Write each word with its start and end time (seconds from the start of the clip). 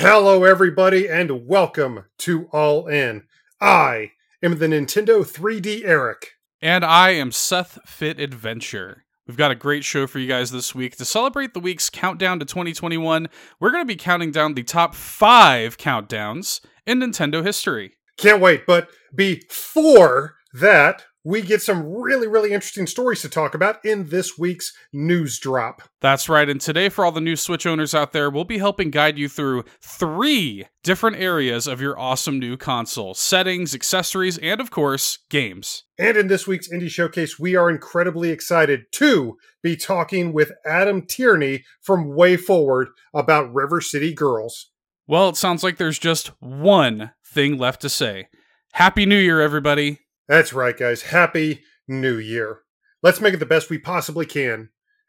Hello, 0.00 0.44
everybody, 0.44 1.08
and 1.08 1.48
welcome 1.48 2.04
to 2.18 2.46
All 2.52 2.86
In. 2.86 3.24
I 3.60 4.12
am 4.40 4.60
the 4.60 4.68
Nintendo 4.68 5.26
3D 5.26 5.82
Eric. 5.84 6.34
And 6.62 6.84
I 6.84 7.10
am 7.10 7.32
Seth 7.32 7.80
Fit 7.84 8.20
Adventure. 8.20 9.02
We've 9.26 9.36
got 9.36 9.50
a 9.50 9.56
great 9.56 9.82
show 9.82 10.06
for 10.06 10.20
you 10.20 10.28
guys 10.28 10.52
this 10.52 10.72
week. 10.72 10.94
To 10.98 11.04
celebrate 11.04 11.52
the 11.52 11.58
week's 11.58 11.90
countdown 11.90 12.38
to 12.38 12.44
2021, 12.44 13.26
we're 13.58 13.72
going 13.72 13.82
to 13.82 13.88
be 13.88 13.96
counting 13.96 14.30
down 14.30 14.54
the 14.54 14.62
top 14.62 14.94
five 14.94 15.78
countdowns 15.78 16.60
in 16.86 17.00
Nintendo 17.00 17.44
history. 17.44 17.94
Can't 18.18 18.40
wait, 18.40 18.66
but 18.68 18.90
before 19.12 20.36
that, 20.52 21.06
we 21.28 21.42
get 21.42 21.60
some 21.60 21.86
really, 21.86 22.26
really 22.26 22.54
interesting 22.54 22.86
stories 22.86 23.20
to 23.20 23.28
talk 23.28 23.54
about 23.54 23.84
in 23.84 24.08
this 24.08 24.38
week's 24.38 24.72
news 24.94 25.38
drop. 25.38 25.82
That's 26.00 26.26
right. 26.26 26.48
And 26.48 26.58
today, 26.58 26.88
for 26.88 27.04
all 27.04 27.12
the 27.12 27.20
new 27.20 27.36
Switch 27.36 27.66
owners 27.66 27.94
out 27.94 28.12
there, 28.12 28.30
we'll 28.30 28.44
be 28.44 28.56
helping 28.56 28.90
guide 28.90 29.18
you 29.18 29.28
through 29.28 29.64
three 29.82 30.66
different 30.82 31.18
areas 31.18 31.66
of 31.66 31.82
your 31.82 31.98
awesome 31.98 32.38
new 32.38 32.56
console 32.56 33.12
settings, 33.12 33.74
accessories, 33.74 34.38
and 34.38 34.58
of 34.58 34.70
course, 34.70 35.18
games. 35.28 35.84
And 35.98 36.16
in 36.16 36.28
this 36.28 36.46
week's 36.46 36.72
Indie 36.72 36.88
Showcase, 36.88 37.38
we 37.38 37.54
are 37.54 37.68
incredibly 37.68 38.30
excited 38.30 38.84
to 38.92 39.36
be 39.62 39.76
talking 39.76 40.32
with 40.32 40.52
Adam 40.64 41.02
Tierney 41.02 41.62
from 41.82 42.06
WayForward 42.06 42.86
about 43.12 43.52
River 43.52 43.82
City 43.82 44.14
Girls. 44.14 44.70
Well, 45.06 45.28
it 45.28 45.36
sounds 45.36 45.62
like 45.62 45.76
there's 45.76 45.98
just 45.98 46.28
one 46.40 47.10
thing 47.22 47.58
left 47.58 47.82
to 47.82 47.90
say. 47.90 48.28
Happy 48.72 49.04
New 49.04 49.18
Year, 49.18 49.42
everybody. 49.42 49.98
That's 50.28 50.52
right, 50.52 50.76
guys. 50.76 51.02
Happy 51.02 51.62
New 51.88 52.18
Year. 52.18 52.60
Let's 53.02 53.20
make 53.20 53.32
it 53.32 53.38
the 53.38 53.46
best 53.46 53.70
we 53.70 53.78
possibly 53.78 54.26
can. 54.26 54.68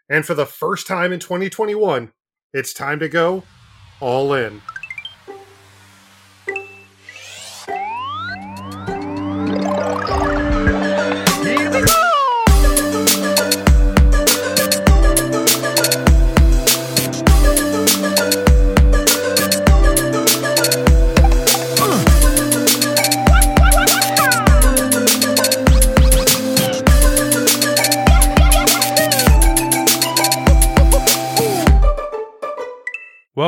And 0.10 0.26
for 0.26 0.34
the 0.34 0.46
first 0.46 0.88
time 0.88 1.12
in 1.12 1.20
2021, 1.20 2.14
it's 2.54 2.74
time 2.74 3.00
to 3.00 3.10
go 3.10 3.44
all 4.00 4.34
in. 4.34 4.62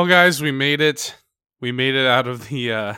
Well, 0.02 0.08
guys, 0.08 0.42
we 0.42 0.50
made 0.50 0.80
it. 0.80 1.14
We 1.60 1.70
made 1.70 1.94
it 1.94 2.08
out 2.08 2.26
of 2.26 2.48
the 2.48 2.72
uh, 2.72 2.94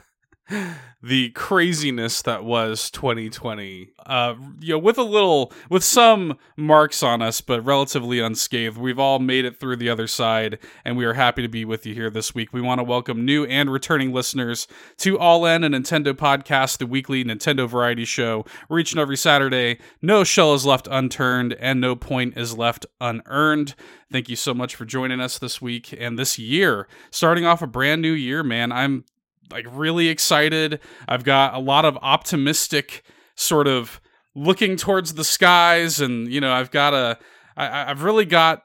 the 1.03 1.31
craziness 1.31 2.23
that 2.23 2.45
was 2.45 2.91
2020. 2.91 3.91
Uh, 4.07 4.35
you 4.61 4.75
know, 4.75 4.79
with 4.79 4.99
a 4.99 5.03
little, 5.03 5.53
with 5.71 5.85
some 5.85 6.37
marks 6.57 7.03
on 7.03 7.23
us, 7.23 7.41
but 7.41 7.65
relatively 7.65 8.21
unscathed. 8.21 8.77
We've 8.77 8.99
all 8.99 9.19
made 9.19 9.45
it 9.45 9.59
through 9.59 9.77
the 9.77 9.89
other 9.89 10.07
side, 10.07 10.59
and 10.85 10.97
we 10.97 11.05
are 11.05 11.15
happy 11.15 11.43
to 11.43 11.49
be 11.49 11.65
with 11.65 11.87
you 11.87 11.95
here 11.95 12.11
this 12.11 12.35
week. 12.35 12.53
We 12.53 12.61
want 12.61 12.79
to 12.79 12.85
welcome 12.85 13.25
new 13.25 13.45
and 13.45 13.71
returning 13.71 14.13
listeners 14.13 14.67
to 14.99 15.19
All 15.19 15.47
In, 15.47 15.65
a 15.65 15.71
Nintendo 15.71 16.13
podcast, 16.13 16.79
the 16.79 16.87
weekly 16.87 17.25
Nintendo 17.25 17.69
variety 17.69 18.05
show, 18.05 18.45
reaching 18.69 18.99
every 18.99 19.17
Saturday. 19.17 19.79
No 20.03 20.25
shell 20.25 20.55
is 20.55 20.67
left 20.67 20.89
unturned, 20.91 21.55
and 21.55 21.81
no 21.81 21.97
point 21.97 22.37
is 22.37 22.57
left 22.57 22.87
unearned. 23.01 23.75
Thank 24.13 24.29
you 24.29 24.37
so 24.37 24.55
much 24.55 24.77
for 24.77 24.85
joining 24.85 25.21
us 25.21 25.39
this 25.39 25.61
week 25.61 25.95
and 25.99 26.19
this 26.19 26.39
year. 26.39 26.87
Starting 27.11 27.45
off 27.45 27.63
a 27.63 27.67
brand 27.67 28.01
new 28.01 28.13
year, 28.13 28.43
man. 28.43 28.71
I'm 28.71 29.05
like 29.51 29.67
really 29.71 30.09
excited. 30.09 30.81
I've 31.09 31.25
got 31.25 31.55
a 31.55 31.59
lot 31.59 31.85
of 31.85 31.97
optimistic 32.03 33.03
sort 33.37 33.67
of 33.67 34.01
looking 34.35 34.77
towards 34.77 35.15
the 35.15 35.25
skies 35.25 36.01
and 36.01 36.33
you 36.33 36.41
know, 36.41 36.53
I've 36.53 36.71
got 36.71 36.95
a 36.95 37.19
I, 37.57 37.91
I've 37.91 38.03
really 38.03 38.25
got 38.25 38.65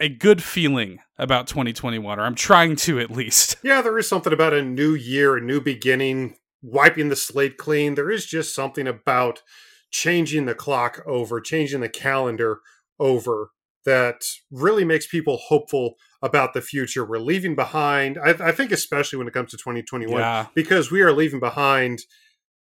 a 0.00 0.08
good 0.08 0.42
feeling 0.42 0.98
about 1.18 1.46
2021 1.46 2.18
or 2.18 2.22
I'm 2.22 2.34
trying 2.34 2.76
to 2.76 2.98
at 2.98 3.10
least. 3.10 3.56
Yeah, 3.64 3.80
there 3.80 3.98
is 3.98 4.08
something 4.08 4.32
about 4.32 4.52
a 4.52 4.62
new 4.62 4.94
year, 4.94 5.36
a 5.36 5.40
new 5.40 5.60
beginning, 5.60 6.36
wiping 6.62 7.08
the 7.08 7.16
slate 7.16 7.56
clean. 7.56 7.94
There 7.94 8.10
is 8.10 8.26
just 8.26 8.54
something 8.54 8.88
about 8.88 9.42
changing 9.90 10.46
the 10.46 10.54
clock 10.54 11.02
over, 11.06 11.40
changing 11.40 11.80
the 11.80 11.88
calendar 11.88 12.60
over 12.98 13.50
that 13.84 14.22
really 14.50 14.84
makes 14.84 15.06
people 15.06 15.38
hopeful 15.48 15.94
about 16.22 16.54
the 16.54 16.60
future. 16.62 17.04
We're 17.04 17.18
leaving 17.18 17.54
behind, 17.56 18.16
I, 18.18 18.30
I 18.30 18.52
think, 18.52 18.70
especially 18.70 19.18
when 19.18 19.26
it 19.26 19.34
comes 19.34 19.50
to 19.50 19.56
2021, 19.56 20.18
Yeah. 20.20 20.46
because 20.54 20.90
we 20.90 21.02
are 21.02 21.12
leaving 21.12 21.40
behind 21.40 22.02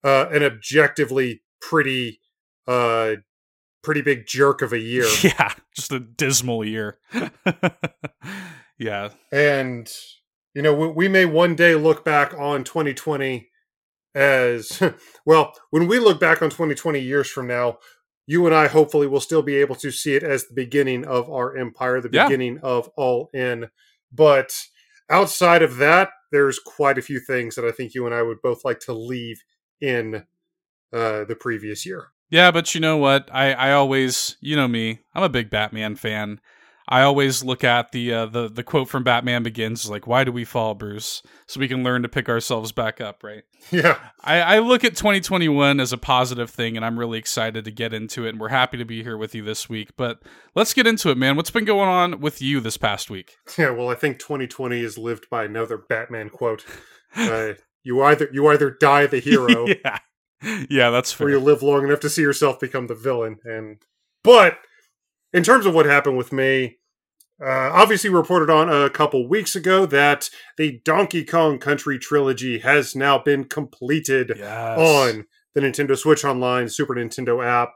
uh, 0.04 0.26
an 0.30 0.42
objectively 0.42 1.42
pretty, 1.60 2.20
uh, 2.68 3.14
pretty 3.82 4.02
big 4.02 4.26
jerk 4.26 4.60
of 4.62 4.72
a 4.72 4.78
year. 4.78 5.06
Yeah, 5.22 5.54
just 5.74 5.90
a 5.90 6.00
dismal 6.00 6.64
year. 6.64 6.98
yeah. 8.78 9.10
And, 9.32 9.90
you 10.54 10.62
know, 10.62 10.74
we, 10.74 10.88
we 10.88 11.08
may 11.08 11.24
one 11.24 11.54
day 11.54 11.74
look 11.74 12.04
back 12.04 12.34
on 12.38 12.62
2020 12.64 13.48
as 14.14 14.82
well, 15.26 15.54
when 15.70 15.86
we 15.86 15.98
look 15.98 16.20
back 16.20 16.42
on 16.42 16.50
2020 16.50 16.98
years 17.00 17.28
from 17.28 17.46
now, 17.46 17.78
you 18.26 18.44
and 18.46 18.54
I 18.54 18.66
hopefully 18.66 19.06
will 19.06 19.20
still 19.20 19.42
be 19.42 19.56
able 19.56 19.76
to 19.76 19.90
see 19.90 20.14
it 20.14 20.22
as 20.22 20.46
the 20.46 20.54
beginning 20.54 21.04
of 21.04 21.30
our 21.30 21.56
empire, 21.56 22.00
the 22.00 22.10
Yeah. 22.12 22.24
beginning 22.26 22.58
of 22.62 22.88
all 22.96 23.30
in. 23.32 23.68
But 24.12 24.56
outside 25.08 25.62
of 25.62 25.76
that, 25.76 26.10
there's 26.32 26.58
quite 26.58 26.98
a 26.98 27.02
few 27.02 27.20
things 27.20 27.54
that 27.54 27.64
I 27.64 27.70
think 27.70 27.94
you 27.94 28.04
and 28.06 28.14
I 28.14 28.22
would 28.22 28.42
both 28.42 28.64
like 28.64 28.80
to 28.80 28.92
leave 28.92 29.42
in 29.80 30.24
uh, 30.92 31.24
the 31.24 31.36
previous 31.38 31.86
year. 31.86 32.08
Yeah, 32.30 32.50
but 32.50 32.74
you 32.74 32.80
know 32.80 32.96
what? 32.96 33.28
I, 33.32 33.52
I 33.52 33.72
always, 33.72 34.36
you 34.40 34.56
know 34.56 34.66
me, 34.66 35.00
I'm 35.14 35.22
a 35.22 35.28
big 35.28 35.48
Batman 35.48 35.94
fan. 35.94 36.40
I 36.88 37.02
always 37.02 37.42
look 37.42 37.64
at 37.64 37.90
the 37.90 38.12
uh, 38.12 38.26
the 38.26 38.48
the 38.48 38.62
quote 38.62 38.88
from 38.88 39.02
Batman 39.02 39.42
Begins, 39.42 39.90
like 39.90 40.06
"Why 40.06 40.22
do 40.22 40.30
we 40.30 40.44
fall, 40.44 40.74
Bruce?" 40.74 41.22
So 41.46 41.58
we 41.58 41.66
can 41.66 41.82
learn 41.82 42.02
to 42.02 42.08
pick 42.08 42.28
ourselves 42.28 42.70
back 42.70 43.00
up, 43.00 43.24
right? 43.24 43.42
Yeah. 43.72 43.98
I, 44.22 44.40
I 44.40 44.58
look 44.60 44.84
at 44.84 44.94
2021 44.94 45.80
as 45.80 45.92
a 45.92 45.98
positive 45.98 46.48
thing, 46.48 46.76
and 46.76 46.84
I'm 46.84 46.98
really 46.98 47.18
excited 47.18 47.64
to 47.64 47.72
get 47.72 47.92
into 47.92 48.24
it. 48.24 48.30
And 48.30 48.40
we're 48.40 48.48
happy 48.48 48.76
to 48.76 48.84
be 48.84 49.02
here 49.02 49.16
with 49.16 49.34
you 49.34 49.42
this 49.42 49.68
week. 49.68 49.96
But 49.96 50.22
let's 50.54 50.74
get 50.74 50.86
into 50.86 51.10
it, 51.10 51.18
man. 51.18 51.34
What's 51.34 51.50
been 51.50 51.64
going 51.64 51.88
on 51.88 52.20
with 52.20 52.40
you 52.40 52.60
this 52.60 52.76
past 52.76 53.10
week? 53.10 53.34
Yeah, 53.58 53.70
well, 53.70 53.88
I 53.88 53.94
think 53.94 54.18
2020 54.18 54.80
is 54.80 54.96
lived 54.96 55.28
by 55.28 55.44
another 55.44 55.78
Batman 55.78 56.30
quote. 56.30 56.64
Uh, 57.16 57.54
you 57.82 58.02
either 58.02 58.28
you 58.32 58.46
either 58.48 58.70
die 58.70 59.06
the 59.06 59.18
hero, 59.18 59.66
yeah, 59.84 59.98
yeah, 60.68 60.90
that's 60.90 61.20
or 61.20 61.30
you 61.30 61.40
live 61.40 61.62
long 61.62 61.84
enough 61.84 62.00
to 62.00 62.10
see 62.10 62.22
yourself 62.22 62.60
become 62.60 62.86
the 62.86 62.94
villain. 62.94 63.38
And 63.44 63.78
but 64.22 64.58
in 65.36 65.42
terms 65.44 65.66
of 65.66 65.74
what 65.74 65.86
happened 65.86 66.16
with 66.16 66.32
me, 66.32 66.78
uh, 67.40 67.70
obviously 67.72 68.08
reported 68.08 68.48
on 68.48 68.70
a 68.70 68.88
couple 68.88 69.28
weeks 69.28 69.54
ago 69.54 69.84
that 69.84 70.30
the 70.56 70.80
Donkey 70.84 71.24
Kong 71.24 71.58
Country 71.58 71.98
trilogy 71.98 72.60
has 72.60 72.96
now 72.96 73.18
been 73.18 73.44
completed 73.44 74.32
Yes. 74.36 74.78
on 74.78 75.26
the 75.54 75.60
Nintendo 75.60 75.96
Switch 75.96 76.24
Online 76.24 76.68
Super 76.68 76.94
Nintendo 76.94 77.44
app. 77.44 77.74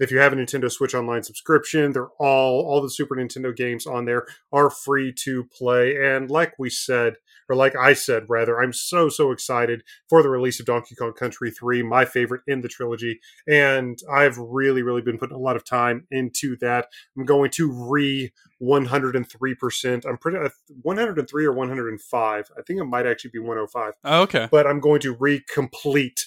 If 0.00 0.10
you 0.10 0.18
have 0.18 0.32
a 0.32 0.36
Nintendo 0.36 0.70
Switch 0.70 0.94
Online 0.94 1.22
subscription, 1.22 1.92
they're 1.92 2.08
all 2.18 2.64
all 2.66 2.80
the 2.80 2.90
Super 2.90 3.14
Nintendo 3.16 3.54
games 3.54 3.86
on 3.86 4.04
there 4.04 4.26
are 4.52 4.70
free 4.70 5.12
to 5.24 5.44
play. 5.44 5.96
And 5.96 6.30
like 6.30 6.54
we 6.58 6.68
said, 6.70 7.14
or 7.48 7.56
like 7.56 7.74
I 7.76 7.92
said 7.94 8.24
rather, 8.28 8.60
I'm 8.60 8.72
so 8.72 9.08
so 9.08 9.30
excited 9.32 9.82
for 10.08 10.22
the 10.22 10.28
release 10.28 10.60
of 10.60 10.66
Donkey 10.66 10.94
Kong 10.94 11.12
Country 11.12 11.50
3, 11.50 11.82
my 11.82 12.04
favorite 12.04 12.42
in 12.46 12.60
the 12.60 12.68
trilogy, 12.68 13.20
and 13.46 13.98
I've 14.12 14.36
really 14.38 14.82
really 14.82 15.02
been 15.02 15.18
putting 15.18 15.36
a 15.36 15.40
lot 15.40 15.56
of 15.56 15.64
time 15.64 16.06
into 16.10 16.56
that. 16.60 16.88
I'm 17.16 17.24
going 17.24 17.50
to 17.52 17.70
re 17.70 18.32
103%. 18.62 20.06
I'm 20.06 20.18
pretty 20.18 20.38
uh, 20.38 20.48
103 20.82 21.44
or 21.46 21.52
105. 21.52 22.50
I 22.58 22.62
think 22.62 22.80
it 22.80 22.84
might 22.84 23.06
actually 23.06 23.30
be 23.32 23.38
105 23.38 23.92
Oh, 24.04 24.22
okay. 24.22 24.48
but 24.50 24.66
I'm 24.66 24.80
going 24.80 25.00
to 25.00 25.14
recomplete 25.14 26.20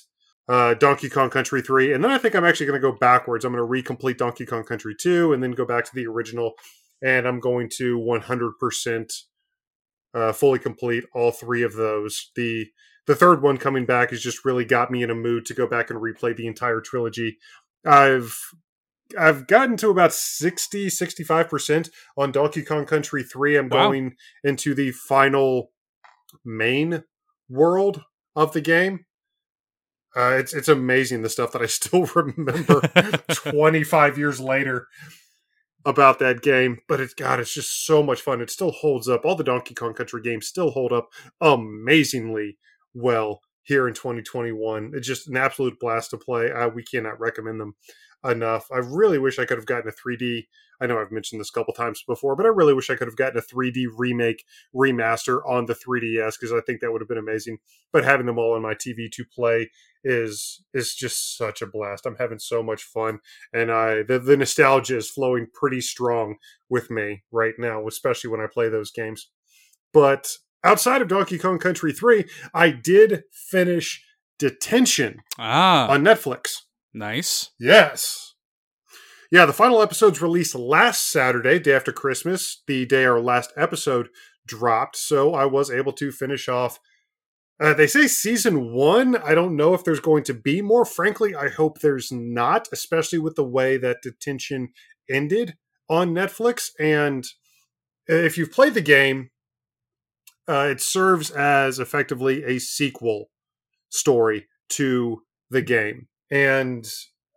uh, 0.48 0.74
Donkey 0.76 1.10
Kong 1.10 1.30
Country 1.30 1.62
3. 1.62 1.94
And 1.94 2.04
then 2.04 2.12
I 2.12 2.18
think 2.18 2.36
I'm 2.36 2.46
actually 2.46 2.66
going 2.68 2.82
to 2.82 2.92
go 2.92 2.98
backwards. 2.98 3.46
I'm 3.46 3.54
going 3.54 3.64
to 3.84 3.94
recomplete 3.94 4.18
Donkey 4.18 4.46
Kong 4.46 4.64
Country 4.64 4.96
2 5.00 5.34
and 5.34 5.42
then 5.44 5.52
go 5.52 5.66
back 5.66 5.86
to 5.86 5.92
the 5.94 6.08
original. 6.08 6.54
And 7.04 7.28
I'm 7.28 7.40
going 7.40 7.70
to 7.78 7.98
100% 7.98 9.12
uh, 10.14 10.34
fully 10.34 10.60
complete 10.60 11.04
all 11.14 11.32
three 11.32 11.64
of 11.64 11.74
those. 11.76 12.32
The 12.36 12.68
the 13.08 13.16
third 13.16 13.42
one 13.42 13.58
coming 13.58 13.86
back 13.86 14.12
has 14.12 14.22
just 14.22 14.46
really 14.46 14.66
got 14.66 14.92
me 14.92 15.02
in 15.04 15.10
a 15.10 15.16
mood 15.16 15.46
to 15.48 15.54
go 15.54 15.66
back 15.68 15.90
and 15.90 16.00
replay 16.00 16.36
the 16.36 16.48
entire 16.48 16.82
trilogy. 16.82 17.38
I've 17.86 18.38
I've 19.20 19.48
gotten 19.48 19.76
to 19.78 19.90
about 19.90 20.14
60 20.14 20.88
65% 20.88 21.90
on 22.18 22.32
Donkey 22.32 22.64
Kong 22.64 22.86
Country 22.86 23.24
3. 23.24 23.58
I'm 23.58 23.70
Wow. 23.70 23.88
going 23.90 24.16
into 24.44 24.74
the 24.74 24.92
final 24.92 25.72
main 26.46 27.04
world 27.50 28.04
of 28.36 28.54
the 28.54 28.62
game. 28.62 29.06
Uh, 30.16 30.36
it's 30.38 30.54
it's 30.54 30.68
amazing 30.68 31.22
the 31.22 31.30
stuff 31.30 31.52
that 31.54 31.62
I 31.62 31.66
still 31.68 32.06
remember 32.16 32.82
25 33.34 34.18
years 34.18 34.40
later. 34.40 34.88
About 35.86 36.20
that 36.20 36.42
game, 36.42 36.80
but 36.88 37.00
it's 37.00 37.14
God, 37.14 37.40
it's 37.40 37.54
just 37.54 37.86
so 37.86 38.04
much 38.04 38.22
fun. 38.22 38.42
It 38.42 38.50
still 38.50 38.72
holds 38.72 39.10
up. 39.10 39.26
All 39.26 39.36
the 39.36 39.44
Donkey 39.44 39.74
Kong 39.74 39.94
Country 39.94 40.22
games 40.22 40.48
still 40.48 40.72
hold 40.72 40.94
up 40.94 41.10
amazingly 41.40 42.58
well 42.94 43.42
here 43.64 43.88
in 43.88 43.94
2021. 43.94 44.92
It's 44.94 45.08
just 45.08 45.28
an 45.28 45.38
absolute 45.38 45.80
blast 45.80 46.12
to 46.12 46.18
play. 46.18 46.52
Uh, 46.52 46.70
we 46.70 46.84
cannot 46.84 47.20
recommend 47.20 47.60
them 47.60 47.76
enough. 48.24 48.68
I 48.72 48.78
really 48.78 49.18
wish 49.18 49.40
I 49.40 49.46
could 49.46 49.58
have 49.58 49.66
gotten 49.66 49.90
a 49.90 49.92
3D. 49.92 50.48
I 50.80 50.88
know 50.88 51.00
I've 51.00 51.12
mentioned 51.12 51.40
this 51.40 51.50
a 51.50 51.54
couple 51.54 51.74
times 51.74 52.04
before, 52.08 52.36
but 52.36 52.46
I 52.46 52.50
really 52.50 52.74
wish 52.74 52.90
I 52.90 52.96
could 52.96 53.08
have 53.08 53.16
gotten 53.16 53.38
a 53.38 53.42
3D 53.42 53.86
remake 53.96 54.46
remaster 54.76 55.40
on 55.48 55.66
the 55.68 55.76
3DS 55.76 56.40
because 56.40 56.52
I 56.52 56.62
think 56.62 56.82
that 56.82 56.92
would 56.92 57.02
have 57.02 57.08
been 57.08 57.18
amazing. 57.20 57.60
But 57.92 58.04
having 58.04 58.26
them 58.26 58.40
all 58.40 58.56
on 58.56 58.64
my 58.64 58.74
TV 58.74 59.12
to 59.12 59.24
play 59.26 59.70
is 60.04 60.64
is 60.74 60.96
just 60.96 61.38
such 61.38 61.62
a 61.62 61.68
blast. 61.68 62.08
I'm 62.08 62.16
having 62.16 62.40
so 62.40 62.64
much 62.64 62.84
fun, 62.84 63.20
and 63.54 63.72
I 63.72 64.02
the, 64.02 64.18
the 64.18 64.38
nostalgia 64.38 64.98
is 64.98 65.10
flowing 65.10 65.48
pretty 65.54 65.82
strong 65.82 66.38
with 66.70 66.90
me 66.90 67.24
right 67.32 67.54
now, 67.60 67.88
especially 67.88 68.32
when 68.32 68.42
I 68.42 68.48
play 68.52 68.68
those 68.70 68.92
games. 68.92 69.30
But 69.94 70.38
outside 70.64 71.02
of 71.04 71.08
Donkey 71.08 71.38
Kong 71.38 71.60
Country 71.60 71.94
3, 71.94 72.26
I 72.54 72.72
did 72.72 73.24
finish 73.32 74.04
Detention 74.40 75.22
Ah, 75.38 75.88
on 75.90 76.04
Netflix. 76.04 76.62
Nice. 76.94 77.52
Yes. 77.60 78.36
Yeah, 79.32 79.46
the 79.46 79.54
final 79.54 79.82
episode's 79.82 80.22
released 80.22 80.56
last 80.56 81.10
Saturday, 81.10 81.58
day 81.58 81.74
after 81.74 81.94
Christmas, 81.94 82.64
the 82.68 82.86
day 82.86 83.06
our 83.06 83.22
last 83.22 83.54
episode 83.56 84.10
dropped. 84.46 84.98
So 84.98 85.34
I 85.34 85.46
was 85.46 85.72
able 85.72 85.94
to 85.94 86.12
finish 86.12 86.50
off. 86.50 86.80
Uh, 87.58 87.74
they 87.74 87.88
say 87.88 88.08
season 88.08 88.74
one. 88.74 89.16
I 89.16 89.34
don't 89.34 89.56
know 89.56 89.74
if 89.74 89.84
there's 89.84 90.00
going 90.00 90.24
to 90.26 90.34
be 90.34 90.62
more. 90.62 90.84
Frankly, 90.84 91.34
I 91.34 91.48
hope 91.48 91.80
there's 91.80 92.12
not, 92.12 92.68
especially 92.74 93.20
with 93.20 93.36
the 93.36 93.48
way 93.48 93.78
that 93.78 94.02
detention 94.02 94.70
ended 95.10 95.56
on 95.88 96.14
Netflix. 96.14 96.72
And 96.80 97.26
if 98.08 98.38
you've 98.38 98.52
played 98.52 98.74
the 98.74 98.82
game, 98.82 99.30
uh, 100.48 100.70
it 100.72 100.82
serves 100.82 101.30
as 101.32 101.80
effectively 101.80 102.44
a 102.44 102.60
sequel 102.60 103.30
story 103.90 104.48
to 104.70 105.22
the 105.50 105.62
game. 105.62 106.08
And 106.32 106.88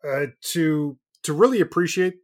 uh, 0.08 0.26
to 0.52 0.99
to 1.25 1.32
really 1.32 1.61
appreciate 1.61 2.14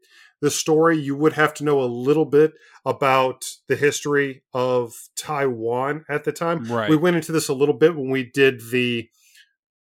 the 0.40 0.50
story, 0.50 0.98
you 0.98 1.14
would 1.16 1.34
have 1.34 1.52
to 1.54 1.64
know 1.64 1.80
a 1.80 1.84
little 1.84 2.24
bit 2.24 2.52
about 2.84 3.44
the 3.68 3.76
history 3.76 4.42
of 4.54 4.94
Taiwan 5.16 6.04
at 6.08 6.24
the 6.24 6.32
time. 6.32 6.64
Right. 6.64 6.88
We 6.88 6.96
went 6.96 7.16
into 7.16 7.32
this 7.32 7.48
a 7.48 7.54
little 7.54 7.74
bit 7.74 7.94
when 7.96 8.08
we 8.08 8.24
did 8.24 8.60
the 8.70 9.08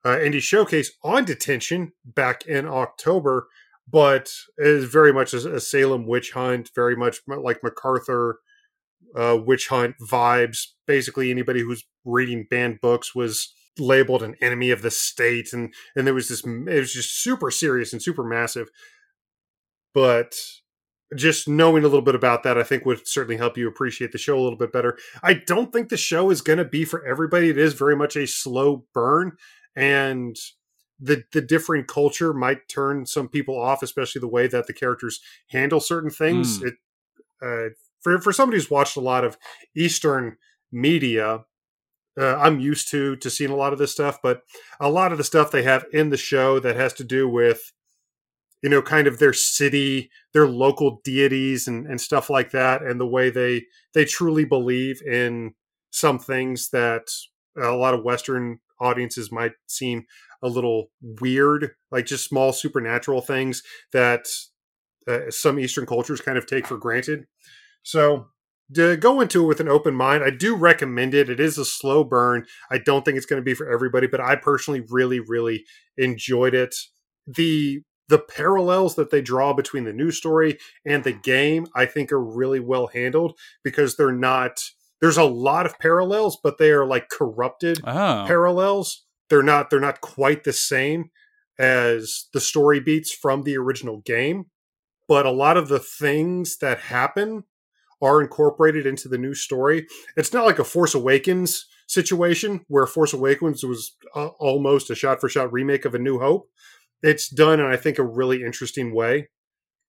uh, 0.04 0.16
indie 0.16 0.40
showcase 0.40 0.92
on 1.02 1.24
detention 1.24 1.92
back 2.04 2.46
in 2.46 2.66
October, 2.66 3.48
but 3.90 4.32
it 4.56 4.66
is 4.66 4.84
very 4.84 5.12
much 5.12 5.32
a, 5.32 5.56
a 5.56 5.60
Salem 5.60 6.06
witch 6.06 6.32
hunt, 6.32 6.70
very 6.74 6.96
much 6.96 7.20
like 7.28 7.62
MacArthur 7.62 8.38
uh, 9.14 9.38
witch 9.44 9.68
hunt 9.68 9.96
vibes. 10.00 10.68
Basically, 10.86 11.30
anybody 11.30 11.60
who's 11.60 11.84
reading 12.04 12.46
banned 12.48 12.80
books 12.80 13.14
was 13.14 13.54
labeled 13.80 14.22
an 14.22 14.36
enemy 14.40 14.70
of 14.70 14.82
the 14.82 14.90
state, 14.90 15.52
and 15.52 15.72
and 15.96 16.06
there 16.06 16.14
was 16.14 16.28
this. 16.28 16.44
It 16.44 16.78
was 16.78 16.92
just 16.92 17.22
super 17.22 17.50
serious 17.50 17.92
and 17.92 18.02
super 18.02 18.24
massive. 18.24 18.68
But 19.94 20.34
just 21.16 21.48
knowing 21.48 21.84
a 21.84 21.88
little 21.88 22.02
bit 22.02 22.14
about 22.14 22.42
that, 22.42 22.58
I 22.58 22.62
think 22.62 22.84
would 22.84 23.06
certainly 23.08 23.38
help 23.38 23.56
you 23.56 23.66
appreciate 23.66 24.12
the 24.12 24.18
show 24.18 24.38
a 24.38 24.42
little 24.42 24.58
bit 24.58 24.72
better. 24.72 24.98
I 25.22 25.34
don't 25.34 25.72
think 25.72 25.88
the 25.88 25.96
show 25.96 26.30
is 26.30 26.42
going 26.42 26.58
to 26.58 26.64
be 26.64 26.84
for 26.84 27.04
everybody. 27.06 27.48
It 27.48 27.58
is 27.58 27.74
very 27.74 27.96
much 27.96 28.14
a 28.16 28.26
slow 28.26 28.84
burn, 28.92 29.32
and 29.74 30.36
the 31.00 31.24
the 31.32 31.40
differing 31.40 31.84
culture 31.84 32.34
might 32.34 32.68
turn 32.68 33.06
some 33.06 33.28
people 33.28 33.58
off, 33.58 33.82
especially 33.82 34.20
the 34.20 34.28
way 34.28 34.46
that 34.48 34.66
the 34.66 34.72
characters 34.72 35.20
handle 35.50 35.80
certain 35.80 36.10
things. 36.10 36.60
Mm. 36.60 36.66
It 36.66 36.74
uh, 37.40 37.74
for 38.00 38.20
for 38.20 38.32
somebody 38.32 38.58
who's 38.58 38.70
watched 38.70 38.96
a 38.96 39.00
lot 39.00 39.24
of 39.24 39.38
Eastern 39.76 40.36
media, 40.70 41.44
uh, 42.18 42.36
I'm 42.36 42.60
used 42.60 42.90
to 42.90 43.16
to 43.16 43.30
seeing 43.30 43.50
a 43.50 43.56
lot 43.56 43.72
of 43.72 43.78
this 43.78 43.92
stuff, 43.92 44.18
but 44.22 44.42
a 44.80 44.90
lot 44.90 45.12
of 45.12 45.18
the 45.18 45.24
stuff 45.24 45.50
they 45.50 45.62
have 45.62 45.84
in 45.92 46.10
the 46.10 46.16
show 46.16 46.58
that 46.60 46.76
has 46.76 46.92
to 46.94 47.04
do 47.04 47.28
with 47.28 47.72
you 48.62 48.68
know 48.68 48.82
kind 48.82 49.06
of 49.06 49.18
their 49.18 49.32
city 49.32 50.10
their 50.32 50.46
local 50.46 51.00
deities 51.04 51.68
and, 51.68 51.86
and 51.86 52.00
stuff 52.00 52.28
like 52.28 52.50
that 52.50 52.82
and 52.82 53.00
the 53.00 53.06
way 53.06 53.30
they 53.30 53.64
they 53.94 54.04
truly 54.04 54.44
believe 54.44 55.00
in 55.02 55.54
some 55.90 56.18
things 56.18 56.70
that 56.70 57.02
a 57.56 57.70
lot 57.70 57.94
of 57.94 58.02
western 58.02 58.58
audiences 58.80 59.30
might 59.30 59.52
seem 59.68 60.04
a 60.42 60.48
little 60.48 60.90
weird 61.00 61.70
like 61.92 62.04
just 62.04 62.24
small 62.24 62.52
supernatural 62.52 63.20
things 63.20 63.62
that 63.92 64.26
uh, 65.08 65.30
some 65.30 65.58
eastern 65.58 65.86
cultures 65.86 66.20
kind 66.20 66.36
of 66.36 66.46
take 66.46 66.66
for 66.66 66.76
granted. 66.76 67.26
So 67.82 68.26
to 68.74 68.96
go 68.96 69.20
into 69.20 69.42
it 69.42 69.46
with 69.46 69.60
an 69.60 69.68
open 69.68 69.94
mind 69.94 70.22
i 70.22 70.30
do 70.30 70.54
recommend 70.54 71.14
it. 71.14 71.30
It 71.30 71.40
is 71.40 71.56
a 71.58 71.64
slow 71.64 72.04
burn. 72.04 72.44
I 72.70 72.78
don't 72.78 73.04
think 73.04 73.16
it's 73.16 73.26
going 73.26 73.40
to 73.40 73.44
be 73.44 73.54
for 73.54 73.70
everybody 73.70 74.06
but 74.06 74.20
i 74.20 74.36
personally 74.36 74.82
really 74.88 75.20
really 75.20 75.64
enjoyed 75.96 76.54
it. 76.54 76.74
The 77.26 77.80
the 78.08 78.18
parallels 78.18 78.94
that 78.96 79.10
they 79.10 79.20
draw 79.20 79.52
between 79.52 79.84
the 79.84 79.92
news 79.92 80.16
story 80.16 80.58
and 80.86 81.04
the 81.04 81.12
game 81.12 81.66
i 81.74 81.84
think 81.84 82.10
are 82.10 82.22
really 82.22 82.60
well 82.60 82.86
handled 82.88 83.38
because 83.62 83.96
they're 83.96 84.12
not 84.12 84.60
there's 85.00 85.18
a 85.18 85.24
lot 85.24 85.66
of 85.66 85.78
parallels 85.78 86.38
but 86.42 86.58
they 86.58 86.70
are 86.70 86.86
like 86.86 87.08
corrupted 87.10 87.78
Oh, 87.84 88.24
parallels. 88.26 89.04
They're 89.30 89.42
not 89.42 89.68
they're 89.70 89.78
not 89.78 90.00
quite 90.00 90.44
the 90.44 90.54
same 90.54 91.10
as 91.58 92.28
the 92.32 92.40
story 92.40 92.80
beats 92.80 93.12
from 93.12 93.42
the 93.42 93.56
original 93.58 94.00
game 94.00 94.46
but 95.06 95.26
a 95.26 95.30
lot 95.30 95.56
of 95.56 95.68
the 95.68 95.78
things 95.78 96.58
that 96.58 96.78
happen 96.78 97.44
are 98.02 98.20
incorporated 98.20 98.86
into 98.86 99.08
the 99.08 99.18
new 99.18 99.34
story 99.34 99.86
it's 100.16 100.32
not 100.32 100.46
like 100.46 100.58
a 100.58 100.64
force 100.64 100.94
awakens 100.94 101.66
situation 101.86 102.64
where 102.68 102.86
force 102.86 103.12
awakens 103.12 103.64
was 103.64 103.96
uh, 104.14 104.26
almost 104.38 104.90
a 104.90 104.94
shot 104.94 105.20
for 105.20 105.28
shot 105.28 105.52
remake 105.52 105.84
of 105.84 105.94
a 105.94 105.98
new 105.98 106.18
hope 106.18 106.48
it's 107.02 107.28
done 107.28 107.60
in 107.60 107.66
i 107.66 107.76
think 107.76 107.98
a 107.98 108.04
really 108.04 108.42
interesting 108.42 108.94
way 108.94 109.28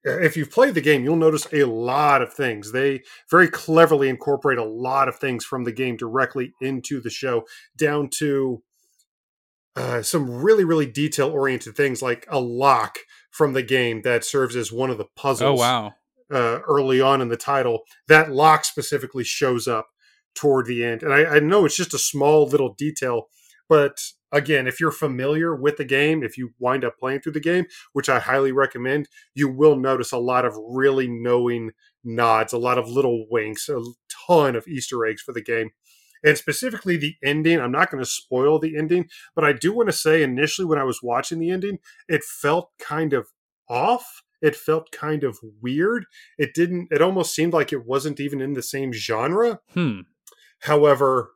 if 0.06 0.38
you've 0.38 0.51
played 0.51 0.75
the 0.75 0.81
game 0.81 1.03
you'll 1.03 1.15
notice 1.15 1.45
a 1.51 1.65
lot 1.65 2.21
of 2.21 2.33
things 2.33 2.71
they 2.71 3.01
very 3.29 3.50
cleverly 3.50 4.07
incorporate 4.07 4.57
a 4.57 4.63
lot 4.63 5.09
of 5.09 5.17
things 5.17 5.44
from 5.44 5.65
the 5.65 5.73
game 5.73 5.97
directly 5.97 6.53
into 6.61 7.01
the 7.01 7.09
show 7.09 7.44
down 7.77 8.09
to 8.09 8.63
uh, 9.75 10.01
some 10.01 10.29
really 10.29 10.63
really 10.63 10.85
detail 10.85 11.29
oriented 11.29 11.75
things 11.75 12.01
like 12.01 12.25
a 12.29 12.39
lock 12.39 13.00
from 13.31 13.53
the 13.53 13.63
game 13.63 14.01
that 14.01 14.25
serves 14.25 14.56
as 14.56 14.71
one 14.71 14.89
of 14.89 14.97
the 14.97 15.07
puzzles. 15.15 15.59
oh 15.59 15.61
wow. 15.61 15.94
Uh, 16.31 16.59
early 16.67 17.01
on 17.01 17.21
in 17.21 17.29
the 17.29 17.37
title 17.37 17.81
that 18.07 18.31
lock 18.31 18.65
specifically 18.65 19.23
shows 19.23 19.67
up 19.67 19.89
toward 20.35 20.65
the 20.65 20.83
end. 20.83 21.03
And 21.03 21.13
I, 21.13 21.25
I 21.25 21.39
know 21.39 21.65
it's 21.65 21.75
just 21.75 21.93
a 21.93 21.99
small 21.99 22.47
little 22.47 22.73
detail 22.73 23.27
but 23.69 24.01
again 24.31 24.68
if 24.68 24.80
you're 24.80 24.92
familiar 24.92 25.56
with 25.56 25.77
the 25.77 25.85
game 25.85 26.23
if 26.23 26.37
you 26.37 26.54
wind 26.59 26.83
up 26.83 26.97
playing 26.97 27.21
through 27.21 27.31
the 27.31 27.39
game 27.39 27.65
which 27.94 28.09
i 28.09 28.19
highly 28.19 28.51
recommend 28.51 29.07
you 29.33 29.47
will 29.47 29.77
notice 29.77 30.11
a 30.11 30.18
lot 30.18 30.44
of 30.44 30.54
really 30.69 31.07
knowing 31.07 31.71
nods 32.04 32.51
a 32.51 32.57
lot 32.57 32.77
of 32.77 32.89
little 32.89 33.25
winks 33.30 33.69
a 33.69 33.81
ton 34.27 34.56
of 34.56 34.68
easter 34.68 35.06
eggs 35.06 35.21
for 35.21 35.33
the 35.33 35.42
game. 35.42 35.69
And 36.23 36.37
specifically 36.37 36.97
the 36.97 37.15
ending 37.23 37.61
i'm 37.61 37.71
not 37.71 37.92
going 37.92 38.04
to 38.04 38.09
spoil 38.09 38.59
the 38.59 38.77
ending 38.77 39.07
but 39.35 39.45
i 39.45 39.54
do 39.54 39.73
want 39.73 39.87
to 39.87 39.94
say 39.94 40.21
initially 40.21 40.65
when 40.65 40.80
i 40.80 40.83
was 40.83 41.01
watching 41.01 41.39
the 41.39 41.51
ending 41.51 41.80
it 42.09 42.23
felt 42.23 42.71
kind 42.80 43.13
of 43.13 43.27
off 43.69 44.23
it 44.41 44.55
felt 44.55 44.91
kind 44.91 45.23
of 45.23 45.39
weird 45.61 46.05
it 46.37 46.53
didn't 46.53 46.87
it 46.91 47.01
almost 47.01 47.33
seemed 47.33 47.53
like 47.53 47.73
it 47.73 47.85
wasn't 47.85 48.19
even 48.19 48.41
in 48.41 48.53
the 48.53 48.63
same 48.63 48.91
genre 48.93 49.59
Hmm. 49.73 50.01
However, 50.61 51.31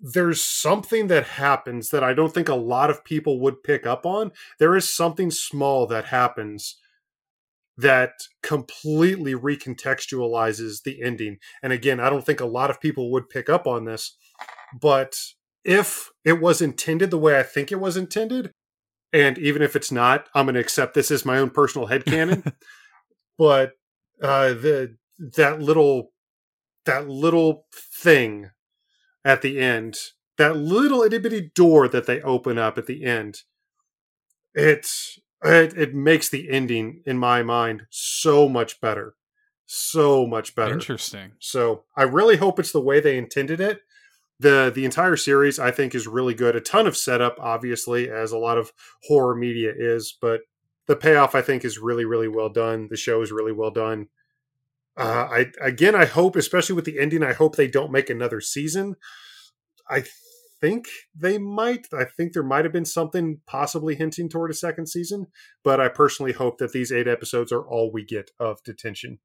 there's 0.00 0.42
something 0.42 1.06
that 1.08 1.24
happens 1.24 1.90
that 1.90 2.02
I 2.02 2.14
don't 2.14 2.34
think 2.34 2.48
a 2.48 2.54
lot 2.54 2.90
of 2.90 3.04
people 3.04 3.38
would 3.40 3.62
pick 3.62 3.86
up 3.86 4.04
on. 4.04 4.32
There 4.58 4.74
is 4.74 4.92
something 4.92 5.30
small 5.30 5.86
that 5.86 6.06
happens 6.06 6.76
that 7.76 8.12
completely 8.42 9.34
recontextualizes 9.34 10.82
the 10.82 11.02
ending. 11.02 11.38
And 11.62 11.72
again, 11.72 12.00
I 12.00 12.10
don't 12.10 12.26
think 12.26 12.40
a 12.40 12.46
lot 12.46 12.70
of 12.70 12.80
people 12.80 13.10
would 13.12 13.28
pick 13.28 13.48
up 13.48 13.66
on 13.66 13.84
this, 13.84 14.16
but 14.78 15.16
if 15.64 16.10
it 16.24 16.40
was 16.40 16.60
intended 16.60 17.10
the 17.10 17.18
way 17.18 17.38
I 17.38 17.42
think 17.42 17.70
it 17.70 17.80
was 17.80 17.96
intended, 17.96 18.52
and 19.12 19.38
even 19.38 19.62
if 19.62 19.76
it's 19.76 19.92
not, 19.92 20.28
I'm 20.34 20.46
going 20.46 20.54
to 20.54 20.60
accept 20.60 20.94
this 20.94 21.10
as 21.10 21.24
my 21.24 21.38
own 21.38 21.50
personal 21.50 21.86
head 21.86 22.04
headcanon. 22.04 22.52
but 23.38 23.72
uh, 24.22 24.48
the 24.48 24.96
that 25.36 25.60
little 25.60 26.12
that 26.86 27.08
little 27.08 27.66
thing 27.72 28.50
at 29.24 29.42
the 29.42 29.60
end, 29.60 29.96
that 30.38 30.56
little 30.56 31.02
itty 31.02 31.18
bitty 31.18 31.50
door 31.54 31.88
that 31.88 32.06
they 32.06 32.20
open 32.22 32.58
up 32.58 32.78
at 32.78 32.86
the 32.86 33.04
end, 33.04 33.42
it's 34.54 35.18
it, 35.44 35.76
it 35.76 35.94
makes 35.94 36.28
the 36.28 36.50
ending 36.50 37.02
in 37.04 37.18
my 37.18 37.42
mind 37.42 37.82
so 37.90 38.48
much 38.48 38.80
better, 38.80 39.14
so 39.66 40.26
much 40.26 40.54
better. 40.54 40.74
Interesting. 40.74 41.32
So 41.38 41.84
I 41.96 42.04
really 42.04 42.36
hope 42.36 42.58
it's 42.58 42.72
the 42.72 42.80
way 42.80 43.00
they 43.00 43.18
intended 43.18 43.60
it. 43.60 43.80
The 44.42 44.72
The 44.74 44.84
entire 44.84 45.16
series 45.16 45.58
I 45.58 45.70
think 45.70 45.94
is 45.94 46.06
really 46.06 46.34
good. 46.34 46.56
A 46.56 46.60
ton 46.60 46.86
of 46.86 46.96
setup, 46.96 47.36
obviously, 47.40 48.10
as 48.10 48.32
a 48.32 48.38
lot 48.38 48.58
of 48.58 48.72
horror 49.04 49.34
media 49.34 49.72
is, 49.76 50.16
but 50.20 50.42
the 50.86 50.96
payoff 50.96 51.34
I 51.34 51.42
think 51.42 51.64
is 51.64 51.78
really 51.78 52.04
really 52.04 52.28
well 52.28 52.48
done. 52.48 52.88
The 52.90 52.96
show 52.96 53.22
is 53.22 53.32
really 53.32 53.52
well 53.52 53.70
done. 53.70 54.08
Uh, 54.96 55.28
I 55.30 55.46
again, 55.60 55.94
I 55.94 56.04
hope, 56.04 56.36
especially 56.36 56.74
with 56.74 56.84
the 56.84 56.98
ending, 56.98 57.22
I 57.22 57.32
hope 57.32 57.56
they 57.56 57.68
don't 57.68 57.92
make 57.92 58.10
another 58.10 58.40
season. 58.40 58.96
I 59.88 60.04
think 60.60 60.86
they 61.14 61.38
might. 61.38 61.86
I 61.92 62.04
think 62.04 62.32
there 62.32 62.42
might 62.42 62.64
have 62.64 62.72
been 62.72 62.84
something 62.84 63.40
possibly 63.46 63.94
hinting 63.94 64.28
toward 64.28 64.50
a 64.50 64.54
second 64.54 64.88
season, 64.88 65.26
but 65.64 65.80
I 65.80 65.88
personally 65.88 66.32
hope 66.32 66.58
that 66.58 66.72
these 66.72 66.92
eight 66.92 67.08
episodes 67.08 67.52
are 67.52 67.66
all 67.66 67.90
we 67.92 68.04
get 68.04 68.30
of 68.38 68.62
detention. 68.62 69.18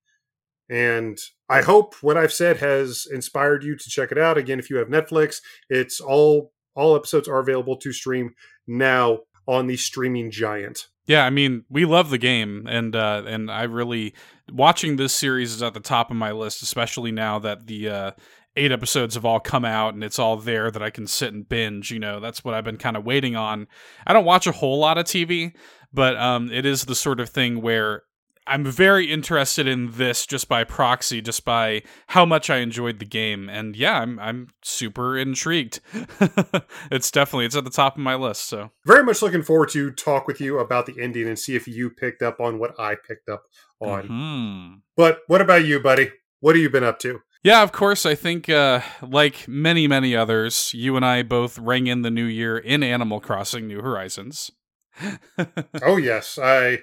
And 0.69 1.17
I 1.49 1.61
hope 1.61 1.95
what 2.01 2.17
I've 2.17 2.33
said 2.33 2.57
has 2.57 3.07
inspired 3.09 3.63
you 3.63 3.77
to 3.77 3.89
check 3.89 4.11
it 4.11 4.17
out. 4.17 4.37
Again, 4.37 4.59
if 4.59 4.69
you 4.69 4.77
have 4.77 4.87
Netflix, 4.87 5.37
it's 5.69 5.99
all 5.99 6.51
all 6.75 6.95
episodes 6.95 7.27
are 7.27 7.39
available 7.39 7.77
to 7.77 7.91
stream 7.91 8.35
now 8.67 9.19
on 9.47 9.67
the 9.67 9.77
streaming 9.77 10.29
giant. 10.29 10.87
Yeah, 11.07 11.25
I 11.25 11.29
mean, 11.29 11.63
we 11.69 11.85
love 11.85 12.09
the 12.09 12.17
game, 12.17 12.67
and 12.69 12.95
uh, 12.95 13.23
and 13.25 13.49
I 13.49 13.63
really 13.63 14.13
watching 14.51 14.97
this 14.97 15.13
series 15.13 15.53
is 15.53 15.63
at 15.63 15.73
the 15.73 15.79
top 15.79 16.11
of 16.11 16.17
my 16.17 16.31
list, 16.31 16.61
especially 16.61 17.11
now 17.11 17.39
that 17.39 17.65
the 17.67 17.89
uh, 17.89 18.11
eight 18.57 18.71
episodes 18.73 19.15
have 19.15 19.23
all 19.23 19.39
come 19.39 19.63
out 19.63 19.93
and 19.93 20.03
it's 20.03 20.19
all 20.19 20.35
there 20.35 20.69
that 20.71 20.81
I 20.83 20.89
can 20.89 21.07
sit 21.07 21.33
and 21.33 21.47
binge. 21.47 21.91
You 21.91 21.99
know, 21.99 22.19
that's 22.19 22.43
what 22.43 22.53
I've 22.53 22.65
been 22.65 22.77
kind 22.77 22.97
of 22.97 23.05
waiting 23.05 23.35
on. 23.35 23.67
I 24.05 24.13
don't 24.13 24.25
watch 24.25 24.47
a 24.47 24.51
whole 24.51 24.79
lot 24.79 24.97
of 24.97 25.05
TV, 25.05 25.53
but 25.93 26.17
um, 26.17 26.51
it 26.51 26.65
is 26.65 26.83
the 26.83 26.95
sort 26.95 27.19
of 27.19 27.29
thing 27.29 27.61
where 27.61 28.03
I'm 28.47 28.65
very 28.65 29.11
interested 29.11 29.67
in 29.67 29.91
this 29.91 30.25
just 30.25 30.47
by 30.47 30.63
proxy, 30.63 31.21
just 31.21 31.45
by 31.45 31.83
how 32.07 32.25
much 32.25 32.49
I 32.49 32.57
enjoyed 32.57 32.99
the 32.99 33.05
game, 33.05 33.49
and 33.49 33.75
yeah, 33.75 33.99
I'm 33.99 34.19
I'm 34.19 34.47
super 34.63 35.17
intrigued. 35.17 35.79
it's 36.91 37.11
definitely 37.11 37.45
it's 37.45 37.55
at 37.55 37.63
the 37.63 37.69
top 37.69 37.95
of 37.95 38.01
my 38.01 38.15
list. 38.15 38.45
So 38.45 38.71
very 38.85 39.03
much 39.03 39.21
looking 39.21 39.43
forward 39.43 39.69
to 39.69 39.91
talk 39.91 40.27
with 40.27 40.39
you 40.41 40.59
about 40.59 40.85
the 40.85 41.01
ending 41.01 41.27
and 41.27 41.37
see 41.37 41.55
if 41.55 41.67
you 41.67 41.89
picked 41.89 42.21
up 42.21 42.39
on 42.39 42.59
what 42.59 42.79
I 42.79 42.95
picked 42.95 43.29
up 43.29 43.43
on. 43.79 44.03
Mm-hmm. 44.03 44.75
But 44.95 45.19
what 45.27 45.41
about 45.41 45.65
you, 45.65 45.79
buddy? 45.79 46.11
What 46.39 46.55
have 46.55 46.61
you 46.61 46.69
been 46.69 46.83
up 46.83 46.99
to? 46.99 47.21
Yeah, 47.43 47.63
of 47.63 47.71
course. 47.71 48.05
I 48.05 48.15
think, 48.15 48.49
uh, 48.49 48.81
like 49.01 49.47
many, 49.47 49.87
many 49.87 50.15
others, 50.15 50.71
you 50.73 50.95
and 50.95 51.05
I 51.05 51.23
both 51.23 51.57
rang 51.57 51.87
in 51.87 52.01
the 52.01 52.11
new 52.11 52.25
year 52.25 52.57
in 52.57 52.83
Animal 52.83 53.19
Crossing: 53.19 53.67
New 53.67 53.81
Horizons. 53.81 54.51
oh 55.83 55.97
yes, 55.97 56.39
I 56.41 56.79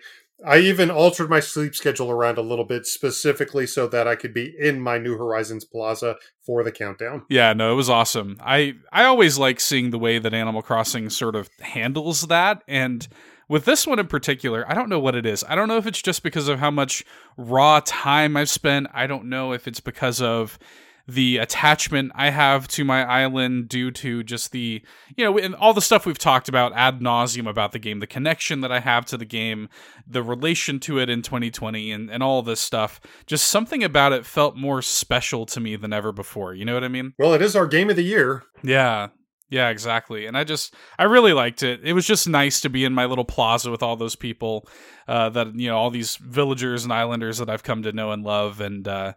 I 0.47 0.59
even 0.59 0.91
altered 0.91 1.31
my 1.31 1.41
sleep 1.41 1.75
schedule 1.75 2.11
around 2.11 2.39
a 2.39 2.43
little 2.43 2.65
bit 2.65 2.87
specifically 2.87 3.67
so 3.67 3.87
that 3.89 4.09
I 4.09 4.17
could 4.17 4.35
be 4.35 4.55
in 4.59 4.81
my 4.81 4.99
New 4.99 5.17
Horizons 5.17 5.65
Plaza 5.65 6.17
for 6.45 6.65
the 6.65 6.73
countdown. 6.73 7.25
Yeah, 7.29 7.53
no, 7.53 7.73
it 7.73 7.77
was 7.77 7.91
awesome. 7.91 8.39
I 8.41 8.75
I 8.93 9.05
always 9.05 9.39
like 9.39 9.61
seeing 9.61 9.91
the 9.91 9.99
way 9.99 10.19
that 10.19 10.35
Animal 10.35 10.63
Crossing 10.63 11.09
sort 11.11 11.37
of 11.37 11.49
handles 11.61 12.23
that 12.23 12.63
and 12.67 13.07
with 13.49 13.65
this 13.65 13.87
one 13.87 13.99
in 13.99 14.07
particular, 14.07 14.65
I 14.69 14.75
don't 14.75 14.89
know 14.89 14.99
what 14.99 15.15
it 15.15 15.27
is. 15.27 15.45
I 15.47 15.55
don't 15.55 15.69
know 15.69 15.77
if 15.77 15.87
it's 15.87 16.01
just 16.01 16.23
because 16.23 16.49
of 16.49 16.59
how 16.59 16.71
much 16.71 17.05
raw 17.37 17.81
time 17.85 18.37
I've 18.37 18.49
spent. 18.49 18.87
I 18.95 19.07
don't 19.07 19.27
know 19.27 19.53
if 19.53 19.69
it's 19.69 19.81
because 19.81 20.23
of 20.23 20.59
the 21.07 21.37
attachment 21.37 22.13
I 22.15 22.31
have 22.31 22.67
to 22.69 22.85
my 22.85 23.05
island 23.05 23.69
due 23.69 23.91
to 23.91 24.23
just 24.23 24.53
the, 24.53 24.83
you 25.17 25.25
know, 25.25 25.39
and 25.39 25.55
all 25.55 25.75
the 25.75 25.83
stuff 25.83 26.07
we've 26.07 26.19
talked 26.19 26.49
about 26.49 26.73
ad 26.75 27.01
nauseum 27.01 27.49
about 27.49 27.73
the 27.73 27.79
game, 27.79 28.01
the 28.01 28.07
connection 28.07 28.63
that 28.63 28.73
I 28.73 28.81
have 28.81 29.05
to 29.07 29.17
the 29.17 29.27
game, 29.27 29.69
the 30.07 30.23
relation 30.23 30.81
to 30.81 30.99
it 30.99 31.11
in 31.11 31.21
2020, 31.23 31.93
and, 31.93 32.11
and 32.11 32.23
all 32.23 32.41
this 32.43 32.61
stuff. 32.61 33.01
Just 33.27 33.49
something 33.49 33.85
about 33.85 34.13
it 34.13 34.25
felt 34.25 34.57
more 34.57 34.81
special 34.81 35.45
to 35.47 35.61
me 35.61 35.77
than 35.77 35.93
ever 35.93 36.13
before. 36.13 36.55
You 36.55 36.65
know 36.65 36.75
what 36.75 36.85
I 36.85 36.89
mean? 36.89 37.13
Well, 37.19 37.35
it 37.35 37.43
is 37.43 37.55
our 37.55 37.67
game 37.67 37.91
of 37.91 37.97
the 37.97 38.05
year. 38.05 38.45
Yeah. 38.63 39.09
Yeah, 39.51 39.69
exactly. 39.69 40.27
And 40.27 40.39
I 40.39 40.43
just, 40.43 40.75
I 40.99 41.05
really 41.05 41.33
liked 41.35 41.63
it. 41.63 41.81
It 41.85 41.93
was 41.93 42.07
just 42.07 42.27
nice 42.27 42.63
to 42.63 42.71
be 42.71 42.85
in 42.85 42.95
my 42.95 43.05
little 43.05 43.27
plaza 43.27 43.71
with 43.71 43.83
all 43.83 43.95
those 43.95 44.17
people, 44.17 44.67
uh, 45.07 45.29
that, 45.29 45.55
you 45.55 45.69
know, 45.69 45.77
all 45.77 45.91
these 45.91 46.17
villagers 46.17 46.83
and 46.83 46.93
islanders 46.93 47.39
that 47.39 47.51
I've 47.51 47.63
come 47.63 47.83
to 47.83 47.93
know 47.93 48.11
and 48.11 48.25
love. 48.25 48.61
And, 48.61 48.89
uh, 48.89 49.13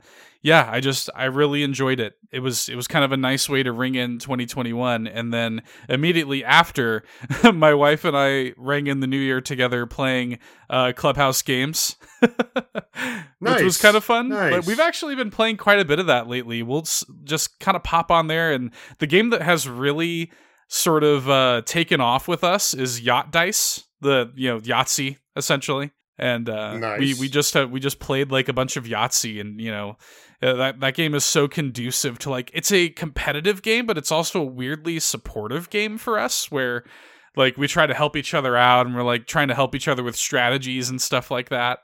yeah, 0.47 0.69
I 0.71 0.79
just 0.79 1.09
I 1.13 1.25
really 1.25 1.61
enjoyed 1.61 1.99
it. 1.99 2.13
It 2.31 2.39
was 2.39 2.69
it 2.69 2.75
was 2.75 2.87
kind 2.87 3.03
of 3.03 3.11
a 3.11 3.17
nice 3.17 3.49
way 3.49 3.63
to 3.63 3.71
ring 3.73 3.95
in 3.95 4.17
2021 4.17 5.05
and 5.05 5.33
then 5.33 5.61
immediately 5.89 6.41
after 6.41 7.03
my 7.53 7.73
wife 7.73 8.05
and 8.05 8.15
I 8.15 8.53
rang 8.55 8.87
in 8.87 9.01
the 9.01 9.07
new 9.07 9.19
year 9.19 9.41
together 9.41 9.85
playing 9.85 10.39
uh, 10.69 10.93
Clubhouse 10.95 11.41
games. 11.41 11.97
nice. 12.21 12.31
Which 13.41 13.63
was 13.63 13.77
kind 13.77 13.97
of 13.97 14.05
fun. 14.05 14.29
Nice. 14.29 14.53
But 14.53 14.65
we've 14.65 14.79
actually 14.79 15.15
been 15.15 15.31
playing 15.31 15.57
quite 15.57 15.81
a 15.81 15.85
bit 15.85 15.99
of 15.99 16.05
that 16.05 16.29
lately. 16.29 16.63
We'll 16.63 16.87
just 17.25 17.59
kind 17.59 17.75
of 17.75 17.83
pop 17.83 18.09
on 18.09 18.27
there 18.27 18.53
and 18.53 18.71
the 18.99 19.07
game 19.07 19.31
that 19.31 19.41
has 19.41 19.67
really 19.67 20.31
sort 20.69 21.03
of 21.03 21.29
uh, 21.29 21.63
taken 21.65 21.99
off 21.99 22.29
with 22.29 22.45
us 22.45 22.73
is 22.73 23.01
Yacht 23.01 23.33
Dice, 23.33 23.83
the 23.99 24.31
you 24.33 24.47
know 24.47 24.61
Yahtzee 24.61 25.17
essentially 25.35 25.91
and 26.17 26.49
uh, 26.49 26.77
nice. 26.77 26.99
we 26.99 27.13
we 27.15 27.29
just 27.29 27.55
uh, 27.55 27.67
we 27.69 27.79
just 27.79 27.99
played 27.99 28.31
like 28.31 28.49
a 28.49 28.53
bunch 28.53 28.75
of 28.75 28.85
Yahtzee, 28.85 29.39
and 29.39 29.61
you 29.61 29.69
know 29.69 29.97
uh, 30.41 30.53
that 30.53 30.79
that 30.79 30.95
game 30.95 31.15
is 31.15 31.25
so 31.25 31.47
conducive 31.47 32.19
to 32.19 32.29
like 32.29 32.51
it's 32.53 32.71
a 32.71 32.89
competitive 32.89 33.61
game, 33.61 33.85
but 33.85 33.97
it's 33.97 34.11
also 34.11 34.41
a 34.41 34.45
weirdly 34.45 34.99
supportive 34.99 35.69
game 35.69 35.97
for 35.97 36.19
us 36.19 36.51
where 36.51 36.83
like 37.35 37.57
we 37.57 37.67
try 37.67 37.87
to 37.87 37.93
help 37.93 38.15
each 38.15 38.33
other 38.33 38.55
out 38.55 38.85
and 38.85 38.95
we're 38.95 39.03
like 39.03 39.25
trying 39.25 39.47
to 39.47 39.55
help 39.55 39.73
each 39.75 39.87
other 39.87 40.03
with 40.03 40.15
strategies 40.15 40.89
and 40.89 41.01
stuff 41.01 41.31
like 41.31 41.49
that. 41.49 41.79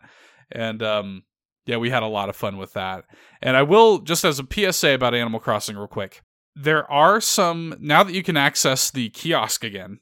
And 0.51 0.83
um 0.83 1.23
yeah, 1.65 1.77
we 1.77 1.89
had 1.89 2.03
a 2.03 2.07
lot 2.07 2.29
of 2.29 2.35
fun 2.35 2.57
with 2.57 2.73
that. 2.73 3.05
And 3.41 3.55
I 3.55 3.63
will 3.63 3.99
just 3.99 4.25
as 4.25 4.39
a 4.39 4.47
PSA 4.71 4.89
about 4.89 5.15
Animal 5.15 5.39
Crossing 5.39 5.77
real 5.77 5.87
quick. 5.87 6.21
There 6.55 6.89
are 6.91 7.19
some 7.21 7.75
now 7.79 8.03
that 8.03 8.13
you 8.13 8.21
can 8.21 8.37
access 8.37 8.91
the 8.91 9.09
kiosk 9.09 9.63
again 9.63 9.99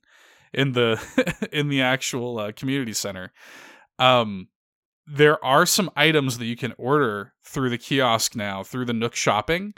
in 0.53 0.73
the 0.73 0.99
in 1.53 1.69
the 1.69 1.81
actual 1.81 2.39
uh, 2.39 2.51
community 2.51 2.93
center. 2.93 3.31
Um 3.99 4.47
there 5.07 5.43
are 5.43 5.65
some 5.65 5.89
items 5.95 6.37
that 6.37 6.45
you 6.45 6.55
can 6.55 6.73
order 6.77 7.33
through 7.43 7.69
the 7.69 7.77
kiosk 7.77 8.35
now 8.35 8.63
through 8.63 8.85
the 8.85 8.93
Nook 8.93 9.15
shopping 9.15 9.73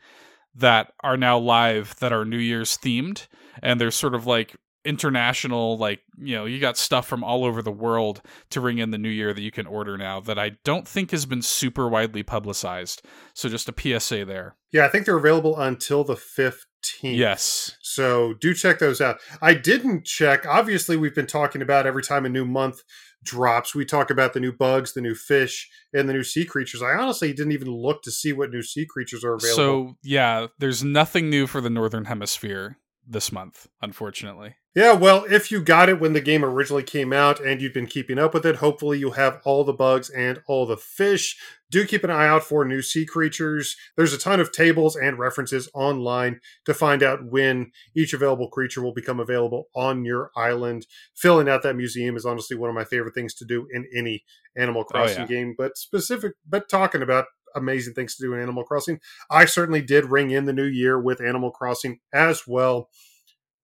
that 0.55 0.93
are 1.01 1.17
now 1.17 1.37
live 1.37 1.95
that 1.99 2.13
are 2.13 2.25
New 2.25 2.37
Year's 2.37 2.77
themed. 2.77 3.27
And 3.61 3.79
they're 3.79 3.91
sort 3.91 4.15
of 4.15 4.25
like 4.25 4.55
international 4.85 5.77
like 5.77 6.01
you 6.17 6.35
know 6.35 6.45
you 6.45 6.59
got 6.59 6.77
stuff 6.77 7.07
from 7.07 7.23
all 7.23 7.45
over 7.45 7.61
the 7.61 7.71
world 7.71 8.21
to 8.49 8.59
ring 8.59 8.79
in 8.79 8.91
the 8.91 8.97
new 8.97 9.09
year 9.09 9.33
that 9.33 9.41
you 9.41 9.51
can 9.51 9.65
order 9.65 9.97
now 9.97 10.19
that 10.19 10.37
I 10.37 10.57
don't 10.65 10.85
think 10.85 11.11
has 11.11 11.25
been 11.25 11.41
super 11.41 11.87
widely 11.87 12.21
publicized. 12.21 13.01
So 13.33 13.47
just 13.47 13.69
a 13.69 13.99
PSA 13.99 14.25
there. 14.25 14.57
Yeah 14.71 14.85
I 14.85 14.89
think 14.89 15.05
they're 15.05 15.17
available 15.17 15.57
until 15.57 16.03
the 16.03 16.15
15th 16.15 16.57
yes. 17.01 17.77
So 17.81 18.33
do 18.33 18.53
check 18.53 18.79
those 18.79 18.99
out. 18.99 19.19
I 19.41 19.53
didn't 19.53 20.05
check. 20.05 20.45
Obviously 20.45 20.97
we've 20.97 21.15
been 21.15 21.27
talking 21.27 21.61
about 21.61 21.87
every 21.87 22.03
time 22.03 22.25
a 22.25 22.29
new 22.29 22.45
month 22.45 22.81
drops. 23.23 23.73
We 23.73 23.85
talk 23.85 24.09
about 24.09 24.33
the 24.33 24.39
new 24.39 24.51
bugs, 24.51 24.93
the 24.93 25.01
new 25.01 25.15
fish, 25.15 25.69
and 25.93 26.07
the 26.07 26.13
new 26.13 26.23
sea 26.23 26.45
creatures. 26.45 26.81
I 26.81 26.91
honestly 26.91 27.33
didn't 27.33 27.53
even 27.53 27.69
look 27.69 28.03
to 28.03 28.11
see 28.11 28.33
what 28.33 28.51
new 28.51 28.61
sea 28.61 28.85
creatures 28.85 29.23
are 29.23 29.33
available. 29.33 29.55
So, 29.55 29.97
yeah, 30.03 30.47
there's 30.59 30.83
nothing 30.83 31.29
new 31.29 31.47
for 31.47 31.61
the 31.61 31.69
Northern 31.69 32.05
Hemisphere 32.05 32.77
this 33.07 33.31
month, 33.31 33.67
unfortunately. 33.81 34.55
Yeah, 34.75 34.93
well, 34.93 35.25
if 35.29 35.51
you 35.51 35.61
got 35.61 35.89
it 35.89 35.99
when 35.99 36.13
the 36.13 36.21
game 36.21 36.43
originally 36.43 36.81
came 36.81 37.13
out 37.13 37.39
and 37.39 37.61
you've 37.61 37.75
been 37.75 37.85
keeping 37.85 38.17
up 38.17 38.33
with 38.33 38.43
it, 38.43 38.55
hopefully 38.55 38.97
you'll 38.97 39.11
have 39.11 39.39
all 39.45 39.63
the 39.63 39.71
bugs 39.73 40.09
and 40.09 40.41
all 40.47 40.65
the 40.65 40.77
fish. 40.77 41.37
Do 41.69 41.85
keep 41.85 42.03
an 42.03 42.09
eye 42.09 42.27
out 42.27 42.43
for 42.43 42.65
new 42.65 42.81
sea 42.81 43.05
creatures. 43.05 43.75
There's 43.95 44.13
a 44.13 44.17
ton 44.17 44.39
of 44.39 44.51
tables 44.51 44.95
and 44.95 45.19
references 45.19 45.69
online 45.75 46.39
to 46.65 46.73
find 46.73 47.03
out 47.03 47.23
when 47.23 47.71
each 47.95 48.13
available 48.13 48.49
creature 48.49 48.81
will 48.81 48.93
become 48.93 49.19
available 49.19 49.67
on 49.75 50.05
your 50.05 50.31
island. 50.35 50.87
Filling 51.13 51.47
out 51.47 51.61
that 51.61 51.75
museum 51.75 52.15
is 52.15 52.25
honestly 52.25 52.57
one 52.57 52.69
of 52.69 52.75
my 52.75 52.85
favorite 52.85 53.13
things 53.13 53.35
to 53.35 53.45
do 53.45 53.67
in 53.71 53.85
any 53.95 54.23
Animal 54.55 54.83
Crossing 54.83 55.19
oh, 55.19 55.21
yeah. 55.21 55.27
game, 55.27 55.55
but 55.55 55.77
specific 55.77 56.33
but 56.47 56.67
talking 56.67 57.01
about 57.03 57.25
amazing 57.55 57.93
things 57.93 58.15
to 58.15 58.23
do 58.23 58.33
in 58.33 58.41
Animal 58.41 58.63
Crossing, 58.63 58.99
I 59.29 59.45
certainly 59.45 59.81
did 59.81 60.05
ring 60.05 60.31
in 60.31 60.45
the 60.45 60.53
new 60.53 60.65
year 60.65 60.99
with 60.99 61.21
Animal 61.21 61.51
Crossing 61.51 61.99
as 62.13 62.43
well. 62.47 62.89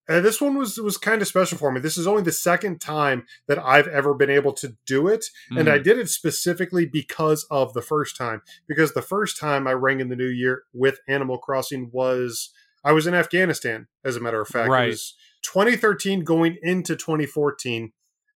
And 0.09 0.25
this 0.25 0.41
one 0.41 0.57
was 0.57 0.79
was 0.79 0.97
kind 0.97 1.21
of 1.21 1.27
special 1.27 1.59
for 1.59 1.71
me. 1.71 1.79
This 1.79 1.97
is 1.97 2.07
only 2.07 2.23
the 2.23 2.31
second 2.31 2.81
time 2.81 3.25
that 3.47 3.59
I've 3.59 3.87
ever 3.87 4.15
been 4.15 4.31
able 4.31 4.53
to 4.53 4.75
do 4.87 5.07
it, 5.07 5.25
mm. 5.53 5.59
and 5.59 5.69
I 5.69 5.77
mm. 5.77 5.83
did 5.83 5.99
it 5.99 6.09
specifically 6.09 6.87
because 6.87 7.45
of 7.51 7.73
the 7.73 7.83
first 7.83 8.17
time. 8.17 8.41
Because 8.67 8.93
the 8.93 9.03
first 9.03 9.39
time 9.39 9.67
I 9.67 9.73
rang 9.73 9.99
in 9.99 10.09
the 10.09 10.15
new 10.15 10.27
year 10.27 10.63
with 10.73 10.99
Animal 11.07 11.37
Crossing 11.37 11.91
was 11.93 12.49
I 12.83 12.91
was 12.91 13.05
in 13.05 13.13
Afghanistan, 13.13 13.87
as 14.03 14.15
a 14.15 14.19
matter 14.19 14.41
of 14.41 14.47
fact. 14.47 14.69
Right. 14.69 14.85
It 14.85 14.91
was 14.91 15.15
2013 15.43 16.23
going 16.23 16.57
into 16.63 16.95
2014, 16.95 17.91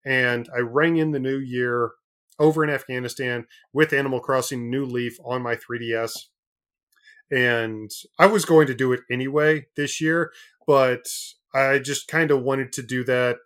and 0.04 0.48
I 0.52 0.58
rang 0.58 0.96
in 0.96 1.12
the 1.12 1.20
new 1.20 1.38
year 1.38 1.92
over 2.40 2.64
in 2.64 2.70
Afghanistan 2.70 3.46
with 3.72 3.92
Animal 3.92 4.18
Crossing 4.18 4.70
New 4.70 4.84
Leaf 4.84 5.18
on 5.24 5.42
my 5.42 5.54
3DS. 5.54 6.16
And 7.30 7.90
I 8.18 8.26
was 8.26 8.44
going 8.44 8.66
to 8.66 8.74
do 8.74 8.92
it 8.92 9.00
anyway 9.08 9.66
this 9.76 10.00
year, 10.00 10.32
but 10.66 11.04
I 11.54 11.78
just 11.78 12.08
kind 12.08 12.30
of 12.32 12.42
wanted 12.42 12.72
to 12.72 12.82
do 12.82 13.04
that, 13.04 13.36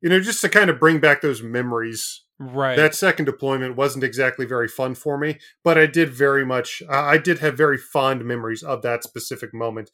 you 0.00 0.10
know, 0.10 0.20
just 0.20 0.40
to 0.42 0.48
kind 0.48 0.70
of 0.70 0.78
bring 0.78 1.00
back 1.00 1.20
those 1.20 1.42
memories. 1.42 2.22
Right. 2.38 2.76
That 2.76 2.94
second 2.94 3.24
deployment 3.24 3.76
wasn't 3.76 4.04
exactly 4.04 4.44
very 4.44 4.68
fun 4.68 4.94
for 4.94 5.16
me, 5.16 5.38
but 5.64 5.78
I 5.78 5.86
did 5.86 6.10
very 6.10 6.44
much, 6.44 6.82
I 6.88 7.16
did 7.16 7.38
have 7.38 7.56
very 7.56 7.78
fond 7.78 8.24
memories 8.24 8.62
of 8.62 8.82
that 8.82 9.02
specific 9.02 9.54
moment, 9.54 9.90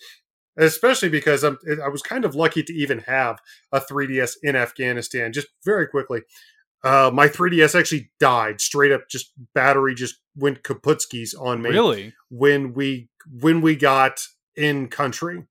especially 0.58 1.10
because 1.10 1.44
I'm, 1.44 1.58
I 1.82 1.88
was 1.88 2.02
kind 2.02 2.24
of 2.24 2.34
lucky 2.34 2.62
to 2.62 2.72
even 2.72 3.00
have 3.00 3.38
a 3.72 3.80
3DS 3.80 4.36
in 4.42 4.56
Afghanistan. 4.56 5.32
Just 5.32 5.48
very 5.64 5.86
quickly, 5.86 6.22
uh, 6.82 7.10
my 7.12 7.28
3DS 7.28 7.78
actually 7.78 8.10
died 8.18 8.60
straight 8.60 8.92
up. 8.92 9.08
Just 9.08 9.32
battery 9.54 9.94
just 9.94 10.16
went 10.36 10.62
kaputskis 10.62 11.34
on 11.38 11.62
me. 11.62 11.70
Really? 11.70 12.14
When 12.30 12.72
we 12.72 13.08
when 13.40 13.60
we 13.60 13.76
got 13.76 14.20
in 14.56 14.88
country. 14.88 15.44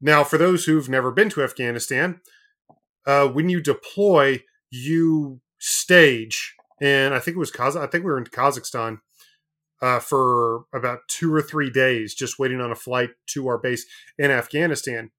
Now, 0.00 0.24
for 0.24 0.38
those 0.38 0.64
who've 0.64 0.88
never 0.88 1.10
been 1.10 1.30
to 1.30 1.42
Afghanistan, 1.42 2.20
uh, 3.06 3.26
when 3.28 3.48
you 3.48 3.60
deploy, 3.60 4.42
you 4.70 5.40
stage, 5.58 6.54
and 6.80 7.14
I 7.14 7.20
think 7.20 7.36
it 7.36 7.40
was 7.40 7.50
Kaz. 7.50 7.76
I 7.76 7.86
think 7.86 8.04
we 8.04 8.10
were 8.10 8.18
in 8.18 8.24
Kazakhstan 8.24 8.98
uh, 9.80 10.00
for 10.00 10.64
about 10.74 11.00
two 11.08 11.32
or 11.32 11.42
three 11.42 11.70
days, 11.70 12.14
just 12.14 12.38
waiting 12.38 12.60
on 12.60 12.70
a 12.70 12.76
flight 12.76 13.10
to 13.28 13.48
our 13.48 13.58
base 13.58 13.86
in 14.18 14.30
Afghanistan. 14.30 15.10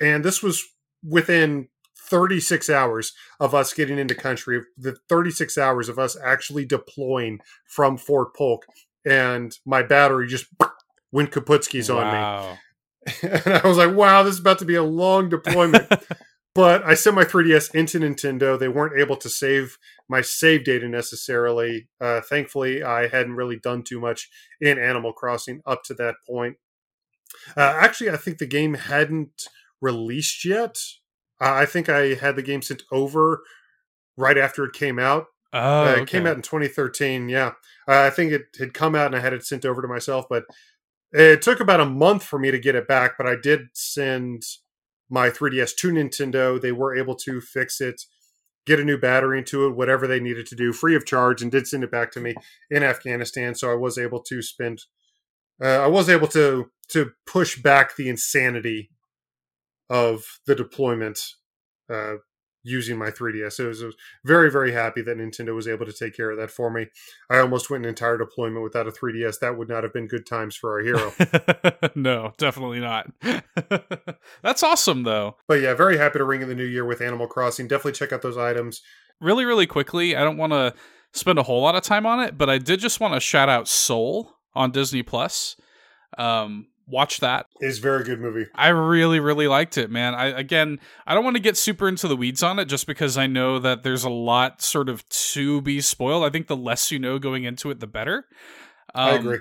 And 0.00 0.24
this 0.24 0.42
was 0.42 0.62
within 1.02 1.68
36 2.14 2.70
hours 2.70 3.12
of 3.40 3.56
us 3.56 3.74
getting 3.74 3.98
into 3.98 4.14
country, 4.14 4.62
the 4.78 4.96
36 5.08 5.58
hours 5.58 5.88
of 5.88 5.98
us 5.98 6.16
actually 6.22 6.64
deploying 6.64 7.40
from 7.66 7.96
Fort 7.96 8.36
Polk, 8.36 8.66
and 9.04 9.58
my 9.66 9.82
battery 9.82 10.28
just 10.28 10.46
went 11.10 11.32
kaputskis 11.32 11.92
wow. 11.92 11.98
on 12.04 12.52
me. 12.52 12.58
And 13.44 13.54
I 13.54 13.66
was 13.66 13.76
like, 13.76 13.96
wow, 13.96 14.22
this 14.22 14.34
is 14.34 14.40
about 14.40 14.60
to 14.60 14.64
be 14.64 14.76
a 14.76 14.82
long 14.84 15.28
deployment. 15.28 15.92
but 16.54 16.84
I 16.84 16.94
sent 16.94 17.16
my 17.16 17.24
3DS 17.24 17.74
into 17.74 17.98
Nintendo. 17.98 18.56
They 18.56 18.68
weren't 18.68 18.98
able 18.98 19.16
to 19.16 19.28
save 19.28 19.76
my 20.08 20.20
save 20.20 20.64
data 20.64 20.88
necessarily. 20.88 21.88
Uh, 22.00 22.20
thankfully, 22.20 22.84
I 22.84 23.08
hadn't 23.08 23.34
really 23.34 23.58
done 23.58 23.82
too 23.82 24.00
much 24.00 24.30
in 24.60 24.78
Animal 24.78 25.12
Crossing 25.12 25.62
up 25.66 25.82
to 25.86 25.94
that 25.94 26.14
point. 26.26 26.58
Uh, 27.56 27.76
actually, 27.76 28.10
I 28.10 28.16
think 28.16 28.38
the 28.38 28.46
game 28.46 28.74
hadn't 28.74 29.48
released 29.80 30.44
yet. 30.44 30.78
Uh, 31.40 31.52
I 31.52 31.66
think 31.66 31.88
I 31.88 32.14
had 32.14 32.36
the 32.36 32.42
game 32.42 32.62
sent 32.62 32.82
over 32.90 33.42
right 34.16 34.38
after 34.38 34.64
it 34.64 34.72
came 34.72 34.98
out. 34.98 35.26
Oh. 35.52 35.84
Uh, 35.84 35.96
it 36.00 36.08
came 36.08 36.26
out 36.26 36.36
in 36.36 36.42
2013. 36.42 37.28
Yeah, 37.28 37.52
uh, 37.88 38.02
I 38.02 38.10
think 38.10 38.32
it 38.32 38.42
had 38.58 38.74
come 38.74 38.94
out 38.94 39.06
and 39.06 39.16
I 39.16 39.20
had 39.20 39.32
it 39.32 39.44
sent 39.44 39.64
over 39.64 39.80
to 39.80 39.88
myself, 39.88 40.26
but 40.28 40.44
it 41.12 41.42
took 41.42 41.60
about 41.60 41.80
a 41.80 41.84
month 41.86 42.24
for 42.24 42.38
me 42.38 42.50
to 42.50 42.58
get 42.58 42.74
it 42.74 42.88
back. 42.88 43.12
But 43.16 43.26
I 43.26 43.36
did 43.40 43.68
send 43.72 44.42
my 45.08 45.30
3DS 45.30 45.76
to 45.76 45.92
Nintendo. 45.92 46.60
They 46.60 46.72
were 46.72 46.96
able 46.96 47.14
to 47.16 47.40
fix 47.40 47.80
it, 47.80 48.02
get 48.66 48.80
a 48.80 48.84
new 48.84 48.98
battery 48.98 49.38
into 49.38 49.66
it, 49.66 49.76
whatever 49.76 50.08
they 50.08 50.18
needed 50.18 50.46
to 50.46 50.56
do, 50.56 50.72
free 50.72 50.96
of 50.96 51.06
charge, 51.06 51.40
and 51.40 51.52
did 51.52 51.68
send 51.68 51.84
it 51.84 51.90
back 51.90 52.10
to 52.12 52.20
me 52.20 52.34
in 52.68 52.82
Afghanistan. 52.82 53.54
So 53.54 53.70
I 53.70 53.76
was 53.76 53.96
able 53.96 54.20
to 54.22 54.42
spend. 54.42 54.82
Uh, 55.62 55.84
I 55.84 55.86
was 55.86 56.08
able 56.08 56.26
to 56.28 56.70
to 56.88 57.12
push 57.26 57.62
back 57.62 57.94
the 57.94 58.08
insanity 58.08 58.90
of 59.90 60.24
the 60.46 60.54
deployment 60.54 61.20
uh, 61.90 62.14
using 62.64 62.96
my 62.98 63.10
3DS. 63.10 63.62
I 63.62 63.68
was, 63.68 63.82
I 63.82 63.86
was, 63.86 63.94
very, 64.24 64.50
very 64.50 64.72
happy 64.72 65.02
that 65.02 65.18
Nintendo 65.18 65.54
was 65.54 65.68
able 65.68 65.86
to 65.86 65.92
take 65.92 66.16
care 66.16 66.30
of 66.30 66.38
that 66.38 66.50
for 66.50 66.70
me. 66.70 66.86
I 67.30 67.38
almost 67.38 67.70
went 67.70 67.84
an 67.84 67.90
entire 67.90 68.16
deployment 68.16 68.64
without 68.64 68.88
a 68.88 68.90
3DS. 68.90 69.38
That 69.40 69.56
would 69.58 69.68
not 69.68 69.84
have 69.84 69.92
been 69.92 70.08
good 70.08 70.26
times 70.26 70.56
for 70.56 70.72
our 70.72 70.80
hero. 70.80 71.12
no, 71.94 72.32
definitely 72.38 72.80
not. 72.80 73.10
That's 74.42 74.62
awesome, 74.62 75.02
though. 75.02 75.36
But 75.46 75.60
yeah, 75.60 75.74
very 75.74 75.98
happy 75.98 76.18
to 76.18 76.24
ring 76.24 76.42
in 76.42 76.48
the 76.48 76.54
new 76.54 76.64
year 76.64 76.86
with 76.86 77.02
Animal 77.02 77.26
Crossing. 77.26 77.68
Definitely 77.68 77.92
check 77.92 78.12
out 78.12 78.22
those 78.22 78.38
items. 78.38 78.80
Really, 79.20 79.44
really 79.44 79.66
quickly, 79.66 80.16
I 80.16 80.24
don't 80.24 80.38
want 80.38 80.52
to 80.54 80.74
spend 81.12 81.38
a 81.38 81.42
whole 81.44 81.62
lot 81.62 81.76
of 81.76 81.82
time 81.82 82.06
on 82.06 82.20
it, 82.20 82.36
but 82.36 82.50
I 82.50 82.58
did 82.58 82.80
just 82.80 82.98
want 82.98 83.14
to 83.14 83.20
shout 83.20 83.48
out 83.48 83.68
Soul 83.68 84.32
on 84.54 84.70
Disney 84.70 85.02
Plus. 85.02 85.56
Um, 86.18 86.68
watch 86.86 87.20
that. 87.20 87.46
It's 87.60 87.78
a 87.78 87.80
very 87.80 88.04
good 88.04 88.20
movie. 88.20 88.46
I 88.54 88.68
really, 88.68 89.20
really 89.20 89.48
liked 89.48 89.78
it, 89.78 89.90
man. 89.90 90.14
I 90.14 90.26
again, 90.26 90.80
I 91.06 91.14
don't 91.14 91.24
want 91.24 91.36
to 91.36 91.42
get 91.42 91.56
super 91.56 91.88
into 91.88 92.08
the 92.08 92.16
weeds 92.16 92.42
on 92.42 92.58
it 92.58 92.66
just 92.66 92.86
because 92.86 93.16
I 93.16 93.26
know 93.26 93.58
that 93.58 93.82
there's 93.82 94.04
a 94.04 94.10
lot 94.10 94.62
sort 94.62 94.88
of 94.88 95.08
to 95.08 95.60
be 95.62 95.80
spoiled. 95.80 96.24
I 96.24 96.30
think 96.30 96.46
the 96.46 96.56
less 96.56 96.90
you 96.90 96.98
know 96.98 97.18
going 97.18 97.44
into 97.44 97.70
it, 97.70 97.80
the 97.80 97.86
better. 97.86 98.26
Um, 98.94 99.08
I 99.08 99.14
agree. 99.14 99.38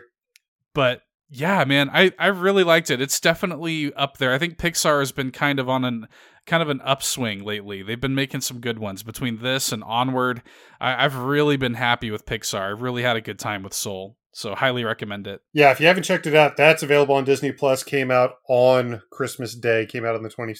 But 0.74 1.02
yeah, 1.30 1.64
man, 1.64 1.90
I 1.92 2.12
I 2.20 2.28
really 2.28 2.64
liked 2.64 2.90
it. 2.90 3.02
It's 3.02 3.20
definitely 3.20 3.94
up 3.94 4.18
there. 4.18 4.34
I 4.34 4.38
think 4.38 4.58
Pixar 4.58 5.00
has 5.00 5.12
been 5.12 5.32
kind 5.32 5.60
of 5.60 5.68
on 5.70 5.84
an 5.86 6.08
kind 6.46 6.62
of 6.62 6.70
an 6.70 6.82
upswing 6.82 7.44
lately. 7.44 7.82
They've 7.82 8.00
been 8.00 8.16
making 8.16 8.42
some 8.42 8.60
good 8.60 8.80
ones 8.80 9.04
between 9.04 9.39
this 9.39 9.72
and 9.72 9.84
Onward. 9.84 10.41
I, 10.80 11.06
I've 11.06 11.15
really 11.15 11.58
been 11.58 11.76
happy 11.76 12.12
with 12.12 12.26
Pixar. 12.26 12.74
I've 12.74 12.82
really 12.82 13.04
had 13.04 13.15
a 13.15 13.22
good 13.22 13.39
time 13.39 13.63
with 13.63 13.74
Soul. 13.74 14.17
So 14.34 14.56
highly 14.56 14.84
recommend 14.84 15.28
it. 15.28 15.41
Yeah, 15.54 15.72
if 15.72 15.80
you 15.80 15.86
haven't 15.86 16.04
checked 16.04 16.26
it 16.26 16.36
out, 16.36 16.58
that's 16.58 16.82
available 16.82 17.15
on 17.15 17.24
Disney 17.24 17.52
Plus. 17.52 17.84
Came 17.84 18.10
out 18.10 18.32
on 18.50 19.04
Christmas 19.12 19.56
Day. 19.56 19.86
Came 19.86 20.06
out 20.06 20.15
on 20.15 20.24
the 20.24 20.30
twenty. 20.30 20.56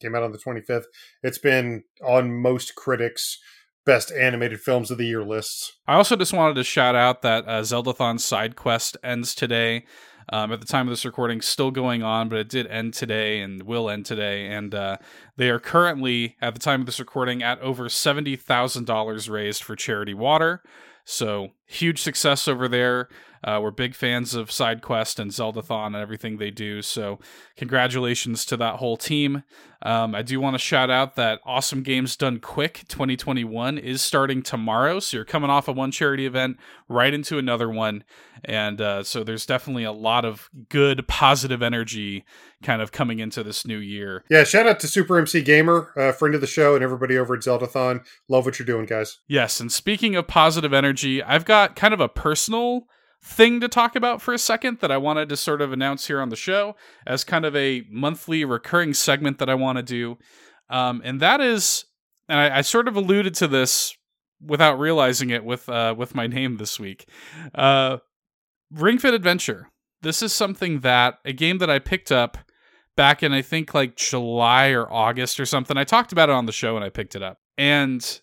Came 0.00 0.14
out 0.14 0.22
on 0.22 0.32
the 0.32 0.38
twenty 0.38 0.62
fifth. 0.62 0.86
It's 1.22 1.38
been 1.38 1.84
on 2.02 2.40
most 2.40 2.74
critics' 2.74 3.38
best 3.84 4.10
animated 4.12 4.60
films 4.60 4.90
of 4.90 4.98
the 4.98 5.06
year 5.06 5.22
lists. 5.22 5.72
I 5.86 5.94
also 5.94 6.16
just 6.16 6.32
wanted 6.32 6.54
to 6.54 6.64
shout 6.64 6.94
out 6.94 7.22
that 7.22 7.46
uh, 7.46 7.60
Zeldathon 7.62 8.18
side 8.18 8.56
quest 8.56 8.96
ends 9.04 9.34
today. 9.34 9.84
Um, 10.30 10.52
at 10.52 10.60
the 10.60 10.66
time 10.66 10.86
of 10.86 10.92
this 10.92 11.06
recording, 11.06 11.40
still 11.40 11.70
going 11.70 12.02
on, 12.02 12.28
but 12.28 12.38
it 12.38 12.50
did 12.50 12.66
end 12.66 12.92
today 12.92 13.40
and 13.40 13.62
will 13.62 13.88
end 13.88 14.04
today. 14.04 14.46
And 14.46 14.74
uh, 14.74 14.98
they 15.36 15.48
are 15.48 15.58
currently, 15.58 16.36
at 16.42 16.52
the 16.52 16.60
time 16.60 16.80
of 16.80 16.86
this 16.86 17.00
recording, 17.00 17.42
at 17.42 17.58
over 17.60 17.88
seventy 17.88 18.36
thousand 18.36 18.84
dollars 18.84 19.30
raised 19.30 19.62
for 19.62 19.74
Charity 19.74 20.12
Water. 20.12 20.62
So 21.10 21.52
huge 21.64 22.02
success 22.02 22.46
over 22.46 22.68
there. 22.68 23.08
Uh, 23.42 23.60
we're 23.62 23.70
big 23.70 23.94
fans 23.94 24.34
of 24.34 24.50
SideQuest 24.50 25.18
and 25.18 25.30
Zeldathon 25.30 25.86
and 25.86 25.96
everything 25.96 26.36
they 26.36 26.50
do. 26.50 26.82
So 26.82 27.18
congratulations 27.56 28.44
to 28.44 28.58
that 28.58 28.74
whole 28.74 28.98
team. 28.98 29.42
Um, 29.80 30.14
I 30.14 30.20
do 30.20 30.38
want 30.38 30.52
to 30.52 30.58
shout 30.58 30.90
out 30.90 31.16
that 31.16 31.40
Awesome 31.46 31.82
Games 31.82 32.14
Done 32.14 32.40
Quick 32.40 32.84
2021 32.88 33.78
is 33.78 34.02
starting 34.02 34.42
tomorrow. 34.42 35.00
So 35.00 35.16
you're 35.16 35.24
coming 35.24 35.48
off 35.48 35.66
of 35.66 35.76
one 35.78 35.92
charity 35.92 36.26
event 36.26 36.58
right 36.90 37.14
into 37.14 37.38
another 37.38 37.70
one. 37.70 38.04
And 38.44 38.78
uh, 38.78 39.02
so 39.02 39.24
there's 39.24 39.46
definitely 39.46 39.84
a 39.84 39.92
lot 39.92 40.26
of 40.26 40.50
good, 40.68 41.08
positive 41.08 41.62
energy 41.62 42.26
kind 42.62 42.82
of 42.82 42.92
coming 42.92 43.20
into 43.20 43.42
this 43.42 43.66
new 43.66 43.78
year. 43.78 44.24
Yeah, 44.28 44.44
shout 44.44 44.66
out 44.66 44.80
to 44.80 44.88
Super 44.88 45.18
MC 45.18 45.42
Gamer, 45.42 45.92
uh, 45.96 46.12
friend 46.12 46.34
of 46.34 46.40
the 46.40 46.46
show, 46.46 46.74
and 46.74 46.82
everybody 46.82 47.16
over 47.16 47.34
at 47.34 47.40
Zeldathon. 47.40 48.04
Love 48.28 48.44
what 48.44 48.58
you're 48.58 48.66
doing, 48.66 48.86
guys. 48.86 49.18
Yes. 49.28 49.60
And 49.60 49.70
speaking 49.70 50.16
of 50.16 50.26
positive 50.26 50.72
energy, 50.72 51.22
I've 51.22 51.44
got 51.44 51.76
kind 51.76 51.94
of 51.94 52.00
a 52.00 52.08
personal 52.08 52.86
thing 53.22 53.60
to 53.60 53.68
talk 53.68 53.96
about 53.96 54.22
for 54.22 54.32
a 54.32 54.38
second 54.38 54.78
that 54.80 54.90
I 54.90 54.96
wanted 54.96 55.28
to 55.28 55.36
sort 55.36 55.60
of 55.60 55.72
announce 55.72 56.06
here 56.06 56.20
on 56.20 56.28
the 56.28 56.36
show 56.36 56.76
as 57.06 57.24
kind 57.24 57.44
of 57.44 57.54
a 57.56 57.84
monthly 57.90 58.44
recurring 58.44 58.94
segment 58.94 59.38
that 59.38 59.50
I 59.50 59.54
want 59.54 59.76
to 59.76 59.82
do. 59.82 60.18
Um, 60.70 61.02
and 61.04 61.20
that 61.20 61.40
is, 61.40 61.84
and 62.28 62.38
I, 62.38 62.58
I, 62.58 62.60
sort 62.60 62.88
of 62.88 62.96
alluded 62.96 63.34
to 63.36 63.48
this 63.48 63.96
without 64.40 64.78
realizing 64.78 65.30
it 65.30 65.44
with 65.44 65.68
uh, 65.68 65.94
with 65.96 66.14
my 66.14 66.26
name 66.26 66.58
this 66.58 66.78
week. 66.78 67.08
Uh, 67.54 67.98
Ring 68.70 68.98
Fit 68.98 69.14
Adventure. 69.14 69.70
This 70.02 70.22
is 70.22 70.32
something 70.32 70.80
that 70.80 71.18
a 71.24 71.32
game 71.32 71.58
that 71.58 71.70
I 71.70 71.78
picked 71.78 72.12
up 72.12 72.38
back 72.98 73.22
in 73.22 73.32
I 73.32 73.42
think 73.42 73.74
like 73.74 73.94
July 73.94 74.70
or 74.70 74.92
August 74.92 75.38
or 75.38 75.46
something. 75.46 75.76
I 75.76 75.84
talked 75.84 76.10
about 76.10 76.28
it 76.28 76.32
on 76.32 76.46
the 76.46 76.52
show 76.52 76.74
and 76.74 76.84
I 76.84 76.88
picked 76.88 77.14
it 77.14 77.22
up. 77.22 77.38
And 77.56 78.20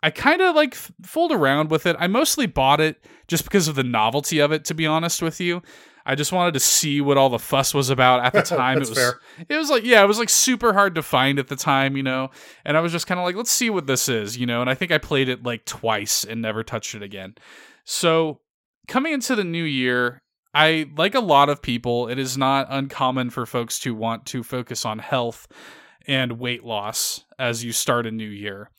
I 0.00 0.10
kind 0.10 0.40
of 0.40 0.54
like 0.54 0.76
fooled 0.76 1.32
around 1.32 1.70
with 1.70 1.86
it. 1.86 1.96
I 1.98 2.06
mostly 2.06 2.46
bought 2.46 2.80
it 2.80 3.04
just 3.26 3.42
because 3.42 3.66
of 3.66 3.74
the 3.74 3.82
novelty 3.82 4.38
of 4.38 4.52
it, 4.52 4.64
to 4.66 4.74
be 4.74 4.86
honest 4.86 5.22
with 5.22 5.40
you. 5.40 5.60
I 6.06 6.14
just 6.14 6.30
wanted 6.30 6.54
to 6.54 6.60
see 6.60 7.00
what 7.00 7.18
all 7.18 7.30
the 7.30 7.38
fuss 7.40 7.74
was 7.74 7.90
about 7.90 8.24
at 8.24 8.32
the 8.32 8.42
time. 8.56 8.76
it 8.76 8.88
was 8.88 8.94
fair. 8.94 9.20
it 9.48 9.56
was 9.56 9.70
like 9.70 9.82
yeah, 9.82 10.04
it 10.04 10.06
was 10.06 10.20
like 10.20 10.30
super 10.30 10.72
hard 10.72 10.94
to 10.94 11.02
find 11.02 11.40
at 11.40 11.48
the 11.48 11.56
time, 11.56 11.96
you 11.96 12.04
know. 12.04 12.30
And 12.64 12.76
I 12.76 12.80
was 12.80 12.92
just 12.92 13.08
kind 13.08 13.18
of 13.18 13.26
like, 13.26 13.34
let's 13.34 13.50
see 13.50 13.70
what 13.70 13.88
this 13.88 14.08
is, 14.08 14.38
you 14.38 14.46
know. 14.46 14.60
And 14.60 14.70
I 14.70 14.74
think 14.74 14.92
I 14.92 14.98
played 14.98 15.28
it 15.28 15.42
like 15.42 15.64
twice 15.64 16.22
and 16.22 16.40
never 16.40 16.62
touched 16.62 16.94
it 16.94 17.02
again. 17.02 17.34
So 17.84 18.38
coming 18.86 19.12
into 19.12 19.34
the 19.34 19.44
new 19.44 19.64
year, 19.64 20.22
I 20.54 20.90
like 20.96 21.14
a 21.14 21.20
lot 21.20 21.48
of 21.48 21.62
people, 21.62 22.08
it 22.08 22.18
is 22.18 22.36
not 22.36 22.66
uncommon 22.68 23.30
for 23.30 23.46
folks 23.46 23.78
to 23.80 23.94
want 23.94 24.26
to 24.26 24.42
focus 24.42 24.84
on 24.84 24.98
health 24.98 25.48
and 26.06 26.38
weight 26.38 26.64
loss 26.64 27.24
as 27.38 27.64
you 27.64 27.72
start 27.72 28.06
a 28.06 28.10
new 28.10 28.28
year. 28.28 28.70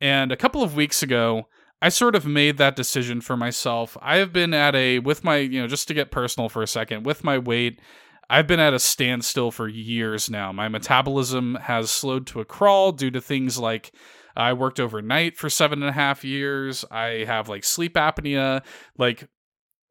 And 0.00 0.30
a 0.30 0.36
couple 0.36 0.62
of 0.62 0.76
weeks 0.76 1.02
ago, 1.02 1.48
I 1.82 1.88
sort 1.88 2.14
of 2.14 2.26
made 2.26 2.58
that 2.58 2.76
decision 2.76 3.20
for 3.20 3.36
myself. 3.36 3.96
I 4.00 4.16
have 4.16 4.32
been 4.32 4.54
at 4.54 4.74
a, 4.74 4.98
with 5.00 5.24
my, 5.24 5.36
you 5.38 5.60
know, 5.60 5.66
just 5.66 5.88
to 5.88 5.94
get 5.94 6.10
personal 6.10 6.48
for 6.48 6.62
a 6.62 6.66
second, 6.66 7.04
with 7.04 7.24
my 7.24 7.38
weight, 7.38 7.80
I've 8.28 8.46
been 8.46 8.60
at 8.60 8.74
a 8.74 8.78
standstill 8.78 9.50
for 9.50 9.68
years 9.68 10.28
now. 10.28 10.52
My 10.52 10.68
metabolism 10.68 11.56
has 11.62 11.90
slowed 11.90 12.26
to 12.28 12.40
a 12.40 12.44
crawl 12.44 12.92
due 12.92 13.10
to 13.12 13.20
things 13.20 13.58
like 13.58 13.92
I 14.34 14.52
worked 14.52 14.80
overnight 14.80 15.36
for 15.36 15.48
seven 15.48 15.82
and 15.82 15.88
a 15.88 15.92
half 15.92 16.24
years. 16.24 16.84
I 16.90 17.24
have 17.26 17.48
like 17.48 17.64
sleep 17.64 17.94
apnea. 17.94 18.62
Like, 18.98 19.28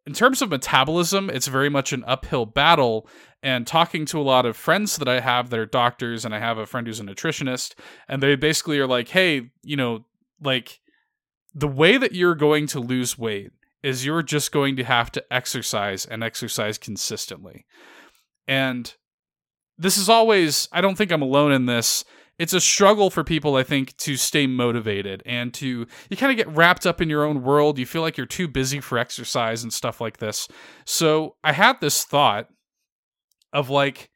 in 0.05 0.13
terms 0.13 0.41
of 0.41 0.49
metabolism, 0.49 1.29
it's 1.29 1.47
very 1.47 1.69
much 1.69 1.93
an 1.93 2.03
uphill 2.05 2.45
battle. 2.45 3.07
And 3.41 3.67
talking 3.67 4.05
to 4.07 4.19
a 4.19 4.23
lot 4.23 4.45
of 4.45 4.57
friends 4.57 4.97
that 4.97 5.07
I 5.07 5.19
have 5.19 5.49
that 5.49 5.59
are 5.59 5.65
doctors, 5.65 6.25
and 6.25 6.33
I 6.33 6.39
have 6.39 6.57
a 6.57 6.65
friend 6.65 6.87
who's 6.87 6.99
a 6.99 7.03
nutritionist, 7.03 7.75
and 8.07 8.21
they 8.21 8.35
basically 8.35 8.79
are 8.79 8.87
like, 8.87 9.09
hey, 9.09 9.51
you 9.61 9.75
know, 9.75 10.05
like 10.41 10.79
the 11.53 11.67
way 11.67 11.97
that 11.97 12.13
you're 12.13 12.35
going 12.35 12.67
to 12.67 12.79
lose 12.79 13.17
weight 13.17 13.51
is 13.83 14.05
you're 14.05 14.23
just 14.23 14.51
going 14.51 14.75
to 14.75 14.83
have 14.83 15.11
to 15.11 15.23
exercise 15.31 16.05
and 16.05 16.23
exercise 16.23 16.77
consistently. 16.77 17.65
And 18.47 18.93
this 19.77 19.97
is 19.97 20.09
always, 20.09 20.67
I 20.71 20.81
don't 20.81 20.95
think 20.95 21.11
I'm 21.11 21.21
alone 21.21 21.51
in 21.51 21.67
this. 21.67 22.03
It's 22.37 22.53
a 22.53 22.59
struggle 22.59 23.09
for 23.09 23.23
people, 23.23 23.55
I 23.55 23.63
think, 23.63 23.95
to 23.97 24.17
stay 24.17 24.45
motivated 24.45 25.23
and 25.25 25.53
to 25.55 25.87
you 26.09 26.17
kind 26.17 26.31
of 26.31 26.37
get 26.37 26.53
wrapped 26.55 26.85
up 26.85 27.01
in 27.01 27.09
your 27.09 27.23
own 27.23 27.43
world. 27.43 27.79
You 27.79 27.85
feel 27.85 28.01
like 28.01 28.17
you're 28.17 28.25
too 28.25 28.47
busy 28.47 28.79
for 28.81 28.97
exercise 28.97 29.63
and 29.63 29.71
stuff 29.71 30.01
like 30.01 30.17
this. 30.17 30.47
So 30.85 31.35
I 31.43 31.53
had 31.53 31.79
this 31.79 32.03
thought 32.03 32.47
of 33.53 33.69
like, 33.69 34.09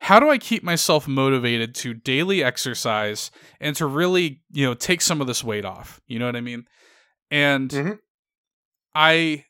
how 0.00 0.20
do 0.20 0.28
I 0.28 0.36
keep 0.36 0.62
myself 0.62 1.08
motivated 1.08 1.74
to 1.76 1.94
daily 1.94 2.42
exercise 2.42 3.30
and 3.60 3.74
to 3.76 3.86
really, 3.86 4.42
you 4.50 4.66
know, 4.66 4.74
take 4.74 5.00
some 5.00 5.20
of 5.20 5.26
this 5.26 5.44
weight 5.44 5.64
off? 5.64 6.00
You 6.06 6.18
know 6.18 6.26
what 6.26 6.36
I 6.36 6.40
mean? 6.40 6.64
And 7.30 7.70
Mhm. 7.70 7.98
I 8.94 9.46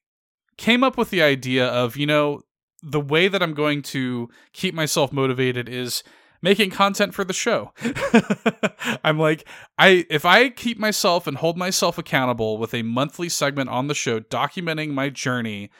came 0.58 0.84
up 0.84 0.96
with 0.96 1.10
the 1.10 1.22
idea 1.22 1.66
of, 1.66 1.96
you 1.96 2.06
know, 2.06 2.42
the 2.82 3.00
way 3.00 3.28
that 3.28 3.42
I'm 3.42 3.54
going 3.54 3.82
to 3.82 4.28
keep 4.52 4.74
myself 4.74 5.12
motivated 5.12 5.68
is 5.68 6.02
making 6.42 6.70
content 6.70 7.14
for 7.14 7.24
the 7.24 7.32
show. 7.32 7.72
I'm 9.04 9.18
like, 9.18 9.46
I 9.78 10.04
if 10.10 10.24
I 10.24 10.48
keep 10.50 10.78
myself 10.78 11.26
and 11.26 11.36
hold 11.36 11.56
myself 11.56 11.96
accountable 11.96 12.58
with 12.58 12.74
a 12.74 12.82
monthly 12.82 13.28
segment 13.28 13.70
on 13.70 13.86
the 13.86 13.94
show 13.94 14.20
documenting 14.20 14.90
my 14.90 15.08
journey 15.08 15.70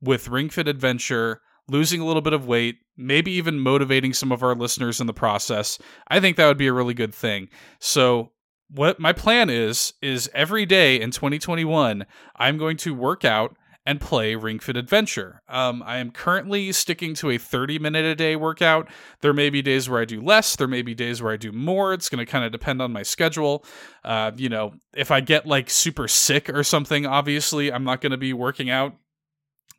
with 0.00 0.28
Ring 0.28 0.50
Fit 0.50 0.68
Adventure, 0.68 1.40
losing 1.68 2.00
a 2.00 2.04
little 2.04 2.22
bit 2.22 2.32
of 2.32 2.46
weight, 2.46 2.78
maybe 2.96 3.30
even 3.32 3.60
motivating 3.60 4.12
some 4.12 4.32
of 4.32 4.42
our 4.42 4.54
listeners 4.54 5.00
in 5.00 5.06
the 5.06 5.14
process, 5.14 5.78
I 6.08 6.20
think 6.20 6.36
that 6.36 6.46
would 6.46 6.58
be 6.58 6.66
a 6.66 6.72
really 6.72 6.94
good 6.94 7.14
thing. 7.14 7.48
So 7.78 8.32
what 8.70 9.00
my 9.00 9.12
plan 9.12 9.48
is 9.48 9.94
is 10.02 10.28
every 10.34 10.66
day 10.66 11.00
in 11.00 11.10
2021 11.10 12.04
I'm 12.36 12.58
going 12.58 12.76
to 12.78 12.94
work 12.94 13.24
out 13.24 13.56
and 13.88 14.02
play 14.02 14.34
Ring 14.34 14.58
Fit 14.58 14.76
Adventure. 14.76 15.40
Um, 15.48 15.82
I 15.82 15.96
am 15.96 16.10
currently 16.10 16.72
sticking 16.72 17.14
to 17.14 17.30
a 17.30 17.38
30 17.38 17.78
minute 17.78 18.04
a 18.04 18.14
day 18.14 18.36
workout. 18.36 18.86
There 19.22 19.32
may 19.32 19.48
be 19.48 19.62
days 19.62 19.88
where 19.88 19.98
I 19.98 20.04
do 20.04 20.20
less. 20.20 20.56
There 20.56 20.68
may 20.68 20.82
be 20.82 20.94
days 20.94 21.22
where 21.22 21.32
I 21.32 21.38
do 21.38 21.52
more. 21.52 21.94
It's 21.94 22.10
going 22.10 22.18
to 22.18 22.30
kind 22.30 22.44
of 22.44 22.52
depend 22.52 22.82
on 22.82 22.92
my 22.92 23.02
schedule. 23.02 23.64
Uh, 24.04 24.32
you 24.36 24.50
know, 24.50 24.74
if 24.94 25.10
I 25.10 25.22
get 25.22 25.46
like 25.46 25.70
super 25.70 26.06
sick 26.06 26.50
or 26.50 26.62
something, 26.64 27.06
obviously 27.06 27.72
I'm 27.72 27.82
not 27.82 28.02
going 28.02 28.12
to 28.12 28.18
be 28.18 28.34
working 28.34 28.68
out 28.68 28.94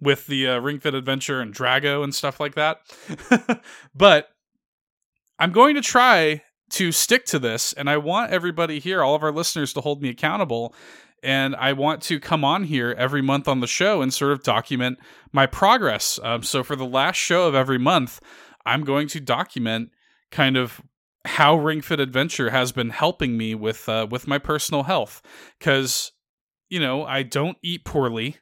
with 0.01 0.25
the 0.25 0.47
uh, 0.47 0.59
Ring 0.59 0.79
Fit 0.79 0.95
Adventure 0.95 1.39
and 1.39 1.53
Dragaux 1.53 2.03
and 2.03 2.15
stuff 2.15 2.39
like 2.39 2.55
that. 2.55 2.81
but 3.95 4.29
I'm 5.37 5.51
going 5.51 5.75
to 5.75 5.81
try 5.81 6.41
to 6.71 6.91
stick 6.91 7.25
to 7.25 7.37
this, 7.37 7.73
and 7.73 7.87
I 7.87 7.97
want 7.97 8.31
everybody 8.31 8.79
here, 8.79 9.03
all 9.03 9.13
of 9.13 9.21
our 9.21 9.31
listeners, 9.31 9.71
to 9.73 9.81
hold 9.81 10.01
me 10.01 10.09
accountable. 10.09 10.73
And 11.23 11.55
I 11.55 11.73
want 11.73 12.01
to 12.03 12.19
come 12.19 12.43
on 12.43 12.63
here 12.63 12.95
every 12.97 13.21
month 13.21 13.47
on 13.47 13.59
the 13.59 13.67
show 13.67 14.01
and 14.01 14.13
sort 14.13 14.31
of 14.31 14.43
document 14.43 14.99
my 15.31 15.45
progress. 15.45 16.19
Um, 16.23 16.43
so 16.43 16.63
for 16.63 16.75
the 16.75 16.85
last 16.85 17.17
show 17.17 17.47
of 17.47 17.55
every 17.55 17.77
month, 17.77 18.21
I'm 18.65 18.83
going 18.83 19.07
to 19.09 19.19
document 19.19 19.91
kind 20.31 20.57
of 20.57 20.81
how 21.25 21.55
Ring 21.55 21.81
Fit 21.81 21.99
Adventure 21.99 22.49
has 22.49 22.71
been 22.71 22.89
helping 22.89 23.37
me 23.37 23.55
with 23.55 23.89
uh, 23.89 24.07
with 24.09 24.27
my 24.27 24.37
personal 24.37 24.83
health 24.83 25.21
because 25.57 26.11
you 26.69 26.79
know 26.79 27.05
I 27.05 27.23
don't 27.23 27.57
eat 27.61 27.85
poorly. 27.85 28.37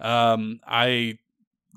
Um, 0.00 0.60
I 0.66 1.18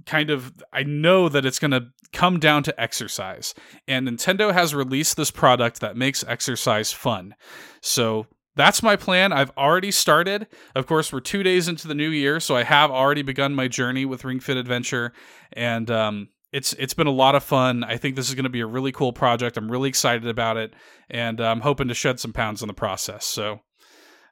kind 0.05 0.29
of 0.29 0.53
I 0.73 0.83
know 0.83 1.29
that 1.29 1.45
it's 1.45 1.59
going 1.59 1.71
to 1.71 1.87
come 2.11 2.39
down 2.39 2.63
to 2.63 2.81
exercise, 2.81 3.53
and 3.87 4.07
Nintendo 4.07 4.53
has 4.53 4.73
released 4.73 5.15
this 5.15 5.31
product 5.31 5.79
that 5.81 5.95
makes 5.95 6.23
exercise 6.27 6.91
fun. 6.91 7.35
So 7.81 8.27
that's 8.55 8.83
my 8.83 8.95
plan. 8.95 9.31
I've 9.31 9.51
already 9.57 9.91
started. 9.91 10.47
Of 10.75 10.85
course, 10.87 11.11
we're 11.13 11.21
two 11.21 11.43
days 11.43 11.67
into 11.67 11.87
the 11.87 11.95
new 11.95 12.09
year, 12.09 12.39
so 12.39 12.55
I 12.55 12.63
have 12.63 12.91
already 12.91 13.21
begun 13.21 13.55
my 13.55 13.67
journey 13.67 14.05
with 14.05 14.25
Ring 14.25 14.39
Fit 14.39 14.57
Adventure, 14.57 15.13
and 15.53 15.89
um, 15.89 16.29
it's 16.51 16.73
it's 16.73 16.93
been 16.93 17.07
a 17.07 17.11
lot 17.11 17.35
of 17.35 17.43
fun. 17.43 17.83
I 17.83 17.97
think 17.97 18.15
this 18.15 18.29
is 18.29 18.35
going 18.35 18.43
to 18.43 18.49
be 18.49 18.59
a 18.59 18.65
really 18.65 18.91
cool 18.91 19.13
project. 19.13 19.57
I'm 19.57 19.71
really 19.71 19.89
excited 19.89 20.27
about 20.27 20.57
it, 20.57 20.73
and 21.09 21.39
uh, 21.39 21.45
I'm 21.45 21.61
hoping 21.61 21.87
to 21.87 21.93
shed 21.93 22.19
some 22.19 22.33
pounds 22.33 22.61
in 22.61 22.67
the 22.67 22.73
process. 22.73 23.25
So 23.25 23.61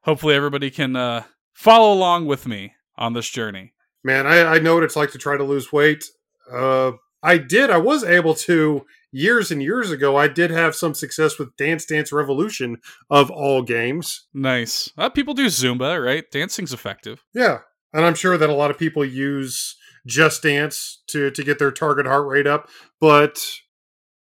hopefully, 0.04 0.36
everybody 0.36 0.70
can 0.70 0.96
uh, 0.96 1.24
follow 1.54 1.94
along 1.94 2.26
with 2.26 2.46
me 2.46 2.74
on 2.98 3.14
this 3.14 3.30
journey. 3.30 3.74
Man, 4.04 4.28
I, 4.28 4.56
I 4.56 4.60
know 4.60 4.76
what 4.76 4.84
it's 4.84 4.96
like 4.96 5.12
to 5.12 5.18
try 5.18 5.38
to 5.38 5.44
lose 5.44 5.72
weight. 5.72 6.04
Uh, 6.52 6.94
I 7.22 7.38
did. 7.38 7.70
I 7.70 7.78
was 7.78 8.04
able 8.04 8.34
to 8.36 8.86
years 9.12 9.52
and 9.52 9.62
years 9.62 9.92
ago. 9.92 10.18
I 10.18 10.28
did 10.28 10.52
have 10.52 10.76
some 10.76 10.94
success 10.94 11.38
with 11.38 11.56
Dance 11.58 11.86
Dance 11.86 12.12
Revolution 12.12 12.78
of 13.10 13.32
all 13.32 13.62
games. 13.62 14.28
Nice. 14.34 14.92
Uh, 14.98 15.10
people 15.10 15.34
do 15.34 15.48
Zumba, 15.48 16.04
right? 16.04 16.30
Dancing's 16.32 16.74
effective. 16.74 17.24
Yeah, 17.34 17.60
and 17.94 18.06
I'm 18.06 18.16
sure 18.16 18.38
that 18.38 18.50
a 18.50 18.56
lot 18.56 18.72
of 18.72 18.78
people 18.78 19.04
use 19.06 19.76
Just 20.06 20.44
Dance 20.44 21.02
to 21.08 21.32
to 21.32 21.44
get 21.44 21.60
their 21.60 21.72
target 21.72 22.06
heart 22.06 22.28
rate 22.28 22.48
up. 22.48 22.70
But 23.00 23.44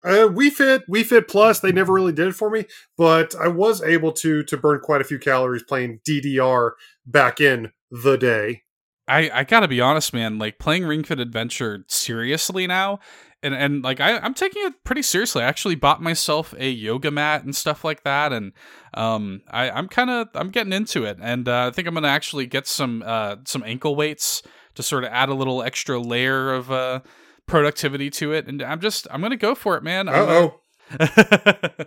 uh, 0.04 0.30
Wii 0.30 0.52
Fit, 0.52 0.84
Wii 0.90 1.06
Fit 1.06 1.28
Plus, 1.28 1.60
they 1.60 1.72
never 1.72 1.94
really 1.94 2.14
did 2.14 2.28
it 2.28 2.36
for 2.36 2.50
me. 2.50 2.66
But 2.98 3.36
I 3.36 3.48
was 3.48 3.82
able 3.82 4.12
to 4.14 4.44
to 4.44 4.58
burn 4.58 4.80
quite 4.80 5.02
a 5.02 5.06
few 5.06 5.20
calories 5.20 5.64
playing 5.64 6.00
DDR 6.08 6.72
back 7.06 7.42
in 7.42 7.72
the 7.92 8.18
day. 8.18 8.64
I, 9.08 9.30
I 9.34 9.44
gotta 9.46 9.70
be 9.70 9.80
honest, 9.80 10.14
man. 10.14 10.38
Like 10.38 10.60
playing 10.60 10.86
Ring 10.86 11.04
Fit 11.04 11.20
Adventure 11.20 11.86
seriously 11.88 12.68
now, 12.68 13.00
and 13.44 13.54
and 13.54 13.84
like 13.84 14.00
I, 14.00 14.18
I'm 14.18 14.34
taking 14.34 14.66
it 14.66 14.84
pretty 14.84 15.02
seriously. 15.02 15.44
I 15.44 15.48
actually 15.48 15.76
bought 15.76 16.02
myself 16.02 16.54
a 16.58 16.70
yoga 16.70 17.12
mat 17.12 17.44
and 17.44 17.56
stuff 17.56 17.84
like 17.84 18.04
that, 18.04 18.34
and 18.34 18.54
um, 18.94 19.42
I, 19.50 19.70
I'm 19.70 19.88
kind 19.88 20.10
of 20.10 20.30
I'm 20.34 20.50
getting 20.50 20.74
into 20.74 21.06
it, 21.06 21.18
and 21.22 21.48
uh, 21.48 21.68
I 21.68 21.72
think 21.72 21.88
I'm 21.88 21.94
gonna 21.94 22.08
actually 22.08 22.48
get 22.48 22.68
some 22.68 23.04
uh 23.06 23.38
some 23.46 23.64
ankle 23.64 23.96
weights 23.96 24.42
to 24.76 24.84
sort 24.84 25.04
of 25.04 25.12
add 25.12 25.30
a 25.30 25.34
little 25.34 25.62
extra 25.62 26.00
layer 26.00 26.54
of 26.54 26.72
uh 26.72 27.02
productivity 27.46 28.10
to 28.12 28.34
it, 28.34 28.48
and 28.48 28.62
I'm 28.62 28.82
just 28.82 29.08
I'm 29.12 29.22
gonna 29.22 29.38
go 29.38 29.56
for 29.56 29.78
it, 29.78 29.84
man. 29.84 30.10
Uh 30.10 30.14
oh. 30.14 30.62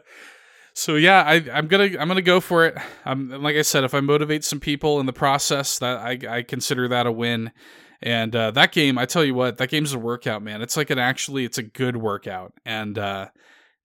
so 0.74 0.94
yeah, 0.94 1.22
I, 1.22 1.44
I'm 1.52 1.66
gonna 1.68 1.90
I'm 1.98 2.08
gonna 2.08 2.22
go 2.22 2.40
for 2.40 2.66
it. 2.66 2.76
Um, 3.04 3.30
like 3.30 3.56
I 3.56 3.62
said, 3.62 3.84
if 3.84 3.94
I 3.94 4.00
motivate 4.00 4.44
some 4.44 4.60
people 4.60 5.00
in 5.00 5.06
the 5.06 5.12
process, 5.12 5.78
that 5.78 5.98
I, 5.98 6.18
I 6.28 6.42
consider 6.42 6.88
that 6.88 7.06
a 7.06 7.12
win. 7.12 7.50
And 8.02 8.34
uh, 8.34 8.50
that 8.52 8.72
game, 8.72 8.98
I 8.98 9.04
tell 9.04 9.24
you 9.24 9.34
what, 9.34 9.58
that 9.58 9.68
game's 9.68 9.92
a 9.92 9.98
workout, 9.98 10.42
man. 10.42 10.62
It's 10.62 10.76
like 10.76 10.90
an 10.90 10.98
actually, 10.98 11.44
it's 11.44 11.58
a 11.58 11.62
good 11.62 11.98
workout, 11.98 12.54
and 12.64 12.98
uh, 12.98 13.28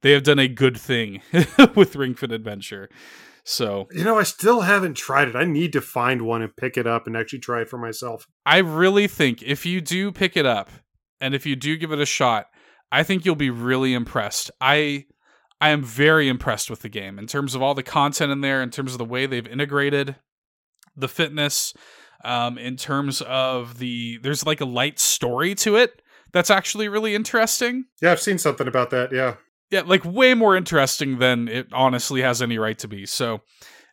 they 0.02 0.12
have 0.12 0.24
done 0.24 0.40
a 0.40 0.48
good 0.48 0.78
thing 0.78 1.22
with 1.76 1.96
Ring 1.96 2.16
Fit 2.16 2.32
Adventure. 2.32 2.90
So 3.44 3.88
You 3.92 4.04
know, 4.04 4.18
I 4.18 4.24
still 4.24 4.62
haven't 4.62 4.96
tried 4.96 5.28
it. 5.28 5.36
I 5.36 5.44
need 5.44 5.74
to 5.74 5.82
find 5.82 6.24
one 6.24 6.42
and 6.42 6.56
pick 6.56 6.78
it 6.78 6.88
up 6.88 7.08
and 7.08 7.16
actually 7.16 7.40
try 7.40 7.62
it 7.62 7.70
for 7.70 7.78
myself. 7.78 8.26
I 8.46 8.58
really 8.60 9.08
think 9.08 9.44
if 9.44 9.66
you 9.66 9.82
do 9.82 10.12
pick 10.12 10.36
it 10.36 10.46
up, 10.46 10.70
and 11.20 11.36
if 11.36 11.46
you 11.46 11.56
do 11.56 11.78
give 11.78 11.92
it 11.92 12.00
a 12.00 12.06
shot, 12.06 12.48
I 12.92 13.04
think 13.04 13.26
you'll 13.26 13.36
be 13.36 13.50
really 13.50 13.94
impressed. 13.94 14.50
I 14.62 15.06
I 15.60 15.70
am 15.70 15.84
very 15.84 16.28
impressed 16.28 16.70
with 16.70 16.82
the 16.82 16.90
game 16.90 17.18
in 17.20 17.28
terms 17.28 17.56
of 17.56 17.62
all 17.62 17.74
the 17.74 17.84
content 17.84 18.32
in 18.32 18.42
there, 18.42 18.62
in 18.62 18.72
terms 18.72 18.94
of 18.94 18.98
the 18.98 19.06
way 19.06 19.26
they've 19.26 19.48
integrated 19.48 20.16
the 20.96 21.08
fitness, 21.08 21.74
um, 22.26 22.58
in 22.58 22.76
terms 22.76 23.22
of 23.22 23.78
the 23.78 24.18
there's 24.18 24.46
like 24.46 24.62
a 24.62 24.66
light 24.66 25.00
story 25.00 25.56
to 25.56 25.76
it 25.76 26.02
that's 26.36 26.50
actually 26.50 26.90
really 26.90 27.16
interesting. 27.16 27.86
Yeah, 28.02 28.12
I've 28.12 28.22
seen 28.22 28.38
something 28.38 28.68
about 28.68 28.90
that. 28.90 29.14
Yeah. 29.14 29.36
Yeah, 29.72 29.82
like 29.86 30.04
way 30.04 30.34
more 30.34 30.56
interesting 30.56 31.20
than 31.20 31.48
it 31.48 31.68
honestly 31.72 32.22
has 32.22 32.42
any 32.42 32.58
right 32.58 32.78
to 32.80 32.88
be. 32.88 33.06
So, 33.06 33.42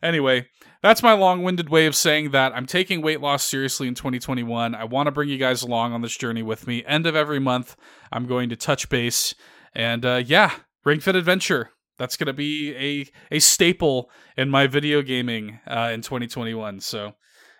anyway, 0.03 0.47
that's 0.81 1.01
my 1.01 1.13
long-winded 1.13 1.69
way 1.69 1.85
of 1.85 1.95
saying 1.95 2.31
that 2.31 2.53
I'm 2.53 2.65
taking 2.65 3.01
weight 3.01 3.21
loss 3.21 3.43
seriously 3.43 3.87
in 3.87 3.95
2021. 3.95 4.75
I 4.75 4.83
want 4.83 5.07
to 5.07 5.11
bring 5.11 5.29
you 5.29 5.37
guys 5.37 5.63
along 5.63 5.93
on 5.93 6.01
this 6.01 6.15
journey 6.15 6.43
with 6.43 6.67
me. 6.67 6.83
End 6.85 7.07
of 7.07 7.15
every 7.15 7.39
month, 7.39 7.75
I'm 8.11 8.27
going 8.27 8.49
to 8.49 8.55
touch 8.55 8.89
base, 8.89 9.33
and 9.73 10.05
uh, 10.05 10.21
yeah, 10.23 10.51
Ring 10.83 10.99
Fit 10.99 11.15
Adventure. 11.15 11.71
That's 11.97 12.17
going 12.17 12.27
to 12.27 12.33
be 12.33 12.75
a 12.75 13.35
a 13.35 13.39
staple 13.39 14.11
in 14.35 14.49
my 14.49 14.67
video 14.67 15.01
gaming 15.01 15.59
uh, 15.65 15.91
in 15.93 16.01
2021. 16.01 16.81
So 16.81 17.13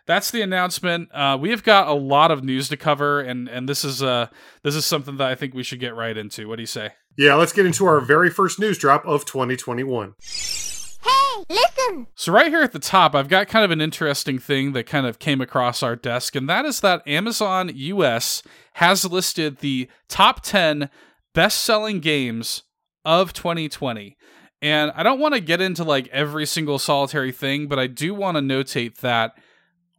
that's 0.05 0.31
the 0.31 0.41
announcement. 0.41 1.09
Uh, 1.13 1.37
we 1.39 1.49
have 1.51 1.63
got 1.63 1.87
a 1.87 1.93
lot 1.93 2.31
of 2.31 2.43
news 2.43 2.69
to 2.69 2.77
cover, 2.77 3.21
and 3.21 3.47
and 3.47 3.67
this 3.67 3.83
is 3.85 4.03
uh 4.03 4.27
this 4.63 4.75
is 4.75 4.85
something 4.85 5.17
that 5.17 5.29
I 5.29 5.35
think 5.35 5.53
we 5.53 5.63
should 5.63 5.79
get 5.79 5.95
right 5.95 6.17
into. 6.17 6.47
What 6.47 6.57
do 6.57 6.61
you 6.61 6.67
say? 6.67 6.91
Yeah, 7.17 7.35
let's 7.35 7.53
get 7.53 7.65
into 7.65 7.85
our 7.85 7.99
very 7.99 8.29
first 8.29 8.59
news 8.59 8.77
drop 8.77 9.05
of 9.05 9.25
2021. 9.25 10.15
Hey, 10.19 11.43
listen! 11.49 12.07
So, 12.15 12.31
right 12.31 12.47
here 12.47 12.63
at 12.63 12.71
the 12.71 12.79
top, 12.79 13.13
I've 13.13 13.29
got 13.29 13.47
kind 13.47 13.63
of 13.63 13.71
an 13.71 13.81
interesting 13.81 14.39
thing 14.39 14.73
that 14.73 14.85
kind 14.85 15.05
of 15.05 15.19
came 15.19 15.41
across 15.41 15.83
our 15.83 15.95
desk, 15.95 16.35
and 16.35 16.49
that 16.49 16.65
is 16.65 16.79
that 16.81 17.07
Amazon 17.07 17.71
US 17.73 18.43
has 18.73 19.09
listed 19.09 19.59
the 19.59 19.87
top 20.07 20.41
10 20.41 20.89
best 21.33 21.59
selling 21.63 21.99
games 21.99 22.63
of 23.05 23.33
2020. 23.33 24.17
And 24.61 24.93
I 24.95 25.03
don't 25.03 25.19
want 25.19 25.33
to 25.33 25.41
get 25.41 25.59
into 25.59 25.83
like 25.83 26.07
every 26.07 26.45
single 26.45 26.79
solitary 26.79 27.33
thing, 27.33 27.67
but 27.67 27.79
I 27.79 27.87
do 27.87 28.13
want 28.13 28.37
to 28.37 28.41
notate 28.41 28.97
that 28.99 29.37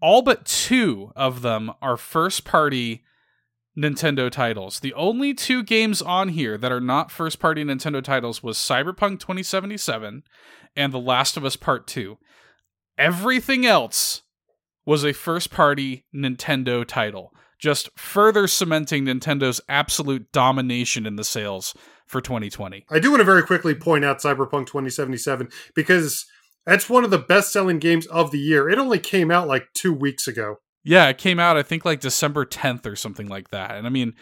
all 0.05 0.21
but 0.21 0.45
two 0.45 1.11
of 1.17 1.41
them 1.41 1.73
are 1.81 1.97
first 1.97 2.45
party 2.45 3.03
Nintendo 3.75 4.31
titles. 4.31 4.81
The 4.81 4.93
only 4.93 5.33
two 5.33 5.63
games 5.63 6.03
on 6.03 6.29
here 6.29 6.59
that 6.59 6.71
are 6.71 6.79
not 6.79 7.11
first 7.11 7.39
party 7.39 7.65
Nintendo 7.65 8.05
titles 8.05 8.43
was 8.43 8.59
Cyberpunk 8.59 9.19
2077 9.19 10.23
and 10.77 10.93
The 10.93 11.01
Last 11.01 11.39
of 11.39 11.45
Us 11.47 11.57
Part 11.57 11.87
2. 11.87 12.19
Everything 12.99 13.65
else 13.65 14.21
was 14.85 15.07
a 15.07 15.15
first 15.15 15.51
party 15.51 16.05
Nintendo 16.15 16.87
title. 16.87 17.33
just 17.59 17.89
further 17.99 18.47
cementing 18.47 19.07
Nintendo's 19.07 19.63
absolute 19.71 20.31
domination 20.33 21.07
in 21.07 21.17
the 21.17 21.25
sales 21.25 21.75
for 22.07 22.21
2020. 22.21 22.85
I 22.91 22.99
do 22.99 23.11
want 23.11 23.21
to 23.21 23.25
very 23.25 23.43
quickly 23.43 23.75
point 23.75 24.05
out 24.05 24.19
Cyberpunk 24.19 24.67
2077 24.67 25.49
because 25.75 26.27
that's 26.67 26.89
one 26.89 27.05
of 27.05 27.11
the 27.11 27.19
best 27.19 27.53
selling 27.53 27.79
games 27.79 28.07
of 28.07 28.31
the 28.31 28.39
year. 28.39 28.69
It 28.69 28.79
only 28.79 28.99
came 28.99 29.31
out 29.31 29.49
like 29.49 29.69
two 29.75 29.93
weeks 29.93 30.27
ago. 30.27 30.57
Yeah, 30.83 31.09
it 31.09 31.19
came 31.19 31.39
out 31.39 31.57
I 31.57 31.63
think 31.63 31.85
like 31.85 32.01
December 32.01 32.45
10th 32.45 32.87
or 32.87 32.97
something 32.97 33.29
like 33.29 33.51
that. 33.51 33.73
And 33.73 33.87
I 33.87 33.91
mean, 33.91 34.15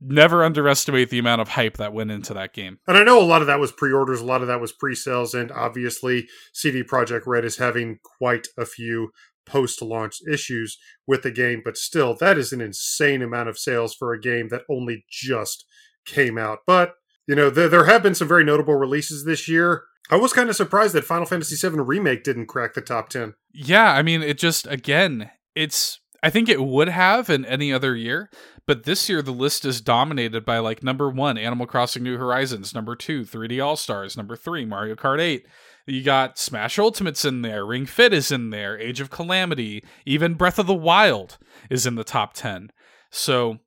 never 0.00 0.44
underestimate 0.44 1.10
the 1.10 1.18
amount 1.18 1.40
of 1.40 1.48
hype 1.48 1.76
that 1.76 1.92
went 1.92 2.10
into 2.10 2.34
that 2.34 2.54
game. 2.54 2.78
And 2.86 2.96
I 2.96 3.04
know 3.04 3.20
a 3.20 3.24
lot 3.24 3.42
of 3.42 3.46
that 3.48 3.60
was 3.60 3.72
pre-orders, 3.72 4.20
a 4.20 4.24
lot 4.24 4.40
of 4.40 4.48
that 4.48 4.60
was 4.60 4.72
pre-sales, 4.72 5.34
and 5.34 5.52
obviously 5.52 6.26
CD 6.52 6.82
Projekt 6.82 7.26
Red 7.26 7.44
is 7.44 7.58
having 7.58 7.98
quite 8.18 8.48
a 8.56 8.64
few 8.64 9.10
post-launch 9.46 10.20
issues 10.30 10.78
with 11.06 11.22
the 11.22 11.30
game, 11.30 11.60
but 11.64 11.76
still, 11.76 12.14
that 12.14 12.38
is 12.38 12.52
an 12.52 12.60
insane 12.60 13.20
amount 13.20 13.48
of 13.48 13.58
sales 13.58 13.94
for 13.94 14.12
a 14.12 14.20
game 14.20 14.48
that 14.48 14.62
only 14.70 15.04
just 15.10 15.64
came 16.06 16.38
out. 16.38 16.60
But 16.66 16.94
you 17.30 17.36
know, 17.36 17.48
there, 17.48 17.68
there 17.68 17.84
have 17.84 18.02
been 18.02 18.16
some 18.16 18.26
very 18.26 18.42
notable 18.42 18.74
releases 18.74 19.24
this 19.24 19.46
year. 19.46 19.84
I 20.10 20.16
was 20.16 20.32
kind 20.32 20.50
of 20.50 20.56
surprised 20.56 20.96
that 20.96 21.04
Final 21.04 21.26
Fantasy 21.26 21.54
VII 21.54 21.76
Remake 21.76 22.24
didn't 22.24 22.46
crack 22.46 22.74
the 22.74 22.80
top 22.80 23.08
10. 23.08 23.34
Yeah, 23.52 23.92
I 23.92 24.02
mean, 24.02 24.20
it 24.20 24.36
just, 24.36 24.66
again, 24.66 25.30
it's, 25.54 26.00
I 26.24 26.30
think 26.30 26.48
it 26.48 26.60
would 26.60 26.88
have 26.88 27.30
in 27.30 27.44
any 27.44 27.72
other 27.72 27.94
year, 27.94 28.30
but 28.66 28.82
this 28.82 29.08
year 29.08 29.22
the 29.22 29.30
list 29.30 29.64
is 29.64 29.80
dominated 29.80 30.44
by 30.44 30.58
like 30.58 30.82
number 30.82 31.08
one, 31.08 31.38
Animal 31.38 31.68
Crossing 31.68 32.02
New 32.02 32.18
Horizons, 32.18 32.74
number 32.74 32.96
two, 32.96 33.20
3D 33.20 33.64
All 33.64 33.76
Stars, 33.76 34.16
number 34.16 34.34
three, 34.34 34.64
Mario 34.64 34.96
Kart 34.96 35.20
8. 35.20 35.46
You 35.86 36.02
got 36.02 36.36
Smash 36.36 36.80
Ultimates 36.80 37.24
in 37.24 37.42
there, 37.42 37.64
Ring 37.64 37.86
Fit 37.86 38.12
is 38.12 38.32
in 38.32 38.50
there, 38.50 38.76
Age 38.76 39.00
of 39.00 39.10
Calamity, 39.10 39.84
even 40.04 40.34
Breath 40.34 40.58
of 40.58 40.66
the 40.66 40.74
Wild 40.74 41.38
is 41.70 41.86
in 41.86 41.94
the 41.94 42.02
top 42.02 42.34
10. 42.34 42.72
So, 43.12 43.58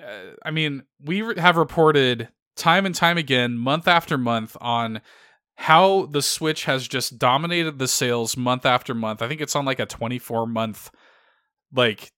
uh, 0.00 0.36
I 0.44 0.52
mean, 0.52 0.84
we 1.02 1.18
have 1.36 1.56
reported 1.56 2.28
time 2.58 2.84
and 2.84 2.94
time 2.94 3.16
again, 3.16 3.56
month 3.56 3.88
after 3.88 4.18
month, 4.18 4.56
on 4.60 5.00
how 5.56 6.06
the 6.06 6.22
Switch 6.22 6.64
has 6.64 6.86
just 6.86 7.18
dominated 7.18 7.78
the 7.78 7.88
sales 7.88 8.36
month 8.36 8.64
after 8.64 8.94
month. 8.94 9.22
I 9.22 9.28
think 9.28 9.40
it's 9.40 9.56
on 9.56 9.64
like 9.64 9.80
a 9.80 9.86
24 9.86 10.46
month 10.46 10.90
like 11.72 12.12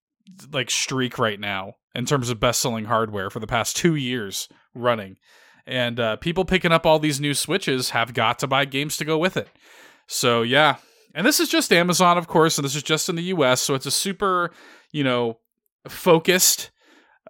like 0.51 0.69
streak 0.69 1.17
right 1.17 1.39
now 1.39 1.73
in 1.95 2.05
terms 2.05 2.29
of 2.29 2.39
best 2.39 2.61
selling 2.61 2.85
hardware 2.85 3.29
for 3.29 3.39
the 3.39 3.47
past 3.47 3.75
two 3.75 3.95
years 3.95 4.47
running. 4.75 5.17
And 5.65 5.99
uh, 5.99 6.15
people 6.17 6.45
picking 6.45 6.71
up 6.71 6.85
all 6.85 6.99
these 6.99 7.19
new 7.19 7.33
Switches 7.33 7.89
have 7.91 8.13
got 8.13 8.39
to 8.39 8.47
buy 8.47 8.65
games 8.65 8.97
to 8.97 9.05
go 9.05 9.17
with 9.17 9.37
it. 9.37 9.49
So 10.07 10.41
yeah. 10.43 10.77
And 11.13 11.25
this 11.25 11.39
is 11.39 11.49
just 11.49 11.73
Amazon, 11.73 12.17
of 12.17 12.27
course, 12.27 12.57
and 12.57 12.63
this 12.63 12.75
is 12.75 12.83
just 12.83 13.09
in 13.09 13.15
the 13.15 13.23
US. 13.23 13.61
So 13.61 13.73
it's 13.73 13.85
a 13.85 13.91
super, 13.91 14.51
you 14.91 15.03
know, 15.03 15.39
focused 15.87 16.71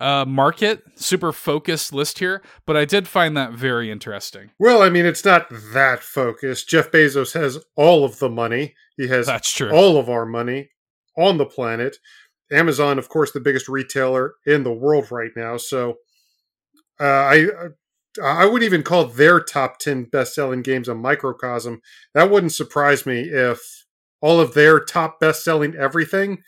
uh, 0.02 0.26
market, 0.26 0.82
super 0.96 1.32
focused 1.32 1.94
list 1.94 2.20
here, 2.20 2.42
but 2.66 2.76
I 2.76 2.86
did 2.86 3.08
find 3.08 3.38
that 3.38 3.54
very 3.54 3.92
interesting. 3.92 4.52
Well, 4.60 4.82
I 4.82 4.90
mean, 4.90 5.06
it's 5.06 5.24
not 5.24 5.48
that 5.74 6.02
focused. 6.02 6.68
Jeff 6.68 6.92
Bezos 6.92 7.34
has 7.34 7.60
all 7.76 8.04
of 8.04 8.20
the 8.20 8.30
money. 8.30 8.74
He 8.98 9.08
has 9.08 9.28
That's 9.28 9.52
true. 9.52 9.72
all 9.72 9.98
of 9.98 10.10
our 10.10 10.26
money 10.26 10.70
on 11.18 11.38
the 11.38 11.46
planet. 11.46 11.98
Amazon, 12.52 13.00
of 13.00 13.10
course, 13.10 13.32
the 13.32 13.40
biggest 13.40 13.70
retailer 13.70 14.34
in 14.46 14.64
the 14.64 14.74
world 14.74 15.12
right 15.12 15.32
now. 15.36 15.58
So 15.58 15.98
uh, 17.00 17.04
I 17.06 17.48
I 18.22 18.46
wouldn't 18.46 18.64
even 18.64 18.84
call 18.84 19.06
their 19.06 19.40
top 19.40 19.80
10 19.80 20.06
best 20.06 20.36
selling 20.36 20.62
games 20.62 20.90
a 20.90 20.96
microcosm. 20.96 21.82
That 22.14 22.30
wouldn't 22.30 22.52
surprise 22.52 23.06
me 23.06 23.22
if 23.22 23.86
all 24.20 24.40
of 24.42 24.54
their 24.54 24.80
top 24.80 25.20
best 25.20 25.44
selling 25.44 25.76
everything 25.76 26.44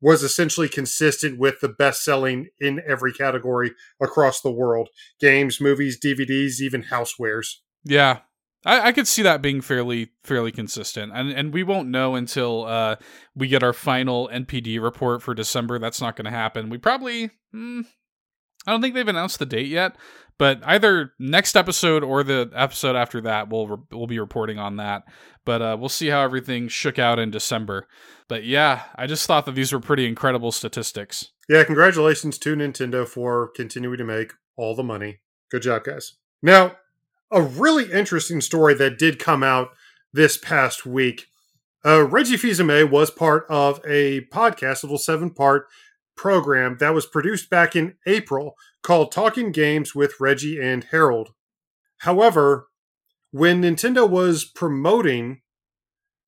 was 0.00 0.22
essentially 0.22 0.68
consistent 0.68 1.38
with 1.38 1.60
the 1.60 1.68
best 1.68 2.04
selling 2.04 2.48
in 2.58 2.80
every 2.86 3.12
category 3.12 3.72
across 4.00 4.40
the 4.40 4.50
world 4.50 4.88
games, 5.20 5.60
movies, 5.60 5.98
DVDs, 5.98 6.60
even 6.60 6.84
housewares. 6.84 7.56
Yeah. 7.84 8.20
I, 8.64 8.88
I 8.88 8.92
could 8.92 9.08
see 9.08 9.22
that 9.22 9.42
being 9.42 9.60
fairly 9.60 10.10
fairly 10.22 10.52
consistent, 10.52 11.12
and 11.14 11.30
and 11.30 11.52
we 11.52 11.62
won't 11.62 11.88
know 11.88 12.14
until 12.14 12.66
uh, 12.66 12.96
we 13.34 13.48
get 13.48 13.62
our 13.62 13.72
final 13.72 14.28
NPD 14.30 14.82
report 14.82 15.22
for 15.22 15.34
December. 15.34 15.78
That's 15.78 16.00
not 16.00 16.14
going 16.14 16.26
to 16.26 16.30
happen. 16.30 16.68
We 16.68 16.76
probably, 16.76 17.30
mm, 17.54 17.86
I 18.66 18.70
don't 18.70 18.82
think 18.82 18.94
they've 18.94 19.08
announced 19.08 19.38
the 19.38 19.46
date 19.46 19.68
yet, 19.68 19.96
but 20.40 20.62
either 20.64 21.12
next 21.18 21.54
episode 21.54 22.02
or 22.02 22.24
the 22.24 22.50
episode 22.54 22.96
after 22.96 23.20
that, 23.20 23.50
we'll 23.50 23.68
re- 23.68 23.82
we'll 23.92 24.06
be 24.06 24.18
reporting 24.18 24.58
on 24.58 24.76
that. 24.76 25.02
But 25.44 25.60
uh, 25.60 25.76
we'll 25.78 25.90
see 25.90 26.06
how 26.08 26.22
everything 26.22 26.68
shook 26.68 26.98
out 26.98 27.18
in 27.18 27.30
December. 27.30 27.86
But 28.26 28.44
yeah, 28.44 28.84
I 28.96 29.06
just 29.06 29.26
thought 29.26 29.44
that 29.44 29.54
these 29.54 29.70
were 29.70 29.80
pretty 29.80 30.06
incredible 30.06 30.50
statistics. 30.50 31.32
Yeah, 31.46 31.62
congratulations 31.64 32.38
to 32.38 32.56
Nintendo 32.56 33.06
for 33.06 33.50
continuing 33.54 33.98
to 33.98 34.04
make 34.04 34.32
all 34.56 34.74
the 34.74 34.82
money. 34.82 35.20
Good 35.50 35.60
job, 35.60 35.84
guys. 35.84 36.14
Now, 36.42 36.76
a 37.30 37.42
really 37.42 37.92
interesting 37.92 38.40
story 38.40 38.72
that 38.72 38.98
did 38.98 39.18
come 39.18 39.42
out 39.42 39.68
this 40.10 40.38
past 40.38 40.86
week. 40.86 41.26
Uh, 41.84 42.04
Reggie 42.04 42.38
Fils-Aimé 42.38 42.90
was 42.90 43.10
part 43.10 43.44
of 43.50 43.78
a 43.86 44.22
podcast, 44.32 44.84
a 44.84 44.86
little 44.86 44.96
seven 44.96 45.32
part 45.32 45.66
program 46.16 46.78
that 46.80 46.94
was 46.94 47.04
produced 47.04 47.50
back 47.50 47.76
in 47.76 47.96
April 48.06 48.54
called 48.82 49.12
Talking 49.12 49.52
Games 49.52 49.94
with 49.94 50.20
Reggie 50.20 50.60
and 50.60 50.84
Harold. 50.84 51.34
However, 51.98 52.68
when 53.30 53.62
Nintendo 53.62 54.08
was 54.08 54.44
promoting 54.44 55.42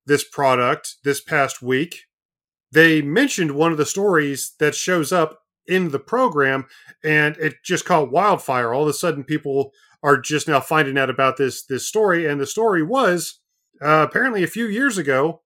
this 0.07 0.25
product 0.25 0.97
this 1.05 1.21
past 1.21 1.63
week, 1.63 2.03
they 2.71 3.03
mentioned 3.03 3.53
one 3.53 3.73
of 3.73 3.79
the 3.79 3.87
stories 3.87 4.55
that 4.59 4.75
shows 4.75 5.13
up 5.13 5.41
in 5.67 5.91
the 5.91 5.99
program 5.99 6.67
and 7.05 7.37
it 7.37 7.55
just 7.65 7.85
caught 7.85 8.11
wildfire. 8.11 8.73
All 8.73 8.83
of 8.83 8.89
a 8.89 8.93
sudden, 8.93 9.25
people 9.25 9.73
are 10.03 10.19
just 10.19 10.49
now 10.49 10.61
finding 10.61 10.99
out 10.99 11.11
about 11.11 11.37
this 11.37 11.65
this 11.65 11.87
story, 11.87 12.27
and 12.27 12.41
the 12.41 12.47
story 12.47 12.83
was 12.83 13.41
uh, 13.81 14.07
apparently 14.09 14.43
a 14.43 14.49
few 14.49 14.67
years 14.67 14.99
ago, 14.99 15.43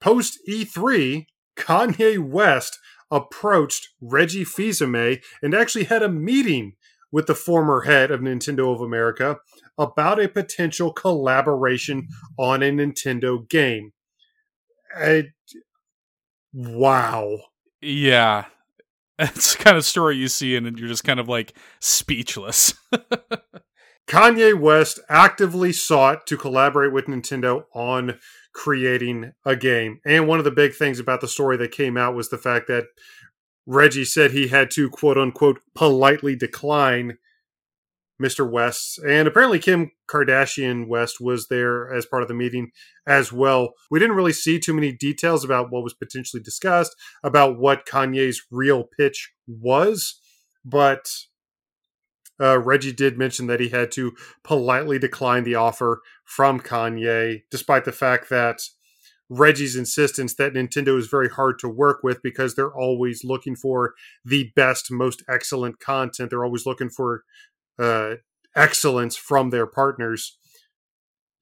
post 0.00 0.38
E3, 0.48 1.26
Kanye 1.56 2.18
West 2.18 2.78
approached 3.10 3.88
Reggie 4.00 4.44
Fils-Aimé 4.44 5.22
and 5.42 5.54
actually 5.54 5.84
had 5.84 6.02
a 6.02 6.08
meeting 6.08 6.74
with 7.12 7.26
the 7.26 7.34
former 7.34 7.82
head 7.82 8.10
of 8.10 8.20
Nintendo 8.20 8.72
of 8.72 8.80
America 8.80 9.38
about 9.76 10.22
a 10.22 10.28
potential 10.28 10.92
collaboration 10.92 12.08
on 12.38 12.62
a 12.62 12.70
Nintendo 12.70 13.48
game. 13.48 13.92
I, 14.96 15.24
wow. 16.52 17.38
Yeah. 17.80 18.44
It's 19.22 19.54
the 19.54 19.62
kind 19.62 19.76
of 19.76 19.84
story 19.84 20.16
you 20.16 20.28
see 20.28 20.56
and 20.56 20.78
you're 20.78 20.88
just 20.88 21.04
kind 21.04 21.20
of 21.20 21.28
like 21.28 21.52
speechless. 21.78 22.72
Kanye 24.08 24.58
West 24.58 24.98
actively 25.10 25.74
sought 25.74 26.26
to 26.26 26.38
collaborate 26.38 26.90
with 26.90 27.04
Nintendo 27.04 27.64
on 27.74 28.18
creating 28.52 29.32
a 29.44 29.56
game. 29.56 30.00
And 30.04 30.26
one 30.26 30.38
of 30.38 30.44
the 30.44 30.50
big 30.50 30.74
things 30.74 30.98
about 30.98 31.20
the 31.20 31.28
story 31.28 31.56
that 31.58 31.72
came 31.72 31.96
out 31.96 32.14
was 32.14 32.30
the 32.30 32.38
fact 32.38 32.66
that 32.68 32.84
Reggie 33.66 34.04
said 34.04 34.30
he 34.30 34.48
had 34.48 34.70
to 34.72 34.90
quote 34.90 35.18
unquote 35.18 35.60
politely 35.74 36.34
decline 36.34 37.18
Mr. 38.20 38.48
West. 38.48 38.98
And 38.98 39.26
apparently 39.26 39.58
Kim 39.58 39.92
Kardashian 40.08 40.88
West 40.88 41.20
was 41.20 41.48
there 41.48 41.92
as 41.92 42.04
part 42.04 42.22
of 42.22 42.28
the 42.28 42.34
meeting 42.34 42.70
as 43.06 43.32
well. 43.32 43.74
We 43.90 43.98
didn't 43.98 44.16
really 44.16 44.32
see 44.32 44.58
too 44.58 44.74
many 44.74 44.92
details 44.92 45.44
about 45.44 45.70
what 45.70 45.82
was 45.82 45.94
potentially 45.94 46.42
discussed, 46.42 46.94
about 47.22 47.58
what 47.58 47.86
Kanye's 47.86 48.42
real 48.50 48.84
pitch 48.84 49.32
was, 49.46 50.20
but 50.64 51.08
uh, 52.40 52.58
Reggie 52.58 52.92
did 52.92 53.18
mention 53.18 53.46
that 53.46 53.60
he 53.60 53.68
had 53.68 53.92
to 53.92 54.12
politely 54.42 54.98
decline 54.98 55.44
the 55.44 55.54
offer 55.54 56.00
from 56.30 56.60
Kanye, 56.60 57.42
despite 57.50 57.84
the 57.84 57.90
fact 57.90 58.30
that 58.30 58.60
Reggie's 59.28 59.74
insistence 59.74 60.36
that 60.36 60.54
Nintendo 60.54 60.96
is 60.96 61.08
very 61.08 61.28
hard 61.28 61.58
to 61.58 61.68
work 61.68 62.04
with 62.04 62.22
because 62.22 62.54
they're 62.54 62.72
always 62.72 63.24
looking 63.24 63.56
for 63.56 63.94
the 64.24 64.52
best, 64.54 64.92
most 64.92 65.24
excellent 65.28 65.80
content. 65.80 66.30
They're 66.30 66.44
always 66.44 66.66
looking 66.66 66.88
for 66.88 67.24
uh, 67.80 68.14
excellence 68.54 69.16
from 69.16 69.50
their 69.50 69.66
partners 69.66 70.38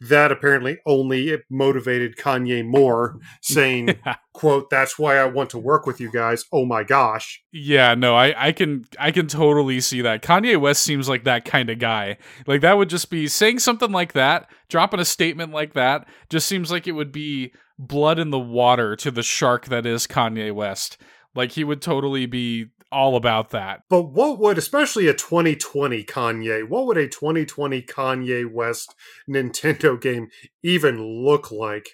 that 0.00 0.30
apparently 0.30 0.78
only 0.86 1.36
motivated 1.50 2.16
Kanye 2.16 2.64
more, 2.64 3.18
saying, 3.42 3.88
yeah. 4.06 4.16
"quote 4.32 4.70
That's 4.70 4.98
why 4.98 5.16
I 5.16 5.24
want 5.24 5.50
to 5.50 5.58
work 5.58 5.86
with 5.86 6.00
you 6.00 6.10
guys." 6.10 6.44
Oh 6.52 6.64
my 6.64 6.84
gosh! 6.84 7.42
Yeah, 7.52 7.94
no, 7.94 8.14
I 8.14 8.48
I 8.48 8.52
can 8.52 8.84
I 8.98 9.10
can 9.10 9.26
totally 9.26 9.80
see 9.80 10.02
that. 10.02 10.22
Kanye 10.22 10.60
West 10.60 10.82
seems 10.82 11.08
like 11.08 11.24
that 11.24 11.44
kind 11.44 11.70
of 11.70 11.78
guy. 11.78 12.18
Like 12.46 12.60
that 12.60 12.76
would 12.76 12.90
just 12.90 13.10
be 13.10 13.26
saying 13.26 13.58
something 13.58 13.92
like 13.92 14.12
that, 14.12 14.50
dropping 14.68 15.00
a 15.00 15.04
statement 15.04 15.52
like 15.52 15.74
that. 15.74 16.06
Just 16.28 16.46
seems 16.46 16.70
like 16.70 16.86
it 16.86 16.92
would 16.92 17.12
be 17.12 17.52
blood 17.78 18.18
in 18.18 18.30
the 18.30 18.38
water 18.38 18.96
to 18.96 19.10
the 19.10 19.22
shark 19.22 19.66
that 19.66 19.86
is 19.86 20.06
Kanye 20.06 20.52
West. 20.52 20.98
Like 21.34 21.52
he 21.52 21.64
would 21.64 21.80
totally 21.80 22.26
be 22.26 22.66
all 22.90 23.16
about 23.16 23.50
that. 23.50 23.82
But 23.88 24.04
what 24.04 24.38
would, 24.38 24.58
especially 24.58 25.08
a 25.08 25.14
2020 25.14 26.04
Kanye, 26.04 26.68
what 26.68 26.86
would 26.86 26.96
a 26.96 27.08
2020 27.08 27.82
Kanye 27.82 28.50
West 28.50 28.94
Nintendo 29.28 30.00
game 30.00 30.28
even 30.62 31.24
look 31.24 31.50
like? 31.50 31.90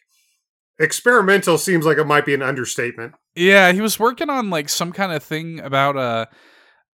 Experimental 0.78 1.59
seems 1.59 1.87
like 1.87 1.98
it 1.98 2.07
might 2.07 2.26
be 2.26 2.35
an 2.35 2.42
understatement. 2.42 3.14
Yeah, 3.37 3.72
he 3.72 3.80
was 3.80 3.98
working 3.98 4.30
on 4.30 4.50
like 4.50 4.68
some 4.68 4.92
kind 4.92 5.12
of 5.12 5.22
thing 5.22 5.61
about 5.61 5.96
uh 5.96 6.26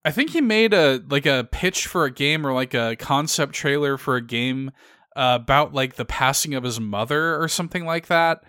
I 0.04 0.10
think 0.10 0.30
he 0.30 0.40
made 0.40 0.72
a 0.72 1.02
like 1.08 1.26
a 1.26 1.48
pitch 1.50 1.86
for 1.86 2.04
a 2.04 2.10
game 2.10 2.46
or 2.46 2.52
like 2.52 2.74
a 2.74 2.96
concept 2.96 3.52
trailer 3.54 3.98
for 3.98 4.16
a 4.16 4.22
game 4.22 4.70
uh, 5.16 5.38
about 5.40 5.74
like 5.74 5.96
the 5.96 6.04
passing 6.04 6.54
of 6.54 6.64
his 6.64 6.80
mother 6.80 7.40
or 7.40 7.48
something 7.48 7.84
like 7.84 8.06
that 8.06 8.44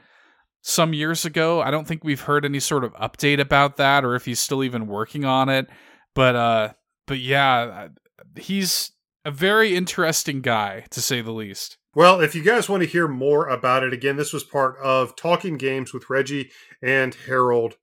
some 0.62 0.94
years 0.94 1.26
ago. 1.26 1.62
I 1.62 1.72
don't 1.72 1.88
think 1.88 2.04
we've 2.04 2.22
heard 2.22 2.46
any 2.46 2.60
sort 2.60 2.84
of 2.84 2.94
update 2.94 3.40
about 3.40 3.78
that 3.78 4.06
or 4.06 4.16
if 4.16 4.26
he's 4.26 4.40
still 4.40 4.64
even 4.64 4.88
working 4.88 5.26
on 5.26 5.50
it. 5.50 5.68
But 6.14 6.36
uh 6.36 6.74
but 7.08 7.20
yeah, 7.20 7.90
he's 8.38 8.92
a 9.26 9.32
very 9.32 9.76
interesting 9.76 10.42
guy 10.42 10.86
to 10.92 11.02
say 11.02 11.22
the 11.22 11.32
least. 11.32 11.78
Well, 11.94 12.22
if 12.22 12.36
you 12.36 12.44
guys 12.44 12.70
want 12.70 12.84
to 12.84 12.90
hear 12.90 13.08
more 13.08 13.48
about 13.48 13.84
it, 13.84 13.92
again, 13.92 14.16
this 14.16 14.32
was 14.32 14.46
part 14.46 14.78
of 14.82 15.16
Talking 15.16 15.58
Games 15.58 15.94
with 15.94 16.10
Reggie 16.10 16.50
and 16.82 17.14
Harold. 17.14 17.76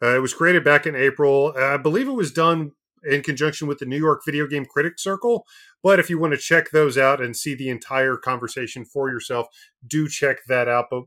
Uh, 0.00 0.16
it 0.16 0.20
was 0.20 0.34
created 0.34 0.62
back 0.62 0.86
in 0.86 0.94
April. 0.94 1.52
Uh, 1.56 1.74
I 1.74 1.76
believe 1.78 2.06
it 2.06 2.12
was 2.12 2.32
done 2.32 2.72
in 3.02 3.22
conjunction 3.22 3.66
with 3.66 3.78
the 3.78 3.86
New 3.86 3.98
York 3.98 4.22
Video 4.24 4.46
Game 4.46 4.64
Critics 4.64 5.02
Circle. 5.02 5.44
But 5.82 5.98
if 5.98 6.08
you 6.08 6.18
want 6.18 6.32
to 6.32 6.38
check 6.38 6.70
those 6.70 6.96
out 6.96 7.20
and 7.20 7.36
see 7.36 7.54
the 7.54 7.68
entire 7.68 8.16
conversation 8.16 8.84
for 8.84 9.10
yourself, 9.10 9.48
do 9.86 10.08
check 10.08 10.38
that 10.46 10.68
out. 10.68 10.86
But 10.90 11.02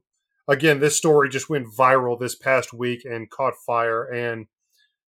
again, 0.48 0.80
this 0.80 0.96
story 0.96 1.30
just 1.30 1.50
went 1.50 1.74
viral 1.74 2.20
this 2.20 2.36
past 2.36 2.74
week 2.74 3.04
and 3.06 3.30
caught 3.30 3.56
fire. 3.66 4.04
And 4.04 4.48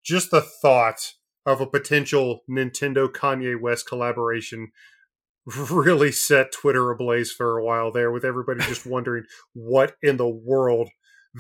just 0.04 0.32
the 0.32 0.42
thought 0.42 1.14
of 1.46 1.62
a 1.62 1.68
potential 1.68 2.42
Nintendo 2.50 3.08
Kanye 3.08 3.60
West 3.60 3.88
collaboration 3.88 4.72
really 5.72 6.12
set 6.12 6.52
Twitter 6.52 6.92
ablaze 6.92 7.32
for 7.32 7.58
a 7.58 7.64
while 7.64 7.92
there, 7.92 8.12
with 8.12 8.26
everybody 8.26 8.62
just 8.62 8.86
wondering 8.86 9.24
what 9.54 9.96
in 10.02 10.18
the 10.18 10.28
world 10.28 10.90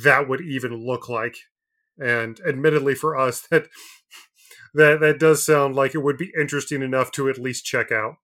that 0.03 0.29
would 0.29 0.41
even 0.41 0.85
look 0.85 1.09
like. 1.09 1.35
And 1.99 2.39
admittedly, 2.47 2.95
for 2.95 3.17
us, 3.17 3.41
that 3.51 3.67
that 4.73 4.99
that 4.99 5.19
does 5.19 5.45
sound 5.45 5.75
like 5.75 5.95
it 5.95 6.03
would 6.03 6.17
be 6.17 6.31
interesting 6.39 6.81
enough 6.81 7.11
to 7.13 7.29
at 7.29 7.39
least 7.39 7.65
check 7.65 7.91
out. 7.91 8.15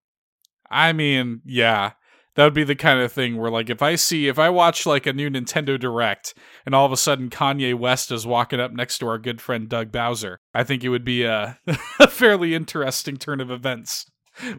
I 0.70 0.94
mean, 0.94 1.42
yeah. 1.46 1.94
That 2.36 2.46
would 2.46 2.54
be 2.54 2.64
the 2.64 2.76
kind 2.76 3.00
of 3.00 3.12
thing 3.12 3.38
where 3.38 3.52
like 3.52 3.70
if 3.70 3.82
I 3.82 3.96
see 3.96 4.28
if 4.28 4.40
I 4.40 4.50
watch 4.50 4.86
like 4.86 5.06
a 5.06 5.14
new 5.14 5.30
Nintendo 5.30 5.80
Direct 5.80 6.34
and 6.66 6.74
all 6.74 6.86
of 6.86 6.92
a 6.92 6.98
sudden 6.98 7.30
Kanye 7.30 7.78
West 7.78 8.12
is 8.12 8.26
walking 8.26 8.60
up 8.60 8.72
next 8.72 8.98
to 9.00 9.08
our 9.08 9.20
good 9.20 9.40
friend 9.40 9.70
Doug 9.70 9.92
Bowser, 9.92 10.40
I 10.54 10.64
think 10.64 10.84
it 10.84 10.90
would 10.90 11.06
be 11.06 11.24
a, 11.24 11.60
a 12.00 12.08
fairly 12.08 12.56
interesting 12.56 13.18
turn 13.18 13.40
of 13.40 13.52
events. 13.52 14.08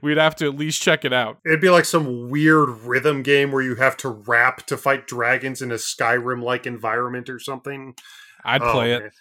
We'd 0.00 0.18
have 0.18 0.36
to 0.36 0.46
at 0.46 0.56
least 0.56 0.82
check 0.82 1.04
it 1.04 1.12
out. 1.12 1.38
It'd 1.44 1.60
be 1.60 1.70
like 1.70 1.84
some 1.84 2.30
weird 2.30 2.68
rhythm 2.68 3.22
game 3.22 3.50
where 3.50 3.62
you 3.62 3.74
have 3.74 3.96
to 3.98 4.08
rap 4.08 4.66
to 4.66 4.76
fight 4.76 5.08
dragons 5.08 5.60
in 5.60 5.72
a 5.72 5.76
Skyrim 5.76 6.42
like 6.42 6.64
environment 6.64 7.28
or 7.28 7.40
something. 7.40 7.96
I'd 8.44 8.60
play 8.60 8.94
oh, 8.94 8.98
it. 8.98 9.12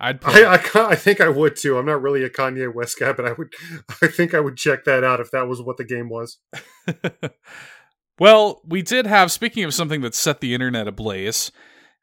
I'd. 0.00 0.24
I, 0.24 0.54
I, 0.54 0.86
I 0.90 0.94
think 0.94 1.20
I 1.20 1.28
would 1.28 1.56
too. 1.56 1.76
I'm 1.76 1.86
not 1.86 2.02
really 2.02 2.22
a 2.22 2.30
Kanye 2.30 2.72
West 2.72 2.98
guy, 2.98 3.12
but 3.12 3.26
I 3.26 3.32
would. 3.32 3.52
I 4.02 4.06
think 4.06 4.34
I 4.34 4.40
would 4.40 4.56
check 4.56 4.84
that 4.84 5.04
out 5.04 5.20
if 5.20 5.30
that 5.32 5.48
was 5.48 5.60
what 5.60 5.76
the 5.76 5.84
game 5.84 6.08
was. 6.08 6.38
well, 8.18 8.62
we 8.64 8.82
did 8.82 9.06
have. 9.06 9.32
Speaking 9.32 9.64
of 9.64 9.74
something 9.74 10.00
that 10.02 10.14
set 10.14 10.40
the 10.40 10.54
internet 10.54 10.86
ablaze, 10.86 11.50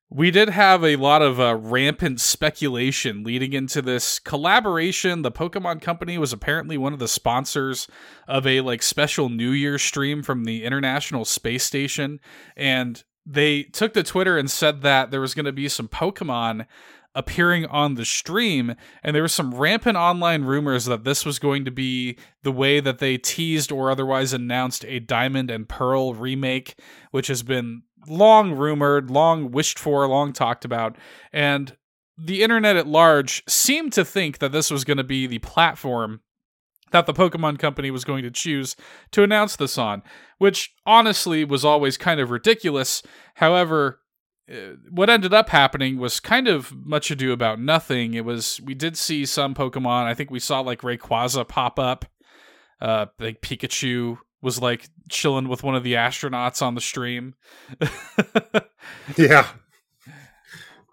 we 0.09 0.29
did 0.29 0.49
have 0.49 0.83
a 0.83 0.97
lot 0.97 1.21
of 1.21 1.39
uh, 1.39 1.55
rampant 1.55 2.19
speculation 2.19 3.23
leading 3.23 3.53
into 3.53 3.81
this 3.81 4.19
collaboration. 4.19 5.21
The 5.21 5.31
Pokemon 5.31 5.81
Company 5.81 6.17
was 6.17 6.33
apparently 6.33 6.77
one 6.77 6.93
of 6.93 6.99
the 6.99 7.07
sponsors 7.07 7.87
of 8.27 8.45
a 8.45 8.61
like 8.61 8.83
special 8.83 9.29
New 9.29 9.51
Year 9.51 9.77
stream 9.79 10.21
from 10.21 10.43
the 10.43 10.63
International 10.65 11.23
Space 11.23 11.63
Station, 11.63 12.19
and 12.57 13.03
they 13.25 13.63
took 13.63 13.93
to 13.93 14.03
Twitter 14.03 14.37
and 14.37 14.51
said 14.51 14.81
that 14.81 15.11
there 15.11 15.21
was 15.21 15.33
going 15.33 15.45
to 15.45 15.51
be 15.51 15.67
some 15.67 15.87
Pokemon 15.87 16.67
appearing 17.15 17.65
on 17.65 17.95
the 17.95 18.05
stream. 18.05 18.75
And 19.01 19.15
there 19.15 19.23
were 19.23 19.27
some 19.27 19.55
rampant 19.55 19.97
online 19.97 20.43
rumors 20.43 20.85
that 20.85 21.05
this 21.05 21.25
was 21.25 21.39
going 21.39 21.65
to 21.65 21.71
be 21.71 22.17
the 22.43 22.51
way 22.51 22.79
that 22.79 22.99
they 22.99 23.17
teased 23.17 23.71
or 23.71 23.89
otherwise 23.89 24.33
announced 24.33 24.85
a 24.85 24.99
Diamond 24.99 25.49
and 25.49 25.67
Pearl 25.67 26.13
remake, 26.13 26.75
which 27.11 27.27
has 27.27 27.41
been 27.41 27.83
long 28.07 28.51
rumored, 28.53 29.09
long 29.09 29.51
wished 29.51 29.79
for, 29.79 30.07
long 30.07 30.33
talked 30.33 30.65
about. 30.65 30.97
And 31.33 31.75
the 32.17 32.43
internet 32.43 32.75
at 32.75 32.87
large 32.87 33.43
seemed 33.47 33.93
to 33.93 34.05
think 34.05 34.39
that 34.39 34.51
this 34.51 34.69
was 34.69 34.83
going 34.83 34.97
to 34.97 35.03
be 35.03 35.25
the 35.25 35.39
platform 35.39 36.21
that 36.91 37.05
the 37.05 37.13
Pokemon 37.13 37.59
Company 37.59 37.91
was 37.91 38.05
going 38.05 38.23
to 38.23 38.31
choose 38.31 38.75
to 39.11 39.23
announce 39.23 39.55
this 39.55 39.77
on, 39.77 40.03
which 40.37 40.73
honestly 40.85 41.43
was 41.43 41.65
always 41.65 41.97
kind 41.97 42.19
of 42.19 42.29
ridiculous. 42.29 43.01
However, 43.35 43.99
what 44.89 45.09
ended 45.09 45.33
up 45.33 45.49
happening 45.49 45.97
was 45.97 46.19
kind 46.19 46.47
of 46.47 46.71
much 46.85 47.09
ado 47.09 47.31
about 47.31 47.59
nothing. 47.59 48.13
It 48.13 48.25
was 48.25 48.61
we 48.63 48.75
did 48.75 48.97
see 48.97 49.25
some 49.25 49.55
Pokemon. 49.55 50.05
I 50.05 50.13
think 50.13 50.29
we 50.29 50.39
saw 50.39 50.59
like 50.59 50.81
Rayquaza 50.81 51.47
pop 51.47 51.79
up. 51.79 52.05
Uh, 52.79 53.07
like 53.19 53.41
Pikachu 53.41 54.17
was 54.41 54.61
like 54.61 54.89
chilling 55.09 55.47
with 55.47 55.63
one 55.63 55.75
of 55.75 55.83
the 55.83 55.93
astronauts 55.93 56.61
on 56.61 56.75
the 56.75 56.81
stream. 56.81 57.33
yeah. 59.17 59.47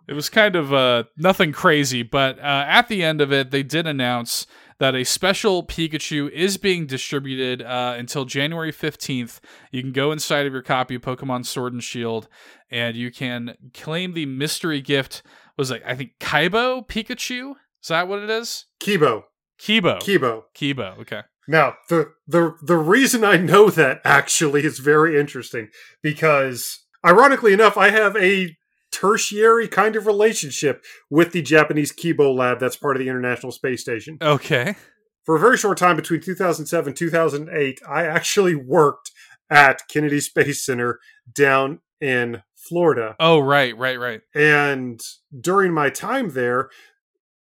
It 0.09 0.15
was 0.15 0.29
kind 0.29 0.57
of 0.57 0.73
uh, 0.73 1.05
nothing 1.17 1.53
crazy, 1.53 2.03
but 2.03 2.38
uh, 2.38 2.65
at 2.67 2.88
the 2.88 3.03
end 3.03 3.21
of 3.21 3.33
it, 3.33 3.51
they 3.51 3.62
did 3.62 3.87
announce 3.87 4.47
that 4.83 4.97
a 4.97 5.05
special 5.05 5.64
Pikachu 5.64 6.29
is 6.31 6.57
being 6.57 6.87
distributed 6.87 7.62
uh, 7.62 7.95
until 7.97 8.25
January 8.25 8.73
15th. 8.73 9.38
You 9.71 9.81
can 9.81 9.92
go 9.92 10.11
inside 10.11 10.45
of 10.45 10.53
your 10.53 10.62
copy 10.62 10.97
of 10.97 11.03
Pokemon 11.03 11.47
Sword 11.47 11.73
and 11.73 11.85
Shield 11.85 12.27
and 12.68 12.97
you 12.97 13.12
can 13.12 13.55
claim 13.75 14.14
the 14.14 14.27
mystery 14.27 14.81
gift. 14.81 15.23
Was 15.57 15.71
like 15.71 15.85
I 15.87 15.95
think 15.95 16.14
Kaibo 16.18 16.85
Pikachu? 16.88 17.53
Is 17.81 17.90
that 17.90 18.09
what 18.09 18.25
it 18.25 18.31
is? 18.31 18.66
Kibo. 18.81 19.23
Kibo. 19.57 20.01
Kibo. 20.01 20.42
Kibo. 20.53 20.99
Okay. 20.99 21.21
Now, 21.47 21.77
the 21.88 22.14
the 22.27 22.57
the 22.61 22.77
reason 22.77 23.23
I 23.23 23.37
know 23.37 23.71
that 23.71 24.01
actually 24.05 24.64
is 24.64 24.81
very 24.81 25.16
interesting 25.16 25.68
because 26.03 26.81
ironically 27.07 27.53
enough, 27.53 27.77
I 27.77 27.90
have 27.90 28.16
a 28.16 28.57
tertiary 28.92 29.66
kind 29.66 29.96
of 29.96 30.07
relationship 30.07 30.85
with 31.11 31.33
the 31.33 31.42
Japanese 31.42 31.92
Kibo 31.92 32.35
lab 32.35 32.61
that's 32.61 32.76
part 32.76 32.96
of 32.96 33.00
the 33.00 33.09
International 33.09 33.50
Space 33.50 33.81
Station. 33.81 34.18
Okay. 34.22 34.76
For 35.24 35.37
a 35.37 35.40
very 35.40 35.57
short 35.57 35.78
time 35.78 35.96
between 35.96 36.20
2007 36.20 36.94
2008, 36.94 37.81
I 37.88 38.05
actually 38.05 38.55
worked 38.55 39.11
at 39.50 39.83
Kennedy 39.88 40.20
Space 40.20 40.64
Center 40.64 41.00
down 41.33 41.81
in 42.00 42.42
Florida. 42.55 43.16
Oh, 43.18 43.40
right, 43.40 43.76
right, 43.76 43.98
right. 43.98 44.20
And 44.35 45.00
during 45.38 45.72
my 45.72 45.90
time 45.90 46.31
there, 46.31 46.70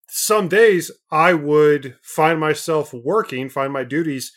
some 0.09 0.47
days 0.47 0.91
I 1.09 1.33
would 1.33 1.95
find 2.01 2.39
myself 2.39 2.93
working, 2.93 3.49
find 3.49 3.71
my 3.71 3.83
duties 3.83 4.33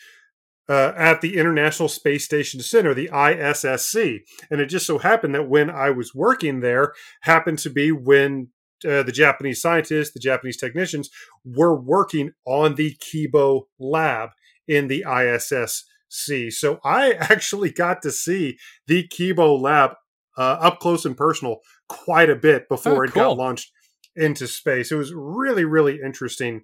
uh, 0.69 0.93
at 0.97 1.21
the 1.21 1.37
International 1.37 1.89
Space 1.89 2.25
Station 2.25 2.61
Center, 2.61 2.95
the 2.95 3.11
ISSC. 3.13 4.21
And 4.51 4.61
it 4.61 4.67
just 4.67 4.87
so 4.87 4.99
happened 4.99 5.35
that 5.35 5.49
when 5.49 5.71
I 5.71 5.91
was 5.91 6.15
working 6.15 6.61
there, 6.61 6.95
happened 7.23 7.59
to 7.61 7.71
be 7.71 7.93
when 7.93 8.49
uh, 8.85 9.03
the 9.03 9.13
Japanese 9.13 9.61
scientists, 9.61 10.13
the 10.13 10.21
Japanese 10.21 10.57
technicians 10.57 11.11
were 11.45 11.79
working 11.79 12.33
on 12.47 12.75
the 12.75 12.97
Kibo 12.97 13.63
lab 13.79 14.31
in 14.67 14.89
the 14.89 15.05
ISSC. 15.07 16.53
So 16.53 16.81
I 16.85 17.13
actually 17.21 17.71
got 17.71 18.03
to 18.03 18.11
see 18.11 18.59
the 18.87 19.07
Kibo 19.09 19.61
lab 19.61 19.93
uh, 20.37 20.59
up 20.61 20.81
close 20.81 21.05
and 21.05 21.17
personal 21.17 21.59
quite 21.89 22.31
a 22.31 22.37
bit 22.37 22.69
before 22.69 23.05
oh, 23.05 23.09
it 23.09 23.15
got 23.15 23.37
launched 23.37 23.71
into 24.17 24.47
space. 24.47 24.91
It 24.91 24.97
was 24.97 25.13
really, 25.15 25.65
really 25.65 26.01
interesting 26.05 26.63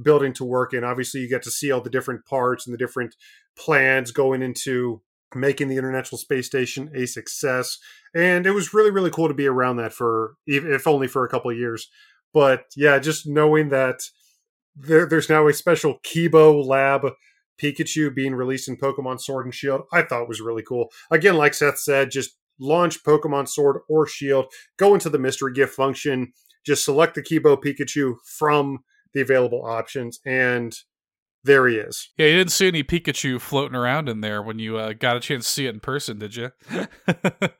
building 0.00 0.32
to 0.34 0.44
work 0.44 0.72
in. 0.72 0.84
Obviously, 0.84 1.20
you 1.20 1.28
get 1.28 1.42
to 1.42 1.50
see 1.50 1.70
all 1.70 1.80
the 1.80 1.90
different 1.90 2.24
parts 2.26 2.66
and 2.66 2.74
the 2.74 2.78
different 2.78 3.14
plans 3.56 4.10
going 4.10 4.42
into 4.42 5.02
making 5.34 5.68
the 5.68 5.76
International 5.76 6.18
Space 6.18 6.46
Station 6.46 6.90
a 6.94 7.06
success. 7.06 7.78
And 8.14 8.46
it 8.46 8.50
was 8.52 8.74
really, 8.74 8.90
really 8.90 9.10
cool 9.10 9.28
to 9.28 9.34
be 9.34 9.46
around 9.46 9.76
that 9.76 9.92
for, 9.92 10.34
if 10.46 10.86
only 10.86 11.08
for 11.08 11.24
a 11.24 11.28
couple 11.28 11.50
of 11.50 11.56
years. 11.56 11.88
But 12.34 12.64
yeah, 12.76 12.98
just 12.98 13.26
knowing 13.26 13.70
that 13.70 14.00
there, 14.76 15.06
there's 15.06 15.28
now 15.28 15.46
a 15.48 15.52
special 15.52 15.98
Kibo 16.04 16.64
Lab 16.64 17.12
Pikachu 17.60 18.14
being 18.14 18.34
released 18.34 18.68
in 18.68 18.76
Pokemon 18.76 19.20
Sword 19.20 19.46
and 19.46 19.54
Shield, 19.54 19.82
I 19.92 20.02
thought 20.02 20.28
was 20.28 20.40
really 20.40 20.62
cool. 20.62 20.88
Again, 21.10 21.36
like 21.36 21.54
Seth 21.54 21.78
said, 21.78 22.10
just 22.10 22.36
launch 22.58 23.02
Pokemon 23.04 23.48
Sword 23.48 23.78
or 23.88 24.06
Shield, 24.06 24.46
go 24.78 24.94
into 24.94 25.10
the 25.10 25.18
mystery 25.18 25.52
gift 25.52 25.74
function, 25.74 26.32
just 26.64 26.84
select 26.84 27.14
the 27.14 27.22
Kibo 27.22 27.62
Pikachu 27.62 28.16
from 28.24 28.80
the 29.14 29.20
available 29.20 29.64
options, 29.64 30.20
and 30.24 30.74
there 31.44 31.66
he 31.66 31.76
is. 31.76 32.10
Yeah, 32.16 32.26
you 32.26 32.36
didn't 32.36 32.52
see 32.52 32.68
any 32.68 32.84
Pikachu 32.84 33.40
floating 33.40 33.76
around 33.76 34.08
in 34.08 34.20
there 34.20 34.42
when 34.42 34.58
you 34.58 34.76
uh, 34.76 34.92
got 34.92 35.16
a 35.16 35.20
chance 35.20 35.46
to 35.46 35.50
see 35.50 35.66
it 35.66 35.74
in 35.74 35.80
person, 35.80 36.18
did 36.18 36.36
you? 36.36 36.50
uh, 37.08 37.56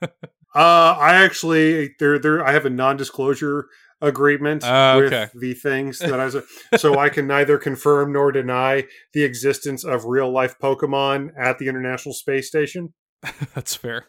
I 0.55 1.15
actually 1.15 1.95
there 1.99 2.19
there 2.19 2.47
I 2.47 2.53
have 2.53 2.67
a 2.67 2.71
non-disclosure 2.71 3.67
agreement 4.01 4.65
uh, 4.65 5.01
okay. 5.03 5.29
with 5.33 5.41
the 5.41 5.55
things 5.55 5.99
that 6.01 6.19
I 6.19 6.25
was 6.27 6.37
so 6.77 6.99
I 6.99 7.09
can 7.09 7.27
neither 7.27 7.57
confirm 7.57 8.13
nor 8.13 8.33
deny 8.33 8.85
the 9.15 9.23
existence 9.23 9.85
of 9.85 10.05
real 10.05 10.31
life 10.31 10.57
Pokemon 10.61 11.31
at 11.39 11.59
the 11.59 11.69
International 11.69 12.13
Space 12.13 12.49
Station. 12.49 12.93
That's 13.55 13.75
fair. 13.75 14.07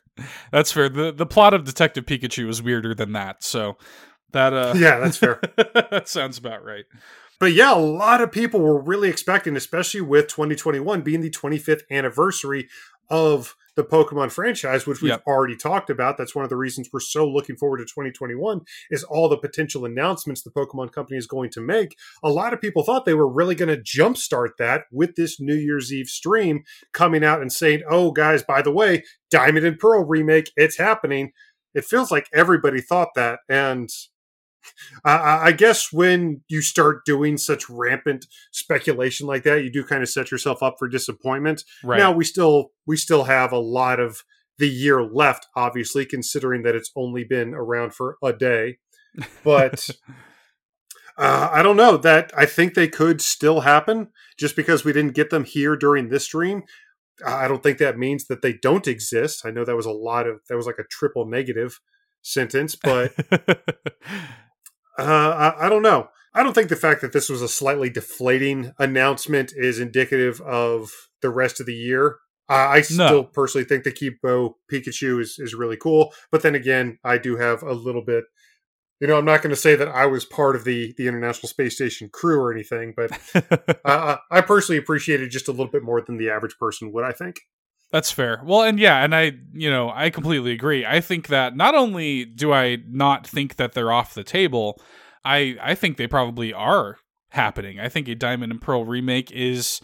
That's 0.52 0.72
fair. 0.72 0.90
The 0.90 1.12
the 1.12 1.26
plot 1.26 1.54
of 1.54 1.64
Detective 1.64 2.06
Pikachu 2.06 2.50
is 2.50 2.62
weirder 2.62 2.94
than 2.94 3.14
that. 3.14 3.44
So 3.44 3.78
that 4.32 4.54
uh 4.54 4.74
Yeah, 4.76 5.00
that's 5.00 5.18
fair. 5.18 5.40
that 5.58 6.08
sounds 6.08 6.38
about 6.38 6.64
right. 6.64 6.86
But 7.44 7.52
yeah, 7.52 7.76
a 7.76 7.78
lot 7.78 8.22
of 8.22 8.32
people 8.32 8.62
were 8.62 8.82
really 8.82 9.10
expecting, 9.10 9.58
especially 9.58 10.00
with 10.00 10.28
2021 10.30 11.02
being 11.02 11.20
the 11.20 11.30
25th 11.30 11.82
anniversary 11.92 12.70
of 13.10 13.58
the 13.76 13.84
Pokemon 13.84 14.32
franchise, 14.32 14.88
which 14.88 15.02
we've 15.02 15.10
Yep. 15.10 15.24
already 15.28 15.58
talked 15.58 15.90
about. 15.90 16.18
That's 16.18 16.34
one 16.34 16.46
of 16.46 16.50
the 16.50 16.56
reasons 16.56 16.88
we're 16.94 17.02
so 17.02 17.28
looking 17.28 17.58
forward 17.58 17.80
to 17.80 17.84
2021 17.84 18.62
is 18.90 19.04
all 19.04 19.28
the 19.28 19.36
potential 19.36 19.84
announcements 19.84 20.42
the 20.42 20.52
Pokemon 20.52 20.94
company 20.94 21.18
is 21.18 21.28
going 21.28 21.50
to 21.50 21.60
make. 21.60 21.98
A 22.24 22.30
lot 22.30 22.54
of 22.54 22.62
people 22.62 22.82
thought 22.82 23.04
they 23.04 23.14
were 23.14 23.28
really 23.28 23.56
going 23.56 23.76
to 23.76 23.84
jumpstart 23.84 24.52
that 24.58 24.86
with 24.90 25.18
this 25.18 25.38
New 25.38 25.56
Year's 25.56 25.92
Eve 25.92 26.08
stream 26.08 26.64
coming 26.94 27.26
out 27.26 27.42
and 27.42 27.52
saying, 27.52 27.84
"Oh, 27.90 28.12
guys, 28.12 28.42
by 28.42 28.62
the 28.62 28.72
way, 28.72 29.04
Diamond 29.30 29.66
and 29.66 29.78
Pearl 29.78 30.06
remake, 30.06 30.50
it's 30.56 30.78
happening." 30.78 31.34
It 31.74 31.84
feels 31.84 32.10
like 32.10 32.30
everybody 32.32 32.80
thought 32.80 33.10
that, 33.16 33.40
and 33.50 33.90
I- 35.06 35.18
I 35.18 35.46
I 35.48 35.52
guess 35.52 35.92
when 35.92 36.42
you 36.48 36.62
start 36.62 37.06
doing 37.06 37.38
such 37.38 37.70
rampant 37.70 38.26
speculation 38.52 39.28
like 39.28 39.44
that, 39.44 39.64
you 39.64 39.72
do 39.72 39.84
kind 39.84 40.04
of 40.04 40.10
set 40.10 40.32
yourself 40.32 40.64
up 40.64 40.76
for 40.80 40.88
disappointment. 40.88 41.64
Right. 41.84 41.98
Now 41.98 42.12
we 42.12 42.24
still 42.24 42.72
we 42.86 42.98
still 42.98 43.26
have 43.26 43.52
a 43.52 43.60
lot 43.60 44.00
of 44.00 44.24
the 44.60 44.70
year 44.70 45.02
left, 45.04 45.48
obviously, 45.56 46.06
considering 46.06 46.64
that 46.64 46.76
it's 46.76 46.92
only 46.96 47.24
been 47.24 47.54
around 47.54 47.94
for 47.94 48.18
a 48.24 48.32
day. 48.32 48.78
But 49.44 49.90
uh, 51.18 51.50
I 51.52 51.62
don't 51.64 51.78
know 51.78 51.98
that 51.98 52.32
I 52.36 52.46
think 52.46 52.74
they 52.74 52.88
could 52.88 53.22
still 53.22 53.62
happen 53.62 54.08
just 54.38 54.56
because 54.56 54.86
we 54.86 54.94
didn't 54.94 55.16
get 55.16 55.30
them 55.30 55.44
here 55.44 55.76
during 55.76 56.10
this 56.10 56.26
stream. 56.26 56.64
I 57.26 57.48
don't 57.48 57.62
think 57.62 57.78
that 57.78 57.98
means 57.98 58.26
that 58.26 58.42
they 58.42 58.54
don't 58.54 58.88
exist. 58.88 59.46
I 59.46 59.52
know 59.52 59.64
that 59.66 59.76
was 59.76 59.86
a 59.86 59.92
lot 59.92 60.28
of 60.28 60.40
that 60.50 60.56
was 60.58 60.66
like 60.66 60.80
a 60.80 60.84
triple 60.90 61.26
negative 61.28 61.80
sentence, 62.24 62.76
but 62.76 63.14
uh, 65.00 65.54
I, 65.60 65.66
I 65.66 65.70
don't 65.70 65.82
know. 65.82 66.10
I 66.34 66.42
don't 66.44 66.54
think 66.54 66.70
the 66.70 66.76
fact 66.76 67.02
that 67.02 67.14
this 67.14 67.30
was 67.30 67.42
a 67.42 67.48
slightly 67.48 67.90
deflating 67.90 68.74
announcement 68.80 69.54
is 69.56 69.80
indicative 69.80 70.42
of 70.42 70.92
the 71.22 71.30
rest 71.30 71.60
of 71.60 71.66
the 71.68 71.76
year. 71.76 72.18
Uh, 72.50 72.54
I 72.70 72.82
still 72.82 72.98
No. 72.98 73.24
personally 73.24 73.66
think 73.66 73.84
the 73.84 73.92
Kibo 73.92 74.56
Pikachu 74.72 75.22
is, 75.22 75.38
is 75.40 75.54
really 75.54 75.78
cool, 75.78 76.14
but 76.32 76.42
then 76.42 76.56
again, 76.56 76.98
I 77.04 77.18
do 77.18 77.38
have 77.38 77.64
a 77.64 77.74
little 77.74 78.04
bit. 78.04 78.26
You 79.00 79.08
know, 79.08 79.18
I'm 79.18 79.26
not 79.26 79.42
going 79.42 79.50
to 79.50 79.56
say 79.62 79.76
that 79.76 79.88
I 79.90 80.06
was 80.06 80.24
part 80.26 80.56
of 80.56 80.64
the 80.64 80.94
the 80.98 81.08
International 81.08 81.50
Space 81.50 81.76
Station 81.76 82.10
crew 82.12 82.40
or 82.40 82.52
anything, 82.54 82.94
but 82.96 83.12
uh, 83.86 84.18
I 84.32 84.42
personally 84.42 84.78
appreciate 84.80 85.22
it 85.22 85.30
just 85.30 85.48
a 85.48 85.52
little 85.52 85.72
bit 85.72 85.84
more 85.84 86.02
than 86.02 86.18
the 86.18 86.30
average 86.30 86.58
person 86.58 86.92
would. 86.94 87.04
I 87.04 87.12
think. 87.12 87.42
That's 87.94 88.12
fair. 88.12 88.42
Well, 88.44 88.64
and 88.64 88.80
yeah, 88.80 89.04
and 89.04 89.14
I, 89.14 89.34
you 89.54 89.70
know, 89.70 89.92
I 89.94 90.10
completely 90.10 90.52
agree. 90.52 90.84
I 90.84 91.00
think 91.00 91.28
that 91.28 91.56
not 91.56 91.76
only 91.76 92.26
do 92.26 92.52
I 92.52 92.80
not 92.90 93.28
think 93.28 93.58
that 93.58 93.74
they're 93.74 93.92
off 93.92 94.16
the 94.16 94.24
table, 94.24 94.82
I 95.24 95.58
I 95.62 95.76
think 95.76 95.98
they 95.98 96.08
probably 96.08 96.52
are 96.52 96.98
happening. 97.30 97.80
I 97.80 97.90
think 97.90 98.08
a 98.08 98.16
Diamond 98.16 98.52
and 98.52 98.60
Pearl 98.60 98.84
remake 98.84 99.32
is 99.32 99.80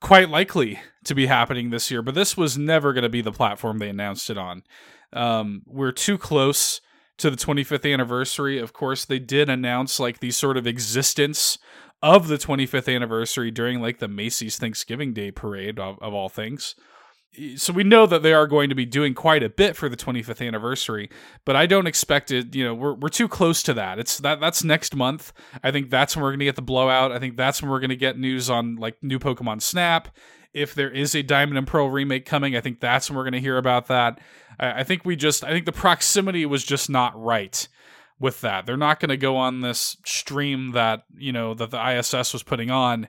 quite 0.00 0.28
likely 0.28 0.78
to 1.02 1.16
be 1.16 1.26
happening 1.26 1.70
this 1.70 1.90
year, 1.90 2.00
but 2.00 2.14
this 2.14 2.36
was 2.36 2.56
never 2.56 2.92
going 2.92 3.02
to 3.02 3.08
be 3.08 3.22
the 3.22 3.32
platform 3.32 3.78
they 3.78 3.88
announced 3.88 4.30
it 4.30 4.38
on. 4.38 4.62
Um, 5.12 5.62
we're 5.66 5.90
too 5.90 6.16
close 6.16 6.80
to 7.16 7.28
the 7.28 7.36
25th 7.36 7.92
anniversary. 7.92 8.60
Of 8.60 8.72
course, 8.72 9.04
they 9.04 9.18
did 9.18 9.50
announce 9.50 9.98
like 9.98 10.20
the 10.20 10.30
sort 10.30 10.56
of 10.56 10.68
existence 10.68 11.58
of 12.04 12.28
the 12.28 12.38
25th 12.38 12.94
anniversary 12.94 13.50
during 13.50 13.82
like 13.82 13.98
the 13.98 14.06
Macy's 14.06 14.58
Thanksgiving 14.58 15.12
Day 15.12 15.32
parade 15.32 15.80
of, 15.80 15.98
of 16.00 16.14
all 16.14 16.28
things 16.28 16.76
so 17.56 17.72
we 17.72 17.84
know 17.84 18.06
that 18.06 18.22
they 18.22 18.32
are 18.32 18.46
going 18.46 18.68
to 18.68 18.74
be 18.74 18.86
doing 18.86 19.14
quite 19.14 19.42
a 19.42 19.48
bit 19.48 19.76
for 19.76 19.88
the 19.88 19.96
25th 19.96 20.44
anniversary 20.44 21.08
but 21.44 21.54
i 21.54 21.66
don't 21.66 21.86
expect 21.86 22.30
it 22.30 22.54
you 22.54 22.64
know 22.64 22.74
we're, 22.74 22.94
we're 22.94 23.08
too 23.08 23.28
close 23.28 23.62
to 23.62 23.74
that. 23.74 23.98
It's 23.98 24.18
that 24.18 24.40
that's 24.40 24.64
next 24.64 24.94
month. 24.94 25.32
I 25.62 25.70
think 25.70 25.90
that's 25.90 26.16
when 26.16 26.22
we're 26.22 26.30
going 26.30 26.40
to 26.40 26.44
get 26.44 26.56
the 26.56 26.62
blowout. 26.62 27.12
I 27.12 27.18
think 27.18 27.36
that's 27.36 27.60
when 27.60 27.70
we're 27.70 27.80
going 27.80 27.90
to 27.90 27.96
get 27.96 28.18
news 28.18 28.48
on 28.48 28.76
like 28.76 28.96
new 29.02 29.18
pokemon 29.18 29.62
snap. 29.62 30.08
If 30.54 30.74
there 30.74 30.90
is 30.90 31.14
a 31.14 31.22
diamond 31.22 31.58
and 31.58 31.66
pearl 31.66 31.90
remake 31.90 32.24
coming 32.24 32.56
i 32.56 32.60
think 32.60 32.80
that's 32.80 33.10
when 33.10 33.16
we're 33.16 33.24
going 33.24 33.32
to 33.34 33.40
hear 33.40 33.58
about 33.58 33.86
that. 33.88 34.20
I, 34.58 34.80
I 34.80 34.84
think 34.84 35.04
we 35.04 35.16
just 35.16 35.44
i 35.44 35.50
think 35.50 35.66
the 35.66 35.72
proximity 35.72 36.46
was 36.46 36.64
just 36.64 36.88
not 36.88 37.20
right 37.20 37.68
with 38.20 38.40
that. 38.40 38.66
They're 38.66 38.76
not 38.76 38.98
going 38.98 39.10
to 39.10 39.16
go 39.16 39.36
on 39.36 39.60
this 39.60 39.96
stream 40.04 40.72
that 40.72 41.04
you 41.16 41.32
know 41.32 41.54
that 41.54 41.70
the 41.70 41.98
iss 41.98 42.12
was 42.12 42.42
putting 42.42 42.70
on 42.70 43.08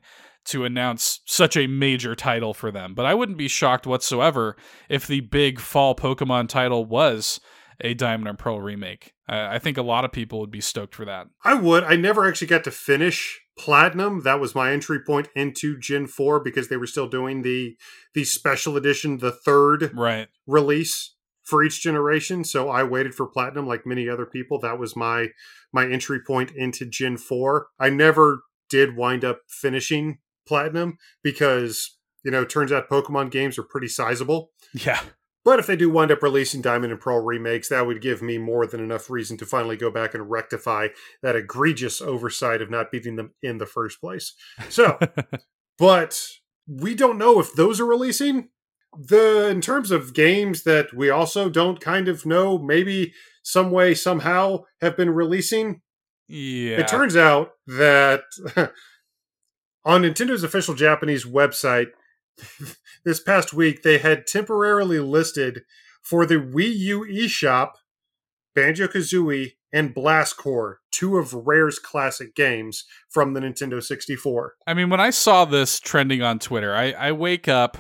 to 0.50 0.66
announce 0.66 1.22
such 1.26 1.56
a 1.58 1.68
major 1.68 2.16
title 2.16 2.54
for 2.54 2.72
them. 2.72 2.94
But 2.94 3.06
I 3.06 3.14
wouldn't 3.14 3.38
be 3.38 3.48
shocked 3.48 3.88
whatsoever 3.88 4.56
if 4.90 5.08
the 5.08 5.22
big 5.22 5.60
fall 5.60 5.96
Pokemon 5.96 6.50
title 6.50 6.86
was 6.86 7.40
a 7.82 7.94
Diamond 7.94 8.28
and 8.28 8.38
Pearl 8.40 8.60
remake. 8.62 9.14
I 9.28 9.56
I 9.56 9.60
think 9.60 9.78
a 9.78 9.82
lot 9.82 10.06
of 10.06 10.12
people 10.12 10.40
would 10.40 10.52
be 10.52 10.62
stoked 10.62 10.96
for 10.96 11.06
that. 11.06 11.28
I 11.44 11.54
would. 11.54 11.84
I 11.84 11.96
never 11.96 12.28
actually 12.28 12.48
got 12.48 12.64
to 12.66 12.72
finish 12.72 13.40
Platinum. 13.58 14.22
That 14.24 14.40
was 14.40 14.56
my 14.56 14.72
entry 14.72 15.00
point 15.00 15.28
into 15.36 15.78
Gen 15.78 16.08
4 16.08 16.40
because 16.42 16.68
they 16.70 16.78
were 16.78 16.88
still 16.88 17.08
doing 17.08 17.42
the 17.42 17.78
the 18.14 18.24
special 18.26 18.76
edition, 18.78 19.18
the 19.18 19.32
third 19.32 19.92
Right. 19.96 20.28
release 20.48 21.16
for 21.44 21.64
each 21.64 21.82
generation. 21.82 22.44
So 22.44 22.70
I 22.70 22.84
waited 22.84 23.16
for 23.16 23.26
Platinum 23.28 23.66
like 23.68 23.86
many 23.86 24.08
other 24.10 24.26
people. 24.26 24.60
That 24.60 24.80
was 24.80 24.96
my 24.96 25.28
my 25.72 25.86
entry 25.88 26.20
point 26.26 26.52
into 26.56 26.86
Gen 26.86 27.18
4. 27.18 27.68
I 27.80 27.90
never 27.90 28.44
did 28.70 28.96
wind 28.96 29.24
up 29.26 29.42
finishing 29.48 30.20
Platinum 30.50 30.98
because, 31.24 31.98
you 32.26 32.32
know, 32.32 32.44
turns 32.44 32.74
out 32.74 32.90
Pokemon 32.90 33.32
games 33.32 33.58
are 33.58 33.64
pretty 33.64 33.88
sizable. 33.88 34.52
Yeah. 34.74 35.00
But 35.46 35.60
if 35.60 35.68
they 35.68 35.78
do 35.78 35.90
wind 35.90 36.12
up 36.12 36.22
releasing 36.22 36.62
Diamond 36.62 36.92
and 36.92 37.02
Pearl 37.02 37.24
remakes, 37.24 37.70
that 37.70 37.88
would 37.88 38.02
give 38.02 38.22
me 38.22 38.38
more 38.38 38.68
than 38.68 38.82
enough 38.82 39.10
reason 39.10 39.38
to 39.38 39.46
finally 39.46 39.78
go 39.78 39.90
back 39.90 40.14
and 40.14 40.30
rectify 40.30 40.90
that 41.24 41.36
egregious 41.36 42.02
oversight 42.02 42.62
of 42.62 42.70
not 42.70 42.92
beating 42.92 43.16
them 43.16 43.34
in 43.42 43.58
the 43.58 43.66
first 43.66 44.02
place. 44.02 44.34
So, 44.70 45.00
but 45.78 46.22
we 46.68 46.94
don't 46.94 47.18
know 47.18 47.40
if 47.40 47.54
those 47.54 47.80
are 47.80 47.86
releasing. 47.86 48.50
The 48.98 49.48
in 49.48 49.62
terms 49.62 49.92
of 49.92 50.14
games 50.14 50.64
that 50.64 50.94
we 50.94 51.10
also 51.10 51.48
don't 51.48 51.80
kind 51.80 52.08
of 52.08 52.26
know, 52.26 52.58
maybe 52.58 53.14
some 53.44 53.72
way 53.72 53.94
somehow 53.94 54.64
have 54.82 54.98
been 54.98 55.12
releasing. 55.12 55.82
yeah. 56.28 56.80
It 56.80 56.88
turns 56.88 57.16
out 57.16 57.52
that 57.68 58.22
on 59.90 60.04
Nintendo's 60.04 60.44
official 60.44 60.76
Japanese 60.76 61.26
website 61.26 61.88
this 63.06 63.20
past 63.20 63.54
week, 63.54 63.82
they 63.82 63.98
had 63.98 64.28
temporarily 64.28 65.00
listed 65.00 65.62
for 66.02 66.26
the 66.26 66.36
Wii 66.36 66.76
U 66.78 67.08
eShop 67.10 67.72
Banjo 68.54 68.88
Kazooie 68.88 69.54
and 69.74 69.94
Blast 69.94 70.38
Corps, 70.38 70.80
two 70.92 71.18
of 71.18 71.34
Rare's 71.34 71.80
classic 71.80 72.36
games 72.36 72.86
from 73.10 73.34
the 73.34 73.40
Nintendo 73.40 73.82
64. 73.84 74.54
I 74.68 74.74
mean, 74.74 74.90
when 74.90 75.00
I 75.00 75.10
saw 75.10 75.46
this 75.46 75.80
trending 75.80 76.22
on 76.22 76.40
Twitter, 76.40 76.74
I, 76.76 76.92
I 76.92 77.12
wake 77.12 77.48
up, 77.48 77.78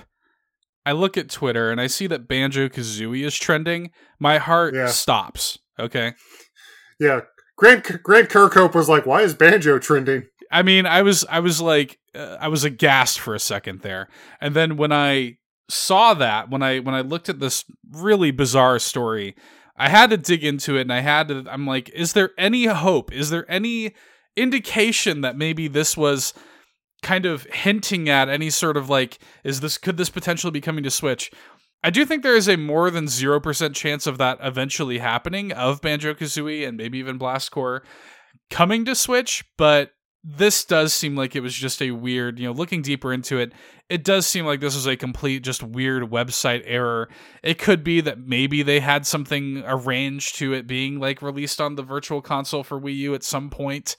I 0.85 0.91
look 0.93 1.17
at 1.17 1.29
Twitter, 1.29 1.71
and 1.71 1.79
I 1.81 1.87
see 1.87 2.07
that 2.07 2.27
Banjo 2.27 2.69
Kazooie 2.69 3.25
is 3.25 3.35
trending. 3.35 3.91
My 4.19 4.37
heart 4.39 4.73
Yeah. 4.75 4.87
stops. 4.87 5.59
Okay. 5.79 6.13
Yeah, 6.99 7.21
Grant 7.57 8.03
Grant 8.03 8.29
Kirkhope 8.29 8.73
was 8.75 8.89
like, 8.89 9.05
"Why 9.05 9.21
is 9.21 9.33
Banjo 9.33 9.79
trending?" 9.79 10.27
I 10.51 10.63
mean, 10.63 10.85
I 10.85 11.01
was 11.01 11.25
I 11.29 11.39
was 11.39 11.61
like 11.61 11.99
uh, 12.15 12.37
I 12.39 12.47
was 12.47 12.63
aghast 12.63 13.19
for 13.19 13.35
a 13.35 13.39
second 13.39 13.81
there. 13.81 14.09
And 14.41 14.55
then 14.55 14.77
when 14.77 14.91
I 14.91 15.37
saw 15.69 16.13
that, 16.15 16.49
when 16.49 16.63
I 16.63 16.79
when 16.79 16.95
I 16.95 17.01
looked 17.01 17.29
at 17.29 17.39
this 17.39 17.65
really 17.91 18.31
bizarre 18.31 18.79
story, 18.79 19.35
I 19.77 19.89
had 19.89 20.09
to 20.09 20.17
dig 20.17 20.43
into 20.43 20.77
it 20.77 20.81
and 20.81 20.93
I 20.93 21.01
had 21.01 21.27
to 21.27 21.45
I'm 21.49 21.67
like, 21.67 21.89
is 21.89 22.13
there 22.13 22.31
any 22.37 22.65
hope? 22.65 23.13
Is 23.13 23.29
there 23.29 23.49
any 23.49 23.93
indication 24.35 25.21
that 25.21 25.37
maybe 25.37 25.67
this 25.67 25.95
was 25.95 26.33
kind 27.01 27.25
of 27.25 27.43
hinting 27.45 28.09
at 28.09 28.27
any 28.27 28.49
sort 28.49 28.75
of 28.75 28.89
like 28.89 29.19
is 29.43 29.61
this 29.61 29.77
could 29.77 29.97
this 29.97 30.09
potentially 30.09 30.51
be 30.51 30.61
coming 30.61 30.83
to 30.83 30.91
Switch? 30.91 31.31
I 31.81 31.91
do 31.91 32.05
think 32.05 32.23
there 32.23 32.35
is 32.35 32.49
a 32.49 32.57
more 32.57 32.91
than 32.91 33.05
0% 33.05 33.73
chance 33.73 34.05
of 34.05 34.17
that 34.17 34.37
eventually 34.41 34.97
happening 34.97 35.53
of 35.53 35.79
Banjo-Kazooie 35.79 36.67
and 36.67 36.75
maybe 36.75 36.97
even 36.97 37.17
Blast 37.17 37.51
Corps 37.51 37.83
coming 38.49 38.83
to 38.83 38.95
Switch, 38.95 39.45
but 39.57 39.91
this 40.23 40.65
does 40.65 40.93
seem 40.93 41.15
like 41.15 41.35
it 41.35 41.39
was 41.39 41.55
just 41.55 41.81
a 41.81 41.91
weird, 41.91 42.39
you 42.39 42.45
know, 42.45 42.51
looking 42.51 42.81
deeper 42.81 43.13
into 43.13 43.39
it, 43.39 43.53
it 43.87 44.03
does 44.03 44.27
seem 44.27 44.45
like 44.45 44.59
this 44.59 44.75
was 44.75 44.85
a 44.85 44.97
complete, 44.97 45.43
just 45.43 45.63
weird 45.63 46.03
website 46.03 46.61
error. 46.65 47.09
It 47.41 47.57
could 47.57 47.83
be 47.83 48.01
that 48.01 48.19
maybe 48.19 48.61
they 48.61 48.81
had 48.81 49.07
something 49.07 49.63
arranged 49.65 50.35
to 50.35 50.53
it 50.53 50.67
being 50.67 50.99
like 50.99 51.21
released 51.21 51.61
on 51.61 51.75
the 51.75 51.83
virtual 51.83 52.21
console 52.21 52.63
for 52.63 52.79
Wii 52.79 52.95
U 52.97 53.15
at 53.15 53.23
some 53.23 53.49
point, 53.49 53.95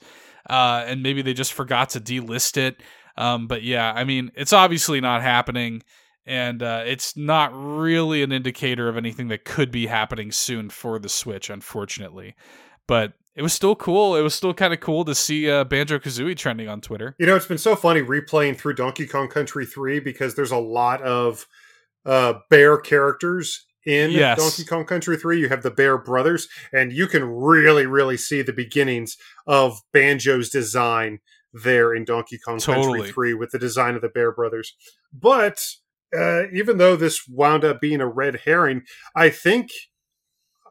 uh, 0.49 0.83
and 0.85 1.01
maybe 1.01 1.21
they 1.21 1.33
just 1.33 1.53
forgot 1.53 1.89
to 1.91 1.99
delist 1.99 2.55
it. 2.55 2.81
Um, 3.17 3.47
but 3.47 3.63
yeah, 3.63 3.91
I 3.91 4.03
mean, 4.03 4.31
it's 4.35 4.53
obviously 4.53 5.01
not 5.01 5.23
happening, 5.23 5.81
and 6.25 6.61
uh, 6.61 6.83
it's 6.85 7.17
not 7.17 7.51
really 7.53 8.21
an 8.21 8.31
indicator 8.31 8.87
of 8.87 8.95
anything 8.95 9.29
that 9.29 9.43
could 9.43 9.71
be 9.71 9.87
happening 9.87 10.31
soon 10.31 10.69
for 10.69 10.99
the 10.99 11.09
Switch, 11.09 11.49
unfortunately. 11.49 12.35
But 12.87 13.13
it 13.35 13.41
was 13.41 13.53
still 13.53 13.75
cool. 13.75 14.15
It 14.15 14.21
was 14.21 14.33
still 14.35 14.53
kind 14.53 14.73
of 14.73 14.79
cool 14.79 15.05
to 15.05 15.15
see 15.15 15.49
uh, 15.49 15.63
Banjo 15.63 15.99
Kazooie 15.99 16.35
trending 16.37 16.67
on 16.67 16.81
Twitter. 16.81 17.15
You 17.19 17.25
know, 17.25 17.35
it's 17.35 17.45
been 17.45 17.57
so 17.57 17.75
funny 17.75 18.01
replaying 18.01 18.57
through 18.57 18.73
Donkey 18.75 19.07
Kong 19.07 19.27
Country 19.27 19.65
3 19.65 19.99
because 19.99 20.35
there's 20.35 20.51
a 20.51 20.57
lot 20.57 21.01
of 21.01 21.45
uh, 22.05 22.33
bear 22.49 22.77
characters 22.77 23.65
in 23.85 24.11
Yes. 24.11 24.37
Donkey 24.37 24.63
Kong 24.63 24.85
Country 24.85 25.17
3. 25.17 25.39
You 25.39 25.49
have 25.49 25.63
the 25.63 25.71
Bear 25.71 25.97
Brothers, 25.97 26.47
and 26.73 26.91
you 26.91 27.07
can 27.07 27.23
really, 27.23 27.85
really 27.85 28.17
see 28.17 28.41
the 28.41 28.53
beginnings 28.53 29.17
of 29.47 29.79
Banjo's 29.93 30.49
design 30.49 31.19
there 31.53 31.93
in 31.93 32.05
Donkey 32.05 32.37
Kong 32.37 32.59
Totally. 32.59 32.99
Country 32.99 33.11
3 33.13 33.33
with 33.35 33.51
the 33.51 33.59
design 33.59 33.95
of 33.95 34.01
the 34.01 34.09
Bear 34.09 34.31
Brothers. 34.31 34.75
But 35.13 35.65
uh, 36.15 36.43
even 36.53 36.77
though 36.77 36.95
this 36.95 37.27
wound 37.27 37.63
up 37.65 37.81
being 37.81 38.01
a 38.01 38.07
red 38.07 38.41
herring, 38.45 38.83
I 39.15 39.29
think 39.29 39.71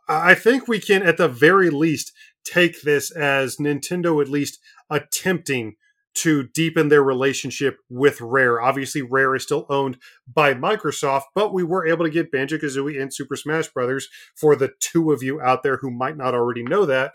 I 0.08 0.34
think 0.34 0.66
we 0.66 0.80
can 0.80 1.02
at 1.02 1.16
the 1.18 1.28
very 1.28 1.70
least 1.70 2.12
take 2.44 2.82
this 2.82 3.10
as 3.10 3.56
Nintendo 3.56 4.20
at 4.22 4.28
least 4.28 4.58
attempting 4.88 5.76
to 6.12 6.44
deepen 6.48 6.88
their 6.88 7.02
relationship 7.02 7.78
with 7.88 8.20
Rare. 8.20 8.60
Obviously, 8.60 9.00
Rare 9.00 9.34
is 9.34 9.44
still 9.44 9.66
owned 9.68 9.96
by 10.32 10.54
Microsoft, 10.54 11.24
but 11.34 11.54
we 11.54 11.62
were 11.62 11.86
able 11.86 12.04
to 12.04 12.10
get 12.10 12.32
Banjo 12.32 12.58
Kazooie 12.58 13.00
and 13.00 13.14
Super 13.14 13.36
Smash 13.36 13.68
Brothers 13.68 14.08
for 14.34 14.56
the 14.56 14.72
two 14.80 15.12
of 15.12 15.22
you 15.22 15.40
out 15.40 15.62
there 15.62 15.76
who 15.78 15.90
might 15.90 16.16
not 16.16 16.34
already 16.34 16.62
know 16.64 16.84
that. 16.84 17.12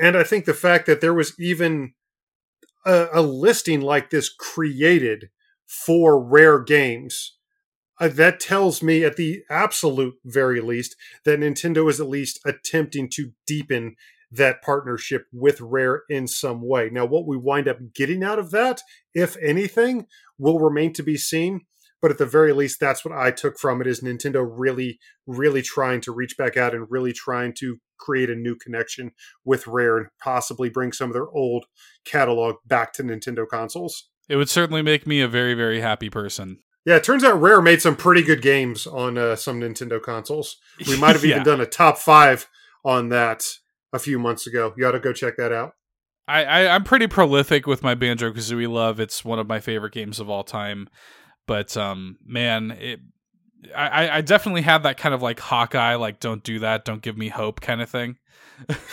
And 0.00 0.16
I 0.16 0.22
think 0.22 0.44
the 0.44 0.54
fact 0.54 0.86
that 0.86 1.00
there 1.00 1.14
was 1.14 1.38
even 1.38 1.94
a, 2.86 3.08
a 3.12 3.22
listing 3.22 3.80
like 3.80 4.10
this 4.10 4.28
created 4.28 5.30
for 5.66 6.22
Rare 6.22 6.58
games. 6.60 7.36
Uh, 8.00 8.08
that 8.08 8.40
tells 8.40 8.82
me, 8.82 9.04
at 9.04 9.16
the 9.16 9.42
absolute 9.50 10.14
very 10.24 10.60
least, 10.60 10.96
that 11.24 11.38
Nintendo 11.38 11.88
is 11.90 12.00
at 12.00 12.08
least 12.08 12.40
attempting 12.46 13.10
to 13.10 13.32
deepen 13.46 13.94
that 14.32 14.62
partnership 14.62 15.26
with 15.32 15.60
Rare 15.60 16.04
in 16.08 16.26
some 16.26 16.66
way. 16.66 16.88
Now, 16.90 17.04
what 17.04 17.26
we 17.26 17.36
wind 17.36 17.68
up 17.68 17.78
getting 17.94 18.24
out 18.24 18.38
of 18.38 18.52
that, 18.52 18.80
if 19.12 19.36
anything, 19.42 20.06
will 20.38 20.58
remain 20.58 20.92
to 20.94 21.02
be 21.02 21.16
seen. 21.16 21.62
But 22.00 22.10
at 22.10 22.16
the 22.16 22.26
very 22.26 22.54
least, 22.54 22.80
that's 22.80 23.04
what 23.04 23.12
I 23.12 23.30
took 23.30 23.58
from 23.58 23.82
it 23.82 23.86
is 23.86 24.00
Nintendo 24.00 24.48
really, 24.48 24.98
really 25.26 25.60
trying 25.60 26.00
to 26.02 26.12
reach 26.12 26.38
back 26.38 26.56
out 26.56 26.74
and 26.74 26.86
really 26.88 27.12
trying 27.12 27.52
to 27.58 27.76
create 27.98 28.30
a 28.30 28.34
new 28.34 28.56
connection 28.56 29.12
with 29.44 29.66
Rare 29.66 29.98
and 29.98 30.06
possibly 30.22 30.70
bring 30.70 30.92
some 30.92 31.10
of 31.10 31.12
their 31.12 31.28
old 31.28 31.66
catalog 32.06 32.56
back 32.64 32.94
to 32.94 33.02
Nintendo 33.02 33.46
consoles. 33.46 34.08
It 34.30 34.36
would 34.36 34.48
certainly 34.48 34.80
make 34.80 35.06
me 35.06 35.20
a 35.20 35.28
very, 35.28 35.52
very 35.52 35.80
happy 35.80 36.08
person. 36.08 36.60
Yeah, 36.86 36.96
it 36.96 37.04
turns 37.04 37.22
out 37.24 37.40
Rare 37.40 37.60
made 37.60 37.82
some 37.82 37.94
pretty 37.96 38.22
good 38.22 38.40
games 38.42 38.86
on 38.86 39.18
uh, 39.18 39.36
some 39.36 39.60
Nintendo 39.60 40.02
consoles. 40.02 40.56
We 40.88 40.98
might 40.98 41.12
have 41.14 41.24
even 41.26 41.42
done 41.42 41.60
a 41.60 41.66
top 41.66 41.98
five 41.98 42.48
on 42.84 43.10
that 43.10 43.44
a 43.92 43.98
few 43.98 44.18
months 44.18 44.46
ago. 44.46 44.72
You 44.76 44.86
ought 44.86 44.92
to 44.92 45.00
go 45.00 45.12
check 45.12 45.36
that 45.36 45.52
out. 45.52 45.74
I, 46.26 46.44
I 46.44 46.74
I'm 46.74 46.84
pretty 46.84 47.06
prolific 47.06 47.66
with 47.66 47.82
my 47.82 47.94
Banjo 47.94 48.32
Kazooie 48.32 48.70
love. 48.70 48.98
It's 49.00 49.24
one 49.24 49.38
of 49.38 49.46
my 49.48 49.60
favorite 49.60 49.92
games 49.92 50.20
of 50.20 50.30
all 50.30 50.44
time. 50.44 50.88
But 51.46 51.76
um, 51.76 52.16
man, 52.24 52.70
it 52.80 53.00
I, 53.76 53.88
I- 54.06 54.16
I 54.16 54.20
definitely 54.22 54.62
have 54.62 54.84
that 54.84 54.96
kind 54.96 55.14
of 55.14 55.20
like 55.22 55.38
Hawkeye, 55.40 55.96
like 55.96 56.18
don't 56.20 56.42
do 56.42 56.60
that, 56.60 56.84
don't 56.84 57.02
give 57.02 57.18
me 57.18 57.28
hope 57.28 57.60
kind 57.60 57.82
of 57.82 57.90
thing. 57.90 58.16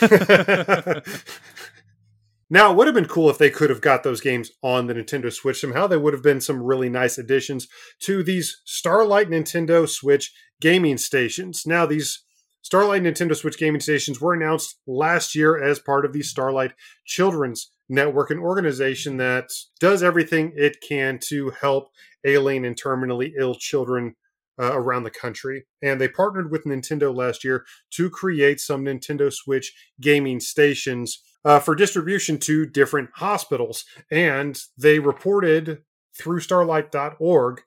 now, 2.50 2.70
it 2.70 2.76
would 2.76 2.86
have 2.86 2.94
been 2.94 3.06
cool 3.06 3.28
if 3.28 3.38
they 3.38 3.50
could 3.50 3.70
have 3.70 3.80
got 3.80 4.02
those 4.02 4.20
games 4.20 4.50
on 4.62 4.86
the 4.86 4.94
Nintendo 4.94 5.32
Switch 5.32 5.60
somehow. 5.60 5.86
They 5.86 5.96
would 5.96 6.14
have 6.14 6.22
been 6.22 6.40
some 6.40 6.62
really 6.62 6.88
nice 6.88 7.18
additions 7.18 7.68
to 8.00 8.22
these 8.22 8.62
Starlight 8.64 9.28
Nintendo 9.28 9.88
Switch 9.88 10.32
gaming 10.60 10.96
stations. 10.96 11.66
Now, 11.66 11.84
these 11.84 12.24
Starlight 12.62 13.02
Nintendo 13.02 13.36
Switch 13.36 13.58
gaming 13.58 13.80
stations 13.80 14.20
were 14.20 14.34
announced 14.34 14.78
last 14.86 15.34
year 15.34 15.62
as 15.62 15.78
part 15.78 16.04
of 16.04 16.12
the 16.12 16.22
Starlight 16.22 16.72
Children's 17.04 17.70
Network, 17.88 18.30
an 18.30 18.38
organization 18.38 19.16
that 19.18 19.50
does 19.80 20.02
everything 20.02 20.52
it 20.56 20.78
can 20.86 21.18
to 21.28 21.50
help 21.60 21.88
alien 22.24 22.64
and 22.64 22.76
terminally 22.80 23.32
ill 23.38 23.54
children 23.54 24.14
uh, 24.58 24.72
around 24.72 25.04
the 25.04 25.10
country. 25.10 25.66
And 25.82 26.00
they 26.00 26.08
partnered 26.08 26.50
with 26.50 26.64
Nintendo 26.64 27.14
last 27.14 27.44
year 27.44 27.64
to 27.92 28.10
create 28.10 28.60
some 28.60 28.84
Nintendo 28.84 29.32
Switch 29.32 29.72
gaming 30.00 30.40
stations 30.40 31.22
uh, 31.44 31.60
for 31.60 31.74
distribution 31.74 32.38
to 32.38 32.66
different 32.66 33.10
hospitals. 33.14 33.84
And 34.10 34.60
they 34.76 34.98
reported 34.98 35.82
through 36.18 36.40
starlight.org 36.40 37.62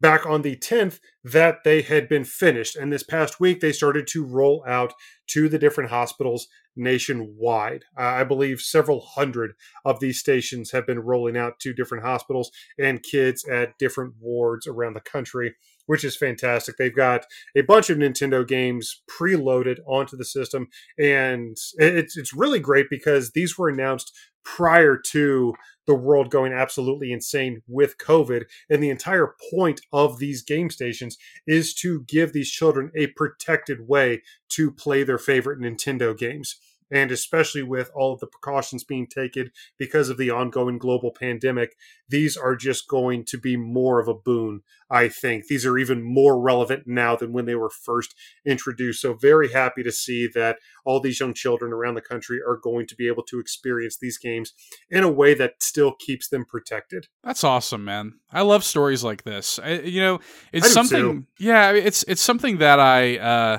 back 0.00 0.26
on 0.26 0.42
the 0.42 0.56
10th 0.56 1.00
that 1.24 1.64
they 1.64 1.82
had 1.82 2.08
been 2.08 2.24
finished. 2.24 2.76
And 2.76 2.92
this 2.92 3.02
past 3.02 3.40
week, 3.40 3.60
they 3.60 3.72
started 3.72 4.06
to 4.08 4.24
roll 4.24 4.64
out 4.66 4.92
to 5.28 5.48
the 5.48 5.58
different 5.58 5.90
hospitals 5.90 6.46
nationwide. 6.76 7.84
I 7.96 8.24
believe 8.24 8.60
several 8.60 9.00
hundred 9.00 9.54
of 9.84 9.98
these 10.00 10.20
stations 10.20 10.70
have 10.70 10.86
been 10.86 11.00
rolling 11.00 11.36
out 11.36 11.58
to 11.60 11.74
different 11.74 12.04
hospitals 12.04 12.50
and 12.78 13.02
kids 13.02 13.44
at 13.48 13.76
different 13.78 14.14
wards 14.20 14.66
around 14.66 14.94
the 14.94 15.00
country, 15.00 15.56
which 15.88 16.04
is 16.04 16.16
fantastic. 16.16 16.76
They've 16.76 16.94
got 16.94 17.24
a 17.56 17.62
bunch 17.62 17.88
of 17.88 17.96
Nintendo 17.96 18.46
games 18.46 19.02
preloaded 19.10 19.78
onto 19.86 20.16
the 20.16 20.24
system, 20.24 20.68
and 20.98 21.56
it's 21.78 22.16
it's 22.16 22.34
really 22.34 22.60
great 22.60 22.86
because 22.90 23.32
these 23.32 23.56
were 23.56 23.70
announced 23.70 24.12
prior 24.44 24.96
to 24.96 25.54
the 25.86 25.94
world 25.94 26.30
going 26.30 26.52
absolutely 26.52 27.10
insane 27.10 27.62
with 27.66 27.98
COVID. 27.98 28.44
And 28.70 28.82
the 28.82 28.90
entire 28.90 29.34
point 29.50 29.80
of 29.92 30.18
these 30.18 30.42
game 30.42 30.70
stations 30.70 31.16
is 31.46 31.74
to 31.76 32.04
give 32.06 32.32
these 32.32 32.50
children 32.50 32.90
a 32.96 33.08
protected 33.08 33.88
way 33.88 34.22
to 34.50 34.70
play 34.70 35.02
their 35.02 35.18
favorite 35.18 35.58
Nintendo 35.58 36.16
games. 36.16 36.60
And 36.90 37.10
especially 37.10 37.62
with 37.62 37.90
all 37.94 38.14
of 38.14 38.20
the 38.20 38.26
precautions 38.26 38.84
being 38.84 39.06
taken 39.06 39.50
because 39.78 40.08
of 40.08 40.16
the 40.16 40.30
ongoing 40.30 40.78
global 40.78 41.10
pandemic, 41.10 41.76
these 42.08 42.36
are 42.36 42.56
just 42.56 42.88
going 42.88 43.24
to 43.26 43.38
be 43.38 43.56
more 43.56 44.00
of 44.00 44.08
a 44.08 44.14
boon, 44.14 44.62
I 44.90 45.08
think. 45.08 45.46
These 45.46 45.66
are 45.66 45.76
even 45.76 46.02
more 46.02 46.40
relevant 46.40 46.84
now 46.86 47.16
than 47.16 47.32
when 47.32 47.44
they 47.44 47.54
were 47.54 47.70
first 47.70 48.14
introduced. 48.46 49.02
So, 49.02 49.12
very 49.12 49.52
happy 49.52 49.82
to 49.82 49.92
see 49.92 50.28
that 50.34 50.58
all 50.84 51.00
these 51.00 51.20
young 51.20 51.34
children 51.34 51.72
around 51.72 51.94
the 51.94 52.00
country 52.00 52.38
are 52.46 52.56
going 52.56 52.86
to 52.86 52.96
be 52.96 53.06
able 53.08 53.22
to 53.24 53.38
experience 53.38 53.98
these 53.98 54.16
games 54.16 54.54
in 54.90 55.04
a 55.04 55.10
way 55.10 55.34
that 55.34 55.62
still 55.62 55.92
keeps 55.98 56.28
them 56.28 56.44
protected. 56.44 57.08
That's 57.22 57.44
awesome, 57.44 57.84
man. 57.84 58.14
I 58.32 58.42
love 58.42 58.64
stories 58.64 59.04
like 59.04 59.24
this. 59.24 59.58
I, 59.58 59.80
you 59.80 60.00
know, 60.00 60.20
it's 60.52 60.72
something. 60.72 60.98
too. 60.98 61.26
Yeah, 61.38 61.72
it's 61.72 62.04
it's 62.04 62.22
something 62.22 62.58
that 62.58 62.80
I 62.80 63.18
uh, 63.18 63.58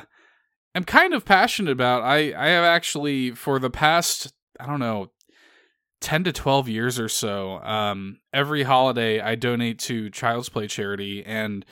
am 0.75 0.83
kind 0.83 1.13
of 1.13 1.25
passionate 1.25 1.71
about. 1.71 2.03
I 2.03 2.33
I 2.33 2.49
have 2.49 2.63
actually 2.63 3.31
for 3.31 3.59
the 3.59 3.69
past 3.69 4.33
I 4.59 4.65
don't 4.65 4.79
know. 4.79 5.11
10 6.01 6.23
to 6.23 6.31
12 6.31 6.69
years 6.69 6.97
or 6.97 7.09
so 7.09 7.61
um 7.61 8.21
every 8.31 8.63
holiday 8.63 9.19
i 9.19 9.35
donate 9.35 9.77
to 9.77 10.09
child's 10.09 10.47
play 10.47 10.65
charity 10.65 11.25
and 11.25 11.65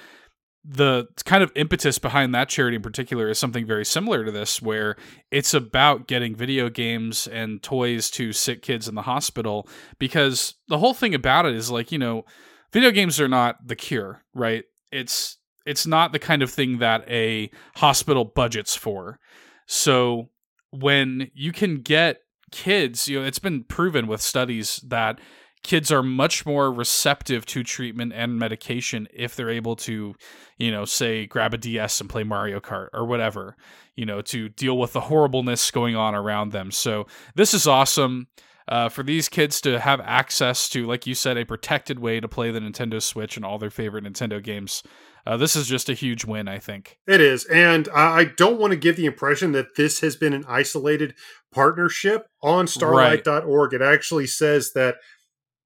the 0.70 1.08
kind 1.24 1.44
of 1.44 1.52
impetus 1.56 1.98
behind 1.98 2.36
that 2.36 2.50
charity 2.50 2.76
in 2.76 2.82
particular 2.82 3.30
is 3.30 3.40
something 3.40 3.66
very 3.66 3.86
similar 3.86 4.26
to 4.26 4.32
this 4.32 4.62
where 4.62 4.98
it's 5.32 5.54
about 5.54 6.08
getting 6.08 6.36
video 6.36 6.70
games 6.70 7.26
and 7.28 7.64
toys 7.64 8.12
to 8.12 8.34
sick 8.34 8.62
kids 8.62 8.88
in 8.88 8.96
the 8.96 9.04
hospital 9.04 9.66
because 9.98 10.56
the 10.68 10.78
whole 10.78 10.94
thing 10.94 11.16
about 11.16 11.46
it 11.46 11.56
is 11.56 11.72
like 11.72 11.90
you 11.92 11.98
know 11.98 12.26
video 12.74 12.92
games 12.92 13.22
are 13.22 13.30
not 13.30 13.66
the 13.66 13.78
cure 13.78 14.24
right 14.34 14.66
it's 14.92 15.38
it's 15.68 15.86
not 15.86 16.12
the 16.12 16.20
kind 16.20 16.42
of 16.42 16.50
thing 16.50 16.80
that 16.80 17.04
a 17.10 17.50
hospital 17.76 18.26
budgets 18.26 18.76
for 18.76 19.20
so 19.66 20.30
when 20.72 21.30
you 21.34 21.52
can 21.52 21.82
get 21.82 22.18
kids 22.52 23.08
you 23.08 23.20
know 23.20 23.26
it's 23.26 23.40
been 23.40 23.64
proven 23.64 24.08
with 24.08 24.22
studies 24.22 24.78
that 24.88 25.20
kids 25.64 25.92
are 25.92 26.02
much 26.02 26.46
more 26.46 26.72
receptive 26.72 27.46
to 27.46 27.64
treatment 27.64 28.14
and 28.16 28.40
medication 28.40 29.08
if 29.14 29.36
they're 29.36 29.50
able 29.50 29.76
to, 29.76 30.16
you 30.58 30.72
know, 30.72 30.86
say 30.86 31.26
grab 31.26 31.54
a 31.54 31.58
DS 31.58 32.00
and 32.00 32.10
play 32.10 32.24
Mario 32.24 32.60
Kart 32.60 32.88
or 32.94 33.06
whatever, 33.06 33.58
you 33.96 34.06
know, 34.06 34.22
to 34.22 34.50
deal 34.50 34.78
with 34.78 34.94
the 34.94 35.02
horribleness 35.02 35.70
going 35.72 35.96
on 35.96 36.16
around 36.16 36.52
them. 36.52 36.72
So 36.72 37.06
this 37.36 37.54
is 37.54 37.68
awesome. 37.68 38.28
Uh, 38.68 38.90
for 38.90 39.02
these 39.02 39.30
kids 39.30 39.62
to 39.62 39.80
have 39.80 40.02
access 40.02 40.68
to, 40.68 40.86
like 40.86 41.08
you 41.08 41.16
said, 41.16 41.38
a 41.38 41.46
protected 41.46 42.00
way 42.00 42.20
to 42.20 42.28
play 42.28 42.52
the 42.52 42.60
Nintendo 42.60 43.02
Switch 43.02 43.38
and 43.38 43.46
all 43.46 43.58
their 43.58 43.70
favorite 43.70 44.04
Nintendo 44.04 44.44
games, 44.44 44.84
uh, 45.26 45.38
this 45.38 45.56
is 45.56 45.68
just 45.68 45.90
a 45.90 45.94
huge 45.94 46.26
win, 46.26 46.48
I 46.48 46.60
think. 46.60 46.98
It 47.08 47.22
is. 47.22 47.46
And 47.46 47.88
I 47.94 48.18
I 48.20 48.24
don't 48.26 48.60
want 48.60 48.72
to 48.72 48.78
give 48.78 48.96
the 48.96 49.06
impression 49.06 49.52
that 49.54 49.76
this 49.76 50.02
has 50.02 50.16
been 50.16 50.34
an 50.34 50.46
isolated 50.48 51.16
partnership. 51.52 52.28
On 52.42 52.68
starlight.org, 52.68 53.74
it 53.74 53.82
actually 53.82 54.28
says 54.28 54.72
that 54.74 54.96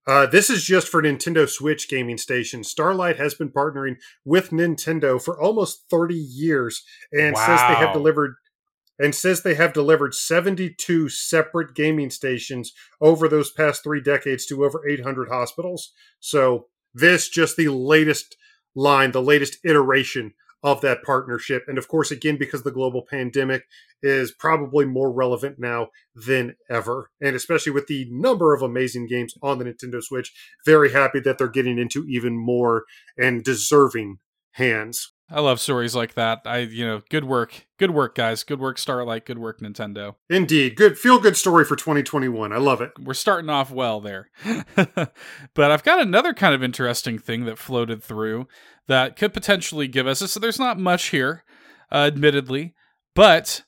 uh, 0.08 0.26
this 0.26 0.50
is 0.50 0.64
just 0.64 0.88
for 0.88 1.02
Nintendo 1.02 1.48
Switch 1.48 1.88
gaming 1.88 2.18
stations. 2.18 2.70
Starlight 2.70 3.18
has 3.18 3.36
been 3.36 3.50
partnering 3.50 3.98
with 4.26 4.50
Nintendo 4.50 5.22
for 5.22 5.40
almost 5.40 5.86
30 5.90 6.16
years 6.16 6.84
and 7.12 7.38
says 7.38 7.60
they 7.62 7.76
have 7.76 7.94
delivered 7.94 8.36
and 9.00 9.16
says 9.16 9.42
they 9.42 9.56
have 9.56 9.74
delivered 9.74 10.14
72 10.14 11.10
separate 11.10 11.74
gaming 11.74 12.10
stations 12.10 12.74
over 13.00 13.28
those 13.28 13.52
past 13.52 13.84
3 13.84 14.02
decades 14.02 14.46
to 14.46 14.64
over 14.64 14.88
800 14.88 15.30
hospitals. 15.30 15.92
So, 16.20 16.68
this 16.94 17.30
just 17.30 17.56
the 17.56 17.70
latest 17.70 18.36
line, 18.76 19.12
the 19.12 19.22
latest 19.22 19.58
iteration 19.64 20.34
of 20.64 20.82
that 20.82 21.04
partnership. 21.04 21.64
And 21.68 21.78
of 21.78 21.88
course, 21.88 22.12
again, 22.12 22.38
because 22.38 22.64
the 22.64 22.72
global 22.72 23.02
pandemic 23.02 23.64
is 24.04 24.32
probably 24.32 24.86
more 24.86 25.12
relevant 25.12 25.58
now 25.58 25.90
than 26.14 26.56
ever. 26.70 27.10
And 27.20 27.36
especially 27.36 27.72
with 27.72 27.88
the 27.88 28.08
number 28.12 28.54
of 28.54 28.62
amazing 28.62 29.08
games 29.08 29.34
on 29.42 29.58
the 29.58 29.66
Nintendo 29.66 30.04
Switch, 30.04 30.32
very 30.66 30.92
happy 30.92 31.20
that 31.22 31.38
they're 31.38 31.48
getting 31.48 31.80
into 31.80 32.06
even 32.08 32.38
more 32.38 32.86
and 33.18 33.44
deserving 33.44 34.20
hands. 34.52 35.14
I 35.32 35.40
love 35.40 35.62
stories 35.62 35.96
like 35.96 36.16
that. 36.16 36.42
I, 36.46 36.60
you 36.60 36.86
know, 36.86 37.02
good 37.10 37.24
work. 37.24 37.66
Good 37.78 37.92
work, 37.92 38.16
guys. 38.16 38.44
Good 38.44 38.60
work, 38.60 38.78
Starlight. 38.78 39.26
Good 39.26 39.40
work, 39.40 39.60
Nintendo. 39.62 40.16
Indeed. 40.30 40.76
Good 40.76 40.98
feel 40.98 41.20
good 41.20 41.38
story 41.38 41.64
for 41.64 41.76
2021. 41.76 42.52
I 42.52 42.58
love 42.58 42.82
it. 42.82 42.92
We're 43.00 43.14
starting 43.14 43.50
off 43.50 43.72
well 43.72 44.02
there. 44.02 44.30
but 44.76 45.72
I've 45.72 45.84
got 45.84 46.02
another 46.02 46.34
kind 46.34 46.54
of 46.54 46.62
interesting 46.62 47.18
thing 47.18 47.46
that 47.46 47.58
floated 47.58 48.04
through 48.04 48.48
that 48.88 49.16
could 49.16 49.34
potentially 49.34 49.88
give 49.88 50.06
us 50.06 50.20
so 50.20 50.40
there's 50.40 50.60
not 50.60 50.78
much 50.78 51.08
here, 51.08 51.44
uh, 51.92 52.08
admittedly, 52.08 52.74
but 53.16 53.64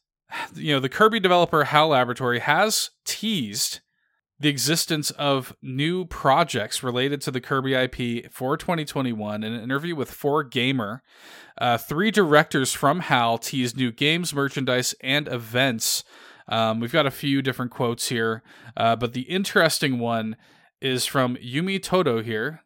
you 0.55 0.73
know, 0.73 0.79
the 0.79 0.89
Kirby 0.89 1.19
developer 1.19 1.65
HAL 1.65 1.89
Laboratory 1.89 2.39
has 2.39 2.89
teased 3.05 3.79
the 4.43 4.49
existence 4.49 5.09
of 5.11 5.55
new 5.61 6.03
projects 6.03 6.83
related 6.83 7.21
to 7.21 7.31
the 7.31 7.39
Kirby 7.39 7.75
IP 7.75 8.29
for 8.29 8.57
2021. 8.57 9.41
In 9.41 9.53
an 9.53 9.63
interview 9.63 9.95
with 9.95 10.11
4Gamer, 10.11 10.99
uh, 11.57 11.77
three 11.77 12.11
directors 12.11 12.73
from 12.73 12.99
HAL 12.99 13.37
teased 13.37 13.77
new 13.77 13.89
games, 13.89 14.33
merchandise, 14.33 14.95
and 14.99 15.29
events. 15.29 16.03
Um, 16.49 16.81
we've 16.81 16.91
got 16.91 17.05
a 17.05 17.11
few 17.11 17.41
different 17.41 17.71
quotes 17.71 18.09
here, 18.09 18.43
uh, 18.75 18.97
but 18.97 19.13
the 19.13 19.21
interesting 19.21 19.97
one 19.97 20.35
is 20.81 21.05
from 21.05 21.37
Yumi 21.37 21.81
Toto 21.81 22.21
here, 22.21 22.63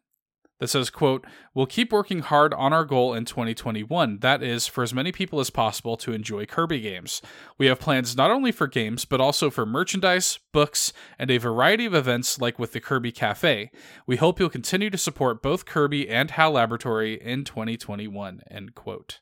that 0.58 0.68
says, 0.68 0.90
quote, 0.90 1.26
We'll 1.54 1.66
keep 1.66 1.92
working 1.92 2.20
hard 2.20 2.52
on 2.54 2.72
our 2.72 2.84
goal 2.84 3.14
in 3.14 3.24
2021. 3.24 4.18
That 4.18 4.42
is, 4.42 4.66
for 4.66 4.82
as 4.82 4.94
many 4.94 5.12
people 5.12 5.40
as 5.40 5.50
possible 5.50 5.96
to 5.98 6.12
enjoy 6.12 6.46
Kirby 6.46 6.80
games. 6.80 7.22
We 7.58 7.66
have 7.66 7.80
plans 7.80 8.16
not 8.16 8.30
only 8.30 8.52
for 8.52 8.66
games, 8.66 9.04
but 9.04 9.20
also 9.20 9.50
for 9.50 9.66
merchandise, 9.66 10.38
books, 10.52 10.92
and 11.18 11.30
a 11.30 11.38
variety 11.38 11.86
of 11.86 11.94
events 11.94 12.40
like 12.40 12.58
with 12.58 12.72
the 12.72 12.80
Kirby 12.80 13.12
Cafe. 13.12 13.70
We 14.06 14.16
hope 14.16 14.38
you'll 14.38 14.48
continue 14.48 14.90
to 14.90 14.98
support 14.98 15.42
both 15.42 15.66
Kirby 15.66 16.08
and 16.08 16.30
HAL 16.30 16.52
Laboratory 16.52 17.20
in 17.20 17.44
2021, 17.44 18.42
end 18.50 18.74
quote. 18.74 19.20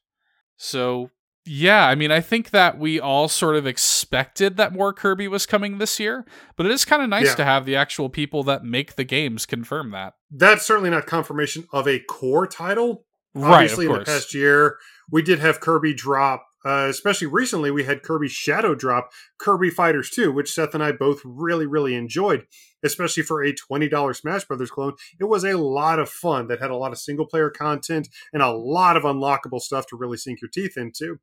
So 0.57 1.11
yeah, 1.47 1.87
I 1.87 1.95
mean, 1.95 2.11
I 2.11 2.21
think 2.21 2.51
that 2.51 2.79
we 2.79 2.99
all 3.01 3.29
sort 3.29 3.57
of 3.57 3.67
expected 3.67 4.57
that 4.57 4.73
more 4.73 4.93
Kirby 4.93 5.29
was 5.29 5.47
coming 5.47 5.79
this 5.79 5.99
year, 6.01 6.25
but 6.57 6.67
it 6.67 6.73
is 6.73 6.85
kind 6.85 7.03
of 7.03 7.09
nice 7.09 7.27
Yeah. 7.27 7.35
to 7.37 7.45
have 7.45 7.65
the 7.67 7.77
actual 7.77 8.09
people 8.09 8.43
that 8.45 8.65
make 8.65 8.97
the 8.97 9.05
games 9.05 9.47
confirm 9.47 9.91
that. 9.93 10.15
That's 10.31 10.67
certainly 10.67 10.91
not 10.91 11.07
confirmation 11.07 11.67
of 11.73 11.87
a 11.87 12.01
core 12.01 12.47
title. 12.47 13.05
Right, 13.35 13.55
Obviously, 13.65 13.87
in 13.87 13.93
the 13.93 14.01
past 14.01 14.33
year, 14.35 14.77
we 15.11 15.21
did 15.23 15.39
have 15.41 15.61
Kirby 15.61 15.93
drop, 15.95 16.47
uh, 16.65 16.87
especially 16.89 17.27
recently, 17.27 17.71
we 17.71 17.85
had 17.85 18.03
Kirby 18.03 18.29
Shadow 18.29 18.75
drop 18.75 19.11
Kirby 19.39 19.69
Fighters 19.71 20.09
2, 20.11 20.33
which 20.33 20.53
Seth 20.53 20.75
and 20.75 20.83
I 20.83 20.93
both 20.93 21.21
really, 21.25 21.67
really 21.67 21.95
enjoyed, 21.95 22.47
especially 22.87 23.23
for 23.23 23.43
a 23.43 23.53
$20 23.53 24.17
Smash 24.17 24.45
Brothers 24.45 24.71
clone. 24.71 24.95
It 25.21 25.25
was 25.25 25.45
a 25.45 25.59
lot 25.59 25.99
of 25.99 26.09
fun 26.09 26.47
that 26.49 26.61
had 26.61 26.71
a 26.71 26.77
lot 26.77 26.93
of 26.93 26.99
single 26.99 27.27
player 27.27 27.51
content 27.51 28.09
and 28.33 28.43
a 28.43 28.51
lot 28.51 28.97
of 28.97 29.03
unlockable 29.03 29.61
stuff 29.61 29.87
to 29.89 29.97
really 29.97 30.17
sink 30.17 30.41
your 30.41 30.51
teeth 30.51 30.77
into. 30.77 31.19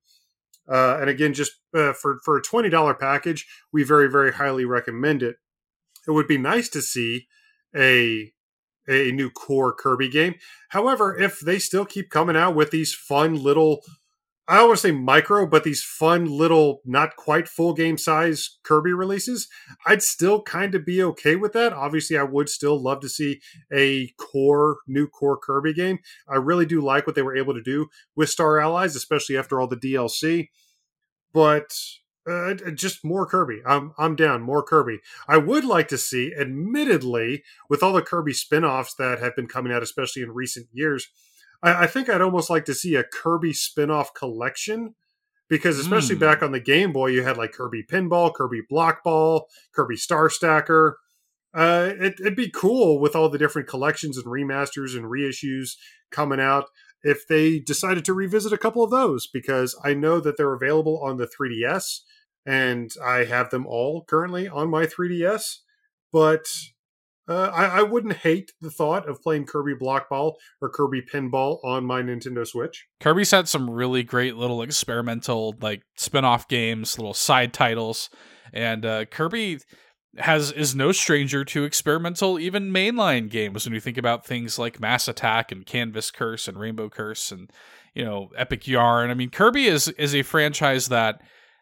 Uh, 0.69 0.97
and 0.99 1.09
again, 1.09 1.33
just 1.33 1.53
uh, 1.73 1.93
for, 1.93 2.19
for 2.23 2.37
a 2.37 2.41
$20 2.41 2.99
package, 2.99 3.47
we 3.71 3.83
very, 3.83 4.09
very 4.09 4.33
highly 4.33 4.65
recommend 4.65 5.23
it. 5.23 5.37
It 6.07 6.11
would 6.11 6.27
be 6.27 6.37
nice 6.37 6.69
to 6.69 6.81
see 6.81 7.27
a 7.75 8.31
a 8.87 9.11
new 9.11 9.29
core 9.29 9.73
Kirby 9.73 10.09
game. 10.09 10.35
However, 10.69 11.17
if 11.17 11.39
they 11.39 11.57
still 11.57 11.85
keep 11.85 12.09
coming 12.09 12.35
out 12.35 12.53
with 12.53 12.71
these 12.71 12.93
fun 12.93 13.41
little 13.41 13.81
I 14.45 14.57
don't 14.57 14.67
want 14.67 14.79
to 14.79 14.87
say 14.87 14.91
micro, 14.91 15.47
but 15.47 15.63
these 15.63 15.81
fun 15.81 16.25
little, 16.25 16.81
not 16.83 17.15
quite 17.15 17.47
full 17.47 17.73
game 17.73 17.97
size 17.97 18.57
Kirby 18.63 18.91
releases, 18.91 19.47
I'd 19.85 20.03
still 20.03 20.41
kind 20.41 20.75
of 20.75 20.85
be 20.85 21.01
okay 21.01 21.37
with 21.37 21.53
that. 21.53 21.71
Obviously, 21.71 22.17
I 22.17 22.23
would 22.23 22.49
still 22.49 22.81
love 22.81 22.99
to 23.01 23.09
see 23.09 23.39
a 23.73 24.09
core, 24.17 24.79
new 24.85 25.07
core 25.07 25.37
Kirby 25.37 25.73
game. 25.73 25.99
I 26.27 26.35
really 26.35 26.65
do 26.65 26.81
like 26.81 27.07
what 27.07 27.15
they 27.15 27.21
were 27.21 27.37
able 27.37 27.53
to 27.53 27.63
do 27.63 27.87
with 28.17 28.29
Star 28.29 28.59
Allies, 28.59 28.97
especially 28.97 29.37
after 29.37 29.61
all 29.61 29.67
the 29.67 29.77
DLC. 29.77 30.49
But 31.33 31.73
uh, 32.29 32.53
just 32.75 33.03
more 33.03 33.25
Kirby. 33.25 33.61
I'm 33.65 33.93
I'm 33.97 34.15
down. 34.15 34.41
More 34.41 34.63
Kirby. 34.63 34.99
I 35.27 35.37
would 35.37 35.65
like 35.65 35.87
to 35.89 35.97
see, 35.97 36.33
admittedly, 36.37 37.43
with 37.69 37.83
all 37.83 37.93
the 37.93 38.01
Kirby 38.01 38.33
spin-offs 38.33 38.93
that 38.95 39.19
have 39.19 39.35
been 39.35 39.47
coming 39.47 39.71
out, 39.71 39.83
especially 39.83 40.21
in 40.21 40.31
recent 40.31 40.67
years, 40.71 41.09
I, 41.63 41.83
I 41.83 41.87
think 41.87 42.09
I'd 42.09 42.21
almost 42.21 42.49
like 42.49 42.65
to 42.65 42.75
see 42.75 42.95
a 42.95 43.03
Kirby 43.03 43.53
spin-off 43.53 44.13
collection. 44.13 44.95
Because 45.49 45.77
especially 45.77 46.15
Mm. 46.15 46.19
back 46.21 46.41
on 46.41 46.51
the 46.51 46.59
Game 46.59 46.93
Boy, 46.93 47.07
you 47.07 47.21
had 47.23 47.37
like 47.37 47.51
Kirby 47.51 47.83
Pinball, 47.83 48.33
Kirby 48.33 48.61
Block 48.67 49.03
Ball, 49.03 49.45
Kirby 49.75 49.97
Star 49.97 50.29
Stacker. 50.29 50.97
Uh, 51.53 51.91
it, 51.99 52.15
it'd 52.21 52.35
be 52.35 52.49
cool 52.49 52.97
with 52.99 53.15
all 53.15 53.29
the 53.29 53.37
different 53.37 53.67
collections 53.67 54.17
and 54.17 54.25
remasters 54.25 54.95
and 54.95 55.05
reissues 55.05 55.71
coming 56.11 56.39
out 56.39 56.69
if 57.03 57.27
they 57.27 57.59
decided 57.59 58.05
to 58.05 58.13
revisit 58.13 58.53
a 58.53 58.57
couple 58.57 58.83
of 58.83 58.89
those 58.89 59.27
because 59.27 59.77
I 59.83 59.93
know 59.93 60.19
that 60.21 60.37
they're 60.37 60.53
available 60.53 60.99
on 61.03 61.17
the 61.17 61.27
3DS 61.27 61.99
and 62.45 62.89
I 63.05 63.25
have 63.25 63.51
them 63.51 63.67
all 63.67 64.05
currently 64.05 64.47
on 64.47 64.69
my 64.71 64.87
3DS. 64.87 65.57
But 66.11 66.45
uh, 67.27 67.51
I, 67.53 67.65
I 67.65 67.81
wouldn't 67.83 68.17
hate 68.17 68.51
the 68.59 68.71
thought 68.71 69.07
of 69.07 69.21
playing 69.21 69.45
Kirby 69.45 69.75
Block 69.79 70.09
Ball 70.09 70.37
or 70.61 70.69
Kirby 70.69 71.01
Pinball 71.01 71.63
on 71.63 71.85
my 71.85 72.01
Nintendo 72.01 72.45
Switch. 72.45 72.85
Kirby's 72.99 73.31
had 73.31 73.47
some 73.47 73.69
really 73.69 74.03
great 74.03 74.35
little 74.35 74.61
experimental 74.61 75.55
like 75.61 75.83
spin-off 75.95 76.47
games, 76.47 76.97
little 76.97 77.13
side 77.13 77.53
titles, 77.53 78.09
and 78.51 78.85
uh, 78.85 79.05
Kirby 79.05 79.59
has 80.17 80.51
is 80.51 80.75
no 80.75 80.91
stranger 80.91 81.43
to 81.43 81.63
experimental 81.63 82.39
even 82.39 82.71
mainline 82.71 83.29
games 83.29 83.65
when 83.65 83.73
you 83.73 83.79
think 83.79 83.97
about 83.97 84.25
things 84.25 84.59
like 84.59 84.79
Mass 84.79 85.07
Attack 85.07 85.51
and 85.51 85.65
Canvas 85.65 86.11
Curse 86.11 86.47
and 86.47 86.59
Rainbow 86.59 86.89
Curse 86.89 87.31
and 87.31 87.49
you 87.95 88.03
know 88.03 88.29
Epic 88.37 88.67
Yarn. 88.67 89.09
I 89.09 89.15
mean 89.15 89.29
Kirby 89.29 89.65
is 89.65 89.87
is 89.87 90.13
a 90.13 90.21
franchise 90.21 90.87
that 90.89 91.21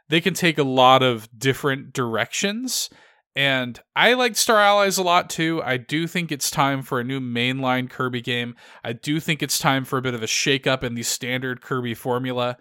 they 0.10 0.20
can 0.20 0.34
take 0.34 0.58
a 0.58 0.64
lot 0.64 1.02
of 1.02 1.30
different 1.38 1.94
directions 1.94 2.90
and 3.36 3.80
I 3.96 4.14
like 4.14 4.36
Star 4.36 4.60
Allies 4.60 4.98
a 4.98 5.04
lot 5.04 5.30
too. 5.30 5.62
I 5.64 5.78
do 5.78 6.06
think 6.08 6.32
it's 6.32 6.52
time 6.52 6.82
for 6.82 7.00
a 7.00 7.04
new 7.04 7.22
mainline 7.22 7.90
Kirby 7.90 8.22
game. 8.22 8.56
I 8.84 8.94
do 8.94 9.20
think 9.20 9.42
it's 9.42 9.60
time 9.60 9.86
for 9.86 9.98
a 9.98 10.02
bit 10.02 10.14
of 10.14 10.22
a 10.22 10.28
shakeup 10.28 10.84
in 10.84 10.96
the 10.96 11.04
standard 11.04 11.62
Kirby 11.62 11.94
formula, 11.94 12.58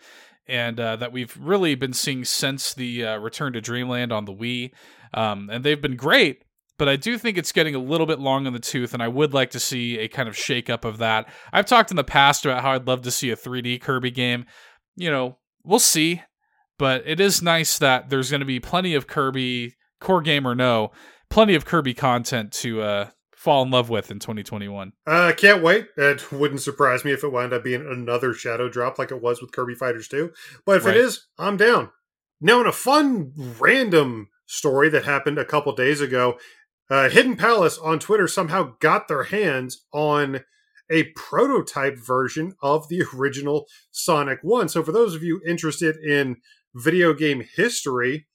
and 0.47 0.79
uh, 0.79 0.97
that 0.97 1.13
we've 1.13 1.37
really 1.41 1.75
been 1.75 1.93
seeing 1.93 2.25
since 2.25 2.73
the 2.75 3.05
uh, 3.05 3.19
Return 3.19 3.53
to 3.55 3.61
Dreamland 3.61 4.13
on 4.13 4.25
the 4.25 4.35
Wii. 4.35 4.73
Um, 5.13 5.51
and 5.51 5.65
they've 5.65 5.81
been 5.81 5.97
great, 5.97 6.45
but 6.79 6.89
I 6.89 6.97
do 6.97 7.19
think 7.19 7.37
it's 7.37 7.53
getting 7.53 7.75
a 7.75 7.81
little 7.81 8.07
bit 8.07 8.21
long 8.21 8.47
in 8.47 8.53
the 8.53 8.61
tooth, 8.61 8.95
and 8.95 9.03
I 9.03 9.09
would 9.09 9.35
like 9.35 9.51
to 9.51 9.61
see 9.61 9.99
a 9.99 10.09
kind 10.09 10.29
of 10.29 10.37
shakeup 10.37 10.85
of 10.85 10.99
that. 10.99 11.29
I've 11.53 11.67
talked 11.67 11.91
in 11.91 11.97
the 11.97 12.05
past 12.05 12.47
about 12.47 12.63
how 12.63 12.73
I'd 12.73 12.87
love 12.87 13.03
to 13.03 13.11
see 13.11 13.31
a 13.31 13.37
3D 13.37 13.81
Kirby 13.81 14.13
game. 14.13 14.47
You 14.95 15.11
know, 15.11 15.39
we'll 15.65 15.81
see, 15.81 16.23
but 16.79 17.03
it 17.07 17.19
is 17.19 17.43
nice 17.43 17.77
that 17.79 18.09
there's 18.09 18.31
going 18.31 18.41
to 18.41 18.47
be 18.47 18.61
plenty 18.61 18.95
of 18.95 19.09
Kirby, 19.09 19.75
core 20.01 20.23
game 20.23 20.47
or 20.47 20.55
no, 20.55 20.91
plenty 21.29 21.55
of 21.55 21.65
Kirby 21.65 21.95
content 21.95 22.53
to 22.55 22.83
uh, 22.83 23.11
fall 23.37 23.63
in 23.63 23.71
love 23.71 23.89
with 23.91 24.11
in 24.11 24.19
2021. 24.19 24.93
Uh, 25.07 25.33
can't 25.37 25.63
wait. 25.63 25.89
It 25.97 26.31
wouldn't 26.33 26.61
surprise 26.61 27.05
me 27.05 27.13
if 27.13 27.23
it 27.25 27.33
wound 27.33 27.53
up 27.53 27.65
being 27.65 27.87
another 27.87 28.35
shadow 28.35 28.69
drop 28.69 28.99
like 28.99 29.11
it 29.11 29.23
was 29.23 29.41
with 29.41 29.53
Kirby 29.53 29.75
Fighters 29.75 30.09
2. 30.09 30.31
But 30.67 30.79
if 30.79 30.85
Right. 30.85 30.97
it 30.97 31.01
is, 31.01 31.27
I'm 31.39 31.57
down. 31.57 31.91
Now, 32.41 32.61
in 32.61 32.67
a 32.67 32.73
fun, 32.73 33.33
random 33.59 34.29
story 34.47 34.89
that 34.91 35.05
happened 35.05 35.39
a 35.39 35.45
couple 35.45 35.75
days 35.75 36.01
ago, 36.01 36.39
uh, 36.91 37.09
Hidden 37.09 37.37
Palace 37.37 37.79
on 37.79 37.99
Twitter 37.99 38.27
somehow 38.27 38.75
got 38.81 39.09
their 39.09 39.25
hands 39.25 39.85
on 39.93 40.41
a 40.91 41.05
prototype 41.15 41.97
version 41.99 42.55
of 42.63 42.89
the 42.89 43.05
original 43.15 43.67
Sonic 43.93 44.41
1. 44.43 44.69
So, 44.69 44.83
for 44.83 44.91
those 44.91 45.15
of 45.15 45.23
you 45.23 45.41
interested 45.47 45.97
in 45.97 46.39
video 46.75 47.15
game 47.15 47.45
history, 47.57 48.27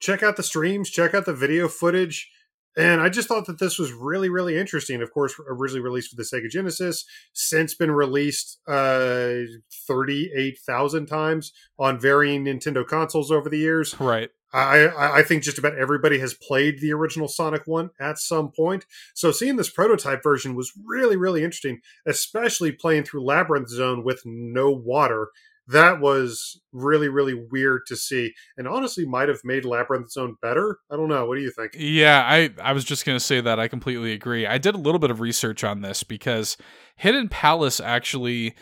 check 0.00 0.22
out 0.22 0.36
the 0.36 0.42
streams, 0.42 0.90
check 0.90 1.14
out 1.14 1.26
the 1.26 1.34
video 1.34 1.68
footage. 1.68 2.30
And 2.78 3.00
I 3.00 3.08
just 3.08 3.26
thought 3.26 3.46
that 3.46 3.58
this 3.58 3.78
was 3.78 3.92
really, 3.92 4.28
really 4.28 4.58
interesting. 4.58 5.00
Of 5.00 5.10
course, 5.10 5.34
originally 5.48 5.80
released 5.80 6.10
for 6.10 6.16
the 6.16 6.24
Sega 6.24 6.50
Genesis, 6.50 7.06
since 7.32 7.74
been 7.74 7.90
released 7.90 8.58
uh, 8.68 9.44
38,000 9.86 11.06
times 11.06 11.52
on 11.78 11.98
varying 11.98 12.44
Nintendo 12.44 12.86
consoles 12.86 13.30
over 13.30 13.48
the 13.48 13.58
years. 13.58 13.98
Right. 13.98 14.30
I, 14.52 14.86
I 14.86 15.18
I 15.18 15.22
think 15.22 15.42
just 15.42 15.58
about 15.58 15.76
everybody 15.76 16.18
has 16.20 16.34
played 16.34 16.80
the 16.80 16.92
original 16.92 17.28
Sonic 17.28 17.62
1 17.66 17.90
at 18.00 18.18
some 18.18 18.50
point. 18.50 18.86
So 19.14 19.32
seeing 19.32 19.56
this 19.56 19.70
prototype 19.70 20.22
version 20.22 20.54
was 20.54 20.72
really, 20.86 21.16
really 21.16 21.42
interesting, 21.44 21.80
especially 22.06 22.72
playing 22.72 23.04
through 23.04 23.24
Labyrinth 23.24 23.68
Zone 23.68 24.04
with 24.04 24.22
no 24.24 24.70
water. 24.70 25.28
That 25.68 26.00
was 26.00 26.60
really, 26.72 27.08
really 27.08 27.34
weird 27.34 27.82
to 27.88 27.96
see, 27.96 28.32
and 28.56 28.68
honestly 28.68 29.04
might 29.04 29.28
have 29.28 29.40
made 29.42 29.64
Labyrinth 29.64 30.10
Zone 30.10 30.36
better. 30.40 30.78
I 30.90 30.96
don't 30.96 31.08
know. 31.08 31.26
What 31.26 31.36
do 31.36 31.42
you 31.42 31.50
think? 31.50 31.72
Yeah, 31.76 32.22
I, 32.24 32.50
I 32.62 32.72
was 32.72 32.84
just 32.84 33.04
going 33.04 33.16
to 33.16 33.24
say 33.24 33.40
that. 33.40 33.58
I 33.58 33.66
completely 33.66 34.12
agree. 34.12 34.46
I 34.46 34.58
did 34.58 34.74
a 34.74 34.78
little 34.78 35.00
bit 35.00 35.10
of 35.10 35.20
research 35.20 35.64
on 35.64 35.80
this 35.80 36.02
because 36.04 36.56
Hidden 36.96 37.28
Palace 37.30 37.80
actually, 37.80 38.54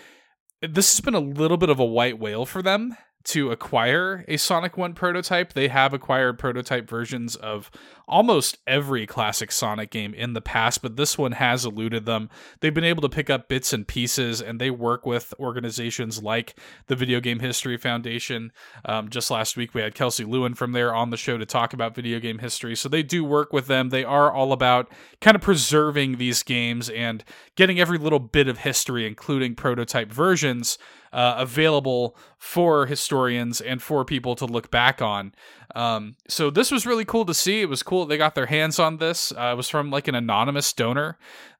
this 0.62 0.96
has 0.96 1.00
been 1.00 1.14
a 1.14 1.20
little 1.20 1.58
bit 1.58 1.68
of 1.68 1.78
a 1.78 1.84
white 1.84 2.18
whale 2.18 2.46
for 2.46 2.62
them 2.62 2.96
to 3.24 3.50
acquire 3.50 4.24
a 4.28 4.36
Sonic 4.36 4.76
1 4.76 4.94
prototype. 4.94 5.54
They 5.54 5.68
have 5.68 5.94
acquired 5.94 6.38
prototype 6.38 6.88
versions 6.88 7.36
of 7.36 7.70
almost 8.06 8.58
every 8.66 9.06
classic 9.06 9.50
Sonic 9.50 9.90
game 9.90 10.12
in 10.12 10.34
the 10.34 10.42
past, 10.42 10.82
but 10.82 10.96
this 10.96 11.16
one 11.16 11.32
has 11.32 11.64
eluded 11.64 12.04
them. 12.04 12.28
They've 12.60 12.74
been 12.74 12.84
able 12.84 13.00
to 13.00 13.08
pick 13.08 13.30
up 13.30 13.48
bits 13.48 13.72
and 13.72 13.88
pieces, 13.88 14.42
and 14.42 14.60
they 14.60 14.70
work 14.70 15.06
with 15.06 15.32
organizations 15.40 16.22
like 16.22 16.54
the 16.86 16.96
Video 16.96 17.18
Game 17.20 17.40
History 17.40 17.78
Foundation. 17.78 18.52
Um, 18.84 19.08
just 19.08 19.30
last 19.30 19.56
week, 19.56 19.72
we 19.72 19.80
had 19.80 19.94
Kelsey 19.94 20.24
Lewin 20.24 20.54
from 20.54 20.72
there 20.72 20.94
on 20.94 21.08
the 21.08 21.16
show 21.16 21.38
to 21.38 21.46
talk 21.46 21.72
about 21.72 21.94
video 21.94 22.20
game 22.20 22.38
history. 22.40 22.76
So 22.76 22.90
they 22.90 23.02
do 23.02 23.24
work 23.24 23.54
with 23.54 23.68
them. 23.68 23.88
They 23.88 24.04
are 24.04 24.30
all 24.30 24.52
about 24.52 24.92
kind 25.22 25.34
of 25.34 25.40
preserving 25.40 26.18
these 26.18 26.42
games 26.42 26.90
and 26.90 27.24
getting 27.56 27.80
every 27.80 27.96
little 27.96 28.20
bit 28.20 28.48
of 28.48 28.58
history, 28.58 29.06
including 29.06 29.54
prototype 29.54 30.12
versions 30.12 30.76
uh, 31.14 31.36
available 31.38 32.16
for 32.38 32.86
historians 32.86 33.60
and 33.60 33.80
for 33.80 34.04
people 34.04 34.34
to 34.34 34.44
look 34.44 34.70
back 34.70 35.00
on. 35.00 35.32
Um, 35.76 36.16
so 36.28 36.50
this 36.50 36.72
was 36.72 36.86
really 36.86 37.04
cool 37.04 37.24
to 37.24 37.32
see. 37.32 37.62
It 37.62 37.68
was 37.68 37.84
cool 37.84 38.04
they 38.04 38.18
got 38.18 38.34
their 38.34 38.46
hands 38.46 38.80
on 38.80 38.96
this. 38.96 39.32
Uh, 39.32 39.50
it 39.52 39.56
was 39.56 39.68
from 39.68 39.90
like 39.90 40.08
an 40.08 40.16
anonymous 40.16 40.72
donor 40.72 41.16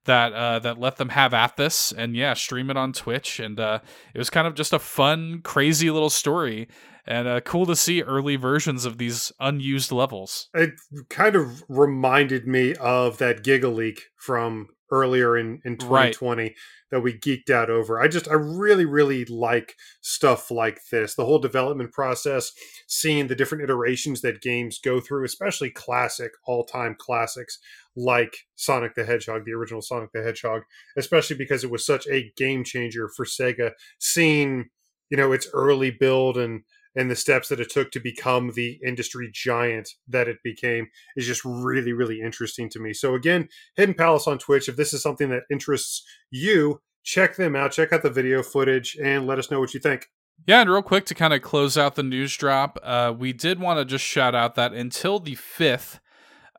that 0.06 0.32
uh, 0.32 0.58
that 0.58 0.78
let 0.78 0.96
them 0.96 1.10
have 1.10 1.32
at 1.32 1.56
this, 1.56 1.92
and 1.92 2.16
yeah, 2.16 2.34
stream 2.34 2.68
it 2.68 2.76
on 2.76 2.92
Twitch. 2.92 3.38
And 3.38 3.58
uh, 3.58 3.78
it 4.12 4.18
was 4.18 4.28
kind 4.28 4.46
of 4.46 4.54
just 4.54 4.72
a 4.72 4.78
fun, 4.78 5.40
crazy 5.42 5.90
little 5.90 6.10
story. 6.10 6.68
And 7.06 7.28
uh, 7.28 7.40
cool 7.42 7.66
to 7.66 7.76
see 7.76 8.02
early 8.02 8.36
versions 8.36 8.86
of 8.86 8.96
these 8.96 9.30
unused 9.38 9.92
levels. 9.92 10.48
It 10.54 10.70
kind 11.10 11.36
of 11.36 11.62
reminded 11.68 12.46
me 12.46 12.74
of 12.76 13.18
that 13.18 13.44
Giga 13.44 13.72
Leak 13.74 14.04
from 14.16 14.68
earlier 14.94 15.36
in, 15.36 15.60
in 15.64 15.76
2020 15.76 16.42
right. 16.42 16.54
that 16.90 17.00
we 17.00 17.18
geeked 17.18 17.50
out 17.50 17.68
over. 17.68 18.00
I 18.00 18.06
just, 18.06 18.28
I 18.28 18.34
really, 18.34 18.84
really 18.84 19.24
like 19.24 19.74
stuff 20.00 20.50
like 20.50 20.80
this. 20.90 21.14
The 21.14 21.24
whole 21.24 21.40
development 21.40 21.92
process, 21.92 22.52
seeing 22.86 23.26
the 23.26 23.34
different 23.34 23.64
iterations 23.64 24.20
that 24.20 24.40
games 24.40 24.78
go 24.78 25.00
through, 25.00 25.24
especially 25.24 25.70
classic, 25.70 26.32
all 26.46 26.64
time 26.64 26.96
classics 26.98 27.58
like 27.96 28.46
Sonic 28.56 28.94
the 28.94 29.04
Hedgehog, 29.04 29.44
the 29.44 29.52
original 29.52 29.82
Sonic 29.82 30.12
the 30.12 30.22
Hedgehog, 30.22 30.62
especially 30.96 31.36
because 31.36 31.64
it 31.64 31.70
was 31.70 31.84
such 31.84 32.06
a 32.08 32.32
game 32.36 32.64
changer 32.64 33.08
for 33.08 33.24
Sega. 33.24 33.72
Seeing, 33.98 34.70
you 35.10 35.16
know, 35.16 35.32
its 35.32 35.48
early 35.52 35.90
build 35.90 36.36
and 36.36 36.62
and 36.96 37.10
the 37.10 37.16
steps 37.16 37.48
that 37.48 37.60
it 37.60 37.70
took 37.70 37.90
to 37.92 38.00
become 38.00 38.52
the 38.54 38.78
industry 38.84 39.30
giant 39.32 39.90
that 40.08 40.28
it 40.28 40.38
became 40.44 40.88
is 41.16 41.26
just 41.26 41.44
really, 41.44 41.92
really 41.92 42.20
interesting 42.20 42.68
to 42.70 42.80
me. 42.80 42.92
So, 42.92 43.14
again, 43.14 43.48
Hidden 43.76 43.94
Palace 43.94 44.26
on 44.26 44.38
Twitch, 44.38 44.68
if 44.68 44.76
this 44.76 44.92
is 44.92 45.02
something 45.02 45.28
that 45.30 45.42
interests 45.50 46.04
you, 46.30 46.80
check 47.02 47.36
them 47.36 47.56
out, 47.56 47.72
check 47.72 47.92
out 47.92 48.02
the 48.02 48.10
video 48.10 48.42
footage, 48.42 48.96
and 49.02 49.26
let 49.26 49.38
us 49.38 49.50
know 49.50 49.60
what 49.60 49.74
you 49.74 49.80
think. 49.80 50.06
Yeah, 50.46 50.60
and 50.60 50.70
real 50.70 50.82
quick 50.82 51.06
to 51.06 51.14
kind 51.14 51.32
of 51.32 51.42
close 51.42 51.78
out 51.78 51.94
the 51.94 52.02
news 52.02 52.36
drop, 52.36 52.78
uh, 52.82 53.14
we 53.16 53.32
did 53.32 53.60
want 53.60 53.78
to 53.78 53.84
just 53.84 54.04
shout 54.04 54.34
out 54.34 54.56
that 54.56 54.72
until 54.72 55.18
the 55.18 55.36
5th, 55.36 56.00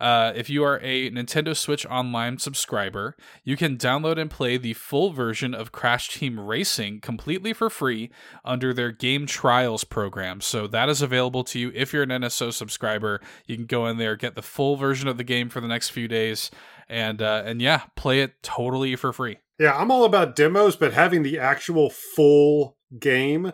uh, 0.01 0.33
if 0.35 0.49
you 0.49 0.63
are 0.63 0.79
a 0.81 1.09
Nintendo 1.09 1.55
Switch 1.55 1.85
Online 1.85 2.37
subscriber, 2.37 3.15
you 3.43 3.55
can 3.55 3.77
download 3.77 4.19
and 4.19 4.29
play 4.29 4.57
the 4.57 4.73
full 4.73 5.11
version 5.11 5.53
of 5.53 5.71
Crash 5.71 6.09
Team 6.09 6.39
Racing 6.39 6.99
completely 6.99 7.53
for 7.53 7.69
free 7.69 8.11
under 8.43 8.73
their 8.73 8.91
Game 8.91 9.25
Trials 9.25 9.83
program. 9.83 10.41
So 10.41 10.67
that 10.67 10.89
is 10.89 11.01
available 11.01 11.43
to 11.45 11.59
you 11.59 11.71
if 11.73 11.93
you're 11.93 12.03
an 12.03 12.09
NSO 12.09 12.51
subscriber. 12.51 13.21
You 13.45 13.55
can 13.55 13.65
go 13.65 13.87
in 13.87 13.97
there, 13.97 14.15
get 14.15 14.35
the 14.35 14.41
full 14.41 14.75
version 14.75 15.07
of 15.07 15.17
the 15.17 15.23
game 15.23 15.49
for 15.49 15.61
the 15.61 15.67
next 15.67 15.89
few 15.89 16.07
days, 16.07 16.51
and 16.89 17.21
uh, 17.21 17.43
and 17.45 17.61
yeah, 17.61 17.83
play 17.95 18.21
it 18.21 18.43
totally 18.43 18.95
for 18.95 19.13
free. 19.13 19.37
Yeah, 19.59 19.75
I'm 19.77 19.91
all 19.91 20.03
about 20.03 20.35
demos, 20.35 20.75
but 20.75 20.93
having 20.93 21.23
the 21.23 21.39
actual 21.39 21.89
full 21.89 22.77
game 22.99 23.53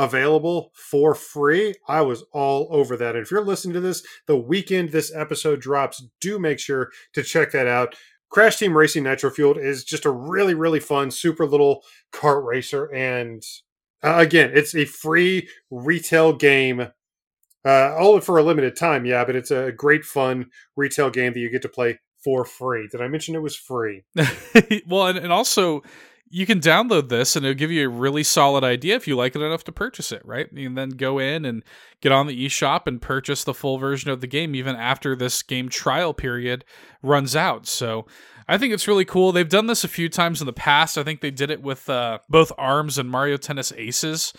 available 0.00 0.72
for 0.74 1.14
free, 1.14 1.74
I 1.86 2.00
was 2.00 2.24
all 2.32 2.68
over 2.70 2.96
that. 2.96 3.14
And 3.14 3.22
if 3.22 3.30
you're 3.30 3.44
listening 3.44 3.74
to 3.74 3.80
this 3.80 4.02
the 4.26 4.36
weekend 4.36 4.90
this 4.90 5.14
episode 5.14 5.60
drops, 5.60 6.02
do 6.20 6.38
make 6.38 6.58
sure 6.58 6.90
to 7.12 7.22
check 7.22 7.52
that 7.52 7.66
out. 7.66 7.94
Crash 8.30 8.56
Team 8.56 8.76
Racing 8.76 9.04
Nitro 9.04 9.30
Fueled 9.30 9.58
is 9.58 9.84
just 9.84 10.06
a 10.06 10.10
really, 10.10 10.54
really 10.54 10.80
fun, 10.80 11.10
super 11.10 11.46
little 11.46 11.84
kart 12.12 12.44
racer. 12.44 12.86
And 12.94 13.42
uh, 14.02 14.14
again, 14.16 14.52
it's 14.54 14.74
a 14.74 14.86
free 14.86 15.48
retail 15.70 16.32
game. 16.32 16.88
Uh, 17.62 17.94
all 17.94 18.18
for 18.20 18.38
a 18.38 18.42
limited 18.42 18.74
time, 18.74 19.04
yeah, 19.04 19.22
but 19.22 19.36
it's 19.36 19.50
a 19.50 19.70
great, 19.70 20.02
fun 20.02 20.46
retail 20.76 21.10
game 21.10 21.34
that 21.34 21.40
you 21.40 21.50
get 21.50 21.60
to 21.60 21.68
play 21.68 21.98
for 22.24 22.46
free. 22.46 22.88
Did 22.90 23.02
I 23.02 23.08
mention 23.08 23.34
it 23.34 23.42
was 23.42 23.54
free? 23.54 24.04
well, 24.86 25.08
and, 25.08 25.18
and 25.18 25.30
also 25.30 25.82
you 26.32 26.46
can 26.46 26.60
download 26.60 27.08
this 27.08 27.34
and 27.34 27.44
it'll 27.44 27.58
give 27.58 27.72
you 27.72 27.86
a 27.86 27.90
really 27.90 28.22
solid 28.22 28.62
idea 28.62 28.94
if 28.94 29.08
you 29.08 29.16
like 29.16 29.34
it 29.34 29.42
enough 29.42 29.64
to 29.64 29.72
purchase 29.72 30.12
it, 30.12 30.22
right? 30.24 30.48
You 30.52 30.66
can 30.66 30.76
then 30.76 30.90
go 30.90 31.18
in 31.18 31.44
and 31.44 31.64
get 32.00 32.12
on 32.12 32.28
the 32.28 32.46
eShop 32.46 32.86
and 32.86 33.02
purchase 33.02 33.42
the 33.42 33.52
full 33.52 33.78
version 33.78 34.10
of 34.10 34.20
the 34.20 34.28
game 34.28 34.54
even 34.54 34.76
after 34.76 35.16
this 35.16 35.42
game 35.42 35.68
trial 35.68 36.14
period 36.14 36.64
runs 37.02 37.34
out. 37.34 37.66
So 37.66 38.06
I 38.46 38.58
think 38.58 38.72
it's 38.72 38.86
really 38.86 39.04
cool. 39.04 39.32
They've 39.32 39.48
done 39.48 39.66
this 39.66 39.82
a 39.82 39.88
few 39.88 40.08
times 40.08 40.40
in 40.40 40.46
the 40.46 40.52
past. 40.52 40.96
I 40.96 41.02
think 41.02 41.20
they 41.20 41.32
did 41.32 41.50
it 41.50 41.62
with 41.62 41.90
uh, 41.90 42.20
both 42.28 42.52
ARMS 42.56 42.96
and 42.96 43.10
Mario 43.10 43.36
Tennis 43.36 43.72
Aces 43.76 44.32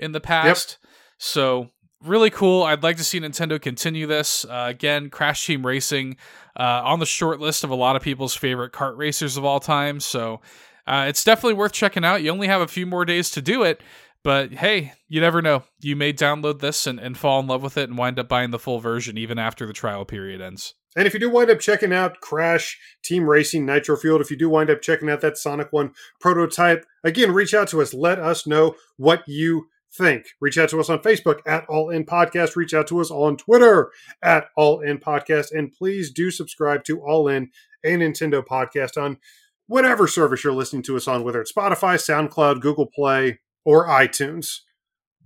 in 0.00 0.10
the 0.10 0.20
past. 0.20 0.78
Yep. 0.82 0.90
So 1.18 1.70
really 2.02 2.30
cool. 2.30 2.64
I'd 2.64 2.82
like 2.82 2.96
to 2.96 3.04
see 3.04 3.20
Nintendo 3.20 3.62
continue 3.62 4.08
this. 4.08 4.44
Uh, 4.44 4.66
again, 4.68 5.10
Crash 5.10 5.46
Team 5.46 5.64
Racing 5.64 6.16
uh, 6.58 6.82
on 6.84 6.98
the 6.98 7.06
short 7.06 7.38
list 7.38 7.62
of 7.62 7.70
a 7.70 7.76
lot 7.76 7.94
of 7.94 8.02
people's 8.02 8.34
favorite 8.34 8.72
kart 8.72 8.96
racers 8.96 9.36
of 9.36 9.44
all 9.44 9.60
time. 9.60 10.00
So 10.00 10.40
uh, 10.86 11.06
it's 11.08 11.24
definitely 11.24 11.54
worth 11.54 11.72
checking 11.72 12.04
out. 12.04 12.22
You 12.22 12.30
only 12.30 12.46
have 12.46 12.60
a 12.60 12.68
few 12.68 12.86
more 12.86 13.04
days 13.04 13.30
to 13.32 13.42
do 13.42 13.62
it, 13.62 13.80
but 14.22 14.52
hey, 14.52 14.92
you 15.08 15.20
never 15.20 15.42
know. 15.42 15.64
You 15.80 15.96
may 15.96 16.12
download 16.12 16.60
this 16.60 16.86
and, 16.86 16.98
and 16.98 17.16
fall 17.16 17.40
in 17.40 17.46
love 17.46 17.62
with 17.62 17.76
it 17.76 17.88
and 17.88 17.98
wind 17.98 18.18
up 18.18 18.28
buying 18.28 18.50
the 18.50 18.58
full 18.58 18.80
version 18.80 19.18
even 19.18 19.38
after 19.38 19.66
the 19.66 19.72
trial 19.72 20.04
period 20.04 20.40
ends. 20.40 20.74
And 20.96 21.06
if 21.06 21.12
you 21.12 21.20
do 21.20 21.28
wind 21.28 21.50
up 21.50 21.60
checking 21.60 21.92
out 21.92 22.20
Crash 22.20 22.78
Team 23.04 23.28
Racing 23.28 23.66
Nitro 23.66 23.96
Fueled, 23.96 24.22
if 24.22 24.30
you 24.30 24.36
do 24.36 24.48
wind 24.48 24.70
up 24.70 24.80
checking 24.80 25.10
out 25.10 25.20
that 25.20 25.36
Sonic 25.36 25.68
1 25.70 25.92
prototype, 26.20 26.86
again, 27.04 27.32
reach 27.32 27.52
out 27.52 27.68
to 27.68 27.82
us. 27.82 27.92
Let 27.92 28.18
us 28.18 28.46
know 28.46 28.76
what 28.96 29.22
you 29.28 29.68
think. 29.92 30.26
Reach 30.40 30.56
out 30.56 30.70
to 30.70 30.80
us 30.80 30.88
on 30.88 31.00
Facebook 31.00 31.40
at 31.46 31.66
All 31.68 31.90
In 31.90 32.04
Podcast. 32.04 32.56
Reach 32.56 32.72
out 32.72 32.86
to 32.88 33.00
us 33.00 33.10
on 33.10 33.36
Twitter 33.36 33.90
at 34.22 34.48
All 34.56 34.80
In 34.80 34.98
Podcast. 34.98 35.52
And 35.52 35.70
please 35.70 36.10
do 36.10 36.30
subscribe 36.30 36.84
to 36.84 37.00
All 37.00 37.28
In, 37.28 37.50
a 37.84 37.90
Nintendo 37.90 38.44
podcast 38.44 39.00
on 39.00 39.18
whatever 39.66 40.06
service 40.06 40.44
you're 40.44 40.52
listening 40.52 40.82
to 40.84 40.96
us 40.96 41.08
on, 41.08 41.24
whether 41.24 41.40
it's 41.40 41.52
Spotify, 41.52 41.96
SoundCloud, 41.96 42.60
Google 42.60 42.86
Play, 42.86 43.40
or 43.64 43.86
iTunes. 43.86 44.60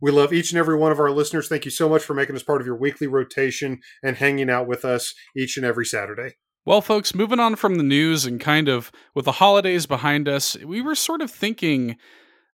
We 0.00 0.10
love 0.10 0.32
each 0.32 0.50
and 0.50 0.58
every 0.58 0.76
one 0.76 0.92
of 0.92 0.98
our 0.98 1.10
listeners. 1.10 1.48
Thank 1.48 1.66
you 1.66 1.70
so 1.70 1.88
much 1.88 2.02
for 2.02 2.14
making 2.14 2.34
us 2.34 2.42
part 2.42 2.60
of 2.60 2.66
your 2.66 2.76
weekly 2.76 3.06
rotation 3.06 3.80
and 4.02 4.16
hanging 4.16 4.48
out 4.48 4.66
with 4.66 4.84
us 4.84 5.14
each 5.36 5.56
and 5.56 5.66
every 5.66 5.84
Saturday. 5.84 6.36
Well, 6.64 6.80
folks, 6.80 7.14
moving 7.14 7.40
on 7.40 7.56
from 7.56 7.76
the 7.76 7.82
news 7.82 8.24
and 8.24 8.40
kind 8.40 8.68
of 8.68 8.90
with 9.14 9.24
the 9.24 9.32
holidays 9.32 9.86
behind 9.86 10.28
us, 10.28 10.56
we 10.64 10.80
were 10.80 10.94
sort 10.94 11.20
of 11.20 11.30
thinking 11.30 11.96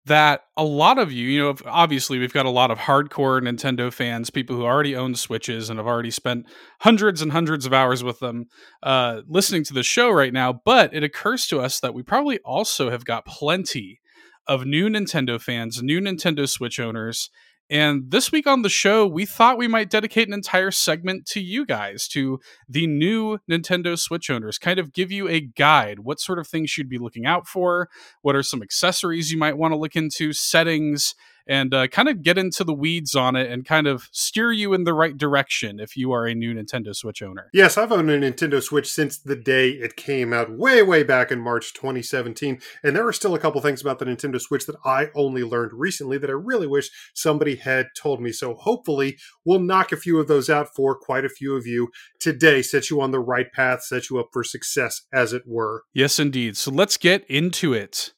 that 0.06 0.42
a 0.56 0.64
lot 0.64 0.98
of 0.98 1.12
you, 1.12 1.26
you 1.28 1.40
know, 1.40 1.54
obviously 1.66 2.18
we've 2.18 2.32
got 2.32 2.44
a 2.44 2.50
lot 2.50 2.70
of 2.70 2.78
hardcore 2.78 3.40
Nintendo 3.40 3.92
fans, 3.92 4.28
people 4.28 4.54
who 4.54 4.64
already 4.64 4.94
own 4.94 5.14
Switches 5.14 5.70
and 5.70 5.78
have 5.78 5.86
already 5.86 6.10
spent 6.10 6.46
hundreds 6.80 7.22
and 7.22 7.32
hundreds 7.32 7.64
of 7.64 7.72
hours 7.72 8.04
with 8.04 8.18
them 8.18 8.46
uh, 8.82 9.22
listening 9.26 9.64
to 9.64 9.72
the 9.72 9.82
show 9.82 10.10
right 10.10 10.32
now. 10.32 10.52
But 10.52 10.92
it 10.92 11.02
occurs 11.02 11.46
to 11.46 11.60
us 11.60 11.80
that 11.80 11.94
we 11.94 12.02
probably 12.02 12.38
also 12.40 12.90
have 12.90 13.04
got 13.04 13.24
plenty 13.24 14.00
of 14.46 14.66
new 14.66 14.88
Nintendo 14.88 15.40
fans, 15.40 15.82
new 15.82 16.00
Nintendo 16.00 16.46
Switch 16.46 16.78
owners, 16.78 17.30
and 17.70 18.10
this 18.10 18.30
week 18.30 18.46
on 18.46 18.62
the 18.62 18.68
show, 18.68 19.06
we 19.06 19.24
thought 19.24 19.58
we 19.58 19.68
might 19.68 19.90
dedicate 19.90 20.28
an 20.28 20.34
entire 20.34 20.70
segment 20.70 21.26
to 21.26 21.40
you 21.40 21.64
guys, 21.64 22.06
to 22.08 22.40
the 22.68 22.86
new 22.86 23.38
Nintendo 23.50 23.98
Switch 23.98 24.28
owners, 24.28 24.58
kind 24.58 24.78
of 24.78 24.92
give 24.92 25.10
you 25.10 25.28
a 25.28 25.40
guide. 25.40 26.00
What 26.00 26.20
sort 26.20 26.38
of 26.38 26.46
things 26.46 26.76
you'd 26.76 26.88
be 26.88 26.98
looking 26.98 27.26
out 27.26 27.46
for? 27.48 27.88
What 28.22 28.36
are 28.36 28.42
some 28.42 28.62
accessories 28.62 29.32
you 29.32 29.38
might 29.38 29.56
want 29.56 29.72
to 29.72 29.78
look 29.78 29.96
into? 29.96 30.32
Settings, 30.32 31.14
and 31.46 31.74
uh, 31.74 31.86
kind 31.88 32.08
of 32.08 32.22
get 32.22 32.38
into 32.38 32.64
the 32.64 32.74
weeds 32.74 33.14
on 33.14 33.36
it 33.36 33.50
and 33.50 33.64
kind 33.64 33.86
of 33.86 34.08
steer 34.12 34.52
you 34.52 34.72
in 34.72 34.84
the 34.84 34.94
right 34.94 35.16
direction 35.16 35.80
if 35.80 35.96
you 35.96 36.12
are 36.12 36.26
a 36.26 36.34
new 36.34 36.54
Nintendo 36.54 36.94
Switch 36.94 37.22
owner. 37.22 37.50
Yes, 37.52 37.76
I've 37.76 37.92
owned 37.92 38.10
a 38.10 38.18
Nintendo 38.18 38.62
Switch 38.62 38.90
since 38.90 39.18
the 39.18 39.36
day 39.36 39.70
it 39.70 39.96
came 39.96 40.32
out, 40.32 40.50
way, 40.50 40.82
way 40.82 41.02
back 41.02 41.30
in 41.30 41.40
March 41.40 41.72
2017. 41.74 42.60
And 42.82 42.96
there 42.96 43.06
are 43.06 43.12
still 43.12 43.34
a 43.34 43.38
couple 43.38 43.60
things 43.60 43.80
about 43.80 43.98
the 43.98 44.06
Nintendo 44.06 44.40
Switch 44.40 44.66
that 44.66 44.76
I 44.84 45.10
only 45.14 45.42
learned 45.42 45.72
recently 45.74 46.18
that 46.18 46.30
I 46.30 46.34
really 46.34 46.66
wish 46.66 46.90
somebody 47.14 47.56
had 47.56 47.88
told 47.96 48.20
me. 48.20 48.32
So 48.32 48.54
hopefully, 48.54 49.18
we'll 49.44 49.60
knock 49.60 49.92
a 49.92 49.96
few 49.96 50.18
of 50.18 50.28
those 50.28 50.48
out 50.48 50.74
for 50.74 50.96
quite 50.96 51.24
a 51.24 51.28
few 51.28 51.56
of 51.56 51.66
you 51.66 51.88
today, 52.18 52.62
set 52.62 52.90
you 52.90 53.00
on 53.00 53.10
the 53.10 53.20
right 53.20 53.52
path, 53.52 53.82
set 53.82 54.08
you 54.08 54.18
up 54.18 54.28
for 54.32 54.42
success, 54.42 55.02
as 55.12 55.32
it 55.32 55.42
were. 55.46 55.84
Yes, 55.92 56.18
indeed. 56.18 56.56
So 56.56 56.70
let's 56.70 56.96
get 56.96 57.24
into 57.28 57.74
it. 57.74 58.13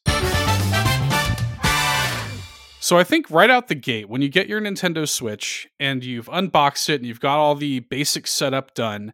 So 2.87 2.97
I 2.97 3.03
think 3.03 3.29
right 3.29 3.49
out 3.49 3.67
the 3.67 3.75
gate, 3.75 4.07
when 4.07 4.21
you 4.21 4.29
get 4.29 4.47
your 4.47 4.61
Nintendo 4.61 5.05
Switch 5.05 5.67
and 5.77 6.05
you've 6.05 6.29
unboxed 6.29 6.89
it 6.89 6.95
and 6.95 7.05
you've 7.05 7.19
got 7.19 7.37
all 7.37 7.53
the 7.53 7.81
basic 7.81 8.25
setup 8.25 8.73
done, 8.75 9.11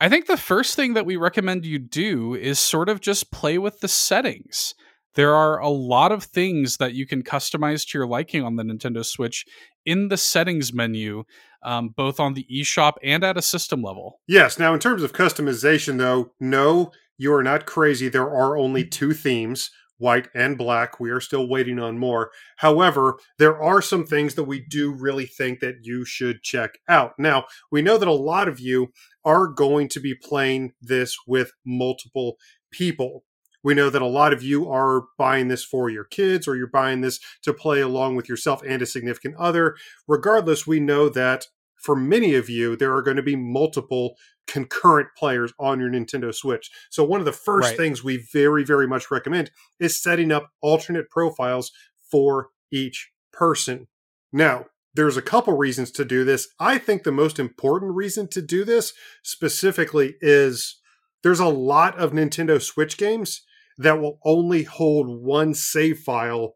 I 0.00 0.08
think 0.08 0.26
the 0.26 0.36
first 0.36 0.76
thing 0.76 0.94
that 0.94 1.06
we 1.06 1.16
recommend 1.16 1.66
you 1.66 1.80
do 1.80 2.36
is 2.36 2.60
sort 2.60 2.88
of 2.88 3.00
just 3.00 3.32
play 3.32 3.58
with 3.58 3.80
the 3.80 3.88
settings. 3.88 4.76
There 5.16 5.34
are 5.34 5.58
a 5.58 5.68
lot 5.68 6.12
of 6.12 6.22
things 6.22 6.76
that 6.76 6.94
you 6.94 7.04
can 7.04 7.24
customize 7.24 7.84
to 7.88 7.98
your 7.98 8.06
liking 8.06 8.44
on 8.44 8.54
the 8.54 8.62
Nintendo 8.62 9.04
Switch 9.04 9.44
in 9.84 10.06
the 10.06 10.16
settings 10.16 10.72
menu, 10.72 11.24
um, 11.64 11.88
both 11.88 12.20
on 12.20 12.34
the 12.34 12.46
eShop 12.48 12.92
and 13.02 13.24
at 13.24 13.36
a 13.36 13.42
system 13.42 13.82
level. 13.82 14.20
Yes. 14.28 14.56
Now, 14.56 14.72
in 14.72 14.78
terms 14.78 15.02
of 15.02 15.12
customization, 15.12 15.98
though, 15.98 16.30
no, 16.38 16.92
you 17.18 17.34
are 17.34 17.42
not 17.42 17.66
crazy. 17.66 18.08
There 18.08 18.30
are 18.30 18.56
only 18.56 18.84
two 18.84 19.12
themes 19.12 19.72
white 19.98 20.28
and 20.34 20.58
black. 20.58 21.00
We 21.00 21.10
are 21.10 21.20
still 21.20 21.48
waiting 21.48 21.78
on 21.78 21.98
more. 21.98 22.30
However, 22.56 23.18
there 23.38 23.60
are 23.60 23.82
some 23.82 24.04
things 24.04 24.34
that 24.34 24.44
we 24.44 24.60
do 24.60 24.92
really 24.92 25.26
think 25.26 25.60
that 25.60 25.76
you 25.82 26.04
should 26.04 26.42
check 26.42 26.78
out. 26.88 27.12
Now, 27.18 27.46
we 27.70 27.82
know 27.82 27.98
that 27.98 28.08
a 28.08 28.12
lot 28.12 28.48
of 28.48 28.60
you 28.60 28.88
are 29.24 29.46
going 29.46 29.88
to 29.88 30.00
be 30.00 30.14
playing 30.14 30.72
this 30.80 31.16
with 31.26 31.52
multiple 31.64 32.36
people. 32.70 33.24
We 33.64 33.74
know 33.74 33.90
that 33.90 34.02
a 34.02 34.06
lot 34.06 34.32
of 34.32 34.42
you 34.44 34.70
are 34.70 35.06
buying 35.18 35.48
this 35.48 35.64
for 35.64 35.90
your 35.90 36.04
kids 36.04 36.46
or 36.46 36.54
you're 36.54 36.68
buying 36.68 37.00
this 37.00 37.18
to 37.42 37.52
play 37.52 37.80
along 37.80 38.14
with 38.14 38.28
yourself 38.28 38.62
and 38.64 38.80
a 38.80 38.86
significant 38.86 39.34
other. 39.36 39.74
Regardless, 40.06 40.68
we 40.68 40.78
know 40.78 41.08
that 41.08 41.46
for 41.76 41.96
many 41.96 42.34
of 42.34 42.48
you, 42.48 42.76
there 42.76 42.94
are 42.94 43.02
going 43.02 43.16
to 43.16 43.22
be 43.22 43.36
multiple 43.36 44.16
concurrent 44.46 45.08
players 45.16 45.52
on 45.58 45.80
your 45.80 45.90
Nintendo 45.90 46.34
Switch. 46.34 46.70
So, 46.90 47.04
one 47.04 47.20
of 47.20 47.26
the 47.26 47.32
first 47.32 47.70
Right. 47.70 47.76
things 47.76 48.02
we 48.04 48.16
very, 48.16 48.64
very 48.64 48.86
much 48.86 49.10
recommend 49.10 49.50
is 49.80 50.00
setting 50.00 50.30
up 50.32 50.50
alternate 50.60 51.10
profiles 51.10 51.72
for 52.10 52.48
each 52.70 53.10
person. 53.32 53.88
Now, 54.32 54.66
there's 54.94 55.16
a 55.16 55.22
couple 55.22 55.56
reasons 55.56 55.90
to 55.92 56.04
do 56.04 56.24
this. 56.24 56.48
I 56.58 56.78
think 56.78 57.02
the 57.02 57.12
most 57.12 57.38
important 57.38 57.94
reason 57.94 58.28
to 58.28 58.40
do 58.40 58.64
this 58.64 58.94
specifically 59.22 60.14
is 60.20 60.76
there's 61.22 61.40
a 61.40 61.46
lot 61.48 61.98
of 61.98 62.12
Nintendo 62.12 62.60
Switch 62.62 62.96
games 62.96 63.42
that 63.78 64.00
will 64.00 64.18
only 64.24 64.62
hold 64.62 65.22
one 65.22 65.52
save 65.52 65.98
file 65.98 66.54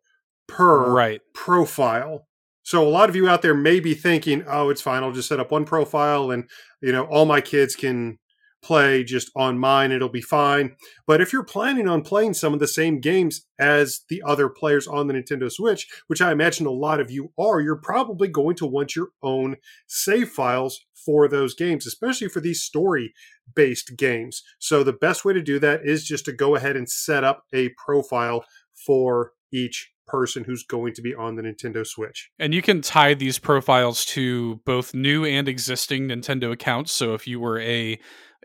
per 0.48 0.90
Right. 0.90 1.20
profile. 1.34 2.28
So 2.70 2.86
a 2.86 2.88
lot 2.88 3.08
of 3.08 3.16
you 3.16 3.28
out 3.28 3.42
there 3.42 3.52
may 3.52 3.80
be 3.80 3.94
thinking, 3.94 4.44
"Oh, 4.46 4.70
it's 4.70 4.80
fine. 4.80 5.02
I'll 5.02 5.10
just 5.10 5.28
set 5.28 5.40
up 5.40 5.50
one 5.50 5.64
profile 5.64 6.30
and, 6.30 6.48
you 6.80 6.92
know, 6.92 7.02
all 7.04 7.26
my 7.26 7.40
kids 7.40 7.74
can 7.74 8.18
play 8.62 9.02
just 9.02 9.28
on 9.34 9.58
mine. 9.58 9.90
It'll 9.90 10.08
be 10.08 10.20
fine." 10.20 10.76
But 11.04 11.20
if 11.20 11.32
you're 11.32 11.42
planning 11.42 11.88
on 11.88 12.02
playing 12.02 12.34
some 12.34 12.54
of 12.54 12.60
the 12.60 12.68
same 12.68 13.00
games 13.00 13.44
as 13.58 14.02
the 14.08 14.22
other 14.24 14.48
players 14.48 14.86
on 14.86 15.08
the 15.08 15.14
Nintendo 15.14 15.50
Switch, 15.50 15.88
which 16.06 16.20
I 16.22 16.30
imagine 16.30 16.64
a 16.66 16.70
lot 16.70 17.00
of 17.00 17.10
you 17.10 17.32
are, 17.36 17.60
you're 17.60 17.74
probably 17.82 18.28
going 18.28 18.54
to 18.56 18.66
want 18.66 18.94
your 18.94 19.08
own 19.20 19.56
save 19.88 20.28
files 20.28 20.80
for 20.94 21.26
those 21.26 21.54
games, 21.54 21.86
especially 21.88 22.28
for 22.28 22.40
these 22.40 22.62
story 22.62 23.12
based 23.52 23.96
games. 23.96 24.44
So 24.60 24.84
the 24.84 24.92
best 24.92 25.24
way 25.24 25.32
to 25.32 25.42
do 25.42 25.58
that 25.58 25.80
is 25.84 26.04
just 26.04 26.24
to 26.26 26.32
go 26.32 26.54
ahead 26.54 26.76
and 26.76 26.88
set 26.88 27.24
up 27.24 27.42
a 27.52 27.70
profile 27.70 28.44
for 28.86 29.32
each 29.52 29.90
person 30.10 30.44
who's 30.44 30.64
going 30.64 30.94
to 30.94 31.02
be 31.02 31.14
on 31.14 31.36
the 31.36 31.42
Nintendo 31.42 31.86
Switch. 31.86 32.30
And 32.38 32.52
you 32.52 32.62
can 32.62 32.80
tie 32.82 33.14
these 33.14 33.38
profiles 33.38 34.04
to 34.06 34.60
both 34.64 34.94
new 34.94 35.24
and 35.24 35.48
existing 35.48 36.08
Nintendo 36.08 36.52
accounts. 36.52 36.92
So 36.92 37.14
if 37.14 37.26
you 37.26 37.40
were 37.40 37.60
a 37.60 37.98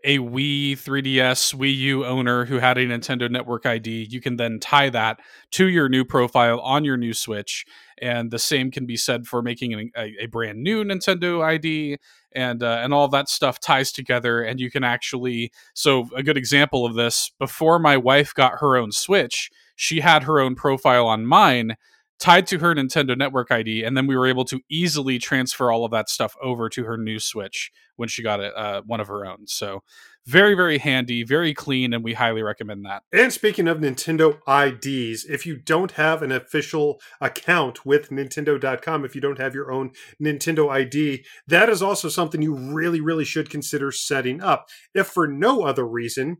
a 0.03 0.20
Wii 0.20 0.74
3DS 0.74 1.55
Wii 1.55 1.76
U 1.78 2.05
owner 2.05 2.45
who 2.45 2.59
had 2.59 2.78
a 2.78 2.86
Nintendo 2.86 3.30
Network 3.30 3.66
ID, 3.66 4.07
you 4.09 4.22
can 4.22 4.36
then 4.36 4.59
tie 4.59 4.89
that 4.89 5.20
to 5.51 5.66
your 5.66 5.89
new 5.89 6.05
profile 6.05 6.59
on 6.59 6.86
your 6.86 6.95
new 6.95 7.13
Switch. 7.13 7.66
And 7.97 8.30
the 8.30 8.38
same 8.38 8.70
can 8.70 8.86
be 8.86 8.97
said 8.97 9.26
for 9.26 9.41
making 9.41 9.74
an, 9.74 9.91
a, 9.97 10.13
a 10.22 10.26
brand 10.28 10.61
new 10.61 10.84
Nintendo 10.84 11.43
ID, 11.43 11.97
and 12.34 12.61
uh, 12.61 12.82
and 12.84 12.93
all 12.93 13.07
that 13.07 13.30
stuff 13.30 13.59
ties 13.59 13.91
together. 13.91 14.43
And 14.43 14.59
you 14.59 14.70
can 14.70 14.84
actually 14.84 15.51
so 15.74 16.07
a 16.16 16.22
good 16.22 16.38
example 16.38 16.86
of 16.86 16.93
this 16.93 17.32
before 17.39 17.80
my 17.80 17.97
wife 17.97 18.34
got 18.34 18.59
her 18.59 18.78
own 18.78 18.91
Switch, 18.91 19.49
she 19.76 20.00
had 20.00 20.24
her 20.24 20.40
own 20.40 20.56
profile 20.56 21.08
on 21.08 21.26
mine 21.26 21.76
tied 22.20 22.48
to 22.48 22.60
her 22.60 22.74
Nintendo 22.74 23.18
Network 23.18 23.52
ID, 23.52 23.84
and 23.84 23.96
then 23.96 24.08
we 24.08 24.16
were 24.16 24.28
able 24.28 24.46
to 24.46 24.62
easily 24.70 25.20
transfer 25.20 25.72
all 25.72 25.86
of 25.86 25.92
that 25.92 26.10
stuff 26.10 26.36
over 26.42 26.70
to 26.70 26.86
her 26.86 26.98
new 26.98 27.20
Switch 27.20 27.72
when 27.98 28.10
she 28.10 28.24
got 28.24 28.40
it, 28.40 28.56
uh, 28.56 28.82
one 28.86 29.00
of 29.00 29.08
her 29.08 29.26
own. 29.26 29.48
So 29.48 29.84
very, 30.26 30.56
very 30.56 30.80
handy, 30.80 31.24
very 31.24 31.54
clean, 31.54 31.94
and 31.94 32.04
we 32.04 32.14
highly 32.14 32.42
recommend 32.42 32.86
that. 32.86 33.04
And 33.12 33.32
speaking 33.32 33.68
of 33.68 33.78
Nintendo 33.78 34.40
IDs, 34.48 35.26
if 35.26 35.46
you 35.46 35.56
don't 35.56 35.92
have 35.92 36.22
an 36.22 36.32
official 36.32 37.00
account 37.22 37.86
with 37.86 38.10
Nintendo.com, 38.10 39.06
if 39.06 39.14
you 39.14 39.22
don't 39.22 39.40
have 39.40 39.54
your 39.54 39.72
own 39.72 39.92
Nintendo 40.22 40.70
ID, 40.70 41.26
that 41.48 41.70
is 41.70 41.82
also 41.82 42.10
something 42.10 42.42
you 42.42 42.56
really, 42.56 43.02
really 43.02 43.26
should 43.26 43.50
consider 43.50 43.92
setting 43.92 44.42
up. 44.42 44.68
If 44.94 45.08
for 45.08 45.28
no 45.28 45.64
other 45.64 45.88
reason, 45.88 46.38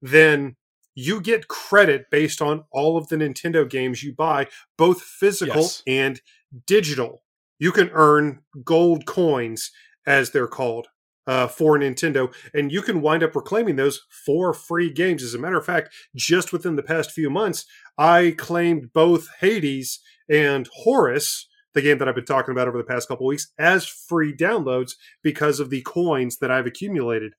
then 0.00 0.56
you 0.96 1.20
get 1.20 1.46
credit 1.46 2.06
based 2.10 2.42
on 2.42 2.64
all 2.72 2.96
of 2.96 3.06
the 3.08 3.16
Nintendo 3.16 3.68
games 3.68 4.02
you 4.02 4.12
buy, 4.12 4.48
both 4.76 5.00
physical 5.02 5.62
Yes. 5.62 5.82
and 5.86 6.20
digital. 6.66 7.22
You 7.60 7.70
can 7.70 7.90
earn 7.92 8.40
gold 8.64 9.06
coins, 9.06 9.70
as 10.06 10.30
they're 10.30 10.48
called, 10.48 10.88
uh, 11.26 11.48
for 11.48 11.78
Nintendo, 11.78 12.32
and 12.54 12.72
you 12.72 12.80
can 12.82 13.00
wind 13.02 13.22
up 13.22 13.34
reclaiming 13.36 13.76
those 13.76 14.02
for 14.24 14.54
free 14.54 14.90
games. 14.90 15.22
As 15.22 15.34
a 15.34 15.38
matter 15.38 15.56
of 15.58 15.66
fact, 15.66 15.92
just 16.14 16.52
within 16.52 16.76
the 16.76 16.82
past 16.82 17.10
few 17.12 17.28
months, 17.30 17.66
I 17.98 18.34
claimed 18.36 18.92
both 18.92 19.28
Hades 19.40 20.00
and 20.30 20.68
Horus, 20.72 21.48
the 21.74 21.82
game 21.82 21.98
that 21.98 22.08
I've 22.08 22.14
been 22.14 22.24
talking 22.24 22.52
about 22.52 22.68
over 22.68 22.78
the 22.78 22.84
past 22.84 23.08
couple 23.08 23.26
weeks, 23.26 23.52
as 23.58 23.86
free 23.86 24.34
downloads 24.34 24.92
because 25.22 25.60
of 25.60 25.68
the 25.68 25.82
coins 25.82 26.38
that 26.38 26.50
I've 26.50 26.66
accumulated 26.66 27.34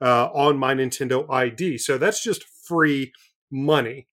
uh, 0.00 0.26
on 0.32 0.58
my 0.58 0.74
Nintendo 0.74 1.28
ID. 1.30 1.78
So 1.78 1.96
that's 1.98 2.22
just 2.22 2.44
free 2.66 3.12
money. 3.50 4.08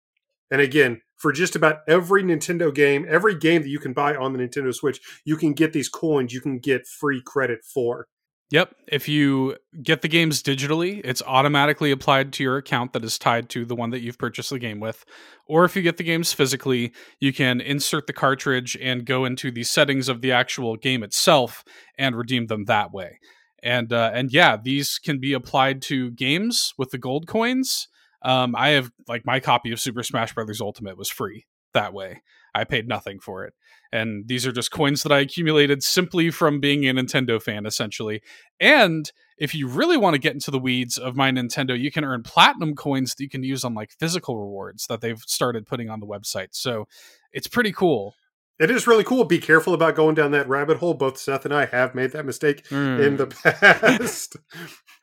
And 0.51 0.61
again, 0.61 1.03
for 1.17 1.33
just 1.33 1.57
about 1.57 1.81
every 1.89 2.23
Nintendo 2.23 2.75
game, 2.75 3.05
every 3.09 3.37
game 3.37 3.63
that 3.63 3.69
you 3.69 3.79
can 3.79 3.93
buy 3.93 4.15
on 4.15 4.33
the 4.33 4.39
Nintendo 4.39 4.75
Switch, 4.75 5.01
you 5.25 5.37
can 5.37 5.53
get 5.53 5.73
these 5.73 5.89
coins 5.89 6.33
you 6.33 6.41
can 6.41 6.59
get 6.59 6.87
free 6.87 7.21
credit 7.25 7.61
for. 7.65 8.07
Yep. 8.51 8.75
If 8.87 9.09
you 9.09 9.57
get 9.83 10.01
the 10.01 10.09
games 10.09 10.43
digitally, 10.43 11.03
it's 11.05 11.23
automatically 11.27 11.91
applied 11.91 12.33
to 12.35 12.43
your 12.43 12.57
account 12.57 12.95
that 12.95 13.05
is 13.05 13.19
tied 13.19 13.51
to 13.51 13.67
the 13.67 13.75
one 13.75 13.91
that 13.91 14.01
you've 14.01 14.17
purchased 14.17 14.49
the 14.49 14.59
game 14.59 14.81
with. 14.81 15.05
Or 15.47 15.67
if 15.67 15.77
you 15.77 15.83
get 15.83 15.99
the 15.99 16.05
games 16.05 16.33
physically, 16.33 16.95
you 17.21 17.35
can 17.35 17.61
insert 17.61 18.07
the 18.07 18.15
cartridge 18.15 18.75
and 18.81 19.05
go 19.05 19.27
into 19.27 19.51
the 19.51 19.65
settings 19.65 20.09
of 20.09 20.23
the 20.23 20.33
actual 20.33 20.77
game 20.77 21.03
itself 21.03 21.63
and 21.99 22.17
redeem 22.17 22.47
them 22.47 22.65
that 22.65 22.91
way. 22.91 23.19
And 23.63 23.93
uh, 23.93 24.13
and 24.15 24.33
yeah, 24.33 24.57
these 24.57 24.99
can 24.99 25.19
be 25.21 25.35
applied 25.35 25.83
to 25.83 26.13
games 26.13 26.73
with 26.79 26.91
the 26.91 26.99
gold 26.99 27.27
coins. 27.27 27.89
Um, 28.23 28.55
I 28.57 28.71
have 28.71 28.91
like 29.07 29.25
my 29.25 29.41
copy 29.41 29.71
of 29.73 29.81
Super 29.81 30.03
Smash 30.03 30.35
Brothers 30.35 30.61
Ultimate 30.61 30.97
was 30.99 31.09
free 31.09 31.47
that 31.75 31.93
way. 31.93 32.23
I 32.55 32.65
paid 32.65 32.89
nothing 32.89 33.21
for 33.21 33.45
it. 33.45 33.55
And 33.93 34.27
these 34.27 34.47
are 34.47 34.53
just 34.53 34.71
coins 34.71 35.03
that 35.03 35.13
I 35.13 35.21
accumulated 35.21 35.83
simply 35.83 36.31
from 36.31 36.61
being 36.61 36.89
a 36.89 36.93
Nintendo 36.95 37.41
fan, 37.41 37.67
essentially. 37.67 38.21
And 38.59 39.11
if 39.39 39.55
you 39.55 39.69
really 39.69 39.97
want 39.97 40.15
to 40.15 40.19
get 40.19 40.33
into 40.35 40.51
the 40.51 40.59
weeds 40.59 40.99
of 40.99 41.15
my 41.15 41.31
Nintendo, 41.31 41.79
you 41.79 41.91
can 41.93 42.05
earn 42.05 42.23
platinum 42.23 42.75
coins 42.75 43.15
that 43.15 43.23
you 43.23 43.29
can 43.29 43.43
use 43.45 43.65
on 43.65 43.75
like 43.75 43.93
physical 44.01 44.39
rewards 44.39 44.87
that 44.89 45.01
they've 45.01 45.21
started 45.27 45.67
putting 45.67 45.89
on 45.89 46.01
the 46.01 46.07
website. 46.07 46.49
So 46.53 46.89
it's 47.33 47.47
pretty 47.47 47.73
cool. 47.73 48.15
It 48.59 48.71
is 48.71 48.87
really 48.89 49.05
cool. 49.05 49.25
Be 49.25 49.39
careful 49.39 49.73
about 49.73 49.95
going 49.95 50.17
down 50.17 50.33
that 50.33 50.49
rabbit 50.49 50.79
hole. 50.79 50.95
Both 50.95 51.19
Seth 51.19 51.45
and 51.45 51.55
I 51.55 51.67
have 51.67 51.95
made 51.95 52.11
that 52.13 52.27
mistake 52.27 52.67
Hmm. 52.69 52.99
in 53.01 53.17
the 53.19 53.27
past. 53.29 54.37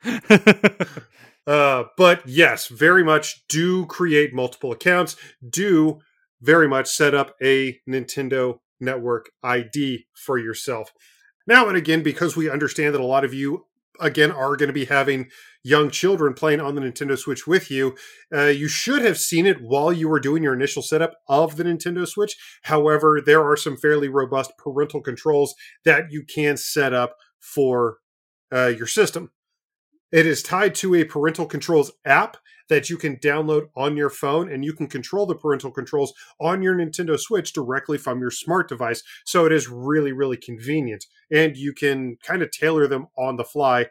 Uh, 1.46 1.84
but 1.96 2.26
yes, 2.26 2.66
very 2.66 3.04
much 3.04 3.46
do 3.48 3.86
create 3.86 4.34
multiple 4.34 4.72
accounts. 4.72 5.16
Do 5.48 6.00
very 6.40 6.68
much 6.68 6.88
set 6.88 7.14
up 7.14 7.34
a 7.42 7.78
Nintendo 7.88 8.58
Network 8.80 9.30
ID 9.42 10.06
for 10.14 10.38
yourself. 10.38 10.92
Now 11.46 11.68
and 11.68 11.76
again, 11.76 12.02
because 12.02 12.36
we 12.36 12.50
understand 12.50 12.94
that 12.94 13.00
a 13.00 13.06
lot 13.06 13.24
of 13.24 13.32
you, 13.32 13.66
again, 14.00 14.32
are 14.32 14.56
going 14.56 14.68
to 14.68 14.74
be 14.74 14.86
having 14.86 15.30
young 15.62 15.90
children 15.90 16.34
playing 16.34 16.60
on 16.60 16.74
the 16.74 16.80
Nintendo 16.80 17.16
Switch 17.16 17.46
with 17.46 17.70
you, 17.70 17.96
uh, 18.34 18.46
you 18.46 18.68
should 18.68 19.02
have 19.02 19.18
seen 19.18 19.46
it 19.46 19.62
while 19.62 19.92
you 19.92 20.08
were 20.08 20.20
doing 20.20 20.42
your 20.42 20.54
initial 20.54 20.82
setup 20.82 21.14
of 21.28 21.56
the 21.56 21.64
Nintendo 21.64 22.06
Switch. 22.06 22.36
However, 22.62 23.22
there 23.24 23.44
are 23.44 23.56
some 23.56 23.76
fairly 23.76 24.08
robust 24.08 24.52
parental 24.58 25.00
controls 25.00 25.54
that 25.84 26.10
you 26.10 26.24
can 26.24 26.56
set 26.56 26.92
up 26.92 27.16
for 27.38 27.98
uh, 28.52 28.66
your 28.66 28.86
system. 28.86 29.30
It 30.12 30.26
is 30.26 30.42
tied 30.42 30.74
to 30.76 30.94
a 30.94 31.04
parental 31.04 31.46
controls 31.46 31.92
app 32.04 32.36
that 32.68 32.90
you 32.90 32.96
can 32.96 33.16
download 33.16 33.68
on 33.76 33.96
your 33.96 34.10
phone, 34.10 34.50
and 34.50 34.64
you 34.64 34.72
can 34.72 34.88
control 34.88 35.26
the 35.26 35.34
parental 35.36 35.70
controls 35.70 36.12
on 36.40 36.62
your 36.62 36.74
Nintendo 36.74 37.18
Switch 37.18 37.52
directly 37.52 37.96
from 37.98 38.20
your 38.20 38.30
smart 38.30 38.68
device. 38.68 39.02
So 39.24 39.46
it 39.46 39.52
is 39.52 39.68
really, 39.68 40.12
really 40.12 40.36
convenient. 40.36 41.04
And 41.30 41.56
you 41.56 41.72
can 41.72 42.16
kind 42.24 42.42
of 42.42 42.50
tailor 42.50 42.88
them 42.88 43.06
on 43.16 43.36
the 43.36 43.44
fly 43.44 43.86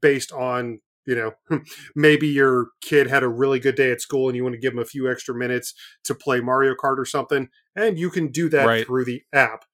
based 0.00 0.32
on, 0.32 0.80
you 1.06 1.14
know, 1.16 1.60
maybe 1.96 2.28
your 2.28 2.68
kid 2.80 3.08
had 3.08 3.22
a 3.22 3.28
really 3.28 3.58
good 3.58 3.74
day 3.74 3.90
at 3.90 4.00
school 4.00 4.28
and 4.28 4.36
you 4.36 4.44
want 4.44 4.54
to 4.54 4.60
give 4.60 4.72
them 4.74 4.82
a 4.82 4.86
few 4.86 5.10
extra 5.10 5.34
minutes 5.34 5.74
to 6.04 6.14
play 6.14 6.40
Mario 6.40 6.74
Kart 6.74 6.98
or 6.98 7.04
something. 7.04 7.48
And 7.74 7.98
you 7.98 8.10
can 8.10 8.28
do 8.28 8.48
that 8.50 8.66
Right. 8.66 8.86
through 8.86 9.06
the 9.06 9.22
app. 9.32 9.64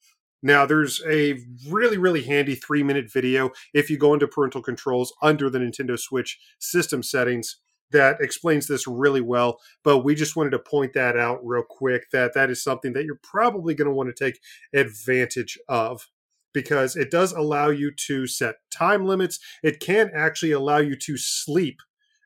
Now, 0.47 0.65
there's 0.65 1.03
a 1.05 1.41
really, 1.69 1.99
really 1.99 2.23
handy 2.23 2.55
three 2.55 2.85
minute 2.85 3.13
video 3.13 3.51
if 3.75 3.91
you 3.91 3.99
go 3.99 4.15
into 4.15 4.29
parental 4.29 4.63
controls 4.63 5.13
under 5.21 5.51
the 5.51 5.59
Nintendo 5.59 5.99
Switch 5.99 6.39
system 6.61 7.03
settings 7.03 7.57
that 7.91 8.19
explains 8.21 8.69
this 8.69 8.87
really 8.87 9.21
well. 9.21 9.59
But 9.83 10.05
we 10.05 10.15
just 10.15 10.37
wanted 10.37 10.51
to 10.51 10.61
point 10.61 10.93
that 10.93 11.17
out 11.17 11.45
real 11.45 11.65
quick 11.69 12.11
that 12.13 12.33
that 12.35 12.49
is 12.49 12.63
something 12.63 12.93
that 12.93 13.05
you're 13.05 13.19
probably 13.25 13.75
going 13.75 13.89
to 13.89 13.95
want 13.95 14.09
to 14.15 14.25
take 14.25 14.39
advantage 14.73 15.59
of 15.69 16.07
because 16.55 16.95
it 16.95 17.11
does 17.11 17.33
allow 17.33 17.71
you 17.71 17.91
to 18.07 18.29
set 18.29 18.55
time 18.71 19.05
limits. 19.05 19.41
It 19.65 19.81
can 19.81 20.13
actually 20.15 20.53
allow 20.53 20.79
you 20.79 20.95
to 20.95 21.17
sleep 21.17 21.81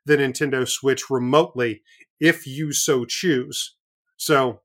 the 0.04 0.18
Nintendo 0.18 0.68
Switch 0.68 1.08
remotely 1.08 1.80
if 2.20 2.46
you 2.46 2.74
so 2.74 3.06
choose. 3.06 3.76
So, 4.18 4.60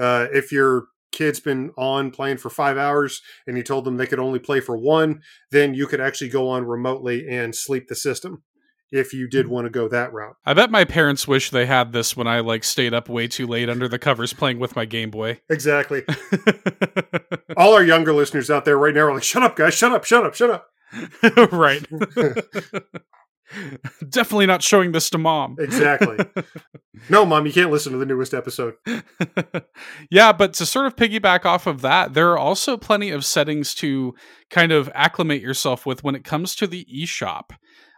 uh, 0.00 0.28
if 0.32 0.50
your 0.50 0.86
kid's 1.14 1.40
been 1.40 1.70
on 1.78 2.10
playing 2.10 2.36
for 2.36 2.50
five 2.50 2.76
hours 2.76 3.22
and 3.46 3.56
you 3.56 3.62
told 3.62 3.84
them 3.84 3.96
they 3.96 4.06
could 4.06 4.18
only 4.18 4.38
play 4.38 4.60
for 4.60 4.76
one, 4.76 5.22
then 5.50 5.72
you 5.72 5.86
could 5.86 6.00
actually 6.00 6.28
go 6.28 6.48
on 6.48 6.66
remotely 6.66 7.26
and 7.28 7.54
sleep 7.54 7.88
the 7.88 7.94
system 7.94 8.42
if 8.90 9.12
you 9.12 9.28
did 9.28 9.48
want 9.48 9.64
to 9.64 9.70
go 9.70 9.88
that 9.88 10.12
route. 10.12 10.36
I 10.44 10.54
bet 10.54 10.70
my 10.70 10.84
parents 10.84 11.26
wish 11.26 11.50
they 11.50 11.66
had 11.66 11.92
this 11.92 12.16
when 12.16 12.26
I 12.26 12.40
like 12.40 12.64
stayed 12.64 12.94
up 12.94 13.08
way 13.08 13.26
too 13.26 13.46
late 13.46 13.68
under 13.68 13.88
the 13.88 13.98
covers 13.98 14.32
playing 14.32 14.58
with 14.58 14.76
my 14.76 14.84
Game 14.84 15.10
Boy. 15.10 15.40
Exactly. 15.48 16.02
All 17.56 17.74
our 17.74 17.82
younger 17.82 18.12
listeners 18.12 18.50
out 18.50 18.64
there 18.64 18.76
right 18.76 18.94
now 18.94 19.02
are 19.02 19.14
like, 19.14 19.22
shut 19.22 19.42
up, 19.42 19.56
guys, 19.56 19.74
shut 19.74 19.92
up, 19.92 20.04
shut 20.04 20.24
up, 20.24 20.34
shut 20.34 20.50
up. 20.50 20.68
right. 21.52 21.84
Definitely 24.08 24.46
not 24.46 24.62
showing 24.62 24.92
this 24.92 25.10
to 25.10 25.18
mom. 25.18 25.56
Exactly. 25.58 26.18
no, 27.08 27.24
mom, 27.24 27.46
you 27.46 27.52
can't 27.52 27.70
listen 27.70 27.92
to 27.92 27.98
the 27.98 28.06
newest 28.06 28.34
episode. 28.34 28.74
yeah, 30.10 30.32
but 30.32 30.54
to 30.54 30.66
sort 30.66 30.86
of 30.86 30.96
piggyback 30.96 31.44
off 31.44 31.66
of 31.66 31.80
that, 31.82 32.14
there 32.14 32.30
are 32.32 32.38
also 32.38 32.76
plenty 32.76 33.10
of 33.10 33.24
settings 33.24 33.74
to 33.74 34.14
kind 34.50 34.72
of 34.72 34.90
acclimate 34.94 35.42
yourself 35.42 35.86
with 35.86 36.02
when 36.02 36.14
it 36.14 36.24
comes 36.24 36.54
to 36.56 36.66
the 36.66 36.86
eShop. 36.86 37.50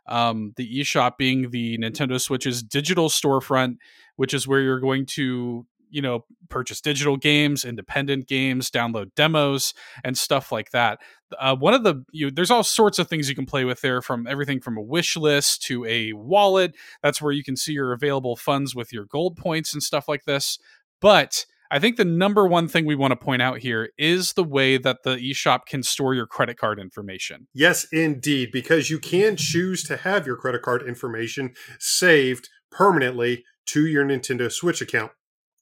Um, 0.09 0.53
the 0.57 0.81
eShop 0.81 1.17
being 1.17 1.51
the 1.51 1.79
Nintendo 1.79 2.21
Switch's 2.21 2.63
digital 2.63 3.09
storefront, 3.09 3.77
which 4.17 4.33
is 4.33 4.47
where 4.47 4.61
you're 4.61 4.81
going 4.81 5.07
to 5.07 5.67
you 5.97 6.03
know 6.03 6.27
purchase 6.51 6.83
digital 6.83 7.17
games 7.17 7.65
independent 7.65 8.29
games 8.29 8.71
download 8.71 9.07
demos 9.17 9.73
and 10.05 10.19
stuff 10.19 10.53
like 10.53 10.71
that 10.71 10.99
uh, 11.41 11.57
one 11.57 11.73
of 11.73 11.85
the 11.85 12.05
you 12.13 12.31
there's 12.31 12.51
all 12.51 12.63
sorts 12.63 12.99
of 12.99 13.09
things 13.09 13.31
you 13.31 13.35
can 13.35 13.47
play 13.47 13.65
with 13.65 13.81
there 13.81 14.03
from 14.03 14.27
everything 14.27 14.61
from 14.61 14.77
a 14.77 14.83
wish 14.83 15.17
list 15.17 15.63
to 15.63 15.87
a 15.87 16.13
wallet 16.13 16.77
that's 17.03 17.23
where 17.23 17.33
you 17.33 17.43
can 17.43 17.57
see 17.57 17.73
your 17.73 17.95
available 17.95 18.37
funds 18.37 18.75
with 18.75 18.93
your 18.93 19.07
gold 19.07 19.37
points 19.37 19.73
and 19.73 19.83
stuff 19.83 20.07
like 20.07 20.25
this 20.25 20.59
but 21.01 21.47
I 21.69 21.81
think 21.81 21.97
the 21.97 22.05
number 22.05 22.47
one 22.47 22.69
thing 22.69 22.87
we 22.87 22.95
want 22.95 23.11
to 23.11 23.17
point 23.17 23.43
out 23.43 23.59
here 23.59 23.91
is 23.99 24.35
the 24.35 24.45
way 24.45 24.79
that 24.79 25.03
the 25.03 25.17
eShop 25.17 25.67
can 25.67 25.83
store 25.83 26.15
your 26.15 26.27
credit 26.27 26.57
card 26.59 26.79
information. 26.79 27.49
Yes, 27.53 27.89
indeed, 27.91 28.51
because 28.53 28.89
you 28.89 29.01
can 29.01 29.37
choose 29.37 29.83
to 29.85 29.97
have 29.97 30.29
your 30.29 30.37
credit 30.37 30.63
card 30.63 30.87
information 30.87 31.55
saved 31.81 32.49
permanently 32.71 33.45
to 33.67 33.85
your 33.85 34.05
Nintendo 34.05 34.51
Switch 34.51 34.81
account. 34.81 35.11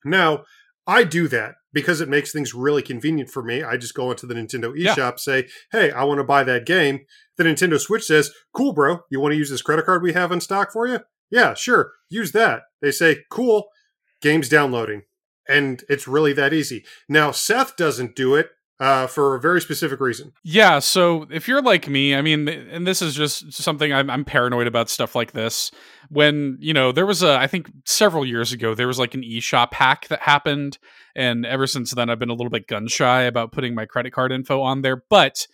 Now, 0.05 0.45
I 0.87 1.05
do 1.05 1.29
that 1.29 1.55
because 1.73 2.01
it 2.01 2.09
makes 2.09 2.31
things 2.31 2.55
really 2.55 2.83
convenient 2.83 3.31
for 3.31 3.43
me. 3.43 3.63
I 3.63 3.77
just 3.77 3.95
go 3.95 4.11
into 4.11 4.27
the 4.27 4.35
Nintendo 4.35 4.73
eShop, 4.79 4.97
yeah. 4.97 5.13
say, 5.17 5.47
hey, 5.73 5.91
I 5.91 6.05
want 6.05 6.19
to 6.19 6.25
buy 6.25 6.45
that 6.45 6.67
game. 6.67 7.01
The 7.37 7.45
Nintendo 7.45 7.81
Switch 7.81 8.05
says, 8.05 8.31
cool, 8.55 8.73
bro. 8.73 9.01
You 9.11 9.21
want 9.21 9.33
to 9.33 9.39
use 9.39 9.51
this 9.51 9.63
credit 9.63 9.87
card 9.87 10.03
we 10.03 10.13
have 10.13 10.31
in 10.31 10.41
stock 10.41 10.73
for 10.73 10.87
you? 10.87 11.01
Yeah, 11.31 11.55
sure. 11.55 11.93
Use 12.11 12.33
that. 12.33 12.63
They 12.81 12.91
say, 12.91 13.25
cool. 13.31 13.69
Game's 14.21 14.49
downloading 14.49 15.03
and 15.49 15.83
it's 15.89 16.09
really 16.09 16.33
that 16.35 16.53
easy. 16.53 16.85
Now, 17.09 17.31
Seth 17.31 17.77
doesn't 17.77 18.17
do 18.17 18.35
it 18.35 18.51
uh, 18.81 19.07
for 19.07 19.37
a 19.37 19.41
very 19.41 19.61
specific 19.61 20.01
reason. 20.01 20.33
Yeah. 20.43 20.81
So 20.81 21.27
if 21.31 21.47
you're 21.47 21.63
like 21.63 21.89
me, 21.89 22.15
I 22.15 22.23
mean, 22.23 22.49
and 22.49 22.87
this 22.87 23.01
is 23.03 23.15
just 23.15 23.53
something 23.53 23.93
I'm, 23.93 24.11
I'm, 24.11 24.25
paranoid 24.25 24.67
about 24.67 24.91
stuff 24.91 25.15
like 25.15 25.33
this. 25.33 25.71
When, 26.09 26.57
you 26.61 26.73
know, 26.73 26.91
there 26.91 27.07
was 27.07 27.23
a, 27.23 27.39
I 27.39 27.47
think 27.47 27.71
several 27.85 28.27
years 28.27 28.53
ago, 28.53 28.75
there 28.75 28.89
was 28.89 28.99
like 28.99 29.15
an 29.15 29.23
eShop 29.23 29.75
hack 29.75 30.09
that 30.09 30.23
happened. 30.23 30.79
And 31.15 31.47
ever 31.47 31.67
since 31.67 31.93
then, 31.93 32.11
I've 32.11 32.19
been 32.19 32.31
a 32.31 32.35
little 32.35 32.51
bit 32.51 32.67
gun 32.67 32.89
shy 32.89 33.23
about 33.23 33.53
putting 33.53 33.75
my 33.75 33.87
credit 33.87 34.13
card 34.13 34.33
info 34.33 34.61
on 34.61 34.83
there. 34.83 35.03
But 35.09 35.47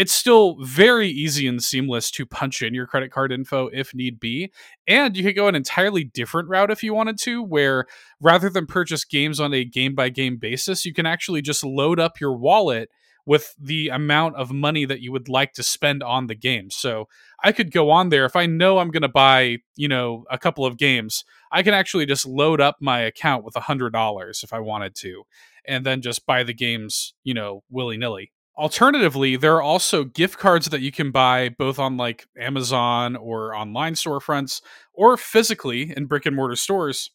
it's 0.00 0.14
still 0.14 0.56
very 0.62 1.10
easy 1.10 1.46
and 1.46 1.62
seamless 1.62 2.10
to 2.10 2.24
punch 2.24 2.62
in 2.62 2.72
your 2.72 2.86
credit 2.86 3.12
card 3.12 3.30
info 3.30 3.68
if 3.70 3.94
need 3.94 4.18
be. 4.18 4.50
And 4.88 5.14
you 5.14 5.22
could 5.22 5.36
go 5.36 5.46
an 5.46 5.54
entirely 5.54 6.04
different 6.04 6.48
route 6.48 6.70
if 6.70 6.82
you 6.82 6.94
wanted 6.94 7.18
to, 7.18 7.42
where 7.42 7.84
rather 8.18 8.48
than 8.48 8.64
purchase 8.64 9.04
games 9.04 9.38
on 9.38 9.52
a 9.52 9.62
game 9.62 9.94
by 9.94 10.08
game 10.08 10.38
basis, 10.38 10.86
you 10.86 10.94
can 10.94 11.04
actually 11.04 11.42
just 11.42 11.62
load 11.62 12.00
up 12.00 12.18
your 12.18 12.32
wallet 12.32 12.88
with 13.26 13.54
the 13.60 13.90
amount 13.90 14.36
of 14.36 14.50
money 14.50 14.86
that 14.86 15.02
you 15.02 15.12
would 15.12 15.28
like 15.28 15.52
to 15.52 15.62
spend 15.62 16.02
on 16.02 16.28
the 16.28 16.34
game. 16.34 16.70
So 16.70 17.06
I 17.44 17.52
could 17.52 17.70
go 17.70 17.90
on 17.90 18.08
there 18.08 18.24
if 18.24 18.36
I 18.36 18.46
know 18.46 18.78
I'm 18.78 18.90
going 18.90 19.02
to 19.02 19.08
buy, 19.08 19.58
you 19.76 19.86
know, 19.86 20.24
a 20.30 20.38
couple 20.38 20.64
of 20.64 20.78
games, 20.78 21.26
I 21.52 21.62
can 21.62 21.74
actually 21.74 22.06
just 22.06 22.24
load 22.24 22.58
up 22.58 22.78
my 22.80 23.00
account 23.00 23.44
with 23.44 23.54
a 23.54 23.60
$100 23.60 24.44
if 24.44 24.54
I 24.54 24.60
wanted 24.60 24.94
to 24.94 25.24
and 25.66 25.84
then 25.84 26.00
just 26.00 26.24
buy 26.24 26.42
the 26.42 26.54
games, 26.54 27.12
you 27.22 27.34
know, 27.34 27.64
willy-nilly. 27.68 28.32
Alternatively, 28.60 29.36
there 29.36 29.56
are 29.56 29.62
also 29.62 30.04
gift 30.04 30.38
cards 30.38 30.66
that 30.66 30.82
you 30.82 30.92
can 30.92 31.10
buy 31.10 31.48
both 31.48 31.78
on 31.78 31.96
like 31.96 32.26
Amazon 32.38 33.16
or 33.16 33.54
online 33.54 33.94
storefronts 33.94 34.60
or 34.92 35.16
physically 35.16 35.94
in 35.96 36.04
brick 36.04 36.26
and 36.26 36.36
mortar 36.36 36.56
stores 36.56 37.10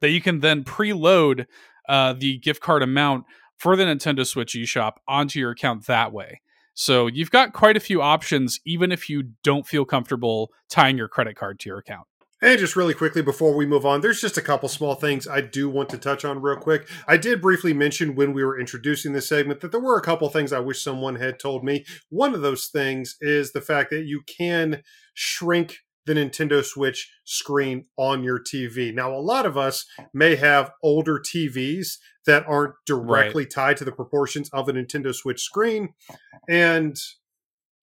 that 0.00 0.10
you 0.10 0.20
can 0.20 0.38
then 0.38 0.62
preload 0.62 1.46
uh, 1.88 2.12
the 2.12 2.38
gift 2.38 2.60
card 2.62 2.84
amount 2.84 3.24
for 3.56 3.74
the 3.74 3.82
Nintendo 3.82 4.24
Switch 4.24 4.54
eShop 4.54 4.92
onto 5.08 5.40
your 5.40 5.50
account 5.50 5.86
that 5.86 6.12
way. 6.12 6.40
So 6.74 7.08
you've 7.08 7.32
got 7.32 7.52
quite 7.52 7.76
a 7.76 7.80
few 7.80 8.00
options, 8.00 8.60
even 8.64 8.92
if 8.92 9.10
you 9.10 9.32
don't 9.42 9.66
feel 9.66 9.84
comfortable 9.84 10.52
tying 10.70 10.96
your 10.96 11.08
credit 11.08 11.34
card 11.34 11.58
to 11.58 11.68
your 11.68 11.78
account. 11.78 12.06
And 12.40 12.58
just 12.58 12.76
really 12.76 12.94
quickly 12.94 13.22
before 13.22 13.54
we 13.54 13.66
move 13.66 13.84
on, 13.84 14.00
there's 14.00 14.20
just 14.20 14.38
a 14.38 14.42
couple 14.42 14.68
small 14.68 14.94
things 14.94 15.26
I 15.26 15.40
do 15.40 15.68
want 15.68 15.88
to 15.90 15.98
touch 15.98 16.24
on 16.24 16.40
real 16.40 16.56
quick. 16.56 16.88
I 17.08 17.16
did 17.16 17.42
briefly 17.42 17.72
mention 17.72 18.14
when 18.14 18.32
we 18.32 18.44
were 18.44 18.58
introducing 18.58 19.12
this 19.12 19.28
segment 19.28 19.60
that 19.60 19.72
there 19.72 19.80
were 19.80 19.98
a 19.98 20.02
couple 20.02 20.28
things 20.28 20.52
I 20.52 20.60
wish 20.60 20.82
someone 20.82 21.16
had 21.16 21.40
told 21.40 21.64
me. 21.64 21.84
One 22.10 22.34
of 22.34 22.42
those 22.42 22.66
things 22.66 23.16
is 23.20 23.52
the 23.52 23.60
fact 23.60 23.90
that 23.90 24.04
you 24.04 24.22
can 24.22 24.82
shrink 25.14 25.78
the 26.06 26.14
Nintendo 26.14 26.64
Switch 26.64 27.12
screen 27.24 27.86
on 27.96 28.22
your 28.22 28.38
TV. 28.38 28.94
Now, 28.94 29.12
a 29.12 29.20
lot 29.20 29.44
of 29.44 29.58
us 29.58 29.84
may 30.14 30.36
have 30.36 30.72
older 30.82 31.20
TVs 31.20 31.98
that 32.24 32.46
aren't 32.46 32.74
directly 32.86 33.44
right. 33.44 33.50
tied 33.50 33.76
to 33.78 33.84
the 33.84 33.92
proportions 33.92 34.48
of 34.50 34.68
a 34.68 34.72
Nintendo 34.72 35.14
Switch 35.14 35.40
screen. 35.40 35.90
And 36.48 36.96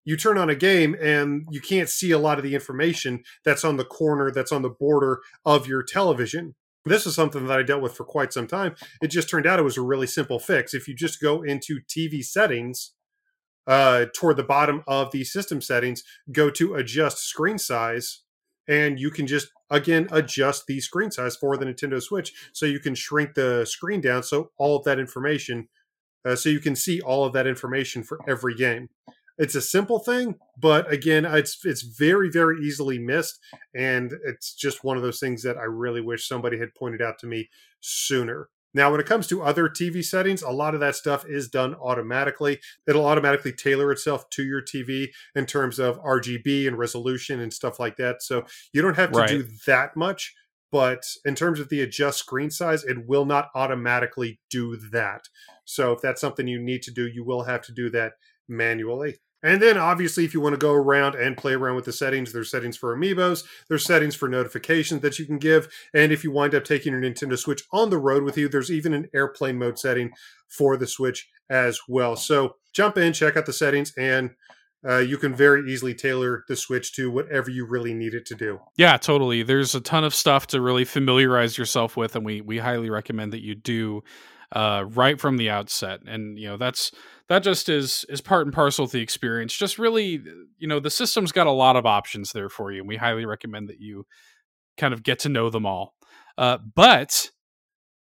you 0.06 0.16
turn 0.16 0.38
on 0.38 0.49
a 0.49 0.56
game 0.56 0.95
and 1.01 1.45
you 1.49 1.60
can't 1.60 1.89
see 1.89 2.12
a 2.12 2.20
lot 2.20 2.38
of 2.38 2.43
the 2.43 2.56
information 2.56 3.24
that's 3.43 3.66
on 3.66 3.78
the 3.78 3.86
corner, 3.86 4.32
that's 4.32 4.51
on 4.51 4.62
the 4.62 4.70
border 4.70 5.20
of 5.43 5.68
your 5.68 5.84
television. 5.84 6.56
This 6.86 7.08
is 7.08 7.16
something 7.16 7.47
that 7.47 7.60
I 7.60 7.64
dealt 7.64 7.82
with 7.82 7.95
for 7.95 8.06
quite 8.06 8.32
some 8.32 8.47
time. 8.47 8.76
It 9.01 9.08
just 9.08 9.30
turned 9.30 9.47
out 9.47 9.60
it 9.60 9.64
was 9.64 9.78
a 9.78 9.82
really 9.82 10.08
simple 10.08 10.39
fix. 10.39 10.74
If 10.74 10.88
you 10.88 10.93
just 10.93 11.20
go 11.20 11.41
into 11.41 11.80
TV 11.82 12.24
settings, 12.24 12.91
uh, 13.68 14.06
toward 14.16 14.38
the 14.38 14.43
bottom 14.43 14.84
of 14.88 15.12
the 15.12 15.24
system 15.24 15.62
settings, 15.62 16.03
go 16.32 16.51
to 16.51 16.76
adjust 16.76 17.18
screen 17.18 17.58
size, 17.58 18.22
and 18.68 18.99
you 18.99 19.10
can 19.10 19.28
just 19.28 19.47
again 19.70 20.08
adjust 20.12 20.68
the 20.68 20.80
screen 20.80 21.12
size 21.12 21.36
for 21.36 21.58
the 21.58 21.66
Nintendo 21.66 22.01
Switch 22.01 22.34
so 22.53 22.66
you 22.66 22.80
can 22.80 22.95
shrink 22.95 23.34
the 23.34 23.66
screen 23.66 24.01
down 24.01 24.24
so 24.24 24.51
all 24.58 24.78
of 24.78 24.84
that 24.84 24.99
information 24.99 25.68
uh, 26.24 26.36
so 26.36 26.49
you 26.49 26.60
can 26.60 26.76
see 26.76 27.01
all 27.01 27.26
of 27.26 27.34
that 27.34 27.47
information 27.47 28.03
for 28.03 28.20
every 28.28 28.56
game 28.56 28.89
it's 29.38 29.55
a 29.55 29.61
simple 29.61 29.99
thing, 29.99 30.36
but 30.57 30.91
again, 30.91 31.25
it's 31.25 31.59
it's 31.65 31.81
very 31.81 32.29
very 32.29 32.61
easily 32.61 32.99
missed, 32.99 33.39
and 33.73 34.13
it's 34.25 34.53
just 34.53 34.83
one 34.83 34.97
of 34.97 35.03
those 35.03 35.19
things 35.19 35.43
that 35.43 35.57
I 35.57 35.63
really 35.63 36.01
wish 36.01 36.27
somebody 36.27 36.57
had 36.57 36.75
pointed 36.75 37.01
out 37.01 37.19
to 37.19 37.27
me 37.27 37.49
sooner. 37.81 38.49
Now, 38.73 38.91
when 38.91 38.99
it 38.99 39.05
comes 39.05 39.27
to 39.27 39.41
other 39.41 39.69
TV 39.69 40.03
settings, 40.03 40.41
a 40.41 40.49
lot 40.49 40.73
of 40.73 40.81
that 40.81 40.95
stuff 40.95 41.25
is 41.25 41.47
done 41.47 41.75
automatically. 41.75 42.59
It'll 42.86 43.05
automatically 43.05 43.53
tailor 43.53 43.89
itself 43.89 44.29
to 44.31 44.43
your 44.43 44.61
TV 44.61 45.11
in 45.33 45.45
terms 45.45 45.79
of 45.79 45.97
RGB 46.01 46.67
and 46.67 46.77
resolution 46.77 47.39
and 47.39 47.53
stuff 47.53 47.79
like 47.79 47.95
that. 47.95 48.21
So 48.21 48.43
you 48.73 48.81
don't 48.81 48.97
have 48.97 49.13
to 49.13 49.19
right. 49.19 49.29
do 49.29 49.47
that 49.65 49.95
much. 49.95 50.36
But 50.73 51.05
in 51.23 51.36
terms 51.36 51.61
of 51.61 51.69
the 51.69 51.79
adjust 51.79 52.19
screen 52.19 52.51
size, 52.51 52.83
it 52.83 53.07
will 53.07 53.23
not 53.23 53.47
automatically 53.55 54.41
do 54.49 54.75
that. 54.91 55.21
So 55.63 55.93
if 55.93 56.01
that's 56.01 56.19
something 56.19 56.45
you 56.45 56.59
need 56.59 56.81
to 56.83 56.91
do, 56.91 57.07
you 57.07 57.23
will 57.23 57.43
have 57.43 57.61
to 57.61 57.71
do 57.71 57.89
that 57.91 58.13
manually. 58.47 59.17
And 59.43 59.61
then 59.61 59.77
obviously, 59.77 60.25
if 60.25 60.33
you 60.33 60.41
want 60.41 60.53
to 60.53 60.57
go 60.57 60.73
around 60.73 61.13
and 61.13 61.37
play 61.37 61.53
around 61.53 61.75
with 61.75 61.85
the 61.85 61.93
settings, 61.93 62.33
there's 62.33 62.49
settings 62.49 62.77
for 62.77 62.97
amiibos, 62.97 63.43
there's 63.69 63.85
settings 63.85 64.15
for 64.15 64.27
notifications 64.27 65.01
that 65.01 65.19
you 65.19 65.25
can 65.25 65.37
give. 65.37 65.67
And 65.93 66.11
if 66.11 66.23
you 66.23 66.31
wind 66.31 66.55
up 66.55 66.63
taking 66.63 66.93
your 66.93 67.01
Nintendo 67.01 67.37
Switch 67.37 67.61
on 67.71 67.91
the 67.91 67.99
road 67.99 68.23
with 68.23 68.39
you, 68.39 68.49
there's 68.49 68.71
even 68.71 68.91
an 68.93 69.07
airplane 69.13 69.59
mode 69.59 69.77
setting 69.77 70.11
for 70.47 70.77
the 70.77 70.87
Switch 70.87 71.27
as 71.47 71.79
well. 71.87 72.15
So 72.15 72.55
jump 72.73 72.97
in, 72.97 73.13
check 73.13 73.37
out 73.37 73.45
the 73.45 73.53
settings, 73.53 73.93
and 73.95 74.31
uh, 74.87 74.97
you 74.97 75.17
can 75.17 75.35
very 75.35 75.71
easily 75.71 75.93
tailor 75.93 76.43
the 76.47 76.55
Switch 76.55 76.93
to 76.93 77.11
whatever 77.11 77.51
you 77.51 77.67
really 77.67 77.93
need 77.93 78.15
it 78.15 78.25
to 78.27 78.35
do. 78.35 78.59
Yeah, 78.77 78.97
totally. 78.97 79.43
There's 79.43 79.75
a 79.75 79.81
ton 79.81 80.03
of 80.03 80.15
stuff 80.15 80.47
to 80.47 80.61
really 80.61 80.85
familiarize 80.85 81.55
yourself 81.55 81.95
with, 81.95 82.15
and 82.15 82.25
we 82.25 82.41
we 82.41 82.57
highly 82.57 82.89
recommend 82.89 83.33
that 83.33 83.43
you 83.43 83.53
do 83.53 84.03
uh, 84.51 84.85
right 84.87 85.19
from 85.19 85.37
the 85.37 85.49
outset. 85.49 86.01
And 86.05 86.37
you 86.37 86.47
know 86.47 86.57
that's 86.57 86.91
that 87.29 87.39
just 87.39 87.69
is 87.69 88.05
is 88.09 88.21
part 88.21 88.45
and 88.45 88.53
parcel 88.53 88.85
of 88.85 88.91
the 88.91 89.01
experience. 89.01 89.55
Just 89.55 89.79
really, 89.79 90.21
you 90.57 90.67
know, 90.67 90.79
the 90.79 90.89
system's 90.89 91.31
got 91.31 91.47
a 91.47 91.51
lot 91.51 91.75
of 91.75 91.85
options 91.85 92.31
there 92.31 92.49
for 92.49 92.71
you, 92.71 92.79
and 92.79 92.87
we 92.87 92.97
highly 92.97 93.25
recommend 93.25 93.69
that 93.69 93.79
you 93.79 94.05
kind 94.77 94.93
of 94.93 95.03
get 95.03 95.19
to 95.19 95.29
know 95.29 95.49
them 95.49 95.65
all. 95.65 95.95
Uh, 96.37 96.57
but 96.75 97.31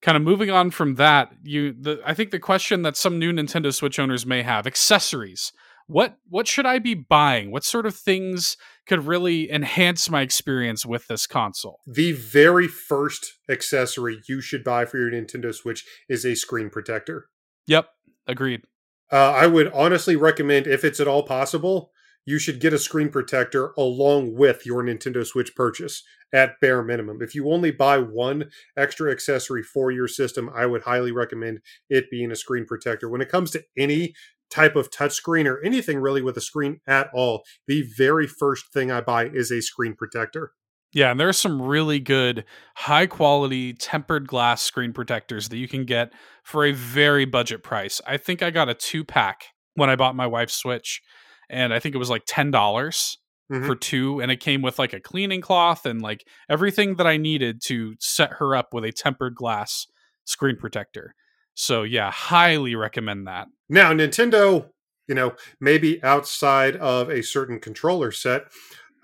kind 0.03 0.16
of 0.16 0.22
moving 0.22 0.51
on 0.51 0.70
from 0.70 0.95
that, 0.95 1.32
you 1.43 1.72
the 1.72 2.01
I 2.05 2.14
think 2.14 2.30
the 2.30 2.38
question 2.38 2.82
that 2.82 2.97
some 2.97 3.18
new 3.18 3.32
Nintendo 3.32 3.72
Switch 3.74 3.99
owners 3.99 4.24
may 4.24 4.43
have, 4.43 4.66
accessories. 4.66 5.53
What 5.91 6.18
what 6.28 6.47
should 6.47 6.66
I 6.66 6.78
be 6.78 6.95
buying? 6.95 7.51
What 7.51 7.64
sort 7.64 7.84
of 7.84 7.97
things 7.97 8.57
could 8.86 9.07
really 9.07 9.51
enhance 9.51 10.09
my 10.09 10.22
experience 10.22 10.86
with 10.86 11.09
this 11.09 11.26
console? 11.26 11.80
The 11.84 12.12
very 12.12 12.68
first 12.68 13.38
accessory 13.49 14.20
you 14.28 14.41
should 14.41 14.62
buy 14.62 14.84
for 14.84 14.99
your 14.99 15.11
Nintendo 15.11 15.53
Switch 15.53 15.84
is 16.09 16.24
a 16.24 16.36
screen 16.36 16.70
protector. 16.70 17.26
Yep, 17.66 17.88
agreed. 18.28 18.62
Uh, 19.11 19.32
I 19.32 19.49
would 19.49 19.72
honestly 19.72 20.14
recommend, 20.14 20.68
if 20.68 20.84
it's 20.84 21.01
at 21.01 21.09
all 21.09 21.24
possible, 21.24 21.91
you 22.24 22.38
should 22.38 22.61
get 22.61 22.72
a 22.72 22.78
screen 22.78 23.09
protector 23.09 23.72
along 23.76 24.36
with 24.36 24.64
your 24.64 24.84
Nintendo 24.84 25.26
Switch 25.26 25.57
purchase 25.57 26.05
at 26.32 26.61
bare 26.61 26.84
minimum. 26.84 27.20
If 27.20 27.34
you 27.34 27.51
only 27.51 27.72
buy 27.72 27.99
one 27.99 28.51
extra 28.76 29.11
accessory 29.11 29.64
for 29.64 29.91
your 29.91 30.07
system, 30.07 30.49
I 30.55 30.66
would 30.66 30.82
highly 30.82 31.11
recommend 31.11 31.62
it 31.88 32.11
being 32.12 32.30
a 32.30 32.36
screen 32.36 32.64
protector. 32.64 33.09
When 33.09 33.20
it 33.20 33.28
comes 33.28 33.51
to 33.53 33.64
any 33.76 34.14
type 34.51 34.77
of 34.77 34.91
touchscreen 34.91 35.47
or 35.47 35.63
anything 35.65 35.99
really 35.99 36.23
with 36.23 36.37
a 36.37 36.41
screen 36.41 36.81
at 36.87 37.09
all, 37.15 37.43
the 37.67 37.83
very 37.97 38.27
first 38.27 38.73
thing 38.73 38.91
I 38.91 39.01
buy 39.01 39.27
is 39.27 39.51
a 39.51 39.61
screen 39.63 39.95
protector. 39.95 40.53
Yeah, 40.93 41.13
and 41.13 41.21
there 41.21 41.29
are 41.29 41.33
some 41.33 41.63
really 41.63 42.01
good, 42.01 42.45
high 42.75 43.07
quality 43.07 43.73
tempered 43.75 44.27
glass 44.27 44.61
screen 44.61 44.93
protectors 44.93 45.49
that 45.49 45.57
you 45.57 45.69
can 45.69 45.85
get 45.85 46.13
for 46.43 46.65
a 46.65 46.73
very 46.73 47.25
budget 47.25 47.63
price. 47.63 48.01
I 48.09 48.17
think 48.17 48.43
I 48.43 48.51
got 48.51 48.69
a 48.69 48.75
two 48.75 49.05
pack 49.05 49.45
when 49.75 49.89
I 49.89 49.95
bought 49.95 50.17
my 50.17 50.27
wife's 50.27 50.55
Switch, 50.55 51.01
and 51.49 51.73
I 51.73 51.79
think 51.79 51.95
it 51.95 51.99
was 51.99 52.11
like 52.11 52.25
$10 52.27 53.19
Mhm. 53.53 53.67
for 53.67 53.77
two. 53.77 54.21
And 54.21 54.33
it 54.33 54.41
came 54.41 54.63
with 54.63 54.81
like 54.81 54.93
a 54.93 55.01
cleaning 55.01 55.41
cloth 55.41 55.87
and 55.87 56.03
like 56.03 56.25
everything 56.49 56.97
that 56.97 57.07
I 57.07 57.17
needed 57.17 57.61
to 57.67 57.95
set 58.01 58.35
her 58.35 58.57
up 58.57 58.75
with 58.75 58.85
a 58.85 58.91
tempered 58.93 59.37
glass 59.37 59.87
screen 60.25 60.57
protector. 60.57 61.15
So, 61.55 61.83
yeah, 61.83 62.11
highly 62.11 62.75
recommend 62.75 63.27
that. 63.27 63.49
Now, 63.69 63.93
Nintendo, 63.93 64.69
you 65.09 65.15
know, 65.15 65.35
maybe 65.61 66.03
outside 66.03 66.77
of 66.77 67.11
a 67.11 67.23
certain 67.23 67.61
controller 67.61 68.13
set, 68.13 68.45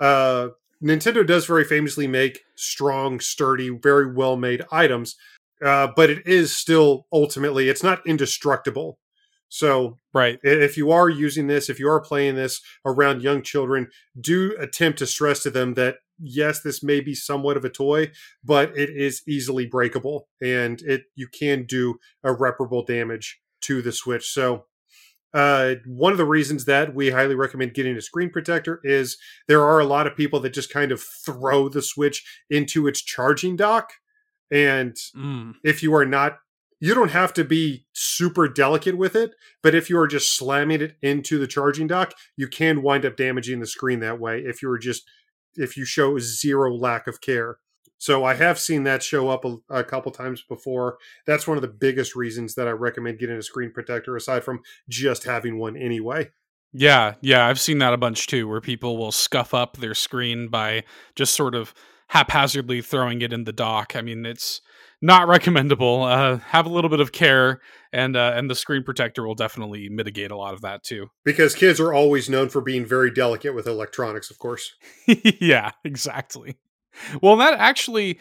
uh, 0.01 0.49
Nintendo 0.83 1.27
does 1.27 1.47
very 1.47 1.65
famously 1.65 2.07
make 2.07 2.41
strong, 2.55 3.21
sturdy, 3.21 3.71
very 3.71 4.13
well 4.13 4.37
made 4.37 4.65
items, 4.71 5.17
uh, 5.65 5.89
but 5.97 6.11
it 6.11 6.27
is 6.27 6.57
still 6.57 7.07
ultimately, 7.13 7.69
it's 7.69 7.83
not 7.83 8.07
indestructible. 8.07 8.99
So 9.49 9.99
Right. 10.13 10.39
if 10.43 10.77
you 10.77 10.91
are 10.91 11.09
using 11.09 11.47
this, 11.47 11.71
if 11.71 11.79
you 11.79 11.89
are 11.89 12.01
playing 12.01 12.35
this 12.35 12.61
around 12.85 13.23
young 13.23 13.43
children, 13.43 13.89
do 14.21 14.57
attempt 14.59 14.99
to 14.99 15.07
stress 15.07 15.43
to 15.45 15.51
them 15.51 15.75
that 15.75 15.99
yes, 16.19 16.61
this 16.61 16.83
may 16.83 17.01
be 17.01 17.15
somewhat 17.15 17.57
of 17.57 17.65
a 17.65 17.71
toy, 17.71 18.11
but 18.45 18.77
it 18.77 18.91
is 18.91 19.23
easily 19.29 19.67
breakable 19.67 20.29
and 20.43 20.81
it 20.83 21.05
you 21.15 21.29
can 21.29 21.65
do 21.65 21.99
irreparable 22.25 22.85
damage 22.85 23.41
to 23.63 23.83
the 23.83 23.93
Switch. 23.93 24.31
So 24.33 24.67
uh, 25.35 25.75
one 25.87 26.13
of 26.13 26.19
the 26.19 26.25
reasons 26.25 26.65
that 26.65 26.95
we 26.95 27.11
highly 27.11 27.35
recommend 27.35 27.75
getting 27.75 27.97
a 27.97 28.01
screen 28.01 28.31
protector 28.31 28.81
is 28.85 29.19
there 29.49 29.63
are 29.63 29.81
a 29.81 29.85
lot 29.85 30.07
of 30.07 30.17
people 30.17 30.41
that 30.41 30.55
just 30.55 30.73
kind 30.73 30.93
of 30.93 31.03
throw 31.03 31.69
the 31.69 31.83
Switch 31.83 32.25
into 32.49 32.87
its 32.87 33.03
charging 33.03 33.57
dock. 33.57 33.91
And 34.51 34.95
Mm. 35.15 35.55
if 35.65 35.83
you 35.83 35.95
are 35.95 36.07
not 36.07 36.39
you 36.79 36.95
don't 36.95 37.11
have 37.11 37.33
to 37.33 37.43
be 37.43 37.87
super 37.95 38.47
delicate 38.47 38.99
with 38.99 39.17
it 39.17 39.31
but 39.63 39.75
if 39.75 39.89
you 39.89 39.99
are 39.99 40.07
just 40.07 40.37
slamming 40.37 40.83
it 40.83 40.95
into 41.01 41.39
the 41.39 41.47
charging 41.47 41.87
dock 41.87 42.13
you 42.37 42.47
can 42.47 42.83
wind 42.83 43.05
up 43.07 43.17
damaging 43.17 43.61
the 43.61 43.67
screen 43.67 44.01
that 44.01 44.21
way 44.21 44.41
if 44.41 44.61
you 44.61 44.71
are 44.71 44.79
just 44.79 45.03
if 45.57 45.77
you 45.77 45.85
show 45.85 46.19
zero 46.19 46.75
lack 46.75 47.07
of 47.07 47.21
care. 47.21 47.59
So 47.99 48.25
i 48.25 48.35
have 48.35 48.59
seen 48.59 48.85
that 48.85 49.03
show 49.03 49.31
up 49.31 49.45
a, 49.45 49.57
a 49.71 49.85
couple 49.85 50.13
times 50.13 50.43
before. 50.43 50.99
That's 51.27 51.47
one 51.47 51.57
of 51.57 51.63
the 51.63 51.69
biggest 51.69 52.15
reasons 52.15 52.55
that 52.55 52.69
i 52.69 52.71
recommend 52.71 53.19
getting 53.19 53.37
a 53.37 53.43
screen 53.43 53.73
protector 53.73 54.17
aside 54.17 54.45
from 54.45 54.61
just 54.89 55.25
having 55.25 55.59
one 55.59 55.77
anyway. 55.77 56.31
Yeah, 56.73 57.15
yeah, 57.23 57.47
I've 57.47 57.61
seen 57.61 57.79
that 57.79 57.95
a 57.95 57.99
bunch 57.99 58.27
too, 58.27 58.47
where 58.47 58.61
people 58.61 58.99
will 58.99 59.13
scuff 59.13 59.55
up 59.55 59.79
their 59.79 59.95
screen 59.95 60.49
by 60.49 60.85
just 61.15 61.35
sort 61.35 61.55
of 61.55 61.73
haphazardly 62.09 62.83
throwing 62.83 63.23
it 63.23 63.33
in 63.33 63.45
the 63.45 63.53
dock. 63.53 63.97
I 63.97 64.03
mean, 64.03 64.27
it's 64.27 64.61
not 65.03 65.29
recommendable. 65.29 66.03
Uh, 66.03 66.39
have 66.39 66.67
a 66.67 66.71
little 66.71 66.91
bit 66.91 67.01
of 67.01 67.13
care, 67.13 67.61
and 67.93 68.17
uh, 68.17 68.33
and 68.35 68.51
the 68.51 68.55
screen 68.55 68.83
protector 68.83 69.27
will 69.27 69.35
definitely 69.35 69.89
mitigate 69.89 70.31
a 70.31 70.37
lot 70.37 70.55
of 70.55 70.63
that 70.63 70.83
too. 70.83 71.09
because 71.25 71.55
kids 71.55 71.81
are 71.81 71.93
always 71.93 72.29
known 72.29 72.49
for 72.49 72.61
being 72.61 72.85
very 72.85 73.11
delicate 73.11 73.55
with 73.55 73.67
electronics 73.67 74.31
of 74.31 74.39
course 74.39 74.75
yeah, 75.07 75.73
exactly. 75.85 76.57
Well, 77.21 77.37
that 77.37 77.59
actually 77.59 78.19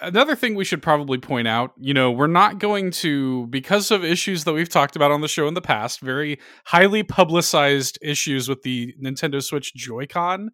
another 0.00 0.34
thing 0.34 0.54
we 0.54 0.64
should 0.64 0.82
probably 0.82 1.18
point 1.18 1.48
out, 1.48 1.72
you 1.78 1.94
know, 1.94 2.10
we're 2.10 2.26
not 2.26 2.58
going 2.58 2.90
to 2.90 3.46
because 3.48 3.90
of 3.90 4.04
issues 4.04 4.44
that 4.44 4.52
we've 4.52 4.68
talked 4.68 4.96
about 4.96 5.10
on 5.10 5.20
the 5.20 5.28
show 5.28 5.46
in 5.48 5.54
the 5.54 5.60
past, 5.60 6.00
very 6.00 6.38
highly 6.66 7.02
publicized 7.02 7.98
issues 8.02 8.48
with 8.48 8.62
the 8.62 8.94
Nintendo 9.02 9.42
Switch 9.42 9.74
Joy-Con. 9.74 10.50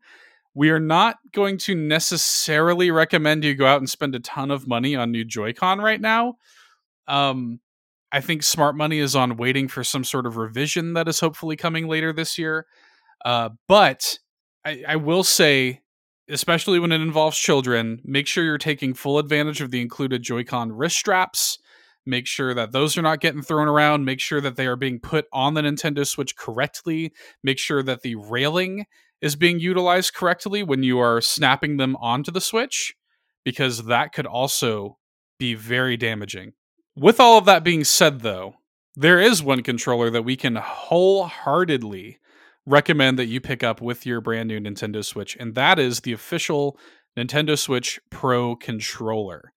We 0.57 0.71
are 0.71 0.81
not 0.81 1.19
going 1.33 1.59
to 1.59 1.77
necessarily 1.77 2.91
recommend 2.91 3.45
you 3.45 3.55
go 3.55 3.67
out 3.67 3.81
and 3.81 3.89
spend 3.89 4.15
a 4.15 4.21
ton 4.21 4.51
of 4.51 4.67
money 4.67 4.97
on 4.97 5.13
new 5.13 5.25
Joy-Con 5.25 5.79
right 5.79 6.01
now. 6.01 6.35
Um 7.07 7.61
I 8.13 8.21
think 8.21 8.43
smart 8.43 8.77
money 8.77 8.99
is 8.99 9.15
on 9.17 9.37
waiting 9.37 9.69
for 9.69 9.85
some 9.85 10.05
sort 10.05 10.27
of 10.27 10.37
revision 10.37 10.95
that 10.95 11.09
is 11.09 11.21
hopefully 11.21 11.57
coming 11.57 11.89
later 11.89 12.13
this 12.13 12.39
year. 12.39 12.67
Uh, 13.25 13.51
but 13.67 14.19
I, 14.65 14.85
I 14.89 14.97
will 14.97 15.25
say, 15.25 15.83
especially 16.29 16.79
when 16.79 16.93
it 16.93 17.01
involves 17.01 17.37
children, 17.37 18.01
make 18.05 18.27
sure 18.27 18.45
you're 18.45 18.59
taking 18.59 18.95
full 18.95 19.19
advantage 19.19 19.61
of 19.61 19.73
the 19.73 19.81
included 19.83 20.23
Joy-Con 20.23 20.73
wrist 20.73 20.97
straps. 20.97 21.59
Make 22.07 22.29
sure 22.29 22.55
that 22.55 22.71
those 22.71 22.97
are 22.97 23.03
not 23.03 23.21
getting 23.21 23.43
thrown 23.43 23.67
around. 23.67 24.05
Make 24.05 24.21
sure 24.21 24.41
that 24.41 24.55
they 24.55 24.67
are 24.67 24.77
being 24.77 25.01
put 25.01 25.27
on 25.33 25.55
the 25.55 25.63
Nintendo 25.63 26.07
Switch 26.07 26.37
correctly. 26.37 27.13
Make 27.43 27.59
sure 27.59 27.83
that 27.83 28.03
the 28.03 28.15
railing 28.15 28.87
is 29.21 29.37
being 29.37 29.59
utilized 29.59 30.15
correctly 30.15 30.63
when 30.63 30.83
you 30.83 30.99
are 30.99 31.21
snapping 31.21 31.77
them 31.77 31.97
onto 31.97 32.31
the 32.31 32.41
Switch, 32.41 32.95
because 33.45 33.85
that 33.85 34.13
could 34.13 34.27
also 34.27 34.99
be 35.39 35.55
very 35.55 35.97
damaging. 35.97 36.53
With 36.95 37.21
all 37.21 37.39
of 37.39 37.45
that 37.45 37.65
being 37.65 37.85
said, 37.85 38.21
though, 38.21 38.55
there 38.95 39.21
is 39.21 39.43
one 39.43 39.63
controller 39.63 40.11
that 40.11 40.25
we 40.25 40.37
can 40.37 40.57
wholeheartedly 40.57 42.19
recommend 42.65 43.19
that 43.19 43.27
you 43.27 43.41
pick 43.41 43.63
up 43.63 43.81
with 43.81 44.07
your 44.07 44.21
brand 44.21 44.49
new 44.49 44.59
Nintendo 44.59 45.05
Switch, 45.05 45.37
and 45.39 45.55
that 45.55 45.79
is 45.79 46.01
the 46.01 46.13
official 46.13 46.79
Nintendo 47.17 47.59
Switch 47.59 48.01
Pro 48.11 48.57
controller. 48.57 49.53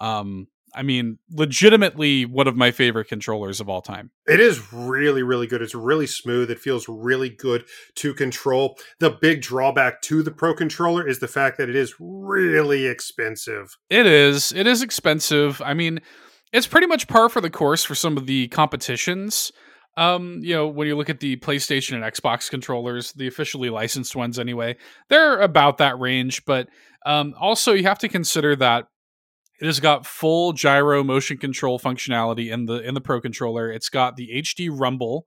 Um, 0.00 0.48
I 0.74 0.82
mean, 0.82 1.18
legitimately 1.30 2.26
one 2.26 2.48
of 2.48 2.56
my 2.56 2.70
favorite 2.70 3.08
controllers 3.08 3.60
of 3.60 3.68
all 3.68 3.80
time. 3.80 4.10
It 4.26 4.40
is 4.40 4.72
really, 4.72 5.22
really 5.22 5.46
good. 5.46 5.62
It's 5.62 5.74
really 5.74 6.06
smooth. 6.06 6.50
It 6.50 6.58
feels 6.58 6.88
really 6.88 7.30
good 7.30 7.64
to 7.96 8.14
control. 8.14 8.76
The 9.00 9.10
big 9.10 9.42
drawback 9.42 10.02
to 10.02 10.22
the 10.22 10.30
Pro 10.30 10.54
controller 10.54 11.06
is 11.06 11.20
the 11.20 11.28
fact 11.28 11.58
that 11.58 11.68
it 11.68 11.76
is 11.76 11.94
really 11.98 12.86
expensive. 12.86 13.76
It 13.90 14.06
is. 14.06 14.52
It 14.52 14.66
is 14.66 14.82
expensive. 14.82 15.62
I 15.62 15.74
mean, 15.74 16.00
it's 16.52 16.66
pretty 16.66 16.86
much 16.86 17.08
par 17.08 17.28
for 17.28 17.40
the 17.40 17.50
course 17.50 17.84
for 17.84 17.94
some 17.94 18.16
of 18.16 18.26
the 18.26 18.48
competitions. 18.48 19.52
Um, 19.96 20.40
you 20.42 20.54
know, 20.54 20.66
when 20.66 20.88
you 20.88 20.96
look 20.96 21.10
at 21.10 21.20
the 21.20 21.36
PlayStation 21.36 21.94
and 21.94 22.04
Xbox 22.04 22.50
controllers, 22.50 23.12
the 23.12 23.28
officially 23.28 23.70
licensed 23.70 24.16
ones 24.16 24.38
anyway, 24.38 24.76
they're 25.08 25.40
about 25.40 25.78
that 25.78 25.98
range. 25.98 26.44
But 26.44 26.68
um, 27.06 27.34
also, 27.38 27.72
you 27.72 27.84
have 27.84 27.98
to 28.00 28.08
consider 28.08 28.56
that 28.56 28.86
it 29.60 29.66
has 29.66 29.80
got 29.80 30.06
full 30.06 30.52
gyro 30.52 31.04
motion 31.04 31.38
control 31.38 31.78
functionality 31.78 32.52
in 32.52 32.66
the 32.66 32.74
in 32.74 32.94
the 32.94 33.00
Pro 33.00 33.20
controller. 33.20 33.70
It's 33.70 33.88
got 33.88 34.16
the 34.16 34.30
HD 34.42 34.68
Rumble 34.72 35.26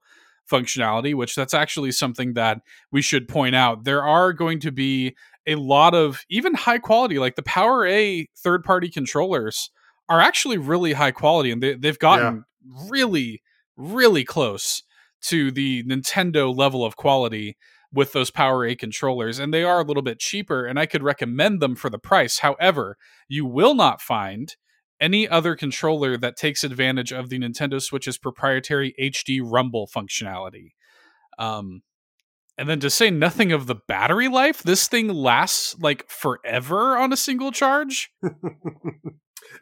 functionality, 0.50 1.14
which 1.14 1.34
that's 1.34 1.54
actually 1.54 1.92
something 1.92 2.34
that 2.34 2.60
we 2.90 3.02
should 3.02 3.28
point 3.28 3.54
out. 3.54 3.84
There 3.84 4.02
are 4.02 4.32
going 4.32 4.60
to 4.60 4.72
be 4.72 5.14
a 5.46 5.54
lot 5.54 5.94
of 5.94 6.24
even 6.28 6.54
high 6.54 6.78
quality, 6.78 7.18
like 7.18 7.36
the 7.36 7.42
Power 7.42 7.86
A 7.86 8.28
third 8.36 8.64
party 8.64 8.88
controllers 8.90 9.70
are 10.08 10.20
actually 10.20 10.58
really 10.58 10.94
high 10.94 11.10
quality, 11.10 11.50
and 11.50 11.62
they, 11.62 11.74
they've 11.74 11.98
gotten 11.98 12.44
really, 12.88 13.42
really 13.76 14.24
close 14.24 14.82
to 15.20 15.50
the 15.50 15.82
Nintendo 15.84 16.54
level 16.54 16.84
of 16.84 16.96
quality 16.96 17.56
with 17.92 18.12
those 18.12 18.30
Power 18.30 18.64
A 18.64 18.74
controllers, 18.74 19.38
and 19.38 19.52
they 19.52 19.64
are 19.64 19.80
a 19.80 19.84
little 19.84 20.02
bit 20.02 20.18
cheaper, 20.18 20.66
and 20.66 20.78
I 20.78 20.86
could 20.86 21.02
recommend 21.02 21.60
them 21.60 21.74
for 21.74 21.88
the 21.90 21.98
price. 21.98 22.40
However, 22.40 22.96
you 23.28 23.46
will 23.46 23.74
not 23.74 24.00
find 24.00 24.54
any 25.00 25.28
other 25.28 25.54
controller 25.54 26.16
that 26.16 26.36
takes 26.36 26.64
advantage 26.64 27.12
of 27.12 27.28
the 27.28 27.38
Nintendo 27.38 27.80
Switch's 27.80 28.18
proprietary 28.18 28.94
HD 29.00 29.40
Rumble 29.42 29.86
functionality. 29.86 30.72
Um, 31.38 31.82
and 32.56 32.68
then 32.68 32.80
to 32.80 32.90
say 32.90 33.10
nothing 33.10 33.52
of 33.52 33.66
the 33.66 33.76
battery 33.76 34.26
life, 34.26 34.62
this 34.64 34.88
thing 34.88 35.08
lasts 35.08 35.76
like 35.78 36.08
forever 36.10 36.96
on 36.98 37.12
a 37.12 37.16
single 37.16 37.52
charge. 37.52 38.10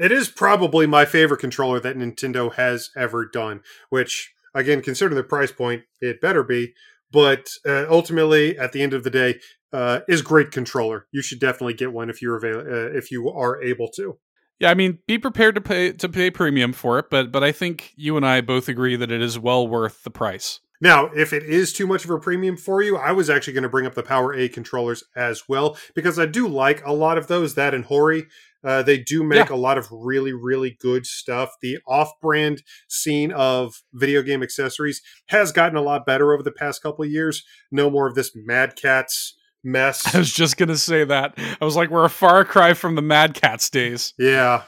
it 0.00 0.10
is 0.10 0.28
probably 0.28 0.86
my 0.86 1.04
favorite 1.04 1.40
controller 1.40 1.78
that 1.80 1.98
Nintendo 1.98 2.52
has 2.54 2.90
ever 2.96 3.26
done, 3.26 3.60
which, 3.90 4.32
again, 4.54 4.80
considering 4.80 5.16
the 5.16 5.22
price 5.22 5.52
point, 5.52 5.82
it 6.00 6.22
better 6.22 6.42
be. 6.42 6.72
But 7.12 7.48
uh, 7.66 7.86
ultimately, 7.88 8.58
at 8.58 8.72
the 8.72 8.82
end 8.82 8.92
of 8.92 9.04
the 9.04 9.10
day, 9.10 9.40
uh, 9.72 10.00
is 10.08 10.22
great 10.22 10.50
controller. 10.50 11.06
You 11.12 11.22
should 11.22 11.40
definitely 11.40 11.74
get 11.74 11.92
one 11.92 12.10
if 12.10 12.22
you're 12.22 12.36
avail- 12.36 12.60
uh, 12.60 12.96
if 12.96 13.10
you 13.10 13.30
are 13.30 13.62
able 13.62 13.88
to. 13.96 14.18
Yeah, 14.58 14.70
I 14.70 14.74
mean, 14.74 14.98
be 15.06 15.18
prepared 15.18 15.54
to 15.56 15.60
pay 15.60 15.92
to 15.92 16.08
pay 16.08 16.30
premium 16.30 16.72
for 16.72 16.98
it, 16.98 17.10
but 17.10 17.30
but 17.30 17.44
I 17.44 17.52
think 17.52 17.92
you 17.96 18.16
and 18.16 18.24
I 18.24 18.40
both 18.40 18.68
agree 18.68 18.96
that 18.96 19.12
it 19.12 19.20
is 19.20 19.38
well 19.38 19.68
worth 19.68 20.02
the 20.02 20.10
price. 20.10 20.60
Now, 20.80 21.06
if 21.06 21.32
it 21.32 21.42
is 21.42 21.72
too 21.72 21.86
much 21.86 22.04
of 22.04 22.10
a 22.10 22.18
premium 22.18 22.56
for 22.56 22.82
you, 22.82 22.96
I 22.96 23.12
was 23.12 23.30
actually 23.30 23.54
going 23.54 23.62
to 23.62 23.68
bring 23.68 23.86
up 23.86 23.94
the 23.94 24.02
Power 24.02 24.34
A 24.34 24.48
controllers 24.48 25.04
as 25.14 25.48
well 25.48 25.76
because 25.94 26.18
I 26.18 26.26
do 26.26 26.46
like 26.48 26.84
a 26.84 26.92
lot 26.92 27.18
of 27.18 27.28
those. 27.28 27.54
That 27.54 27.74
and 27.74 27.84
Hori, 27.84 28.26
uh, 28.64 28.82
they 28.82 28.98
do 28.98 29.22
make 29.22 29.48
Yeah. 29.48 29.54
a 29.54 29.58
lot 29.58 29.78
of 29.78 29.88
really, 29.90 30.32
really 30.32 30.76
good 30.80 31.06
stuff. 31.06 31.52
The 31.62 31.78
off-brand 31.86 32.62
scene 32.88 33.32
of 33.32 33.74
video 33.92 34.22
game 34.22 34.42
accessories 34.42 35.00
has 35.28 35.52
gotten 35.52 35.76
a 35.76 35.82
lot 35.82 36.06
better 36.06 36.32
over 36.32 36.42
the 36.42 36.52
past 36.52 36.82
couple 36.82 37.04
of 37.04 37.10
years. 37.10 37.44
No 37.70 37.90
more 37.90 38.06
of 38.08 38.14
this 38.14 38.32
Mad 38.34 38.74
Catz 38.76 39.34
mess. 39.64 40.02
I 40.14 40.18
was 40.18 40.32
just 40.32 40.56
gonna 40.56 40.76
say 40.76 41.04
that. 41.04 41.34
I 41.60 41.64
was 41.64 41.76
like, 41.76 41.90
we're 41.90 42.04
a 42.04 42.10
far 42.10 42.44
cry 42.44 42.74
from 42.74 42.94
the 42.94 43.02
Mad 43.02 43.34
Catz 43.34 43.70
days. 43.70 44.14
Yeah. 44.18 44.62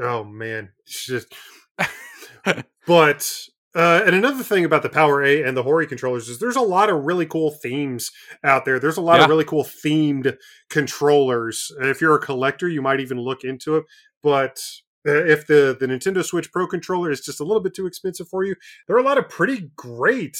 Oh 0.00 0.24
man. 0.24 0.70
It's 0.86 1.06
just- 1.06 1.32
but 2.86 3.30
uh, 3.74 4.02
and 4.06 4.14
another 4.14 4.42
thing 4.42 4.64
about 4.64 4.82
the 4.82 4.88
Power 4.88 5.22
A 5.22 5.42
and 5.42 5.56
the 5.56 5.62
Hori 5.62 5.86
controllers 5.86 6.28
is 6.28 6.38
there's 6.38 6.56
a 6.56 6.60
lot 6.60 6.88
of 6.90 7.04
really 7.04 7.26
cool 7.26 7.50
themes 7.50 8.10
out 8.42 8.64
there. 8.64 8.78
There's 8.78 8.96
a 8.96 9.02
lot 9.02 9.18
Yeah. 9.18 9.24
of 9.24 9.30
really 9.30 9.44
cool 9.44 9.64
themed 9.64 10.36
controllers. 10.70 11.70
If 11.80 12.00
you're 12.00 12.14
a 12.16 12.20
collector, 12.20 12.68
you 12.68 12.82
might 12.82 13.00
even 13.00 13.18
look 13.20 13.44
into 13.44 13.76
it. 13.76 13.84
But 14.22 14.60
uh, 15.06 15.24
if 15.24 15.46
the 15.46 15.76
the 15.78 15.86
Nintendo 15.86 16.24
Switch 16.24 16.50
Pro 16.50 16.66
controller 16.66 17.10
is 17.10 17.20
just 17.20 17.40
a 17.40 17.44
little 17.44 17.62
bit 17.62 17.74
too 17.74 17.86
expensive 17.86 18.28
for 18.28 18.42
you, 18.44 18.54
there 18.86 18.96
are 18.96 19.00
a 19.00 19.04
lot 19.04 19.18
of 19.18 19.28
pretty 19.28 19.70
great 19.76 20.36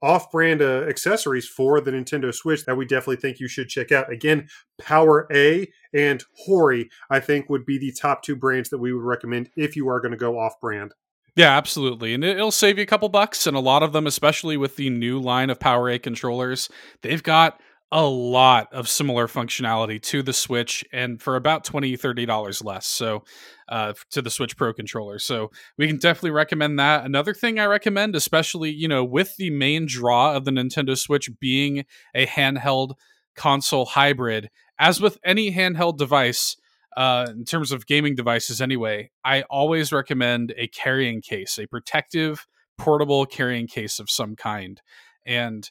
off-brand 0.00 0.62
uh, 0.62 0.82
accessories 0.88 1.48
for 1.48 1.80
the 1.80 1.90
Nintendo 1.90 2.32
Switch 2.32 2.64
that 2.66 2.76
we 2.76 2.84
definitely 2.84 3.16
think 3.16 3.40
you 3.40 3.48
should 3.48 3.68
check 3.68 3.90
out. 3.90 4.12
Again, 4.12 4.48
Power 4.80 5.26
A 5.32 5.66
and 5.92 6.22
Hori, 6.44 6.88
I 7.10 7.18
think, 7.18 7.50
would 7.50 7.66
be 7.66 7.78
the 7.78 7.90
top 7.92 8.22
two 8.22 8.36
brands 8.36 8.68
that 8.70 8.78
we 8.78 8.92
would 8.92 9.02
recommend 9.02 9.50
if 9.56 9.74
you 9.74 9.88
are 9.88 10.00
going 10.00 10.12
to 10.12 10.16
go 10.16 10.38
off-brand. 10.38 10.94
Yeah, 11.38 11.56
absolutely. 11.56 12.14
And 12.14 12.24
it- 12.24 12.36
it'll 12.36 12.50
save 12.50 12.78
you 12.78 12.82
a 12.82 12.86
couple 12.86 13.08
bucks. 13.08 13.46
And 13.46 13.56
a 13.56 13.60
lot 13.60 13.84
of 13.84 13.92
them, 13.92 14.08
especially 14.08 14.56
with 14.56 14.74
the 14.74 14.90
new 14.90 15.20
line 15.20 15.50
of 15.50 15.60
Power 15.60 15.88
A 15.88 15.96
controllers, 16.00 16.68
they've 17.02 17.22
got 17.22 17.60
a 17.92 18.04
lot 18.04 18.68
of 18.72 18.88
similar 18.88 19.28
functionality 19.28 20.02
to 20.02 20.20
the 20.22 20.32
Switch 20.32 20.84
and 20.92 21.22
for 21.22 21.36
about 21.36 21.62
$20, 21.64 21.96
$30 21.96 22.64
less. 22.64 22.86
So, 22.88 23.22
uh, 23.68 23.92
to 24.10 24.20
the 24.20 24.30
Switch 24.30 24.56
Pro 24.56 24.74
controller. 24.74 25.20
So, 25.20 25.52
we 25.78 25.86
can 25.86 25.98
definitely 25.98 26.32
recommend 26.32 26.78
that. 26.80 27.04
Another 27.04 27.32
thing 27.32 27.60
I 27.60 27.66
recommend, 27.66 28.16
especially, 28.16 28.70
you 28.72 28.88
know, 28.88 29.04
with 29.04 29.36
the 29.36 29.50
main 29.50 29.86
draw 29.86 30.34
of 30.34 30.44
the 30.44 30.50
Nintendo 30.50 30.98
Switch 30.98 31.30
being 31.40 31.84
a 32.16 32.26
handheld 32.26 32.94
console 33.36 33.86
hybrid, 33.86 34.50
as 34.78 35.00
with 35.00 35.18
any 35.24 35.52
handheld 35.52 35.98
device, 35.98 36.56
uh, 36.96 37.26
in 37.30 37.44
terms 37.44 37.72
of 37.72 37.86
gaming 37.86 38.14
devices 38.14 38.60
anyway, 38.60 39.10
I 39.24 39.42
always 39.42 39.92
recommend 39.92 40.54
a 40.56 40.68
carrying 40.68 41.20
case, 41.20 41.58
a 41.58 41.66
protective, 41.66 42.46
portable 42.76 43.26
carrying 43.26 43.66
case 43.66 43.98
of 43.98 44.10
some 44.10 44.36
kind. 44.36 44.80
And 45.26 45.70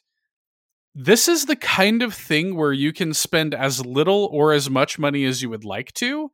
this 0.94 1.28
is 1.28 1.46
the 1.46 1.56
kind 1.56 2.02
of 2.02 2.14
thing 2.14 2.56
where 2.56 2.72
you 2.72 2.92
can 2.92 3.14
spend 3.14 3.54
as 3.54 3.84
little 3.84 4.28
or 4.32 4.52
as 4.52 4.70
much 4.70 4.98
money 4.98 5.24
as 5.24 5.42
you 5.42 5.50
would 5.50 5.64
like 5.64 5.92
to. 5.94 6.30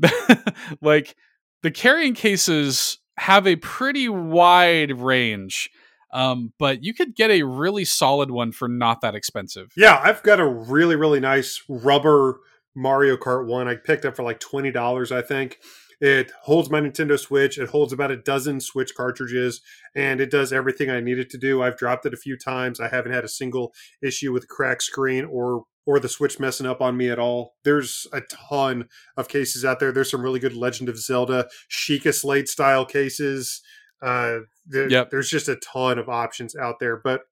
like 0.80 1.16
the 1.62 1.70
carrying 1.70 2.14
cases 2.14 2.98
have 3.16 3.46
a 3.46 3.56
pretty 3.56 4.08
wide 4.08 4.92
range. 4.92 5.70
Um, 6.12 6.52
but 6.58 6.84
you 6.84 6.94
could 6.94 7.16
get 7.16 7.30
a 7.30 7.42
really 7.42 7.84
solid 7.84 8.30
one 8.30 8.52
for 8.52 8.68
not 8.68 9.00
that 9.00 9.14
expensive. 9.14 9.72
Yeah, 9.76 10.00
I've 10.02 10.22
got 10.22 10.38
a 10.38 10.46
really, 10.46 10.94
really 10.94 11.18
nice 11.18 11.62
rubber 11.68 12.38
Mario 12.74 13.16
Kart 13.16 13.46
one 13.46 13.68
I 13.68 13.76
picked 13.76 14.04
up 14.04 14.16
for 14.16 14.22
like 14.22 14.40
$20, 14.40 15.12
I 15.12 15.22
think. 15.22 15.58
It 16.00 16.32
holds 16.42 16.70
my 16.70 16.80
Nintendo 16.80 17.18
Switch. 17.18 17.56
It 17.56 17.70
holds 17.70 17.92
about 17.92 18.10
a 18.10 18.16
dozen 18.16 18.60
Switch 18.60 18.94
cartridges, 18.94 19.60
and 19.94 20.20
it 20.20 20.30
does 20.30 20.52
everything 20.52 20.90
I 20.90 21.00
need 21.00 21.18
it 21.18 21.30
to 21.30 21.38
do. 21.38 21.62
I've 21.62 21.78
dropped 21.78 22.04
it 22.04 22.12
a 22.12 22.16
few 22.18 22.36
times. 22.36 22.80
I 22.80 22.88
haven't 22.88 23.12
had 23.12 23.24
a 23.24 23.28
single 23.28 23.72
issue 24.02 24.32
with 24.32 24.48
cracked 24.48 24.82
screen 24.82 25.24
or 25.24 25.64
or 25.86 26.00
the 26.00 26.08
Switch 26.08 26.40
messing 26.40 26.66
up 26.66 26.80
on 26.80 26.96
me 26.96 27.10
at 27.10 27.18
all. 27.18 27.54
There's 27.62 28.06
a 28.12 28.22
ton 28.48 28.86
of 29.18 29.28
cases 29.28 29.64
out 29.66 29.80
there. 29.80 29.92
There's 29.92 30.10
some 30.10 30.22
really 30.22 30.40
good 30.40 30.56
Legend 30.56 30.88
of 30.88 30.98
Zelda 30.98 31.46
Sheikah 31.70 32.14
Slate 32.14 32.48
style 32.48 32.86
cases. 32.86 33.62
Uh, 34.02 34.38
there- 34.66 34.88
Yep. 34.90 35.10
There's 35.10 35.28
just 35.28 35.46
a 35.48 35.56
ton 35.56 35.98
of 35.98 36.08
options 36.08 36.56
out 36.56 36.76
there. 36.80 36.96
But 36.96 37.22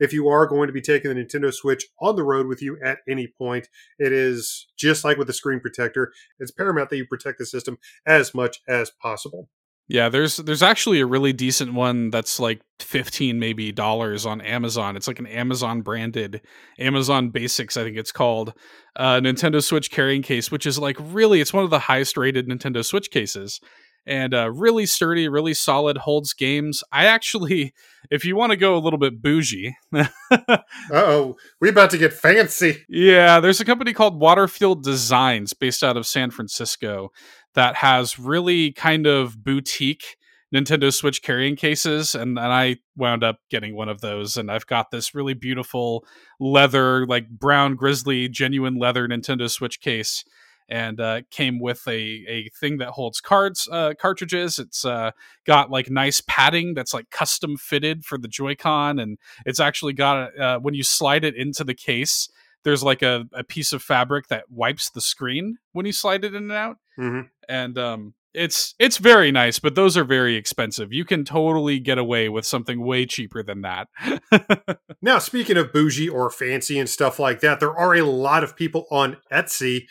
if 0.00 0.12
you 0.12 0.28
are 0.28 0.46
going 0.46 0.66
to 0.66 0.72
be 0.72 0.80
taking 0.80 1.14
the 1.14 1.20
Nintendo 1.20 1.52
Switch 1.52 1.86
on 2.00 2.16
the 2.16 2.24
road 2.24 2.46
with 2.46 2.62
you 2.62 2.78
at 2.84 2.98
any 3.08 3.26
point, 3.26 3.68
it 3.98 4.12
is 4.12 4.66
just 4.76 5.04
like 5.04 5.16
with 5.16 5.26
the 5.26 5.32
screen 5.32 5.60
protector. 5.60 6.12
It's 6.38 6.50
paramount 6.50 6.90
that 6.90 6.96
you 6.96 7.06
protect 7.06 7.38
the 7.38 7.46
system 7.46 7.78
as 8.06 8.34
much 8.34 8.60
as 8.68 8.90
possible. 8.90 9.48
Yeah, 9.88 10.08
there's 10.08 10.36
there's 10.38 10.62
actually 10.62 11.00
a 11.00 11.06
really 11.06 11.32
decent 11.32 11.74
one 11.74 12.10
that's 12.10 12.40
like 12.40 12.62
15 12.80 13.38
maybe 13.38 13.72
dollars 13.72 14.24
on 14.24 14.40
Amazon. 14.40 14.96
It's 14.96 15.08
like 15.08 15.18
an 15.18 15.26
Amazon 15.26 15.82
branded 15.82 16.40
Amazon 16.78 17.30
Basics 17.30 17.76
I 17.76 17.82
think 17.82 17.96
it's 17.96 18.12
called. 18.12 18.54
Uh 18.96 19.20
Nintendo 19.20 19.62
Switch 19.62 19.90
carrying 19.90 20.22
case 20.22 20.50
which 20.50 20.66
is 20.66 20.78
like 20.78 20.96
really 20.98 21.40
it's 21.40 21.52
one 21.52 21.64
of 21.64 21.70
the 21.70 21.80
highest 21.80 22.16
rated 22.16 22.48
Nintendo 22.48 22.84
Switch 22.84 23.10
cases. 23.10 23.60
And 24.06 24.34
uh 24.34 24.50
really 24.50 24.86
sturdy, 24.86 25.28
really 25.28 25.54
solid 25.54 25.98
holds 25.98 26.32
games. 26.32 26.82
I 26.92 27.06
actually 27.06 27.72
if 28.10 28.24
you 28.24 28.36
want 28.36 28.50
to 28.50 28.56
go 28.56 28.76
a 28.76 28.80
little 28.80 28.98
bit 28.98 29.22
bougie, 29.22 29.74
oh, 30.92 31.36
we 31.60 31.68
about 31.68 31.90
to 31.90 31.98
get 31.98 32.12
fancy. 32.12 32.84
Yeah, 32.88 33.40
there's 33.40 33.60
a 33.60 33.64
company 33.64 33.92
called 33.92 34.20
Waterfield 34.20 34.82
Designs 34.82 35.52
based 35.52 35.82
out 35.82 35.96
of 35.96 36.06
San 36.06 36.30
Francisco 36.30 37.10
that 37.54 37.76
has 37.76 38.18
really 38.18 38.72
kind 38.72 39.06
of 39.06 39.42
boutique 39.42 40.16
Nintendo 40.54 40.92
Switch 40.92 41.22
carrying 41.22 41.56
cases. 41.56 42.14
And, 42.14 42.38
and 42.38 42.52
I 42.52 42.76
wound 42.96 43.24
up 43.24 43.38
getting 43.50 43.74
one 43.74 43.88
of 43.88 44.00
those. 44.00 44.36
And 44.36 44.50
I've 44.50 44.66
got 44.66 44.90
this 44.90 45.14
really 45.14 45.34
beautiful 45.34 46.04
leather, 46.38 47.06
like 47.06 47.28
brown 47.28 47.74
grizzly, 47.74 48.28
genuine 48.28 48.76
leather 48.76 49.08
Nintendo 49.08 49.50
Switch 49.50 49.80
case. 49.80 50.24
And 50.68 51.00
uh, 51.00 51.22
came 51.30 51.60
with 51.60 51.86
a, 51.86 51.92
a 52.28 52.50
thing 52.58 52.78
that 52.78 52.90
holds 52.90 53.20
cards 53.20 53.68
uh, 53.70 53.94
cartridges. 53.98 54.58
It's 54.58 54.84
uh, 54.84 55.10
got 55.44 55.70
like 55.70 55.90
nice 55.90 56.22
padding 56.26 56.74
that's 56.74 56.94
like 56.94 57.10
custom 57.10 57.56
fitted 57.56 58.04
for 58.04 58.16
the 58.16 58.28
Joy-Con, 58.28 58.98
and 58.98 59.18
it's 59.44 59.60
actually 59.60 59.92
got 59.92 60.38
uh, 60.38 60.58
when 60.60 60.74
you 60.74 60.82
slide 60.82 61.24
it 61.24 61.36
into 61.36 61.64
the 61.64 61.74
case, 61.74 62.28
there's 62.64 62.82
like 62.82 63.02
a, 63.02 63.26
a 63.32 63.44
piece 63.44 63.72
of 63.72 63.82
fabric 63.82 64.28
that 64.28 64.50
wipes 64.50 64.88
the 64.88 65.00
screen 65.00 65.58
when 65.72 65.84
you 65.84 65.92
slide 65.92 66.24
it 66.24 66.34
in 66.34 66.44
and 66.44 66.52
out. 66.52 66.78
Hmm 66.96 67.22
and 67.48 67.76
um 67.78 68.14
it's 68.34 68.74
it's 68.78 68.96
very 68.96 69.30
nice 69.30 69.58
but 69.58 69.74
those 69.74 69.96
are 69.96 70.04
very 70.04 70.36
expensive. 70.36 70.92
You 70.92 71.04
can 71.04 71.24
totally 71.24 71.78
get 71.78 71.98
away 71.98 72.30
with 72.30 72.46
something 72.46 72.80
way 72.80 73.04
cheaper 73.04 73.42
than 73.42 73.60
that. 73.62 73.88
Now, 75.04 75.18
speaking 75.18 75.56
of 75.56 75.72
bougie 75.72 76.08
or 76.08 76.30
fancy 76.30 76.78
and 76.78 76.88
stuff 76.88 77.18
like 77.18 77.40
that, 77.40 77.58
there 77.58 77.76
are 77.76 77.92
a 77.92 78.02
lot 78.02 78.44
of 78.44 78.54
people 78.54 78.86
on 78.88 79.16
Etsy 79.32 79.86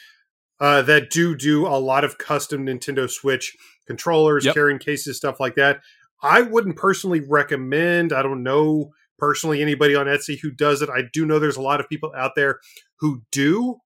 uh, 0.61 0.81
that 0.83 1.09
do 1.09 1.35
do 1.35 1.67
a 1.67 1.75
lot 1.79 2.05
of 2.05 2.17
custom 2.17 2.65
Nintendo 2.65 3.09
Switch 3.09 3.57
controllers, 3.88 4.45
Yep. 4.45 4.53
carrying 4.53 4.79
cases, 4.79 5.17
stuff 5.17 5.39
like 5.39 5.55
that. 5.55 5.81
I 6.23 6.43
wouldn't 6.43 6.77
personally 6.77 7.19
recommend. 7.19 8.13
I 8.13 8.21
don't 8.21 8.43
know 8.43 8.93
personally 9.17 9.61
anybody 9.61 9.95
on 9.95 10.05
Etsy 10.05 10.39
who 10.39 10.51
does 10.51 10.81
it. 10.81 10.89
I 10.89 11.01
do 11.11 11.25
know 11.25 11.39
there's 11.39 11.57
a 11.57 11.61
lot 11.61 11.79
of 11.79 11.89
people 11.89 12.13
out 12.15 12.35
there 12.35 12.59
who 12.97 13.23
do, 13.31 13.77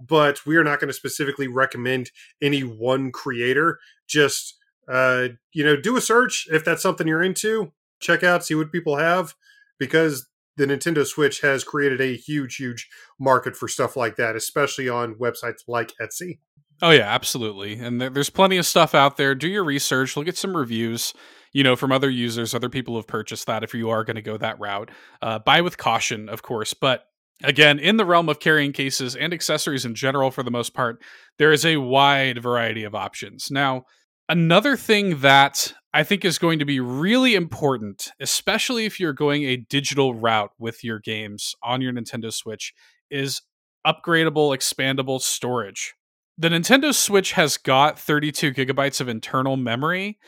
but 0.00 0.44
we 0.46 0.56
are 0.56 0.64
not 0.64 0.80
going 0.80 0.88
to 0.88 0.94
specifically 0.94 1.46
recommend 1.46 2.10
any 2.42 2.62
one 2.62 3.12
creator. 3.12 3.78
Just 4.08 4.56
uh, 4.88 5.28
you 5.52 5.64
know, 5.64 5.76
do 5.76 5.96
a 5.96 6.00
search 6.00 6.46
if 6.50 6.64
that's 6.64 6.82
something 6.82 7.06
you're 7.06 7.22
into. 7.22 7.72
Check 8.00 8.22
out, 8.22 8.44
see 8.44 8.54
what 8.54 8.72
people 8.72 8.96
have, 8.96 9.34
because 9.78 10.26
the 10.56 10.66
Nintendo 10.66 11.06
Switch 11.06 11.40
has 11.40 11.64
created 11.64 12.00
a 12.00 12.16
huge, 12.16 12.56
huge 12.56 12.88
market 13.18 13.56
for 13.56 13.68
stuff 13.68 13.96
like 13.96 14.16
that, 14.16 14.36
especially 14.36 14.88
on 14.88 15.14
websites 15.14 15.62
like 15.66 15.92
Etsy. 16.00 16.38
Oh 16.82 16.90
yeah, 16.90 17.12
absolutely. 17.12 17.74
And 17.74 18.00
there's 18.00 18.30
plenty 18.30 18.56
of 18.56 18.66
stuff 18.66 18.94
out 18.94 19.16
there. 19.16 19.34
Do 19.34 19.48
your 19.48 19.64
research, 19.64 20.16
look 20.16 20.28
at 20.28 20.36
some 20.36 20.56
reviews, 20.56 21.14
you 21.52 21.62
know, 21.62 21.76
from 21.76 21.92
other 21.92 22.10
users, 22.10 22.54
other 22.54 22.68
people 22.68 22.94
who've 22.94 23.06
purchased 23.06 23.46
that. 23.46 23.62
If 23.62 23.74
you 23.74 23.90
are 23.90 24.04
going 24.04 24.16
to 24.16 24.22
go 24.22 24.36
that 24.36 24.58
route, 24.58 24.90
uh, 25.22 25.38
buy 25.38 25.60
with 25.60 25.78
caution, 25.78 26.28
of 26.28 26.42
course. 26.42 26.74
But 26.74 27.04
again, 27.42 27.78
in 27.78 27.96
the 27.96 28.04
realm 28.04 28.28
of 28.28 28.40
carrying 28.40 28.72
cases 28.72 29.14
and 29.14 29.32
accessories 29.32 29.84
in 29.84 29.94
general, 29.94 30.30
for 30.30 30.42
the 30.42 30.50
most 30.50 30.74
part, 30.74 31.00
there 31.38 31.52
is 31.52 31.64
a 31.64 31.76
wide 31.76 32.42
variety 32.42 32.82
of 32.82 32.94
options. 32.94 33.50
Now, 33.50 33.84
another 34.28 34.76
thing 34.76 35.20
that 35.20 35.74
I 35.94 36.02
think 36.02 36.24
is 36.24 36.38
going 36.38 36.58
to 36.58 36.64
be 36.64 36.80
really 36.80 37.34
important, 37.34 38.10
especially 38.20 38.84
if 38.84 39.00
you're 39.00 39.12
going 39.12 39.44
a 39.44 39.56
digital 39.56 40.12
route 40.14 40.50
with 40.58 40.84
your 40.84 40.98
games 40.98 41.54
on 41.62 41.80
your 41.80 41.92
Nintendo 41.92 42.32
Switch, 42.32 42.74
is 43.10 43.42
upgradable, 43.86 44.54
expandable 44.54 45.20
storage 45.20 45.94
the 46.36 46.48
Nintendo 46.48 46.92
Switch 46.94 47.32
has 47.32 47.56
got 47.56 47.98
32 47.98 48.52
gigabytes 48.52 49.00
of 49.00 49.08
internal 49.08 49.56
memory, 49.56 50.18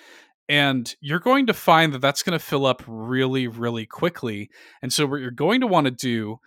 and 0.49 0.95
you're 1.01 1.19
going 1.19 1.47
to 1.47 1.55
find 1.55 1.93
that 1.93 2.01
that's 2.01 2.23
going 2.23 2.39
to 2.39 2.45
fill 2.45 2.67
up 2.67 2.83
really, 2.87 3.49
really 3.49 3.87
quickly. 3.87 4.49
And 4.81 4.93
so, 4.93 5.07
what 5.07 5.21
you're 5.21 5.31
going 5.33 5.61
to 5.61 5.67
want 5.67 5.87
to 5.87 5.91
do, 5.91 6.39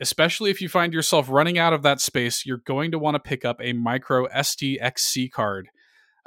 especially 0.00 0.50
if 0.50 0.60
you 0.60 0.68
find 0.68 0.92
yourself 0.92 1.30
running 1.30 1.58
out 1.58 1.72
of 1.72 1.82
that 1.82 2.00
space, 2.00 2.44
you're 2.44 2.58
going 2.58 2.90
to 2.90 2.98
want 2.98 3.14
to 3.14 3.20
pick 3.20 3.44
up 3.44 3.58
a 3.62 3.72
micro 3.72 4.26
SDXC 4.28 5.30
card. 5.30 5.68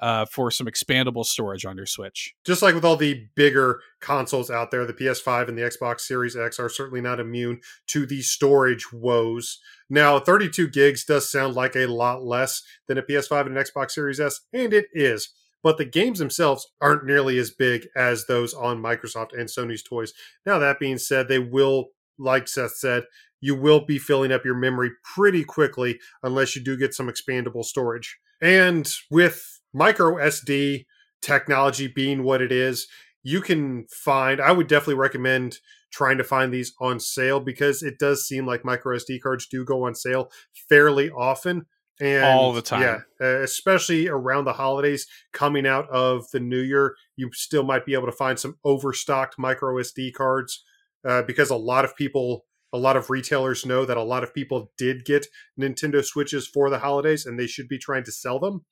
Uh, 0.02 0.26
for 0.26 0.50
some 0.50 0.68
expandable 0.68 1.26
storage 1.26 1.66
on 1.66 1.78
your 1.78 1.86
Switch. 1.86 2.34
Just 2.46 2.62
like 2.62 2.76
with 2.76 2.86
all 2.86 2.96
the 2.96 3.28
bigger 3.36 3.82
consoles 4.00 4.50
out 4.50 4.72
there, 4.72 4.86
the 4.86 4.94
PS5 4.94 5.50
and 5.50 5.58
the 5.58 5.62
Xbox 5.62 6.02
Series 6.02 6.36
X 6.36 6.60
are 6.60 6.70
certainly 6.70 7.02
not 7.02 7.20
immune 7.20 7.62
to 7.88 8.06
the 8.06 8.22
storage 8.22 8.92
woes. 8.94 9.60
Now, 9.90 10.20
32 10.20 10.70
gigs 10.70 11.04
does 11.06 11.32
sound 11.32 11.56
like 11.56 11.76
a 11.76 11.88
lot 11.88 12.24
less 12.24 12.64
than 12.88 12.98
a 12.98 13.04
PS5 13.04 13.48
and 13.48 13.58
an 13.58 13.64
Xbox 13.64 13.92
Series 13.92 14.20
S, 14.20 14.42
and 14.54 14.74
it 14.74 14.88
is. 14.94 15.34
But 15.62 15.78
the 15.78 15.86
games 15.86 16.20
themselves 16.20 16.68
aren't 16.80 17.06
nearly 17.06 17.38
as 17.38 17.52
big 17.52 17.88
as 17.96 18.26
those 18.26 18.54
on 18.54 18.82
Microsoft 18.82 19.38
and 19.38 19.50
Sony's 19.50 19.84
toys. 19.84 20.14
Now, 20.46 20.58
that 20.60 20.80
being 20.80 20.98
said, 20.98 21.28
they 21.28 21.40
will, 21.40 21.90
like 22.18 22.48
Seth 22.48 22.76
said, 22.76 23.04
you 23.42 23.56
will 23.56 23.86
be 23.86 23.98
filling 23.98 24.32
up 24.32 24.46
your 24.46 24.56
memory 24.56 24.92
pretty 25.04 25.44
quickly 25.44 26.00
unless 26.24 26.56
you 26.56 26.64
do 26.64 26.78
get 26.78 26.94
some 26.94 27.10
expandable 27.10 27.64
storage. 27.64 28.18
And 28.42 28.90
with 29.12 29.59
micro 29.74 30.16
SD 30.16 30.86
technology 31.22 31.88
being 31.88 32.24
what 32.24 32.42
it 32.42 32.52
is, 32.52 32.88
you 33.24 33.42
can 33.42 33.86
find, 33.90 34.40
I 34.40 34.52
would 34.52 34.68
definitely 34.68 34.96
recommend 34.96 35.58
trying 35.92 36.18
to 36.18 36.24
find 36.24 36.54
these 36.54 36.74
on 36.80 37.00
sale 37.00 37.40
because 37.40 37.82
it 37.84 38.00
does 38.00 38.26
seem 38.26 38.46
like 38.46 38.64
micro 38.64 38.96
SD 38.96 39.22
cards 39.22 39.48
do 39.48 39.66
go 39.66 39.86
on 39.86 39.96
sale 39.96 40.32
fairly 40.70 41.10
often. 41.10 41.66
And 42.02 42.24
All 42.24 42.54
the 42.54 42.62
time. 42.62 42.82
Yeah, 42.82 43.28
especially 43.28 44.08
around 44.08 44.46
the 44.46 44.54
holidays 44.54 45.06
coming 45.34 45.68
out 45.68 45.90
of 45.90 46.32
the 46.32 46.40
new 46.40 46.62
year, 46.62 46.96
you 47.18 47.30
still 47.34 47.64
might 47.64 47.86
be 47.86 47.94
able 47.94 48.06
to 48.06 48.14
find 48.14 48.40
some 48.40 48.56
overstocked 48.64 49.38
micro 49.38 49.76
SD 49.76 50.14
cards 50.14 50.64
uh, 51.06 51.24
because 51.24 51.50
a 51.50 51.58
lot 51.58 51.84
of 51.84 51.96
people 51.98 52.46
a 52.72 52.78
lot 52.78 52.96
of 52.96 53.10
retailers 53.10 53.66
know 53.66 53.84
that 53.84 53.98
a 53.98 54.04
lot 54.04 54.24
of 54.24 54.34
people 54.34 54.72
did 54.78 55.04
get 55.04 55.26
Nintendo 55.60 56.06
Switches 56.06 56.48
for 56.48 56.70
the 56.70 56.80
holidays 56.80 57.26
and 57.26 57.40
they 57.40 57.48
should 57.48 57.68
be 57.68 57.80
trying 57.80 58.04
to 58.04 58.12
sell 58.12 58.40
them. 58.40 58.64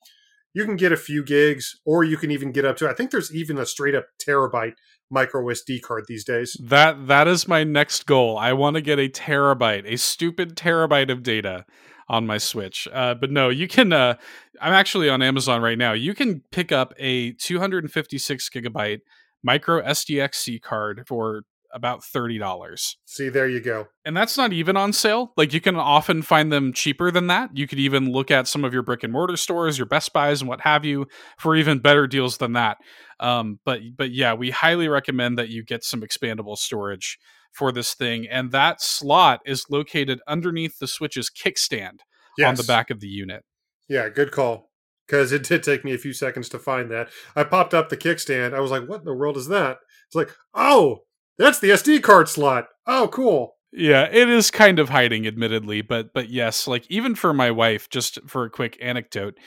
You 0.54 0.66
can 0.66 0.76
get 0.76 0.92
a 0.92 0.98
few 0.98 1.24
gigs, 1.24 1.80
or 1.86 2.04
you 2.04 2.18
can 2.18 2.32
even 2.32 2.52
get 2.52 2.66
up 2.66 2.78
to, 2.78 2.90
I 2.90 2.94
think 2.94 3.12
there's 3.12 3.34
even 3.34 3.58
a 3.58 3.66
straight 3.66 3.96
up 3.96 4.06
terabyte 4.20 4.74
micro 5.10 5.44
SD 5.46 5.82
card 5.82 6.06
these 6.08 6.24
days. 6.24 6.58
That 6.60 7.08
that 7.08 7.28
is 7.28 7.48
my 7.48 7.64
next 7.64 8.06
goal. 8.06 8.38
I 8.38 8.54
want 8.54 8.76
to 8.76 8.82
get 8.82 9.00
a 9.00 9.10
terabyte, 9.10 9.86
a 9.86 9.98
stupid 9.98 10.56
terabyte 10.56 11.12
of 11.12 11.24
data 11.24 11.66
on 12.10 12.26
my 12.26 12.38
Switch. 12.38 12.88
Uh, 12.92 13.14
but 13.14 13.32
no, 13.32 13.50
you 13.50 13.68
can. 13.68 13.94
Uh, 13.94 14.16
I'm 14.62 14.74
actually 14.74 15.10
on 15.10 15.22
Amazon 15.22 15.62
right 15.62 15.78
now. 15.78 15.94
You 15.94 16.14
can 16.14 16.42
pick 16.52 16.72
up 16.72 16.94
a 16.98 17.34
256 17.34 18.50
gigabyte 18.50 19.00
micro 19.44 19.82
SDXC 19.82 20.62
card 20.62 21.04
for 21.08 21.44
about 21.78 22.02
$30. 22.02 22.96
See, 23.06 23.30
there 23.30 23.48
you 23.48 23.62
go. 23.62 23.88
And 24.04 24.18
that's 24.18 24.36
not 24.38 24.52
even 24.52 24.76
on 24.76 24.92
sale. 24.92 25.32
Like 25.38 25.54
you 25.54 25.62
can 25.62 25.78
often 25.78 26.22
find 26.22 26.52
them 26.52 26.74
cheaper 26.74 27.12
than 27.12 27.28
that. 27.28 27.56
You 27.56 27.68
could 27.68 27.80
even 27.80 28.12
look 28.12 28.30
at 28.30 28.48
some 28.48 28.66
of 28.66 28.74
your 28.74 28.84
brick 28.84 29.04
and 29.04 29.14
mortar 29.14 29.38
stores, 29.38 29.78
your 29.78 29.86
Best 29.88 30.12
Buys 30.12 30.42
and 30.42 30.50
what 30.50 30.62
have 30.62 30.84
you 30.84 31.06
for 31.38 31.56
even 31.56 31.80
better 31.80 32.08
deals 32.08 32.38
than 32.38 32.54
that. 32.54 32.78
Um, 33.20 33.60
but 33.64 33.80
but 33.96 34.12
yeah, 34.12 34.34
we 34.34 34.52
highly 34.52 34.90
recommend 34.90 35.38
that 35.38 35.50
you 35.50 35.64
get 35.64 35.84
some 35.84 36.02
expandable 36.02 36.58
storage 36.58 37.18
for 37.54 37.72
this 37.72 37.94
thing. 37.94 38.28
And 38.28 38.52
that 38.52 38.82
slot 38.82 39.40
is 39.46 39.66
located 39.70 40.20
underneath 40.28 40.80
the 40.80 40.88
Switch's 40.88 41.30
kickstand 41.30 42.00
Yes. 42.38 42.50
on 42.50 42.56
the 42.56 42.64
back 42.64 42.92
of 42.92 43.00
the 43.00 43.08
unit. 43.08 43.44
Yeah, 43.88 44.10
good 44.10 44.32
call. 44.32 44.70
Because 45.08 45.32
it 45.32 45.42
did 45.44 45.64
take 45.64 45.84
me 45.86 45.94
a 45.94 45.98
few 45.98 46.14
seconds 46.14 46.50
to 46.50 46.60
find 46.60 46.92
that. 46.92 47.10
I 47.36 47.44
popped 47.46 47.74
up 47.74 47.90
the 47.90 47.98
kickstand. 47.98 48.54
I 48.54 48.60
was 48.60 48.70
like, 48.72 48.88
what 48.88 49.00
in 49.00 49.06
the 49.06 49.14
world 49.16 49.38
is 49.38 49.48
that? 49.48 49.78
It's 50.08 50.16
like, 50.16 50.30
oh, 50.54 51.00
that's 51.38 51.60
the 51.60 51.70
SD 51.70 52.02
card 52.02 52.30
slot. 52.30 52.68
Oh, 52.86 53.10
cool. 53.12 53.56
Yeah, 53.72 54.08
it 54.12 54.30
is 54.30 54.50
kind 54.50 54.80
of 54.80 54.90
hiding, 54.90 55.28
admittedly, 55.28 55.82
but 55.82 56.14
but 56.14 56.30
yes, 56.30 56.68
like 56.68 56.86
even 56.90 57.16
for 57.16 57.34
my 57.34 57.52
wife, 57.52 57.90
just 57.90 58.20
for 58.28 58.46
a 58.46 58.50
quick 58.50 58.78
anecdote, 58.82 59.38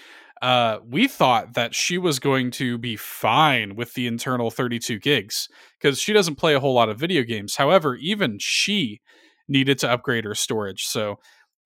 uh, 0.43 0.79
we 0.87 1.09
thought 1.09 1.55
that 1.55 1.75
she 1.75 1.99
was 1.99 2.19
going 2.19 2.51
to 2.53 2.79
be 2.79 2.97
fine 2.97 3.77
with 3.77 3.95
the 3.95 4.07
internal 4.07 4.51
32 4.51 4.99
gigs 4.99 5.49
because 5.81 5.99
she 5.99 6.13
doesn't 6.13 6.37
play 6.37 6.55
a 6.55 6.61
whole 6.61 6.75
lot 6.75 6.89
of 6.89 6.99
video 6.99 7.23
games. 7.23 7.57
However, 7.57 7.97
even 7.97 8.39
she 8.41 9.01
needed 9.49 9.79
to 9.79 9.91
upgrade 9.91 10.25
her 10.25 10.35
storage. 10.35 10.85
So 10.85 11.17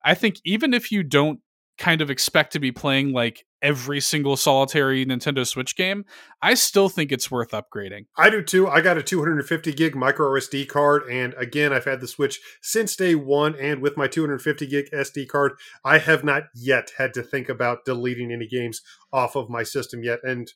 I 0.05 0.15
think 0.15 0.37
even 0.45 0.75
if 0.75 0.91
you 0.91 1.03
don't 1.03 1.41
kind 1.79 2.01
of 2.01 2.11
expect 2.11 2.53
to 2.53 2.61
be 2.61 2.71
playing 2.71 3.13
like 3.13 3.45
every 3.61 4.01
single 4.01 4.37
solitary 4.37 5.05
Nintendo 5.05 5.47
Switch 5.47 5.75
game, 5.77 6.05
I 6.43 6.55
still 6.55 6.89
think 6.89 7.11
it's 7.11 7.31
worth 7.31 7.51
upgrading. 7.51 8.07
I 8.17 8.31
do 8.31 8.43
too. 8.43 8.69
I 8.69 8.81
got 8.81 8.99
a 8.99 9.03
250 9.03 9.73
gig 9.73 9.97
micro 9.97 10.29
SD 10.39 10.69
card, 10.69 11.05
and 11.11 11.35
again, 11.35 11.73
I've 11.73 11.87
had 11.87 12.01
the 12.01 12.07
Switch 12.07 12.41
since 12.63 12.95
day 12.95 13.15
one. 13.15 13.57
And 13.59 13.81
with 13.81 13.97
my 13.97 14.07
250 14.07 14.67
gig 14.67 14.91
SD 14.93 15.27
card, 15.29 15.53
I 15.85 15.99
have 15.99 16.23
not 16.23 16.45
yet 16.55 16.93
had 16.99 17.15
to 17.15 17.23
think 17.23 17.49
about 17.49 17.85
deleting 17.85 18.31
any 18.31 18.47
games 18.47 18.83
off 19.13 19.35
of 19.35 19.49
my 19.49 19.63
system 19.63 20.05
yet. 20.05 20.21
And 20.23 20.53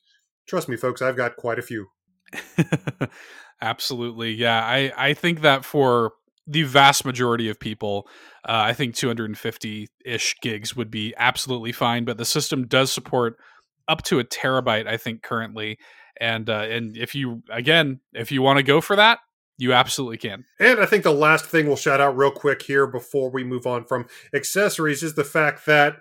trust 0.47 0.69
me, 0.69 0.77
folks, 0.77 1.01
I've 1.01 1.17
got 1.17 1.35
quite 1.35 1.59
a 1.59 1.63
few. 1.63 1.87
Absolutely. 3.61 4.31
Yeah. 4.31 4.63
I, 4.63 4.93
I 4.95 5.13
think 5.13 5.41
that 5.41 5.65
for 5.65 6.13
the 6.49 6.63
vast 6.63 7.05
majority 7.05 7.47
of 7.47 7.59
people, 7.59 8.07
uh, 8.47 8.63
I 8.65 8.73
think 8.73 8.95
250 8.95 9.87
ish 10.03 10.35
gigs 10.41 10.75
would 10.75 10.89
be 10.89 11.13
absolutely 11.17 11.71
fine. 11.71 12.05
But 12.05 12.17
the 12.17 12.25
system 12.25 12.65
does 12.65 12.91
support 12.91 13.37
up 13.87 14.01
to 14.03 14.19
a 14.19 14.23
terabyte, 14.23 14.87
I 14.87 14.97
think, 14.97 15.21
currently. 15.21 15.77
And 16.19 16.49
uh, 16.49 16.65
and 16.69 16.97
if 16.97 17.15
you 17.15 17.43
again, 17.51 17.99
if 18.13 18.31
you 18.31 18.41
want 18.41 18.57
to 18.57 18.63
go 18.63 18.81
for 18.81 18.95
that, 18.95 19.19
you 19.57 19.73
absolutely 19.73 20.17
can. 20.17 20.45
And 20.59 20.79
I 20.79 20.85
think 20.85 21.03
the 21.03 21.13
last 21.13 21.45
thing 21.45 21.67
we'll 21.67 21.75
shout 21.75 22.01
out 22.01 22.17
real 22.17 22.31
quick 22.31 22.63
here 22.63 22.87
before 22.87 23.29
we 23.29 23.43
move 23.43 23.67
on 23.67 23.85
from 23.85 24.07
accessories 24.33 25.03
is 25.03 25.13
the 25.13 25.23
fact 25.23 25.65
that 25.67 25.97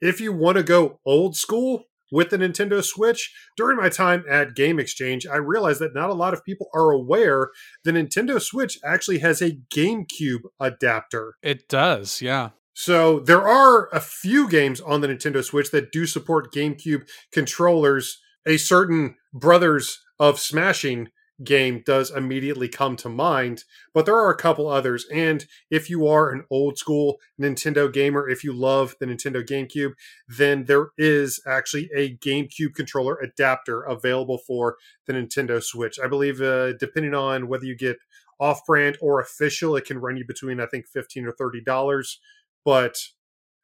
if 0.00 0.20
you 0.20 0.32
want 0.32 0.56
to 0.56 0.62
go 0.62 0.98
old 1.06 1.36
school 1.36 1.84
with 2.12 2.30
the 2.30 2.36
Nintendo 2.36 2.84
Switch, 2.84 3.34
during 3.56 3.78
my 3.78 3.88
time 3.88 4.24
at 4.30 4.54
Game 4.54 4.78
Exchange, 4.78 5.26
I 5.26 5.36
realized 5.36 5.80
that 5.80 5.94
not 5.94 6.10
a 6.10 6.14
lot 6.14 6.34
of 6.34 6.44
people 6.44 6.68
are 6.74 6.90
aware 6.90 7.50
the 7.82 7.90
Nintendo 7.90 8.40
Switch 8.40 8.78
actually 8.84 9.18
has 9.20 9.40
a 9.40 9.58
GameCube 9.74 10.42
adapter. 10.60 11.34
It 11.42 11.68
does, 11.68 12.22
yeah. 12.22 12.50
So 12.74 13.18
there 13.18 13.46
are 13.46 13.88
a 13.92 14.00
few 14.00 14.48
games 14.48 14.80
on 14.80 15.00
the 15.00 15.08
Nintendo 15.08 15.42
Switch 15.42 15.70
that 15.72 15.90
do 15.90 16.06
support 16.06 16.54
GameCube 16.54 17.08
controllers. 17.32 18.20
A 18.46 18.56
certain 18.56 19.16
Brothers 19.32 20.00
of 20.18 20.38
Smashing 20.38 21.08
game 21.42 21.82
does 21.84 22.10
immediately 22.10 22.68
come 22.68 22.96
to 22.96 23.08
mind, 23.08 23.64
but 23.94 24.06
there 24.06 24.16
are 24.16 24.30
a 24.30 24.36
couple 24.36 24.68
others. 24.68 25.06
And 25.12 25.44
if 25.70 25.90
you 25.90 26.06
are 26.06 26.30
an 26.30 26.44
old 26.50 26.78
school 26.78 27.18
Nintendo 27.40 27.92
gamer, 27.92 28.28
if 28.28 28.44
you 28.44 28.52
love 28.52 28.94
the 29.00 29.06
Nintendo 29.06 29.44
GameCube, 29.44 29.92
then 30.28 30.64
there 30.64 30.88
is 30.98 31.40
actually 31.46 31.90
a 31.94 32.16
GameCube 32.16 32.74
controller 32.74 33.16
adapter 33.16 33.82
available 33.82 34.38
for 34.38 34.76
the 35.06 35.12
Nintendo 35.12 35.62
Switch. 35.62 35.98
I 35.98 36.06
believe, 36.06 36.40
uh, 36.40 36.74
depending 36.74 37.14
on 37.14 37.48
whether 37.48 37.64
you 37.64 37.76
get 37.76 37.98
off 38.38 38.64
brand 38.66 38.98
or 39.00 39.20
official, 39.20 39.76
it 39.76 39.84
can 39.84 39.98
run 39.98 40.16
you 40.16 40.24
between, 40.26 40.60
I 40.60 40.66
think, 40.66 40.86
15 40.86 41.26
or 41.26 41.32
$30. 41.32 42.16
But 42.64 42.98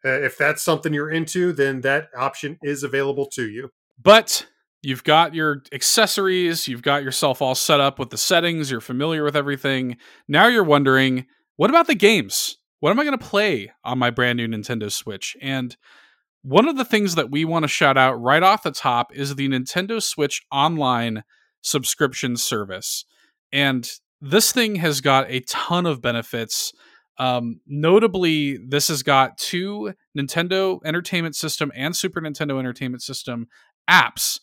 uh, 0.05 0.20
if 0.20 0.39
that's 0.39 0.62
something 0.62 0.95
you're 0.95 1.11
into, 1.11 1.53
then 1.53 1.81
that 1.82 2.09
option 2.16 2.59
is 2.62 2.82
available 2.82 3.27
to 3.27 3.49
you. 3.49 3.70
But 4.01 4.47
you've 4.82 5.05
got 5.05 5.34
your 5.34 5.62
accessories, 5.72 6.68
you've 6.68 6.82
got 6.82 7.02
yourself 7.02 7.42
all 7.42 7.55
set 7.55 7.80
up 7.80 7.98
with 7.98 8.10
the 8.10 8.18
settings, 8.18 8.70
you're 8.70 8.80
familiar 8.80 9.24
with 9.24 9.36
everything. 9.36 9.96
Now 10.28 10.46
you're 10.46 10.64
wondering, 10.64 11.26
what 11.56 11.70
about 11.70 11.86
the 11.86 11.94
games? 11.94 12.59
What 12.80 12.90
am 12.90 13.00
I 13.00 13.05
going 13.05 13.18
to 13.18 13.24
play 13.24 13.72
on 13.84 13.98
my 13.98 14.10
brand 14.10 14.36
new 14.36 14.46
Nintendo 14.46 14.90
Switch? 14.90 15.36
And 15.42 15.76
one 16.42 16.68
of 16.68 16.76
the 16.76 16.84
things 16.84 17.16
that 17.16 17.30
we 17.30 17.44
want 17.44 17.64
to 17.64 17.68
shout 17.68 17.98
out 17.98 18.14
right 18.14 18.42
off 18.42 18.62
the 18.62 18.70
top 18.70 19.12
is 19.14 19.34
the 19.34 19.48
Nintendo 19.48 20.00
Switch 20.00 20.42
Online 20.52 21.24
subscription 21.60 22.36
service. 22.36 23.05
And 23.52 23.90
this 24.20 24.52
thing 24.52 24.76
has 24.76 25.00
got 25.00 25.28
a 25.28 25.40
ton 25.40 25.86
of 25.86 26.00
benefits. 26.00 26.72
Um, 27.18 27.60
notably, 27.66 28.59
this 28.59 28.86
has 28.88 29.02
got 29.02 29.36
two 29.38 29.94
Nintendo 30.16 30.78
Entertainment 30.84 31.34
System 31.34 31.72
and 31.74 31.96
Super 31.96 32.20
Nintendo 32.20 32.59
Entertainment 32.60 33.02
System 33.02 33.48
apps 33.90 34.38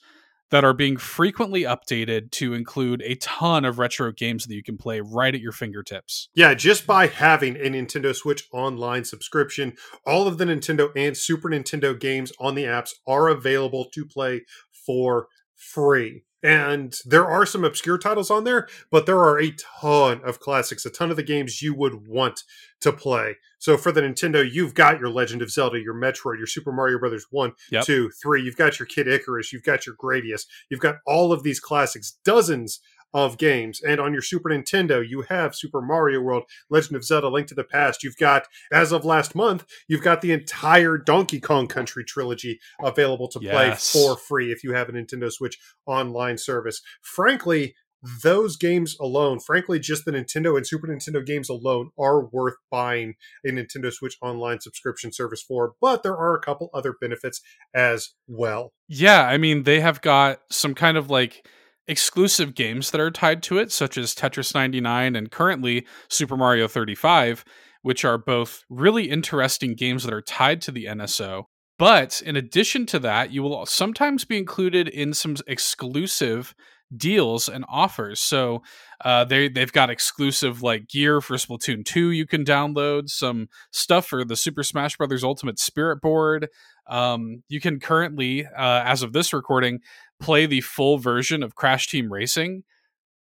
that 0.52 0.64
are 0.64 0.74
being 0.74 0.98
frequently 0.98 1.64
updated 1.64 2.32
to 2.32 2.54
include 2.54 3.02
a 3.04 3.16
ton 3.16 3.66
of 3.66 3.80
retro 3.80 4.12
games 4.12 4.46
that 4.46 4.54
you 4.54 4.64
can 4.64 4.78
play 4.78 5.00
right 5.02 5.34
at 5.34 5.42
your 5.42 5.52
fingertips. 5.52 6.30
Yeah, 6.36 6.54
just 6.54 6.86
by 6.86 7.08
having 7.08 7.56
a 7.56 7.70
Nintendo 7.70 8.16
Switch 8.16 8.48
online 8.52 9.06
subscription, 9.06 9.76
all 10.06 10.28
of 10.28 10.38
the 10.38 10.46
Nintendo 10.46 10.92
and 10.96 11.16
Super 11.16 11.50
Nintendo 11.50 12.00
games 12.00 12.32
on 12.40 12.56
the 12.56 12.64
apps 12.64 12.92
are 13.08 13.30
available 13.30 13.86
to 13.94 14.06
play 14.06 14.42
for 14.86 15.28
free. 15.56 16.25
And 16.46 16.96
there 17.06 17.26
are 17.26 17.46
some 17.46 17.64
obscure 17.64 17.98
titles 17.98 18.30
on 18.30 18.44
there, 18.44 18.68
but 18.92 19.08
there 19.08 19.18
are 19.20 19.40
a 19.40 19.52
ton 19.82 20.22
of 20.24 20.40
classics, 20.40 20.86
a 20.86 20.92
ton 20.92 21.10
of 21.10 21.16
the 21.18 21.24
games 21.24 21.62
you 21.64 21.74
would 21.74 22.08
want 22.08 22.44
to 22.82 22.92
play. 22.92 23.38
So 23.58 23.78
for 23.78 23.92
the 23.92 24.02
Nintendo, 24.02 24.48
you've 24.48 24.76
got 24.76 25.00
your 25.00 25.10
Legend 25.10 25.42
of 25.42 25.50
Zelda, 25.50 25.80
your 25.80 25.96
Metroid, 25.96 26.38
your 26.38 26.46
Super 26.46 26.72
Mario 26.72 27.00
Brothers 27.00 27.26
1, 27.32 27.54
Yep. 27.72 27.86
2, 27.86 28.12
3. 28.22 28.44
You've 28.44 28.58
got 28.58 28.78
your 28.78 28.86
Kid 28.86 29.08
Icarus, 29.08 29.52
you've 29.52 29.64
got 29.64 29.88
your 29.88 29.96
Gradius. 29.96 30.46
You've 30.70 30.82
got 30.82 30.98
all 31.08 31.34
of 31.34 31.42
these 31.42 31.60
classics, 31.60 32.18
dozens 32.24 32.80
of 33.16 33.38
games. 33.38 33.82
And 33.82 34.02
on 34.02 34.12
your 34.12 34.22
Super 34.22 34.50
Nintendo, 34.50 35.02
you 35.08 35.22
have 35.30 35.56
Super 35.56 35.82
Mario 35.82 36.20
World, 36.20 36.44
Legend 36.70 36.98
of 36.98 37.06
Zelda, 37.06 37.30
Link 37.30 37.48
to 37.48 37.56
the 37.56 37.64
Past. 37.64 38.04
You've 38.04 38.18
got, 38.18 38.46
as 38.74 38.92
of 38.92 39.06
last 39.06 39.34
month, 39.34 39.66
you've 39.88 40.04
got 40.04 40.20
the 40.20 40.34
entire 40.34 40.98
Donkey 40.98 41.40
Kong 41.40 41.68
Country 41.68 42.04
trilogy 42.04 42.60
available 42.84 43.30
to 43.30 43.40
play 43.40 43.74
for 43.76 44.18
free 44.18 44.52
if 44.52 44.66
you 44.66 44.74
have 44.74 44.90
a 44.90 44.92
Nintendo 44.92 45.32
Switch 45.32 45.58
online 45.88 46.38
service. 46.38 46.82
Frankly, 47.02 47.74
those 48.22 48.58
games 48.58 48.98
alone, 49.00 49.40
frankly, 49.40 49.80
just 49.80 50.04
the 50.04 50.12
Nintendo 50.12 50.58
and 50.58 50.68
Super 50.68 50.88
Nintendo 50.88 51.26
games 51.26 51.50
alone 51.50 51.92
are 51.98 52.26
worth 52.26 52.56
buying 52.70 53.16
a 53.46 53.50
Nintendo 53.50 53.94
Switch 53.94 54.18
online 54.22 54.60
subscription 54.60 55.14
service 55.14 55.42
for, 55.42 55.74
but 55.80 56.04
there 56.04 56.18
are 56.18 56.36
a 56.36 56.42
couple 56.42 56.70
other 56.74 56.96
benefits 57.00 57.42
as 57.74 58.10
well. 58.28 58.74
Yeah, 58.90 59.26
I 59.26 59.38
mean, 59.38 59.64
they 59.64 59.80
have 59.80 60.02
got 60.02 60.42
some 60.52 60.76
kind 60.76 60.98
of 60.98 61.10
like 61.10 61.48
exclusive 61.88 62.56
games 62.56 62.91
that 62.91 63.02
are 63.02 63.12
tied 63.12 63.44
to 63.44 63.57
it, 63.57 63.72
such 63.72 63.98
as 63.98 64.16
Tetris 64.16 64.53
99 64.56 65.16
and 65.16 65.32
currently 65.32 65.86
Super 66.10 66.38
Mario 66.38 66.68
35, 66.68 67.45
which 67.82 68.03
are 68.03 68.18
both 68.18 68.64
really 68.70 69.10
interesting 69.10 69.76
games 69.76 70.03
that 70.03 70.14
are 70.14 70.22
tied 70.22 70.62
to 70.62 70.72
the 70.72 70.86
NSO. 70.86 71.44
But 71.78 72.22
in 72.26 72.36
addition 72.36 72.86
to 72.88 72.99
that, 72.99 73.32
you 73.32 73.44
will 73.44 73.66
sometimes 73.66 74.26
be 74.26 74.38
included 74.38 74.88
in 74.88 75.14
some 75.14 75.36
exclusive 75.45 76.56
deals 76.95 77.49
and 77.49 77.66
offers. 77.68 78.20
So 78.20 78.62
uh, 79.03 79.26
they 79.26 79.48
they've 79.48 79.72
got 79.72 79.90
exclusive 79.90 80.62
like 80.62 80.88
gear 80.88 81.22
for 81.22 81.36
Splatoon 81.36 81.86
2 81.86 82.12
you 82.12 82.26
can 82.26 82.45
download, 82.45 83.10
some 83.10 83.49
stuff 83.72 84.06
for 84.07 84.24
the 84.24 84.36
Super 84.36 84.64
Smash 84.64 84.98
Brothers 84.98 85.24
Ultimate 85.24 85.60
Spirit 85.60 86.02
board. 86.02 86.49
Um, 86.88 87.44
you 87.49 87.60
can 87.60 87.80
currently, 87.80 88.45
uh, 88.45 88.84
as 88.86 89.02
of 89.02 89.14
this 89.14 89.34
recording, 89.34 89.80
play 90.20 90.45
the 90.45 90.62
full 90.62 90.98
version 90.98 91.44
of 91.44 91.56
Crash 91.56 91.88
Team 91.88 92.12
Racing 92.12 92.64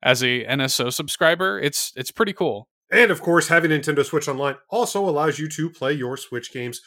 as 0.02 0.24
a 0.24 0.46
NSO 0.46 0.92
subscriber. 0.92 1.60
It's 1.60 1.94
it's 1.96 2.12
pretty 2.12 2.34
cool. 2.34 2.68
And 2.92 3.10
of 3.10 3.22
course, 3.22 3.48
having 3.48 3.72
Nintendo 3.72 4.06
Switch 4.06 4.28
Online 4.28 4.56
also 4.70 5.08
allows 5.08 5.40
you 5.40 5.48
to 5.50 5.70
play 5.70 5.94
your 5.94 6.18
Switch 6.18 6.52
games 6.54 6.82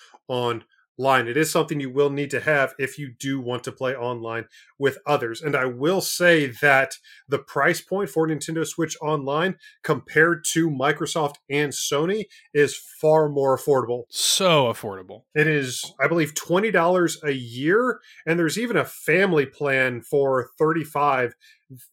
online. 0.98 1.28
It 1.28 1.36
is 1.36 1.50
something 1.50 1.80
you 1.80 1.90
will 1.90 2.10
need 2.10 2.30
to 2.30 2.40
have 2.40 2.74
if 2.78 2.98
you 2.98 3.12
do 3.18 3.40
want 3.40 3.64
to 3.64 3.72
play 3.72 3.94
online 3.94 4.46
with 4.78 4.98
others. 5.06 5.42
And 5.42 5.54
I 5.54 5.64
will 5.66 6.00
say 6.00 6.46
that 6.60 6.94
the 7.28 7.38
price 7.38 7.80
point 7.80 8.08
for 8.10 8.26
Nintendo 8.26 8.66
Switch 8.66 8.96
Online 9.00 9.56
compared 9.82 10.44
to 10.52 10.70
Microsoft 10.70 11.34
and 11.50 11.72
Sony 11.72 12.24
is 12.52 12.76
far 12.76 13.28
more 13.28 13.56
affordable. 13.56 14.04
So 14.10 14.72
affordable. 14.72 15.22
It 15.34 15.46
is, 15.46 15.94
I 16.00 16.08
believe, 16.08 16.34
twenty 16.34 16.70
dollars 16.70 17.18
a 17.22 17.32
year, 17.32 18.00
and 18.26 18.38
there's 18.38 18.58
even 18.58 18.76
a 18.76 18.84
family 18.84 19.46
plan 19.46 20.02
for 20.02 20.50
thirty-five, 20.58 21.34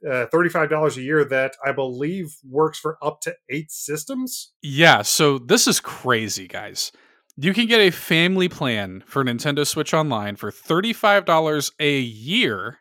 uh, 0.10 0.26
thirty-five 0.28 0.70
dollars 0.70 0.98
a 0.98 1.02
year 1.02 1.24
that 1.26 1.56
I 1.66 1.72
believe 1.72 2.36
works 2.50 2.80
for 2.80 2.98
up 3.02 3.22
to 3.22 3.36
eight 3.50 3.72
systems. 3.72 4.54
Yeah, 4.62 5.02
so 5.02 5.38
this 5.38 5.68
is 5.68 5.80
crazy, 5.80 6.48
guys. 6.48 6.92
You 7.36 7.54
can 7.54 7.66
get 7.66 7.80
a 7.80 7.90
family 7.90 8.48
plan 8.48 9.04
for 9.08 9.24
Nintendo 9.24 9.66
Switch 9.66 9.94
Online 9.94 10.36
for 10.36 10.52
$35 10.52 11.72
a 11.80 12.00
year, 12.00 12.80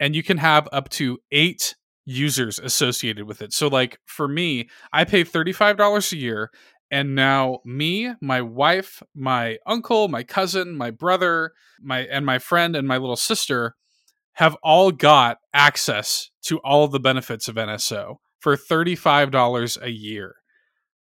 and 0.00 0.16
you 0.16 0.22
can 0.22 0.38
have 0.38 0.68
up 0.72 0.88
to 0.90 1.18
eight 1.30 1.76
users 2.04 2.58
associated 2.58 3.26
with 3.26 3.40
it. 3.40 3.52
So, 3.52 3.68
like 3.68 3.98
for 4.06 4.26
me, 4.26 4.68
I 4.92 5.04
pay 5.04 5.22
$35 5.22 6.12
a 6.12 6.16
year, 6.16 6.50
and 6.90 7.14
now 7.14 7.60
me, 7.64 8.12
my 8.20 8.42
wife, 8.42 9.02
my 9.14 9.58
uncle, 9.66 10.08
my 10.08 10.24
cousin, 10.24 10.76
my 10.76 10.90
brother, 10.90 11.52
my 11.80 12.00
and 12.00 12.26
my 12.26 12.40
friend 12.40 12.74
and 12.74 12.88
my 12.88 12.96
little 12.96 13.16
sister 13.16 13.76
have 14.34 14.56
all 14.62 14.90
got 14.90 15.38
access 15.54 16.30
to 16.42 16.58
all 16.58 16.88
the 16.88 17.00
benefits 17.00 17.46
of 17.46 17.56
NSO 17.56 18.16
for 18.40 18.56
$35 18.56 19.80
a 19.80 19.90
year. 19.90 20.36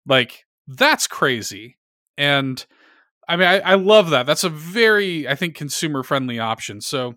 Like, 0.05 0.45
that's 0.67 1.07
crazy. 1.07 1.76
And 2.17 2.65
I 3.27 3.35
mean, 3.35 3.47
I, 3.47 3.59
I 3.59 3.75
love 3.75 4.09
that. 4.11 4.25
That's 4.25 4.43
a 4.43 4.49
very, 4.49 5.27
I 5.27 5.35
think, 5.35 5.55
consumer 5.55 6.03
friendly 6.03 6.39
option. 6.39 6.81
So 6.81 7.15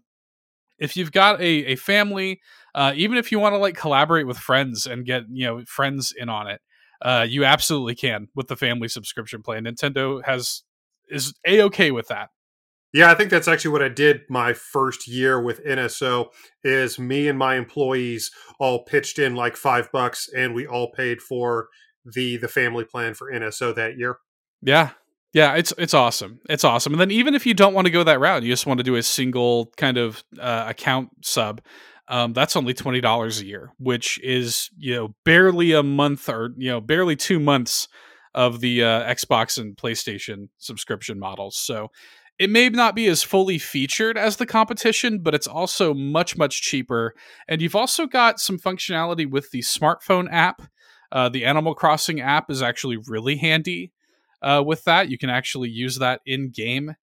if 0.78 0.96
you've 0.96 1.12
got 1.12 1.40
a, 1.40 1.72
a 1.72 1.76
family, 1.76 2.40
uh, 2.74 2.92
even 2.96 3.18
if 3.18 3.30
you 3.30 3.38
want 3.38 3.54
to 3.54 3.58
like 3.58 3.76
collaborate 3.76 4.26
with 4.26 4.38
friends 4.38 4.86
and 4.86 5.06
get, 5.06 5.24
you 5.30 5.46
know, 5.46 5.62
friends 5.66 6.12
in 6.16 6.28
on 6.28 6.48
it, 6.48 6.60
uh, 7.02 7.26
you 7.28 7.44
absolutely 7.44 7.94
can 7.94 8.28
with 8.34 8.48
the 8.48 8.56
family 8.56 8.88
subscription 8.88 9.42
plan. 9.42 9.64
Nintendo 9.64 10.24
has 10.24 10.62
is 11.08 11.34
a 11.46 11.62
okay 11.62 11.90
with 11.90 12.08
that. 12.08 12.30
Yeah, 12.92 13.10
I 13.10 13.14
think 13.14 13.30
that's 13.30 13.46
actually 13.46 13.70
what 13.70 13.82
I 13.82 13.88
did 13.88 14.22
my 14.28 14.52
first 14.52 15.06
year 15.06 15.40
with 15.40 15.64
NSO 15.64 16.26
is 16.64 16.98
me 16.98 17.28
and 17.28 17.38
my 17.38 17.54
employees 17.54 18.32
all 18.58 18.84
pitched 18.84 19.18
in 19.18 19.36
like 19.36 19.56
5 19.56 19.92
bucks 19.92 20.28
and 20.36 20.54
we 20.54 20.66
all 20.66 20.90
paid 20.90 21.20
for 21.20 21.68
the 22.04 22.36
the 22.36 22.48
family 22.48 22.84
plan 22.84 23.14
for 23.14 23.30
NSO 23.30 23.74
that 23.74 23.96
year. 23.96 24.18
Yeah. 24.62 24.90
Yeah, 25.32 25.54
it's 25.54 25.72
it's 25.78 25.94
awesome. 25.94 26.40
It's 26.48 26.64
awesome. 26.64 26.92
And 26.92 27.00
then 27.00 27.12
even 27.12 27.36
if 27.36 27.46
you 27.46 27.54
don't 27.54 27.72
want 27.72 27.86
to 27.86 27.92
go 27.92 28.02
that 28.02 28.18
route, 28.18 28.42
you 28.42 28.50
just 28.50 28.66
want 28.66 28.78
to 28.78 28.84
do 28.84 28.96
a 28.96 29.02
single 29.02 29.72
kind 29.76 29.96
of 29.96 30.24
uh, 30.40 30.64
account 30.68 31.10
sub, 31.22 31.60
um, 32.08 32.32
that's 32.32 32.56
only 32.56 32.74
twenty 32.74 33.00
dollars 33.00 33.40
a 33.40 33.46
year, 33.46 33.72
which 33.78 34.18
is 34.24 34.70
you 34.76 34.96
know 34.96 35.14
barely 35.24 35.70
a 35.70 35.84
month 35.84 36.28
or 36.28 36.50
you 36.56 36.68
know 36.68 36.80
barely 36.80 37.14
two 37.14 37.38
months 37.38 37.86
of 38.34 38.60
the 38.60 38.82
uh, 38.82 39.14
Xbox 39.14 39.56
and 39.56 39.76
PlayStation 39.76 40.48
subscription 40.58 41.20
models. 41.20 41.56
So 41.56 41.92
it 42.40 42.50
may 42.50 42.68
not 42.68 42.96
be 42.96 43.06
as 43.06 43.22
fully 43.22 43.58
featured 43.58 44.18
as 44.18 44.36
the 44.36 44.46
competition, 44.46 45.20
but 45.20 45.34
it's 45.36 45.46
also 45.46 45.94
much 45.94 46.36
much 46.36 46.60
cheaper. 46.60 47.14
And 47.46 47.62
you've 47.62 47.76
also 47.76 48.06
got 48.08 48.40
some 48.40 48.58
functionality 48.58 49.30
with 49.30 49.52
the 49.52 49.60
smartphone 49.60 50.26
app. 50.32 50.62
Uh, 51.12 51.28
the 51.28 51.44
Animal 51.44 51.76
Crossing 51.76 52.20
app 52.20 52.50
is 52.50 52.62
actually 52.62 52.98
really 53.06 53.36
handy 53.36 53.92
uh, 54.42 54.62
with 54.64 54.84
that. 54.84 55.10
You 55.10 55.18
can 55.18 55.30
actually 55.30 55.70
use 55.70 55.98
that 55.98 56.20
in 56.26 56.50
game 56.50 56.94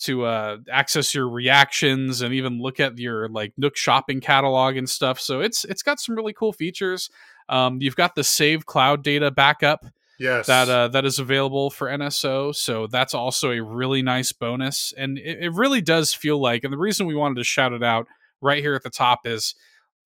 to 0.00 0.24
uh, 0.24 0.58
access 0.70 1.14
your 1.14 1.28
reactions 1.28 2.20
and 2.20 2.34
even 2.34 2.60
look 2.60 2.80
at 2.80 2.98
your 2.98 3.28
like 3.28 3.52
Nook 3.56 3.76
shopping 3.76 4.20
catalog 4.20 4.76
and 4.76 4.88
stuff. 4.88 5.20
So 5.20 5.40
it's 5.40 5.64
it's 5.64 5.82
got 5.82 6.00
some 6.00 6.14
really 6.16 6.32
cool 6.32 6.52
features. 6.52 7.10
Um, 7.48 7.78
you've 7.80 7.96
got 7.96 8.14
the 8.14 8.24
save 8.24 8.66
cloud 8.66 9.02
data 9.02 9.30
backup 9.30 9.84
Yes. 10.18 10.46
that 10.46 10.68
uh, 10.68 10.88
that 10.88 11.04
is 11.04 11.18
available 11.18 11.70
for 11.70 11.88
NSO, 11.88 12.54
so 12.54 12.86
that's 12.86 13.14
also 13.14 13.50
a 13.50 13.60
really 13.60 14.00
nice 14.00 14.30
bonus. 14.32 14.92
And 14.96 15.18
it, 15.18 15.38
it 15.44 15.52
really 15.52 15.80
does 15.80 16.14
feel 16.14 16.40
like, 16.40 16.62
and 16.62 16.72
the 16.72 16.78
reason 16.78 17.06
we 17.06 17.16
wanted 17.16 17.36
to 17.36 17.44
shout 17.44 17.72
it 17.72 17.82
out 17.82 18.06
right 18.40 18.62
here 18.62 18.74
at 18.74 18.84
the 18.84 18.90
top 18.90 19.26
is 19.26 19.54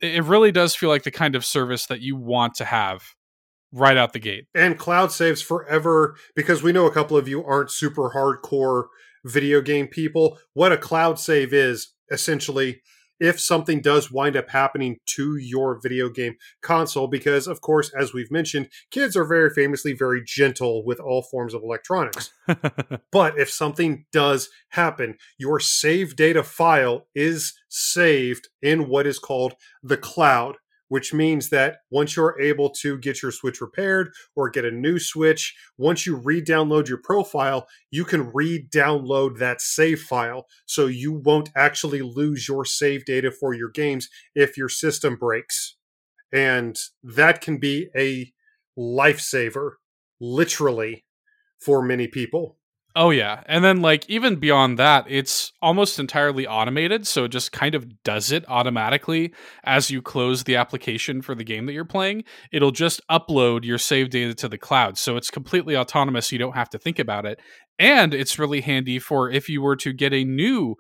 it 0.01 0.15
it 0.15 0.23
really 0.23 0.51
does 0.51 0.75
feel 0.75 0.89
like 0.89 1.03
the 1.03 1.11
kind 1.11 1.35
of 1.35 1.45
service 1.45 1.87
that 1.87 2.01
you 2.01 2.17
want 2.17 2.55
to 2.55 2.65
have 2.65 3.03
right 3.73 3.97
out 3.97 4.13
the 4.13 4.19
gate. 4.19 4.47
and 4.55 4.79
cloud 4.79 5.13
saves 5.13 5.43
forever 5.43 6.17
because 6.35 6.63
we 6.63 6.73
know 6.73 6.87
a 6.87 6.93
couple 6.93 7.17
of 7.17 7.29
you 7.29 7.45
aren't 7.45 7.71
super 7.71 8.11
hardcore 8.15 8.87
video 9.25 9.61
game 9.61 9.87
people. 9.87 10.39
What 10.55 10.73
a 10.73 10.79
cloud 10.79 11.19
save 11.19 11.53
is 11.53 11.95
essentially 12.11 12.81
if 13.21 13.41
something 13.41 13.81
does 13.81 14.11
wind 14.13 14.37
up 14.37 14.51
happening 14.51 14.99
to 15.07 15.37
your 15.37 15.81
video 15.83 16.09
game 16.09 16.37
console, 16.63 17.09
because 17.09 17.47
of 17.47 17.61
course, 17.61 17.91
as 17.99 18.13
we've 18.13 18.31
mentioned, 18.31 18.69
kids 18.91 19.17
are 19.17 19.25
very 19.25 19.51
famously 19.51 19.93
very 19.93 20.23
gentle 20.25 20.85
with 20.85 21.01
all 21.01 21.23
forms 21.23 21.55
of 21.55 21.63
electronics. 21.63 22.33
But 23.11 23.39
if 23.39 23.51
something 23.51 24.05
does 24.13 24.49
happen, 24.71 25.17
your 25.39 25.61
save 25.61 26.15
data 26.15 26.43
file 26.43 27.07
is 27.15 27.55
saved 27.69 28.49
in 28.63 28.89
what 28.89 29.07
is 29.07 29.19
called 29.19 29.55
the 29.83 29.97
cloud, 29.97 30.57
which 30.89 31.15
means 31.15 31.49
that 31.51 31.79
once 31.91 32.17
you're 32.17 32.41
able 32.41 32.71
to 32.71 32.99
get 32.99 33.23
your 33.23 33.33
Switch 33.33 33.61
repaired 33.61 34.11
or 34.37 34.51
get 34.51 34.65
a 34.65 34.71
new 34.71 34.99
Switch, 34.99 35.55
once 35.77 36.07
you 36.07 36.17
re 36.17 36.43
download 36.43 36.89
your 36.89 37.01
profile, 37.03 37.67
you 37.91 38.05
can 38.05 38.31
re 38.33 38.67
download 38.69 39.39
that 39.39 39.61
save 39.61 40.03
file. 40.03 40.47
So 40.67 40.87
you 40.87 41.13
won't 41.13 41.51
actually 41.57 42.03
lose 42.03 42.49
your 42.49 42.65
save 42.65 43.05
data 43.05 43.31
for 43.31 43.55
your 43.55 43.71
games 43.71 44.09
if 44.35 44.57
your 44.57 44.69
system 44.69 45.17
breaks. 45.17 45.77
And 46.33 46.79
that 47.03 47.41
can 47.41 47.59
be 47.59 47.89
a 47.97 48.33
lifesaver, 48.79 49.73
literally, 50.21 51.05
for 51.59 51.83
many 51.83 52.07
people. 52.07 52.58
Oh 53.01 53.11
yeah. 53.11 53.45
And 53.47 53.63
then 53.63 53.81
like 53.81 54.05
even 54.11 54.37
beyond 54.41 54.77
that, 54.81 55.05
it's 55.09 55.53
almost 55.63 56.01
entirely 56.01 56.49
automated, 56.49 57.07
so 57.07 57.25
it 57.25 57.29
just 57.29 57.53
kind 57.53 57.77
of 57.77 58.03
does 58.03 58.33
it 58.33 58.45
automatically 58.49 59.33
as 59.63 59.89
you 59.89 60.03
close 60.03 60.43
the 60.43 60.57
application 60.57 61.23
for 61.23 61.37
the 61.37 61.45
game 61.45 61.67
that 61.67 61.75
you're 61.75 61.85
playing. 61.85 62.25
It'll 62.51 62.73
just 62.73 63.01
upload 63.09 63.65
your 63.65 63.79
save 63.79 64.11
data 64.11 64.35
to 64.35 64.49
the 64.49 64.59
cloud. 64.59 64.99
So 64.99 65.17
it's 65.17 65.31
completely 65.31 65.77
autonomous, 65.77 66.33
you 66.33 66.39
don't 66.41 66.57
have 66.57 66.71
to 66.71 66.79
think 66.79 66.99
about 66.99 67.25
it. 67.25 67.39
And 67.79 68.13
it's 68.13 68.37
really 68.37 68.63
handy 68.63 68.99
for 68.99 69.31
if 69.31 69.49
you 69.49 69.63
were 69.63 69.77
to 69.77 69.93
get 69.93 70.13
a 70.13 70.25
new 70.25 70.75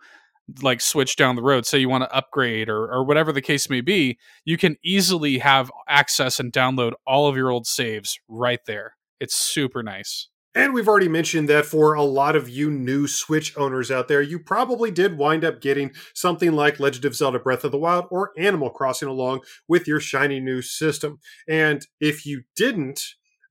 like 0.60 0.80
switch 0.80 1.14
down 1.14 1.36
the 1.36 1.42
road, 1.42 1.66
say 1.66 1.78
you 1.78 1.88
want 1.88 2.02
to 2.02 2.12
upgrade 2.12 2.68
or 2.68 2.92
or 2.92 3.04
whatever 3.04 3.30
the 3.30 3.40
case 3.40 3.70
may 3.70 3.80
be, 3.80 4.18
you 4.44 4.58
can 4.58 4.74
easily 4.84 5.38
have 5.38 5.70
access 5.88 6.40
and 6.40 6.52
download 6.52 6.94
all 7.06 7.28
of 7.28 7.36
your 7.36 7.50
old 7.50 7.68
saves 7.68 8.18
right 8.26 8.60
there. 8.66 8.96
It's 9.20 9.36
super 9.36 9.84
nice. 9.84 10.28
And 10.54 10.72
we've 10.72 10.88
already 10.88 11.08
mentioned 11.08 11.48
that 11.48 11.66
for 11.66 11.94
a 11.94 12.02
lot 12.02 12.34
of 12.34 12.48
you 12.48 12.70
new 12.70 13.06
Switch 13.06 13.56
owners 13.56 13.90
out 13.90 14.08
there, 14.08 14.22
you 14.22 14.38
probably 14.38 14.90
did 14.90 15.18
wind 15.18 15.44
up 15.44 15.60
getting 15.60 15.92
something 16.14 16.52
like 16.52 16.80
Legend 16.80 17.04
of 17.04 17.14
Zelda 17.14 17.38
Breath 17.38 17.64
of 17.64 17.70
the 17.70 17.78
Wild 17.78 18.06
or 18.10 18.32
Animal 18.36 18.70
Crossing 18.70 19.08
along 19.08 19.40
with 19.68 19.86
your 19.86 20.00
shiny 20.00 20.40
new 20.40 20.62
system. 20.62 21.20
And 21.46 21.86
if 22.00 22.24
you 22.26 22.42
didn't, 22.56 23.02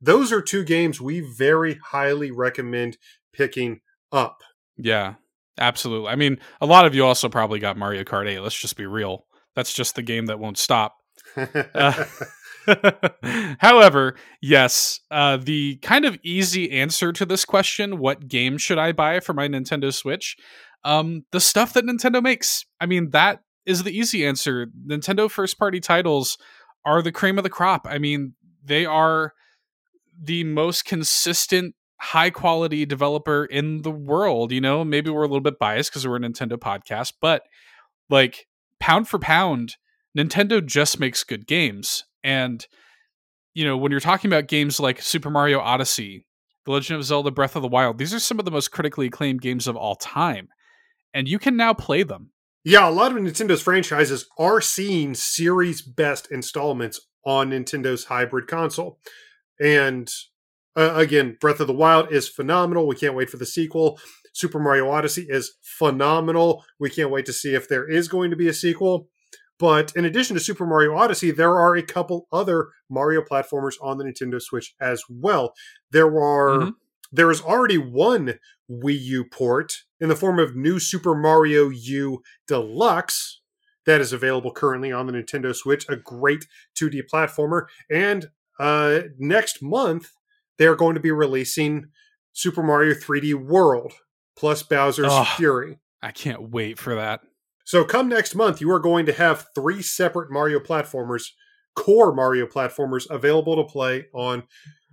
those 0.01 0.31
are 0.31 0.41
two 0.41 0.63
games 0.63 0.99
we 0.99 1.21
very 1.21 1.79
highly 1.91 2.31
recommend 2.31 2.97
picking 3.31 3.81
up. 4.11 4.41
Yeah, 4.77 5.15
absolutely. 5.57 6.09
I 6.09 6.15
mean, 6.15 6.39
a 6.61 6.65
lot 6.65 6.85
of 6.85 6.95
you 6.95 7.05
also 7.05 7.29
probably 7.29 7.59
got 7.59 7.77
Mario 7.77 8.03
Kart 8.03 8.27
8. 8.27 8.39
Let's 8.39 8.59
just 8.59 8.75
be 8.75 8.85
real. 8.85 9.25
That's 9.55 9.73
just 9.73 9.95
the 9.95 10.03
game 10.03 10.27
that 10.27 10.39
won't 10.39 10.57
stop. 10.57 10.95
Uh, 11.75 12.05
However, 13.59 14.15
yes, 14.41 14.99
uh, 15.11 15.37
the 15.37 15.77
kind 15.77 16.05
of 16.05 16.17
easy 16.23 16.71
answer 16.71 17.11
to 17.13 17.25
this 17.25 17.45
question, 17.45 17.97
what 17.97 18.27
game 18.27 18.57
should 18.57 18.77
I 18.77 18.91
buy 18.91 19.19
for 19.19 19.33
my 19.33 19.47
Nintendo 19.47 19.93
Switch? 19.93 20.35
Um, 20.83 21.25
the 21.31 21.39
stuff 21.39 21.73
that 21.73 21.85
Nintendo 21.85 22.21
makes. 22.21 22.65
I 22.79 22.85
mean, 22.85 23.09
that 23.11 23.41
is 23.65 23.83
the 23.83 23.97
easy 23.97 24.25
answer. 24.25 24.67
Nintendo 24.87 25.29
first 25.29 25.57
party 25.57 25.79
titles 25.79 26.37
are 26.85 27.01
the 27.01 27.11
cream 27.11 27.37
of 27.37 27.43
the 27.43 27.49
crop. 27.49 27.87
I 27.89 27.97
mean, 27.97 28.33
they 28.63 28.85
are 28.85 29.33
the 30.21 30.43
most 30.43 30.85
consistent 30.85 31.75
high 31.99 32.29
quality 32.29 32.85
developer 32.85 33.45
in 33.45 33.81
the 33.81 33.91
world. 33.91 34.51
You 34.51 34.61
know, 34.61 34.83
maybe 34.83 35.09
we're 35.09 35.23
a 35.23 35.27
little 35.27 35.41
bit 35.41 35.59
biased 35.59 35.91
because 35.91 36.07
we're 36.07 36.17
a 36.17 36.19
Nintendo 36.19 36.53
podcast, 36.53 37.13
but 37.21 37.43
like 38.09 38.47
pound 38.79 39.07
for 39.07 39.19
pound, 39.19 39.75
Nintendo 40.17 40.65
just 40.65 40.99
makes 40.99 41.23
good 41.23 41.47
games. 41.47 42.05
And 42.27 42.67
you 43.53 43.65
know, 43.65 43.75
when 43.75 43.89
you're 43.89 43.99
talking 43.99 44.29
about 44.29 44.47
games 44.47 44.79
like 44.79 45.01
Super 45.01 45.31
Mario 45.31 45.59
Odyssey, 45.59 46.27
The 46.65 46.71
Legend 46.73 46.99
of 46.99 47.05
Zelda 47.05 47.31
Breath 47.31 47.55
of 47.55 47.63
the 47.63 47.67
Wild, 47.67 47.97
these 47.97 48.13
are 48.13 48.19
some 48.19 48.37
of 48.37 48.45
the 48.45 48.51
most 48.51 48.67
critically 48.67 49.07
acclaimed 49.07 49.41
games 49.41 49.65
of 49.65 49.75
all 49.75 49.95
time. 49.95 50.49
And 51.11 51.27
you 51.27 51.39
can 51.39 51.57
now 51.57 51.73
play 51.73 52.03
them. 52.03 52.29
Yeah, 52.63 52.87
a 52.87 52.91
lot 52.91 53.11
of 53.11 53.17
Nintendo's 53.17 53.63
franchises 53.63 54.27
are 54.37 54.61
seeing 54.61 55.15
series 55.15 55.81
best 55.81 56.29
installments 56.29 56.99
on 57.25 57.49
Nintendo's 57.49 58.05
hybrid 58.05 58.45
console. 58.45 58.99
And 59.59 60.07
uh, 60.75 60.93
again, 60.93 61.37
Breath 61.41 61.59
of 61.59 61.65
the 61.65 61.73
Wild 61.73 62.11
is 62.11 62.29
phenomenal. 62.29 62.85
We 62.85 62.95
can't 62.95 63.15
wait 63.15 63.31
for 63.31 63.37
the 63.37 63.45
sequel. 63.47 63.99
Super 64.33 64.59
Mario 64.59 64.91
Odyssey 64.91 65.25
is 65.29 65.55
phenomenal. 65.61 66.63
We 66.79 66.91
can't 66.91 67.09
wait 67.09 67.25
to 67.25 67.33
see 67.33 67.55
if 67.55 67.67
there 67.67 67.89
is 67.89 68.07
going 68.07 68.29
to 68.29 68.37
be 68.37 68.49
a 68.49 68.53
sequel. 68.53 69.09
But 69.59 69.91
in 69.95 70.05
addition 70.05 70.35
to 70.35 70.39
Super 70.39 70.65
Mario 70.65 70.95
Odyssey, 70.95 71.31
there 71.31 71.57
are 71.57 71.75
a 71.75 71.81
couple 71.81 72.27
other 72.31 72.69
Mario 72.89 73.21
platformers 73.21 73.73
on 73.81 73.97
the 73.97 74.03
Nintendo 74.03 74.41
Switch 74.41 74.75
as 74.79 75.03
well. 75.09 75.53
There 75.91 76.19
are 76.21 76.49
mm-hmm. 76.49 76.69
there 77.11 77.31
is 77.31 77.41
already 77.41 77.77
one 77.77 78.35
Wii 78.69 78.99
U 78.99 79.25
port 79.25 79.83
in 79.99 80.09
the 80.09 80.15
form 80.15 80.39
of 80.39 80.55
New 80.55 80.79
Super 80.79 81.15
Mario 81.15 81.69
U 81.69 82.21
Deluxe 82.47 83.41
that 83.87 84.01
is 84.01 84.13
available 84.13 84.51
currently 84.51 84.91
on 84.91 85.07
the 85.07 85.13
Nintendo 85.13 85.55
Switch, 85.55 85.87
a 85.89 85.95
great 85.95 86.45
2D 86.79 87.03
platformer. 87.11 87.63
And 87.89 88.27
uh, 88.59 88.99
next 89.17 89.63
month, 89.63 90.11
they're 90.57 90.75
going 90.75 90.95
to 90.95 90.99
be 90.99 91.11
releasing 91.11 91.87
Super 92.33 92.61
Mario 92.61 92.93
3D 92.93 93.33
World 93.33 93.93
plus 94.37 94.61
Bowser's 94.61 95.07
oh, 95.09 95.23
Fury. 95.37 95.79
I 96.01 96.11
can't 96.11 96.51
wait 96.51 96.77
for 96.77 96.95
that. 96.95 97.21
So, 97.67 97.83
come 97.83 98.07
next 98.07 98.33
month, 98.33 98.61
you 98.61 98.71
are 98.71 98.79
going 98.79 99.05
to 99.07 99.11
have 99.11 99.47
three 99.53 99.81
separate 99.81 100.31
Mario 100.31 100.57
platformers, 100.57 101.31
core 101.75 102.13
Mario 102.13 102.45
platformers, 102.45 103.09
available 103.09 103.57
to 103.57 103.69
play 103.69 104.05
on 104.13 104.43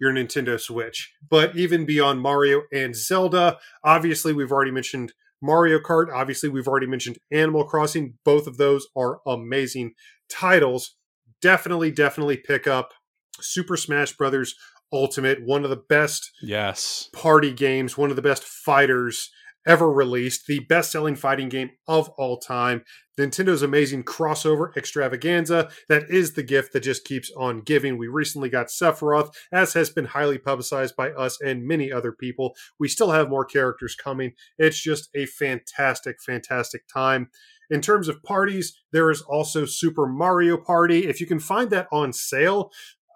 your 0.00 0.12
Nintendo 0.12 0.58
Switch. 0.58 1.14
But 1.30 1.56
even 1.56 1.86
beyond 1.86 2.20
Mario 2.20 2.62
and 2.72 2.96
Zelda, 2.96 3.58
obviously, 3.84 4.32
we've 4.32 4.50
already 4.50 4.72
mentioned 4.72 5.12
Mario 5.40 5.78
Kart. 5.78 6.12
Obviously, 6.12 6.48
we've 6.48 6.66
already 6.66 6.88
mentioned 6.88 7.16
Animal 7.30 7.62
Crossing. 7.62 8.14
Both 8.24 8.48
of 8.48 8.56
those 8.56 8.88
are 8.96 9.20
amazing 9.24 9.92
titles. 10.28 10.96
Definitely, 11.40 11.92
definitely 11.92 12.38
pick 12.38 12.66
up 12.66 12.92
Super 13.40 13.76
Smash 13.76 14.16
Brothers 14.16 14.56
Ultimate, 14.92 15.46
one 15.46 15.62
of 15.62 15.70
the 15.70 15.82
best 15.88 16.32
yes 16.42 17.08
party 17.12 17.52
games, 17.52 17.96
one 17.96 18.10
of 18.10 18.16
the 18.16 18.22
best 18.22 18.42
fighters 18.42 19.30
ever 19.66 19.90
released, 19.90 20.46
the 20.46 20.60
best 20.60 20.92
selling 20.92 21.16
fighting 21.16 21.48
game 21.48 21.70
of 21.86 22.08
all 22.10 22.38
time. 22.38 22.84
Nintendo's 23.18 23.62
amazing 23.62 24.02
crossover 24.02 24.76
extravaganza. 24.76 25.70
That 25.88 26.10
is 26.10 26.32
the 26.32 26.42
gift 26.42 26.72
that 26.72 26.80
just 26.80 27.04
keeps 27.04 27.30
on 27.36 27.60
giving. 27.60 27.96
We 27.96 28.08
recently 28.08 28.48
got 28.48 28.66
Sephiroth, 28.66 29.32
as 29.52 29.74
has 29.74 29.90
been 29.90 30.06
highly 30.06 30.38
publicized 30.38 30.96
by 30.96 31.10
us 31.10 31.40
and 31.40 31.66
many 31.66 31.92
other 31.92 32.12
people. 32.12 32.56
We 32.78 32.88
still 32.88 33.12
have 33.12 33.28
more 33.28 33.44
characters 33.44 33.94
coming. 33.94 34.32
It's 34.58 34.80
just 34.80 35.08
a 35.14 35.26
fantastic, 35.26 36.16
fantastic 36.20 36.88
time. 36.92 37.28
In 37.70 37.80
terms 37.80 38.08
of 38.08 38.22
parties, 38.22 38.78
there 38.92 39.10
is 39.10 39.22
also 39.22 39.64
Super 39.64 40.06
Mario 40.06 40.56
Party. 40.56 41.06
If 41.06 41.20
you 41.20 41.26
can 41.26 41.40
find 41.40 41.70
that 41.70 41.88
on 41.90 42.12
sale, 42.12 42.70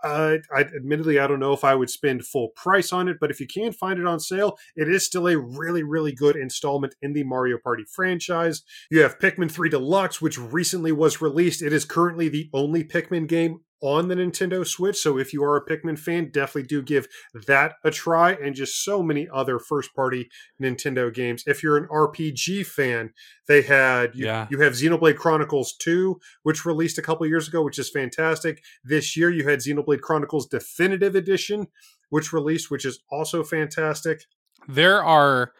uh, 0.04 0.36
I 0.54 0.60
admittedly 0.60 1.18
I 1.18 1.26
don't 1.26 1.40
know 1.40 1.52
if 1.52 1.64
I 1.64 1.74
would 1.74 1.90
spend 1.90 2.24
full 2.24 2.48
price 2.48 2.92
on 2.92 3.08
it, 3.08 3.18
but 3.20 3.30
if 3.30 3.40
you 3.40 3.46
can 3.46 3.72
find 3.72 3.98
it 3.98 4.06
on 4.06 4.20
sale, 4.20 4.58
it 4.76 4.88
is 4.88 5.04
still 5.04 5.28
a 5.28 5.38
really 5.38 5.82
really 5.82 6.12
good 6.12 6.36
installment 6.36 6.94
in 7.02 7.12
the 7.12 7.24
Mario 7.24 7.58
Party 7.62 7.84
franchise. 7.84 8.62
You 8.90 9.02
have 9.02 9.18
Pikmin 9.18 9.50
3 9.50 9.68
Deluxe, 9.68 10.20
which 10.20 10.38
recently 10.38 10.92
was 10.92 11.20
released. 11.20 11.62
It 11.62 11.72
is 11.72 11.84
currently 11.84 12.28
the 12.28 12.48
only 12.52 12.84
Pikmin 12.84 13.26
game 13.26 13.60
on 13.80 14.08
the 14.08 14.14
Nintendo 14.14 14.66
Switch. 14.66 14.96
So 14.96 15.18
if 15.18 15.32
you 15.32 15.42
are 15.44 15.56
a 15.56 15.64
Pikmin 15.64 15.98
fan, 15.98 16.30
definitely 16.32 16.64
do 16.64 16.82
give 16.82 17.08
that 17.46 17.74
a 17.84 17.90
try 17.90 18.32
and 18.32 18.54
just 18.54 18.84
so 18.84 19.02
many 19.02 19.28
other 19.32 19.58
first 19.58 19.94
party 19.94 20.30
Nintendo 20.60 21.12
games. 21.12 21.44
If 21.46 21.62
you're 21.62 21.76
an 21.76 21.86
RPG 21.88 22.66
fan, 22.66 23.12
they 23.46 23.62
had 23.62 24.14
you, 24.14 24.26
yeah. 24.26 24.46
you 24.50 24.60
have 24.60 24.72
Xenoblade 24.72 25.16
Chronicles 25.16 25.74
2, 25.74 26.20
which 26.42 26.64
released 26.64 26.98
a 26.98 27.02
couple 27.02 27.26
years 27.26 27.48
ago, 27.48 27.62
which 27.62 27.78
is 27.78 27.90
fantastic. 27.90 28.62
This 28.84 29.16
year 29.16 29.30
you 29.30 29.48
had 29.48 29.60
Xenoblade 29.60 30.00
Chronicles 30.00 30.46
Definitive 30.46 31.14
Edition, 31.14 31.68
which 32.10 32.32
released, 32.32 32.70
which 32.70 32.84
is 32.84 33.00
also 33.10 33.42
fantastic. 33.42 34.26
There 34.66 35.02
are 35.02 35.52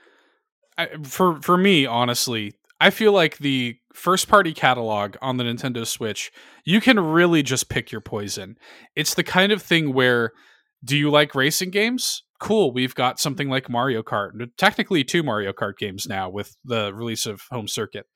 for 1.03 1.41
for 1.43 1.57
me 1.57 1.87
honestly 1.87 2.55
I 2.81 2.91
feel 2.91 3.13
like 3.13 3.39
the 3.39 3.77
first 3.93 4.29
party 4.29 4.55
catalog 4.55 5.17
on 5.21 5.37
the 5.37 5.45
Nintendo 5.45 5.87
Switch, 5.87 6.31
you 6.65 6.81
can 6.81 7.01
really 7.01 7.43
just 7.43 7.69
pick 7.69 7.91
your 7.91 8.01
poison. 8.01 8.57
It's 8.95 9.15
the 9.15 9.25
kind 9.25 9.51
of 9.51 9.63
thing 9.63 9.93
where 9.93 10.33
do 10.85 10.97
you 10.97 11.11
like 11.11 11.35
racing 11.35 11.71
games? 11.71 12.23
Cool, 12.39 12.73
we've 12.73 12.95
got 12.95 13.19
something 13.19 13.49
like 13.49 13.69
Mario 13.69 14.03
Kart. 14.03 14.31
Technically 14.57 15.03
two 15.03 15.25
Mario 15.25 15.53
Kart 15.53 15.77
games 15.77 16.07
now 16.07 16.31
with 16.31 16.57
the 16.65 16.95
release 16.95 17.27
of 17.27 17.43
Home 17.51 17.67
Circuit. 17.67 18.07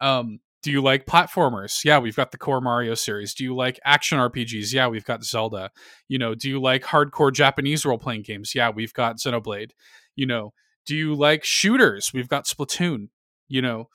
Um, 0.00 0.40
do 0.62 0.72
you 0.72 0.82
like 0.82 1.06
platformers? 1.06 1.84
Yeah, 1.84 1.98
we've 1.98 2.16
got 2.16 2.32
the 2.32 2.38
core 2.38 2.60
Mario 2.60 2.94
series. 2.94 3.32
Do 3.32 3.44
you 3.44 3.54
like 3.54 3.78
action 3.84 4.18
RPGs? 4.18 4.72
Yeah, 4.72 4.88
we've 4.88 5.04
got 5.04 5.24
Zelda. 5.24 5.70
You 6.08 6.18
know, 6.18 6.34
do 6.34 6.48
you 6.50 6.60
like 6.60 6.82
hardcore 6.82 7.32
Japanese 7.32 7.86
role 7.86 7.96
playing 7.96 8.22
games? 8.22 8.54
Yeah, 8.54 8.70
we've 8.70 8.92
got 8.92 9.18
Xenoblade. 9.18 9.70
You 10.16 10.26
know, 10.26 10.52
do 10.84 10.96
you 10.96 11.14
like 11.14 11.44
shooters? 11.44 12.10
We've 12.12 12.28
got 12.28 12.46
Splatoon 12.46 13.08
you 13.50 13.60
know 13.60 13.88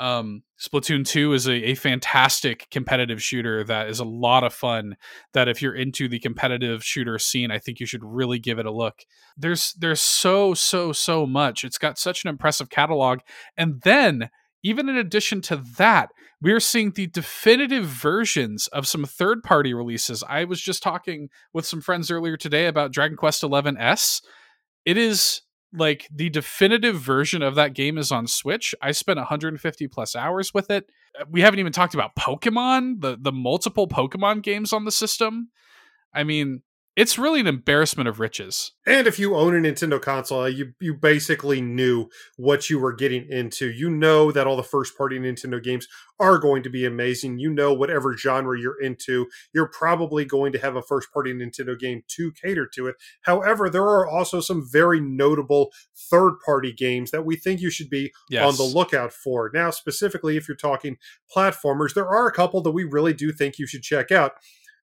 um, 0.00 0.42
Splatoon 0.60 1.06
2 1.06 1.32
is 1.32 1.48
a, 1.48 1.70
a, 1.70 1.74
fantastic 1.74 2.68
competitive 2.70 3.20
shooter 3.22 3.64
that 3.64 3.88
is 3.88 3.98
a 3.98 4.04
lot 4.04 4.44
of 4.44 4.54
fun. 4.54 4.96
That 5.32 5.48
if 5.48 5.60
you're 5.60 5.74
into 5.74 6.08
the 6.08 6.20
competitive 6.20 6.84
shooter 6.84 7.18
scene, 7.18 7.50
I 7.50 7.58
think 7.58 7.80
you 7.80 7.86
should 7.86 8.04
really 8.04 8.38
give 8.38 8.60
it 8.60 8.66
a 8.66 8.70
look. 8.70 9.04
There's 9.36 9.72
there's 9.74 10.00
so 10.00 10.54
so 10.54 10.92
so 10.92 11.26
much. 11.26 11.64
It's 11.64 11.78
got 11.78 11.98
such 11.98 12.24
an 12.24 12.28
impressive 12.28 12.70
catalog, 12.70 13.20
and 13.56 13.80
then 13.82 14.30
even 14.62 14.88
in 14.88 14.96
addition 14.96 15.40
to 15.42 15.56
that, 15.78 16.10
we're 16.40 16.60
seeing 16.60 16.92
the 16.92 17.06
definitive 17.08 17.84
versions 17.86 18.68
of 18.68 18.86
some 18.86 19.04
third 19.04 19.42
party 19.42 19.74
releases. 19.74 20.22
I 20.28 20.44
was 20.44 20.60
just 20.60 20.82
talking 20.82 21.28
with 21.52 21.66
some 21.66 21.80
friends 21.80 22.10
earlier 22.10 22.36
today 22.36 22.66
about 22.66 22.92
Dragon 22.92 23.16
Quest 23.16 23.40
XI 23.40 23.76
S. 23.78 24.20
It 24.84 24.96
is 24.96 25.42
like 25.72 26.08
the 26.12 26.30
definitive 26.30 26.96
version 26.96 27.42
of 27.42 27.54
that 27.56 27.74
game 27.74 27.98
is 27.98 28.10
on 28.10 28.26
Switch. 28.26 28.74
I 28.80 28.92
spent 28.92 29.18
150 29.18 29.88
plus 29.88 30.16
hours 30.16 30.54
with 30.54 30.70
it. 30.70 30.90
Uh, 31.18 31.24
we 31.30 31.40
haven't 31.42 31.60
even 31.60 31.72
talked 31.72 31.94
about 31.94 32.16
Pokemon, 32.16 33.00
the 33.00 33.18
the 33.20 33.32
multiple 33.32 33.88
Pokemon 33.88 34.42
games 34.42 34.72
on 34.72 34.84
the 34.84 34.92
system. 34.92 35.50
I 36.14 36.24
mean, 36.24 36.62
it's 36.98 37.16
really 37.16 37.38
an 37.38 37.46
embarrassment 37.46 38.08
of 38.08 38.18
riches. 38.18 38.72
And 38.84 39.06
if 39.06 39.20
you 39.20 39.36
own 39.36 39.54
a 39.54 39.60
Nintendo 39.60 40.02
console, 40.02 40.48
you 40.48 40.72
you 40.80 40.94
basically 40.94 41.60
knew 41.60 42.08
what 42.36 42.68
you 42.68 42.80
were 42.80 42.92
getting 42.92 43.24
into. 43.30 43.70
You 43.70 43.88
know 43.88 44.32
that 44.32 44.48
all 44.48 44.56
the 44.56 44.64
first 44.64 44.98
party 44.98 45.16
Nintendo 45.16 45.62
games 45.62 45.86
are 46.18 46.38
going 46.38 46.64
to 46.64 46.68
be 46.68 46.84
amazing. 46.84 47.38
You 47.38 47.50
know 47.50 47.72
whatever 47.72 48.16
genre 48.16 48.58
you're 48.58 48.80
into, 48.82 49.28
you're 49.54 49.68
probably 49.68 50.24
going 50.24 50.50
to 50.54 50.58
have 50.58 50.74
a 50.74 50.82
first 50.82 51.12
party 51.12 51.32
Nintendo 51.32 51.78
game 51.78 52.02
to 52.08 52.32
cater 52.32 52.66
to 52.74 52.88
it. 52.88 52.96
However, 53.22 53.70
there 53.70 53.84
are 53.84 54.08
also 54.08 54.40
some 54.40 54.68
very 54.68 54.98
notable 54.98 55.70
third 56.10 56.40
party 56.44 56.72
games 56.72 57.12
that 57.12 57.24
we 57.24 57.36
think 57.36 57.60
you 57.60 57.70
should 57.70 57.90
be 57.90 58.12
yes. 58.28 58.44
on 58.44 58.56
the 58.56 58.74
lookout 58.76 59.12
for. 59.12 59.52
Now, 59.54 59.70
specifically 59.70 60.36
if 60.36 60.48
you're 60.48 60.56
talking 60.56 60.96
platformers, 61.32 61.94
there 61.94 62.08
are 62.08 62.26
a 62.26 62.32
couple 62.32 62.60
that 62.62 62.72
we 62.72 62.82
really 62.82 63.14
do 63.14 63.30
think 63.30 63.56
you 63.60 63.68
should 63.68 63.82
check 63.82 64.10
out. 64.10 64.32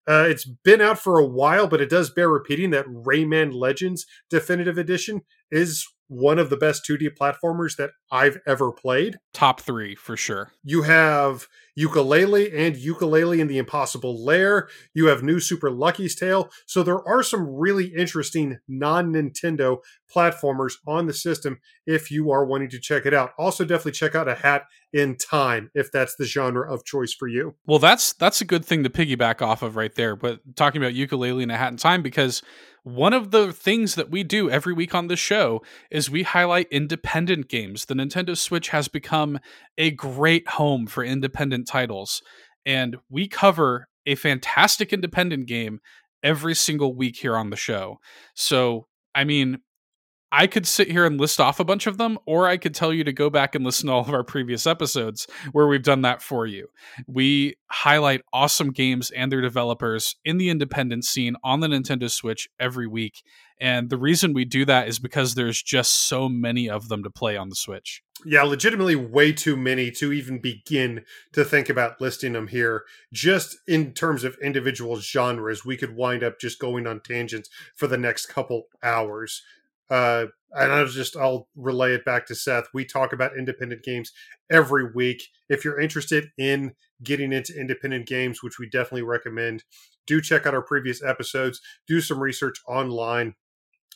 Uh, 0.07 0.25
it's 0.27 0.45
been 0.45 0.81
out 0.81 0.99
for 0.99 1.19
a 1.19 1.25
while, 1.25 1.67
but 1.67 1.81
it 1.81 1.89
does 1.89 2.09
bear 2.11 2.29
repeating 2.29 2.69
that 2.71 2.85
Rayman 2.85 3.53
Legends 3.53 4.05
Definitive 4.29 4.77
Edition 4.77 5.21
is 5.51 5.87
one 6.07 6.39
of 6.39 6.49
the 6.49 6.57
best 6.57 6.83
2D 6.87 7.17
platformers 7.19 7.75
that 7.77 7.91
I've 8.11 8.39
ever 8.47 8.71
played. 8.71 9.17
Top 9.33 9.61
three 9.61 9.95
for 9.95 10.15
sure. 10.15 10.51
You 10.63 10.83
have 10.83 11.47
Yooka-Laylee 11.77 12.53
and 12.55 12.75
Yooka-Laylee 12.75 13.39
in 13.39 13.47
the 13.47 13.57
Impossible 13.57 14.23
Lair. 14.23 14.69
You 14.93 15.07
have 15.07 15.23
New 15.23 15.39
Super 15.39 15.69
Lucky's 15.69 16.15
Tale. 16.15 16.49
So 16.65 16.83
there 16.83 17.05
are 17.07 17.23
some 17.23 17.47
really 17.47 17.87
interesting 17.87 18.59
non 18.67 19.13
Nintendo 19.13 19.79
platformers 20.13 20.73
on 20.87 21.07
the 21.07 21.13
system 21.13 21.59
if 21.85 22.09
you 22.09 22.31
are 22.31 22.45
wanting 22.45 22.69
to 22.69 22.79
check 22.79 23.05
it 23.05 23.13
out. 23.13 23.31
Also, 23.37 23.65
definitely 23.65 23.91
check 23.93 24.15
out 24.15 24.29
A 24.29 24.35
Hat 24.35 24.63
in 24.93 25.17
Time 25.17 25.69
if 25.73 25.91
that's 25.91 26.15
the 26.15 26.25
genre 26.25 26.71
of 26.71 26.85
choice 26.85 27.13
for 27.13 27.27
you. 27.27 27.55
Well, 27.65 27.79
that's 27.79 28.13
that's 28.13 28.41
a 28.41 28.45
good 28.45 28.63
thing 28.63 28.83
to 28.83 28.89
piggyback 28.89 29.41
off 29.41 29.61
of 29.61 29.75
right 29.75 29.93
there. 29.95 30.15
But 30.15 30.39
talking 30.55 30.81
about 30.81 30.93
Yooka-Laylee 30.93 31.43
and 31.43 31.51
A 31.51 31.57
Hat 31.57 31.71
in 31.71 31.77
Time 31.77 32.01
because 32.01 32.41
one 32.85 33.13
of 33.13 33.31
the 33.31 33.51
things 33.51 33.95
that 33.95 34.11
we 34.11 34.21
do 34.21 34.47
every 34.47 34.71
week 34.71 34.93
on 34.93 35.07
this 35.07 35.19
show 35.19 35.63
is 35.89 36.07
we 36.07 36.21
highlight 36.21 36.67
independent 36.69 37.49
games. 37.49 37.85
The 37.85 37.95
Nintendo 37.95 38.37
Switch 38.37 38.69
has 38.69 38.87
become 38.87 39.39
a 39.75 39.89
great 39.89 40.47
home 40.49 40.85
for 40.85 41.03
independent 41.03 41.67
titles, 41.67 42.21
and 42.63 42.97
we 43.09 43.27
cover 43.27 43.87
a 44.05 44.13
fantastic 44.13 44.93
independent 44.93 45.47
game 45.47 45.79
every 46.21 46.53
single 46.53 46.95
week 46.95 47.17
here 47.17 47.35
on 47.35 47.49
the 47.49 47.55
show. 47.55 47.97
So, 48.35 48.85
I 49.15 49.23
mean, 49.23 49.61
I 50.37 50.47
could 50.47 50.67
sit 50.67 50.91
here 50.91 51.05
and 51.05 51.17
list 51.17 51.39
off 51.39 51.61
a 51.61 51.63
bunch 51.63 51.87
of 51.87 51.97
them, 51.97 52.19
or 52.25 52.45
I 52.45 52.57
could 52.57 52.75
tell 52.75 52.91
you 52.91 53.05
to 53.05 53.13
go 53.13 53.29
back 53.29 53.55
and 53.55 53.63
listen 53.63 53.87
to 53.87 53.93
all 53.93 54.01
of 54.01 54.09
our 54.09 54.25
previous 54.25 54.67
episodes 54.67 55.27
where 55.53 55.65
we've 55.65 55.81
done 55.81 56.01
that 56.01 56.21
for 56.21 56.45
you. 56.45 56.67
We 57.07 57.55
highlight 57.67 58.21
awesome 58.33 58.71
games 58.71 59.11
and 59.11 59.31
their 59.31 59.39
developers 59.39 60.17
in 60.25 60.37
the 60.37 60.49
independent 60.49 61.05
scene 61.05 61.37
on 61.41 61.61
the 61.61 61.67
Nintendo 61.67 62.11
Switch 62.11 62.49
every 62.59 62.85
week. 62.85 63.23
And 63.61 63.89
the 63.89 63.97
reason 63.97 64.33
we 64.33 64.43
do 64.43 64.65
that 64.65 64.89
is 64.89 64.99
because 64.99 65.35
there's 65.35 65.63
just 65.63 66.09
so 66.09 66.27
many 66.27 66.69
of 66.69 66.89
them 66.89 67.01
to 67.03 67.09
play 67.09 67.37
on 67.37 67.47
the 67.47 67.55
Switch. 67.55 68.03
Yeah, 68.25 68.43
legitimately 68.43 68.97
way 68.97 69.31
too 69.31 69.55
many 69.55 69.89
to 69.91 70.11
even 70.11 70.39
begin 70.39 71.05
to 71.31 71.45
think 71.45 71.69
about 71.69 72.01
listing 72.01 72.33
them 72.33 72.47
here. 72.47 72.83
Just 73.13 73.57
in 73.69 73.93
terms 73.93 74.25
of 74.25 74.35
individual 74.43 74.99
genres, 74.99 75.63
we 75.63 75.77
could 75.77 75.95
wind 75.95 76.23
up 76.23 76.41
just 76.41 76.59
going 76.59 76.87
on 76.87 76.99
tangents 76.99 77.49
for 77.73 77.87
the 77.87 77.97
next 77.97 78.25
couple 78.25 78.63
hours. 78.83 79.41
Uh, 79.89 80.25
and 80.51 80.71
I'll 80.71 80.87
just 80.87 81.17
I'll 81.17 81.47
relay 81.55 81.93
it 81.93 82.05
back 82.05 82.25
to 82.27 82.35
Seth. 82.35 82.67
We 82.73 82.85
talk 82.85 83.13
about 83.13 83.37
independent 83.37 83.83
games 83.83 84.11
every 84.49 84.91
week. 84.93 85.21
If 85.49 85.65
you're 85.65 85.79
interested 85.79 86.29
in 86.37 86.73
getting 87.03 87.33
into 87.33 87.59
independent 87.59 88.07
games, 88.07 88.41
which 88.41 88.57
we 88.57 88.69
definitely 88.69 89.03
recommend, 89.03 89.63
do 90.07 90.21
check 90.21 90.45
out 90.47 90.53
our 90.53 90.61
previous 90.61 91.03
episodes. 91.03 91.59
Do 91.87 91.99
some 91.99 92.19
research 92.19 92.61
online 92.67 93.35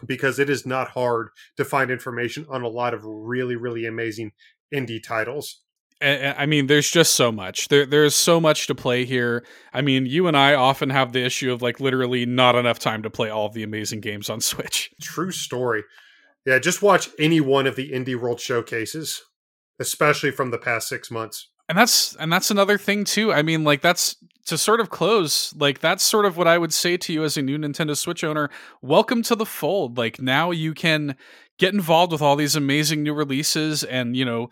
because 0.06 0.40
it 0.40 0.50
is 0.50 0.66
not 0.66 0.90
hard 0.90 1.30
to 1.58 1.66
find 1.66 1.92
information 1.92 2.46
on 2.50 2.62
a 2.62 2.70
lot 2.70 2.94
of 2.94 3.04
really 3.06 3.56
really 3.56 3.86
amazing 3.86 4.32
indie 4.74 5.02
titles. 5.02 5.62
I 6.02 6.46
mean, 6.46 6.68
there's 6.68 6.90
just 6.90 7.16
so 7.16 7.32
much. 7.32 7.68
There, 7.68 7.86
there's 7.86 8.16
so 8.16 8.40
much 8.40 8.68
to 8.68 8.76
play 8.76 9.04
here. 9.04 9.46
I 9.74 9.82
mean, 9.82 10.06
you 10.06 10.28
and 10.28 10.38
I 10.38 10.54
often 10.54 10.90
have 10.92 11.12
the 11.12 11.26
issue 11.26 11.52
of 11.52 11.62
like 11.62 11.82
literally 11.82 12.26
not 12.26 12.56
enough 12.56 12.80
time 12.80 13.04
to 13.04 13.10
play 13.10 13.30
all 13.30 13.48
of 13.48 13.54
the 13.54 13.64
amazing 13.64 14.00
games 14.00 14.30
on 14.30 14.40
Switch. 14.42 14.92
True 15.02 15.32
story. 15.32 15.84
Yeah, 16.46 16.60
just 16.60 16.82
watch 16.82 17.10
any 17.20 17.42
one 17.42 17.68
of 17.68 17.76
the 17.76 17.92
Indie 17.92 18.16
World 18.16 18.40
showcases, 18.40 19.22
especially 19.78 20.32
from 20.32 20.52
the 20.52 20.58
past 20.58 20.88
six 20.88 21.12
months. 21.12 21.50
And 21.68 21.78
that's 21.78 22.16
and 22.16 22.32
that's 22.32 22.50
another 22.50 22.78
thing 22.78 23.04
too. 23.04 23.34
I 23.34 23.44
mean, 23.44 23.64
like 23.64 23.82
that's 23.82 24.16
to 24.46 24.58
sort 24.58 24.80
of 24.80 24.90
close. 24.90 25.54
Like 25.56 25.80
that's 25.80 26.04
sort 26.04 26.26
of 26.26 26.38
what 26.38 26.48
I 26.48 26.58
would 26.58 26.74
say 26.74 26.98
to 26.98 27.14
you 27.14 27.24
as 27.24 27.38
a 27.38 27.42
new 27.42 27.58
Nintendo 27.58 27.96
Switch 27.96 28.24
owner. 28.24 28.50
Welcome 28.82 29.22
to 29.24 29.36
the 29.36 29.46
fold. 29.46 29.98
Like 29.98 30.22
now 30.22 30.50
you 30.52 30.74
can 30.74 31.16
get 31.60 31.74
involved 31.74 32.12
with 32.12 32.22
all 32.22 32.36
these 32.36 32.56
amazing 32.56 33.04
new 33.04 33.14
releases 33.14 33.84
and 33.84 34.16
you 34.16 34.26
know 34.26 34.50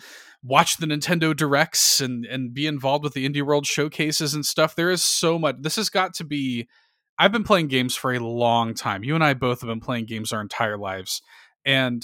watch 0.47 0.77
the 0.77 0.85
Nintendo 0.85 1.35
Directs 1.35 1.99
and 1.99 2.25
and 2.25 2.53
be 2.53 2.65
involved 2.65 3.03
with 3.03 3.13
the 3.13 3.27
Indie 3.27 3.45
World 3.45 3.65
showcases 3.65 4.33
and 4.33 4.45
stuff. 4.45 4.75
There 4.75 4.89
is 4.89 5.03
so 5.03 5.37
much. 5.37 5.57
This 5.59 5.75
has 5.75 5.89
got 5.89 6.13
to 6.15 6.23
be. 6.23 6.67
I've 7.19 7.31
been 7.31 7.43
playing 7.43 7.67
games 7.67 7.95
for 7.95 8.13
a 8.13 8.19
long 8.19 8.75
time. 8.75 9.03
You 9.03 9.15
and 9.15 9.23
I 9.23 9.33
both 9.33 9.61
have 9.61 9.67
been 9.67 9.79
playing 9.79 10.05
games 10.05 10.31
our 10.31 10.41
entire 10.41 10.77
lives, 10.77 11.21
and 11.65 12.03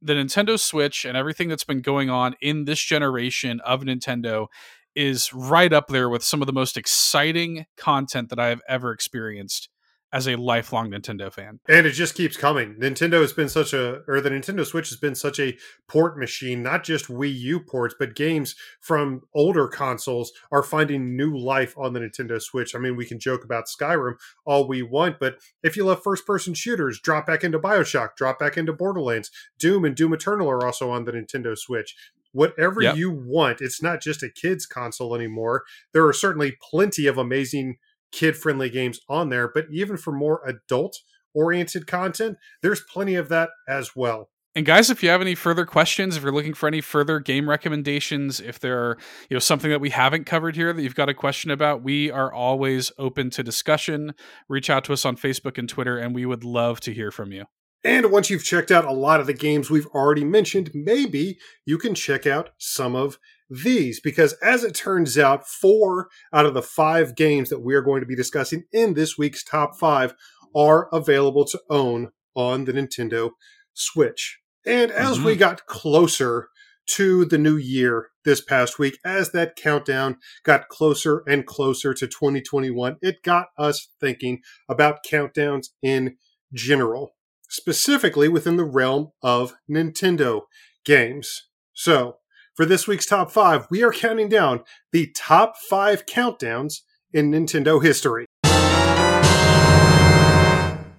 the 0.00 0.14
Nintendo 0.14 0.58
Switch 0.58 1.04
and 1.04 1.16
everything 1.16 1.48
that's 1.48 1.64
been 1.64 1.80
going 1.80 2.10
on 2.10 2.34
in 2.40 2.64
this 2.64 2.80
generation 2.80 3.60
of 3.64 3.82
Nintendo 3.82 4.48
is 4.94 5.32
right 5.32 5.72
up 5.72 5.88
there 5.88 6.08
with 6.08 6.22
some 6.22 6.42
of 6.42 6.46
the 6.46 6.52
most 6.52 6.76
exciting 6.76 7.66
content 7.76 8.28
that 8.28 8.38
I 8.38 8.48
have 8.48 8.60
ever 8.68 8.92
experienced 8.92 9.68
as 10.12 10.28
a 10.28 10.36
lifelong 10.36 10.90
Nintendo 10.90 11.32
fan. 11.32 11.60
And 11.68 11.86
it 11.86 11.92
just 11.92 12.14
keeps 12.14 12.36
coming. 12.36 12.74
Nintendo 12.74 13.20
has 13.20 13.32
been 13.32 13.48
such 13.48 13.72
a, 13.72 14.02
or 14.06 14.20
the 14.20 14.30
Nintendo 14.30 14.66
Switch 14.66 14.90
has 14.90 14.98
been 14.98 15.14
such 15.14 15.40
a 15.40 15.56
port 15.88 16.18
machine, 16.18 16.62
not 16.62 16.84
just 16.84 17.06
Wii 17.06 17.34
U 17.34 17.60
ports, 17.60 17.94
but 17.98 18.14
games 18.14 18.54
from 18.80 19.22
older 19.34 19.66
consoles 19.68 20.32
are 20.50 20.62
finding 20.62 21.16
new 21.16 21.36
life 21.36 21.74
on 21.78 21.94
the 21.94 22.00
Nintendo 22.00 22.40
Switch. 22.40 22.74
I 22.74 22.78
mean, 22.78 22.96
we 22.96 23.06
can 23.06 23.18
joke 23.18 23.42
about 23.42 23.66
Skyrim 23.66 24.14
all 24.44 24.68
we 24.68 24.82
want, 24.82 25.18
but 25.18 25.36
if 25.62 25.76
you 25.76 25.84
love 25.84 26.02
first 26.02 26.26
person 26.26 26.52
shooters, 26.52 27.00
drop 27.00 27.26
back 27.26 27.42
into 27.42 27.58
Bioshock, 27.58 28.16
drop 28.16 28.38
back 28.38 28.58
into 28.58 28.72
Borderlands. 28.72 29.30
Doom 29.58 29.84
and 29.84 29.96
Doom 29.96 30.12
Eternal 30.12 30.50
are 30.50 30.64
also 30.64 30.90
on 30.90 31.04
the 31.04 31.12
Nintendo 31.12 31.56
Switch 31.56 31.96
whatever 32.34 32.80
yep. 32.80 32.96
you 32.96 33.10
want. 33.10 33.60
It's 33.60 33.82
not 33.82 34.00
just 34.00 34.22
a 34.22 34.30
kids 34.30 34.64
console 34.66 35.14
anymore. 35.14 35.64
There 35.92 36.06
are 36.06 36.14
certainly 36.14 36.56
plenty 36.62 37.06
of 37.06 37.18
amazing 37.18 37.76
kid 38.12 38.36
friendly 38.36 38.70
games 38.70 39.00
on 39.08 39.28
there, 39.28 39.50
but 39.52 39.66
even 39.70 39.96
for 39.96 40.12
more 40.12 40.46
adult 40.46 40.98
oriented 41.34 41.86
content, 41.86 42.36
there's 42.62 42.82
plenty 42.82 43.14
of 43.14 43.28
that 43.30 43.50
as 43.68 43.96
well. 43.96 44.28
And 44.54 44.66
guys, 44.66 44.90
if 44.90 45.02
you 45.02 45.08
have 45.08 45.22
any 45.22 45.34
further 45.34 45.64
questions, 45.64 46.14
if 46.14 46.22
you're 46.22 46.32
looking 46.32 46.52
for 46.52 46.66
any 46.66 46.82
further 46.82 47.20
game 47.20 47.48
recommendations, 47.48 48.38
if 48.38 48.60
there 48.60 48.78
are, 48.78 48.98
you 49.30 49.34
know, 49.34 49.38
something 49.38 49.70
that 49.70 49.80
we 49.80 49.88
haven't 49.88 50.26
covered 50.26 50.56
here 50.56 50.74
that 50.74 50.82
you've 50.82 50.94
got 50.94 51.08
a 51.08 51.14
question 51.14 51.50
about, 51.50 51.82
we 51.82 52.10
are 52.10 52.30
always 52.30 52.92
open 52.98 53.30
to 53.30 53.42
discussion. 53.42 54.14
Reach 54.50 54.68
out 54.68 54.84
to 54.84 54.92
us 54.92 55.06
on 55.06 55.16
Facebook 55.16 55.56
and 55.56 55.70
Twitter 55.70 55.96
and 55.96 56.14
we 56.14 56.26
would 56.26 56.44
love 56.44 56.80
to 56.80 56.92
hear 56.92 57.10
from 57.10 57.32
you. 57.32 57.46
And 57.82 58.12
once 58.12 58.28
you've 58.28 58.44
checked 58.44 58.70
out 58.70 58.84
a 58.84 58.92
lot 58.92 59.20
of 59.20 59.26
the 59.26 59.32
games 59.32 59.70
we've 59.70 59.86
already 59.86 60.24
mentioned, 60.24 60.70
maybe 60.74 61.38
you 61.64 61.78
can 61.78 61.94
check 61.94 62.26
out 62.26 62.50
some 62.58 62.94
of 62.94 63.18
these 63.52 64.00
because, 64.00 64.32
as 64.34 64.64
it 64.64 64.74
turns 64.74 65.18
out, 65.18 65.46
four 65.46 66.08
out 66.32 66.46
of 66.46 66.54
the 66.54 66.62
five 66.62 67.14
games 67.14 67.50
that 67.50 67.60
we 67.60 67.74
are 67.74 67.82
going 67.82 68.00
to 68.00 68.06
be 68.06 68.16
discussing 68.16 68.64
in 68.72 68.94
this 68.94 69.18
week's 69.18 69.44
top 69.44 69.76
five 69.76 70.14
are 70.54 70.88
available 70.92 71.44
to 71.46 71.60
own 71.70 72.10
on 72.34 72.64
the 72.64 72.72
Nintendo 72.72 73.30
Switch. 73.74 74.38
And 74.64 74.90
as 74.90 75.16
mm-hmm. 75.16 75.26
we 75.26 75.36
got 75.36 75.66
closer 75.66 76.48
to 76.86 77.24
the 77.24 77.38
new 77.38 77.56
year 77.56 78.08
this 78.24 78.40
past 78.40 78.78
week, 78.78 78.98
as 79.04 79.32
that 79.32 79.56
countdown 79.56 80.18
got 80.44 80.68
closer 80.68 81.22
and 81.26 81.46
closer 81.46 81.94
to 81.94 82.06
2021, 82.06 82.96
it 83.02 83.22
got 83.22 83.48
us 83.58 83.88
thinking 84.00 84.40
about 84.68 85.04
countdowns 85.04 85.68
in 85.82 86.16
general, 86.52 87.14
specifically 87.48 88.28
within 88.28 88.56
the 88.56 88.64
realm 88.64 89.12
of 89.22 89.54
Nintendo 89.70 90.42
games. 90.84 91.48
So, 91.72 92.18
for 92.54 92.66
this 92.66 92.86
week's 92.86 93.06
top 93.06 93.30
five, 93.30 93.66
we 93.70 93.82
are 93.82 93.92
counting 93.92 94.28
down 94.28 94.62
the 94.92 95.10
top 95.16 95.54
five 95.56 96.06
countdowns 96.06 96.80
in 97.12 97.30
Nintendo 97.30 97.82
history. 97.82 98.26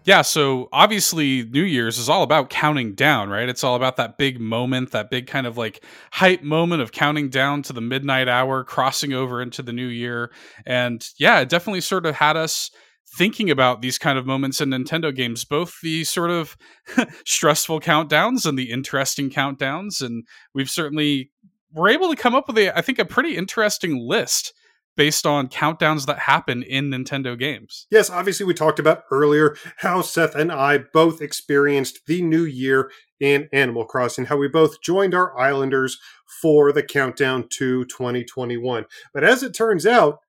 Yeah, 0.06 0.22
so 0.22 0.68
obviously 0.74 1.46
New 1.46 1.64
Year's 1.64 1.98
is 1.98 2.10
all 2.10 2.24
about 2.24 2.50
counting 2.50 2.94
down, 2.94 3.30
right? 3.30 3.48
It's 3.48 3.64
all 3.64 3.76
about 3.76 3.96
that 3.98 4.18
big 4.18 4.38
moment, 4.38 4.92
that 4.92 5.10
big 5.10 5.28
kind 5.28 5.48
of 5.48 5.58
like 5.58 5.82
hype 6.12 6.44
moment 6.44 6.82
of 6.82 6.92
counting 6.92 7.30
down 7.30 7.62
to 7.64 7.74
the 7.74 7.80
midnight 7.80 8.28
hour, 8.28 8.66
crossing 8.66 9.14
over 9.14 9.42
into 9.42 9.62
the 9.62 9.72
new 9.72 9.88
year. 9.88 10.30
And 10.66 11.08
yeah, 11.18 11.40
it 11.40 11.48
definitely 11.48 11.82
sort 11.82 12.06
of 12.06 12.16
had 12.16 12.36
us 12.36 12.70
thinking 13.16 13.50
about 13.50 13.82
these 13.82 13.98
kind 13.98 14.18
of 14.18 14.26
moments 14.26 14.60
in 14.60 14.72
Nintendo 14.72 15.16
games, 15.16 15.46
both 15.46 15.76
the 15.82 16.04
sort 16.04 16.32
of 16.32 16.58
stressful 17.26 17.80
countdowns 17.80 18.46
and 18.46 18.58
the 18.58 18.72
interesting 18.72 19.30
countdowns. 19.30 20.02
And 20.02 20.26
we've 20.54 20.70
certainly 20.70 21.32
were 21.74 21.90
able 21.90 22.10
to 22.10 22.16
come 22.16 22.36
up 22.36 22.48
with 22.48 22.58
a, 22.58 22.78
I 22.78 22.82
think, 22.82 23.00
a 23.00 23.06
pretty 23.06 23.36
interesting 23.36 24.00
list 24.00 24.54
based 24.96 25.26
on 25.26 25.48
countdowns 25.48 26.06
that 26.06 26.20
happen 26.20 26.62
in 26.64 26.90
Nintendo 26.90 27.38
games. 27.38 27.88
Yes, 27.90 28.10
obviously, 28.10 28.46
we 28.46 28.54
talked 28.54 28.80
about 28.80 29.04
earlier 29.12 29.56
how 29.78 30.02
Seth 30.02 30.36
and 30.36 30.52
I 30.52 30.80
both 30.94 31.22
experienced 31.22 32.02
the 32.06 32.22
new 32.22 32.44
year 32.44 32.92
in 33.20 33.48
Animal 33.52 33.86
Crossing, 33.86 34.26
how 34.26 34.38
we 34.38 34.48
both 34.48 34.82
joined 34.82 35.16
our 35.16 35.38
Islanders 35.40 35.98
for 36.42 36.72
the 36.72 36.84
countdown 36.84 37.48
to 37.58 37.86
2021. 37.86 38.86
But 39.14 39.24
as 39.24 39.44
it 39.44 39.54
turns 39.56 39.86
out, 39.86 40.20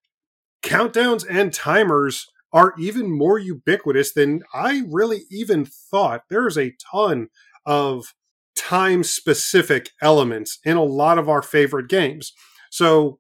countdowns 0.62 1.26
and 1.28 1.52
timers 1.52 2.26
are 2.52 2.72
even 2.78 3.10
more 3.10 3.38
ubiquitous 3.38 4.12
than 4.12 4.42
I 4.54 4.84
really 4.88 5.22
even 5.30 5.66
thought. 5.66 6.22
There's 6.30 6.56
a 6.56 6.72
ton 6.92 7.28
of 7.66 8.14
time 8.56 9.02
specific 9.02 9.90
elements 10.00 10.58
in 10.64 10.76
a 10.76 10.82
lot 10.82 11.18
of 11.18 11.28
our 11.28 11.42
favorite 11.42 11.88
games. 11.88 12.32
So 12.70 13.18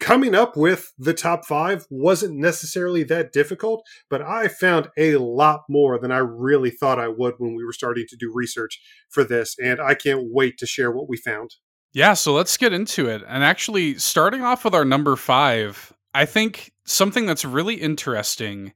coming 0.00 0.34
up 0.34 0.56
with 0.56 0.92
the 0.98 1.14
top 1.14 1.44
five 1.44 1.86
wasn't 1.90 2.36
necessarily 2.36 3.02
that 3.04 3.32
difficult, 3.32 3.84
but 4.08 4.22
I 4.22 4.48
found 4.48 4.88
a 4.96 5.16
lot 5.16 5.62
more 5.68 5.98
than 5.98 6.12
I 6.12 6.18
really 6.18 6.70
thought 6.70 7.00
I 7.00 7.08
would 7.08 7.34
when 7.38 7.54
we 7.54 7.64
were 7.64 7.72
starting 7.72 8.06
to 8.08 8.16
do 8.16 8.30
research 8.32 8.80
for 9.10 9.24
this, 9.24 9.56
and 9.62 9.80
I 9.80 9.94
can't 9.94 10.28
wait 10.30 10.58
to 10.58 10.66
share 10.66 10.92
what 10.92 11.08
we 11.08 11.16
found. 11.16 11.56
Yeah, 11.92 12.14
so 12.14 12.34
let's 12.34 12.56
get 12.56 12.72
into 12.72 13.08
it. 13.08 13.22
And 13.26 13.42
actually, 13.42 13.98
starting 13.98 14.42
off 14.42 14.64
with 14.64 14.74
our 14.74 14.84
number 14.84 15.16
five, 15.16 15.92
I 16.14 16.26
think 16.26 16.72
something 16.84 17.26
that's 17.26 17.44
really 17.44 17.74
interesting 17.74 18.74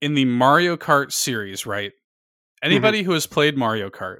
in 0.00 0.14
the 0.14 0.24
Mario 0.24 0.76
Kart 0.76 1.12
series, 1.12 1.64
right? 1.64 1.92
Anybody 2.62 3.00
mm-hmm. 3.00 3.06
who 3.06 3.12
has 3.12 3.26
played 3.26 3.56
Mario 3.56 3.88
Kart, 3.88 4.18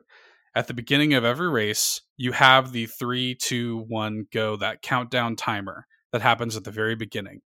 at 0.61 0.67
the 0.67 0.75
beginning 0.75 1.15
of 1.15 1.25
every 1.25 1.49
race, 1.49 2.03
you 2.19 2.33
have 2.33 2.71
the 2.71 2.85
three, 2.85 3.35
two, 3.35 3.87
one, 3.89 4.27
go, 4.31 4.57
that 4.57 4.83
countdown 4.83 5.35
timer 5.35 5.87
that 6.13 6.21
happens 6.21 6.55
at 6.55 6.65
the 6.65 6.71
very 6.71 6.95
beginning. 6.95 7.41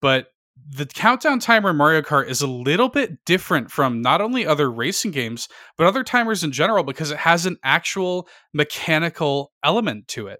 But 0.00 0.28
the 0.68 0.86
countdown 0.86 1.40
timer 1.40 1.70
in 1.70 1.76
Mario 1.76 2.00
Kart 2.00 2.28
is 2.28 2.42
a 2.42 2.46
little 2.46 2.88
bit 2.88 3.24
different 3.24 3.72
from 3.72 4.00
not 4.02 4.20
only 4.20 4.46
other 4.46 4.70
racing 4.70 5.10
games, 5.10 5.48
but 5.76 5.88
other 5.88 6.04
timers 6.04 6.44
in 6.44 6.52
general 6.52 6.84
because 6.84 7.10
it 7.10 7.18
has 7.18 7.44
an 7.44 7.56
actual 7.64 8.28
mechanical 8.52 9.50
element 9.64 10.06
to 10.08 10.28
it. 10.28 10.38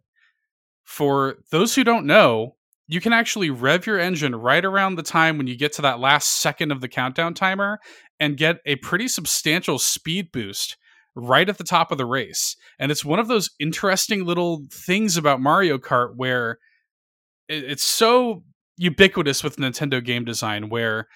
For 0.85 1.39
those 1.51 1.74
who 1.74 1.82
don't 1.82 2.07
know, 2.07 2.55
you 2.86 3.01
can 3.01 3.12
actually 3.12 3.51
rev 3.51 3.86
your 3.86 3.99
engine 3.99 4.36
right 4.36 4.65
around 4.65 4.95
the 4.95 5.03
time 5.03 5.36
when 5.36 5.49
you 5.49 5.57
get 5.57 5.73
to 5.73 5.82
that 5.82 5.99
last 5.99 6.41
second 6.41 6.70
of 6.70 6.81
the 6.81 6.89
countdown 6.89 7.35
timer 7.35 7.81
and 8.20 8.36
get 8.36 8.59
a 8.66 8.77
pretty 8.77 9.09
substantial 9.09 9.81
speed 9.81 10.31
boost 10.31 10.77
right 11.15 11.49
at 11.49 11.59
the 11.59 11.65
top 11.65 11.93
of 11.93 11.99
the 11.99 12.07
race. 12.07 12.57
And 12.78 12.91
it's 12.91 13.05
one 13.05 13.19
of 13.19 13.28
those 13.28 13.51
interesting 13.61 14.24
little 14.24 14.62
things 14.73 15.16
about 15.16 15.41
Mario 15.41 15.78
Kart 15.78 16.15
where 16.16 16.59
it's 17.49 17.85
so 17.85 18.43
ubiquitous 18.77 19.45
with 19.45 19.57
Nintendo 19.57 20.05
game 20.05 20.24
design 20.24 20.69
where 20.69 21.07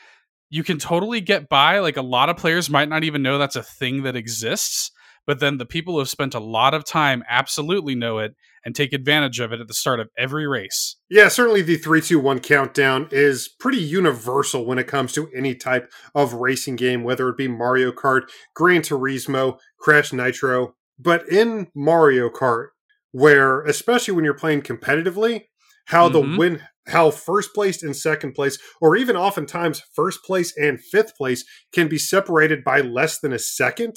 you 0.51 0.63
can 0.63 0.79
totally 0.79 1.21
get 1.21 1.49
by. 1.49 1.81
Like 1.81 1.97
a 1.97 2.03
lot 2.03 2.29
of 2.29 2.37
players 2.37 2.71
might 2.71 2.89
not 2.89 3.05
even 3.05 3.23
know 3.23 3.39
that's 3.39 3.57
a 3.57 3.63
thing 3.63 4.03
that 4.03 4.17
exists, 4.17 4.91
but 5.29 5.41
then 5.41 5.59
the 5.59 5.67
people 5.67 5.93
who 5.93 5.99
have 5.99 6.09
spent 6.09 6.35
a 6.35 6.41
lot 6.41 6.73
of 6.73 6.87
time 6.87 7.23
absolutely 7.29 7.95
know 7.95 8.19
it 8.19 8.35
and 8.65 8.75
take 8.75 8.95
advantage 8.95 9.41
of 9.41 9.53
it 9.53 9.61
at 9.61 9.69
the 9.69 9.75
start 9.75 10.01
of 10.01 10.09
every 10.17 10.49
race. 10.49 10.97
Yeah, 11.11 11.29
certainly 11.29 11.61
the 11.61 11.77
321 11.77 12.41
countdown 12.41 13.09
is 13.13 13.47
pretty 13.47 13.77
universal 13.77 14.65
when 14.65 14.79
it 14.79 14.87
comes 14.87 15.13
to 15.13 15.29
any 15.37 15.55
type 15.55 15.93
of 16.15 16.33
racing 16.33 16.77
game, 16.77 17.05
whether 17.05 17.29
it 17.29 17.37
be 17.37 17.47
Mario 17.47 17.93
Kart, 17.93 18.23
Gran 18.55 18.81
Turismo, 18.81 19.59
Crash 19.79 20.15
Nitro. 20.15 20.75
But 20.99 21.29
in 21.29 21.69
Mario 21.77 22.31
Kart, 22.31 22.69
where 23.13 23.61
especially 23.61 24.15
when 24.15 24.25
you're 24.25 24.33
playing 24.33 24.63
competitively, 24.63 25.45
how 25.85 26.09
mm-hmm. 26.09 26.33
the 26.33 26.39
win 26.39 26.63
how 26.87 27.11
first 27.11 27.53
place 27.53 27.83
and 27.83 27.95
second 27.95 28.33
place 28.33 28.59
or 28.81 28.97
even 28.97 29.15
oftentimes 29.15 29.83
first 29.95 30.25
place 30.25 30.57
and 30.57 30.81
fifth 30.81 31.15
place 31.17 31.45
can 31.71 31.87
be 31.87 31.99
separated 31.99 32.65
by 32.65 32.81
less 32.81 33.21
than 33.21 33.31
a 33.31 33.39
second 33.39 33.95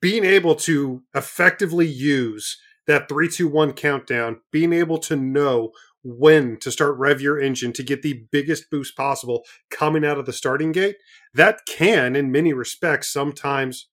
being 0.00 0.24
able 0.24 0.54
to 0.54 1.02
effectively 1.14 1.86
use 1.86 2.58
that 2.86 3.08
321 3.08 3.72
countdown 3.72 4.40
being 4.50 4.72
able 4.72 4.98
to 4.98 5.16
know 5.16 5.72
when 6.02 6.56
to 6.58 6.70
start 6.70 6.96
rev 6.96 7.20
your 7.20 7.38
engine 7.38 7.72
to 7.72 7.82
get 7.82 8.02
the 8.02 8.24
biggest 8.30 8.70
boost 8.70 8.96
possible 8.96 9.44
coming 9.70 10.04
out 10.04 10.18
of 10.18 10.26
the 10.26 10.32
starting 10.32 10.72
gate 10.72 10.96
that 11.34 11.60
can 11.66 12.16
in 12.16 12.32
many 12.32 12.52
respects 12.52 13.12
sometimes 13.12 13.88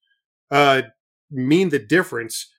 uh, 0.51 0.83
mean 1.31 1.69
the 1.69 1.79
difference 1.79 2.51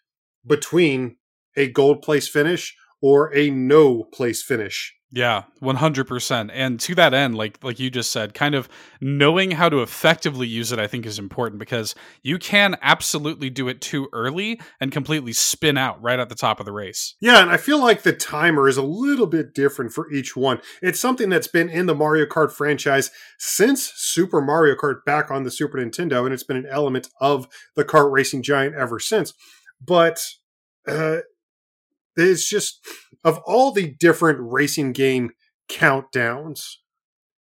between 0.46 1.16
a 1.56 1.68
gold 1.70 2.02
place 2.02 2.28
finish 2.28 2.76
or 3.00 3.34
a 3.34 3.50
no 3.50 4.04
place 4.04 4.42
finish. 4.42 4.95
Yeah, 5.12 5.44
100%. 5.62 6.50
And 6.52 6.80
to 6.80 6.94
that 6.96 7.14
end, 7.14 7.36
like 7.36 7.62
like 7.62 7.78
you 7.78 7.90
just 7.90 8.10
said, 8.10 8.34
kind 8.34 8.56
of 8.56 8.68
knowing 9.00 9.52
how 9.52 9.68
to 9.68 9.80
effectively 9.80 10.48
use 10.48 10.72
it 10.72 10.80
I 10.80 10.88
think 10.88 11.06
is 11.06 11.18
important 11.18 11.60
because 11.60 11.94
you 12.22 12.38
can 12.38 12.76
absolutely 12.82 13.48
do 13.48 13.68
it 13.68 13.80
too 13.80 14.08
early 14.12 14.60
and 14.80 14.90
completely 14.90 15.32
spin 15.32 15.78
out 15.78 16.02
right 16.02 16.18
at 16.18 16.28
the 16.28 16.34
top 16.34 16.58
of 16.58 16.66
the 16.66 16.72
race. 16.72 17.14
Yeah, 17.20 17.40
and 17.40 17.50
I 17.50 17.56
feel 17.56 17.80
like 17.80 18.02
the 18.02 18.12
timer 18.12 18.68
is 18.68 18.76
a 18.76 18.82
little 18.82 19.28
bit 19.28 19.54
different 19.54 19.92
for 19.92 20.10
each 20.12 20.36
one. 20.36 20.60
It's 20.82 20.98
something 20.98 21.28
that's 21.28 21.48
been 21.48 21.68
in 21.68 21.86
the 21.86 21.94
Mario 21.94 22.26
Kart 22.26 22.50
franchise 22.50 23.10
since 23.38 23.92
Super 23.94 24.40
Mario 24.40 24.74
Kart 24.74 25.04
back 25.06 25.30
on 25.30 25.44
the 25.44 25.52
Super 25.52 25.78
Nintendo 25.78 26.24
and 26.24 26.34
it's 26.34 26.42
been 26.42 26.56
an 26.56 26.66
element 26.68 27.08
of 27.20 27.46
the 27.76 27.84
kart 27.84 28.10
racing 28.10 28.42
giant 28.42 28.74
ever 28.74 28.98
since. 28.98 29.32
But 29.80 30.20
uh, 30.88 31.18
it's 32.16 32.48
just 32.48 32.80
of 33.24 33.38
all 33.46 33.72
the 33.72 33.94
different 33.98 34.38
racing 34.40 34.92
game 34.92 35.30
countdowns, 35.70 36.62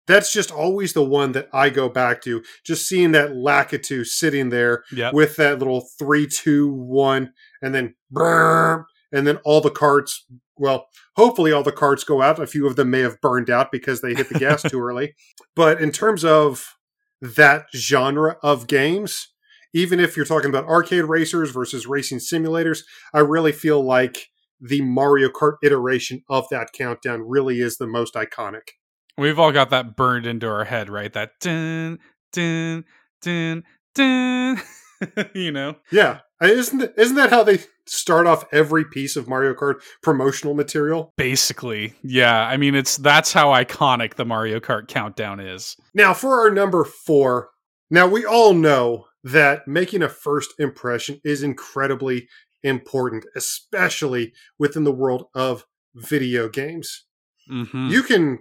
that's 0.08 0.34
just 0.34 0.52
always 0.52 0.94
the 0.94 1.04
one 1.04 1.32
that 1.32 1.48
I 1.54 1.70
go 1.70 1.90
back 1.90 2.22
to. 2.24 2.44
Just 2.66 2.88
seeing 2.88 3.12
that 3.14 3.32
Lakitu 3.32 4.06
sitting 4.06 4.50
there 4.50 4.84
yep. 4.92 5.14
with 5.14 5.38
that 5.38 5.60
little 5.60 5.88
three, 5.98 6.28
two, 6.28 6.70
one, 6.74 7.32
and 7.62 7.74
then 7.74 7.96
brrr, 8.14 8.84
and 9.12 9.26
then 9.26 9.38
all 9.46 9.62
the 9.62 9.70
carts. 9.70 10.26
Well, 10.58 10.88
hopefully 11.16 11.52
all 11.52 11.64
the 11.64 11.72
carts 11.72 12.04
go 12.04 12.22
out. 12.22 12.40
A 12.40 12.48
few 12.48 12.68
of 12.68 12.76
them 12.76 12.92
may 12.92 13.00
have 13.00 13.22
burned 13.22 13.50
out 13.50 13.72
because 13.72 14.02
they 14.02 14.14
hit 14.14 14.30
the 14.30 14.40
gas 14.40 14.62
too 14.70 14.82
early. 14.82 15.16
But 15.56 15.82
in 15.82 15.92
terms 15.92 16.26
of 16.26 16.76
that 17.22 17.66
genre 17.74 18.38
of 18.44 18.68
games, 18.68 19.30
even 19.74 20.00
if 20.00 20.16
you're 20.16 20.26
talking 20.26 20.50
about 20.50 20.66
arcade 20.66 21.06
racers 21.06 21.52
versus 21.52 21.88
racing 21.88 22.20
simulators, 22.20 22.82
I 23.14 23.20
really 23.20 23.52
feel 23.52 23.84
like 23.84 24.28
the 24.60 24.82
Mario 24.82 25.30
Kart 25.30 25.56
iteration 25.64 26.24
of 26.30 26.46
that 26.52 26.74
countdown 26.74 27.22
really 27.28 27.60
is 27.60 27.78
the 27.78 27.88
most 27.88 28.14
iconic. 28.14 28.70
We've 29.18 29.38
all 29.38 29.52
got 29.52 29.70
that 29.70 29.96
burned 29.96 30.26
into 30.26 30.48
our 30.48 30.66
head, 30.66 30.90
right? 30.90 31.12
That 31.14 31.32
dun 31.40 32.00
dun 32.32 32.86
dun 33.22 33.64
dun. 33.94 34.62
you 35.34 35.52
know? 35.52 35.76
Yeah. 35.92 36.20
Isn't 36.42 36.80
that, 36.80 36.94
isn't 36.98 37.16
that 37.16 37.30
how 37.30 37.44
they 37.44 37.60
start 37.86 38.28
off 38.28 38.46
every 38.52 38.84
piece 38.84 39.16
of 39.16 39.28
Mario 39.28 39.54
Kart 39.54 39.76
promotional 40.02 40.54
material? 40.54 41.14
Basically, 41.16 41.94
yeah. 42.04 42.42
I 42.48 42.58
mean, 42.58 42.76
it's 42.76 42.98
that's 42.98 43.32
how 43.32 43.50
iconic 43.52 44.16
the 44.16 44.26
Mario 44.26 44.60
Kart 44.60 44.88
countdown 44.88 45.40
is. 45.40 45.78
Now, 45.94 46.14
for 46.14 46.40
our 46.40 46.50
number 46.50 46.84
four. 46.84 47.50
Now 47.90 48.08
we 48.08 48.26
all 48.26 48.56
know 48.56 49.06
that 49.24 49.68
making 49.68 50.02
a 50.02 50.10
first 50.10 50.54
impression 50.60 51.22
is 51.24 51.44
incredibly 51.44 52.28
important, 52.64 53.26
especially 53.36 54.34
within 54.58 54.84
the 54.84 54.92
world 54.92 55.26
of 55.36 55.66
video 55.96 56.50
games. 56.50 57.06
Mm-hmm. 57.52 57.90
You 57.90 58.04
can 58.04 58.40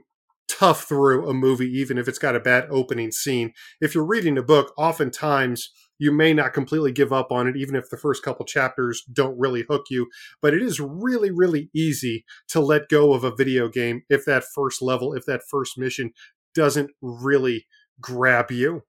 tough 0.48 0.84
through 0.84 1.28
a 1.28 1.34
movie 1.34 1.66
even 1.66 1.98
if 1.98 2.06
it's 2.06 2.18
got 2.18 2.36
a 2.36 2.40
bad 2.40 2.66
opening 2.70 3.10
scene. 3.10 3.52
If 3.80 3.94
you're 3.94 4.06
reading 4.06 4.38
a 4.38 4.42
book, 4.42 4.72
oftentimes 4.76 5.70
you 5.98 6.12
may 6.12 6.34
not 6.34 6.52
completely 6.52 6.92
give 6.92 7.12
up 7.12 7.30
on 7.30 7.46
it, 7.46 7.56
even 7.56 7.74
if 7.74 7.88
the 7.88 7.96
first 7.96 8.22
couple 8.22 8.44
chapters 8.44 9.02
don't 9.12 9.38
really 9.38 9.64
hook 9.68 9.86
you. 9.88 10.08
But 10.40 10.54
it 10.54 10.62
is 10.62 10.80
really, 10.80 11.30
really 11.30 11.70
easy 11.74 12.24
to 12.48 12.60
let 12.60 12.88
go 12.88 13.12
of 13.12 13.24
a 13.24 13.34
video 13.34 13.68
game 13.68 14.02
if 14.08 14.24
that 14.24 14.44
first 14.44 14.82
level, 14.82 15.14
if 15.14 15.24
that 15.26 15.42
first 15.48 15.78
mission 15.78 16.12
doesn't 16.54 16.90
really 17.00 17.66
grab 18.00 18.50
you. 18.50 18.82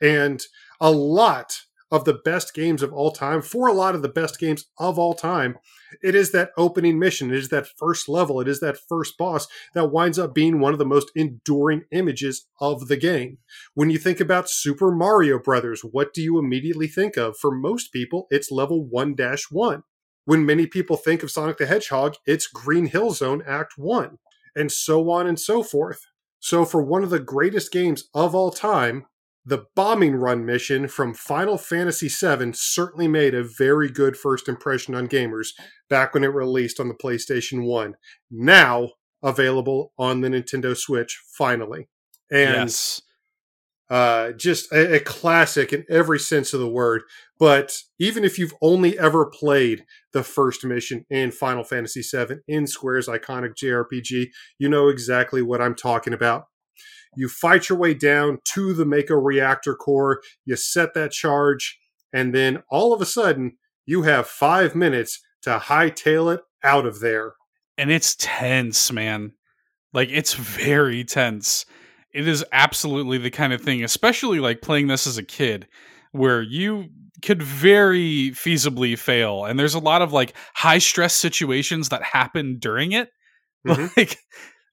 And 0.00 0.42
a 0.80 0.90
lot 0.90 1.62
of 1.90 2.04
the 2.04 2.18
best 2.24 2.52
games 2.54 2.82
of 2.82 2.92
all 2.92 3.12
time, 3.12 3.40
for 3.42 3.68
a 3.68 3.72
lot 3.72 3.94
of 3.94 4.02
the 4.02 4.08
best 4.08 4.38
games 4.38 4.66
of 4.78 4.98
all 4.98 5.14
time, 5.14 5.56
it 6.02 6.14
is 6.14 6.32
that 6.32 6.50
opening 6.56 6.98
mission. 6.98 7.30
It 7.30 7.38
is 7.38 7.48
that 7.50 7.68
first 7.78 8.08
level. 8.08 8.40
It 8.40 8.48
is 8.48 8.60
that 8.60 8.78
first 8.88 9.16
boss 9.16 9.46
that 9.74 9.92
winds 9.92 10.18
up 10.18 10.34
being 10.34 10.58
one 10.58 10.72
of 10.72 10.78
the 10.78 10.84
most 10.84 11.10
enduring 11.14 11.84
images 11.92 12.46
of 12.60 12.88
the 12.88 12.96
game. 12.96 13.38
When 13.74 13.90
you 13.90 13.98
think 13.98 14.20
about 14.20 14.50
Super 14.50 14.90
Mario 14.90 15.38
Brothers, 15.38 15.82
what 15.82 16.12
do 16.12 16.22
you 16.22 16.38
immediately 16.38 16.88
think 16.88 17.16
of? 17.16 17.36
For 17.36 17.50
most 17.50 17.92
people, 17.92 18.26
it's 18.30 18.50
level 18.50 18.84
1 18.84 19.14
1. 19.50 19.82
When 20.24 20.44
many 20.44 20.66
people 20.66 20.96
think 20.96 21.22
of 21.22 21.30
Sonic 21.30 21.58
the 21.58 21.66
Hedgehog, 21.66 22.16
it's 22.26 22.48
Green 22.48 22.86
Hill 22.86 23.12
Zone 23.12 23.44
Act 23.46 23.74
1, 23.76 24.18
and 24.56 24.72
so 24.72 25.08
on 25.08 25.28
and 25.28 25.38
so 25.38 25.62
forth. 25.62 26.00
So, 26.40 26.64
for 26.64 26.82
one 26.82 27.04
of 27.04 27.10
the 27.10 27.20
greatest 27.20 27.70
games 27.70 28.08
of 28.12 28.34
all 28.34 28.50
time, 28.50 29.06
the 29.46 29.64
bombing 29.76 30.16
run 30.16 30.44
mission 30.44 30.88
from 30.88 31.14
Final 31.14 31.56
Fantasy 31.56 32.08
VII 32.08 32.52
certainly 32.52 33.06
made 33.06 33.32
a 33.32 33.44
very 33.44 33.88
good 33.88 34.16
first 34.16 34.48
impression 34.48 34.94
on 34.94 35.06
gamers 35.06 35.50
back 35.88 36.14
when 36.14 36.24
it 36.24 36.34
released 36.34 36.80
on 36.80 36.88
the 36.88 36.94
PlayStation 36.94 37.64
1. 37.64 37.94
Now 38.28 38.90
available 39.22 39.92
on 39.98 40.20
the 40.20 40.28
Nintendo 40.28 40.76
Switch, 40.76 41.22
finally. 41.38 41.88
And 42.28 42.68
yes. 42.68 43.02
uh, 43.88 44.32
just 44.32 44.70
a, 44.72 44.96
a 44.96 45.00
classic 45.00 45.72
in 45.72 45.84
every 45.88 46.18
sense 46.18 46.52
of 46.52 46.58
the 46.58 46.68
word. 46.68 47.02
But 47.38 47.72
even 48.00 48.24
if 48.24 48.40
you've 48.40 48.54
only 48.60 48.98
ever 48.98 49.26
played 49.26 49.84
the 50.12 50.24
first 50.24 50.64
mission 50.64 51.06
in 51.08 51.30
Final 51.30 51.62
Fantasy 51.62 52.02
VII 52.02 52.38
in 52.48 52.66
Square's 52.66 53.06
iconic 53.06 53.54
JRPG, 53.54 54.30
you 54.58 54.68
know 54.68 54.88
exactly 54.88 55.40
what 55.40 55.60
I'm 55.60 55.76
talking 55.76 56.12
about. 56.12 56.46
You 57.16 57.28
fight 57.28 57.68
your 57.68 57.78
way 57.78 57.94
down 57.94 58.38
to 58.54 58.72
the 58.74 58.84
Mako 58.84 59.14
reactor 59.14 59.74
core, 59.74 60.20
you 60.44 60.56
set 60.56 60.94
that 60.94 61.12
charge, 61.12 61.78
and 62.12 62.34
then 62.34 62.62
all 62.70 62.92
of 62.92 63.00
a 63.00 63.06
sudden, 63.06 63.56
you 63.86 64.02
have 64.02 64.26
five 64.26 64.74
minutes 64.74 65.20
to 65.42 65.58
hightail 65.58 66.34
it 66.34 66.40
out 66.62 66.86
of 66.86 67.00
there. 67.00 67.34
And 67.78 67.90
it's 67.90 68.16
tense, 68.18 68.90
man. 68.92 69.32
Like 69.92 70.08
it's 70.10 70.34
very 70.34 71.04
tense. 71.04 71.66
It 72.12 72.26
is 72.26 72.44
absolutely 72.52 73.18
the 73.18 73.30
kind 73.30 73.52
of 73.52 73.60
thing, 73.60 73.84
especially 73.84 74.40
like 74.40 74.62
playing 74.62 74.86
this 74.88 75.06
as 75.06 75.18
a 75.18 75.22
kid, 75.22 75.66
where 76.12 76.42
you 76.42 76.88
could 77.22 77.42
very 77.42 78.30
feasibly 78.32 78.98
fail. 78.98 79.44
And 79.44 79.58
there's 79.58 79.74
a 79.74 79.78
lot 79.78 80.02
of 80.02 80.12
like 80.12 80.34
high 80.54 80.78
stress 80.78 81.14
situations 81.14 81.88
that 81.90 82.02
happen 82.02 82.58
during 82.58 82.92
it. 82.92 83.10
Mhm. 83.66 83.96
Like 83.96 84.16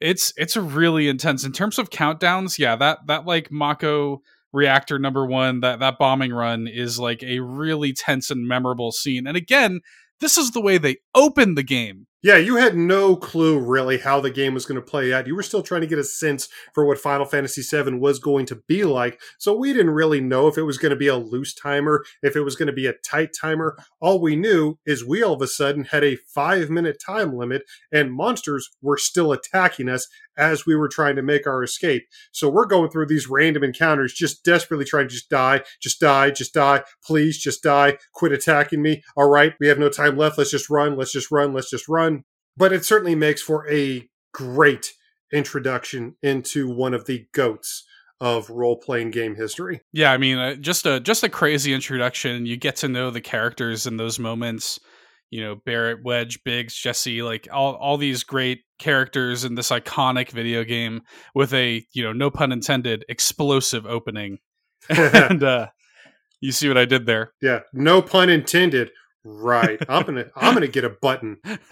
it's 0.03 0.33
it's 0.35 0.57
a 0.57 0.61
really 0.61 1.07
intense 1.07 1.45
in 1.45 1.53
terms 1.53 1.79
of 1.79 1.89
countdowns. 1.89 2.59
Yeah, 2.59 2.75
that 2.75 2.99
that 3.07 3.25
like 3.25 3.49
Mako 3.51 4.21
reactor 4.51 4.99
number 4.99 5.25
one, 5.25 5.61
that 5.61 5.79
that 5.79 5.97
bombing 5.97 6.33
run 6.33 6.67
is 6.67 6.99
like 6.99 7.23
a 7.23 7.39
really 7.39 7.93
tense 7.93 8.29
and 8.29 8.45
memorable 8.45 8.91
scene. 8.91 9.25
And 9.25 9.37
again, 9.37 9.79
this 10.19 10.37
is 10.37 10.51
the 10.51 10.61
way 10.61 10.77
they 10.77 10.97
open 11.15 11.55
the 11.55 11.63
game. 11.63 12.07
Yeah, 12.23 12.37
you 12.37 12.55
had 12.55 12.77
no 12.77 13.17
clue 13.17 13.59
really 13.59 13.97
how 13.97 14.21
the 14.21 14.31
game 14.31 14.53
was 14.53 14.65
going 14.65 14.79
to 14.79 14.81
play 14.81 15.11
out. 15.11 15.27
You 15.27 15.35
were 15.35 15.43
still 15.43 15.61
trying 15.61 15.81
to 15.81 15.87
get 15.87 15.99
a 15.99 16.05
sense 16.05 16.47
for 16.73 16.85
what 16.85 16.97
Final 16.97 17.25
Fantasy 17.25 17.61
VII 17.61 17.95
was 17.95 18.17
going 18.17 18.45
to 18.45 18.63
be 18.65 18.85
like. 18.85 19.19
So 19.37 19.53
we 19.53 19.73
didn't 19.73 19.91
really 19.91 20.21
know 20.21 20.47
if 20.47 20.57
it 20.57 20.63
was 20.63 20.77
going 20.77 20.91
to 20.91 20.95
be 20.95 21.07
a 21.07 21.17
loose 21.17 21.53
timer, 21.53 22.05
if 22.21 22.37
it 22.37 22.43
was 22.43 22.55
going 22.55 22.67
to 22.67 22.73
be 22.73 22.87
a 22.87 22.93
tight 22.93 23.31
timer. 23.37 23.77
All 23.99 24.21
we 24.21 24.37
knew 24.37 24.79
is 24.85 25.03
we 25.03 25.21
all 25.21 25.33
of 25.33 25.41
a 25.41 25.47
sudden 25.47 25.83
had 25.83 26.05
a 26.05 26.15
five 26.15 26.69
minute 26.69 26.97
time 27.05 27.35
limit 27.35 27.63
and 27.91 28.13
monsters 28.13 28.69
were 28.81 28.97
still 28.97 29.33
attacking 29.33 29.89
us 29.89 30.07
as 30.37 30.65
we 30.65 30.75
were 30.75 30.87
trying 30.87 31.15
to 31.15 31.21
make 31.21 31.45
our 31.45 31.61
escape. 31.61 32.07
So 32.31 32.49
we're 32.49 32.65
going 32.65 32.89
through 32.89 33.07
these 33.07 33.29
random 33.29 33.63
encounters, 33.63 34.13
just 34.13 34.43
desperately 34.43 34.85
trying 34.85 35.07
to 35.07 35.13
just 35.13 35.29
die, 35.29 35.61
just 35.81 35.99
die, 35.99 36.31
just 36.31 36.53
die. 36.53 36.83
Please 37.03 37.37
just 37.37 37.61
die. 37.61 37.97
Quit 38.13 38.31
attacking 38.31 38.81
me. 38.81 39.03
All 39.15 39.29
right, 39.29 39.53
we 39.59 39.67
have 39.67 39.77
no 39.77 39.89
time 39.89 40.17
left. 40.17 40.37
Let's 40.37 40.51
just 40.51 40.69
run. 40.69 40.97
Let's 40.97 41.11
just 41.11 41.29
run. 41.31 41.53
Let's 41.53 41.69
just 41.69 41.87
run 41.87 42.12
but 42.57 42.73
it 42.73 42.85
certainly 42.85 43.15
makes 43.15 43.41
for 43.41 43.69
a 43.69 44.09
great 44.33 44.93
introduction 45.31 46.15
into 46.21 46.69
one 46.69 46.93
of 46.93 47.05
the 47.05 47.25
goats 47.33 47.85
of 48.21 48.49
role-playing 48.49 49.11
game 49.11 49.35
history. 49.35 49.81
Yeah, 49.91 50.13
I 50.13 50.17
mean, 50.17 50.37
uh, 50.37 50.55
just 50.55 50.85
a 50.85 50.99
just 50.99 51.23
a 51.23 51.29
crazy 51.29 51.73
introduction. 51.73 52.45
You 52.45 52.55
get 52.55 52.77
to 52.77 52.87
know 52.87 53.11
the 53.11 53.21
characters 53.21 53.85
in 53.85 53.97
those 53.97 54.17
moments. 54.19 54.79
You 55.29 55.43
know, 55.43 55.55
Barrett, 55.65 56.05
Wedge, 56.05 56.43
Biggs, 56.45 56.75
Jesse, 56.75 57.21
like 57.23 57.47
all 57.51 57.73
all 57.75 57.97
these 57.97 58.23
great 58.23 58.61
characters 58.79 59.43
in 59.43 59.55
this 59.55 59.71
iconic 59.71 60.29
video 60.29 60.63
game 60.63 61.01
with 61.35 61.53
a 61.53 61.85
you 61.93 62.03
know, 62.03 62.13
no 62.13 62.29
pun 62.31 62.51
intended, 62.51 63.03
explosive 63.09 63.85
opening. 63.85 64.37
and 64.89 65.43
uh, 65.43 65.67
you 66.39 66.51
see 66.51 66.67
what 66.67 66.77
I 66.77 66.85
did 66.85 67.05
there. 67.05 67.33
yeah, 67.41 67.61
no 67.73 68.01
pun 68.01 68.29
intended. 68.29 68.91
Right. 69.25 69.79
I'm 69.87 70.03
going 70.03 70.15
to 70.15 70.31
I'm 70.35 70.59
to 70.59 70.67
get 70.67 70.83
a 70.83 70.89
button. 70.89 71.37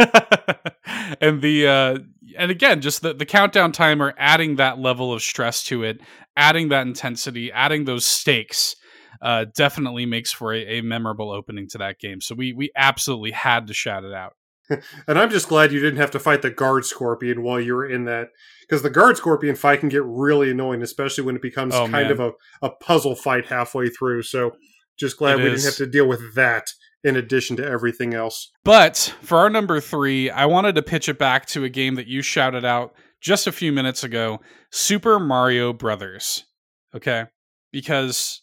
and 1.21 1.41
the 1.41 1.67
uh 1.67 1.99
and 2.37 2.51
again 2.51 2.81
just 2.81 3.01
the, 3.01 3.13
the 3.13 3.25
countdown 3.25 3.71
timer 3.71 4.13
adding 4.17 4.55
that 4.55 4.79
level 4.79 5.13
of 5.13 5.21
stress 5.21 5.63
to 5.65 5.83
it 5.83 5.99
adding 6.37 6.69
that 6.69 6.87
intensity 6.87 7.51
adding 7.51 7.85
those 7.85 8.05
stakes 8.05 8.75
uh 9.21 9.45
definitely 9.55 10.05
makes 10.05 10.31
for 10.31 10.53
a, 10.53 10.79
a 10.79 10.81
memorable 10.81 11.29
opening 11.31 11.67
to 11.67 11.77
that 11.77 11.99
game 11.99 12.21
so 12.21 12.33
we 12.35 12.53
we 12.53 12.71
absolutely 12.75 13.31
had 13.31 13.67
to 13.67 13.73
shout 13.73 14.03
it 14.03 14.13
out 14.13 14.33
And 15.07 15.19
I'm 15.19 15.29
just 15.29 15.49
glad 15.49 15.73
you 15.73 15.81
didn't 15.81 15.99
have 15.99 16.11
to 16.11 16.19
fight 16.19 16.41
the 16.41 16.49
guard 16.49 16.85
scorpion 16.85 17.43
while 17.43 17.59
you 17.59 17.73
were 17.75 17.85
in 17.89 18.05
that 18.05 18.29
because 18.61 18.81
the 18.83 18.89
guard 18.89 19.17
scorpion 19.17 19.55
fight 19.55 19.81
can 19.81 19.89
get 19.89 20.03
really 20.05 20.51
annoying 20.51 20.81
especially 20.81 21.25
when 21.25 21.35
it 21.35 21.41
becomes 21.41 21.75
Oh, 21.75 21.81
kind 21.89 22.07
man. 22.07 22.11
of 22.11 22.19
a, 22.21 22.31
a 22.61 22.69
puzzle 22.69 23.15
fight 23.15 23.45
halfway 23.47 23.89
through. 23.89 24.21
So 24.23 24.51
just 24.97 25.17
glad 25.17 25.39
It 25.39 25.43
we 25.43 25.49
is. 25.49 25.63
didn't 25.63 25.73
have 25.73 25.77
to 25.87 25.91
deal 25.91 26.07
with 26.07 26.35
that 26.35 26.67
in 27.03 27.15
addition 27.15 27.55
to 27.57 27.65
everything 27.65 28.13
else. 28.13 28.51
but 28.63 29.15
for 29.21 29.37
our 29.39 29.49
number 29.49 29.79
three 29.79 30.29
i 30.29 30.45
wanted 30.45 30.75
to 30.75 30.81
pitch 30.81 31.09
it 31.09 31.17
back 31.17 31.45
to 31.45 31.63
a 31.63 31.69
game 31.69 31.95
that 31.95 32.07
you 32.07 32.21
shouted 32.21 32.63
out 32.63 32.93
just 33.21 33.47
a 33.47 33.51
few 33.51 33.71
minutes 33.71 34.03
ago 34.03 34.39
super 34.71 35.19
mario 35.19 35.71
brothers. 35.71 36.45
Okay? 36.93 37.25
Because 37.71 38.41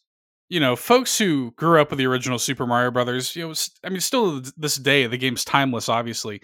you 0.48 0.60
know 0.60 0.76
folks 0.76 1.18
who 1.18 1.50
grew 1.56 1.80
up 1.80 1.90
with 1.90 1.98
the 1.98 2.06
original 2.06 2.38
super 2.38 2.66
mario 2.66 2.90
brothers 2.90 3.36
you 3.36 3.46
know 3.46 3.54
I 3.84 3.90
mean 3.90 4.00
still 4.00 4.40
this 4.56 4.76
day 4.76 5.06
the 5.06 5.18
game's 5.18 5.44
timeless 5.44 5.88
obviously. 5.88 6.40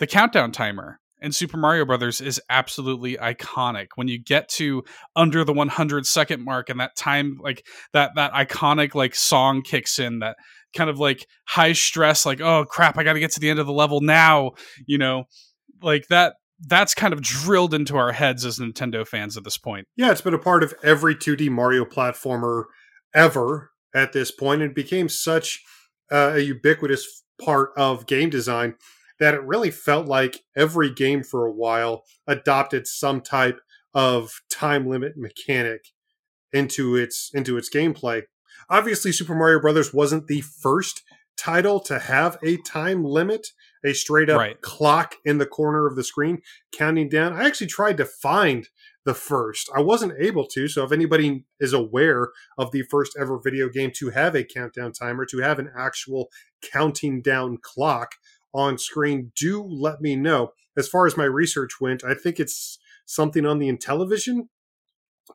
The 0.00 0.08
countdown 0.08 0.50
timer 0.50 0.98
in 1.24 1.32
super 1.32 1.56
mario 1.56 1.84
brothers 1.84 2.20
is 2.20 2.40
absolutely 2.50 3.16
iconic. 3.16 3.88
When 3.94 4.08
you 4.08 4.18
get 4.18 4.48
to 4.50 4.84
under 5.16 5.44
the 5.44 5.52
100 5.52 6.06
second 6.06 6.44
mark 6.44 6.70
and 6.70 6.80
that 6.80 6.96
time 6.96 7.38
like 7.42 7.66
that 7.92 8.12
that 8.16 8.32
iconic 8.32 8.94
like 8.94 9.14
song 9.14 9.62
kicks 9.62 9.98
in 9.98 10.20
that 10.20 10.36
kind 10.76 10.90
of 10.90 10.98
like 10.98 11.26
high 11.46 11.72
stress 11.72 12.26
like 12.26 12.40
oh 12.40 12.64
crap 12.64 12.98
i 12.98 13.04
gotta 13.04 13.20
get 13.20 13.30
to 13.30 13.38
the 13.38 13.48
end 13.48 13.60
of 13.60 13.66
the 13.66 13.72
level 13.72 14.00
now 14.00 14.50
you 14.86 14.98
know? 14.98 15.24
Like 15.82 16.08
that 16.08 16.34
that's 16.66 16.94
kind 16.94 17.12
of 17.12 17.20
drilled 17.20 17.74
into 17.74 17.96
our 17.96 18.12
heads 18.12 18.44
as 18.44 18.58
nintendo 18.58 19.06
fans 19.06 19.36
at 19.36 19.44
this 19.44 19.58
point. 19.58 19.86
Yeah, 19.96 20.12
it's 20.12 20.20
been 20.20 20.34
a 20.34 20.38
part 20.38 20.62
of 20.62 20.74
every 20.82 21.14
2D 21.14 21.50
Mario 21.50 21.84
platformer 21.84 22.64
ever 23.14 23.70
at 23.94 24.12
this 24.12 24.30
point 24.30 24.62
and 24.62 24.74
became 24.74 25.08
such 25.08 25.62
uh, 26.10 26.32
a 26.34 26.40
ubiquitous 26.40 27.24
part 27.42 27.70
of 27.76 28.06
game 28.06 28.30
design 28.30 28.74
that 29.20 29.34
it 29.34 29.42
really 29.42 29.70
felt 29.70 30.06
like 30.06 30.40
every 30.56 30.92
game 30.92 31.22
for 31.22 31.46
a 31.46 31.52
while 31.52 32.04
adopted 32.26 32.86
some 32.86 33.20
type 33.20 33.60
of 33.94 34.40
time 34.50 34.86
limit 34.88 35.16
mechanic 35.16 35.86
into 36.52 36.96
its 36.96 37.30
into 37.34 37.56
its 37.56 37.70
gameplay. 37.70 38.22
Obviously 38.70 39.12
Super 39.12 39.34
Mario 39.34 39.60
Brothers 39.60 39.92
wasn't 39.94 40.26
the 40.26 40.40
first 40.40 41.02
title 41.36 41.80
to 41.80 41.98
have 41.98 42.38
a 42.44 42.56
time 42.58 43.04
limit, 43.04 43.48
a 43.84 43.92
straight 43.92 44.30
up 44.30 44.38
Right. 44.38 44.60
clock 44.60 45.16
in 45.24 45.38
the 45.38 45.46
corner 45.46 45.86
of 45.86 45.96
the 45.96 46.04
screen 46.04 46.40
counting 46.72 47.08
down. 47.08 47.32
I 47.32 47.44
actually 47.44 47.66
tried 47.66 47.96
to 47.96 48.04
find 48.04 48.68
the 49.04 49.14
first. 49.14 49.68
I 49.76 49.80
wasn't 49.80 50.14
able 50.18 50.46
to, 50.46 50.68
so 50.68 50.84
if 50.84 50.92
anybody 50.92 51.44
is 51.60 51.72
aware 51.72 52.30
of 52.56 52.70
the 52.70 52.82
first 52.82 53.16
ever 53.20 53.38
video 53.42 53.68
game 53.68 53.90
to 53.96 54.10
have 54.10 54.34
a 54.34 54.44
countdown 54.44 54.92
timer, 54.92 55.26
to 55.26 55.38
have 55.38 55.58
an 55.58 55.70
actual 55.76 56.30
counting 56.62 57.20
down 57.20 57.58
clock 57.60 58.12
on 58.54 58.78
screen, 58.78 59.32
do 59.36 59.62
let 59.62 60.00
me 60.00 60.16
know. 60.16 60.52
As 60.76 60.88
far 60.88 61.06
as 61.06 61.16
my 61.16 61.24
research 61.24 61.80
went, 61.80 62.04
I 62.04 62.14
think 62.14 62.38
it's 62.40 62.78
something 63.06 63.44
on 63.44 63.58
the 63.58 63.68
Intellivision. 63.70 64.48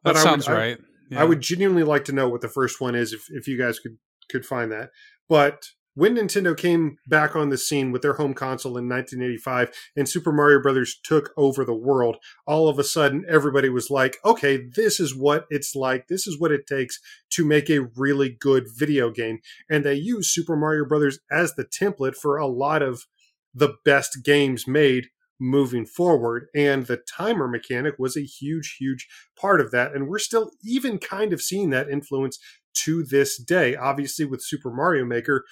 that 0.04 0.14
But 0.14 0.16
I 0.16 0.20
would- 0.20 0.24
sounds 0.24 0.48
I- 0.48 0.54
right 0.54 0.78
I 1.16 1.24
would 1.24 1.42
genuinely 1.42 1.82
like 1.84 2.06
to 2.06 2.12
know 2.14 2.30
what 2.30 2.42
the 2.42 2.48
first 2.48 2.80
one 2.80 2.94
is 2.94 3.14
if, 3.14 3.26
if 3.32 3.48
you 3.48 3.58
guys 3.58 3.80
could 3.80 3.98
could 4.30 4.46
find 4.46 4.72
that. 4.72 4.92
But 5.28 5.70
when 6.00 6.16
Nintendo 6.16 6.56
came 6.56 6.98
back 7.08 7.36
on 7.36 7.50
the 7.50 7.58
scene 7.58 7.92
with 7.92 8.02
their 8.02 8.14
home 8.14 8.34
console 8.34 8.78
in 8.78 8.88
1985 8.88 9.70
and 9.98 10.08
Super 10.08 10.32
Mario 10.32 10.62
Brothers 10.62 10.98
took 11.04 11.32
over 11.36 11.66
the 11.66 11.76
world, 11.76 12.18
all 12.48 12.70
of 12.70 12.80
a 12.80 12.86
sudden 12.86 13.26
everybody 13.28 13.68
was 13.68 13.90
like, 13.90 14.18
"Okay, 14.24 14.66
this 14.76 15.02
is 15.02 15.14
what 15.14 15.46
it's 15.50 15.76
like. 15.76 16.08
This 16.08 16.26
is 16.26 16.40
what 16.40 16.54
it 16.54 16.66
takes 16.66 17.00
to 17.32 17.44
make 17.44 17.70
a 17.70 17.90
really 17.98 18.30
good 18.30 18.68
video 18.74 19.12
game." 19.12 19.40
And 19.70 19.84
they 19.84 19.96
used 19.96 20.30
Super 20.30 20.56
Mario 20.56 20.86
Brothers 20.86 21.20
as 21.30 21.56
the 21.56 21.66
template 21.66 22.16
for 22.16 22.38
a 22.38 22.48
lot 22.48 22.82
of 22.82 23.06
the 23.54 23.76
best 23.84 24.24
games 24.24 24.66
made 24.66 25.08
moving 25.40 25.86
forward 25.86 26.48
and 26.54 26.86
the 26.86 26.98
timer 26.98 27.48
mechanic 27.48 27.96
was 27.98 28.18
a 28.18 28.22
huge 28.22 28.76
huge 28.78 29.08
part 29.40 29.62
of 29.62 29.72
that 29.72 29.96
and 29.96 30.10
we're 30.10 30.20
still 30.20 30.52
even 30.66 30.98
kind 30.98 31.32
of 31.32 31.42
seeing 31.42 31.70
that 31.70 31.90
influence 31.90 32.38
to 32.74 33.04
this 33.04 33.42
day 33.42 33.74
obviously 33.74 34.26
with 34.26 34.44
super 34.44 34.70
mario 34.70 35.06
maker 35.06 35.46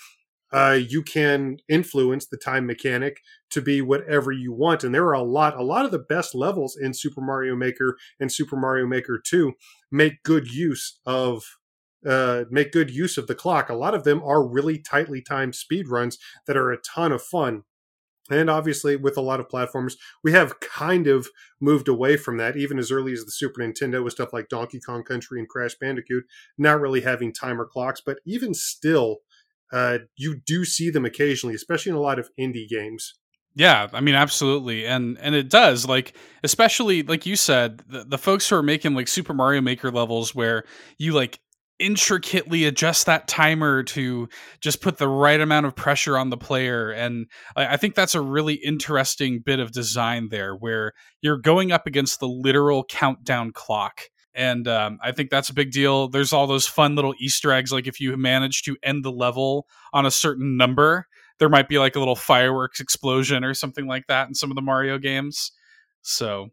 uh, 0.52 0.78
you 0.80 1.03
can 1.03 1.57
influence 1.68 2.26
the 2.26 2.38
time 2.38 2.65
mechanic 2.65 3.22
to 3.49 3.61
be 3.61 3.82
whatever 3.82 4.32
you 4.32 4.53
want 4.53 4.84
and 4.84 4.94
there 4.94 5.06
are 5.06 5.14
a 5.14 5.24
lot 5.24 5.57
a 5.57 5.64
lot 5.64 5.86
of 5.86 5.91
the 5.91 5.99
best 5.99 6.34
levels 6.34 6.78
in 6.78 6.94
super 6.94 7.22
mario 7.22 7.56
maker 7.56 7.98
and 8.19 8.32
super 8.32 8.56
mario 8.56 8.86
maker 8.86 9.22
2 9.24 9.53
make 9.91 10.24
good 10.24 10.52
use 10.52 10.99
of 11.06 11.44
uh, 12.07 12.45
make 12.49 12.72
good 12.72 12.91
use 12.91 13.18
of 13.18 13.28
the 13.28 13.36
clock 13.36 13.69
a 13.69 13.76
lot 13.76 13.94
of 13.94 14.03
them 14.03 14.22
are 14.24 14.48
really 14.48 14.78
tightly 14.78 15.22
timed 15.22 15.56
speed 15.56 15.88
runs 15.88 16.18
that 16.45 16.57
are 16.57 16.72
a 16.72 16.78
ton 16.78 17.11
of 17.11 17.22
fun 17.22 17.64
and 18.30 18.49
obviously, 18.49 18.95
with 18.95 19.18
a 19.18 19.22
lot 19.22 19.40
of 19.40 19.48
platformers, 19.48 19.94
we 20.24 20.34
have 20.34 20.60
kind 20.60 21.07
of 21.07 21.30
moved 21.61 21.88
away 21.88 22.18
from 22.18 22.38
that, 22.38 22.57
even 22.57 22.78
as 22.78 22.91
early 22.91 23.14
as 23.14 23.24
the 23.24 23.32
Super 23.32 23.61
Nintendo 23.61 24.03
with 24.03 24.14
stuff 24.14 24.34
like 24.34 24.49
Donkey 24.49 24.80
Kong 24.80 25.03
Country 25.03 25.40
and 25.40 25.48
Crash 25.48 25.76
Bandicoot, 25.80 26.26
not 26.57 26.82
really 26.82 27.02
having 27.02 27.34
timer 27.34 27.65
clocks. 27.65 28.02
But 28.06 28.19
even 28.26 28.53
still, 28.53 29.19
uh, 29.72 29.99
you 30.15 30.39
do 30.45 30.65
see 30.65 30.89
them 30.89 31.06
occasionally, 31.06 31.56
especially 31.56 31.91
in 31.91 31.95
a 31.95 32.02
lot 32.02 32.19
of 32.19 32.30
indie 32.39 32.68
games. 32.68 33.14
Yeah, 33.56 33.88
I 33.91 34.02
mean, 34.02 34.14
absolutely, 34.14 34.85
and 34.85 35.18
and 35.19 35.34
it 35.34 35.49
does 35.49 35.88
like, 35.88 36.14
especially 36.44 37.02
like 37.02 37.26
you 37.26 37.35
said, 37.35 37.81
the, 37.88 38.03
the 38.03 38.18
folks 38.19 38.48
who 38.48 38.56
are 38.56 38.61
making 38.64 38.94
like 38.94 39.07
Super 39.07 39.34
Mario 39.34 39.61
Maker 39.61 39.89
levels 39.89 40.35
where 40.35 40.64
you 40.99 41.14
like 41.14 41.39
intricately 41.80 42.65
adjust 42.65 43.07
that 43.07 43.27
timer 43.27 43.84
to 43.84 44.30
just 44.61 44.81
put 44.81 44.98
the 44.98 45.07
right 45.07 45.41
amount 45.41 45.65
of 45.65 45.76
pressure 45.76 46.19
on 46.19 46.30
the 46.30 46.38
player, 46.38 46.91
and 46.91 47.26
I, 47.56 47.73
I 47.73 47.77
think 47.77 47.95
that's 47.95 48.14
a 48.14 48.22
really 48.22 48.56
interesting 48.56 49.41
bit 49.44 49.60
of 49.60 49.72
design 49.72 50.30
there, 50.30 50.53
where 50.53 50.94
you're 51.22 51.39
going 51.39 51.72
up 51.72 51.88
against 51.88 52.19
the 52.19 52.27
literal 52.27 52.84
countdown 52.84 53.53
clock. 53.53 54.02
And 54.38 54.68
um, 54.68 54.99
I 55.03 55.11
think 55.11 55.31
that's 55.31 55.49
a 55.49 55.53
big 55.53 55.72
deal. 55.72 56.07
There's 56.07 56.31
all 56.31 56.47
those 56.47 56.68
fun 56.68 56.95
little 56.95 57.15
Easter 57.19 57.51
eggs, 57.51 57.72
like 57.73 57.88
if 57.88 57.99
you 57.99 58.15
manage 58.15 58.61
to 58.64 58.77
end 58.84 59.03
the 59.03 59.11
level 59.11 59.68
on 59.93 60.05
a 60.05 60.11
certain 60.11 60.55
number, 60.55 61.07
there 61.39 61.49
might 61.49 61.68
be 61.68 61.80
like 61.80 61.95
a 61.95 61.99
little 61.99 62.15
fireworks 62.15 62.80
explosion 62.80 63.43
or 63.43 63.53
something 63.53 63.88
like 63.88 64.05
that 64.07 64.27
in 64.27 64.35
some 64.35 64.51
of 64.51 64.55
the 64.55 64.61
Mario 64.61 64.97
games. 64.99 65.51
So 66.03 66.49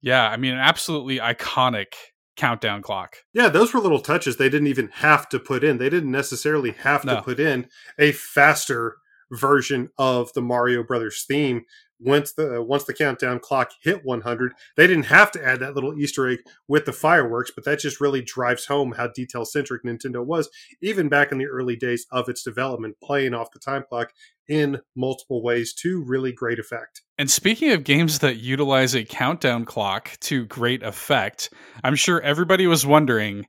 Yeah, 0.00 0.28
I 0.30 0.36
mean, 0.38 0.54
an 0.54 0.60
absolutely 0.60 1.18
iconic 1.18 1.92
countdown 2.36 2.80
clock. 2.80 3.16
Yeah, 3.34 3.50
those 3.50 3.74
were 3.74 3.80
little 3.80 4.00
touches 4.00 4.36
they 4.38 4.48
didn't 4.48 4.68
even 4.68 4.88
have 4.94 5.28
to 5.28 5.38
put 5.38 5.62
in. 5.62 5.76
They 5.76 5.90
didn't 5.90 6.10
necessarily 6.10 6.70
have 6.72 7.04
No. 7.04 7.16
to 7.16 7.22
put 7.22 7.38
in 7.38 7.68
a 7.98 8.12
faster 8.12 8.96
version 9.30 9.90
of 9.98 10.32
the 10.32 10.40
Mario 10.40 10.82
Brothers 10.82 11.24
theme. 11.28 11.64
Once 12.02 12.32
the 12.32 12.62
once 12.62 12.84
the 12.84 12.94
countdown 12.94 13.38
clock 13.38 13.72
hit 13.82 14.04
100, 14.04 14.52
they 14.76 14.86
didn't 14.86 15.04
have 15.04 15.30
to 15.30 15.44
add 15.44 15.60
that 15.60 15.74
little 15.74 15.98
Easter 15.98 16.28
egg 16.28 16.38
with 16.66 16.86
the 16.86 16.92
fireworks, 16.92 17.50
but 17.54 17.64
that 17.64 17.78
just 17.78 18.00
really 18.00 18.22
drives 18.22 18.66
home 18.66 18.92
how 18.92 19.06
detail 19.08 19.44
centric 19.44 19.84
Nintendo 19.84 20.24
was, 20.24 20.48
even 20.80 21.08
back 21.08 21.30
in 21.30 21.38
the 21.38 21.46
early 21.46 21.76
days 21.76 22.06
of 22.10 22.28
its 22.28 22.42
development, 22.42 22.96
playing 23.02 23.34
off 23.34 23.50
the 23.52 23.58
time 23.58 23.84
clock 23.88 24.12
in 24.48 24.80
multiple 24.96 25.42
ways 25.42 25.72
to 25.74 26.02
really 26.02 26.32
great 26.32 26.58
effect. 26.58 27.02
And 27.18 27.30
speaking 27.30 27.70
of 27.72 27.84
games 27.84 28.18
that 28.20 28.38
utilize 28.38 28.94
a 28.94 29.04
countdown 29.04 29.64
clock 29.64 30.16
to 30.22 30.46
great 30.46 30.82
effect, 30.82 31.52
I'm 31.84 31.94
sure 31.94 32.20
everybody 32.20 32.66
was 32.66 32.86
wondering 32.86 33.46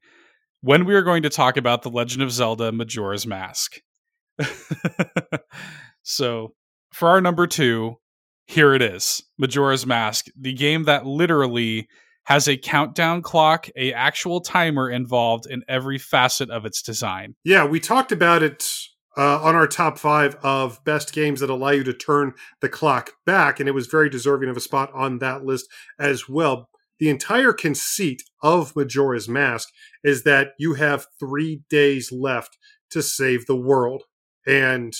when 0.61 0.85
we 0.85 0.93
were 0.93 1.01
going 1.01 1.23
to 1.23 1.29
talk 1.29 1.57
about 1.57 1.81
The 1.81 1.89
Legend 1.89 2.21
of 2.21 2.31
Zelda 2.31 2.71
Majora's 2.71 3.25
Mask. 3.25 3.79
so, 6.03 6.53
for 6.93 7.09
our 7.09 7.21
number 7.21 7.47
two, 7.47 7.97
here 8.51 8.73
it 8.73 8.81
is 8.81 9.23
Majora's 9.37 9.85
Mask, 9.85 10.25
the 10.37 10.51
game 10.51 10.83
that 10.83 11.05
literally 11.05 11.87
has 12.25 12.49
a 12.49 12.57
countdown 12.57 13.21
clock, 13.21 13.69
a 13.77 13.93
actual 13.93 14.41
timer 14.41 14.89
involved 14.89 15.45
in 15.49 15.63
every 15.69 15.97
facet 15.97 16.49
of 16.49 16.65
its 16.65 16.81
design. 16.81 17.35
Yeah, 17.45 17.65
we 17.65 17.79
talked 17.79 18.11
about 18.11 18.43
it 18.43 18.65
uh, 19.17 19.41
on 19.41 19.55
our 19.55 19.67
top 19.67 19.97
five 19.97 20.35
of 20.43 20.83
best 20.83 21.13
games 21.13 21.39
that 21.39 21.49
allow 21.49 21.69
you 21.69 21.85
to 21.85 21.93
turn 21.93 22.33
the 22.59 22.67
clock 22.67 23.13
back, 23.25 23.59
and 23.59 23.69
it 23.69 23.73
was 23.73 23.87
very 23.87 24.09
deserving 24.09 24.49
of 24.49 24.57
a 24.57 24.61
spot 24.61 24.91
on 24.93 25.19
that 25.19 25.45
list 25.45 25.67
as 25.97 26.27
well. 26.27 26.69
The 26.99 27.09
entire 27.09 27.53
conceit 27.53 28.21
of 28.43 28.75
Majora's 28.75 29.29
Mask 29.29 29.69
is 30.03 30.23
that 30.23 30.49
you 30.59 30.73
have 30.73 31.07
three 31.19 31.61
days 31.69 32.11
left 32.11 32.57
to 32.89 33.01
save 33.01 33.45
the 33.45 33.55
world. 33.55 34.03
And 34.45 34.93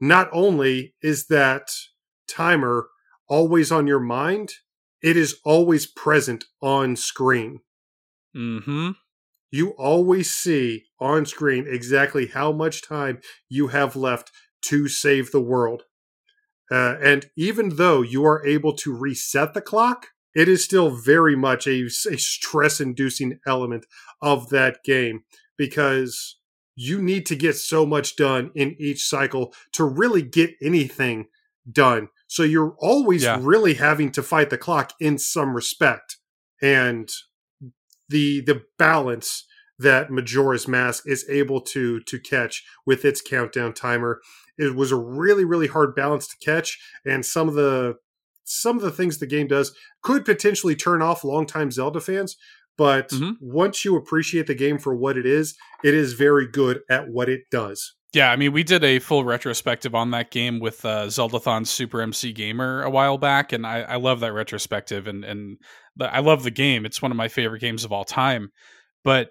not 0.00 0.28
only 0.32 0.94
is 1.02 1.26
that 1.26 1.68
timer 2.30 2.88
always 3.28 3.70
on 3.72 3.86
your 3.86 4.00
mind, 4.00 4.52
it 5.02 5.16
is 5.16 5.38
always 5.44 5.86
present 5.86 6.44
on 6.62 6.96
screen 6.96 7.60
Mm-hmm. 8.36 8.90
you 9.50 9.70
always 9.70 10.30
see 10.30 10.84
on 11.00 11.26
screen 11.26 11.66
exactly 11.68 12.26
how 12.28 12.52
much 12.52 12.80
time 12.80 13.20
you 13.48 13.68
have 13.68 13.96
left 13.96 14.30
to 14.62 14.86
save 14.86 15.32
the 15.32 15.40
world. 15.40 15.82
Uh, 16.70 16.96
and 17.02 17.26
even 17.36 17.70
though 17.70 18.02
you 18.02 18.24
are 18.24 18.46
able 18.46 18.72
to 18.74 18.94
reset 18.96 19.52
the 19.54 19.60
clock, 19.60 20.06
it 20.32 20.48
is 20.48 20.62
still 20.62 20.90
very 20.90 21.34
much 21.34 21.66
a, 21.66 21.86
a 21.86 22.18
stress 22.18 22.80
inducing 22.80 23.40
element 23.44 23.84
of 24.22 24.50
that 24.50 24.84
game 24.84 25.24
because 25.58 26.36
you 26.76 27.02
need 27.02 27.26
to 27.26 27.34
get 27.34 27.56
so 27.56 27.84
much 27.84 28.14
done 28.14 28.52
in 28.54 28.76
each 28.78 29.02
cycle 29.04 29.52
to 29.72 29.84
really 29.84 30.22
get 30.22 30.54
anything 30.62 31.26
done. 31.70 32.08
So 32.26 32.42
you're 32.42 32.74
always 32.78 33.24
Yeah. 33.24 33.38
really 33.40 33.74
having 33.74 34.12
to 34.12 34.22
fight 34.22 34.50
the 34.50 34.58
clock 34.58 34.92
in 35.00 35.18
some 35.18 35.54
respect. 35.54 36.16
And 36.62 37.08
the 38.08 38.40
the 38.42 38.62
balance 38.78 39.46
that 39.78 40.10
Majora's 40.10 40.68
Mask 40.68 41.04
is 41.06 41.24
able 41.28 41.60
to 41.62 42.00
to 42.00 42.18
catch 42.18 42.64
with 42.86 43.04
its 43.04 43.22
countdown 43.22 43.72
timer. 43.72 44.20
It 44.58 44.74
was 44.74 44.92
a 44.92 44.96
really 44.96 45.44
really 45.44 45.68
hard 45.68 45.94
balance 45.94 46.26
to 46.28 46.36
catch, 46.44 46.78
and 47.04 47.24
some 47.24 47.48
of 47.48 47.54
the 47.54 47.96
some 48.44 48.76
of 48.76 48.82
the 48.82 48.90
things 48.90 49.18
the 49.18 49.26
game 49.26 49.46
does 49.46 49.74
could 50.02 50.24
potentially 50.24 50.74
turn 50.74 51.02
off 51.02 51.24
longtime 51.24 51.70
Zelda 51.70 52.00
fans. 52.00 52.36
But 52.76 53.10
Mhm. 53.10 53.36
once 53.40 53.84
you 53.84 53.94
appreciate 53.96 54.46
the 54.46 54.54
game 54.54 54.78
for 54.78 54.94
what 54.94 55.16
it 55.16 55.26
is, 55.26 55.56
it 55.84 55.94
is 55.94 56.14
very 56.14 56.46
good 56.46 56.80
at 56.90 57.08
what 57.08 57.28
it 57.28 57.42
does. 57.50 57.94
Yeah, 58.12 58.32
I 58.32 58.36
mean, 58.36 58.52
we 58.52 58.64
did 58.64 58.82
a 58.82 58.98
full 58.98 59.24
retrospective 59.24 59.94
on 59.94 60.10
that 60.10 60.32
game 60.32 60.58
with 60.58 60.84
uh, 60.84 61.06
Zeldathon 61.06 61.64
Super 61.64 62.00
MC 62.00 62.32
Gamer 62.32 62.82
a 62.82 62.90
while 62.90 63.18
back, 63.18 63.52
and 63.52 63.64
I, 63.64 63.82
I 63.82 63.96
love 63.96 64.20
that 64.20 64.32
retrospective, 64.32 65.06
and 65.06 65.24
and 65.24 65.58
the, 65.96 66.12
I 66.12 66.18
love 66.18 66.42
the 66.42 66.50
game. 66.50 66.84
It's 66.84 67.00
one 67.00 67.12
of 67.12 67.16
my 67.16 67.28
favorite 67.28 67.60
games 67.60 67.84
of 67.84 67.92
all 67.92 68.04
time. 68.04 68.50
But 69.04 69.30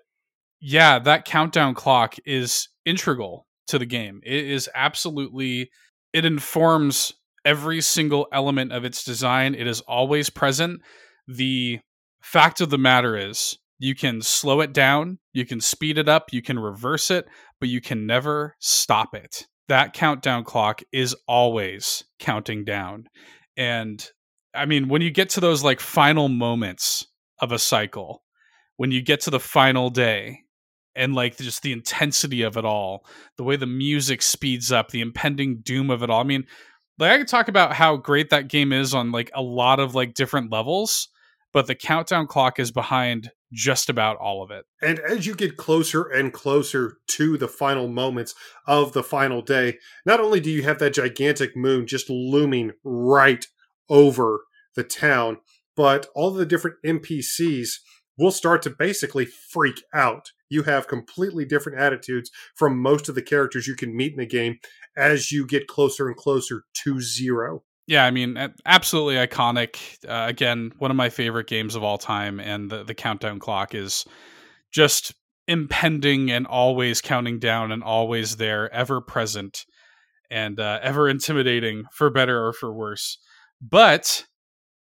yeah, 0.62 0.98
that 1.00 1.26
countdown 1.26 1.74
clock 1.74 2.16
is 2.26 2.70
integral 2.86 3.48
to 3.68 3.80
the 3.80 3.86
game. 3.86 4.22
It 4.24 4.46
is 4.46 4.70
absolutely. 4.74 5.70
It 6.14 6.24
informs 6.24 7.12
every 7.44 7.82
single 7.82 8.28
element 8.32 8.72
of 8.72 8.86
its 8.86 9.04
design. 9.04 9.56
It 9.56 9.68
is 9.68 9.82
always 9.82 10.30
present. 10.30 10.82
The 11.28 11.80
fact 12.22 12.62
of 12.62 12.70
the 12.70 12.78
matter 12.78 13.18
is, 13.18 13.58
you 13.78 13.96
can 13.96 14.22
slow 14.22 14.62
it 14.62 14.74
down, 14.74 15.20
you 15.34 15.46
can 15.46 15.62
speed 15.62 15.98
it 15.98 16.10
up, 16.10 16.34
you 16.34 16.42
can 16.42 16.60
reverse 16.60 17.10
it, 17.10 17.28
but 17.60 17.70
you 17.70 17.82
can 17.82 18.06
never 18.06 18.56
stop 18.60 19.14
it. 19.16 19.48
That 19.68 19.94
countdown 19.94 20.44
clock 20.44 20.82
is 20.92 21.16
always 21.28 22.04
counting 22.20 22.66
down. 22.66 23.08
And 23.56 24.06
I 24.54 24.66
mean, 24.66 24.88
when 24.90 25.02
you 25.02 25.12
get 25.12 25.30
to 25.32 25.40
those 25.40 25.64
like 25.64 25.80
final 25.80 26.28
moments 26.28 27.06
of 27.40 27.52
a 27.52 27.60
cycle, 27.60 28.24
when 28.78 28.92
you 28.92 29.02
get 29.02 29.22
to 29.22 29.30
the 29.30 29.40
final 29.40 29.90
day, 29.90 30.40
and 30.96 31.14
like 31.14 31.38
just 31.38 31.62
the 31.62 31.72
intensity 31.72 32.42
of 32.42 32.58
it 32.58 32.66
all, 32.66 33.06
the 33.38 33.44
way 33.44 33.56
the 33.56 33.66
music 33.66 34.22
speeds 34.22 34.72
up, 34.72 34.90
the 34.90 35.02
impending 35.02 35.62
doom 35.62 35.90
of 35.90 36.04
it 36.04 36.10
all. 36.10 36.20
I 36.20 36.26
mean, 36.26 36.46
like 36.98 37.12
I 37.12 37.18
could 37.18 37.28
talk 37.28 37.48
about 37.48 37.74
how 37.74 37.96
great 37.96 38.32
that 38.32 38.50
game 38.50 38.74
is 38.74 38.94
on 38.94 39.12
like 39.12 39.32
a 39.34 39.42
lot 39.42 39.80
of 39.80 39.96
like 39.96 40.14
different 40.14 40.52
levels, 40.52 41.08
but 41.54 41.68
the 41.68 41.76
countdown 41.76 42.28
clock 42.28 42.60
is 42.60 42.72
behind 42.72 43.32
just 43.52 43.90
about 43.90 44.18
all 44.18 44.44
of 44.44 44.52
it. 44.52 44.66
And 44.82 45.00
as 45.00 45.26
you 45.26 45.36
get 45.36 45.58
closer 45.58 46.04
and 46.04 46.32
closer 46.32 46.98
to 47.08 47.38
the 47.38 47.48
final 47.48 47.88
moments 47.88 48.36
of 48.68 48.94
the 48.94 49.04
final 49.04 49.42
day, 49.42 49.78
not 50.06 50.20
only 50.20 50.40
do 50.40 50.52
you 50.52 50.64
have 50.64 50.80
that 50.80 50.94
gigantic 50.94 51.56
moon 51.56 51.88
just 51.88 52.10
looming 52.10 52.72
right 52.84 53.46
over 53.90 54.42
the 54.76 54.84
town, 54.84 55.38
but 55.76 56.08
all 56.16 56.32
the 56.32 56.46
different 56.46 56.78
NPCs 56.86 57.80
will 58.18 58.32
start 58.32 58.62
to 58.62 58.70
basically 58.70 59.26
freak 59.26 59.82
out. 59.94 60.32
You 60.50 60.64
have 60.64 60.88
completely 60.88 61.46
different 61.46 61.80
attitudes 61.80 62.30
from 62.56 62.78
most 62.78 63.08
of 63.08 63.16
the 63.16 63.22
characters 63.22 63.66
you 63.66 63.76
can 63.76 63.96
meet 63.96 64.12
in 64.12 64.20
the 64.20 64.26
game 64.26 64.58
as 64.98 65.32
you 65.32 65.48
get 65.48 65.68
closer 65.68 66.08
and 66.08 66.18
closer 66.18 66.64
to 66.84 67.00
zero. 67.00 67.64
Yeah, 67.90 68.06
I 68.06 68.12
mean, 68.12 68.38
absolutely 68.68 69.16
iconic. 69.16 69.78
Uh, 70.08 70.28
again, 70.30 70.72
one 70.78 70.92
of 70.92 70.98
my 70.98 71.10
favorite 71.10 71.48
games 71.48 71.74
of 71.74 71.84
all 71.84 71.98
time, 71.98 72.40
and 72.40 72.70
the, 72.70 72.84
the 72.84 72.94
countdown 72.94 73.40
clock 73.40 73.74
is 73.74 74.06
just 74.72 75.14
impending 75.48 76.32
and 76.32 76.48
always 76.48 77.02
counting 77.02 77.40
down 77.40 77.72
and 77.72 77.84
always 77.84 78.38
there, 78.38 78.72
ever 78.74 79.02
present 79.02 79.66
and 80.32 80.60
uh, 80.60 80.80
ever 80.84 81.10
intimidating 81.10 81.86
for 81.94 82.10
better 82.10 82.46
or 82.48 82.54
for 82.54 82.74
worse. 82.74 83.18
But 83.62 84.26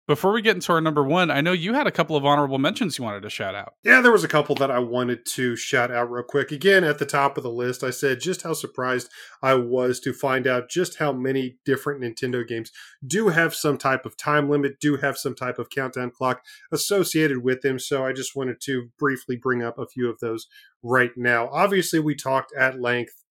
before 0.07 0.33
we 0.33 0.41
get 0.41 0.55
into 0.55 0.73
our 0.73 0.81
number 0.81 1.03
one, 1.03 1.31
I 1.31 1.41
know 1.41 1.53
you 1.53 1.74
had 1.74 1.87
a 1.87 1.93
couple 1.93 2.16
of 2.16 2.24
honorable 2.24 2.59
mentions 2.59 2.97
you 2.97 3.05
wanted 3.05 3.23
to 3.23 3.31
shout 3.31 3.55
out. 3.55 3.74
Yeah, 3.83 4.01
there 4.01 4.12
was 4.12 4.23
a 4.23 4.28
couple 4.28 4.55
that 4.57 4.70
I 4.70 4.78
wanted 4.78 5.27
to 5.27 5.57
shout 5.57 5.91
out 5.91 6.11
real 6.11 6.23
quick. 6.23 6.53
Again, 6.53 6.85
at 6.85 6.99
the 6.99 7.07
top 7.07 7.37
of 7.37 7.43
the 7.43 7.51
list, 7.51 7.83
I 7.83 7.91
said 7.91 8.20
just 8.20 8.43
how 8.43 8.53
surprised 8.53 9.11
I 9.43 9.55
was 9.55 9.99
to 10.01 10.12
find 10.12 10.47
out 10.47 10.70
just 10.70 10.99
how 10.99 11.12
many 11.12 11.59
different 11.65 12.03
Nintendo 12.03 12.47
games 12.47 12.70
do 13.05 13.28
have 13.28 13.55
some 13.55 13.78
type 13.78 14.07
of 14.07 14.16
time 14.16 14.49
limit, 14.49 14.78
do 14.81 14.97
have 14.97 15.19
some 15.19 15.35
type 15.35 15.59
of 15.59 15.70
countdown 15.70 16.11
clock 16.11 16.43
associated 16.73 17.43
with 17.43 17.62
them. 17.62 17.78
So 17.78 18.05
I 18.05 18.12
just 18.12 18.37
wanted 18.37 18.61
to 18.62 18.91
briefly 18.99 19.37
bring 19.37 19.62
up 19.62 19.78
a 19.78 19.87
few 19.87 20.09
of 20.09 20.20
those 20.20 20.47
right 20.83 21.12
now. 21.16 21.49
Obviously, 21.51 21.99
we 21.99 22.15
talked 22.15 22.53
at 22.57 22.81
length 22.81 23.24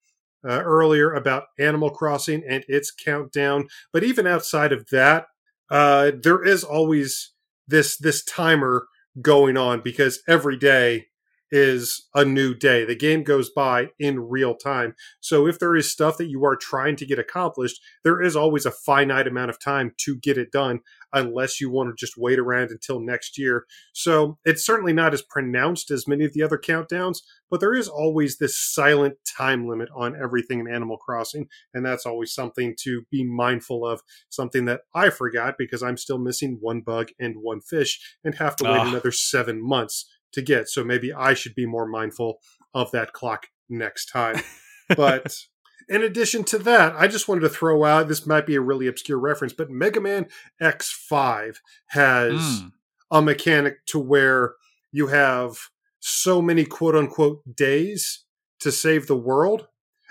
uh, 0.48 0.62
earlier 0.62 1.12
about 1.14 1.46
Animal 1.58 1.90
Crossing 1.90 2.44
and 2.48 2.64
its 2.68 2.92
countdown, 2.92 3.68
but 3.92 4.04
even 4.04 4.28
outside 4.28 4.72
of 4.72 4.88
that, 4.92 5.28
uh, 5.70 6.12
there 6.22 6.44
is 6.44 6.64
always 6.64 7.34
this 7.68 7.98
this 7.98 8.24
timer 8.24 8.88
going 9.22 9.58
on 9.58 9.82
because 9.82 10.22
every 10.28 10.58
day 10.58 11.08
is 11.52 12.08
a 12.14 12.26
new 12.26 12.54
day. 12.54 12.86
The 12.86 12.96
game 12.96 13.24
goes 13.24 13.50
by 13.50 13.90
in 14.00 14.20
real 14.30 14.56
time. 14.56 14.96
So 15.20 15.48
if 15.48 15.60
there 15.60 15.76
is 15.76 15.92
stuff 15.92 16.18
that 16.18 16.30
you 16.30 16.44
are 16.46 16.56
trying 16.56 16.96
to 16.98 17.06
get 17.06 17.20
accomplished, 17.20 17.80
there 18.04 18.22
is 18.22 18.36
always 18.36 18.66
a 18.66 18.72
finite 18.72 19.28
amount 19.28 19.50
of 19.50 19.60
time 19.60 19.92
to 20.06 20.16
get 20.18 20.38
it 20.38 20.52
done 20.52 20.82
unless 21.14 21.62
you 21.62 21.70
want 21.70 21.90
to 21.90 21.96
just 22.06 22.18
wait 22.18 22.40
around 22.40 22.72
until 22.72 23.00
next 23.00 23.38
year. 23.38 23.66
So 23.94 24.38
it's 24.44 24.66
certainly 24.66 24.92
not 24.92 25.14
as 25.14 25.22
pronounced 25.22 25.90
as 25.92 26.08
many 26.08 26.26
of 26.26 26.34
the 26.34 26.44
other 26.44 26.58
countdowns, 26.58 27.20
but 27.50 27.60
there 27.62 27.74
is 27.74 27.88
always 27.88 28.38
this 28.38 28.58
silent 28.58 29.16
time 29.38 29.68
limit 29.68 29.88
on 29.96 30.16
everything 30.22 30.60
in 30.60 30.68
Animal 30.68 30.98
Crossing, 30.98 31.48
and 31.74 31.86
that's 31.86 32.06
always 32.06 32.34
something 32.34 32.76
to 32.82 33.04
be 33.12 33.24
mindful 33.24 33.86
of, 33.86 34.02
something 34.30 34.66
that 34.66 34.82
I 34.94 35.10
forgot 35.10 35.56
because 35.58 35.82
I'm 35.82 35.96
still 35.98 36.18
missing 36.18 36.58
one 36.60 36.82
bug 36.82 37.10
and 37.18 37.36
one 37.38 37.62
fish 37.62 38.18
and 38.26 38.36
have 38.36 38.56
to 38.58 38.66
wait 38.66 38.72
Ah. 38.78 38.90
another 38.90 39.12
7 39.12 39.62
months 39.66 40.10
to 40.36 40.42
get. 40.42 40.70
So 40.70 40.84
maybe 40.84 41.12
I 41.12 41.34
should 41.34 41.56
be 41.56 41.66
more 41.66 41.86
mindful 41.88 42.40
of 42.74 42.92
that 42.92 43.12
clock 43.12 43.48
next 43.70 44.06
time. 44.08 44.42
But 44.96 45.36
in 45.90 46.04
addition 46.04 46.44
to 46.44 46.60
that, 46.60 46.94
I 46.96 47.08
just 47.08 47.28
wanted 47.28 47.42
to 47.42 47.50
throw 47.50 47.84
out 47.86 48.08
this 48.08 48.28
might 48.28 48.46
be 48.46 48.54
a 48.54 48.62
really 48.62 48.86
obscure 48.86 49.18
reference, 49.18 49.52
but 49.52 49.72
Mega 49.72 50.00
Man 50.00 50.28
X5 50.62 51.56
has 51.88 52.34
Mm. 52.34 52.72
a 53.12 53.22
mechanic 53.22 53.86
to 53.88 54.00
where 54.00 54.54
you 54.92 55.08
have 55.08 55.58
so 56.00 56.42
many 56.42 56.66
quote 56.66 56.96
unquote 56.96 57.56
days 57.56 58.26
to 58.60 58.72
save 58.72 59.08
the 59.08 59.18
world 59.18 59.68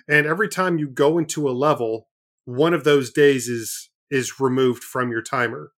and 0.08 0.26
every 0.26 0.48
time 0.48 0.76
you 0.78 0.88
go 0.88 1.18
into 1.18 1.48
a 1.48 1.52
level 1.52 2.08
one 2.44 2.74
of 2.74 2.84
those 2.84 3.10
days 3.12 3.48
is 3.48 3.90
is 4.10 4.40
removed 4.40 4.82
from 4.82 5.10
your 5.10 5.22
timer 5.22 5.72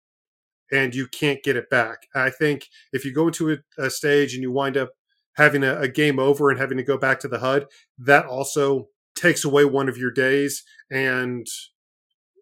and 0.71 0.95
you 0.95 1.07
can't 1.07 1.43
get 1.43 1.55
it 1.55 1.69
back. 1.69 2.07
I 2.15 2.29
think 2.29 2.67
if 2.91 3.05
you 3.05 3.13
go 3.13 3.27
into 3.27 3.51
a, 3.51 3.57
a 3.85 3.89
stage 3.89 4.33
and 4.33 4.41
you 4.41 4.51
wind 4.51 4.77
up 4.77 4.91
having 5.35 5.63
a, 5.63 5.79
a 5.79 5.87
game 5.87 6.19
over 6.19 6.49
and 6.49 6.59
having 6.59 6.77
to 6.77 6.83
go 6.83 6.97
back 6.97 7.19
to 7.19 7.27
the 7.27 7.39
hud 7.39 7.65
that 7.99 8.25
also 8.25 8.87
takes 9.15 9.43
away 9.45 9.65
one 9.65 9.89
of 9.89 9.97
your 9.97 10.11
days 10.11 10.63
and 10.91 11.47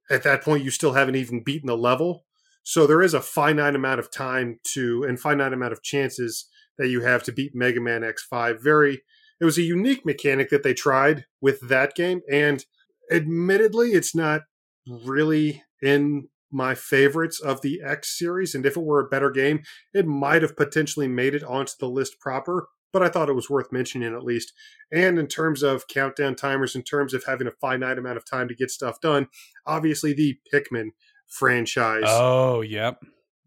at 0.09 0.23
that 0.23 0.43
point 0.43 0.63
you 0.63 0.71
still 0.71 0.93
haven't 0.93 1.15
even 1.15 1.43
beaten 1.43 1.67
the 1.67 1.77
level. 1.77 2.25
So 2.63 2.87
there 2.87 3.01
is 3.01 3.13
a 3.13 3.21
finite 3.21 3.75
amount 3.75 3.99
of 3.99 4.11
time 4.11 4.59
to 4.73 5.03
and 5.03 5.19
finite 5.19 5.53
amount 5.53 5.73
of 5.73 5.83
chances 5.83 6.47
that 6.77 6.89
you 6.89 7.01
have 7.01 7.23
to 7.23 7.31
beat 7.31 7.53
mega 7.53 7.79
man 7.79 8.01
x5 8.01 8.61
very 8.61 9.03
it 9.39 9.45
was 9.45 9.57
a 9.57 9.63
unique 9.63 10.05
mechanic 10.05 10.49
that 10.49 10.63
they 10.63 10.73
tried 10.73 11.25
with 11.41 11.59
that 11.67 11.95
game 11.95 12.21
and 12.31 12.65
admittedly 13.11 13.91
it's 13.91 14.15
not 14.15 14.41
really 14.87 15.63
in 15.81 16.27
my 16.53 16.75
favorites 16.75 17.39
of 17.39 17.61
the 17.61 17.81
x 17.83 18.17
series 18.17 18.55
and 18.55 18.65
if 18.65 18.77
it 18.77 18.83
were 18.83 18.99
a 18.99 19.09
better 19.09 19.31
game 19.31 19.61
it 19.93 20.05
might 20.05 20.41
have 20.41 20.55
potentially 20.55 21.07
made 21.07 21.33
it 21.33 21.43
onto 21.43 21.73
the 21.79 21.89
list 21.89 22.19
proper 22.19 22.67
but 22.93 23.01
I 23.01 23.09
thought 23.09 23.27
it 23.27 23.33
was 23.33 23.49
worth 23.49 23.71
mentioning 23.71 24.13
at 24.13 24.23
least. 24.23 24.53
And 24.91 25.17
in 25.17 25.27
terms 25.27 25.63
of 25.63 25.87
countdown 25.87 26.35
timers, 26.35 26.75
in 26.75 26.83
terms 26.83 27.13
of 27.13 27.23
having 27.25 27.47
a 27.47 27.51
finite 27.51 27.97
amount 27.97 28.17
of 28.17 28.25
time 28.25 28.47
to 28.47 28.55
get 28.55 28.69
stuff 28.69 29.01
done, 29.01 29.27
obviously 29.65 30.13
the 30.13 30.37
Pikmin 30.53 30.89
franchise. 31.27 32.03
Oh, 32.05 32.61
yep. 32.61 32.99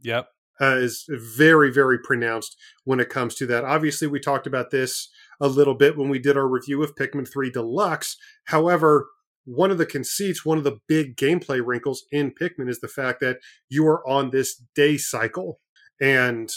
Yep. 0.03 0.29
Uh, 0.61 0.77
is 0.77 1.05
very, 1.09 1.71
very 1.71 1.99
pronounced 1.99 2.57
when 2.85 2.99
it 2.99 3.09
comes 3.09 3.35
to 3.37 3.47
that. 3.47 3.63
Obviously, 3.65 4.09
we 4.09 4.19
talked 4.19 4.47
about 4.47 4.71
this 4.71 5.09
a 5.41 5.49
little 5.49 5.75
bit 5.75 5.97
when 5.97 6.09
we 6.09 6.19
did 6.19 6.37
our 6.37 6.49
review 6.49 6.83
of 6.83 6.95
Pikmin 6.97 7.31
3 7.31 7.51
Deluxe. 7.51 8.17
However, 8.45 9.07
one 9.47 9.71
of 9.71 9.79
the 9.79 9.87
conceits, 9.87 10.45
one 10.45 10.59
of 10.59 10.65
the 10.65 10.81
big 10.89 11.17
gameplay 11.17 11.65
wrinkles 11.65 12.05
in 12.11 12.33
Pikmin 12.33 12.69
is 12.69 12.81
the 12.81 12.89
fact 12.89 13.21
that 13.21 13.39
you 13.69 13.87
are 13.87 14.07
on 14.07 14.31
this 14.31 14.61
day 14.75 14.99
cycle. 14.99 15.61
And 16.01 16.51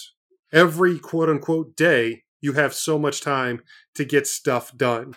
every 0.51 0.99
quote 0.99 1.29
unquote 1.29 1.75
day 1.75 2.23
you 2.41 2.53
have 2.53 2.73
so 2.73 2.97
much 2.97 3.21
time 3.21 3.61
to 3.95 4.03
get 4.03 4.25
stuff 4.25 4.75
done. 4.75 5.13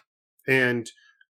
And 0.46 0.90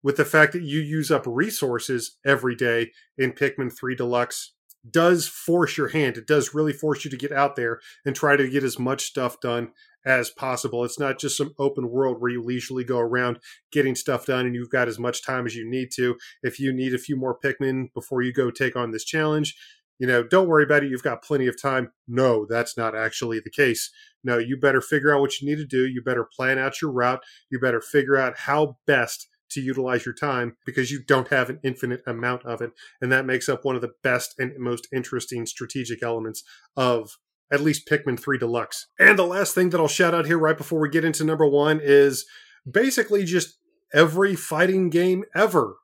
with 0.02 0.16
the 0.16 0.24
fact 0.24 0.52
that 0.52 0.62
you 0.62 0.80
use 0.80 1.10
up 1.10 1.24
resources 1.26 2.18
every 2.26 2.54
day 2.54 2.90
in 3.16 3.32
Pikmin 3.32 3.72
3 3.72 3.94
Deluxe 3.94 4.52
does 4.90 5.26
force 5.26 5.78
your 5.78 5.88
hand. 5.88 6.16
It 6.18 6.26
does 6.26 6.52
really 6.52 6.72
force 6.72 7.04
you 7.04 7.10
to 7.10 7.16
get 7.16 7.32
out 7.32 7.56
there 7.56 7.80
and 8.04 8.14
try 8.14 8.36
to 8.36 8.48
get 8.48 8.64
as 8.64 8.78
much 8.78 9.04
stuff 9.04 9.40
done 9.40 9.70
as 10.04 10.30
possible. 10.30 10.84
It's 10.84 10.98
not 10.98 11.18
just 11.18 11.36
some 11.36 11.54
open 11.58 11.90
world 11.90 12.20
where 12.20 12.30
you 12.30 12.42
leisurely 12.42 12.84
go 12.84 12.98
around 12.98 13.38
getting 13.72 13.94
stuff 13.94 14.26
done 14.26 14.46
and 14.46 14.54
you've 14.54 14.70
got 14.70 14.88
as 14.88 14.98
much 14.98 15.24
time 15.24 15.46
as 15.46 15.54
you 15.56 15.68
need 15.68 15.90
to. 15.96 16.16
If 16.42 16.60
you 16.60 16.72
need 16.72 16.94
a 16.94 16.98
few 16.98 17.16
more 17.16 17.38
Pikmin 17.38 17.92
before 17.94 18.22
you 18.22 18.32
go 18.32 18.50
take 18.50 18.76
on 18.76 18.90
this 18.90 19.04
challenge, 19.04 19.56
you 19.98 20.06
know, 20.06 20.24
don't 20.24 20.48
worry 20.48 20.64
about 20.64 20.82
it. 20.82 20.90
You've 20.90 21.02
got 21.02 21.22
plenty 21.22 21.46
of 21.46 21.60
time. 21.60 21.92
No, 22.08 22.46
that's 22.48 22.76
not 22.76 22.96
actually 22.96 23.40
the 23.40 23.50
case. 23.50 23.90
No, 24.24 24.38
you 24.38 24.56
better 24.56 24.80
figure 24.80 25.14
out 25.14 25.20
what 25.20 25.40
you 25.40 25.48
need 25.48 25.58
to 25.58 25.66
do. 25.66 25.86
You 25.86 26.02
better 26.02 26.24
plan 26.36 26.58
out 26.58 26.82
your 26.82 26.90
route. 26.90 27.22
You 27.50 27.60
better 27.60 27.80
figure 27.80 28.16
out 28.16 28.38
how 28.38 28.78
best 28.86 29.28
to 29.50 29.60
utilize 29.60 30.04
your 30.04 30.14
time 30.14 30.56
because 30.66 30.90
you 30.90 31.00
don't 31.02 31.28
have 31.28 31.48
an 31.48 31.60
infinite 31.62 32.02
amount 32.06 32.44
of 32.44 32.60
it. 32.60 32.72
And 33.00 33.12
that 33.12 33.26
makes 33.26 33.48
up 33.48 33.64
one 33.64 33.76
of 33.76 33.82
the 33.82 33.92
best 34.02 34.34
and 34.38 34.52
most 34.58 34.88
interesting 34.92 35.46
strategic 35.46 36.02
elements 36.02 36.42
of 36.76 37.18
at 37.52 37.60
least 37.60 37.88
Pikmin 37.88 38.18
3 38.18 38.38
Deluxe. 38.38 38.86
And 38.98 39.18
the 39.18 39.26
last 39.26 39.54
thing 39.54 39.70
that 39.70 39.80
I'll 39.80 39.88
shout 39.88 40.14
out 40.14 40.26
here 40.26 40.38
right 40.38 40.56
before 40.56 40.80
we 40.80 40.88
get 40.88 41.04
into 41.04 41.24
number 41.24 41.46
one 41.46 41.80
is 41.82 42.26
basically 42.70 43.24
just 43.24 43.58
every 43.92 44.34
fighting 44.34 44.90
game 44.90 45.24
ever. 45.34 45.76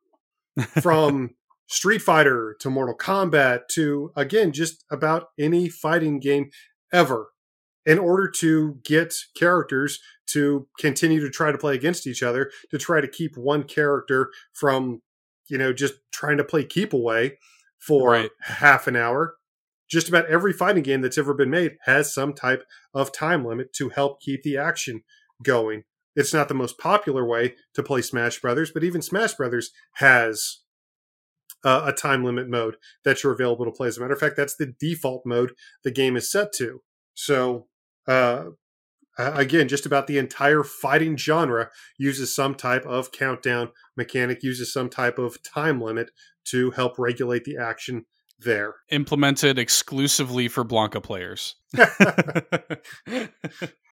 From 0.82 1.30
Street 1.68 2.02
Fighter 2.02 2.56
to 2.58 2.68
Mortal 2.68 2.96
Kombat 2.96 3.68
to, 3.72 4.12
again, 4.16 4.52
just 4.52 4.84
about 4.90 5.28
any 5.38 5.68
fighting 5.68 6.18
game 6.18 6.50
ever 6.92 7.28
in 7.86 7.98
order 7.98 8.28
to 8.28 8.78
get 8.84 9.14
characters 9.36 10.00
to 10.26 10.66
continue 10.78 11.20
to 11.20 11.30
try 11.30 11.52
to 11.52 11.58
play 11.58 11.74
against 11.74 12.06
each 12.06 12.22
other, 12.22 12.50
to 12.70 12.78
try 12.78 13.00
to 13.00 13.08
keep 13.08 13.36
one 13.36 13.62
character 13.62 14.30
from, 14.52 15.00
you 15.48 15.56
know, 15.56 15.72
just 15.72 15.94
trying 16.12 16.36
to 16.36 16.44
play 16.44 16.64
keep 16.64 16.92
away 16.92 17.38
for 17.78 18.10
right. 18.10 18.30
half 18.40 18.86
an 18.86 18.96
hour. 18.96 19.36
Just 19.90 20.08
about 20.08 20.26
every 20.26 20.52
fighting 20.52 20.82
game 20.82 21.00
that's 21.00 21.18
ever 21.18 21.34
been 21.34 21.50
made 21.50 21.76
has 21.84 22.14
some 22.14 22.32
type 22.32 22.64
of 22.94 23.12
time 23.12 23.44
limit 23.44 23.72
to 23.74 23.88
help 23.88 24.20
keep 24.20 24.42
the 24.42 24.56
action 24.56 25.02
going. 25.42 25.84
It's 26.14 26.34
not 26.34 26.48
the 26.48 26.54
most 26.54 26.78
popular 26.78 27.24
way 27.26 27.54
to 27.74 27.82
play 27.82 28.02
Smash 28.02 28.40
Brothers, 28.40 28.70
but 28.70 28.84
even 28.84 29.02
Smash 29.02 29.34
Brothers 29.34 29.70
has 29.94 30.60
uh, 31.64 31.82
a 31.86 31.92
time 31.92 32.24
limit 32.24 32.48
mode 32.48 32.76
that 33.04 33.22
you're 33.22 33.32
available 33.32 33.64
to 33.64 33.70
play. 33.70 33.88
As 33.88 33.98
a 33.98 34.00
matter 34.00 34.14
of 34.14 34.20
fact, 34.20 34.36
that's 34.36 34.56
the 34.56 34.74
default 34.78 35.26
mode 35.26 35.52
the 35.84 35.90
game 35.90 36.16
is 36.16 36.30
set 36.30 36.52
to. 36.54 36.82
So, 37.14 37.66
uh, 38.06 38.50
again, 39.18 39.68
just 39.68 39.86
about 39.86 40.06
the 40.06 40.18
entire 40.18 40.62
fighting 40.62 41.16
genre 41.16 41.70
uses 41.98 42.34
some 42.34 42.54
type 42.54 42.86
of 42.86 43.12
countdown 43.12 43.70
mechanic, 43.96 44.42
uses 44.42 44.72
some 44.72 44.88
type 44.88 45.18
of 45.18 45.42
time 45.42 45.80
limit 45.80 46.10
to 46.44 46.70
help 46.72 46.98
regulate 46.98 47.44
the 47.44 47.56
action 47.56 48.06
there. 48.44 48.74
Implemented 48.90 49.58
exclusively 49.58 50.48
for 50.48 50.64
Blanka 50.64 51.02
players. 51.02 51.56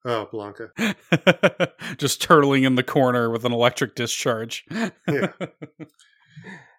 oh, 0.05 0.29
Blanka. 0.33 0.71
Just 1.99 2.23
turtling 2.23 2.67
in 2.67 2.75
the 2.75 2.83
corner 2.83 3.31
with 3.31 3.45
an 3.45 3.53
electric 3.53 3.95
discharge. 3.95 4.65
yeah. 5.09 5.33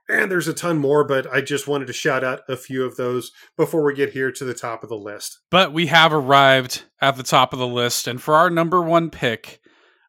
And 0.10 0.32
there's 0.32 0.48
a 0.48 0.54
ton 0.54 0.78
more, 0.78 1.04
but 1.04 1.28
I 1.28 1.42
just 1.42 1.68
wanted 1.68 1.88
to 1.88 1.94
shout 1.94 2.24
out 2.24 2.42
a 2.48 2.56
few 2.56 2.86
of 2.86 2.96
those 2.96 3.32
before 3.58 3.84
we 3.84 3.94
get 3.94 4.14
here 4.14 4.32
to 4.32 4.46
the 4.46 4.54
top 4.54 4.82
of 4.82 4.88
the 4.88 4.96
list. 4.96 5.40
But 5.52 5.74
we 5.74 5.88
have 5.88 6.14
arrived 6.14 6.86
at 7.02 7.18
the 7.18 7.24
top 7.24 7.52
of 7.52 7.60
the 7.60 7.68
list, 7.68 8.08
and 8.08 8.22
for 8.22 8.36
our 8.36 8.50
number 8.50 8.82
one 8.82 9.10
pick 9.10 9.60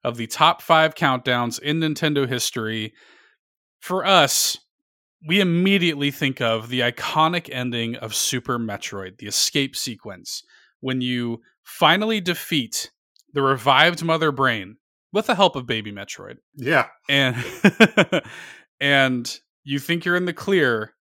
of 0.05 0.17
the 0.17 0.29
top 0.29 0.63
five 0.63 0.95
countdowns 0.95 1.59
in 1.59 1.81
Nintendo 1.81 2.29
history, 2.29 2.93
for 3.81 4.07
us, 4.07 4.59
we 5.27 5.41
immediately 5.41 6.11
think 6.11 6.41
of 6.41 6.69
the 6.69 6.81
iconic 6.81 7.49
ending 7.53 7.97
of 7.97 8.15
Super 8.15 8.59
Metroid, 8.59 9.19
the 9.19 9.27
escape 9.27 9.75
sequence, 9.75 10.43
when 10.81 11.01
you 11.01 11.43
finally 11.65 12.21
defeat 12.21 12.91
the 13.33 13.43
revived 13.43 14.05
Mother 14.05 14.33
Brain 14.33 14.77
with 15.13 15.27
the 15.27 15.35
help 15.35 15.57
of 15.57 15.67
Baby 15.67 15.93
Metroid. 15.93 16.37
Yeah. 16.55 16.87
And 17.09 17.37
and 18.81 19.41
you 19.65 19.79
think 19.79 20.05
you're 20.05 20.17
in 20.17 20.25
the 20.25 20.33
clear, 20.33 20.95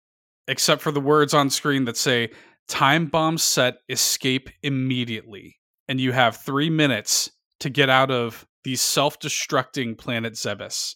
except 0.48 0.82
for 0.82 0.92
the 0.92 1.00
words 1.00 1.34
on 1.34 1.50
screen 1.50 1.84
that 1.84 1.96
say 1.96 2.30
time 2.68 3.06
bomb 3.06 3.38
set 3.38 3.78
escape 3.88 4.48
immediately. 4.62 5.58
And 5.88 6.00
you 6.00 6.12
have 6.12 6.36
three 6.38 6.70
minutes 6.70 7.30
to 7.60 7.70
get 7.70 7.88
out 7.88 8.10
of 8.10 8.46
the 8.64 8.76
self 8.76 9.20
destructing 9.20 9.96
planet 9.96 10.34
Zebes. 10.34 10.94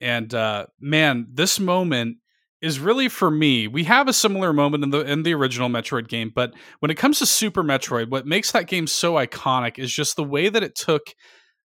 And 0.00 0.32
uh, 0.32 0.66
man, 0.80 1.26
this 1.32 1.58
moment 1.58 2.18
is 2.60 2.80
really 2.80 3.08
for 3.08 3.30
me. 3.30 3.68
We 3.68 3.84
have 3.84 4.08
a 4.08 4.12
similar 4.12 4.52
moment 4.52 4.84
in 4.84 4.90
the 4.90 5.00
in 5.00 5.22
the 5.22 5.34
original 5.34 5.68
Metroid 5.68 6.08
game, 6.08 6.32
but 6.34 6.54
when 6.80 6.90
it 6.90 6.96
comes 6.96 7.18
to 7.18 7.26
Super 7.26 7.62
Metroid, 7.62 8.10
what 8.10 8.26
makes 8.26 8.52
that 8.52 8.66
game 8.66 8.86
so 8.86 9.14
iconic 9.14 9.78
is 9.78 9.92
just 9.92 10.16
the 10.16 10.24
way 10.24 10.48
that 10.48 10.62
it 10.62 10.74
took 10.74 11.02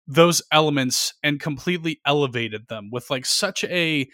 those 0.06 0.40
elements 0.52 1.12
and 1.22 1.40
completely 1.40 2.00
elevated 2.06 2.68
them 2.68 2.90
with 2.92 3.10
like 3.10 3.26
such 3.26 3.64
a 3.64 4.06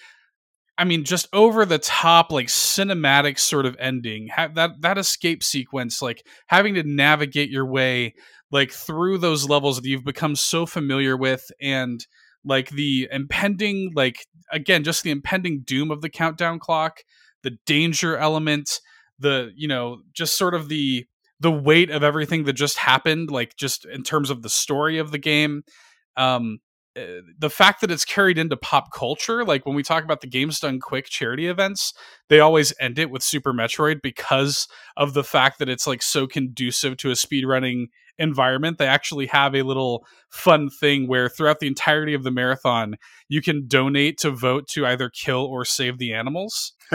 I 0.79 0.85
mean, 0.85 1.05
just 1.05 1.29
over 1.35 1.67
the 1.67 1.79
top, 1.79 2.33
like 2.33 2.47
cinematic 2.47 3.39
sort 3.39 3.67
of 3.67 3.77
ending. 3.79 4.29
Have 4.29 4.55
that 4.55 4.71
that 4.81 4.99
escape 4.99 5.43
sequence, 5.43 6.01
like 6.01 6.27
having 6.47 6.75
to 6.75 6.83
navigate 6.83 7.51
your 7.51 7.67
way 7.67 8.15
like 8.51 8.73
through 8.73 9.19
those 9.19 9.49
levels 9.49 9.77
that 9.77 9.89
you've 9.89 10.05
become 10.05 10.35
so 10.35 10.65
familiar 10.67 11.17
with, 11.17 11.51
and 11.61 12.07
like 12.45 12.71
the 12.71 13.09
impending, 13.11 13.93
like 13.95 14.27
again, 14.51 14.85
just 14.85 15.03
the 15.03 15.11
impending 15.11 15.61
doom 15.61 15.91
of 15.91 16.01
the 16.01 16.09
countdown 16.09 16.59
clock, 16.59 17.01
the 17.43 17.59
danger 17.67 18.17
element, 18.17 18.81
the 19.19 19.53
you 19.55 19.69
know, 19.69 20.03
just 20.13 20.37
sort 20.37 20.55
of 20.55 20.69
the 20.69 21.07
the 21.41 21.51
weight 21.51 21.91
of 21.91 22.03
everything 22.03 22.45
that 22.45 22.53
just 22.53 22.79
happened, 22.79 23.31
like 23.31 23.57
just 23.57 23.85
in 23.85 24.03
terms 24.03 24.31
of 24.31 24.43
the 24.43 24.49
story 24.49 24.99
of 24.99 25.11
the 25.11 25.19
game. 25.19 25.65
Um, 26.17 26.59
uh, 26.97 27.23
the 27.39 27.51
fact 27.51 27.81
that 27.81 27.91
it's 27.91 28.05
carried 28.05 28.39
into 28.39 28.57
pop 28.57 28.93
culture, 28.93 29.45
like 29.45 29.65
when 29.65 29.75
we 29.75 29.83
talk 29.83 30.05
about 30.05 30.21
the 30.21 30.27
Games 30.27 30.61
Done 30.61 30.79
Quick 30.81 31.07
charity 31.07 31.47
events, 31.47 31.95
they 32.29 32.41
always 32.41 32.73
end 32.81 32.99
it 32.99 33.11
with 33.11 33.23
Super 33.23 33.53
Metroid 33.53 34.03
because 34.03 34.69
of 34.97 35.15
the 35.15 35.25
fact 35.25 35.59
that 35.59 35.69
it's 35.69 35.87
like 35.87 36.03
so 36.03 36.27
conducive 36.27 36.97
to 36.99 37.11
a 37.11 37.15
speedrunning 37.15 37.87
environment, 38.19 38.79
they 38.79 38.87
actually 38.87 39.27
have 39.27 39.55
a 39.55 39.63
little 39.63 40.07
fun 40.29 40.69
thing 40.71 41.09
where 41.09 41.29
throughout 41.29 41.61
the 41.61 41.67
entirety 41.67 42.15
of 42.15 42.23
the 42.23 42.31
marathon, 42.31 42.97
you 43.29 43.43
can 43.43 43.67
donate 43.67 44.19
to 44.19 44.31
vote 44.31 44.69
to 44.69 44.87
either 44.87 45.09
kill 45.09 45.45
or 45.45 45.65
save 45.65 45.99
the 45.99 46.13
animals 46.13 46.73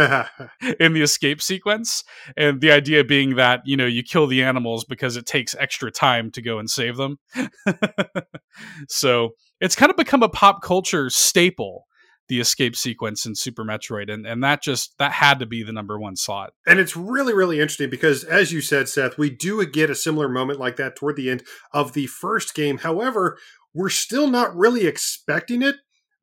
in 0.80 0.94
the 0.94 1.02
escape 1.02 1.42
sequence. 1.42 2.04
And 2.36 2.62
the 2.62 2.72
idea 2.72 3.04
being 3.04 3.36
that, 3.36 3.62
you 3.66 3.78
know, 3.78 3.86
you 3.86 4.04
kill 4.04 4.28
the 4.28 4.44
animals 4.44 4.86
because 4.86 5.18
it 5.18 5.26
takes 5.26 5.56
extra 5.56 5.92
time 5.92 6.32
to 6.32 6.42
go 6.42 6.60
and 6.60 6.70
save 6.70 6.98
them. 6.98 7.18
so 8.88 9.32
it's 9.60 9.76
kind 9.76 9.90
of 9.90 9.98
become 9.98 10.24
a 10.24 10.30
pop 10.30 10.62
culture 10.62 11.10
staple 11.10 11.86
the 12.30 12.40
escape 12.42 12.76
sequence 12.76 13.26
in 13.26 13.36
Super 13.36 13.64
Metroid, 13.64 14.12
and 14.12 14.26
and 14.28 14.44
that 14.44 14.62
just 14.62 14.98
that 14.98 15.14
had 15.14 15.40
to 15.40 15.46
be 15.46 15.64
the 15.64 15.72
number 15.72 15.98
one 15.98 16.16
slot. 16.18 16.52
And 16.66 16.78
it's 16.80 16.96
really 16.98 17.34
really 17.34 17.60
interesting 17.60 17.90
because, 17.90 18.24
as 18.24 18.52
you 18.52 18.60
said, 18.62 18.90
Seth, 18.90 19.18
we 19.18 19.30
do 19.30 19.66
get 19.66 19.90
a 19.90 19.96
similar 19.96 20.28
moment 20.28 20.60
like 20.60 20.76
that 20.76 20.96
toward 20.96 21.16
the 21.16 21.30
end 21.30 21.44
of 21.72 21.94
the 21.94 22.08
first 22.08 22.54
game. 22.54 22.80
However, 22.80 23.38
we're 23.74 23.90
still 23.90 24.28
not 24.28 24.56
really 24.56 24.86
expecting 24.86 25.62
it 25.62 25.76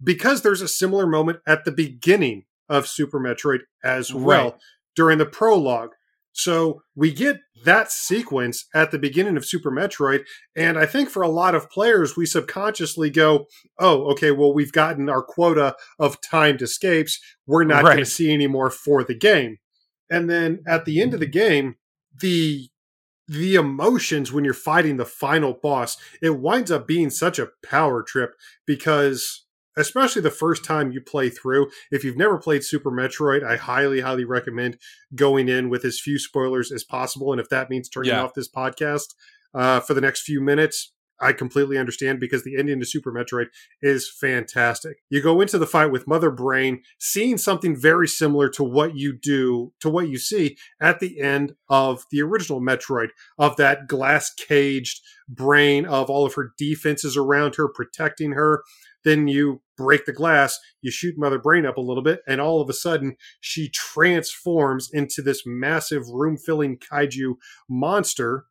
because 0.02 0.43
there's 0.43 0.61
a 0.61 0.69
similar 0.69 1.06
moment 1.06 1.39
at 1.47 1.65
the 1.65 1.73
beginning 1.73 2.44
of 2.69 2.86
Super 2.86 3.19
Metroid 3.19 3.61
as 3.82 4.12
well 4.12 4.51
Right. 4.51 4.55
during 4.94 5.19
the 5.19 5.27
prologue. 5.27 5.93
So 6.35 6.82
we 6.97 7.12
get 7.12 7.39
that 7.65 7.93
sequence 7.93 8.66
at 8.74 8.90
the 8.90 8.98
beginning 8.98 9.36
of 9.36 9.47
Super 9.47 9.70
Metroid, 9.70 10.24
and 10.56 10.77
I 10.77 10.85
think 10.85 11.09
for 11.09 11.23
a 11.23 11.28
lot 11.28 11.55
of 11.55 11.70
players, 11.70 12.16
we 12.16 12.27
subconsciously 12.27 13.09
go, 13.09 13.47
"Oh, 13.78 14.11
okay, 14.12 14.32
well 14.32 14.52
we've 14.52 14.73
gotten 14.73 15.09
our 15.09 15.23
quota 15.23 15.77
of 15.98 16.20
timed 16.20 16.61
escapes. 16.61 17.20
We're 17.47 17.65
not 17.65 17.85
going 17.85 17.98
to 17.98 18.05
see 18.05 18.32
any 18.32 18.48
more 18.48 18.69
for 18.70 19.05
the 19.05 19.15
game." 19.15 19.59
And 20.11 20.28
then 20.28 20.62
at 20.66 20.85
the 20.85 21.01
end 21.01 21.15
of 21.15 21.20
the 21.20 21.27
game, 21.27 21.77
the 22.20 22.69
the 23.28 23.55
emotions 23.55 24.32
when 24.32 24.44
you're 24.44 24.52
fighting 24.55 24.97
the 24.97 25.06
final 25.06 25.55
boss, 25.55 25.97
it 26.20 26.39
winds 26.40 26.70
up 26.70 26.86
being 26.86 27.11
such 27.11 27.39
a 27.39 27.48
power 27.65 28.02
trip 28.02 28.35
because 28.66 29.43
especially 29.76 30.22
the 30.22 30.30
first 30.30 30.64
time 30.64 30.92
you 30.92 31.01
play 31.01 31.30
through, 31.30 31.70
if 31.90 32.05
you've 32.05 32.16
never 32.16 32.38
played 32.38 32.64
Super 32.64 32.90
Metroid, 32.90 33.42
I 33.44 33.56
highly, 33.56 34.01
highly 34.01 34.24
recommend 34.24 34.78
going 35.14 35.48
in 35.48 35.68
with 35.68 35.84
as 35.84 36.01
few 36.01 36.18
spoilers 36.18 36.72
as 36.72 36.84
possible. 36.84 37.32
And 37.32 37.40
if 37.40 37.48
that 37.48 37.70
means 37.70 37.88
turning 37.88 38.10
Yeah. 38.10 38.22
off 38.22 38.34
this 38.34 38.51
podcast 38.51 39.14
uh, 39.55 39.80
for 39.80 39.94
the 39.94 40.01
next 40.01 40.22
few 40.22 40.40
minutes, 40.40 40.92
I 41.20 41.32
completely 41.32 41.78
understand 41.78 42.18
because 42.18 42.42
the 42.42 42.59
ending 42.59 42.80
to 42.80 42.86
Super 42.86 43.12
Metroid 43.12 43.46
is 43.80 44.10
fantastic. 44.10 44.96
You 45.09 45.22
go 45.22 45.40
into 45.40 45.59
the 45.59 45.66
fight 45.66 45.92
with 45.92 46.09
Mother 46.09 46.30
Brain, 46.30 46.82
seeing 46.98 47.38
something 47.38 47.76
very 47.80 48.09
similar 48.09 48.48
to 48.51 48.64
what 48.64 48.96
you 48.96 49.16
do, 49.16 49.72
to 49.80 49.88
what 49.88 50.09
you 50.09 50.18
see 50.18 50.56
at 50.80 50.98
the 50.98 51.20
end 51.20 51.55
of 51.68 52.02
the 52.10 52.20
original 52.20 52.60
Metroid, 52.60 53.09
of 53.38 53.56
that 53.56 53.86
glass 53.86 54.34
caged 54.34 55.01
brain, 55.28 55.86
of 55.86 56.10
all 56.10 56.26
of 56.26 56.34
her 56.34 56.51
defenses 56.59 57.16
around 57.16 57.55
her, 57.56 57.68
protecting 57.68 58.32
her. 58.32 58.64
Then 59.05 59.28
you 59.28 59.62
break 59.76 60.06
the 60.06 60.12
glass, 60.12 60.59
you 60.80 60.90
shoot 60.90 61.18
Mother 61.18 61.38
Brain 61.38 61.66
up 61.66 61.76
a 61.76 61.82
little 61.82 62.02
bit, 62.02 62.20
and 62.26 62.40
all 62.40 62.60
of 62.60 62.68
a 62.68 62.74
sudden 62.74 63.16
she 63.40 63.68
transforms 63.68 64.90
into 64.92 65.22
this 65.22 65.42
massive 65.46 66.02
room 66.09 66.36
filling 66.36 66.78
kaiju 66.78 67.34
monster. 67.68 68.46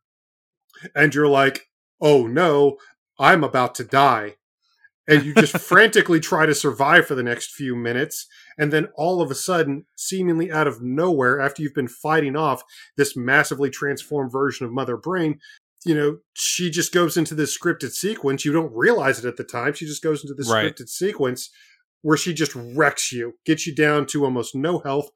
And 0.94 1.14
you're 1.14 1.28
like, 1.28 1.68
oh 2.00 2.26
no, 2.26 2.76
I'm 3.18 3.44
about 3.44 3.74
to 3.76 3.84
die. 3.84 4.36
And 5.06 5.24
you 5.24 5.34
just 5.34 5.58
frantically 5.58 6.20
try 6.20 6.46
to 6.46 6.54
survive 6.54 7.06
for 7.06 7.14
the 7.14 7.22
next 7.22 7.52
few 7.52 7.76
minutes. 7.76 8.26
And 8.58 8.72
then 8.72 8.88
all 8.96 9.20
of 9.20 9.30
a 9.30 9.34
sudden, 9.34 9.84
seemingly 9.96 10.50
out 10.50 10.66
of 10.66 10.82
nowhere, 10.82 11.40
after 11.40 11.62
you've 11.62 11.74
been 11.74 11.88
fighting 11.88 12.36
off 12.36 12.62
this 12.96 13.16
massively 13.16 13.70
transformed 13.70 14.32
version 14.32 14.66
of 14.66 14.72
Mother 14.72 14.96
Brain, 14.96 15.40
you 15.84 15.94
know, 15.94 16.18
she 16.34 16.70
just 16.70 16.92
goes 16.92 17.16
into 17.16 17.34
this 17.34 17.56
scripted 17.56 17.92
sequence. 17.92 18.44
You 18.44 18.52
don't 18.52 18.72
realize 18.74 19.18
it 19.18 19.28
at 19.28 19.36
the 19.36 19.44
time. 19.44 19.74
She 19.74 19.86
just 19.86 20.02
goes 20.02 20.22
into 20.22 20.34
this 20.34 20.50
Right. 20.50 20.74
scripted 20.74 20.88
sequence 20.88 21.50
where 22.02 22.16
she 22.16 22.34
just 22.34 22.54
wrecks 22.54 23.12
you, 23.12 23.34
gets 23.44 23.66
you 23.66 23.74
down 23.74 24.06
to 24.06 24.24
almost 24.24 24.54
no 24.54 24.78
health. 24.80 25.10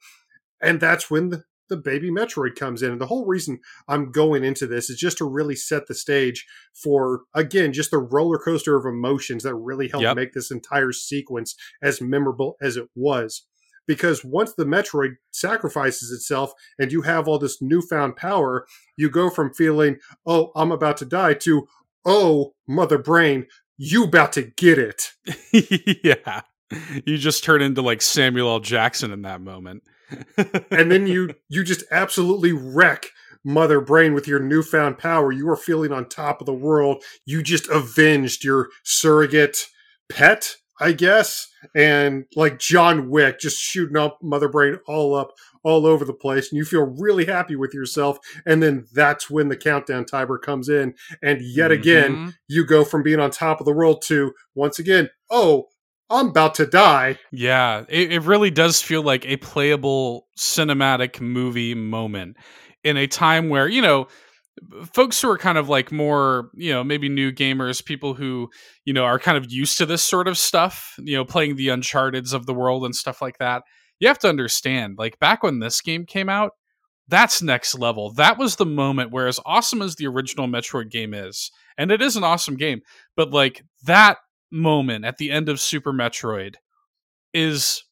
And 0.61 0.81
that's 0.81 1.11
when 1.11 1.31
the, 1.31 1.45
the 1.69 1.77
baby 1.77 2.11
Metroid 2.11 2.57
comes 2.57 2.83
in. 2.83 2.93
And 2.93 3.01
the 3.01 3.07
whole 3.07 3.27
reason 3.27 3.61
I'm 3.87 4.11
going 4.11 4.43
into 4.43 4.67
this 4.67 4.89
is 4.91 4.99
just 4.99 5.19
to 5.19 5.25
really 5.25 5.55
set 5.57 5.87
the 5.87 5.95
stage 5.95 6.47
for, 6.75 7.23
again, 7.35 7.73
just 7.73 7.91
the 7.91 7.99
roller 7.99 8.39
coaster 8.39 8.75
of 8.77 8.87
emotions 8.87 9.43
that 9.45 9.55
really 9.55 9.89
helped 9.89 10.03
Yep. 10.03 10.17
make 10.17 10.33
this 10.33 10.51
entire 10.51 10.93
sequence 10.93 11.55
as 11.83 12.01
memorable 12.01 12.57
as 12.61 12.77
it 12.77 12.89
was. 12.95 13.47
Because 13.89 14.25
once 14.25 14.53
the 14.53 14.65
Metroid 14.65 15.17
sacrifices 15.33 16.13
itself 16.13 16.53
and 16.79 16.93
you 16.93 17.03
have 17.03 17.27
all 17.27 17.41
this 17.41 17.61
newfound 17.61 18.15
power, 18.15 18.67
you 18.97 19.11
go 19.11 19.31
from 19.31 19.53
feeling, 19.53 19.99
oh, 20.25 20.53
I'm 20.55 20.71
about 20.71 20.99
to 20.99 21.05
die 21.05 21.35
to, 21.35 21.67
oh, 22.05 22.55
Mother 22.69 22.99
Brain, 22.99 23.47
you 23.77 24.05
about 24.05 24.33
to 24.35 24.43
get 24.43 24.79
it. 24.79 25.13
yeah. 26.05 26.43
You 27.05 27.17
just 27.17 27.43
turn 27.43 27.63
into 27.63 27.83
like 27.83 28.03
Samuel 28.03 28.51
L. 28.51 28.61
Jackson 28.61 29.11
in 29.11 29.23
that 29.23 29.41
moment. 29.41 29.83
and 30.71 30.91
then 30.91 31.07
you 31.07 31.35
you 31.49 31.63
just 31.63 31.85
absolutely 31.91 32.53
wreck 32.53 33.07
mother 33.45 33.81
brain 33.81 34.15
with 34.15 34.27
your 34.27 34.41
newfound 34.41 34.99
power 34.99 35.31
you 35.31 35.49
are 35.49 35.57
feeling 35.57 35.93
on 35.93 36.09
top 36.09 36.41
of 36.41 36.47
the 36.47 36.53
world 36.53 37.03
you 37.27 37.43
just 37.43 37.69
avenged 37.69 38.43
your 38.43 38.69
surrogate 38.85 39.67
pet 40.09 40.57
i 40.81 40.93
guess. 40.93 41.49
And 41.75 42.25
like 42.37 42.59
john 42.59 43.11
wick 43.11 43.41
just 43.41 43.59
shooting 43.61 43.97
up 43.97 44.19
mother 44.23 44.49
brain 44.49 44.79
all 44.87 45.15
up 45.15 45.33
all 45.65 45.87
over 45.87 46.05
the 46.05 46.13
place. 46.15 46.51
And 46.51 46.57
you 46.57 46.65
feel 46.65 46.83
really 46.85 47.27
happy 47.27 47.57
with 47.57 47.75
yourself. 47.75 48.19
And 48.47 48.63
then 48.63 48.87
that's 48.95 49.29
when 49.29 49.49
the 49.49 49.57
countdown 49.57 50.05
timer 50.05 50.39
comes 50.39 50.69
in. 50.69 50.95
And 51.23 51.41
yet 51.43 51.73
again 51.73 52.17
Mhm. 52.17 52.35
you 52.47 52.65
go 52.65 52.85
from 52.85 53.03
being 53.03 53.19
on 53.21 53.31
top 53.31 53.61
of 53.61 53.67
the 53.67 53.73
world 53.73 54.03
to 54.03 54.33
once 54.55 54.79
again 54.79 55.11
oh 55.31 55.67
i'm 56.11 56.29
about 56.29 56.55
to 56.55 56.65
die. 56.67 57.19
Yeah, 57.33 57.85
it, 57.89 58.13
it 58.13 58.21
really 58.23 58.51
does 58.51 58.81
feel 58.81 59.03
like 59.03 59.27
a 59.27 59.37
playable 59.39 60.27
cinematic 60.39 61.21
movie 61.21 61.75
moment 61.75 62.37
in 62.85 62.97
a 62.97 63.07
time 63.07 63.49
where, 63.51 63.69
you 63.69 63.83
know, 63.83 64.07
folks 64.93 65.21
who 65.21 65.31
are 65.31 65.39
kind 65.39 65.59
of 65.59 65.69
like 65.69 65.93
more, 65.93 66.51
you 66.55 66.73
know, 66.73 66.85
maybe 66.85 67.09
new 67.09 67.33
gamers, 67.33 67.85
people 67.85 68.15
who, 68.15 68.49
you 68.85 68.93
know, 68.93 69.05
are 69.05 69.19
kind 69.19 69.37
of 69.37 69.51
used 69.51 69.79
to 69.79 69.87
this 69.87 70.03
sort 70.03 70.29
of 70.29 70.39
stuff, 70.39 70.95
you 70.99 71.17
know, 71.17 71.25
playing 71.25 71.57
the 71.57 71.69
Uncharteds 71.69 72.33
of 72.33 72.47
the 72.47 72.55
world 72.55 72.85
and 72.85 72.95
stuff 72.95 73.21
like 73.23 73.39
that. 73.39 73.63
You 74.01 74.09
have 74.09 74.19
to 74.21 74.29
understand, 74.29 74.97
like 74.99 75.19
back 75.19 75.43
when 75.43 75.59
this 75.59 75.81
game 75.81 76.07
came 76.07 76.29
out, 76.29 76.53
that's 77.09 77.43
next 77.43 77.79
level. 77.79 78.13
That 78.13 78.39
was 78.39 78.57
the 78.57 78.67
moment 78.67 79.11
where, 79.11 79.27
as 79.27 79.41
awesome 79.47 79.83
as 79.83 79.97
the 79.97 80.07
original 80.07 80.47
Metroid 80.47 80.91
game 80.91 81.15
is, 81.15 81.51
and 81.77 81.91
it 81.91 82.03
is 82.03 82.17
an 82.17 82.25
awesome 82.25 82.57
game, 82.57 82.83
but 83.17 83.31
like 83.31 83.65
that 83.85 84.19
moment 84.51 85.05
at 85.05 85.17
the 85.19 85.31
end 85.31 85.49
of 85.49 85.61
Super 85.61 85.93
Metroid 85.93 86.57
is 87.33 87.83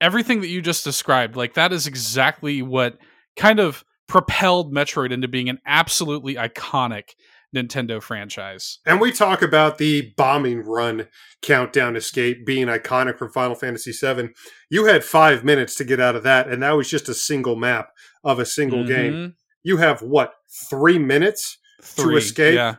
everything 0.00 0.40
that 0.40 0.48
you 0.48 0.60
just 0.60 0.84
described. 0.84 1.36
Like 1.36 1.54
that 1.54 1.72
is 1.72 1.86
exactly 1.86 2.62
what 2.62 2.98
kind 3.36 3.60
of 3.60 3.84
propelled 4.08 4.72
Metroid 4.72 5.12
into 5.12 5.28
being 5.28 5.48
an 5.48 5.58
absolutely 5.66 6.34
iconic 6.34 7.10
Nintendo 7.54 8.02
franchise. 8.02 8.80
And 8.84 9.00
we 9.00 9.12
talk 9.12 9.40
about 9.40 9.78
the 9.78 10.12
bombing 10.16 10.60
run 10.60 11.08
countdown 11.42 11.96
escape 11.96 12.44
being 12.44 12.66
iconic 12.66 13.18
from 13.18 13.30
Final 13.30 13.54
Fantasy 13.54 13.92
VII. 13.92 14.30
You 14.68 14.86
had 14.86 15.04
five 15.04 15.44
minutes 15.44 15.74
to 15.76 15.84
get 15.84 16.00
out 16.00 16.16
of 16.16 16.22
that, 16.24 16.48
and 16.48 16.62
that 16.62 16.72
was 16.72 16.90
just 16.90 17.08
a 17.08 17.14
single 17.14 17.56
map 17.56 17.90
of 18.24 18.38
a 18.38 18.46
single 18.46 18.84
game. 18.84 19.12
Mhm. 19.12 19.34
You 19.62 19.78
have 19.78 20.02
what, 20.02 20.34
three 20.68 20.98
minutes 20.98 21.58
Three, 21.82 22.18
escape? 22.18 22.54
Yeah. 22.54 22.76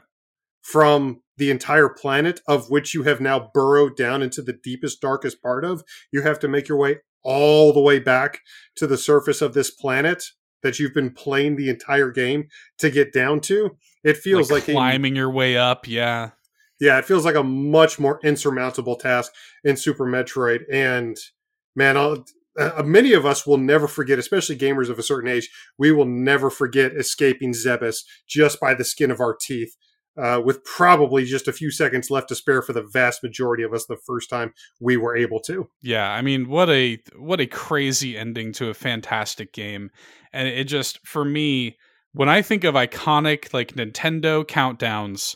from 0.61 1.21
the 1.37 1.49
entire 1.49 1.87
planet, 1.87 2.41
of 2.47 2.69
which 2.69 2.93
you 2.93 3.03
have 3.03 3.21
now 3.21 3.49
burrowed 3.53 3.95
down 3.95 4.21
into 4.21 4.41
the 4.41 4.53
deepest, 4.53 4.99
darkest 5.01 5.41
part 5.41 5.63
of? 5.63 5.83
You 6.11 6.23
have 6.23 6.39
to 6.39 6.47
make 6.47 6.67
your 6.67 6.77
way 6.77 6.97
all 7.23 7.73
the 7.73 7.79
way 7.79 7.99
back 7.99 8.39
to 8.75 8.85
the 8.87 8.97
surface 8.97 9.41
of 9.41 9.53
this 9.53 9.71
planet 9.71 10.23
that 10.67 10.79
you've 10.79 10.93
been 10.93 11.11
playing 11.11 11.55
the 11.55 11.69
entire 11.69 12.11
game 12.11 12.49
to 12.77 12.89
get 12.91 13.13
down 13.13 13.39
to. 13.39 13.77
It 14.03 14.17
feels 14.17 14.51
like, 14.51 14.63
like, 14.63 14.69
a 14.69 14.73
climbing 14.73 15.15
your 15.15 15.31
way 15.31 15.55
up. 15.55 15.87
Yeah. 15.87 16.31
yeah, 16.79 16.97
it 16.97 17.05
feels 17.05 17.25
like 17.25 17.35
a 17.35 17.43
much 17.43 17.99
more 17.99 18.19
insurmountable 18.23 18.95
task 18.95 19.31
in 19.63 19.77
Super 19.77 20.05
Metroid. 20.05 20.63
And 20.71 21.17
man, 21.75 21.97
I'll, 21.97 22.25
uh, 22.59 22.83
many 22.83 23.13
of 23.13 23.25
us 23.25 23.47
will 23.47 23.57
never 23.57 23.87
forget, 23.87 24.19
especially 24.19 24.57
gamers 24.57 24.89
of 24.89 24.99
a 24.99 25.03
certain 25.03 25.29
age, 25.29 25.49
we 25.77 25.91
will 25.91 26.05
never 26.05 26.49
forget 26.49 26.95
escaping 26.95 27.53
Zebes 27.53 28.03
just 28.27 28.59
by 28.59 28.73
the 28.73 28.83
skin 28.83 29.11
of 29.11 29.19
our 29.19 29.35
teeth. 29.39 29.75
Uh, 30.17 30.41
with 30.43 30.63
probably 30.63 31.25
just 31.25 31.47
a 31.47 31.53
few 31.53 31.69
seconds 31.69 32.09
left 32.09 32.27
to 32.27 32.33
spare 32.33 32.63
for 32.63 32.73
the 32.73 32.81
vast 32.81 33.21
majority 33.21 33.61
of 33.61 33.71
us 33.71 33.85
the 33.85 33.97
first 33.97 34.31
time 34.31 34.51
we 34.79 34.97
were 34.97 35.15
able 35.15 35.39
to. 35.39 35.69
Yeah, 35.81 36.09
I 36.09 36.23
mean, 36.23 36.49
what 36.49 36.69
a 36.71 36.97
what 37.15 37.39
a 37.39 37.45
crazy 37.45 38.17
ending 38.17 38.51
to 38.53 38.69
a 38.69 38.73
fantastic 38.73 39.53
game. 39.53 39.91
And 40.33 40.47
it 40.47 40.63
just 40.63 41.05
for 41.05 41.23
me, 41.23 41.77
when 42.13 42.29
I 42.29 42.41
think 42.41 42.63
of 42.63 42.73
iconic 42.73 43.53
like 43.53 43.75
Nintendo 43.75 44.43
countdowns, 44.43 45.35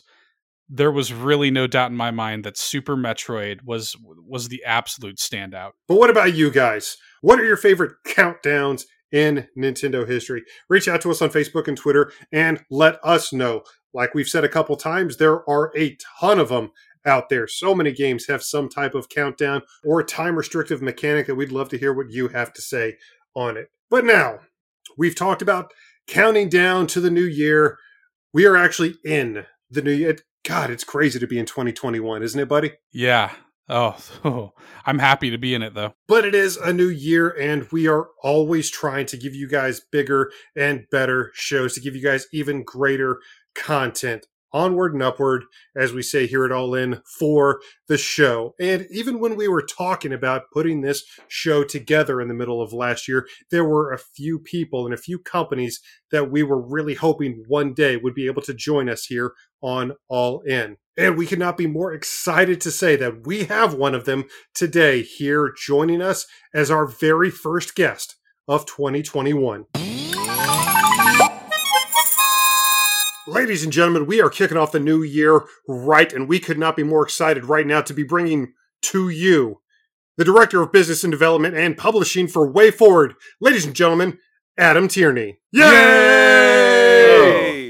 there 0.68 0.90
was 0.90 1.12
really 1.12 1.50
no 1.50 1.66
doubt 1.66 1.90
in 1.90 1.96
my 1.96 2.10
mind 2.10 2.44
that 2.44 2.56
Super 2.56 2.96
Metroid 2.96 3.62
was 3.64 3.94
was 4.26 4.48
the 4.48 4.64
absolute 4.64 5.18
standout. 5.18 5.72
But 5.86 5.98
what 5.98 6.10
about 6.10 6.34
you 6.34 6.50
guys? 6.50 6.96
What 7.20 7.38
are 7.38 7.44
your 7.44 7.56
favorite 7.56 7.92
countdowns 8.06 8.84
in 9.12 9.46
Nintendo 9.56 10.08
history? 10.08 10.42
Reach 10.68 10.88
out 10.88 11.02
to 11.02 11.10
us 11.10 11.20
on 11.20 11.30
Facebook 11.30 11.68
and 11.68 11.76
Twitter 11.76 12.10
and 12.32 12.64
let 12.70 12.98
us 13.04 13.32
know. 13.32 13.62
Like 13.94 14.14
we've 14.14 14.28
said 14.28 14.44
a 14.44 14.48
couple 14.48 14.76
times, 14.76 15.16
there 15.16 15.48
are 15.48 15.72
a 15.76 15.96
ton 16.20 16.38
of 16.38 16.48
them 16.48 16.70
out 17.04 17.28
there. 17.28 17.46
So 17.46 17.74
many 17.74 17.92
games 17.92 18.26
have 18.26 18.42
some 18.42 18.68
type 18.68 18.94
of 18.94 19.08
countdown 19.08 19.62
or 19.84 20.02
time 20.02 20.36
restrictive 20.36 20.82
mechanic 20.82 21.26
that 21.26 21.34
we'd 21.34 21.52
love 21.52 21.68
to 21.70 21.78
hear 21.78 21.92
what 21.92 22.10
you 22.10 22.28
have 22.28 22.52
to 22.54 22.62
say 22.62 22.96
on 23.34 23.56
it. 23.56 23.68
But 23.90 24.04
now, 24.04 24.40
we've 24.96 25.14
talked 25.14 25.42
about 25.42 25.72
counting 26.06 26.48
down 26.48 26.86
to 26.88 27.00
the 27.00 27.10
new 27.10 27.24
year. 27.24 27.78
We 28.32 28.46
are 28.46 28.56
actually 28.56 28.94
in 29.04 29.46
the 29.70 29.82
new 29.82 29.92
year. 29.92 30.16
God, 30.44 30.70
it's 30.70 30.84
crazy 30.84 31.18
to 31.18 31.26
be 31.26 31.38
in 31.38 31.46
2021, 31.46 32.22
isn't 32.22 32.40
it, 32.40 32.48
buddy? 32.48 32.72
Yeah. 32.92 33.30
Oh, 33.68 33.96
oh, 34.24 34.52
I'm 34.84 34.98
happy 34.98 35.30
to 35.30 35.38
be 35.38 35.54
in 35.54 35.62
it 35.62 35.74
though. 35.74 35.94
But 36.08 36.24
it 36.24 36.34
is 36.34 36.56
a 36.56 36.72
new 36.72 36.88
year, 36.88 37.30
and 37.30 37.66
we 37.72 37.88
are 37.88 38.08
always 38.22 38.70
trying 38.70 39.06
to 39.06 39.16
give 39.16 39.34
you 39.34 39.48
guys 39.48 39.80
bigger 39.80 40.30
and 40.56 40.84
better 40.90 41.30
shows, 41.34 41.74
to 41.74 41.80
give 41.80 41.94
you 41.94 42.02
guys 42.02 42.26
even 42.32 42.64
greater 42.64 43.18
content 43.54 44.26
onward 44.52 44.92
and 44.92 45.02
upward, 45.02 45.44
as 45.76 45.92
we 45.92 46.02
say 46.02 46.26
here 46.26 46.44
at 46.44 46.52
All 46.52 46.74
In, 46.74 47.00
for 47.18 47.60
the 47.88 47.98
show. 47.98 48.54
And 48.60 48.86
even 48.90 49.18
when 49.20 49.36
we 49.36 49.48
were 49.48 49.62
talking 49.62 50.12
about 50.12 50.50
putting 50.52 50.80
this 50.80 51.04
show 51.28 51.64
together 51.64 52.20
in 52.20 52.28
the 52.28 52.34
middle 52.34 52.60
of 52.60 52.72
last 52.72 53.08
year, 53.08 53.26
there 53.50 53.64
were 53.64 53.92
a 53.92 53.98
few 53.98 54.38
people 54.38 54.84
and 54.84 54.94
a 54.94 54.98
few 54.98 55.18
companies 55.18 55.80
that 56.10 56.30
we 56.30 56.42
were 56.42 56.60
really 56.60 56.94
hoping 56.94 57.44
one 57.48 57.74
day 57.74 57.96
would 57.96 58.14
be 58.14 58.26
able 58.26 58.42
to 58.42 58.54
join 58.54 58.88
us 58.88 59.06
here 59.06 59.32
on 59.62 59.92
All 60.08 60.40
In. 60.42 60.76
And 60.96 61.16
we 61.16 61.26
could 61.26 61.38
not 61.38 61.56
be 61.56 61.66
more 61.66 61.92
excited 61.92 62.60
to 62.62 62.70
say 62.70 62.96
that 62.96 63.26
we 63.26 63.44
have 63.44 63.72
one 63.74 63.94
of 63.94 64.04
them 64.04 64.24
today 64.54 65.02
here 65.02 65.52
joining 65.56 66.02
us 66.02 66.26
as 66.54 66.70
our 66.70 66.86
very 66.86 67.30
first 67.30 67.74
guest 67.74 68.16
of 68.46 68.66
2021. 68.66 69.64
Ladies 73.32 73.64
and 73.64 73.72
gentlemen, 73.72 74.04
we 74.04 74.20
are 74.20 74.28
kicking 74.28 74.58
off 74.58 74.72
the 74.72 74.78
new 74.78 75.02
year 75.02 75.46
right, 75.66 76.12
and 76.12 76.28
we 76.28 76.38
could 76.38 76.58
not 76.58 76.76
be 76.76 76.82
more 76.82 77.02
excited 77.02 77.46
right 77.46 77.66
now 77.66 77.80
to 77.80 77.94
be 77.94 78.02
bringing 78.02 78.52
to 78.82 79.08
you 79.08 79.62
the 80.18 80.24
Director 80.24 80.60
of 80.60 80.70
Business 80.70 81.02
and 81.02 81.10
Development 81.10 81.56
and 81.56 81.74
Publishing 81.74 82.28
for 82.28 82.52
WayForward, 82.52 83.14
Ladies 83.40 83.64
and 83.64 83.74
gentlemen, 83.74 84.18
Adam 84.58 84.86
Tierney. 84.86 85.38
Yay! 85.50 85.62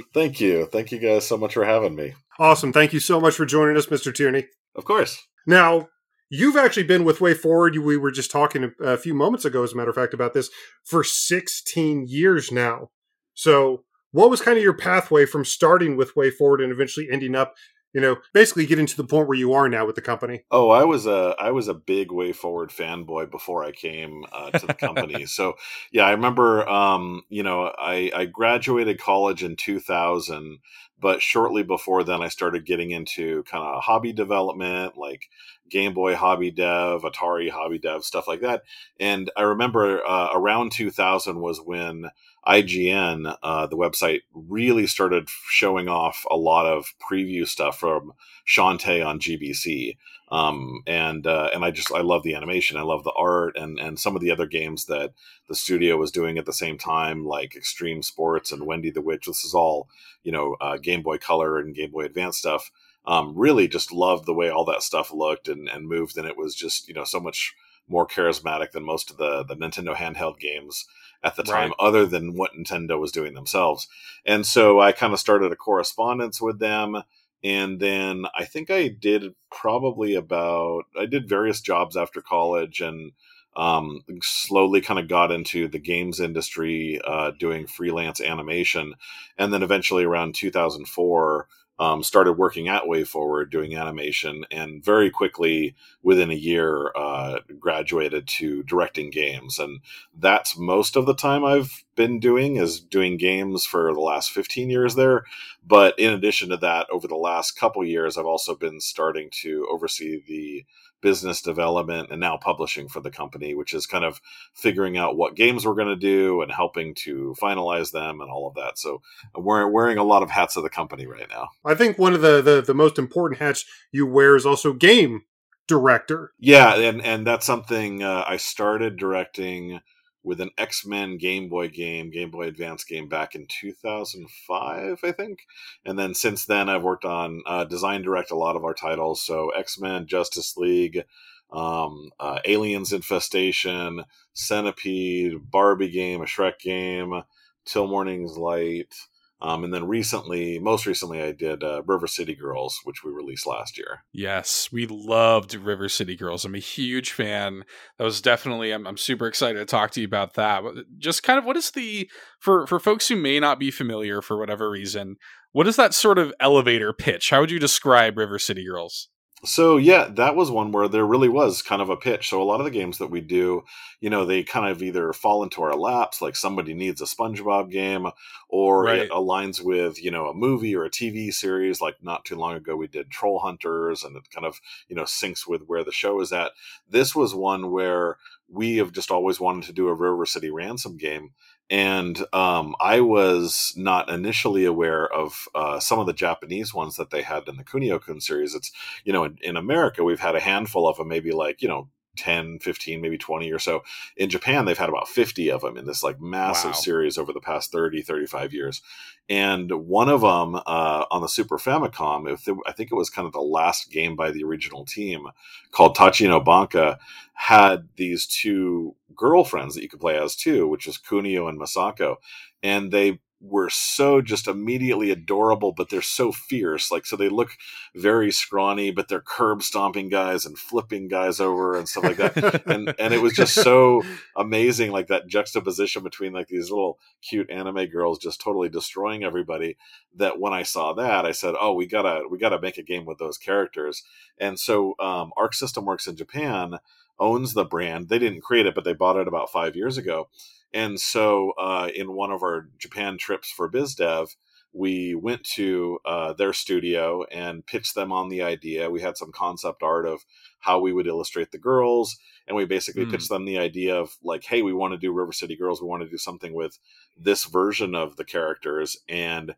Oh, 0.00 0.02
thank 0.12 0.40
you. 0.40 0.66
Thank 0.66 0.90
you 0.90 0.98
guys 0.98 1.28
so 1.28 1.36
much 1.36 1.54
for 1.54 1.64
having 1.64 1.94
me. 1.94 2.14
Awesome. 2.40 2.72
Thank 2.72 2.92
you 2.92 2.98
so 2.98 3.20
much 3.20 3.34
for 3.34 3.46
joining 3.46 3.76
us, 3.76 3.86
Mr. 3.86 4.12
Tierney. 4.12 4.48
Of 4.74 4.84
course. 4.84 5.16
Now, 5.46 5.90
you've 6.28 6.56
actually 6.56 6.88
been 6.88 7.04
with 7.04 7.20
WayForward. 7.20 7.78
We 7.78 7.96
were 7.96 8.10
just 8.10 8.32
talking 8.32 8.72
a 8.82 8.96
few 8.96 9.14
moments 9.14 9.44
ago, 9.44 9.62
as 9.62 9.74
a 9.74 9.76
matter 9.76 9.90
of 9.90 9.94
fact, 9.94 10.12
about 10.12 10.34
this 10.34 10.50
for 10.82 11.04
16 11.04 12.06
years 12.08 12.50
now. 12.50 12.90
So, 13.34 13.84
what 14.12 14.30
was 14.30 14.40
kind 14.40 14.56
of 14.56 14.62
your 14.62 14.76
pathway 14.76 15.26
from 15.26 15.44
starting 15.44 15.96
with 15.96 16.14
WayForward 16.14 16.62
and 16.62 16.72
eventually 16.72 17.08
ending 17.10 17.34
up 17.34 17.54
you 17.92 18.00
know 18.00 18.16
basically 18.32 18.64
getting 18.64 18.86
to 18.86 18.96
the 18.96 19.04
point 19.04 19.28
where 19.28 19.36
you 19.36 19.52
are 19.52 19.68
now 19.68 19.84
with 19.84 19.96
the 19.96 20.02
company? 20.02 20.44
Oh 20.50 20.70
i 20.70 20.84
was 20.84 21.06
a 21.06 21.34
i 21.38 21.50
was 21.50 21.68
a 21.68 21.74
big 21.74 22.08
WayForward 22.08 22.70
fanboy 22.70 23.30
before 23.30 23.64
i 23.64 23.72
came 23.72 24.24
uh, 24.32 24.50
to 24.50 24.66
the 24.66 24.74
company. 24.74 25.26
So 25.26 25.54
yeah 25.90 26.04
i 26.04 26.10
remember 26.12 26.68
um, 26.68 27.22
you 27.28 27.42
know 27.42 27.72
i 27.78 28.10
i 28.14 28.26
graduated 28.26 29.00
college 29.00 29.42
in 29.42 29.56
2000 29.56 30.58
but 31.00 31.20
shortly 31.20 31.62
before 31.62 32.04
then 32.04 32.22
i 32.22 32.28
started 32.28 32.64
getting 32.64 32.92
into 32.92 33.42
kind 33.44 33.64
of 33.64 33.82
hobby 33.82 34.12
development 34.12 34.96
like 34.96 35.28
game 35.72 35.94
boy 35.94 36.14
hobby 36.14 36.50
dev 36.50 37.02
atari 37.02 37.50
hobby 37.50 37.78
dev 37.78 38.04
stuff 38.04 38.28
like 38.28 38.42
that 38.42 38.62
and 39.00 39.30
i 39.36 39.42
remember 39.42 40.06
uh, 40.06 40.28
around 40.34 40.70
2000 40.70 41.40
was 41.40 41.60
when 41.60 42.10
IGN, 42.46 43.36
uh, 43.42 43.66
the 43.68 43.76
website, 43.76 44.22
really 44.34 44.86
started 44.86 45.28
showing 45.48 45.88
off 45.88 46.24
a 46.30 46.36
lot 46.36 46.66
of 46.66 46.92
preview 47.00 47.46
stuff 47.46 47.78
from 47.78 48.12
Shantae 48.46 49.04
on 49.06 49.20
GBC. 49.20 49.96
Um, 50.30 50.82
and 50.86 51.26
uh, 51.26 51.50
and 51.54 51.62
I 51.62 51.70
just 51.70 51.92
I 51.92 52.00
love 52.00 52.22
the 52.22 52.34
animation, 52.34 52.78
I 52.78 52.82
love 52.82 53.04
the 53.04 53.12
art, 53.12 53.56
and 53.56 53.78
and 53.78 54.00
some 54.00 54.16
of 54.16 54.22
the 54.22 54.30
other 54.30 54.46
games 54.46 54.86
that 54.86 55.12
the 55.46 55.54
studio 55.54 55.98
was 55.98 56.10
doing 56.10 56.38
at 56.38 56.46
the 56.46 56.54
same 56.54 56.78
time, 56.78 57.26
like 57.26 57.52
Xtreme 57.52 58.02
Sports 58.02 58.50
and 58.50 58.66
Wendy 58.66 58.90
the 58.90 59.02
Witch. 59.02 59.26
This 59.26 59.44
is 59.44 59.52
all 59.52 59.88
you 60.24 60.32
know 60.32 60.56
uh, 60.60 60.78
Game 60.78 61.02
Boy 61.02 61.18
Color 61.18 61.58
and 61.58 61.74
Game 61.74 61.90
Boy 61.90 62.06
Advance 62.06 62.38
stuff. 62.38 62.72
Um, 63.04 63.34
really, 63.36 63.66
just 63.66 63.92
loved 63.92 64.26
the 64.26 64.34
way 64.34 64.48
all 64.48 64.64
that 64.66 64.82
stuff 64.82 65.12
looked 65.12 65.48
and 65.48 65.68
and 65.68 65.88
moved, 65.88 66.16
and 66.16 66.26
it 66.26 66.36
was 66.36 66.54
just 66.54 66.88
you 66.88 66.94
know 66.94 67.04
so 67.04 67.20
much 67.20 67.54
more 67.88 68.06
charismatic 68.06 68.70
than 68.70 68.84
most 68.84 69.10
of 69.10 69.16
the 69.16 69.42
the 69.42 69.56
Nintendo 69.56 69.94
handheld 69.94 70.38
games 70.38 70.86
at 71.24 71.36
the 71.36 71.42
time, 71.42 71.68
right. 71.68 71.76
other 71.78 72.04
than 72.06 72.36
what 72.36 72.52
Nintendo 72.52 72.98
was 72.98 73.12
doing 73.12 73.34
themselves. 73.34 73.88
And 74.26 74.46
so 74.46 74.80
I 74.80 74.92
kind 74.92 75.12
of 75.12 75.20
started 75.20 75.52
a 75.52 75.56
correspondence 75.56 76.40
with 76.40 76.58
them. 76.58 77.02
And 77.44 77.80
then 77.80 78.24
I 78.36 78.44
think 78.44 78.70
I 78.70 78.88
did 78.88 79.34
probably 79.50 80.14
about, 80.14 80.84
I 80.98 81.06
did 81.06 81.28
various 81.28 81.60
jobs 81.60 81.96
after 81.96 82.20
college 82.20 82.80
and 82.80 83.12
um, 83.54 84.02
slowly 84.22 84.80
kind 84.80 84.98
of 84.98 85.08
got 85.08 85.30
into 85.30 85.68
the 85.68 85.78
games 85.78 86.20
industry, 86.20 87.00
uh, 87.04 87.32
doing 87.38 87.66
freelance 87.66 88.20
animation. 88.20 88.94
And 89.38 89.52
then 89.52 89.62
eventually 89.62 90.04
around 90.04 90.34
2004, 90.34 91.48
um, 91.82 92.04
started 92.04 92.34
working 92.34 92.68
at 92.68 92.84
WayForward 92.84 93.50
doing 93.50 93.74
animation, 93.74 94.44
and 94.52 94.84
very 94.84 95.10
quickly, 95.10 95.74
within 96.00 96.30
a 96.30 96.34
year, 96.34 96.92
uh, 96.94 97.40
graduated 97.58 98.28
to 98.28 98.62
directing 98.62 99.10
games. 99.10 99.58
And 99.58 99.80
that's 100.16 100.56
most 100.56 100.94
of 100.94 101.06
the 101.06 101.14
time 101.14 101.44
I've 101.44 101.82
been 101.96 102.20
doing 102.20 102.54
is 102.54 102.78
doing 102.78 103.16
games 103.16 103.66
for 103.66 103.92
the 103.92 104.00
last 104.00 104.30
15 104.30 104.70
years 104.70 104.94
there. 104.94 105.24
But 105.66 105.98
in 105.98 106.12
addition 106.12 106.50
to 106.50 106.56
that, 106.58 106.86
over 106.88 107.08
the 107.08 107.16
last 107.16 107.58
couple 107.58 107.84
years, 107.84 108.16
I've 108.16 108.26
also 108.26 108.54
been 108.54 108.80
starting 108.80 109.28
to 109.42 109.66
oversee 109.68 110.22
the 110.24 110.64
business 111.02 111.42
development 111.42 112.08
and 112.10 112.20
now 112.20 112.38
publishing 112.38 112.88
for 112.88 113.00
the 113.00 113.10
company, 113.10 113.54
which 113.54 113.74
is 113.74 113.86
kind 113.86 114.04
of 114.04 114.20
figuring 114.54 114.96
out 114.96 115.16
what 115.16 115.34
games 115.34 115.66
we're 115.66 115.74
going 115.74 115.88
to 115.88 115.96
do 115.96 116.40
and 116.40 116.50
helping 116.50 116.94
to 116.94 117.34
finalize 117.40 117.92
them 117.92 118.20
and 118.20 118.30
all 118.30 118.48
of 118.48 118.54
that. 118.54 118.78
So 118.78 119.02
we're 119.34 119.68
wearing 119.68 119.98
a 119.98 120.04
lot 120.04 120.22
of 120.22 120.30
hats 120.30 120.56
of 120.56 120.62
the 120.62 120.70
company 120.70 121.06
right 121.06 121.28
now. 121.28 121.48
I 121.64 121.74
think 121.74 121.98
one 121.98 122.14
of 122.14 122.22
the, 122.22 122.40
the, 122.40 122.62
the 122.62 122.74
most 122.74 122.98
important 122.98 123.40
hats 123.40 123.66
you 123.90 124.06
wear 124.06 124.36
is 124.36 124.46
also 124.46 124.72
game 124.72 125.24
director. 125.66 126.32
Yeah, 126.38 126.74
and 126.74 127.00
and 127.02 127.26
that's 127.26 127.46
something 127.46 128.02
uh, 128.02 128.24
I 128.26 128.36
started 128.36 128.96
directing 128.96 129.80
with 130.24 130.40
an 130.40 130.50
X 130.56 130.86
Men 130.86 131.18
Game 131.18 131.48
Boy 131.48 131.68
game, 131.68 132.10
Game 132.10 132.30
Boy 132.30 132.46
Advance 132.46 132.84
game 132.84 133.08
back 133.08 133.34
in 133.34 133.46
2005, 133.48 135.00
I 135.02 135.12
think. 135.12 135.40
And 135.84 135.98
then 135.98 136.14
since 136.14 136.44
then, 136.44 136.68
I've 136.68 136.82
worked 136.82 137.04
on 137.04 137.42
uh, 137.46 137.64
design 137.64 138.02
direct 138.02 138.30
a 138.30 138.36
lot 138.36 138.56
of 138.56 138.64
our 138.64 138.74
titles. 138.74 139.22
So 139.22 139.50
X 139.50 139.78
Men, 139.80 140.06
Justice 140.06 140.56
League, 140.56 141.04
um, 141.52 142.10
uh, 142.18 142.38
Aliens 142.44 142.92
Infestation, 142.92 144.04
Centipede, 144.32 145.50
Barbie 145.50 145.90
game, 145.90 146.22
a 146.22 146.24
Shrek 146.24 146.58
game, 146.60 147.22
Till 147.64 147.86
Morning's 147.86 148.36
Light. 148.36 148.94
Um, 149.42 149.64
and 149.64 149.74
then 149.74 149.88
recently, 149.88 150.60
most 150.60 150.86
recently, 150.86 151.20
I 151.20 151.32
did 151.32 151.64
uh, 151.64 151.82
River 151.82 152.06
City 152.06 152.34
Girls, 152.36 152.80
which 152.84 153.02
we 153.02 153.10
released 153.10 153.44
last 153.44 153.76
year. 153.76 154.04
Yes, 154.12 154.68
we 154.70 154.86
loved 154.86 155.54
River 155.54 155.88
City 155.88 156.14
Girls. 156.14 156.44
I'm 156.44 156.54
a 156.54 156.60
huge 156.60 157.10
fan. 157.10 157.64
That 157.98 158.04
was 158.04 158.20
definitely. 158.20 158.70
I'm, 158.70 158.86
I'm 158.86 158.96
super 158.96 159.26
excited 159.26 159.58
to 159.58 159.64
talk 159.64 159.90
to 159.92 160.00
you 160.00 160.06
about 160.06 160.34
that. 160.34 160.62
Just 160.96 161.24
kind 161.24 161.40
of 161.40 161.44
what 161.44 161.56
is 161.56 161.72
the 161.72 162.08
for 162.38 162.68
for 162.68 162.78
folks 162.78 163.08
who 163.08 163.16
may 163.16 163.40
not 163.40 163.58
be 163.58 163.72
familiar 163.72 164.22
for 164.22 164.38
whatever 164.38 164.70
reason. 164.70 165.16
What 165.50 165.66
is 165.66 165.76
that 165.76 165.92
sort 165.92 166.18
of 166.18 166.32
elevator 166.38 166.92
pitch? 166.92 167.30
How 167.30 167.40
would 167.40 167.50
you 167.50 167.58
describe 167.58 168.16
River 168.16 168.38
City 168.38 168.64
Girls? 168.64 169.08
So 169.44 169.76
yeah, 169.76 170.06
that 170.14 170.36
was 170.36 170.52
one 170.52 170.70
where 170.70 170.86
there 170.86 171.04
really 171.04 171.28
was 171.28 171.62
kind 171.62 171.82
of 171.82 171.90
a 171.90 171.96
pitch. 171.96 172.28
So 172.28 172.40
a 172.40 172.44
lot 172.44 172.60
of 172.60 172.64
the 172.64 172.70
games 172.70 172.98
that 172.98 173.10
we 173.10 173.20
do, 173.20 173.64
you 174.00 174.08
know, 174.08 174.24
they 174.24 174.44
kind 174.44 174.70
of 174.70 174.80
either 174.84 175.12
fall 175.12 175.42
into 175.42 175.62
our 175.62 175.74
laps, 175.74 176.22
like 176.22 176.36
somebody 176.36 176.74
needs 176.74 177.00
a 177.02 177.06
SpongeBob 177.06 177.68
game, 177.68 178.06
or 178.48 178.84
right. 178.84 179.00
it 179.00 179.10
aligns 179.10 179.60
with 179.60 180.00
you 180.02 180.12
know 180.12 180.28
a 180.28 180.34
movie 180.34 180.76
or 180.76 180.84
a 180.84 180.90
TV 180.90 181.32
series. 181.32 181.80
Like 181.80 181.96
not 182.02 182.24
too 182.24 182.36
long 182.36 182.54
ago, 182.54 182.76
we 182.76 182.86
did 182.86 183.10
Trollhunters, 183.10 184.04
and 184.04 184.16
it 184.16 184.30
kind 184.30 184.46
of 184.46 184.60
you 184.88 184.94
know 184.94 185.02
syncs 185.02 185.44
with 185.44 185.62
where 185.66 185.82
the 185.82 185.90
show 185.90 186.20
is 186.20 186.32
at. 186.32 186.52
This 186.88 187.16
was 187.16 187.34
one 187.34 187.72
where 187.72 188.18
we 188.48 188.76
have 188.76 188.92
just 188.92 189.10
always 189.10 189.40
wanted 189.40 189.64
to 189.64 189.72
do 189.72 189.88
a 189.88 189.94
River 189.94 190.24
City 190.24 190.50
Ransom 190.50 190.96
game 190.96 191.30
and 191.72 192.22
um, 192.34 192.76
I 192.80 193.00
was 193.00 193.72
not 193.78 194.10
initially 194.10 194.66
aware 194.66 195.10
of 195.10 195.48
uh, 195.54 195.80
some 195.80 195.98
of 195.98 196.04
the 196.06 196.12
Japanese 196.12 196.74
ones 196.74 196.96
that 196.96 197.08
they 197.08 197.22
had 197.22 197.48
in 197.48 197.56
the 197.56 197.64
Kunio 197.64 197.98
Kun 197.98 198.20
series. 198.20 198.54
It's 198.54 198.70
you 199.04 199.12
know 199.12 199.24
in, 199.24 199.38
in 199.40 199.56
America 199.56 200.04
we've 200.04 200.20
had 200.20 200.36
a 200.36 200.40
handful 200.40 200.86
of 200.86 200.98
them, 200.98 201.08
maybe 201.08 201.32
like 201.32 201.62
you 201.62 201.68
know 201.68 201.88
10 202.16 202.58
15 202.58 203.00
maybe 203.00 203.18
20 203.18 203.50
or 203.50 203.58
so. 203.58 203.82
In 204.16 204.28
japan 204.28 204.64
they've 204.64 204.78
had 204.78 204.88
about 204.88 205.08
50 205.08 205.50
of 205.50 205.62
them 205.62 205.76
in 205.76 205.86
this 205.86 206.02
like 206.02 206.20
massive 206.20 206.72
wow. 206.72 206.76
series 206.76 207.18
over 207.18 207.32
the 207.32 207.40
past 207.40 207.72
30 207.72 208.02
35 208.02 208.52
years. 208.52 208.82
And 209.28 209.70
one 209.70 210.08
of 210.08 210.20
them 210.20 210.56
uh, 210.56 211.04
on 211.10 211.22
the 211.22 211.28
super 211.28 211.58
famicom 211.58 212.30
if 212.30 212.46
it, 212.48 212.56
i 212.66 212.72
think 212.72 212.90
it 212.92 212.96
was 212.96 213.10
kind 213.10 213.26
of 213.26 213.32
the 213.32 213.40
last 213.40 213.90
game 213.90 214.16
by 214.16 214.30
the 214.30 214.44
original 214.44 214.84
team 214.84 215.26
called 215.70 215.96
tachi 215.96 216.28
no 216.28 216.40
banka 216.40 216.98
had 217.34 217.88
these 217.96 218.26
two 218.26 218.94
girlfriends 219.16 219.74
that 219.74 219.82
you 219.82 219.88
could 219.88 220.00
play 220.00 220.18
as 220.18 220.36
too 220.36 220.68
which 220.68 220.86
is 220.86 220.98
kunio 220.98 221.48
and 221.48 221.58
masako. 221.58 222.16
And 222.62 222.92
they 222.92 223.18
were 223.42 223.68
so 223.68 224.22
just 224.22 224.46
immediately 224.46 225.10
adorable, 225.10 225.72
but 225.72 225.90
they're 225.90 226.00
so 226.00 226.30
fierce. 226.30 226.92
Like, 226.92 227.04
so 227.04 227.16
they 227.16 227.28
look 227.28 227.56
very 227.94 228.30
scrawny, 228.30 228.92
but 228.92 229.08
they're 229.08 229.20
curb 229.20 229.62
stomping 229.62 230.08
guys 230.08 230.46
and 230.46 230.56
flipping 230.56 231.08
guys 231.08 231.40
over 231.40 231.76
and 231.76 231.88
stuff 231.88 232.04
like 232.04 232.16
that. 232.18 232.62
and 232.66 232.94
and 232.98 233.12
it 233.12 233.20
was 233.20 233.34
just 233.34 233.54
so 233.54 234.02
amazing, 234.36 234.92
like 234.92 235.08
that 235.08 235.26
juxtaposition 235.26 236.04
between 236.04 236.32
like 236.32 236.48
these 236.48 236.70
little 236.70 236.98
cute 237.20 237.50
anime 237.50 237.86
girls 237.86 238.18
just 238.18 238.40
totally 238.40 238.68
destroying 238.68 239.24
everybody. 239.24 239.76
That 240.16 240.38
when 240.38 240.52
I 240.52 240.62
saw 240.62 240.92
that, 240.94 241.26
I 241.26 241.32
said, 241.32 241.54
"Oh, 241.60 241.74
we 241.74 241.86
gotta 241.86 242.22
we 242.30 242.38
gotta 242.38 242.60
make 242.60 242.78
a 242.78 242.82
game 242.82 243.04
with 243.04 243.18
those 243.18 243.38
characters." 243.38 244.04
And 244.38 244.58
so, 244.58 244.94
um, 245.00 245.32
Arc 245.36 245.54
System 245.54 245.84
Works 245.84 246.06
in 246.06 246.16
Japan 246.16 246.78
owns 247.22 247.54
the 247.54 247.64
brand. 247.64 248.08
They 248.08 248.18
didn't 248.18 248.42
create 248.42 248.66
it, 248.66 248.74
but 248.74 248.84
they 248.84 248.92
bought 248.92 249.16
it 249.16 249.28
about 249.28 249.52
five 249.52 249.76
years 249.76 249.96
ago 249.96 250.28
and 250.74 250.98
so, 251.00 251.52
uh, 251.58 251.90
in 251.94 252.12
one 252.12 252.30
of 252.30 252.42
our 252.42 252.68
Japan 252.78 253.18
trips 253.18 253.50
for 253.50 253.70
BizDev, 253.70 254.34
we 254.72 255.14
went 255.14 255.44
to 255.44 255.98
uh, 256.06 256.32
their 256.32 256.54
studio 256.54 257.24
and 257.24 257.66
pitched 257.66 257.94
them 257.94 258.10
on 258.10 258.30
the 258.30 258.40
idea. 258.40 258.90
We 258.90 259.02
had 259.02 259.18
some 259.18 259.32
concept 259.32 259.82
art 259.82 260.06
of 260.06 260.24
how 260.60 260.80
we 260.80 260.94
would 260.94 261.06
illustrate 261.06 261.52
the 261.52 261.58
girls, 261.58 262.16
and 262.48 262.56
we 262.56 262.64
basically 262.64 263.04
mm. 263.04 263.10
pitched 263.10 263.28
them 263.28 263.44
the 263.44 263.58
idea 263.58 263.94
of 263.94 264.16
like, 264.24 264.44
"Hey, 264.44 264.62
we 264.62 264.72
want 264.72 264.92
to 264.92 264.98
do 264.98 265.12
River 265.12 265.32
City 265.32 265.56
Girls. 265.56 265.82
We 265.82 265.88
want 265.88 266.02
to 266.04 266.08
do 266.08 266.16
something 266.16 266.54
with 266.54 266.78
this 267.18 267.44
version 267.44 267.94
of 267.94 268.16
the 268.16 268.24
characters 268.24 268.96
and 269.08 269.54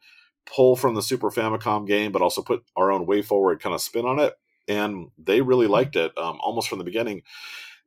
pull 0.46 0.74
from 0.74 0.94
the 0.96 1.02
Super 1.02 1.30
Famicom 1.30 1.86
game, 1.86 2.10
but 2.10 2.22
also 2.22 2.42
put 2.42 2.64
our 2.76 2.90
own 2.90 3.06
WayForward 3.06 3.60
kind 3.60 3.74
of 3.74 3.80
spin 3.80 4.06
on 4.06 4.18
it." 4.18 4.34
And 4.68 5.08
they 5.18 5.40
really 5.40 5.66
hmm. 5.66 5.72
liked 5.72 5.96
it 5.96 6.16
um, 6.16 6.38
almost 6.40 6.68
from 6.68 6.78
the 6.78 6.84
beginning. 6.84 7.22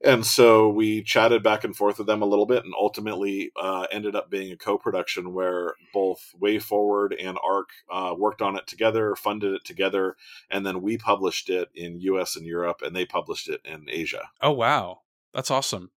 And 0.03 0.25
so 0.25 0.69
we 0.69 1.01
chatted 1.01 1.41
back 1.41 1.63
and 1.63 1.75
forth 1.75 1.97
with 1.97 2.05
them 2.05 2.21
a 2.21 2.27
little 2.27 2.45
bit 2.45 2.63
and 2.63 2.73
ultimately 2.79 3.51
uh, 3.59 3.87
ended 3.91 4.15
up 4.15 4.29
being 4.29 4.51
a 4.51 4.57
co-production 4.57 5.33
where 5.33 5.73
both 5.91 6.35
WayForward 6.39 7.15
and 7.19 7.37
arc 7.43 7.69
uh, 7.91 8.13
worked 8.15 8.41
on 8.41 8.55
it 8.55 8.67
together 8.67 9.15
funded 9.15 9.53
it 9.53 9.65
together 9.65 10.15
and 10.51 10.65
then 10.65 10.83
we 10.83 10.99
published 10.99 11.49
it 11.49 11.69
in 11.73 11.99
us 11.99 12.35
and 12.35 12.45
europe 12.45 12.81
and 12.85 12.95
they 12.95 13.05
published 13.05 13.49
it 13.49 13.61
in 13.65 13.87
asia. 13.89 14.29
Oh 14.39 14.51
wow. 14.51 14.99
That's 15.33 15.49
awesome. 15.49 15.89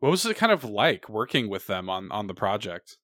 What 0.00 0.10
was 0.10 0.24
it 0.24 0.36
kind 0.36 0.52
of 0.52 0.64
like 0.64 1.08
working 1.08 1.48
with 1.48 1.66
them 1.66 1.90
on 1.90 2.10
on 2.10 2.28
the 2.28 2.34
project? 2.34 2.96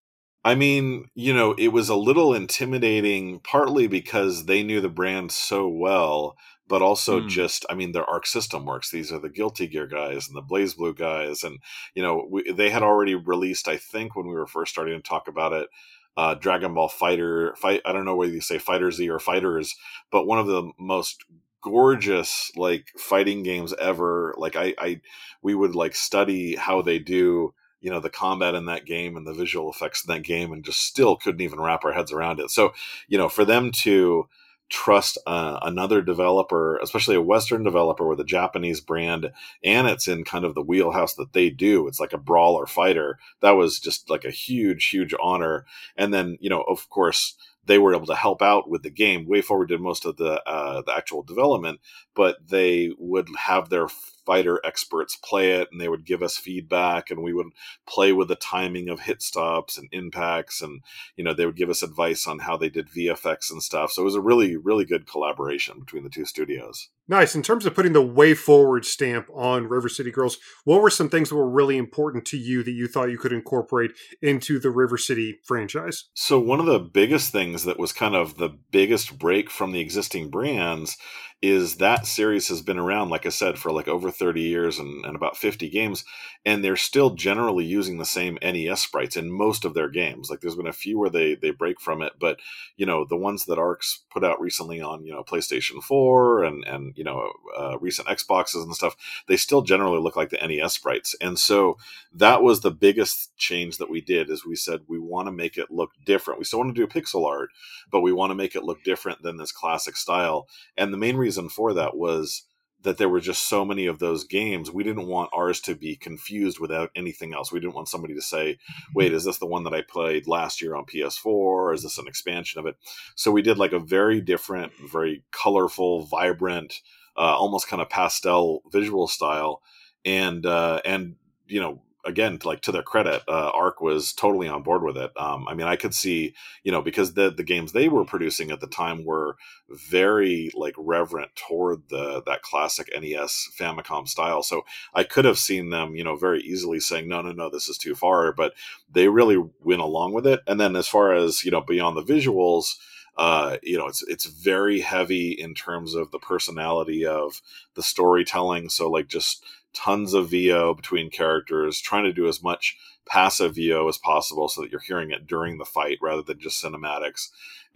I 0.44 0.54
mean, 0.54 1.08
you 1.14 1.34
know, 1.34 1.52
it 1.52 1.68
was 1.68 1.88
a 1.88 1.96
little 1.96 2.32
intimidating, 2.32 3.40
partly 3.40 3.86
because 3.86 4.46
they 4.46 4.62
knew 4.62 4.80
the 4.80 4.88
brand 4.88 5.30
so 5.30 5.68
well, 5.68 6.36
but 6.68 6.82
also 6.82 7.20
mm. 7.20 7.28
just 7.28 7.64
I 7.70 7.74
mean 7.74 7.92
their 7.92 8.08
Arc 8.08 8.26
System 8.26 8.64
Works. 8.64 8.90
These 8.90 9.10
are 9.10 9.18
the 9.18 9.28
Guilty 9.28 9.66
Gear 9.66 9.86
guys 9.86 10.28
and 10.28 10.36
the 10.36 10.42
BlazBlue 10.42 10.96
guys, 10.96 11.42
and 11.42 11.58
you 11.94 12.02
know 12.02 12.26
we, 12.30 12.50
they 12.52 12.70
had 12.70 12.82
already 12.82 13.14
released. 13.14 13.68
I 13.68 13.76
think 13.76 14.14
when 14.14 14.26
we 14.26 14.34
were 14.34 14.46
first 14.46 14.72
starting 14.72 14.96
to 14.96 15.02
talk 15.02 15.28
about 15.28 15.52
it, 15.52 15.68
uh, 16.16 16.34
Dragon 16.34 16.74
Ball 16.74 16.88
Fighter. 16.88 17.54
Fight. 17.56 17.80
I 17.84 17.92
don't 17.92 18.04
know 18.04 18.16
whether 18.16 18.32
you 18.32 18.40
say 18.40 18.58
Fighter 18.58 18.90
Z 18.90 19.08
or 19.08 19.18
Fighters, 19.18 19.76
but 20.10 20.26
one 20.26 20.38
of 20.38 20.46
the 20.46 20.70
most 20.78 21.24
gorgeous 21.62 22.52
like 22.56 22.88
fighting 22.98 23.42
games 23.42 23.74
ever. 23.80 24.34
Like 24.36 24.56
I, 24.56 24.74
I 24.78 25.00
we 25.42 25.54
would 25.54 25.74
like 25.74 25.94
study 25.94 26.54
how 26.56 26.82
they 26.82 26.98
do 26.98 27.54
you 27.80 27.90
know 27.90 28.00
the 28.00 28.10
combat 28.10 28.54
in 28.54 28.66
that 28.66 28.86
game 28.86 29.16
and 29.16 29.26
the 29.26 29.32
visual 29.32 29.70
effects 29.70 30.04
in 30.04 30.12
that 30.12 30.24
game 30.24 30.52
and 30.52 30.64
just 30.64 30.80
still 30.80 31.16
couldn't 31.16 31.40
even 31.40 31.60
wrap 31.60 31.84
our 31.84 31.92
heads 31.92 32.12
around 32.12 32.40
it 32.40 32.50
so 32.50 32.72
you 33.06 33.16
know 33.16 33.28
for 33.28 33.44
them 33.44 33.70
to 33.70 34.28
trust 34.68 35.18
uh, 35.26 35.58
another 35.62 36.02
developer, 36.02 36.76
especially 36.78 37.16
a 37.16 37.22
Western 37.22 37.62
developer 37.62 38.06
with 38.06 38.20
a 38.20 38.24
Japanese 38.24 38.80
brand, 38.80 39.30
and 39.64 39.88
it's 39.88 40.08
in 40.08 40.24
kind 40.24 40.44
of 40.44 40.54
the 40.54 40.62
wheelhouse 40.62 41.14
that 41.14 41.32
they 41.32 41.50
do. 41.50 41.86
It's 41.88 42.00
like 42.00 42.12
a 42.12 42.18
brawler 42.18 42.66
fighter. 42.66 43.18
That 43.40 43.52
was 43.52 43.80
just 43.80 44.10
like 44.10 44.24
a 44.24 44.30
huge, 44.30 44.88
huge 44.88 45.14
honor. 45.22 45.64
And 45.96 46.12
then, 46.12 46.38
you 46.40 46.50
know, 46.50 46.62
of 46.62 46.88
course, 46.90 47.36
they 47.64 47.78
were 47.78 47.94
able 47.94 48.06
to 48.06 48.14
help 48.14 48.42
out 48.42 48.68
with 48.68 48.82
the 48.82 48.90
game. 48.90 49.26
WayForward 49.26 49.68
did 49.68 49.80
most 49.80 50.04
of 50.04 50.16
the 50.16 50.42
uh, 50.48 50.82
the 50.82 50.94
actual 50.94 51.22
development, 51.22 51.80
but 52.14 52.36
they 52.48 52.90
would 52.98 53.28
have 53.38 53.68
their 53.68 53.88
fighter 54.28 54.60
experts 54.62 55.16
play 55.16 55.52
it 55.52 55.68
and 55.72 55.80
they 55.80 55.88
would 55.88 56.04
give 56.04 56.22
us 56.22 56.36
feedback 56.36 57.10
and 57.10 57.22
we 57.22 57.32
would 57.32 57.46
play 57.86 58.12
with 58.12 58.28
the 58.28 58.36
timing 58.36 58.90
of 58.90 59.00
hit 59.00 59.22
stops 59.22 59.78
and 59.78 59.88
impacts 59.90 60.60
and 60.60 60.82
you 61.16 61.24
know 61.24 61.32
they 61.32 61.46
would 61.46 61.56
give 61.56 61.70
us 61.70 61.82
advice 61.82 62.26
on 62.26 62.40
how 62.40 62.54
they 62.54 62.68
did 62.68 62.90
VFX 62.90 63.50
and 63.50 63.62
stuff. 63.62 63.90
So 63.90 64.02
it 64.02 64.04
was 64.04 64.14
a 64.14 64.20
really 64.20 64.54
really 64.54 64.84
good 64.84 65.06
collaboration 65.06 65.80
between 65.80 66.04
the 66.04 66.10
two 66.10 66.26
studios. 66.26 66.90
Nice. 67.10 67.34
In 67.34 67.42
terms 67.42 67.64
of 67.64 67.74
putting 67.74 67.94
the 67.94 68.02
WayForward 68.02 68.84
stamp 68.84 69.28
on 69.32 69.66
River 69.66 69.88
City 69.88 70.10
Girls, 70.10 70.38
what 70.64 70.82
were 70.82 70.90
some 70.90 71.08
things 71.08 71.30
that 71.30 71.36
were 71.36 71.48
really 71.48 71.78
important 71.78 72.26
to 72.26 72.36
you 72.36 72.62
that 72.62 72.72
you 72.72 72.86
thought 72.86 73.10
you 73.10 73.16
could 73.16 73.32
incorporate 73.32 73.92
into 74.20 74.58
the 74.58 74.70
River 74.70 74.98
City 74.98 75.38
franchise? 75.42 76.04
So 76.12 76.38
one 76.38 76.60
of 76.60 76.66
the 76.66 76.78
biggest 76.78 77.32
things 77.32 77.64
that 77.64 77.78
was 77.78 77.92
kind 77.92 78.14
of 78.14 78.36
the 78.36 78.50
biggest 78.70 79.18
break 79.18 79.48
from 79.48 79.72
the 79.72 79.80
existing 79.80 80.28
brands 80.28 80.98
is 81.40 81.76
that 81.76 82.04
series 82.04 82.48
has 82.48 82.62
been 82.62 82.78
around, 82.78 83.10
like 83.10 83.24
I 83.24 83.28
said, 83.28 83.58
for 83.58 83.70
like 83.70 83.86
over 83.86 84.10
30 84.10 84.40
years 84.40 84.78
and, 84.80 85.04
and 85.04 85.14
about 85.14 85.36
50 85.36 85.70
games, 85.70 86.04
and 86.44 86.64
they're 86.64 86.76
still 86.76 87.10
generally 87.10 87.64
using 87.64 87.98
the 87.98 88.04
same 88.04 88.38
NES 88.42 88.80
sprites 88.80 89.16
in 89.16 89.30
most 89.30 89.64
of 89.64 89.72
their 89.72 89.88
games. 89.88 90.30
Like 90.30 90.40
there's 90.40 90.56
been 90.56 90.66
a 90.66 90.72
few 90.72 90.98
where 90.98 91.10
they 91.10 91.36
they 91.36 91.50
break 91.50 91.80
from 91.80 92.02
it, 92.02 92.14
but 92.18 92.40
you 92.76 92.86
know 92.86 93.04
the 93.04 93.16
ones 93.16 93.44
that 93.44 93.58
Arcs 93.58 94.04
put 94.10 94.24
out 94.24 94.40
recently 94.40 94.80
on 94.80 95.04
you 95.04 95.12
know 95.12 95.22
PlayStation 95.22 95.80
4 95.80 96.42
and 96.42 96.64
and 96.64 96.97
you 96.98 97.04
know 97.04 97.32
uh, 97.58 97.78
recent 97.78 98.08
Xboxes 98.08 98.62
and 98.62 98.74
stuff, 98.74 98.96
they 99.26 99.36
still 99.36 99.62
generally 99.62 100.00
look 100.00 100.16
like 100.16 100.30
the 100.30 100.46
NES 100.46 100.74
sprites. 100.74 101.14
And 101.20 101.38
so 101.38 101.78
that 102.12 102.42
was 102.42 102.60
the 102.60 102.70
biggest 102.70 103.34
change 103.36 103.78
that 103.78 103.90
we 103.90 104.00
did 104.02 104.28
is 104.28 104.44
we 104.44 104.56
said 104.56 104.80
we 104.86 104.98
want 104.98 105.28
to 105.28 105.32
make 105.32 105.56
it 105.56 105.70
look 105.70 105.92
different. 106.04 106.38
We 106.38 106.44
still 106.44 106.58
want 106.58 106.74
to 106.74 106.86
do 106.86 107.00
pixel 107.00 107.26
art, 107.26 107.50
but 107.90 108.00
we 108.00 108.12
want 108.12 108.30
to 108.30 108.34
make 108.34 108.54
it 108.54 108.64
look 108.64 108.84
different 108.84 109.22
than 109.22 109.38
this 109.38 109.52
classic 109.52 109.96
style. 109.96 110.46
And 110.76 110.92
the 110.92 110.98
main 110.98 111.16
reason 111.16 111.38
reason 111.38 111.48
for 111.48 111.74
that 111.74 111.96
was 111.96 112.44
that 112.82 112.96
there 112.96 113.08
were 113.08 113.20
just 113.20 113.48
so 113.48 113.64
many 113.64 113.86
of 113.86 113.98
those 113.98 114.24
games. 114.24 114.70
We 114.70 114.84
didn't 114.84 115.08
want 115.08 115.30
ours 115.32 115.60
to 115.62 115.74
be 115.74 115.96
confused 115.96 116.60
without 116.60 116.90
anything 116.94 117.34
else. 117.34 117.50
We 117.50 117.58
didn't 117.58 117.74
want 117.74 117.88
somebody 117.88 118.14
to 118.14 118.22
say, 118.22 118.58
wait, 118.94 119.12
is 119.12 119.24
this 119.24 119.38
the 119.38 119.46
one 119.46 119.64
that 119.64 119.74
I 119.74 119.82
played 119.82 120.28
last 120.28 120.62
year 120.62 120.76
on 120.76 120.84
PS4? 120.84 121.26
Or 121.26 121.72
is 121.72 121.82
this 121.82 121.98
an 121.98 122.06
expansion 122.06 122.60
of 122.60 122.66
it? 122.66 122.76
So 123.16 123.32
we 123.32 123.42
did 123.42 123.58
like 123.58 123.72
a 123.72 123.80
very 123.80 124.20
different, 124.20 124.72
very 124.78 125.24
colorful, 125.32 126.02
vibrant, 126.02 126.80
uh, 127.16 127.36
almost 127.36 127.66
kind 127.66 127.82
of 127.82 127.90
pastel 127.90 128.62
visual 128.70 129.08
style. 129.08 129.60
And, 130.04 130.46
uh, 130.46 130.80
and, 130.84 131.16
you 131.48 131.60
know, 131.60 131.82
again, 132.04 132.38
like 132.44 132.62
to 132.62 132.72
their 132.72 132.82
credit, 132.82 133.22
uh, 133.28 133.50
Arc 133.54 133.80
was 133.80 134.12
totally 134.12 134.48
on 134.48 134.62
board 134.62 134.82
with 134.82 134.96
it. 134.96 135.10
Um, 135.16 135.46
I 135.48 135.54
mean, 135.54 135.66
I 135.66 135.76
could 135.76 135.94
see, 135.94 136.34
you 136.62 136.72
know, 136.72 136.82
because 136.82 137.14
the 137.14 137.30
the 137.30 137.42
games 137.42 137.72
they 137.72 137.88
were 137.88 138.04
producing 138.04 138.50
at 138.50 138.60
the 138.60 138.66
time 138.66 139.04
were 139.04 139.36
very 139.68 140.50
like 140.54 140.74
reverent 140.78 141.34
toward 141.36 141.88
the 141.88 142.22
that 142.26 142.42
classic 142.42 142.88
NES 142.98 143.48
Famicom 143.58 144.08
style. 144.08 144.42
So 144.42 144.64
I 144.94 145.04
could 145.04 145.24
have 145.24 145.38
seen 145.38 145.70
them, 145.70 145.94
you 145.94 146.04
know, 146.04 146.16
very 146.16 146.40
easily 146.40 146.80
saying, 146.80 147.08
no, 147.08 147.20
no, 147.22 147.32
no, 147.32 147.50
this 147.50 147.68
is 147.68 147.78
too 147.78 147.94
far. 147.94 148.32
But 148.32 148.54
they 148.90 149.08
really 149.08 149.42
went 149.60 149.82
along 149.82 150.12
with 150.12 150.26
it. 150.26 150.40
And 150.46 150.60
then 150.60 150.76
as 150.76 150.88
far 150.88 151.14
as 151.14 151.44
you 151.44 151.50
know, 151.50 151.60
beyond 151.60 151.96
the 151.96 152.04
visuals. 152.04 152.76
Uh, 153.16 153.56
you 153.64 153.76
know, 153.76 153.88
it's 153.88 154.04
it's 154.04 154.26
very 154.26 154.78
heavy 154.78 155.32
in 155.32 155.52
terms 155.52 155.96
of 155.96 156.12
the 156.12 156.20
personality 156.20 157.04
of 157.04 157.42
the 157.74 157.82
storytelling. 157.82 158.68
So 158.68 158.88
like 158.88 159.08
just 159.08 159.42
tons 159.78 160.12
of 160.12 160.30
VO 160.30 160.74
between 160.74 161.10
characters, 161.10 161.80
trying 161.80 162.04
to 162.04 162.12
do 162.12 162.26
as 162.26 162.42
much 162.42 162.76
passive 163.06 163.54
VO 163.54 163.88
as 163.88 163.96
possible 163.98 164.48
so 164.48 164.60
that 164.60 164.70
you're 164.70 164.80
hearing 164.80 165.10
it 165.10 165.26
during 165.26 165.56
the 165.58 165.64
fight 165.64 165.98
rather 166.02 166.22
than 166.22 166.38
just 166.40 166.62
cinematics. 166.62 167.28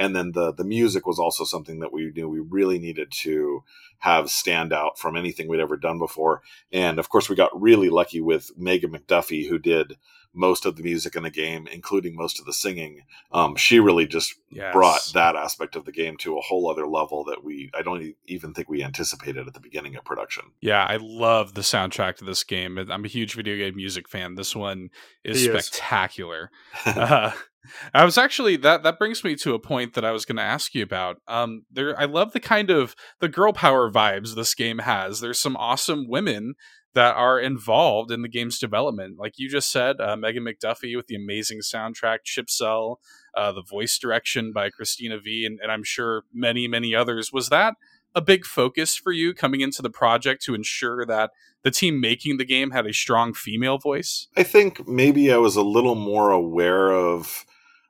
And 0.03 0.16
then 0.16 0.33
the 0.33 0.53
the 0.53 0.65
music 0.65 1.07
was 1.07 1.20
also 1.20 1.45
something 1.45 1.79
that 1.79 1.93
we 1.93 2.11
knew 2.11 2.29
we 2.29 2.41
really 2.41 2.81
needed 2.81 3.12
to 3.23 3.62
have 3.99 4.31
stand 4.31 4.73
out 4.73 4.99
from 4.99 5.16
anything 5.16 5.47
we'd 5.47 5.61
ever 5.61 5.77
done 5.77 6.01
before. 6.01 6.43
And 6.73 6.99
of 6.99 7.09
course, 7.09 7.29
we 7.29 7.37
got 7.37 7.61
really 7.61 7.89
lucky 7.89 8.20
with 8.20 8.51
Megan 8.57 8.91
McDuffie, 8.91 9.49
who 9.49 9.61
did 9.61 9.97
most 10.35 10.66
of 10.66 10.74
the 10.74 10.83
music 10.83 11.15
in 11.15 11.23
the 11.23 11.31
game, 11.31 11.69
including 11.70 12.16
most 12.16 12.41
of 12.41 12.47
the 12.47 12.53
singing. 12.53 13.03
Um, 13.31 13.55
she 13.55 13.79
really 13.79 14.09
just 14.09 14.35
yes. 14.51 14.73
brought 14.73 15.09
that 15.15 15.37
aspect 15.37 15.77
of 15.77 15.85
the 15.85 15.93
game 15.93 16.16
to 16.19 16.37
a 16.37 16.41
whole 16.41 16.69
other 16.69 16.89
level 16.89 17.23
that 17.27 17.45
we 17.45 17.70
I 17.73 17.83
don't 17.83 18.16
even 18.27 18.55
think 18.55 18.69
we 18.69 18.83
anticipated 18.83 19.47
at 19.47 19.55
the 19.55 19.61
beginning 19.61 19.95
of 19.95 20.05
production. 20.05 20.47
Yeah, 20.61 20.85
I 20.85 20.97
love 21.01 21.55
the 21.55 21.61
soundtrack 21.61 22.16
to 22.16 22.24
this 22.24 22.43
game. 22.43 22.77
I'm 22.77 23.05
a 23.05 23.09
huge 23.09 23.35
video 23.35 23.57
game 23.57 23.77
music 23.77 24.09
fan. 24.09 24.35
This 24.35 24.57
one 24.57 24.91
is 25.23 25.43
he 25.43 25.47
spectacular. 25.47 26.51
Is. 26.87 26.97
uh, 26.97 27.33
I 27.94 28.05
was 28.05 28.18
actually 28.18 28.56
that 28.56 28.82
that 28.82 28.98
brings 28.98 29.24
me 29.24 29.34
to 29.36 29.55
a 29.55 29.59
point 29.59 29.94
that 29.94 30.05
I 30.05 30.12
was 30.12 30.24
going 30.24 30.36
to 30.36 30.43
ask 30.43 30.74
you 30.74 30.82
about. 30.82 31.18
Um, 31.28 31.64
there, 31.70 31.98
I 31.98 32.05
love 32.05 32.32
the 32.32 32.40
kind 32.40 32.70
of 32.70 32.94
the 33.20 33.28
girl 33.28 33.52
power 33.52 33.90
vibes 33.90 34.34
this 34.34 34.55
game 34.55 34.78
has. 34.78 35.20
There's 35.20 35.39
some 35.39 35.56
awesome 35.56 36.09
women 36.09 36.55
that 36.94 37.14
are 37.16 37.40
involved 37.40 38.10
in 38.10 38.22
the 38.22 38.28
game's 38.28 38.59
development. 38.59 39.18
Like 39.18 39.39
you 39.39 39.48
just 39.48 39.70
said, 39.70 40.01
uh, 40.01 40.16
Megan 40.16 40.44
McDuffie 40.44 40.97
with 40.97 41.06
the 41.06 41.16
amazing 41.16 41.60
soundtrack, 41.60 42.18
Chipzel, 42.26 42.97
uh, 43.34 43.52
the 43.52 43.62
voice 43.62 43.98
direction 43.98 44.52
by 44.52 44.68
Cristina 44.68 45.18
Vee, 45.18 45.47
and, 45.47 45.59
and 45.62 45.72
I'm 45.72 45.84
sure 45.84 46.24
many, 46.32 46.68
many 46.68 46.94
others. 46.94 47.32
Was 47.32 47.48
that 47.48 47.74
a 48.14 48.20
big 48.20 48.44
focus 48.44 48.94
for 48.94 49.10
you 49.10 49.32
coming 49.32 49.62
into 49.62 49.80
the 49.80 49.89
project 49.89 50.43
to 50.44 50.55
ensure 50.55 51.06
that 51.06 51.30
the 51.62 51.70
team 51.70 51.98
making 51.98 52.36
the 52.36 52.44
game 52.44 52.72
had 52.72 52.86
a 52.86 52.93
strong 52.93 53.32
female 53.32 53.78
voice? 53.78 54.28
I 54.36 54.43
think 54.43 54.86
maybe 54.86 55.32
I 55.32 55.39
was 55.39 55.56
a 55.56 55.62
little 55.62 55.94
more 55.94 56.30
aware 56.30 56.93
of 56.93 57.47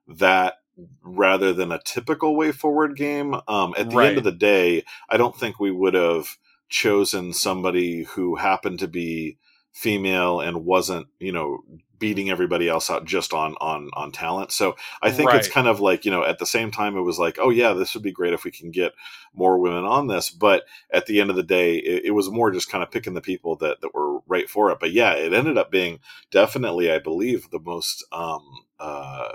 that 0.09 0.55
rather 1.03 1.53
than 1.53 1.71
a 1.73 1.81
typical 1.85 2.35
WayForward 2.37 2.97
game. 2.97 3.37
Um, 3.49 3.75
at 3.79 3.91
the 3.91 3.97
Right. 3.97 4.07
end 4.09 4.19
of 4.19 4.25
the 4.25 4.33
day, 4.33 4.85
I 5.09 5.17
don't 5.17 5.37
think 5.37 5.61
we 5.61 5.71
would 5.71 5.95
have 5.95 6.37
chosen 6.69 7.33
somebody 7.33 8.05
who 8.05 8.37
happened 8.37 8.79
to 8.81 8.89
be 8.89 9.37
female 9.73 10.41
and 10.41 10.65
wasn't, 10.65 11.07
you 11.19 11.33
know, 11.33 11.59
beating 11.99 12.31
everybody 12.31 12.69
else 12.69 12.91
out 12.91 13.05
just 13.05 13.33
on 13.33 13.55
on 13.61 13.89
on 13.93 14.11
talent. 14.11 14.51
So 14.51 14.75
I 15.01 15.13
think 15.13 15.35
it's 15.35 15.47
kind 15.47 15.69
of 15.69 15.79
like, 15.81 16.05
you 16.05 16.11
know, 16.11 16.25
at 16.25 16.39
the 16.41 16.47
same 16.47 16.71
time 16.73 16.97
it 16.97 17.03
was 17.03 17.19
like, 17.19 17.39
oh 17.41 17.51
yeah, 17.51 17.75
this 17.75 17.95
would 17.95 18.03
be 18.03 18.11
great 18.11 18.33
if 18.33 18.43
we 18.45 18.51
can 18.51 18.71
get 18.73 18.93
more 19.35 19.59
women 19.59 19.85
on 19.85 20.09
this, 20.09 20.29
but 20.31 20.65
at 20.91 21.07
the 21.07 21.21
end 21.21 21.31
of 21.31 21.37
the 21.37 21.43
day, 21.45 21.77
it, 21.77 22.07
it 22.07 22.11
was 22.11 22.29
more 22.29 22.51
just 22.51 22.69
kind 22.71 22.83
of 22.83 22.91
picking 22.91 23.15
the 23.15 23.21
people 23.21 23.57
that 23.57 23.81
that 23.83 23.95
were 23.95 24.19
right 24.27 24.51
for 24.51 24.71
it. 24.73 24.79
But 24.81 24.93
yeah, 24.93 25.13
it 25.15 25.33
ended 25.33 25.57
up 25.57 25.71
being 25.71 26.01
definitely, 26.31 26.91
I 26.91 26.99
believe, 26.99 27.49
the 27.51 27.61
most 27.61 28.05
um 28.13 28.43
uh 28.81 29.29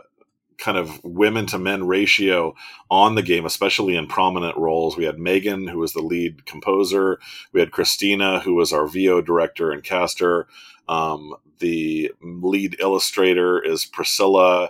kind 0.57 0.77
of 0.77 1.03
women 1.03 1.45
to 1.47 1.59
men 1.59 1.87
ratio 1.87 2.55
on 2.89 3.15
the 3.15 3.21
game, 3.21 3.45
especially 3.45 3.95
in 3.95 4.07
prominent 4.07 4.57
roles. 4.57 4.97
We 4.97 5.05
had 5.05 5.19
Megan, 5.19 5.67
who 5.67 5.79
was 5.79 5.93
the 5.93 6.01
lead 6.01 6.45
composer. 6.45 7.19
We 7.53 7.59
had 7.59 7.71
Cristina, 7.71 8.39
who 8.39 8.55
was 8.55 8.73
our 8.73 8.87
VO 8.87 9.21
director 9.21 9.71
and 9.71 9.83
caster. 9.83 10.47
Um, 10.87 11.35
the 11.59 12.11
lead 12.21 12.77
illustrator 12.79 13.61
is 13.63 13.85
Priscilla, 13.85 14.69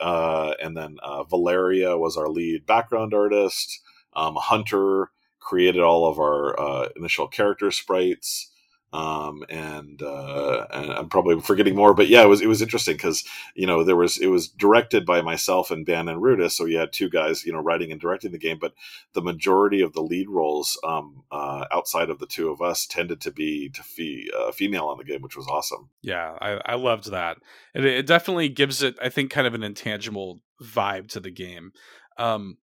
uh, 0.00 0.54
and 0.62 0.76
then 0.76 0.98
uh, 1.02 1.24
Valeria 1.24 1.96
was 1.98 2.16
our 2.16 2.28
lead 2.28 2.66
background 2.66 3.14
artist. 3.14 3.80
Um, 4.14 4.36
Hunter 4.36 5.10
created 5.40 5.82
all 5.82 6.06
of 6.06 6.18
our 6.18 6.58
uh, 6.58 6.88
initial 6.96 7.28
character 7.28 7.70
sprites. 7.70 8.50
Um, 8.94 9.42
and, 9.48 10.00
uh, 10.02 10.66
and 10.72 10.92
I'm 10.92 11.08
probably 11.08 11.40
forgetting 11.40 11.74
more, 11.74 11.94
but 11.94 12.06
yeah, 12.06 12.22
it 12.22 12.28
was 12.28 12.40
it 12.40 12.46
was 12.46 12.62
interesting 12.62 12.94
because 12.94 13.24
you 13.56 13.66
know 13.66 13.82
there 13.82 13.96
was 13.96 14.18
it 14.18 14.28
was 14.28 14.46
directed 14.46 15.04
by 15.04 15.20
myself 15.20 15.72
and 15.72 15.84
Bannon 15.84 16.20
Rudis, 16.20 16.52
so 16.52 16.64
you 16.64 16.78
had 16.78 16.92
two 16.92 17.10
guys 17.10 17.44
you 17.44 17.52
know 17.52 17.58
writing 17.58 17.90
and 17.90 18.00
directing 18.00 18.30
the 18.30 18.38
game, 18.38 18.58
but 18.60 18.72
the 19.12 19.20
majority 19.20 19.80
of 19.80 19.94
the 19.94 20.00
lead 20.00 20.28
roles 20.28 20.78
um, 20.84 21.24
uh, 21.32 21.64
outside 21.72 22.08
of 22.08 22.20
the 22.20 22.26
two 22.26 22.50
of 22.50 22.62
us 22.62 22.86
tended 22.86 23.20
to 23.22 23.32
be 23.32 23.68
to 23.70 23.82
fe- 23.82 24.30
uh, 24.38 24.52
female 24.52 24.86
on 24.86 24.98
the 24.98 25.04
game, 25.04 25.22
which 25.22 25.36
was 25.36 25.48
awesome. 25.48 25.88
Yeah, 26.00 26.36
I, 26.40 26.60
I 26.64 26.74
loved 26.76 27.10
that. 27.10 27.38
It, 27.74 27.84
it 27.84 28.06
definitely 28.06 28.48
gives 28.48 28.80
it, 28.80 28.94
I 29.02 29.08
think, 29.08 29.32
kind 29.32 29.48
of 29.48 29.54
an 29.54 29.64
intangible 29.64 30.40
vibe 30.62 31.08
to 31.08 31.20
the 31.20 31.32
game. 31.32 31.72
Um, 32.16 32.58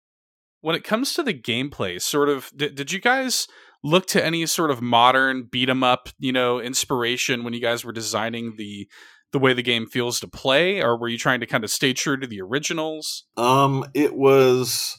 when 0.61 0.77
it 0.77 0.85
comes 0.85 1.15
to 1.15 1.24
the 1.24 1.35
gameplay, 1.35 2.01
sort 2.01 2.28
of, 2.28 2.52
did, 2.55 2.77
did 2.77 2.93
you 2.93 3.01
guys 3.01 3.48
look 3.82 4.07
to 4.07 4.24
any 4.24 4.44
sort 4.47 4.70
of 4.70 4.82
modern 4.82 5.44
beat 5.44 5.69
'em 5.69 5.82
up, 5.82 6.09
you 6.19 6.32
know, 6.32 6.61
inspiration 6.61 7.44
when 7.44 7.55
you 7.55 7.61
guys 7.61 7.85
were 7.85 7.93
designing 7.93 8.57
the 8.57 8.89
the 9.32 9.39
way 9.39 9.52
the 9.52 9.62
game 9.62 9.86
feels 9.86 10.19
to 10.20 10.27
play, 10.28 10.82
or 10.82 10.98
were 10.98 11.09
you 11.09 11.16
trying 11.19 11.39
to 11.40 11.47
kind 11.47 11.62
of 11.62 11.70
stay 11.70 11.93
true 11.93 12.16
to 12.19 12.27
the 12.27 12.40
originals? 12.40 13.24
Um, 13.36 13.85
it 13.94 14.15
was 14.16 14.98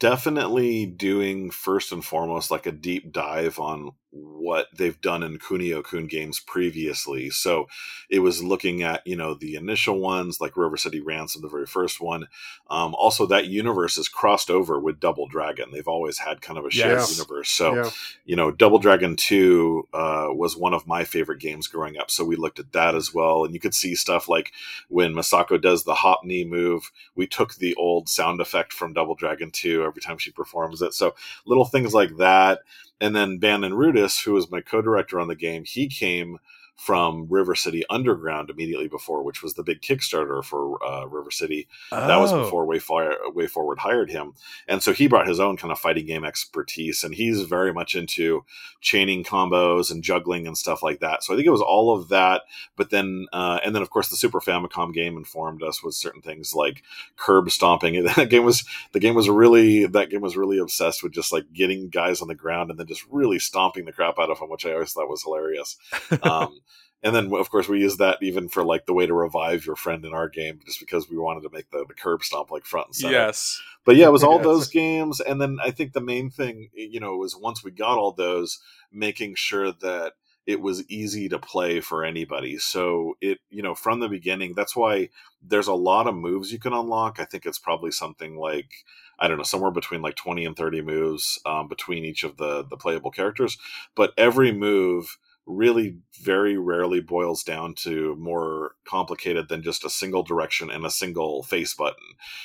definitely 0.00 0.86
doing 0.86 1.50
first 1.50 1.92
and 1.92 2.04
foremost 2.04 2.50
like 2.50 2.66
a 2.66 2.72
deep 2.72 3.12
dive 3.12 3.58
on 3.60 3.92
what 4.10 4.68
they've 4.76 5.00
done 5.00 5.22
in 5.22 5.38
Kunio 5.38 5.84
Kun 5.84 6.06
games 6.06 6.40
previously. 6.40 7.28
So 7.30 7.68
it 8.08 8.20
was 8.20 8.42
looking 8.42 8.82
at, 8.82 9.06
you 9.06 9.16
know, 9.16 9.34
the 9.34 9.54
initial 9.54 10.00
ones 10.00 10.40
like 10.40 10.56
River 10.56 10.76
City 10.76 11.00
Ransom, 11.00 11.42
the 11.42 11.48
very 11.48 11.66
first 11.66 12.00
one. 12.00 12.26
Um, 12.70 12.94
also, 12.94 13.26
that 13.26 13.46
universe 13.48 13.98
is 13.98 14.08
crossed 14.08 14.50
over 14.50 14.78
with 14.80 14.98
Double 15.00 15.26
Dragon. 15.26 15.70
They've 15.72 15.86
always 15.86 16.18
had 16.18 16.40
kind 16.40 16.58
of 16.58 16.64
a 16.64 16.70
shared 16.70 16.98
Yes. 16.98 17.16
universe. 17.18 17.50
So, 17.50 17.74
yeah. 17.74 17.90
you 18.24 18.36
know, 18.36 18.50
Double 18.50 18.78
Dragon 18.78 19.14
2 19.16 19.88
uh, 19.92 20.26
was 20.30 20.56
one 20.56 20.74
of 20.74 20.86
my 20.86 21.04
favorite 21.04 21.40
games 21.40 21.66
growing 21.66 21.98
up. 21.98 22.10
So 22.10 22.24
we 22.24 22.36
looked 22.36 22.58
at 22.58 22.72
that 22.72 22.94
as 22.94 23.12
well. 23.12 23.44
And 23.44 23.52
you 23.52 23.60
could 23.60 23.74
see 23.74 23.94
stuff 23.94 24.28
like 24.28 24.52
when 24.88 25.12
Misako 25.12 25.60
does 25.60 25.84
the 25.84 25.94
hop 25.94 26.24
knee 26.24 26.44
move, 26.44 26.90
we 27.14 27.26
took 27.26 27.56
the 27.56 27.74
old 27.74 28.08
sound 28.08 28.40
effect 28.40 28.72
from 28.72 28.94
Double 28.94 29.14
Dragon 29.14 29.50
2 29.50 29.84
every 29.84 30.00
time 30.00 30.18
she 30.18 30.30
performs 30.30 30.80
it. 30.82 30.94
So 30.94 31.14
little 31.44 31.64
things 31.66 31.92
like 31.92 32.16
that. 32.16 32.60
And 33.00 33.14
then 33.14 33.38
Bannon 33.38 33.72
Rudis, 33.72 34.24
who 34.24 34.32
was 34.32 34.50
my 34.50 34.60
co 34.60 34.82
director 34.82 35.20
on 35.20 35.28
the 35.28 35.36
game, 35.36 35.64
he 35.64 35.88
came 35.88 36.38
from 36.78 37.26
River 37.28 37.54
City 37.56 37.84
Underground 37.90 38.50
immediately 38.50 38.86
before, 38.86 39.22
which 39.24 39.42
was 39.42 39.54
the 39.54 39.64
big 39.64 39.82
Kickstarter 39.82 40.44
for 40.44 40.82
uh, 40.82 41.04
River 41.06 41.30
City 41.32 41.66
that 41.90 42.16
was 42.20 42.32
Oh. 42.32 42.44
before 42.44 42.64
Way, 42.66 42.78
Fire, 42.78 43.14
WayForward 43.34 43.78
hired 43.78 44.10
him. 44.10 44.32
And 44.68 44.80
so 44.82 44.92
he 44.92 45.08
brought 45.08 45.26
his 45.26 45.40
own 45.40 45.56
kind 45.56 45.72
of 45.72 45.78
fighting 45.80 46.06
game 46.06 46.24
expertise, 46.24 47.02
and 47.02 47.12
he's 47.14 47.42
very 47.42 47.72
much 47.72 47.96
into 47.96 48.44
chaining 48.80 49.24
combos 49.24 49.90
and 49.90 50.04
juggling 50.04 50.46
and 50.46 50.56
stuff 50.56 50.82
like 50.82 51.00
that. 51.00 51.24
So 51.24 51.32
I 51.34 51.36
think 51.36 51.48
it 51.48 51.50
was 51.50 51.60
all 51.60 51.92
of 51.94 52.08
that. 52.10 52.42
But 52.76 52.90
then, 52.90 53.26
uh, 53.32 53.58
and 53.64 53.74
then 53.74 53.82
of 53.82 53.90
course, 53.90 54.08
the 54.08 54.16
Super 54.16 54.40
Famicom 54.40 54.94
game 54.94 55.16
informed 55.16 55.64
us 55.64 55.82
with 55.82 55.94
certain 55.94 56.22
things 56.22 56.54
like 56.54 56.82
curb 57.16 57.50
stomping. 57.50 58.06
That 58.16 58.30
game 58.30 58.44
was 58.44 58.64
the 58.92 59.00
game 59.00 59.14
was 59.16 59.28
really 59.28 59.84
that 59.86 60.10
game 60.10 60.20
was 60.20 60.36
really 60.36 60.58
obsessed 60.58 61.02
with 61.02 61.12
just 61.12 61.32
like 61.32 61.52
getting 61.52 61.88
guys 61.88 62.22
on 62.22 62.28
the 62.28 62.34
ground 62.34 62.70
and 62.70 62.78
then 62.78 62.86
just 62.86 63.04
really 63.10 63.38
stomping 63.40 63.84
the 63.84 63.92
crap 63.92 64.18
out 64.18 64.30
of 64.30 64.38
them, 64.38 64.48
which 64.48 64.64
I 64.64 64.72
always 64.72 64.92
thought 64.92 65.08
was 65.08 65.24
hilarious. 65.24 65.76
Um, 66.22 66.58
and 67.02 67.14
then, 67.14 67.32
of 67.32 67.50
course, 67.50 67.68
we 67.68 67.80
use 67.80 67.96
that 67.98 68.18
even 68.22 68.48
for 68.48 68.64
like 68.64 68.86
the 68.86 68.92
way 68.92 69.06
to 69.06 69.14
revive 69.14 69.64
your 69.64 69.76
friend 69.76 70.04
in 70.04 70.12
our 70.12 70.28
game, 70.28 70.60
just 70.66 70.80
because 70.80 71.08
we 71.08 71.16
wanted 71.16 71.42
to 71.42 71.50
make 71.50 71.70
the, 71.70 71.84
the 71.86 71.94
curb 71.94 72.24
stomp 72.24 72.50
like 72.50 72.64
front 72.64 72.88
and 72.88 72.94
center. 72.96 73.14
Yes. 73.14 73.60
But 73.84 73.96
yeah, 73.96 74.06
it 74.06 74.12
was 74.12 74.24
all 74.24 74.36
Yes. 74.36 74.44
those 74.44 74.68
games. 74.68 75.20
And 75.20 75.40
then 75.40 75.58
I 75.62 75.70
think 75.70 75.92
the 75.92 76.00
main 76.00 76.30
thing, 76.30 76.70
you 76.74 76.98
know, 76.98 77.16
was 77.16 77.36
once 77.36 77.62
we 77.62 77.70
got 77.70 77.98
all 77.98 78.12
those, 78.12 78.58
making 78.92 79.36
sure 79.36 79.70
that 79.70 80.14
it 80.46 80.60
was 80.60 80.88
easy 80.90 81.28
to 81.28 81.38
play 81.38 81.78
for 81.78 82.04
anybody. 82.04 82.56
So 82.56 83.16
it, 83.20 83.38
you 83.50 83.62
know, 83.62 83.74
from 83.74 84.00
the 84.00 84.08
beginning, 84.08 84.54
that's 84.54 84.74
why 84.74 85.10
there's 85.42 85.68
a 85.68 85.74
lot 85.74 86.06
of 86.06 86.14
moves 86.14 86.50
you 86.52 86.58
can 86.58 86.72
unlock. 86.72 87.20
I 87.20 87.26
think 87.26 87.44
it's 87.44 87.58
probably 87.58 87.90
something 87.90 88.36
like, 88.38 88.70
I 89.18 89.28
don't 89.28 89.36
know, 89.36 89.42
somewhere 89.42 89.70
between 89.70 90.00
like 90.00 90.16
20 90.16 90.46
and 90.46 90.56
30 90.56 90.80
moves 90.82 91.38
um, 91.44 91.68
between 91.68 92.04
each 92.04 92.24
of 92.24 92.38
the, 92.38 92.64
the 92.64 92.78
playable 92.78 93.10
characters. 93.10 93.58
But 93.94 94.14
every 94.16 94.50
move 94.50 95.18
really 95.48 95.96
very 96.20 96.58
rarely 96.58 97.00
boils 97.00 97.42
down 97.42 97.74
to 97.74 98.14
more 98.16 98.72
complicated 98.86 99.48
than 99.48 99.62
just 99.62 99.84
a 99.84 99.90
single 99.90 100.22
direction 100.22 100.70
and 100.70 100.84
a 100.84 100.90
single 100.90 101.42
face 101.42 101.74
button. 101.74 102.04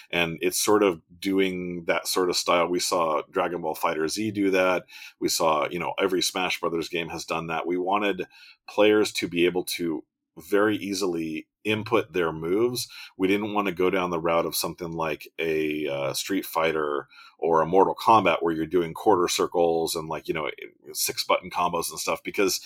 And 0.09 0.37
it's 0.41 0.57
sort 0.57 0.83
of 0.83 1.01
doing 1.19 1.83
that 1.85 2.07
sort 2.07 2.29
of 2.29 2.37
style. 2.37 2.67
We 2.67 2.79
saw 2.79 3.21
dragon 3.29 3.61
ball 3.61 3.75
fighter 3.75 4.07
z 4.07 4.31
do 4.31 4.49
that. 4.51 4.85
We 5.19 5.27
saw 5.27 5.67
you 5.69 5.79
know 5.79 5.93
every 5.99 6.21
smash 6.21 6.59
brothers 6.59 6.89
game 6.89 7.09
has 7.09 7.25
done 7.25 7.47
that. 7.47 7.67
We 7.67 7.77
wanted 7.77 8.25
players 8.67 9.11
to 9.13 9.27
be 9.27 9.45
able 9.45 9.65
to 9.65 10.03
very 10.37 10.77
easily 10.77 11.47
input 11.63 12.13
their 12.13 12.31
moves. 12.31 12.87
We 13.17 13.27
didn't 13.27 13.53
want 13.53 13.67
to 13.67 13.73
go 13.73 13.89
down 13.89 14.09
the 14.09 14.19
route 14.19 14.45
of 14.45 14.55
something 14.55 14.91
like 14.91 15.27
a 15.39 15.87
uh, 15.87 16.13
street 16.13 16.45
fighter 16.45 17.07
or 17.37 17.61
a 17.61 17.65
mortal 17.65 17.95
kombat 17.95 18.37
where 18.41 18.53
you're 18.53 18.65
doing 18.65 18.93
quarter 18.93 19.27
circles 19.27 19.95
and 19.95 20.07
like 20.07 20.27
you 20.27 20.33
know 20.33 20.49
six 20.93 21.23
button 21.23 21.49
combos 21.49 21.89
and 21.89 21.99
stuff 21.99 22.21
because 22.23 22.61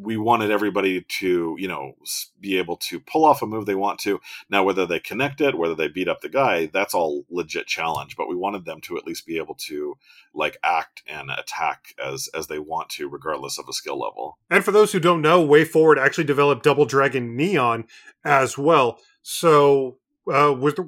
we 0.00 0.16
wanted 0.16 0.50
everybody 0.50 1.02
to 1.02 1.56
you 1.58 1.68
know 1.68 1.94
be 2.40 2.58
able 2.58 2.76
to 2.76 2.98
pull 3.00 3.24
off 3.24 3.42
a 3.42 3.46
move 3.46 3.66
they 3.66 3.74
want 3.74 3.98
to 3.98 4.20
now 4.48 4.62
whether 4.62 4.86
they 4.86 5.00
connect 5.00 5.40
it 5.40 5.58
whether 5.58 5.74
they 5.74 5.88
beat 5.88 6.08
up 6.08 6.20
the 6.20 6.28
guy 6.28 6.66
that's 6.66 6.94
all 6.94 7.24
legit 7.30 7.66
challenge 7.66 8.16
but 8.16 8.28
we 8.28 8.34
wanted 8.34 8.64
them 8.64 8.80
to 8.80 8.96
at 8.96 9.06
least 9.06 9.26
be 9.26 9.36
able 9.36 9.54
to 9.54 9.96
like 10.34 10.56
act 10.62 11.02
and 11.06 11.30
attack 11.30 11.94
as 12.02 12.28
as 12.34 12.46
they 12.46 12.58
want 12.58 12.88
to 12.88 13.08
regardless 13.08 13.58
of 13.58 13.68
a 13.68 13.72
skill 13.72 13.98
level 13.98 14.38
And 14.50 14.64
for 14.64 14.72
those 14.72 14.92
who 14.92 15.00
don't 15.00 15.22
know, 15.22 15.46
WayForward 15.46 15.98
actually 15.98 16.24
developed 16.24 16.64
Double 16.64 16.84
Dragon 16.84 17.36
Neon 17.36 17.86
as 18.24 18.58
well. 18.58 18.98
So, 19.22 19.98
uh, 20.30 20.50
what, 20.50 20.78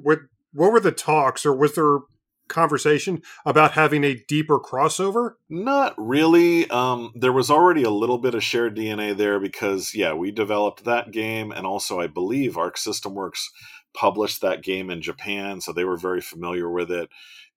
what 0.53 0.71
were 0.71 0.79
the 0.79 0.91
talks, 0.91 1.45
or 1.45 1.55
was 1.55 1.75
there 1.75 1.99
conversation 2.47 3.21
about 3.45 3.71
having 3.71 4.03
a 4.03 4.21
deeper 4.27 4.59
crossover? 4.59 5.33
Not 5.49 5.93
really. 5.97 6.69
Um, 6.69 7.11
there 7.15 7.33
was 7.33 7.49
already 7.49 7.83
a 7.83 7.89
little 7.89 8.17
bit 8.17 8.35
of 8.35 8.43
shared 8.43 8.75
DNA 8.75 9.15
there 9.15 9.39
because, 9.39 9.93
yeah, 9.93 10.13
we 10.13 10.31
developed 10.31 10.83
that 10.85 11.11
game, 11.11 11.51
and 11.51 11.65
also 11.65 11.99
I 11.99 12.07
believe 12.07 12.57
Arc 12.57 12.77
System 12.77 13.13
Works 13.13 13.49
published 13.93 14.41
that 14.41 14.63
game 14.63 14.89
in 14.89 15.01
Japan, 15.01 15.61
so 15.61 15.71
they 15.71 15.85
were 15.85 15.97
very 15.97 16.21
familiar 16.21 16.69
with 16.69 16.91
it. 16.91 17.09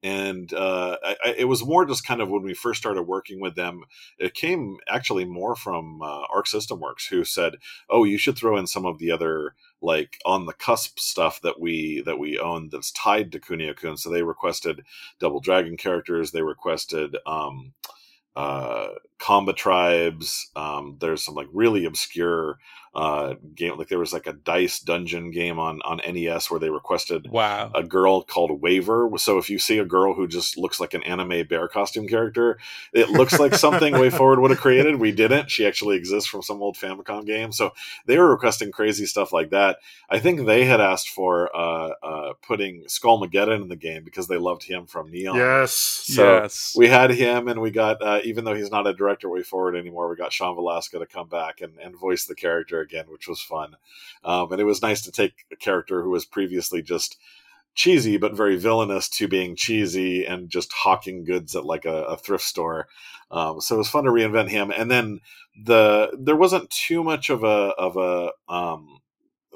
And 0.03 0.53
uh, 0.53 0.99
I, 1.03 1.35
it 1.39 1.47
was 1.47 1.65
more 1.65 1.87
just 1.87 2.07
kind 2.07 2.21
of 2.21 2.29
when 2.29 2.43
we 2.43 2.55
first 2.55 2.81
started 2.81 3.03
working 3.03 3.41
with 3.41 3.57
them, 3.57 3.81
it 4.19 4.35
came 4.35 4.77
actually 4.89 5.25
more 5.25 5.57
from 5.57 6.01
uh, 6.03 6.23
Arc 6.33 6.47
System 6.47 6.81
Works, 6.81 7.07
who 7.07 7.25
said, 7.25 7.55
"Oh, 7.89 8.05
you 8.05 8.19
should 8.19 8.37
throw 8.37 8.57
in 8.57 8.67
some 8.67 8.85
of 8.85 8.99
the 8.99 9.11
other 9.11 9.55
like 9.83 10.19
on 10.25 10.47
the 10.47 10.53
cusp 10.55 10.99
stuff 10.99 11.41
that 11.43 11.61
we 11.61 12.03
that 12.03 12.19
we 12.19 12.39
own 12.39 12.69
that's 12.71 12.93
tied 12.93 13.33
to 13.33 13.41
Kunio 13.41 13.77
Kun." 13.77 13.97
So 13.97 14.11
they 14.11 14.23
requested 14.23 14.85
Double 15.21 15.41
Dragon 15.41 15.77
characters. 15.77 16.31
They 16.33 16.43
requested 16.43 17.17
um, 17.27 17.73
uh, 18.37 18.89
Combat 19.19 19.57
Tribes. 19.57 20.51
Um, 20.57 20.97
there's 21.01 21.25
some 21.25 21.35
like 21.35 21.49
really 21.53 21.85
obscure 21.85 22.59
uh, 22.97 23.35
game. 23.55 23.77
Like 23.77 23.89
there 23.89 23.99
was 23.99 24.15
like 24.15 24.27
a 24.27 24.33
dice 24.33 24.81
dungeon 24.81 25.31
game 25.31 25.59
on 25.59 25.83
on 25.83 25.99
NES 25.99 26.51
where 26.51 26.59
they 26.59 26.71
requested 26.71 27.29
wow 27.31 27.71
a 27.75 27.83
girl 27.83 28.23
called 28.23 28.63
Waver. 28.63 29.11
So 29.19 29.37
if 29.37 29.51
you 29.51 29.59
see 29.59 29.79
a 29.79 29.85
girl 29.85 30.15
who 30.15 30.27
just 30.27 30.57
looks 30.57 30.81
like 30.81 30.95
an 30.95 31.03
anime 31.03 31.47
bear 31.47 31.69
costume 31.69 32.09
character, 32.09 32.59
it 32.95 33.11
looks 33.11 33.39
like 33.39 33.55
something 33.67 33.93
WayForward 33.93 34.41
would 34.41 34.51
have 34.51 34.61
created. 34.61 34.99
We 34.99 35.13
didn't. 35.13 35.51
She 35.51 35.67
actually 35.67 35.97
exists 35.97 36.29
from 36.29 36.41
some 36.41 36.63
old 36.63 36.77
Famicom 36.77 37.27
game. 37.27 37.53
So 37.53 37.75
they 38.07 38.17
were 38.17 38.31
requesting 38.31 38.73
crazy 38.73 39.05
stuff 39.05 39.31
like 39.31 39.51
that. 39.51 39.79
I 40.09 40.19
think 40.19 40.47
they 40.47 40.65
had 40.65 40.81
asked 40.81 41.11
for 41.11 41.55
uh, 41.55 41.93
uh, 42.03 42.33
putting 42.41 42.85
Skullmageddon 42.85 43.61
in 43.61 43.69
the 43.69 43.77
game 43.77 44.05
because 44.05 44.27
they 44.29 44.39
loved 44.39 44.63
him 44.63 44.87
from 44.87 45.11
Neon. 45.11 45.37
Yes. 45.37 45.73
So 45.73 46.41
yes 46.41 46.75
we 46.75 46.89
had 46.89 47.11
him, 47.11 47.49
and 47.49 47.61
we 47.61 47.71
got 47.71 48.03
uh, 48.03 48.21
even 48.25 48.45
though 48.45 48.55
he's 48.55 48.71
not 48.71 48.87
a 48.87 48.95
director 49.07 49.29
WayForward 49.29 49.79
anymore, 49.79 50.09
we 50.09 50.17
got 50.17 50.33
Sean 50.33 50.57
Velasco 50.57 50.99
to 50.99 51.07
come 51.07 51.29
back 51.29 51.61
and, 51.61 51.79
and 51.79 51.97
voice 51.97 52.25
the 52.25 52.35
character 52.35 52.81
again, 52.81 53.05
which 53.09 53.29
was 53.29 53.41
fun. 53.41 53.77
Um, 54.25 54.51
and 54.51 54.61
it 54.61 54.65
was 54.65 54.83
nice 54.83 55.03
to 55.03 55.13
take 55.13 55.47
a 55.53 55.57
character 55.57 56.03
who 56.03 56.11
was 56.11 56.25
previously 56.25 56.83
just 56.83 57.17
cheesy 57.75 58.17
but 58.17 58.35
very 58.35 58.57
villainous 58.57 59.09
to 59.09 59.29
being 59.29 59.55
cheesy 59.55 60.25
and 60.25 60.49
just 60.49 60.73
hawking 60.73 61.25
goods 61.25 61.55
at 61.55 61.65
like 61.65 61.85
a, 61.85 62.05
a 62.05 62.17
thrift 62.17 62.45
store. 62.45 62.89
Um, 63.31 63.61
so 63.61 63.77
it 63.77 63.79
was 63.79 63.89
fun 63.89 64.05
to 64.05 64.11
reinvent 64.11 64.49
him. 64.49 64.73
And 64.73 64.91
then 64.91 65.21
the 65.63 66.11
there 66.19 66.37
wasn't 66.37 66.71
too 66.71 67.05
much 67.05 67.31
of 67.31 67.45
a 67.45 67.73
of 67.79 67.97
a 67.97 68.33
um, 68.53 68.99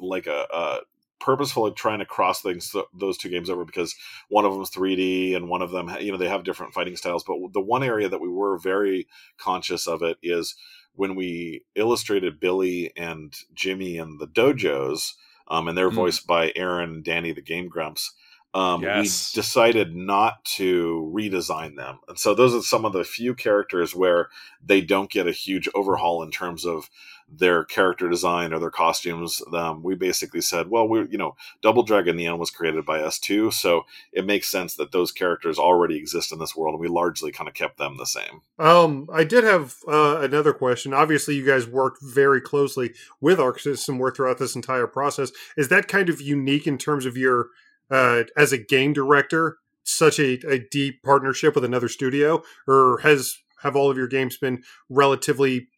like 0.01 0.27
a, 0.27 0.47
a 0.53 0.79
purposeful 1.21 1.65
like 1.65 1.77
trying 1.77 1.99
to 2.01 2.05
cross 2.07 2.41
things 2.43 2.71
th- 2.71 2.85
those 2.95 3.19
two 3.19 3.29
games 3.29 3.51
over 3.51 3.65
because 3.65 3.95
one 4.29 4.45
of 4.45 4.53
them 4.53 4.63
is 4.63 4.71
3D 4.71 5.37
and 5.37 5.49
one 5.49 5.63
of 5.63 5.71
them 5.71 5.91
you 6.01 6.11
know 6.11 6.19
they 6.19 6.29
have 6.29 6.45
different 6.45 6.73
fighting 6.75 6.97
styles 6.97 7.23
but 7.23 7.37
the 7.53 7.61
one 7.61 7.83
area 7.83 8.09
that 8.09 8.21
we 8.21 8.29
were 8.29 8.59
very 8.59 9.07
conscious 9.39 9.87
of 9.87 10.03
it 10.03 10.17
is 10.23 10.57
when 10.95 11.15
we 11.15 11.63
illustrated 11.77 12.41
Billy 12.41 12.91
and 12.97 13.35
Jimmy 13.55 13.99
and 13.99 14.19
the 14.19 14.27
dojos 14.27 15.13
um, 15.49 15.69
and 15.69 15.77
they're 15.77 15.91
Mm. 15.91 15.95
voiced 15.95 16.27
by 16.27 16.51
Arin 16.53 16.85
and 16.85 17.05
Danny 17.05 17.33
the 17.33 17.43
Game 17.43 17.69
Grumps 17.69 18.13
um, 18.53 18.83
Yes. 18.83 19.33
we 19.33 19.41
decided 19.41 19.95
not 19.95 20.45
to 20.57 21.13
redesign 21.15 21.77
them 21.77 22.01
and 22.09 22.19
so 22.19 22.35
those 22.35 22.55
are 22.55 22.63
some 22.63 22.85
of 22.85 22.93
the 22.93 23.05
few 23.05 23.35
characters 23.35 23.95
where 23.95 24.29
they 24.65 24.81
don't 24.81 25.11
get 25.11 25.29
a 25.29 25.33
huge 25.33 25.69
overhaul 25.75 26.23
in 26.23 26.31
terms 26.31 26.65
of 26.67 26.91
their 27.33 27.65
character 27.65 28.09
design 28.09 28.53
or 28.53 28.59
their 28.59 28.71
costumes. 28.71 29.41
Um, 29.53 29.83
we 29.83 29.95
basically 29.95 30.41
said, 30.41 30.69
well, 30.69 30.89
we 30.89 31.07
you 31.09 31.19
know, 31.19 31.37
Double 31.63 31.83
Dragon 31.83 32.17
Neon 32.17 32.39
was 32.39 32.51
created 32.51 32.85
by 32.85 33.01
us 33.01 33.19
too, 33.19 33.51
so 33.51 33.83
it 34.13 34.27
makes 34.27 34.49
sense 34.49 34.75
that 34.75 34.93
those 34.93 35.13
characters 35.13 35.59
already 35.59 35.97
exist 35.97 36.33
in 36.33 36.39
this 36.39 36.57
world, 36.57 36.75
and 36.75 36.81
we 36.81 36.89
largely 36.89 37.33
kind 37.33 37.49
of 37.49 37.55
kept 37.55 37.79
them 37.79 37.97
the 37.97 38.07
same. 38.07 38.43
Um, 38.59 39.09
I 39.13 39.25
did 39.25 39.45
have 39.45 39.77
uh, 39.87 40.21
another 40.21 40.53
question. 40.53 40.93
Obviously, 40.93 41.35
you 41.37 41.47
guys 41.47 41.67
worked 41.67 41.99
very 42.03 42.41
closely 42.41 42.93
with 43.21 43.39
Arc 43.39 43.61
System 43.61 43.99
Work 43.99 44.17
throughout 44.17 44.39
this 44.39 44.57
entire 44.57 44.87
process. 44.87 45.31
Is 45.57 45.69
that 45.69 45.89
kind 45.89 46.09
of 46.09 46.21
unique 46.21 46.67
in 46.67 46.79
terms 46.79 47.07
of 47.07 47.17
your, 47.17 47.49
uh, 47.91 48.25
as 48.37 48.53
a 48.53 48.59
game 48.59 48.93
director, 48.93 49.59
such 49.83 50.19
a, 50.19 50.39
a 50.49 50.59
deep 50.59 51.03
partnership 51.03 51.55
with 51.55 51.65
another 51.65 51.89
studio, 51.89 52.43
or 52.67 52.99
has 53.03 53.39
have 53.63 53.77
all 53.77 53.91
of 53.91 53.97
your 53.97 54.09
games 54.09 54.37
been 54.37 54.63
relatively 54.89 55.69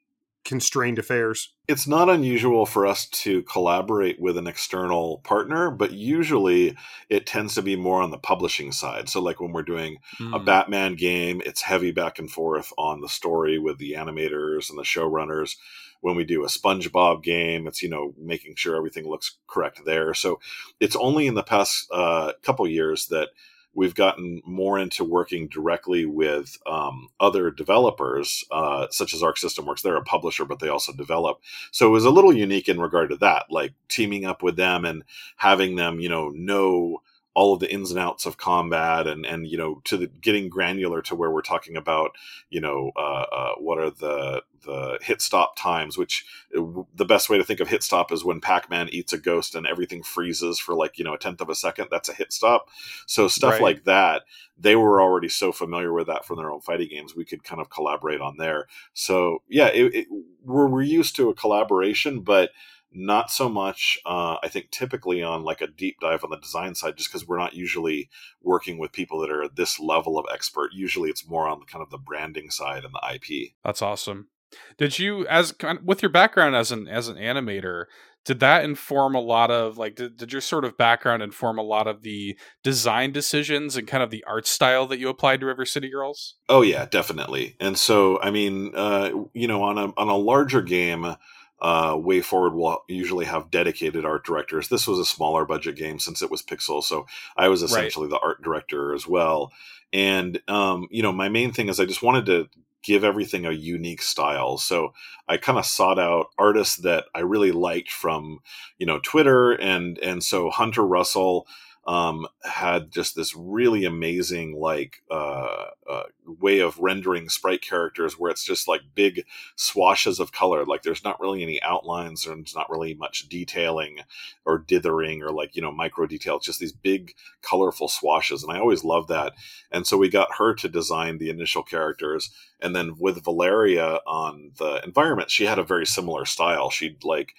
constrained 0.45 0.99
affairs? 0.99 1.53
It's 1.69 1.87
not 1.87 2.09
unusual 2.09 2.67
for 2.67 2.87
us 2.87 3.07
to 3.09 3.43
collaborate 3.45 4.21
with 4.21 4.37
an 4.37 4.47
external 4.47 5.19
partner, 5.19 5.71
but 5.71 5.93
usually 5.93 6.77
it 7.09 7.27
tends 7.27 7.55
to 7.55 7.63
be 7.63 7.77
more 7.77 8.03
on 8.03 8.11
the 8.11 8.19
publishing 8.19 8.73
side. 8.73 9.09
So, 9.09 9.21
like 9.21 9.41
when 9.41 9.53
we're 9.53 9.63
doing 9.63 9.99
a 10.19 10.23
Mm. 10.23 10.45
Batman 10.45 10.95
game, 10.97 11.43
it's 11.47 11.63
heavy 11.63 11.93
back 11.93 12.19
and 12.19 12.31
forth 12.31 12.73
on 12.77 13.01
the 13.01 13.09
story 13.09 13.59
with 13.59 13.79
the 13.79 13.93
animators 13.93 14.69
and 14.69 14.79
the 14.79 14.83
showrunners. 14.83 15.57
When 16.01 16.17
we 16.17 16.25
do 16.25 16.43
a 16.43 16.49
SpongeBob 16.49 17.23
game, 17.23 17.69
it's 17.69 17.81
you 17.83 17.89
know 17.89 18.15
making 18.19 18.57
sure 18.57 18.77
everything 18.77 19.09
looks 19.09 19.39
correct 19.47 19.85
there. 19.85 20.15
So 20.15 20.41
it's 20.81 20.97
only 20.97 21.29
in 21.29 21.35
the 21.35 21.45
past 21.45 21.87
uh, 21.93 22.33
couple 22.43 22.67
years 22.67 23.07
that 23.07 23.29
we've 23.75 23.95
gotten 23.95 24.43
more 24.45 24.79
into 24.79 25.05
working 25.05 25.49
directly 25.49 26.05
with 26.05 26.59
um, 26.67 27.09
other 27.21 27.51
developers, 27.51 28.45
uh, 28.51 28.87
such 28.91 29.15
as 29.15 29.23
Arc 29.23 29.39
System 29.39 29.67
Works. 29.67 29.83
They're 29.83 29.97
a 29.97 30.03
publisher, 30.03 30.45
but 30.45 30.59
they 30.59 30.69
also 30.69 30.93
develop. 30.93 31.41
So 31.71 31.87
it 31.87 31.91
was 31.91 32.05
a 32.05 32.11
little 32.11 32.35
unique 32.35 32.69
in 32.69 32.81
regard 32.81 33.11
to 33.11 33.17
that, 33.17 33.47
like 33.51 33.73
teaming 33.89 34.25
up 34.25 34.43
with 34.43 34.57
them 34.57 34.85
and 34.85 35.05
having 35.37 35.77
them, 35.77 36.01
you 36.01 36.09
know, 36.09 36.29
know 36.31 37.03
all 37.35 37.55
of 37.55 37.61
the 37.61 37.73
ins 37.73 37.91
and 37.91 37.99
outs 38.01 38.27
of 38.27 38.37
combat 38.37 39.07
and 39.07 39.25
and 39.25 39.47
you 39.49 39.57
know 39.57 39.81
to 39.85 39.97
the 39.97 40.07
getting 40.07 40.49
granular 40.49 41.01
to 41.03 41.15
where 41.15 41.31
we're 41.31 41.43
talking 41.43 41.77
about 41.77 42.13
you 42.51 42.61
know 42.61 42.91
uh, 42.97 43.25
uh, 43.33 43.53
what 43.59 43.79
are 43.79 43.91
the 43.91 44.43
the 44.65 44.99
hit 45.03 45.21
stop 45.21 45.57
times 45.57 45.99
which 45.99 46.25
uh, 46.57 46.63
the 46.95 47.05
best 47.05 47.29
way 47.29 47.37
to 47.39 47.43
think 47.45 47.59
of 47.59 47.69
hit 47.69 47.83
stop 47.83 48.13
is 48.13 48.25
when 48.25 48.41
pac-man 48.41 48.89
eats 48.91 49.13
a 49.13 49.19
ghost 49.19 49.55
and 49.55 49.67
everything 49.67 50.03
freezes 50.03 50.59
for 50.59 50.75
like 50.75 50.99
you 50.99 51.05
know 51.05 51.15
a 51.15 51.19
tenth 51.19 51.41
of 51.41 51.49
a 51.49 51.55
second 51.55 51.89
that's 51.91 52.09
a 52.09 52.15
hit 52.15 52.33
stop 52.33 52.69
so 53.07 53.27
stuff 53.29 53.53
Right. 53.55 53.63
like 53.63 53.85
that 53.85 54.23
they 54.59 54.77
were 54.77 55.01
already 55.03 55.29
so 55.29 55.51
familiar 55.51 55.93
with 55.93 56.07
that 56.07 56.25
from 56.25 56.37
their 56.37 56.51
own 56.51 56.61
fighting 56.61 56.89
games 56.89 57.17
we 57.17 57.25
could 57.25 57.43
kind 57.43 57.61
of 57.61 57.71
collaborate 57.71 58.21
on 58.21 58.37
there 58.37 58.67
so 58.95 59.43
yeah 59.49 59.67
it, 59.69 59.95
it, 59.95 60.07
we're, 60.45 60.69
we're 60.69 60.83
used 60.83 61.17
to 61.17 61.29
a 61.29 61.35
collaboration 61.35 62.21
but 62.21 62.51
not 62.95 63.31
so 63.31 63.49
much 63.49 63.99
uh, 64.07 64.37
i 64.43 64.49
think 64.49 64.71
typically 64.71 65.23
on 65.23 65.43
like 65.43 65.61
a 65.61 65.67
deep 65.67 65.97
dive 66.01 66.25
on 66.25 66.31
the 66.31 66.39
design 66.39 66.75
side 66.75 66.97
just 66.97 67.11
because 67.11 67.27
we're 67.27 67.39
not 67.39 67.55
usually 67.55 68.09
working 68.43 68.79
with 68.79 68.93
people 68.93 69.21
that 69.21 69.31
are 69.31 69.49
this 69.49 69.79
level 69.79 70.19
of 70.19 70.27
expert 70.33 70.71
usually 70.73 71.11
it's 71.11 71.29
more 71.29 71.49
on 71.49 71.63
kind 71.65 71.83
of 71.83 71.91
the 71.91 71.99
branding 71.99 72.51
side 72.51 72.85
and 72.85 72.95
the 72.95 73.15
ip 73.15 73.53
That's 73.65 73.83
awesome. 73.83 74.29
Did 74.77 74.99
you, 74.99 75.27
as 75.27 75.55
with 75.83 76.03
your 76.03 76.11
background 76.11 76.57
as 76.57 76.73
an 76.73 76.89
as 76.89 77.09
an 77.09 77.17
animator, 77.17 77.87
did 78.25 78.41
that 78.41 78.65
inform 78.65 79.15
a 79.15 79.21
lot 79.21 79.51
of 79.51 79.79
like 79.79 79.97
did, 79.97 80.17
did 80.17 80.33
your 80.33 80.41
sort 80.41 80.65
of 80.65 80.77
background 80.77 81.23
inform 81.23 81.59
a 81.59 81.63
lot 81.63 81.87
of 81.87 82.03
the 82.03 82.39
design 82.63 83.13
decisions 83.13 83.77
and 83.77 83.89
kind 83.89 84.03
of 84.03 84.11
the 84.11 84.25
art 84.27 84.47
style 84.47 84.87
that 84.87 84.99
you 84.99 85.09
applied 85.09 85.41
to 85.41 85.47
River 85.47 85.65
City 85.65 85.91
Girls? 85.91 86.37
Oh 86.49 86.63
yeah, 86.63 86.87
definitely. 86.87 87.57
And 87.61 87.79
so, 87.79 88.21
I 88.21 88.31
mean, 88.31 88.73
uh, 88.75 89.11
you 89.35 89.49
know, 89.49 89.63
on 89.63 89.79
a 89.79 89.93
on 89.97 90.09
a 90.09 90.17
larger 90.17 90.63
game, 90.63 91.17
uh, 91.63 91.95
WayForward 91.95 92.53
will 92.55 92.83
usually 92.89 93.25
have 93.25 93.51
dedicated 93.51 94.05
art 94.05 94.27
directors. 94.27 94.69
This 94.69 94.87
was 94.87 94.99
a 94.99 95.05
smaller 95.05 95.47
budget 95.47 95.77
game 95.77 95.99
since 95.99 96.21
it 96.21 96.31
was 96.31 96.43
Pixel, 96.43 96.83
so 96.83 97.07
I 97.37 97.49
was 97.49 97.63
Right. 97.63 97.71
essentially 97.71 98.09
the 98.09 98.19
art 98.19 98.43
director 98.43 98.93
as 98.95 99.07
well. 99.07 99.53
And 99.93 100.43
um, 100.49 100.89
you 100.91 101.03
know, 101.03 101.13
my 101.13 101.29
main 101.29 101.53
thing 101.53 101.69
is 101.69 101.79
I 101.81 101.85
just 101.87 102.03
wanted 102.03 102.27
to 102.27 102.49
give 102.83 103.05
everything 103.05 103.47
a 103.47 103.53
unique 103.53 104.03
style. 104.03 104.59
So 104.59 104.93
I 105.29 105.37
kind 105.37 105.57
of 105.57 105.65
sought 105.65 106.01
out 106.01 106.31
artists 106.37 106.79
that 106.79 107.05
I 107.15 107.21
really 107.21 107.53
liked 107.53 107.93
from, 107.93 108.41
you 108.79 108.87
know, 108.87 108.99
Twitter 108.99 109.53
and 109.53 109.99
and 109.99 110.25
so 110.25 110.51
Hunter 110.51 110.85
Russell 110.85 111.47
um, 111.85 112.29
had 112.45 112.93
just 112.93 113.17
this 113.17 113.35
really 113.35 113.85
amazing 113.85 114.55
like 114.55 115.03
uh, 115.11 115.67
uh, 115.91 116.05
way 116.25 116.61
of 116.61 116.79
rendering 116.79 117.29
sprite 117.29 117.61
characters 117.61 118.17
where 118.17 118.31
it's 118.31 118.45
just 118.45 118.69
like 118.69 118.83
big 118.95 119.25
swashes 119.57 120.21
of 120.21 120.31
color. 120.31 120.65
Like 120.65 120.83
there's 120.83 121.03
not 121.03 121.21
really 121.21 121.43
any 121.43 121.61
outlines 121.63 122.25
and 122.25 122.39
there's 122.39 122.55
not 122.55 122.71
really 122.71 122.95
much 122.95 123.29
detailing 123.29 123.99
or 124.45 124.59
dithering 124.59 125.23
or 125.23 125.31
like 125.31 125.57
you 125.57 125.63
know 125.63 125.73
micro 125.73 126.07
detail. 126.07 126.37
It's 126.37 126.47
just 126.47 126.61
these 126.61 126.73
big 126.73 127.15
colorful 127.43 127.89
swashes 127.89 128.45
and 128.45 128.53
i 128.53 128.59
always 128.59 128.85
love 128.85 129.09
that. 129.09 129.33
And 129.73 129.85
so 129.85 129.97
we 129.97 130.09
got 130.09 130.37
her 130.39 130.55
to 130.55 130.69
design 130.69 131.19
the 131.19 131.31
initial 131.31 131.65
characters 131.65 132.31
and 132.61 132.77
then 132.77 132.95
with 132.99 133.25
valeria 133.25 133.99
on 134.07 134.53
the 134.59 134.81
environment 134.85 135.31
she 135.31 135.47
had 135.47 135.59
a 135.59 135.65
very 135.65 135.87
similar 135.87 136.25
style. 136.25 136.71
She'd 136.71 137.03
like 137.03 137.35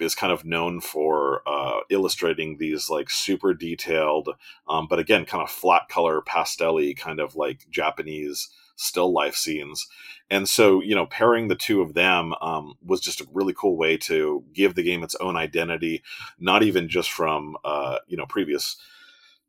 is 0.00 0.14
kind 0.14 0.32
of 0.32 0.44
known 0.44 0.80
for 0.80 1.42
uh, 1.46 1.80
illustrating 1.90 2.58
these 2.58 2.90
like 2.90 3.10
super 3.10 3.54
detailed, 3.54 4.30
um, 4.68 4.86
but 4.88 4.98
again, 4.98 5.24
kind 5.24 5.42
of 5.42 5.50
flat 5.50 5.88
color, 5.88 6.20
pastel 6.20 6.80
kind 6.96 7.20
of 7.20 7.36
like 7.36 7.66
Japanese 7.70 8.48
still 8.76 9.12
life 9.12 9.34
scenes. 9.34 9.88
And 10.30 10.48
so, 10.48 10.82
you 10.82 10.94
know, 10.94 11.06
pairing 11.06 11.48
the 11.48 11.54
two 11.54 11.80
of 11.80 11.94
them 11.94 12.34
um, 12.40 12.74
was 12.84 13.00
just 13.00 13.20
a 13.20 13.26
really 13.32 13.54
cool 13.54 13.76
way 13.76 13.96
to 13.98 14.44
give 14.52 14.74
the 14.74 14.82
game 14.82 15.02
its 15.02 15.14
own 15.16 15.36
identity, 15.36 16.02
not 16.38 16.62
even 16.62 16.88
just 16.88 17.10
from, 17.10 17.56
uh, 17.64 17.98
you 18.06 18.16
know, 18.16 18.26
previous 18.26 18.76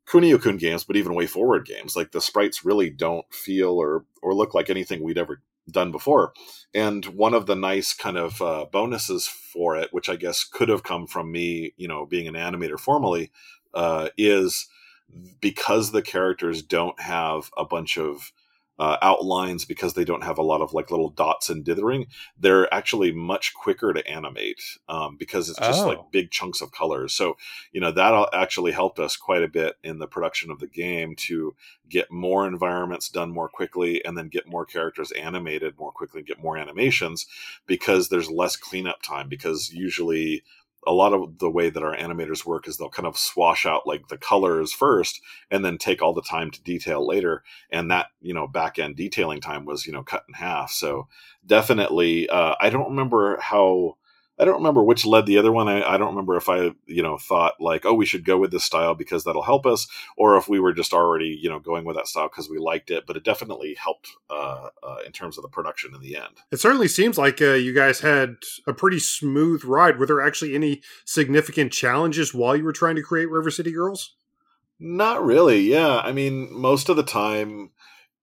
Kunio 0.06 0.40
Kun 0.40 0.56
games, 0.56 0.84
but 0.84 0.96
even 0.96 1.12
WayForward 1.12 1.66
games. 1.66 1.94
Like 1.94 2.12
the 2.12 2.20
sprites 2.20 2.64
really 2.64 2.90
don't 2.90 3.26
feel 3.32 3.72
or, 3.72 4.04
or 4.22 4.34
look 4.34 4.54
like 4.54 4.70
anything 4.70 5.02
we'd 5.02 5.18
ever 5.18 5.42
done 5.70 5.92
before. 5.92 6.32
And 6.74 7.04
one 7.06 7.34
of 7.34 7.46
the 7.46 7.56
nice 7.56 7.94
kind 7.94 8.16
of 8.16 8.40
uh, 8.42 8.66
bonuses 8.70 9.26
for 9.26 9.76
it, 9.76 9.88
which 9.92 10.08
I 10.08 10.16
guess 10.16 10.44
could 10.44 10.68
have 10.68 10.82
come 10.82 11.06
from 11.06 11.32
me, 11.32 11.74
you 11.76 11.88
know, 11.88 12.06
being 12.06 12.28
an 12.28 12.34
animator 12.34 12.78
formally, 12.78 13.30
uh, 13.74 14.08
is 14.16 14.68
because 15.40 15.92
the 15.92 16.02
characters 16.02 16.62
don't 16.62 17.00
have 17.00 17.50
a 17.56 17.64
bunch 17.64 17.96
of 17.96 18.32
uh, 18.78 18.96
outlines 19.02 19.64
because 19.64 19.94
they 19.94 20.04
don't 20.04 20.24
have 20.24 20.38
a 20.38 20.42
lot 20.42 20.60
of 20.60 20.72
like 20.72 20.90
little 20.90 21.10
dots 21.10 21.48
and 21.50 21.64
dithering 21.64 22.06
they're 22.38 22.72
actually 22.72 23.10
much 23.12 23.52
quicker 23.54 23.92
to 23.92 24.06
animate 24.08 24.60
um, 24.88 25.16
because 25.16 25.48
it's 25.48 25.58
just 25.58 25.82
Oh. 25.82 25.88
like 25.88 26.12
big 26.12 26.30
chunks 26.30 26.60
of 26.60 26.72
colors 26.72 27.12
so 27.12 27.36
you 27.72 27.80
know 27.80 27.90
that 27.92 28.28
actually 28.32 28.72
helped 28.72 28.98
us 28.98 29.16
quite 29.16 29.42
a 29.42 29.48
bit 29.48 29.76
in 29.82 29.98
the 29.98 30.06
production 30.06 30.50
of 30.50 30.58
the 30.60 30.66
game 30.66 31.14
to 31.16 31.54
get 31.88 32.10
more 32.10 32.46
environments 32.46 33.08
done 33.08 33.30
more 33.32 33.48
quickly 33.48 34.04
and 34.04 34.16
then 34.16 34.28
get 34.28 34.46
more 34.46 34.64
characters 34.66 35.10
animated 35.12 35.78
more 35.78 35.90
quickly 35.92 36.20
and 36.20 36.28
get 36.28 36.42
more 36.42 36.56
animations 36.56 37.26
because 37.66 38.08
there's 38.08 38.30
less 38.30 38.56
cleanup 38.56 39.02
time 39.02 39.28
because 39.28 39.72
usually 39.72 40.42
a 40.86 40.92
lot 40.92 41.12
of 41.12 41.38
the 41.38 41.50
way 41.50 41.70
that 41.70 41.82
our 41.82 41.96
animators 41.96 42.46
work 42.46 42.68
is 42.68 42.76
they'll 42.76 42.88
kind 42.88 43.06
of 43.06 43.18
swash 43.18 43.66
out 43.66 43.86
like 43.86 44.08
the 44.08 44.18
colors 44.18 44.72
first 44.72 45.20
and 45.50 45.64
then 45.64 45.76
take 45.76 46.00
all 46.00 46.14
the 46.14 46.22
time 46.22 46.50
to 46.50 46.62
detail 46.62 47.06
later. 47.06 47.42
And 47.70 47.90
that 47.90 48.06
you 48.20 48.34
know 48.34 48.46
back 48.46 48.78
end 48.78 48.96
detailing 48.96 49.40
time 49.40 49.64
was 49.64 49.86
you 49.86 49.92
know 49.92 50.02
cut 50.02 50.24
in 50.28 50.34
half. 50.34 50.70
So 50.70 51.08
definitely 51.48 52.28
uh, 52.28 52.54
i 52.60 52.70
don't 52.70 52.90
remember 52.90 53.38
how 53.40 53.96
i 54.38 54.44
don't 54.44 54.56
remember 54.56 54.82
which 54.82 55.06
led 55.06 55.26
the 55.26 55.38
other 55.38 55.52
one 55.52 55.68
I, 55.68 55.82
I 55.82 55.96
don't 55.96 56.10
remember 56.10 56.36
if 56.36 56.48
i 56.48 56.70
you 56.86 57.02
know 57.02 57.18
thought 57.18 57.60
like 57.60 57.84
oh 57.84 57.94
we 57.94 58.06
should 58.06 58.24
go 58.24 58.38
with 58.38 58.50
this 58.50 58.64
style 58.64 58.94
because 58.94 59.24
that'll 59.24 59.42
help 59.42 59.66
us 59.66 59.88
or 60.16 60.36
if 60.36 60.48
we 60.48 60.60
were 60.60 60.72
just 60.72 60.92
already 60.92 61.38
you 61.40 61.48
know 61.48 61.58
going 61.58 61.84
with 61.84 61.96
that 61.96 62.06
style 62.06 62.28
because 62.28 62.48
we 62.48 62.58
liked 62.58 62.90
it 62.90 63.06
but 63.06 63.16
it 63.16 63.24
definitely 63.24 63.74
helped 63.74 64.08
uh, 64.30 64.68
uh, 64.82 64.96
in 65.06 65.12
terms 65.12 65.38
of 65.38 65.42
the 65.42 65.48
production 65.48 65.94
in 65.94 66.00
the 66.00 66.16
end 66.16 66.38
It 66.50 66.60
certainly 66.60 66.88
seems 66.88 67.18
like 67.18 67.40
uh, 67.40 67.54
you 67.54 67.74
guys 67.74 68.00
had 68.00 68.36
a 68.66 68.72
pretty 68.72 68.98
smooth 68.98 69.64
ride. 69.64 69.98
Were 69.98 70.06
there 70.06 70.20
actually 70.20 70.54
any 70.54 70.82
significant 71.04 71.72
challenges 71.72 72.34
while 72.34 72.56
you 72.56 72.64
were 72.64 72.72
trying 72.72 72.96
to 72.96 73.02
create 73.02 73.30
River 73.30 73.50
City 73.50 73.72
Girls? 73.72 74.16
Not 74.80 75.24
really. 75.24 75.60
Yeah. 75.60 75.98
I 75.98 76.12
mean, 76.12 76.48
most 76.52 76.88
of 76.88 76.96
the 76.96 77.02
time, 77.02 77.70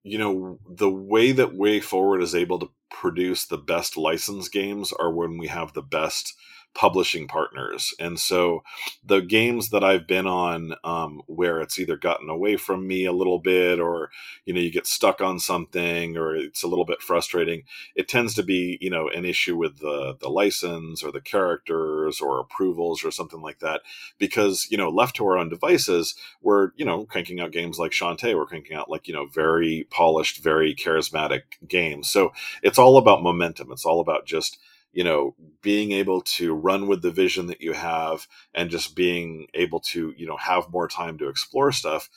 you 0.06 0.20
know, 0.20 0.60
the 0.70 0.90
way 0.90 1.32
that 1.32 1.54
WayForward 1.54 2.22
is 2.22 2.36
able 2.36 2.60
to 2.60 2.70
produce 2.92 3.48
the 3.48 3.58
best 3.58 3.98
license 3.98 4.48
games 4.50 4.94
are 4.94 5.12
when 5.12 5.40
we 5.40 5.48
have 5.48 5.74
the 5.74 5.82
best 5.82 6.36
publishing 6.76 7.28
partners. 7.28 7.94
And 8.00 8.20
so 8.20 8.64
the 9.04 9.22
games 9.22 9.70
that 9.70 9.84
I've 9.84 10.06
been 10.08 10.28
on 10.28 10.76
um, 10.84 11.22
where 11.26 11.62
it's 11.62 11.80
either 11.80 11.98
gotten 11.98 12.30
away 12.30 12.58
from 12.58 12.88
me 12.88 13.06
a 13.06 13.14
little 13.14 13.40
bit 13.40 13.80
or, 13.80 14.12
you 14.46 14.54
know, 14.54 14.60
you 14.60 14.72
get 14.72 14.86
stuck 14.86 15.22
on 15.22 15.40
something 15.40 16.18
or 16.18 16.36
it's 16.36 16.64
a 16.64 16.68
little 16.68 16.86
bit 16.86 17.02
frustrating, 17.02 17.64
it 17.96 18.08
tends 18.08 18.34
to 18.36 18.44
be, 18.44 18.78
you 18.82 18.90
know, 18.90 19.08
an 19.08 19.26
issue 19.26 19.56
with 19.58 19.80
the, 19.80 20.16
the 20.20 20.30
license 20.30 21.02
or 21.02 21.12
the 21.12 21.22
characters 21.22 22.22
or 22.22 22.40
approvals 22.40 23.04
or 23.04 23.12
something 23.12 23.42
like 23.42 23.60
that. 23.60 23.82
Because, 24.20 24.68
you 24.70 24.78
know, 24.78 24.90
left 24.90 25.16
to 25.16 25.26
our 25.26 25.38
own 25.38 25.50
devices, 25.50 26.16
we're 26.42 26.72
you 26.76 26.86
know 26.86 27.06
cranking 27.06 27.40
out 27.40 27.52
games 27.52 27.80
like 27.80 27.92
Shantae. 27.92 28.36
We're 28.36 28.46
cranking 28.46 28.76
out 28.76 28.90
like 28.90 29.08
you 29.08 29.14
know 29.14 29.26
very 29.26 29.88
polished, 29.90 30.44
very 30.44 30.76
charismatic 30.76 31.42
games. 31.68 32.10
So 32.10 32.32
it's 32.62 32.78
all 32.78 32.98
about 32.98 33.24
momentum. 33.24 33.72
It's 33.72 33.86
all 33.86 34.00
about 34.00 34.26
just 34.26 34.58
you 34.96 35.04
know 35.04 35.36
being 35.62 35.92
able 35.92 36.22
to 36.22 36.56
run 36.56 36.88
with 36.88 37.04
the 37.04 37.12
vision 37.12 37.48
that 37.48 37.62
you 37.62 37.74
have 37.74 38.28
and 38.56 38.72
just 38.72 38.96
being 38.96 39.48
able 39.54 39.82
to 39.82 40.16
you 40.18 40.26
know 40.26 40.38
have 40.38 40.72
more 40.72 40.88
time 40.88 41.20
to 41.20 41.30
explore 41.30 41.72
stuff. 41.72 42.10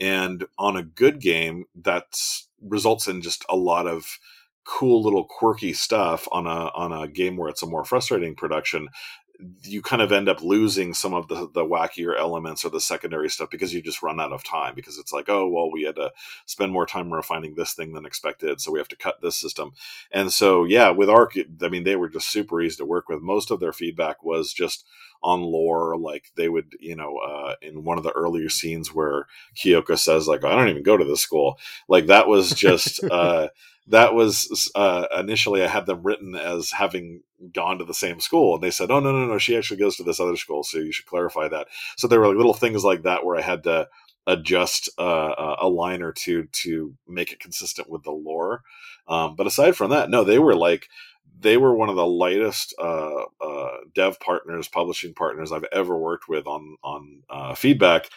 And 0.00 0.46
on 0.58 0.76
a 0.76 0.82
good 0.82 1.20
game, 1.20 1.66
that 1.82 2.18
results 2.60 3.06
in 3.06 3.22
just 3.22 3.44
a 3.48 3.54
lot 3.56 3.86
of 3.86 4.18
cool 4.64 5.02
little 5.02 5.24
quirky 5.24 5.72
stuff 5.72 6.26
on 6.32 6.46
a 6.46 6.70
on 6.74 6.92
a 6.92 7.06
game 7.06 7.36
where 7.36 7.48
it's 7.48 7.62
a 7.62 7.66
more 7.66 7.84
frustrating 7.84 8.34
production 8.34 8.88
you 9.62 9.82
kind 9.82 10.02
of 10.02 10.12
end 10.12 10.28
up 10.28 10.42
losing 10.42 10.94
some 10.94 11.14
of 11.14 11.28
the 11.28 11.48
the 11.52 11.64
wackier 11.64 12.16
elements 12.18 12.64
or 12.64 12.70
the 12.70 12.80
secondary 12.80 13.28
stuff 13.28 13.50
because 13.50 13.72
you 13.72 13.82
just 13.82 14.02
run 14.02 14.20
out 14.20 14.32
of 14.32 14.44
time 14.44 14.74
because 14.74 14.98
it's 14.98 15.12
like 15.12 15.28
oh 15.28 15.48
well 15.48 15.70
we 15.70 15.82
had 15.82 15.96
to 15.96 16.12
spend 16.46 16.72
more 16.72 16.86
time 16.86 17.12
refining 17.12 17.54
this 17.54 17.74
thing 17.74 17.92
than 17.92 18.06
expected 18.06 18.60
so 18.60 18.70
we 18.70 18.78
have 18.78 18.88
to 18.88 18.96
cut 18.96 19.20
this 19.20 19.36
system. 19.36 19.72
And 20.10 20.32
so 20.32 20.64
yeah 20.64 20.90
with 20.90 21.08
arc 21.08 21.34
i 21.62 21.68
mean 21.68 21.84
they 21.84 21.96
were 21.96 22.08
just 22.08 22.30
super 22.30 22.60
easy 22.60 22.76
to 22.76 22.84
work 22.84 23.08
with. 23.08 23.20
Most 23.20 23.50
of 23.50 23.60
their 23.60 23.72
feedback 23.72 24.22
was 24.22 24.52
just 24.52 24.84
on 25.22 25.40
lore 25.40 25.96
like 25.96 26.32
they 26.36 26.48
would 26.48 26.74
you 26.80 26.96
know 26.96 27.18
uh, 27.18 27.54
in 27.62 27.84
one 27.84 27.96
of 27.96 28.04
the 28.04 28.12
earlier 28.12 28.48
scenes 28.48 28.92
where 28.92 29.26
kyoko 29.56 29.96
says 29.96 30.26
like 30.26 30.44
i 30.44 30.50
don't 30.50 30.68
even 30.68 30.82
go 30.82 30.96
to 30.96 31.04
this 31.04 31.20
school. 31.20 31.58
Like 31.88 32.06
that 32.06 32.28
was 32.28 32.50
just 32.50 33.02
uh 33.10 33.48
that 33.88 34.14
was 34.14 34.70
uh, 34.74 35.06
initially 35.18 35.62
I 35.62 35.66
had 35.66 35.86
them 35.86 36.02
written 36.02 36.34
as 36.36 36.70
having 36.70 37.22
gone 37.52 37.78
to 37.78 37.84
the 37.84 37.94
same 37.94 38.20
school, 38.20 38.54
and 38.54 38.62
they 38.62 38.70
said, 38.70 38.90
"Oh 38.90 39.00
no, 39.00 39.12
no, 39.12 39.26
no, 39.26 39.38
she 39.38 39.56
actually 39.56 39.80
goes 39.80 39.96
to 39.96 40.04
this 40.04 40.20
other 40.20 40.36
school." 40.36 40.62
So 40.62 40.78
you 40.78 40.92
should 40.92 41.06
clarify 41.06 41.48
that. 41.48 41.68
So 41.96 42.06
there 42.06 42.20
were 42.20 42.28
like 42.28 42.36
little 42.36 42.54
things 42.54 42.84
like 42.84 43.02
that 43.02 43.24
where 43.24 43.36
I 43.36 43.42
had 43.42 43.64
to 43.64 43.88
adjust 44.26 44.88
uh, 44.98 45.56
a 45.60 45.68
line 45.68 46.02
or 46.02 46.12
two 46.12 46.44
to 46.52 46.94
make 47.08 47.32
it 47.32 47.40
consistent 47.40 47.90
with 47.90 48.04
the 48.04 48.12
lore. 48.12 48.62
Um, 49.08 49.34
but 49.34 49.46
aside 49.46 49.76
from 49.76 49.90
that, 49.90 50.10
no, 50.10 50.24
they 50.24 50.38
were 50.38 50.54
like 50.54 50.88
they 51.40 51.56
were 51.56 51.74
one 51.74 51.88
of 51.88 51.96
the 51.96 52.06
lightest 52.06 52.74
uh, 52.78 53.24
uh, 53.40 53.76
dev 53.94 54.18
partners, 54.20 54.68
publishing 54.68 55.12
partners 55.12 55.50
I've 55.52 55.66
ever 55.72 55.96
worked 55.96 56.28
with 56.28 56.46
on 56.46 56.76
on 56.82 57.22
uh, 57.28 57.54
feedback, 57.54 58.08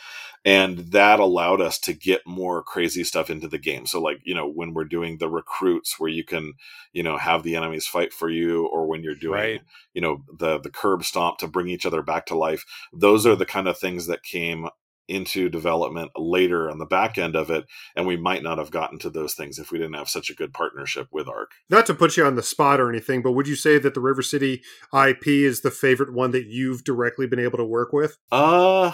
and 0.45 0.77
that 0.91 1.19
allowed 1.19 1.59
us 1.59 1.80
to 1.80 1.93
get 1.93 2.22
more 2.27 2.61
crazy 2.64 3.03
stuff 3.03 3.30
into 3.32 3.48
the 3.48 3.57
game. 3.57 3.85
So, 3.88 3.99
like 3.99 4.19
you 4.24 4.35
know, 4.35 4.48
when 4.48 4.74
we're 4.74 4.85
doing 4.85 5.17
the 5.17 5.30
recruits, 5.30 5.99
where 5.99 6.09
you 6.09 6.24
can 6.24 6.53
you 6.93 7.03
know 7.03 7.17
have 7.17 7.43
the 7.43 7.56
enemies 7.56 7.88
fight 7.88 8.14
for 8.14 8.30
you, 8.30 8.67
or 8.67 8.88
when 8.88 9.03
you're 9.03 9.15
doing 9.15 9.33
Right. 9.33 9.61
you 9.93 10.01
know 10.01 10.24
the 10.38 10.59
the 10.59 10.69
curb 10.69 11.03
stomp 11.03 11.40
to 11.40 11.48
bring 11.48 11.67
each 11.67 11.85
other 11.85 12.01
back 12.03 12.27
to 12.27 12.35
life, 12.38 12.64
those 12.93 13.25
are 13.25 13.35
the 13.35 13.45
kind 13.45 13.67
of 13.67 13.77
things 13.77 14.07
that 14.07 14.24
came 14.24 14.69
into 15.07 15.49
development 15.49 16.09
later 16.17 16.69
on 16.72 16.80
the 16.80 16.85
back 16.85 17.19
end 17.19 17.35
of 17.35 17.51
it 17.51 17.64
and 17.95 18.07
we 18.07 18.17
might 18.17 18.41
not 18.41 18.57
have 18.57 18.72
gotten 18.72 18.98
to 18.98 19.07
those 19.07 19.35
things 19.35 19.59
if 19.59 19.72
we 19.72 19.77
didn't 19.77 19.93
have 19.93 20.09
such 20.09 20.32
a 20.32 20.33
good 20.33 20.51
partnership 20.51 21.07
with 21.11 21.27
arc 21.27 21.51
Not 21.69 21.85
to 21.85 21.93
put 21.93 22.17
you 22.17 22.25
on 22.25 22.33
the 22.33 22.41
spot 22.41 22.80
or 22.80 22.90
anything, 22.90 23.22
but 23.22 23.33
would 23.33 23.48
you 23.48 23.56
say 23.56 23.77
that 23.77 23.93
the 23.93 23.99
River 24.01 24.24
City 24.24 24.64
IP 24.91 25.27
is 25.27 25.61
the 25.61 25.69
favorite 25.69 26.11
one 26.11 26.32
that 26.32 26.48
you've 26.48 26.83
directly 26.83 27.27
been 27.27 27.38
able 27.38 27.59
to 27.59 27.64
work 27.65 27.93
with? 27.93 28.17
Uh 28.32 28.93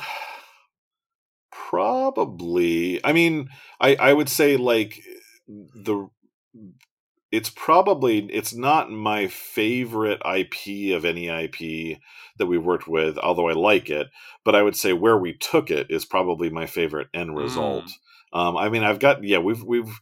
probably. 1.71 3.03
I 3.03 3.13
mean, 3.13 3.49
I 3.79 3.95
I 3.95 4.13
would 4.13 4.29
say 4.29 4.57
like 4.57 5.01
the 5.47 6.09
it's 7.31 7.49
probably 7.49 8.25
it's 8.25 8.53
not 8.53 8.91
my 8.91 9.27
favorite 9.27 10.21
IP 10.25 10.93
of 10.93 11.05
any 11.05 11.29
IP 11.29 11.97
that 12.37 12.47
we've 12.47 12.63
worked 12.63 12.89
with, 12.89 13.17
although 13.17 13.47
I 13.47 13.53
like 13.53 13.89
it. 13.89 14.07
But 14.43 14.55
I 14.55 14.63
would 14.63 14.75
say 14.75 14.91
where 14.91 15.17
we 15.17 15.33
took 15.33 15.71
it 15.71 15.87
is 15.89 16.03
probably 16.03 16.49
my 16.49 16.65
favorite 16.65 17.07
end 17.13 17.37
result. 17.37 17.85
Um, 18.33 18.57
I 18.57 18.67
mean, 18.67 18.83
I've 18.83 18.99
got 18.99 19.23
yeah, 19.23 19.37
we've 19.37 19.63
we've 19.63 19.97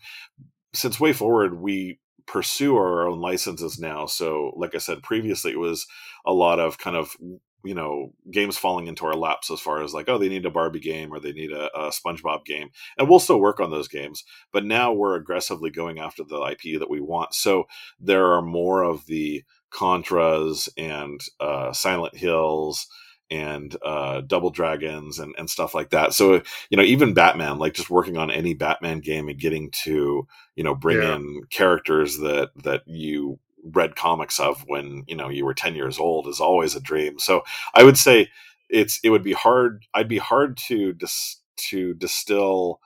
since 0.73 0.97
WayForward 0.97 1.59
we 1.59 1.99
pursue 2.25 2.75
our 2.77 3.07
own 3.07 3.19
licenses 3.19 3.79
now. 3.79 4.07
So, 4.07 4.53
like 4.55 4.73
I 4.73 4.79
said 4.79 5.03
previously, 5.03 5.51
it 5.51 5.59
was 5.59 5.85
a 6.25 6.33
lot 6.33 6.59
of 6.59 6.79
kind 6.79 6.95
of 6.95 7.15
you 7.63 7.73
know 7.73 8.13
games 8.31 8.57
falling 8.57 8.87
into 8.87 9.05
our 9.05 9.15
laps 9.15 9.51
as 9.51 9.59
far 9.59 9.83
as 9.83 9.93
like 9.93 10.07
oh 10.07 10.17
they 10.17 10.29
need 10.29 10.45
a 10.45 10.49
Barbie 10.51 10.79
game 10.79 11.13
or 11.13 11.19
they 11.19 11.33
need 11.33 11.51
a, 11.51 11.69
a 11.77 11.89
SpongeBob 11.91 12.45
game, 12.45 12.69
and 12.97 13.09
we'll 13.09 13.19
still 13.19 13.39
work 13.39 13.59
on 13.59 13.71
those 13.71 13.87
games. 13.87 14.23
But 14.51 14.65
now 14.65 14.93
we're 14.93 15.15
aggressively 15.15 15.69
going 15.69 15.99
after 15.99 16.23
the 16.23 16.41
IP 16.41 16.79
that 16.79 16.89
we 16.89 17.01
want. 17.01 17.33
So 17.33 17.65
there 17.99 18.33
are 18.33 18.41
more 18.41 18.83
of 18.83 19.05
the 19.07 19.43
Contras 19.71 20.69
and 20.77 21.21
uh, 21.39 21.71
Silent 21.73 22.15
Hills 22.15 22.87
and 23.31 23.75
uh, 23.85 24.21
Double 24.21 24.49
Dragons 24.49 25.19
and, 25.19 25.35
and 25.37 25.47
stuff 25.49 25.75
like 25.75 25.91
that. 25.91 26.13
So 26.13 26.41
you 26.69 26.77
know, 26.77 26.83
even 26.83 27.13
Batman, 27.13 27.59
like 27.59 27.73
just 27.73 27.89
working 27.89 28.17
on 28.17 28.31
any 28.31 28.53
Batman 28.55 28.99
game 28.99 29.29
and 29.29 29.39
getting 29.39 29.69
to 29.83 30.27
you 30.55 30.63
know 30.63 30.73
bring 30.75 30.97
Yeah. 31.01 31.15
in 31.15 31.43
characters 31.51 32.17
that 32.17 32.49
that 32.63 32.81
you 32.87 33.39
read 33.63 33.95
comics 33.95 34.39
of 34.39 34.63
when 34.67 35.03
you 35.07 35.15
know 35.15 35.29
you 35.29 35.45
were 35.45 35.53
10 35.53 35.75
years 35.75 35.99
old 35.99 36.27
is 36.27 36.39
always 36.39 36.75
a 36.75 36.81
dream 36.81 37.19
so 37.19 37.43
i 37.73 37.83
would 37.83 37.97
say 37.97 38.29
it's 38.69 38.99
it 39.03 39.09
would 39.09 39.23
be 39.23 39.33
hard 39.33 39.85
i'd 39.93 40.07
be 40.07 40.17
hard 40.17 40.57
to 40.57 40.93
dis, 40.93 41.41
to 41.57 41.93
distill 41.95 42.79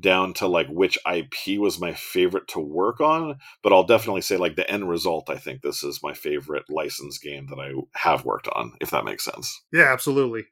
down 0.00 0.32
to 0.34 0.46
like 0.46 0.66
which 0.68 0.98
ip 1.12 1.58
was 1.58 1.80
my 1.80 1.92
favorite 1.94 2.46
to 2.48 2.58
work 2.58 3.00
on 3.00 3.36
but 3.62 3.72
i'll 3.72 3.84
definitely 3.84 4.20
say 4.20 4.36
like 4.36 4.56
the 4.56 4.68
end 4.70 4.88
result 4.88 5.30
i 5.30 5.36
think 5.36 5.62
this 5.62 5.82
is 5.82 6.02
my 6.02 6.12
favorite 6.12 6.64
license 6.68 7.18
game 7.18 7.46
that 7.46 7.58
i 7.58 7.72
have 7.94 8.24
worked 8.24 8.48
on 8.48 8.72
if 8.80 8.90
that 8.90 9.04
makes 9.04 9.24
sense 9.24 9.62
Yeah, 9.72 9.92
absolutely. 9.92 10.44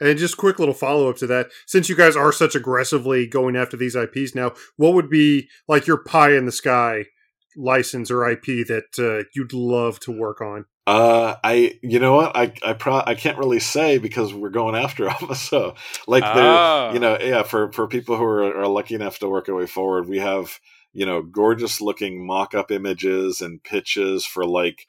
And 0.00 0.18
just 0.18 0.36
quick 0.36 0.58
little 0.58 0.74
follow 0.74 1.08
up 1.08 1.16
to 1.18 1.28
that. 1.28 1.50
Since 1.66 1.88
you 1.88 1.94
guys 1.94 2.16
are 2.16 2.32
such 2.32 2.56
aggressively 2.56 3.26
going 3.26 3.54
after 3.54 3.76
these 3.76 3.94
IPs 3.94 4.34
now, 4.34 4.52
what 4.76 4.94
would 4.94 5.08
be 5.08 5.48
like 5.68 5.86
your 5.86 5.98
pie 5.98 6.32
in 6.34 6.44
the 6.44 6.50
sky 6.52 7.04
license 7.56 8.10
or 8.10 8.28
IP 8.28 8.66
that 8.66 8.98
uh, 8.98 9.28
you'd 9.34 9.52
love 9.52 10.00
to 10.00 10.10
work 10.12 10.40
on? 10.40 10.66
Uh, 10.86 11.36
I 11.44 11.78
you 11.82 12.00
know 12.00 12.14
what 12.14 12.36
I 12.36 12.52
I 12.64 12.72
pro 12.72 13.02
I 13.06 13.14
can't 13.14 13.38
really 13.38 13.60
say 13.60 13.98
because 13.98 14.34
we're 14.34 14.50
going 14.50 14.74
after 14.74 15.04
them. 15.20 15.34
So 15.34 15.74
like 16.08 16.24
Ah. 16.24 16.86
there, 16.90 16.94
you 16.94 17.00
know, 17.00 17.18
yeah. 17.20 17.42
For 17.44 17.70
for 17.72 17.86
people 17.86 18.16
who 18.16 18.24
are, 18.24 18.62
are 18.62 18.66
lucky 18.68 18.94
enough 18.96 19.18
to 19.20 19.28
work 19.28 19.48
our 19.48 19.54
way 19.54 19.66
forward, 19.66 20.08
we 20.08 20.18
have 20.18 20.58
you 20.92 21.06
know 21.06 21.22
gorgeous 21.22 21.80
looking 21.80 22.26
mock 22.26 22.54
up 22.54 22.70
images 22.72 23.40
and 23.40 23.62
pitches 23.62 24.26
for 24.26 24.44
like 24.44 24.86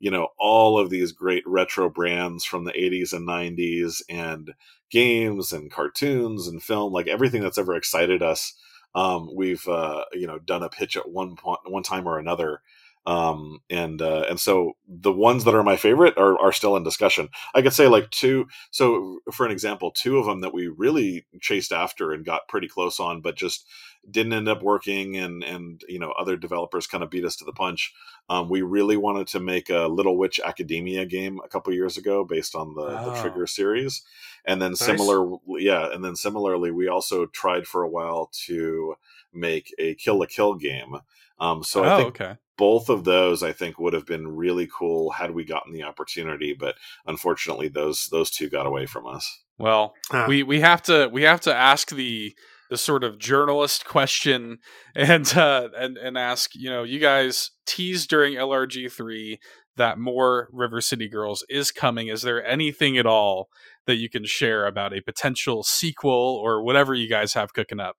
you 0.00 0.10
know 0.10 0.28
all 0.38 0.78
of 0.78 0.90
these 0.90 1.12
great 1.12 1.44
retro 1.46 1.88
brands 1.88 2.44
from 2.44 2.64
the 2.64 2.72
80s 2.72 3.12
and 3.12 3.26
90s 3.26 4.02
and 4.10 4.52
games 4.90 5.52
and 5.52 5.70
cartoons 5.70 6.46
and 6.46 6.62
film 6.62 6.92
like 6.92 7.06
everything 7.06 7.40
that's 7.42 7.56
ever 7.58 7.74
excited 7.74 8.22
us 8.22 8.52
um, 8.96 9.28
we've 9.32 9.68
uh, 9.68 10.04
you 10.12 10.26
know 10.26 10.40
done 10.40 10.64
a 10.64 10.68
pitch 10.68 10.96
at 10.96 11.08
one 11.08 11.36
point, 11.36 11.60
one 11.66 11.84
time 11.84 12.08
or 12.08 12.18
another. 12.18 12.62
Um, 13.04 13.60
and 13.70 14.02
uh, 14.02 14.24
and 14.28 14.40
so 14.40 14.72
the 14.88 15.12
ones 15.12 15.44
that 15.44 15.54
are 15.54 15.62
my 15.62 15.76
favorite 15.76 16.18
are, 16.18 16.36
are 16.40 16.50
still 16.50 16.74
in 16.74 16.82
discussion. 16.82 17.28
I 17.54 17.62
could 17.62 17.72
say 17.74 17.86
like 17.86 18.10
two. 18.10 18.48
So 18.72 19.20
for 19.30 19.46
an 19.46 19.52
example, 19.52 19.92
two 19.92 20.18
of 20.18 20.26
them 20.26 20.40
that 20.40 20.52
we 20.52 20.66
really 20.66 21.24
chased 21.40 21.70
after 21.70 22.10
and 22.10 22.24
got 22.24 22.48
pretty 22.48 22.66
close 22.66 22.98
on, 22.98 23.20
but 23.20 23.36
just 23.36 23.68
didn't 24.10 24.32
end 24.32 24.48
up 24.48 24.62
working, 24.62 25.16
and 25.16 25.42
and 25.44 25.82
you 25.88 25.98
know 25.98 26.12
other 26.12 26.36
developers 26.36 26.86
kind 26.86 27.02
of 27.04 27.10
beat 27.10 27.24
us 27.24 27.36
to 27.36 27.44
the 27.44 27.52
punch. 27.52 27.92
Um, 28.28 28.48
we 28.48 28.62
really 28.62 28.96
wanted 28.96 29.26
to 29.28 29.40
make 29.40 29.70
a 29.70 29.86
Little 29.88 30.16
Witch 30.16 30.40
Academia 30.44 31.06
game 31.06 31.40
a 31.44 31.48
couple 31.48 31.72
years 31.72 31.96
ago 31.96 32.24
based 32.24 32.54
on 32.54 32.74
the, 32.74 32.82
Oh. 32.82 33.10
the 33.14 33.20
Trigger 33.20 33.46
series, 33.46 34.02
and 34.44 34.60
then 34.60 34.72
Nice. 34.72 34.80
similar, 34.80 35.36
yeah, 35.58 35.92
and 35.92 36.04
then 36.04 36.16
similarly, 36.16 36.70
we 36.70 36.88
also 36.88 37.26
tried 37.26 37.66
for 37.66 37.82
a 37.82 37.88
while 37.88 38.30
to 38.46 38.94
make 39.32 39.74
a 39.78 39.94
Kill 39.94 40.18
la 40.18 40.26
Kill 40.26 40.54
game. 40.54 40.96
Um, 41.38 41.62
so 41.62 41.84
I 41.84 41.92
oh, 41.94 41.96
think 41.98 42.20
okay. 42.20 42.36
both 42.56 42.88
of 42.88 43.04
those 43.04 43.42
I 43.42 43.52
think 43.52 43.78
would 43.78 43.92
have 43.92 44.06
been 44.06 44.26
really 44.36 44.66
cool 44.66 45.10
had 45.10 45.32
we 45.32 45.44
gotten 45.44 45.72
the 45.72 45.82
opportunity, 45.82 46.54
but 46.54 46.76
unfortunately 47.06 47.68
those 47.68 48.06
those 48.06 48.30
two 48.30 48.48
got 48.48 48.66
away 48.66 48.86
from 48.86 49.06
us. 49.06 49.40
Well, 49.58 49.94
Ah. 50.12 50.26
we 50.26 50.42
we 50.42 50.60
have 50.60 50.82
to 50.84 51.08
we 51.12 51.22
have 51.22 51.40
to 51.42 51.54
ask 51.54 51.90
the 51.90 52.34
the 52.70 52.76
sort 52.76 53.04
of 53.04 53.18
journalist 53.18 53.84
question 53.84 54.58
and 54.94 55.36
uh 55.36 55.68
and 55.76 55.96
and 55.96 56.18
ask 56.18 56.54
you 56.54 56.68
know 56.70 56.82
you 56.82 56.98
guys 56.98 57.50
teased 57.66 58.08
during 58.08 58.34
LRG 58.34 58.90
three 58.90 59.38
that 59.76 59.98
more 59.98 60.48
River 60.52 60.80
City 60.80 61.08
Girls 61.08 61.44
is 61.48 61.70
coming. 61.70 62.08
Is 62.08 62.22
there 62.22 62.44
anything 62.44 62.96
at 62.98 63.06
all 63.06 63.48
that 63.86 63.96
you 63.96 64.08
can 64.08 64.24
share 64.24 64.66
about 64.66 64.96
a 64.96 65.02
potential 65.02 65.62
sequel 65.62 66.40
or 66.42 66.62
whatever 66.62 66.94
you 66.94 67.08
guys 67.08 67.34
have 67.34 67.52
cooking 67.52 67.80
up? 67.80 67.96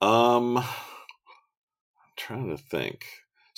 Um, 0.00 0.58
I'm 0.58 0.64
trying 2.16 2.56
to 2.56 2.62
think. 2.62 3.06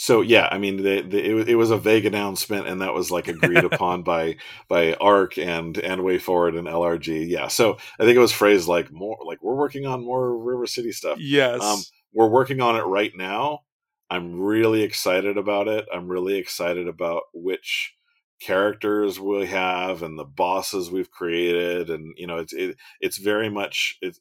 So 0.01 0.23
yeah, 0.23 0.49
I 0.51 0.57
mean, 0.57 0.79
the, 0.79 1.03
the, 1.03 1.19
it, 1.19 1.49
it 1.51 1.55
was 1.57 1.71
a 1.71 1.77
vague 1.77 2.07
announcement, 2.07 2.67
and 2.67 2.81
that 2.81 2.95
was 2.95 3.11
like 3.11 3.29
agreed 3.29 3.65
upon 3.71 4.03
by 4.03 4.39
by 4.67 4.95
ARC 4.95 5.37
and 5.37 5.77
and 5.77 6.01
WayForward 6.01 6.59
and 6.59 6.67
LRG. 6.67 7.29
Yeah, 7.29 7.49
so 7.49 7.77
I 7.99 8.05
think 8.05 8.17
it 8.17 8.21
was 8.21 8.33
phrased 8.33 8.67
like 8.67 8.91
more 8.91 9.19
like 9.23 9.43
we're 9.43 9.57
working 9.57 9.85
on 9.85 10.03
more 10.03 10.39
River 10.39 10.67
City 10.67 10.93
stuff. 10.93 11.19
Yes. 11.21 11.61
Um, 11.61 11.81
we're 12.15 12.31
working 12.31 12.63
on 12.63 12.77
it 12.77 12.85
right 12.85 13.13
now. 13.15 13.61
I'm 14.09 14.41
really 14.41 14.85
excited 14.85 15.37
about 15.37 15.69
it. 15.69 15.85
I'm 15.93 16.09
really 16.09 16.37
excited 16.37 16.89
about 16.89 17.25
which 17.35 17.95
characters 18.41 19.21
we 19.21 19.45
have 19.49 20.03
and 20.03 20.19
the 20.19 20.25
bosses 20.25 20.91
we've 20.91 21.11
created, 21.11 21.91
and 21.91 22.15
you 22.17 22.27
know, 22.27 22.39
it's 22.39 22.55
it, 22.55 22.79
it's 23.03 23.19
very 23.19 23.51
much 23.51 23.99
it's 24.01 24.19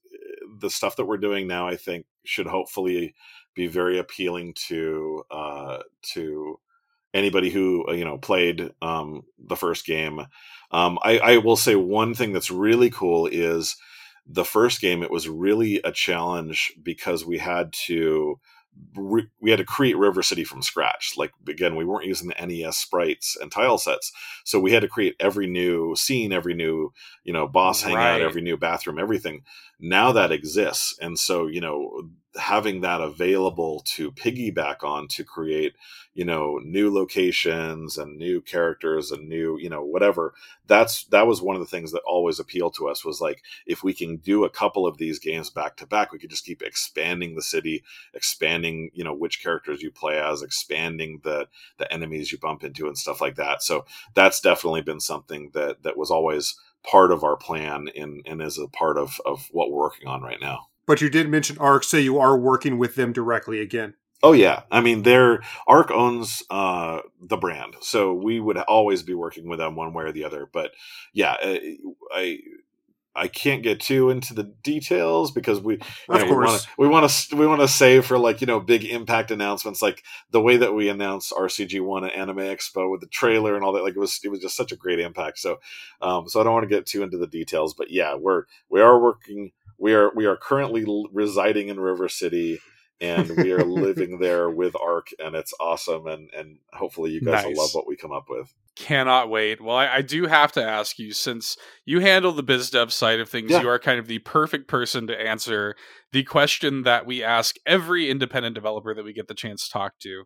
the 0.59 0.69
stuff 0.69 0.97
that 0.97 1.05
we're 1.05 1.15
doing 1.15 1.47
now. 1.47 1.69
I 1.69 1.77
think 1.77 2.05
should 2.25 2.47
hopefully 2.47 3.15
be 3.55 3.67
very 3.67 3.97
appealing 3.99 4.53
to 4.67 5.23
uh, 5.31 5.79
to 6.13 6.59
anybody 7.13 7.49
who 7.49 7.85
uh, 7.89 7.93
you 7.93 8.05
know 8.05 8.17
played 8.17 8.71
um, 8.81 9.23
the 9.37 9.55
first 9.55 9.85
game. 9.85 10.21
Um, 10.71 10.99
I, 11.03 11.17
I 11.19 11.37
will 11.37 11.55
say 11.57 11.75
one 11.75 12.13
thing 12.13 12.31
that's 12.33 12.51
really 12.51 12.89
cool 12.89 13.27
is 13.27 13.75
the 14.27 14.45
first 14.45 14.81
game. 14.81 15.01
It 15.01 15.11
was 15.11 15.27
really 15.27 15.81
a 15.83 15.91
challenge 15.91 16.73
because 16.83 17.25
we 17.25 17.39
had 17.39 17.73
to 17.87 18.39
we 19.41 19.49
had 19.49 19.57
to 19.57 19.65
create 19.65 19.97
River 19.97 20.21
City 20.23 20.43
from 20.43 20.61
scratch. 20.61 21.13
Like 21.17 21.31
again, 21.47 21.75
we 21.75 21.83
weren't 21.83 22.05
using 22.05 22.29
the 22.29 22.45
NES 22.45 22.77
sprites 22.77 23.35
and 23.41 23.51
tile 23.51 23.77
sets, 23.77 24.11
so 24.45 24.59
we 24.59 24.71
had 24.71 24.81
to 24.83 24.87
create 24.87 25.15
every 25.19 25.47
new 25.47 25.95
scene, 25.95 26.31
every 26.31 26.53
new 26.53 26.93
you 27.23 27.33
know 27.33 27.47
boss 27.47 27.81
hangout, 27.81 27.97
Right. 27.97 28.21
every 28.21 28.41
new 28.41 28.55
bathroom, 28.57 28.99
everything. 28.99 29.41
Now 29.79 30.11
that 30.13 30.31
exists, 30.31 30.95
and 31.01 31.17
so 31.17 31.47
you 31.47 31.59
know 31.61 32.09
having 32.39 32.81
that 32.81 33.01
available 33.01 33.81
to 33.85 34.11
piggyback 34.11 34.83
on 34.83 35.07
to 35.07 35.23
create 35.23 35.73
you 36.13 36.25
know 36.25 36.59
new 36.63 36.93
locations 36.93 37.97
and 37.97 38.17
new 38.17 38.41
characters 38.41 39.11
and 39.11 39.27
new 39.27 39.57
you 39.59 39.69
know 39.69 39.83
whatever 39.83 40.33
that's 40.67 41.03
that 41.05 41.27
was 41.27 41.41
one 41.41 41.55
of 41.55 41.61
the 41.61 41.67
things 41.67 41.91
that 41.91 42.01
always 42.07 42.39
appealed 42.39 42.73
to 42.75 42.87
us 42.87 43.05
was 43.05 43.21
like 43.21 43.43
if 43.67 43.83
we 43.83 43.93
can 43.93 44.17
do 44.17 44.43
a 44.43 44.49
couple 44.49 44.87
of 44.87 44.97
these 44.97 45.19
games 45.19 45.49
back 45.49 45.77
to 45.77 45.85
back 45.85 46.11
we 46.11 46.19
could 46.19 46.29
just 46.29 46.45
keep 46.45 46.61
expanding 46.61 47.35
the 47.35 47.41
city 47.41 47.83
expanding 48.13 48.89
you 48.93 49.03
know 49.03 49.13
which 49.13 49.41
characters 49.41 49.81
you 49.81 49.91
play 49.91 50.19
as 50.19 50.41
expanding 50.41 51.19
the 51.23 51.47
the 51.77 51.91
enemies 51.91 52.31
you 52.31 52.37
bump 52.37 52.63
into 52.63 52.87
and 52.87 52.97
stuff 52.97 53.21
like 53.21 53.35
that. 53.35 53.63
So 53.63 53.85
that's 54.15 54.41
definitely 54.41 54.81
been 54.81 54.99
something 54.99 55.51
that 55.53 55.83
that 55.83 55.97
was 55.97 56.11
always 56.11 56.55
part 56.83 57.11
of 57.11 57.23
our 57.23 57.35
plan 57.35 57.89
and 57.95 58.21
and 58.25 58.41
is 58.41 58.57
a 58.57 58.67
part 58.67 58.97
of 58.97 59.19
of 59.25 59.47
what 59.51 59.71
we're 59.71 59.79
working 59.79 60.07
on 60.07 60.21
right 60.21 60.39
now 60.39 60.67
But 60.89 61.01
you 61.01 61.09
did 61.11 61.29
mention 61.29 61.59
ARC, 61.59 61.83
so 61.83 61.97
you 61.97 62.17
are 62.17 62.35
working 62.35 62.79
with 62.79 62.95
them 62.95 63.13
directly 63.13 63.61
again. 63.61 63.93
Oh 64.23 64.31
yeah, 64.31 64.63
I 64.71 64.81
mean, 64.81 65.03
they're 65.03 65.43
Arc 65.67 65.91
owns 65.91 66.41
uh, 66.49 67.01
the 67.21 67.37
brand, 67.37 67.75
so 67.79 68.11
we 68.11 68.39
would 68.39 68.57
always 68.57 69.03
be 69.03 69.13
working 69.13 69.47
with 69.47 69.59
them 69.59 69.75
one 69.75 69.93
way 69.93 70.05
or 70.05 70.11
the 70.11 70.23
other. 70.23 70.49
But 70.51 70.71
yeah, 71.13 71.35
I 71.39 71.77
I, 72.11 72.39
I 73.15 73.27
can't 73.27 73.61
get 73.61 73.81
too 73.81 74.09
into 74.09 74.33
the 74.33 74.45
details 74.63 75.31
because 75.31 75.61
we 75.61 75.77
know, 75.77 76.17
we 76.17 76.23
course. 76.23 76.47
want 76.47 76.61
to 76.61 76.67
we 76.79 76.87
want 76.87 77.09
to 77.11 77.35
we 77.35 77.45
want 77.45 77.61
to 77.61 77.67
save 77.67 78.07
for 78.07 78.17
like 78.17 78.41
you 78.41 78.47
know 78.47 78.59
big 78.59 78.83
impact 78.83 79.29
announcements 79.29 79.83
like 79.83 80.03
the 80.31 80.41
way 80.41 80.57
that 80.57 80.73
we 80.73 80.89
announced 80.89 81.33
RCG 81.33 81.81
One 81.81 82.03
at 82.03 82.15
Anime 82.15 82.37
Expo 82.37 82.89
with 82.89 83.01
the 83.01 83.07
trailer 83.07 83.53
and 83.53 83.63
all 83.63 83.73
that. 83.73 83.83
Like 83.83 83.95
it 83.95 83.99
was 83.99 84.19
it 84.23 84.29
was 84.29 84.39
just 84.39 84.57
such 84.57 84.71
a 84.71 84.75
great 84.75 84.99
impact. 84.99 85.37
So 85.37 85.59
um, 86.01 86.27
so 86.27 86.41
I 86.41 86.43
don't 86.43 86.53
want 86.53 86.67
to 86.67 86.75
get 86.75 86.87
too 86.87 87.03
into 87.03 87.19
the 87.19 87.27
details, 87.27 87.75
but 87.75 87.91
yeah, 87.91 88.15
we're 88.15 88.45
we 88.69 88.81
are 88.81 88.99
working. 88.99 89.51
We 89.79 89.93
are 89.93 90.11
we 90.15 90.25
are 90.25 90.37
currently 90.37 90.83
l- 90.87 91.05
residing 91.11 91.69
in 91.69 91.79
River 91.79 92.09
City 92.09 92.59
and 93.01 93.29
we 93.37 93.51
are 93.53 93.63
living 93.63 94.19
there 94.19 94.49
with 94.49 94.75
Arc, 94.75 95.07
and 95.19 95.35
it's 95.35 95.53
awesome. 95.59 96.05
And 96.07 96.29
and 96.35 96.57
hopefully 96.73 97.11
you 97.11 97.21
guys 97.21 97.43
Nice. 97.43 97.45
will 97.55 97.63
love 97.63 97.69
what 97.73 97.87
we 97.87 97.95
come 97.95 98.11
up 98.11 98.25
with. 98.29 98.53
Cannot 98.75 99.29
wait. 99.29 99.61
Well, 99.61 99.75
I, 99.75 99.87
I 99.95 100.01
do 100.01 100.25
have 100.27 100.51
to 100.53 100.63
ask 100.63 100.99
you, 100.99 101.11
since 101.13 101.57
you 101.85 101.99
handle 101.99 102.31
the 102.31 102.43
biz 102.43 102.69
dev 102.69 102.93
side 102.93 103.19
of 103.19 103.29
things, 103.29 103.51
Yeah. 103.51 103.61
you 103.61 103.69
are 103.69 103.79
kind 103.79 103.99
of 103.99 104.07
the 104.07 104.19
perfect 104.19 104.67
person 104.69 105.07
to 105.07 105.19
answer 105.19 105.75
the 106.13 106.23
question 106.23 106.83
that 106.83 107.05
we 107.05 107.21
ask 107.23 107.55
every 107.65 108.09
independent 108.09 108.55
developer 108.55 108.93
that 108.93 109.03
we 109.03 109.13
get 109.13 109.27
the 109.27 109.33
chance 109.33 109.65
to 109.67 109.71
talk 109.71 109.93
to. 110.03 110.23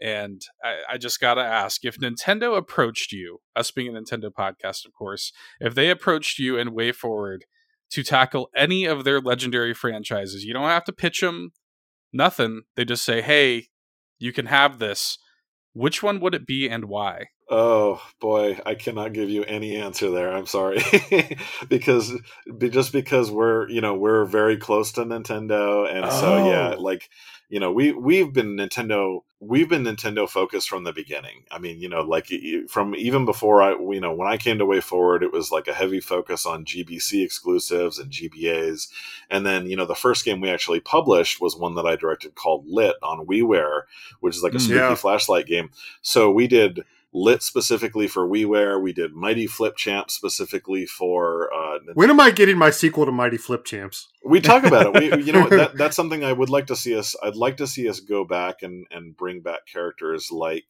And 0.00 0.42
I, 0.64 0.94
I 0.94 0.98
just 0.98 1.20
got 1.20 1.34
to 1.34 1.42
ask 1.42 1.84
if 1.84 1.98
Nintendo 1.98 2.56
approached 2.56 3.12
you, 3.12 3.38
us 3.54 3.70
being 3.70 3.94
a 3.96 4.00
Nintendo 4.00 4.30
podcast, 4.32 4.84
of 4.84 4.92
course, 4.98 5.32
if 5.60 5.74
they 5.76 5.88
approached 5.90 6.38
you 6.40 6.58
and 6.58 6.70
WayForward 6.70 7.40
to 7.92 8.02
tackle 8.02 8.50
any 8.54 8.84
of 8.84 9.04
their 9.04 9.20
legendary 9.20 9.74
franchises, 9.74 10.44
you 10.44 10.52
don't 10.52 10.68
have 10.68 10.84
to 10.84 10.92
pitch 10.92 11.20
them, 11.20 11.52
nothing. 12.12 12.62
They 12.76 12.84
just 12.84 13.04
say, 13.04 13.22
hey, 13.22 13.68
you 14.18 14.32
can 14.32 14.46
have 14.46 14.78
this. 14.78 15.18
Which 15.74 16.02
one 16.02 16.20
would 16.20 16.34
it 16.34 16.46
be 16.46 16.68
and 16.68 16.84
why? 16.86 17.28
Oh 17.50 18.00
boy, 18.20 18.58
I 18.64 18.74
cannot 18.74 19.12
give 19.14 19.28
you 19.30 19.42
any 19.44 19.76
answer 19.76 20.10
there. 20.10 20.32
I'm 20.32 20.46
sorry, 20.46 20.80
because 21.68 22.12
be- 22.58 22.70
just 22.70 22.92
because 22.92 23.30
we're 23.30 23.68
you 23.68 23.80
know 23.80 23.94
we're 23.94 24.24
very 24.24 24.56
close 24.56 24.92
to 24.92 25.02
Nintendo, 25.02 25.90
and 25.90 26.10
so 26.12 26.46
yeah, 26.48 26.74
Oh. 26.76 26.80
like 26.80 27.08
you 27.52 27.60
know 27.60 27.70
we 27.70 27.92
we've 27.92 28.32
been 28.32 28.56
Nintendo 28.56 29.20
we've 29.38 29.68
been 29.68 29.84
Nintendo 29.84 30.26
focused 30.28 30.68
from 30.70 30.84
the 30.84 30.92
beginning. 30.92 31.44
I 31.50 31.58
mean, 31.58 31.80
you 31.80 31.88
know, 31.88 32.00
like 32.00 32.30
from 32.68 32.94
even 32.94 33.26
before 33.26 33.60
I 33.60 33.72
you 33.72 34.00
know 34.00 34.14
when 34.14 34.26
I 34.26 34.38
came 34.38 34.58
to 34.58 34.64
WayForward, 34.64 35.22
it 35.22 35.32
was 35.32 35.50
like 35.52 35.68
a 35.68 35.74
heavy 35.74 36.00
focus 36.00 36.46
on 36.46 36.64
GBC 36.64 37.22
exclusives 37.22 37.98
and 37.98 38.10
GBAs, 38.10 38.88
and 39.28 39.44
then 39.44 39.66
you 39.66 39.76
know 39.76 39.84
the 39.84 39.94
first 39.94 40.24
game 40.24 40.40
we 40.40 40.48
actually 40.48 40.80
published 40.80 41.42
was 41.42 41.54
one 41.54 41.74
that 41.74 41.84
I 41.84 41.94
directed 41.94 42.34
called 42.36 42.64
Lit 42.66 42.96
on 43.02 43.26
WiiWare, 43.26 43.82
which 44.20 44.34
is 44.36 44.42
like 44.42 44.54
a 44.54 44.56
Mm. 44.56 44.60
spooky 44.60 44.78
Yeah. 44.78 44.94
flashlight 44.94 45.46
game. 45.46 45.68
So 46.00 46.30
we 46.30 46.46
did 46.46 46.84
lit 47.14 47.42
specifically 47.42 48.08
for 48.08 48.26
WiiWare. 48.26 48.80
We 48.80 48.92
did 48.92 49.12
Mighty 49.14 49.46
Flip 49.46 49.76
Champs 49.76 50.14
specifically 50.14 50.86
for. 50.86 51.52
Uh, 51.52 51.78
When 51.94 52.10
am 52.10 52.20
I 52.20 52.30
getting 52.30 52.56
my 52.58 52.70
sequel 52.70 53.04
to 53.06 53.12
Mighty 53.12 53.36
Flip 53.36 53.64
Champs? 53.64 54.08
we 54.24 54.40
talk 54.40 54.64
about 54.64 54.94
it. 54.96 55.16
We, 55.16 55.22
you 55.26 55.32
know, 55.32 55.48
that, 55.48 55.76
that's 55.76 55.96
something 55.96 56.24
I 56.24 56.32
would 56.32 56.50
like 56.50 56.68
to 56.68 56.76
see 56.76 56.96
us. 56.96 57.14
I'd 57.22 57.36
like 57.36 57.58
to 57.58 57.66
see 57.66 57.88
us 57.88 58.00
go 58.00 58.24
back 58.24 58.62
and 58.62 58.86
and 58.90 59.16
bring 59.16 59.40
back 59.40 59.66
characters 59.70 60.30
like 60.30 60.64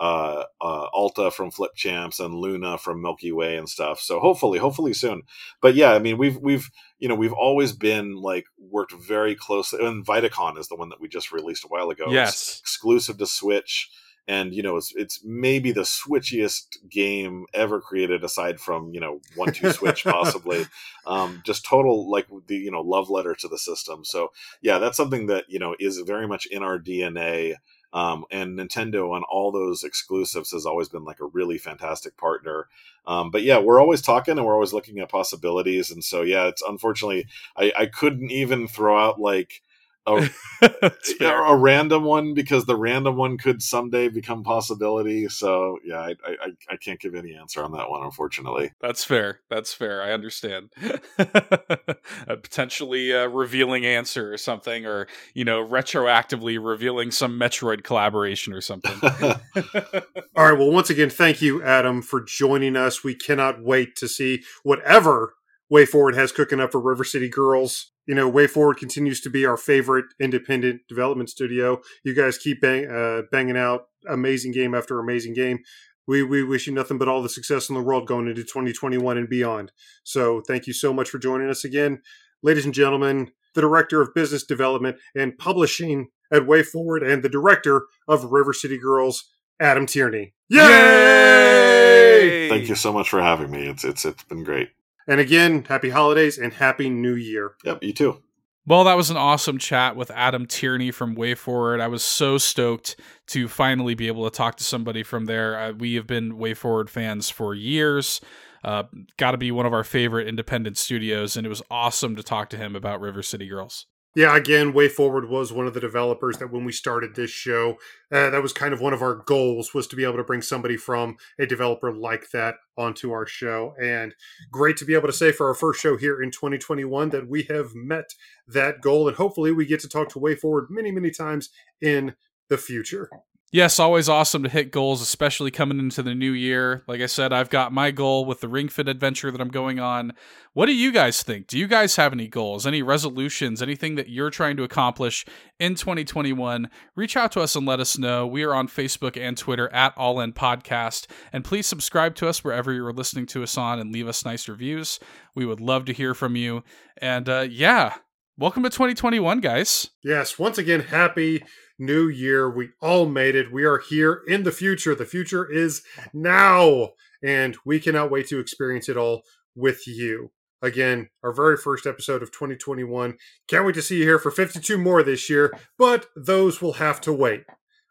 uh, 0.00 0.42
uh, 0.60 0.86
Alta 0.92 1.30
from 1.30 1.50
Flip 1.52 1.70
Champs 1.76 2.18
and 2.18 2.34
Luna 2.34 2.78
from 2.78 3.00
Milky 3.00 3.30
Way 3.30 3.56
and 3.56 3.68
stuff. 3.68 4.00
So 4.00 4.18
hopefully, 4.20 4.58
hopefully 4.58 4.92
soon. 4.92 5.22
But 5.60 5.74
yeah, 5.76 5.92
I 5.92 5.98
mean, 6.00 6.18
we've 6.18 6.36
we've 6.38 6.68
you 6.98 7.08
know 7.08 7.14
we've 7.14 7.32
always 7.32 7.72
been 7.72 8.16
like 8.16 8.46
worked 8.58 8.92
very 8.92 9.34
closely. 9.34 9.84
And 9.86 10.04
Vitacon 10.04 10.58
is 10.58 10.68
the 10.68 10.76
one 10.76 10.88
that 10.88 11.00
we 11.00 11.08
just 11.08 11.30
released 11.30 11.64
a 11.64 11.68
while 11.68 11.90
ago. 11.90 12.04
It's 12.06 12.12
Yes. 12.14 12.58
exclusive 12.60 13.18
to 13.18 13.26
Switch. 13.26 13.90
And 14.26 14.54
you 14.54 14.62
know 14.62 14.76
it's 14.76 14.92
it's 14.96 15.20
maybe 15.24 15.72
the 15.72 15.82
switchiest 15.82 16.88
game 16.88 17.44
ever 17.52 17.80
created, 17.80 18.24
aside 18.24 18.58
from 18.58 18.92
you 18.94 19.00
know 19.00 19.20
one 19.34 19.52
two 19.52 19.70
switch 19.70 20.04
possibly 20.04 20.64
um, 21.06 21.42
just 21.44 21.64
total 21.64 22.10
like 22.10 22.26
the 22.46 22.56
you 22.56 22.70
know 22.70 22.80
love 22.80 23.10
letter 23.10 23.34
to 23.34 23.48
the 23.48 23.58
system. 23.58 24.04
So 24.04 24.32
yeah, 24.62 24.78
that's 24.78 24.96
something 24.96 25.26
that 25.26 25.44
you 25.48 25.58
know 25.58 25.74
is 25.78 25.98
very 25.98 26.26
much 26.26 26.46
in 26.46 26.62
our 26.62 26.78
DNA. 26.78 27.56
Um, 27.92 28.24
and 28.32 28.58
Nintendo 28.58 29.12
on 29.12 29.22
all 29.30 29.52
those 29.52 29.84
exclusives 29.84 30.50
has 30.50 30.66
always 30.66 30.88
been 30.88 31.04
like 31.04 31.20
a 31.20 31.26
really 31.26 31.58
fantastic 31.58 32.16
partner. 32.16 32.66
Um, 33.06 33.30
but 33.30 33.42
yeah, 33.42 33.58
we're 33.58 33.80
always 33.80 34.02
talking 34.02 34.36
and 34.36 34.44
we're 34.44 34.54
always 34.54 34.72
looking 34.72 34.98
at 34.98 35.08
possibilities. 35.08 35.92
And 35.92 36.02
so 36.02 36.22
yeah, 36.22 36.48
it's 36.48 36.62
unfortunately 36.62 37.28
I, 37.56 37.72
I 37.78 37.86
couldn't 37.86 38.32
even 38.32 38.66
throw 38.66 38.98
out 38.98 39.20
like 39.20 39.62
a, 40.06 40.28
That's 40.80 41.14
a 41.20 41.56
random 41.56 42.04
one 42.04 42.34
because 42.34 42.66
the 42.66 42.76
random 42.76 43.16
one 43.16 43.38
could 43.38 43.62
someday 43.62 44.08
become 44.08 44.42
possibility. 44.42 45.28
So 45.28 45.78
yeah, 45.84 46.00
I, 46.00 46.14
I 46.26 46.48
I 46.70 46.76
can't 46.76 47.00
give 47.00 47.14
any 47.14 47.34
answer 47.34 47.62
on 47.62 47.72
that 47.72 47.90
one, 47.90 48.02
unfortunately. 48.02 48.72
That's 48.80 49.04
fair. 49.04 49.40
That's 49.48 49.72
fair. 49.72 50.02
I 50.02 50.12
understand. 50.12 50.70
a 50.78 52.36
potentially 52.36 53.14
uh, 53.14 53.26
revealing 53.28 53.84
answer 53.86 54.32
or 54.32 54.38
something, 54.38 54.86
or 54.86 55.06
you 55.34 55.44
know, 55.44 55.66
retroactively 55.66 56.58
revealing 56.62 57.10
some 57.10 57.38
Metroid 57.38 57.84
collaboration 57.84 58.52
or 58.52 58.60
something. 58.60 58.98
All 59.02 60.44
right. 60.50 60.58
Well, 60.58 60.70
once 60.70 60.90
again, 60.90 61.10
thank 61.10 61.42
you, 61.42 61.62
Adam, 61.62 62.02
for 62.02 62.20
joining 62.22 62.76
us. 62.76 63.04
We 63.04 63.14
cannot 63.14 63.62
wait 63.62 63.96
to 63.96 64.08
see 64.08 64.42
whatever 64.62 65.34
WayForward 65.74 66.14
has 66.14 66.30
cooking 66.30 66.60
up 66.60 66.70
for 66.70 66.80
River 66.80 67.02
City 67.02 67.28
Girls. 67.28 67.90
You 68.06 68.14
know, 68.14 68.30
WayForward 68.30 68.76
continues 68.76 69.20
to 69.22 69.30
be 69.30 69.44
our 69.44 69.56
favorite 69.56 70.04
independent 70.20 70.82
development 70.88 71.30
studio. 71.30 71.80
You 72.04 72.14
guys 72.14 72.38
keep 72.38 72.60
bang, 72.60 72.88
uh, 72.88 73.22
banging 73.32 73.56
out 73.56 73.86
amazing 74.08 74.52
game 74.52 74.72
after 74.72 75.00
amazing 75.00 75.34
game. 75.34 75.58
We, 76.06 76.22
we 76.22 76.44
wish 76.44 76.68
you 76.68 76.74
nothing 76.74 76.98
but 76.98 77.08
all 77.08 77.22
the 77.22 77.28
success 77.28 77.68
in 77.68 77.74
the 77.74 77.82
world 77.82 78.06
going 78.06 78.28
into 78.28 78.42
2021 78.42 79.18
and 79.18 79.28
beyond. 79.28 79.72
So 80.04 80.42
thank 80.46 80.68
you 80.68 80.72
so 80.72 80.92
much 80.92 81.10
for 81.10 81.18
joining 81.18 81.50
us 81.50 81.64
again. 81.64 82.02
Ladies 82.42 82.66
and 82.66 82.74
gentlemen, 82.74 83.32
the 83.54 83.62
Director 83.62 84.00
of 84.00 84.14
Business 84.14 84.44
Development 84.44 84.96
and 85.16 85.36
Publishing 85.36 86.08
at 86.30 86.42
WayForward 86.42 87.10
and 87.10 87.24
the 87.24 87.28
Director 87.28 87.86
of 88.06 88.26
River 88.26 88.52
City 88.52 88.78
Girls, 88.78 89.24
Adam 89.58 89.86
Tierney. 89.86 90.34
Yay! 90.48 92.48
Thank 92.48 92.68
you 92.68 92.76
so 92.76 92.92
much 92.92 93.08
for 93.08 93.20
having 93.20 93.50
me. 93.50 93.66
It's 93.66 93.82
it's 93.82 94.04
it's 94.04 94.22
been 94.24 94.44
great. 94.44 94.68
And 95.06 95.20
again, 95.20 95.64
happy 95.64 95.90
holidays 95.90 96.38
and 96.38 96.52
happy 96.52 96.88
new 96.88 97.14
year. 97.14 97.54
Yep, 97.64 97.82
you 97.82 97.92
too. 97.92 98.22
Well, 98.66 98.84
that 98.84 98.96
was 98.96 99.10
an 99.10 99.18
awesome 99.18 99.58
chat 99.58 99.94
with 99.94 100.10
Adam 100.10 100.46
Tierney 100.46 100.90
from 100.90 101.16
WayForward. 101.16 101.82
I 101.82 101.88
was 101.88 102.02
so 102.02 102.38
stoked 102.38 102.96
to 103.26 103.46
finally 103.46 103.94
be 103.94 104.06
able 104.06 104.24
to 104.24 104.34
talk 104.34 104.56
to 104.56 104.64
somebody 104.64 105.02
from 105.02 105.26
there. 105.26 105.58
Uh, 105.58 105.72
we 105.72 105.94
have 105.96 106.06
been 106.06 106.38
WayForward 106.38 106.88
fans 106.88 107.28
for 107.28 107.54
years. 107.54 108.22
Uh, 108.64 108.84
Got 109.18 109.32
to 109.32 109.36
be 109.36 109.50
one 109.50 109.66
of 109.66 109.74
our 109.74 109.84
favorite 109.84 110.26
independent 110.26 110.78
studios, 110.78 111.36
and 111.36 111.44
it 111.44 111.50
was 111.50 111.62
awesome 111.70 112.16
to 112.16 112.22
talk 112.22 112.48
to 112.50 112.56
him 112.56 112.74
about 112.74 113.02
River 113.02 113.22
City 113.22 113.46
Girls. 113.46 113.84
Yeah, 114.16 114.36
again, 114.36 114.72
WayForward 114.72 115.28
was 115.28 115.52
one 115.52 115.66
of 115.66 115.74
the 115.74 115.80
developers 115.80 116.38
that 116.38 116.52
when 116.52 116.64
we 116.64 116.70
started 116.70 117.16
this 117.16 117.30
show, 117.30 117.78
uh, 118.12 118.30
that 118.30 118.42
was 118.42 118.52
kind 118.52 118.72
of 118.72 118.80
one 118.80 118.92
of 118.92 119.02
our 119.02 119.16
goals 119.16 119.74
was 119.74 119.88
to 119.88 119.96
be 119.96 120.04
able 120.04 120.18
to 120.18 120.22
bring 120.22 120.40
somebody 120.40 120.76
from 120.76 121.16
a 121.36 121.46
developer 121.46 121.92
like 121.92 122.30
that 122.30 122.54
onto 122.78 123.10
our 123.10 123.26
show. 123.26 123.74
And 123.82 124.14
great 124.52 124.76
to 124.76 124.84
be 124.84 124.94
able 124.94 125.08
to 125.08 125.12
say 125.12 125.32
for 125.32 125.48
our 125.48 125.54
first 125.54 125.80
show 125.80 125.96
here 125.96 126.22
in 126.22 126.30
2021 126.30 127.10
that 127.10 127.28
we 127.28 127.42
have 127.44 127.74
met 127.74 128.14
that 128.46 128.80
goal. 128.80 129.08
And 129.08 129.16
hopefully 129.16 129.50
we 129.50 129.66
get 129.66 129.80
to 129.80 129.88
talk 129.88 130.10
to 130.10 130.20
WayForward 130.20 130.66
many, 130.70 130.92
many 130.92 131.10
times 131.10 131.48
in 131.80 132.14
the 132.48 132.56
future. 132.56 133.10
Yes, 133.54 133.78
always 133.78 134.08
awesome 134.08 134.42
to 134.42 134.48
hit 134.48 134.72
goals, 134.72 135.00
especially 135.00 135.52
coming 135.52 135.78
into 135.78 136.02
the 136.02 136.12
new 136.12 136.32
year. 136.32 136.82
Like 136.88 137.00
I 137.00 137.06
said, 137.06 137.32
I've 137.32 137.50
got 137.50 137.72
my 137.72 137.92
goal 137.92 138.24
with 138.24 138.40
the 138.40 138.48
Ring 138.48 138.68
Fit 138.68 138.88
adventure 138.88 139.30
that 139.30 139.40
I'm 139.40 139.46
going 139.46 139.78
on. 139.78 140.12
What 140.54 140.66
do 140.66 140.74
you 140.74 140.90
guys 140.90 141.22
think? 141.22 141.46
Do 141.46 141.56
you 141.56 141.68
guys 141.68 141.94
have 141.94 142.12
any 142.12 142.26
goals, 142.26 142.66
any 142.66 142.82
resolutions, 142.82 143.62
anything 143.62 143.94
that 143.94 144.08
you're 144.08 144.30
trying 144.30 144.56
to 144.56 144.64
accomplish 144.64 145.24
in 145.60 145.76
2021? 145.76 146.68
Reach 146.96 147.16
out 147.16 147.30
to 147.30 147.40
us 147.42 147.54
and 147.54 147.64
let 147.64 147.78
us 147.78 147.96
know. 147.96 148.26
We 148.26 148.42
are 148.42 148.56
on 148.56 148.66
Facebook 148.66 149.16
and 149.16 149.38
Twitter 149.38 149.72
at 149.72 149.96
All 149.96 150.18
In 150.18 150.32
Podcast. 150.32 151.06
And 151.32 151.44
please 151.44 151.68
subscribe 151.68 152.16
to 152.16 152.26
us 152.26 152.42
wherever 152.42 152.72
you're 152.72 152.92
listening 152.92 153.26
to 153.26 153.44
us 153.44 153.56
on 153.56 153.78
and 153.78 153.92
leave 153.92 154.08
us 154.08 154.24
nice 154.24 154.48
reviews. 154.48 154.98
We 155.36 155.46
would 155.46 155.60
love 155.60 155.84
to 155.84 155.92
hear 155.92 156.12
from 156.12 156.34
you. 156.34 156.64
And 156.96 157.28
uh, 157.28 157.46
yeah, 157.48 157.94
welcome 158.38 158.62
to 158.62 158.70
2021, 158.70 159.40
guys. 159.40 159.90
Yes, 160.02 160.38
once 160.38 160.58
again, 160.58 160.80
happy 160.80 161.44
new 161.78 162.08
year. 162.08 162.50
We 162.50 162.70
all 162.80 163.06
made 163.06 163.34
it. 163.34 163.52
We 163.52 163.64
are 163.64 163.78
here 163.78 164.22
in 164.26 164.42
the 164.44 164.52
future. 164.52 164.94
The 164.94 165.04
future 165.04 165.50
is 165.50 165.82
now, 166.12 166.90
and 167.22 167.56
we 167.64 167.80
cannot 167.80 168.10
wait 168.10 168.28
to 168.28 168.38
experience 168.38 168.88
it 168.88 168.96
all 168.96 169.22
with 169.54 169.86
you. 169.86 170.30
Again, 170.62 171.10
our 171.22 171.32
very 171.32 171.56
first 171.56 171.86
episode 171.86 172.22
of 172.22 172.32
2021. 172.32 173.18
Can't 173.48 173.66
wait 173.66 173.74
to 173.74 173.82
see 173.82 173.98
you 173.98 174.04
here 174.04 174.18
for 174.18 174.30
52 174.30 174.78
more 174.78 175.02
this 175.02 175.28
year, 175.28 175.52
but 175.78 176.06
those 176.16 176.62
will 176.62 176.74
have 176.74 177.00
to 177.02 177.12
wait. 177.12 177.44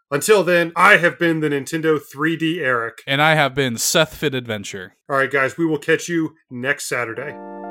Until 0.10 0.44
then, 0.44 0.72
I 0.76 0.98
have 0.98 1.18
been 1.18 1.40
the 1.40 1.50
Nintendo 1.50 2.00
3D 2.00 2.60
Eric. 2.60 3.02
And 3.08 3.22
I 3.22 3.36
have 3.36 3.56
been 3.56 3.78
Seth 3.78 4.16
Fit 4.16 4.36
Adventure. 4.36 4.96
All 5.10 5.18
right, 5.18 5.32
guys, 5.32 5.58
we 5.58 5.66
will 5.66 5.80
catch 5.80 6.08
you 6.08 6.36
next 6.52 6.86
Saturday. 6.86 7.63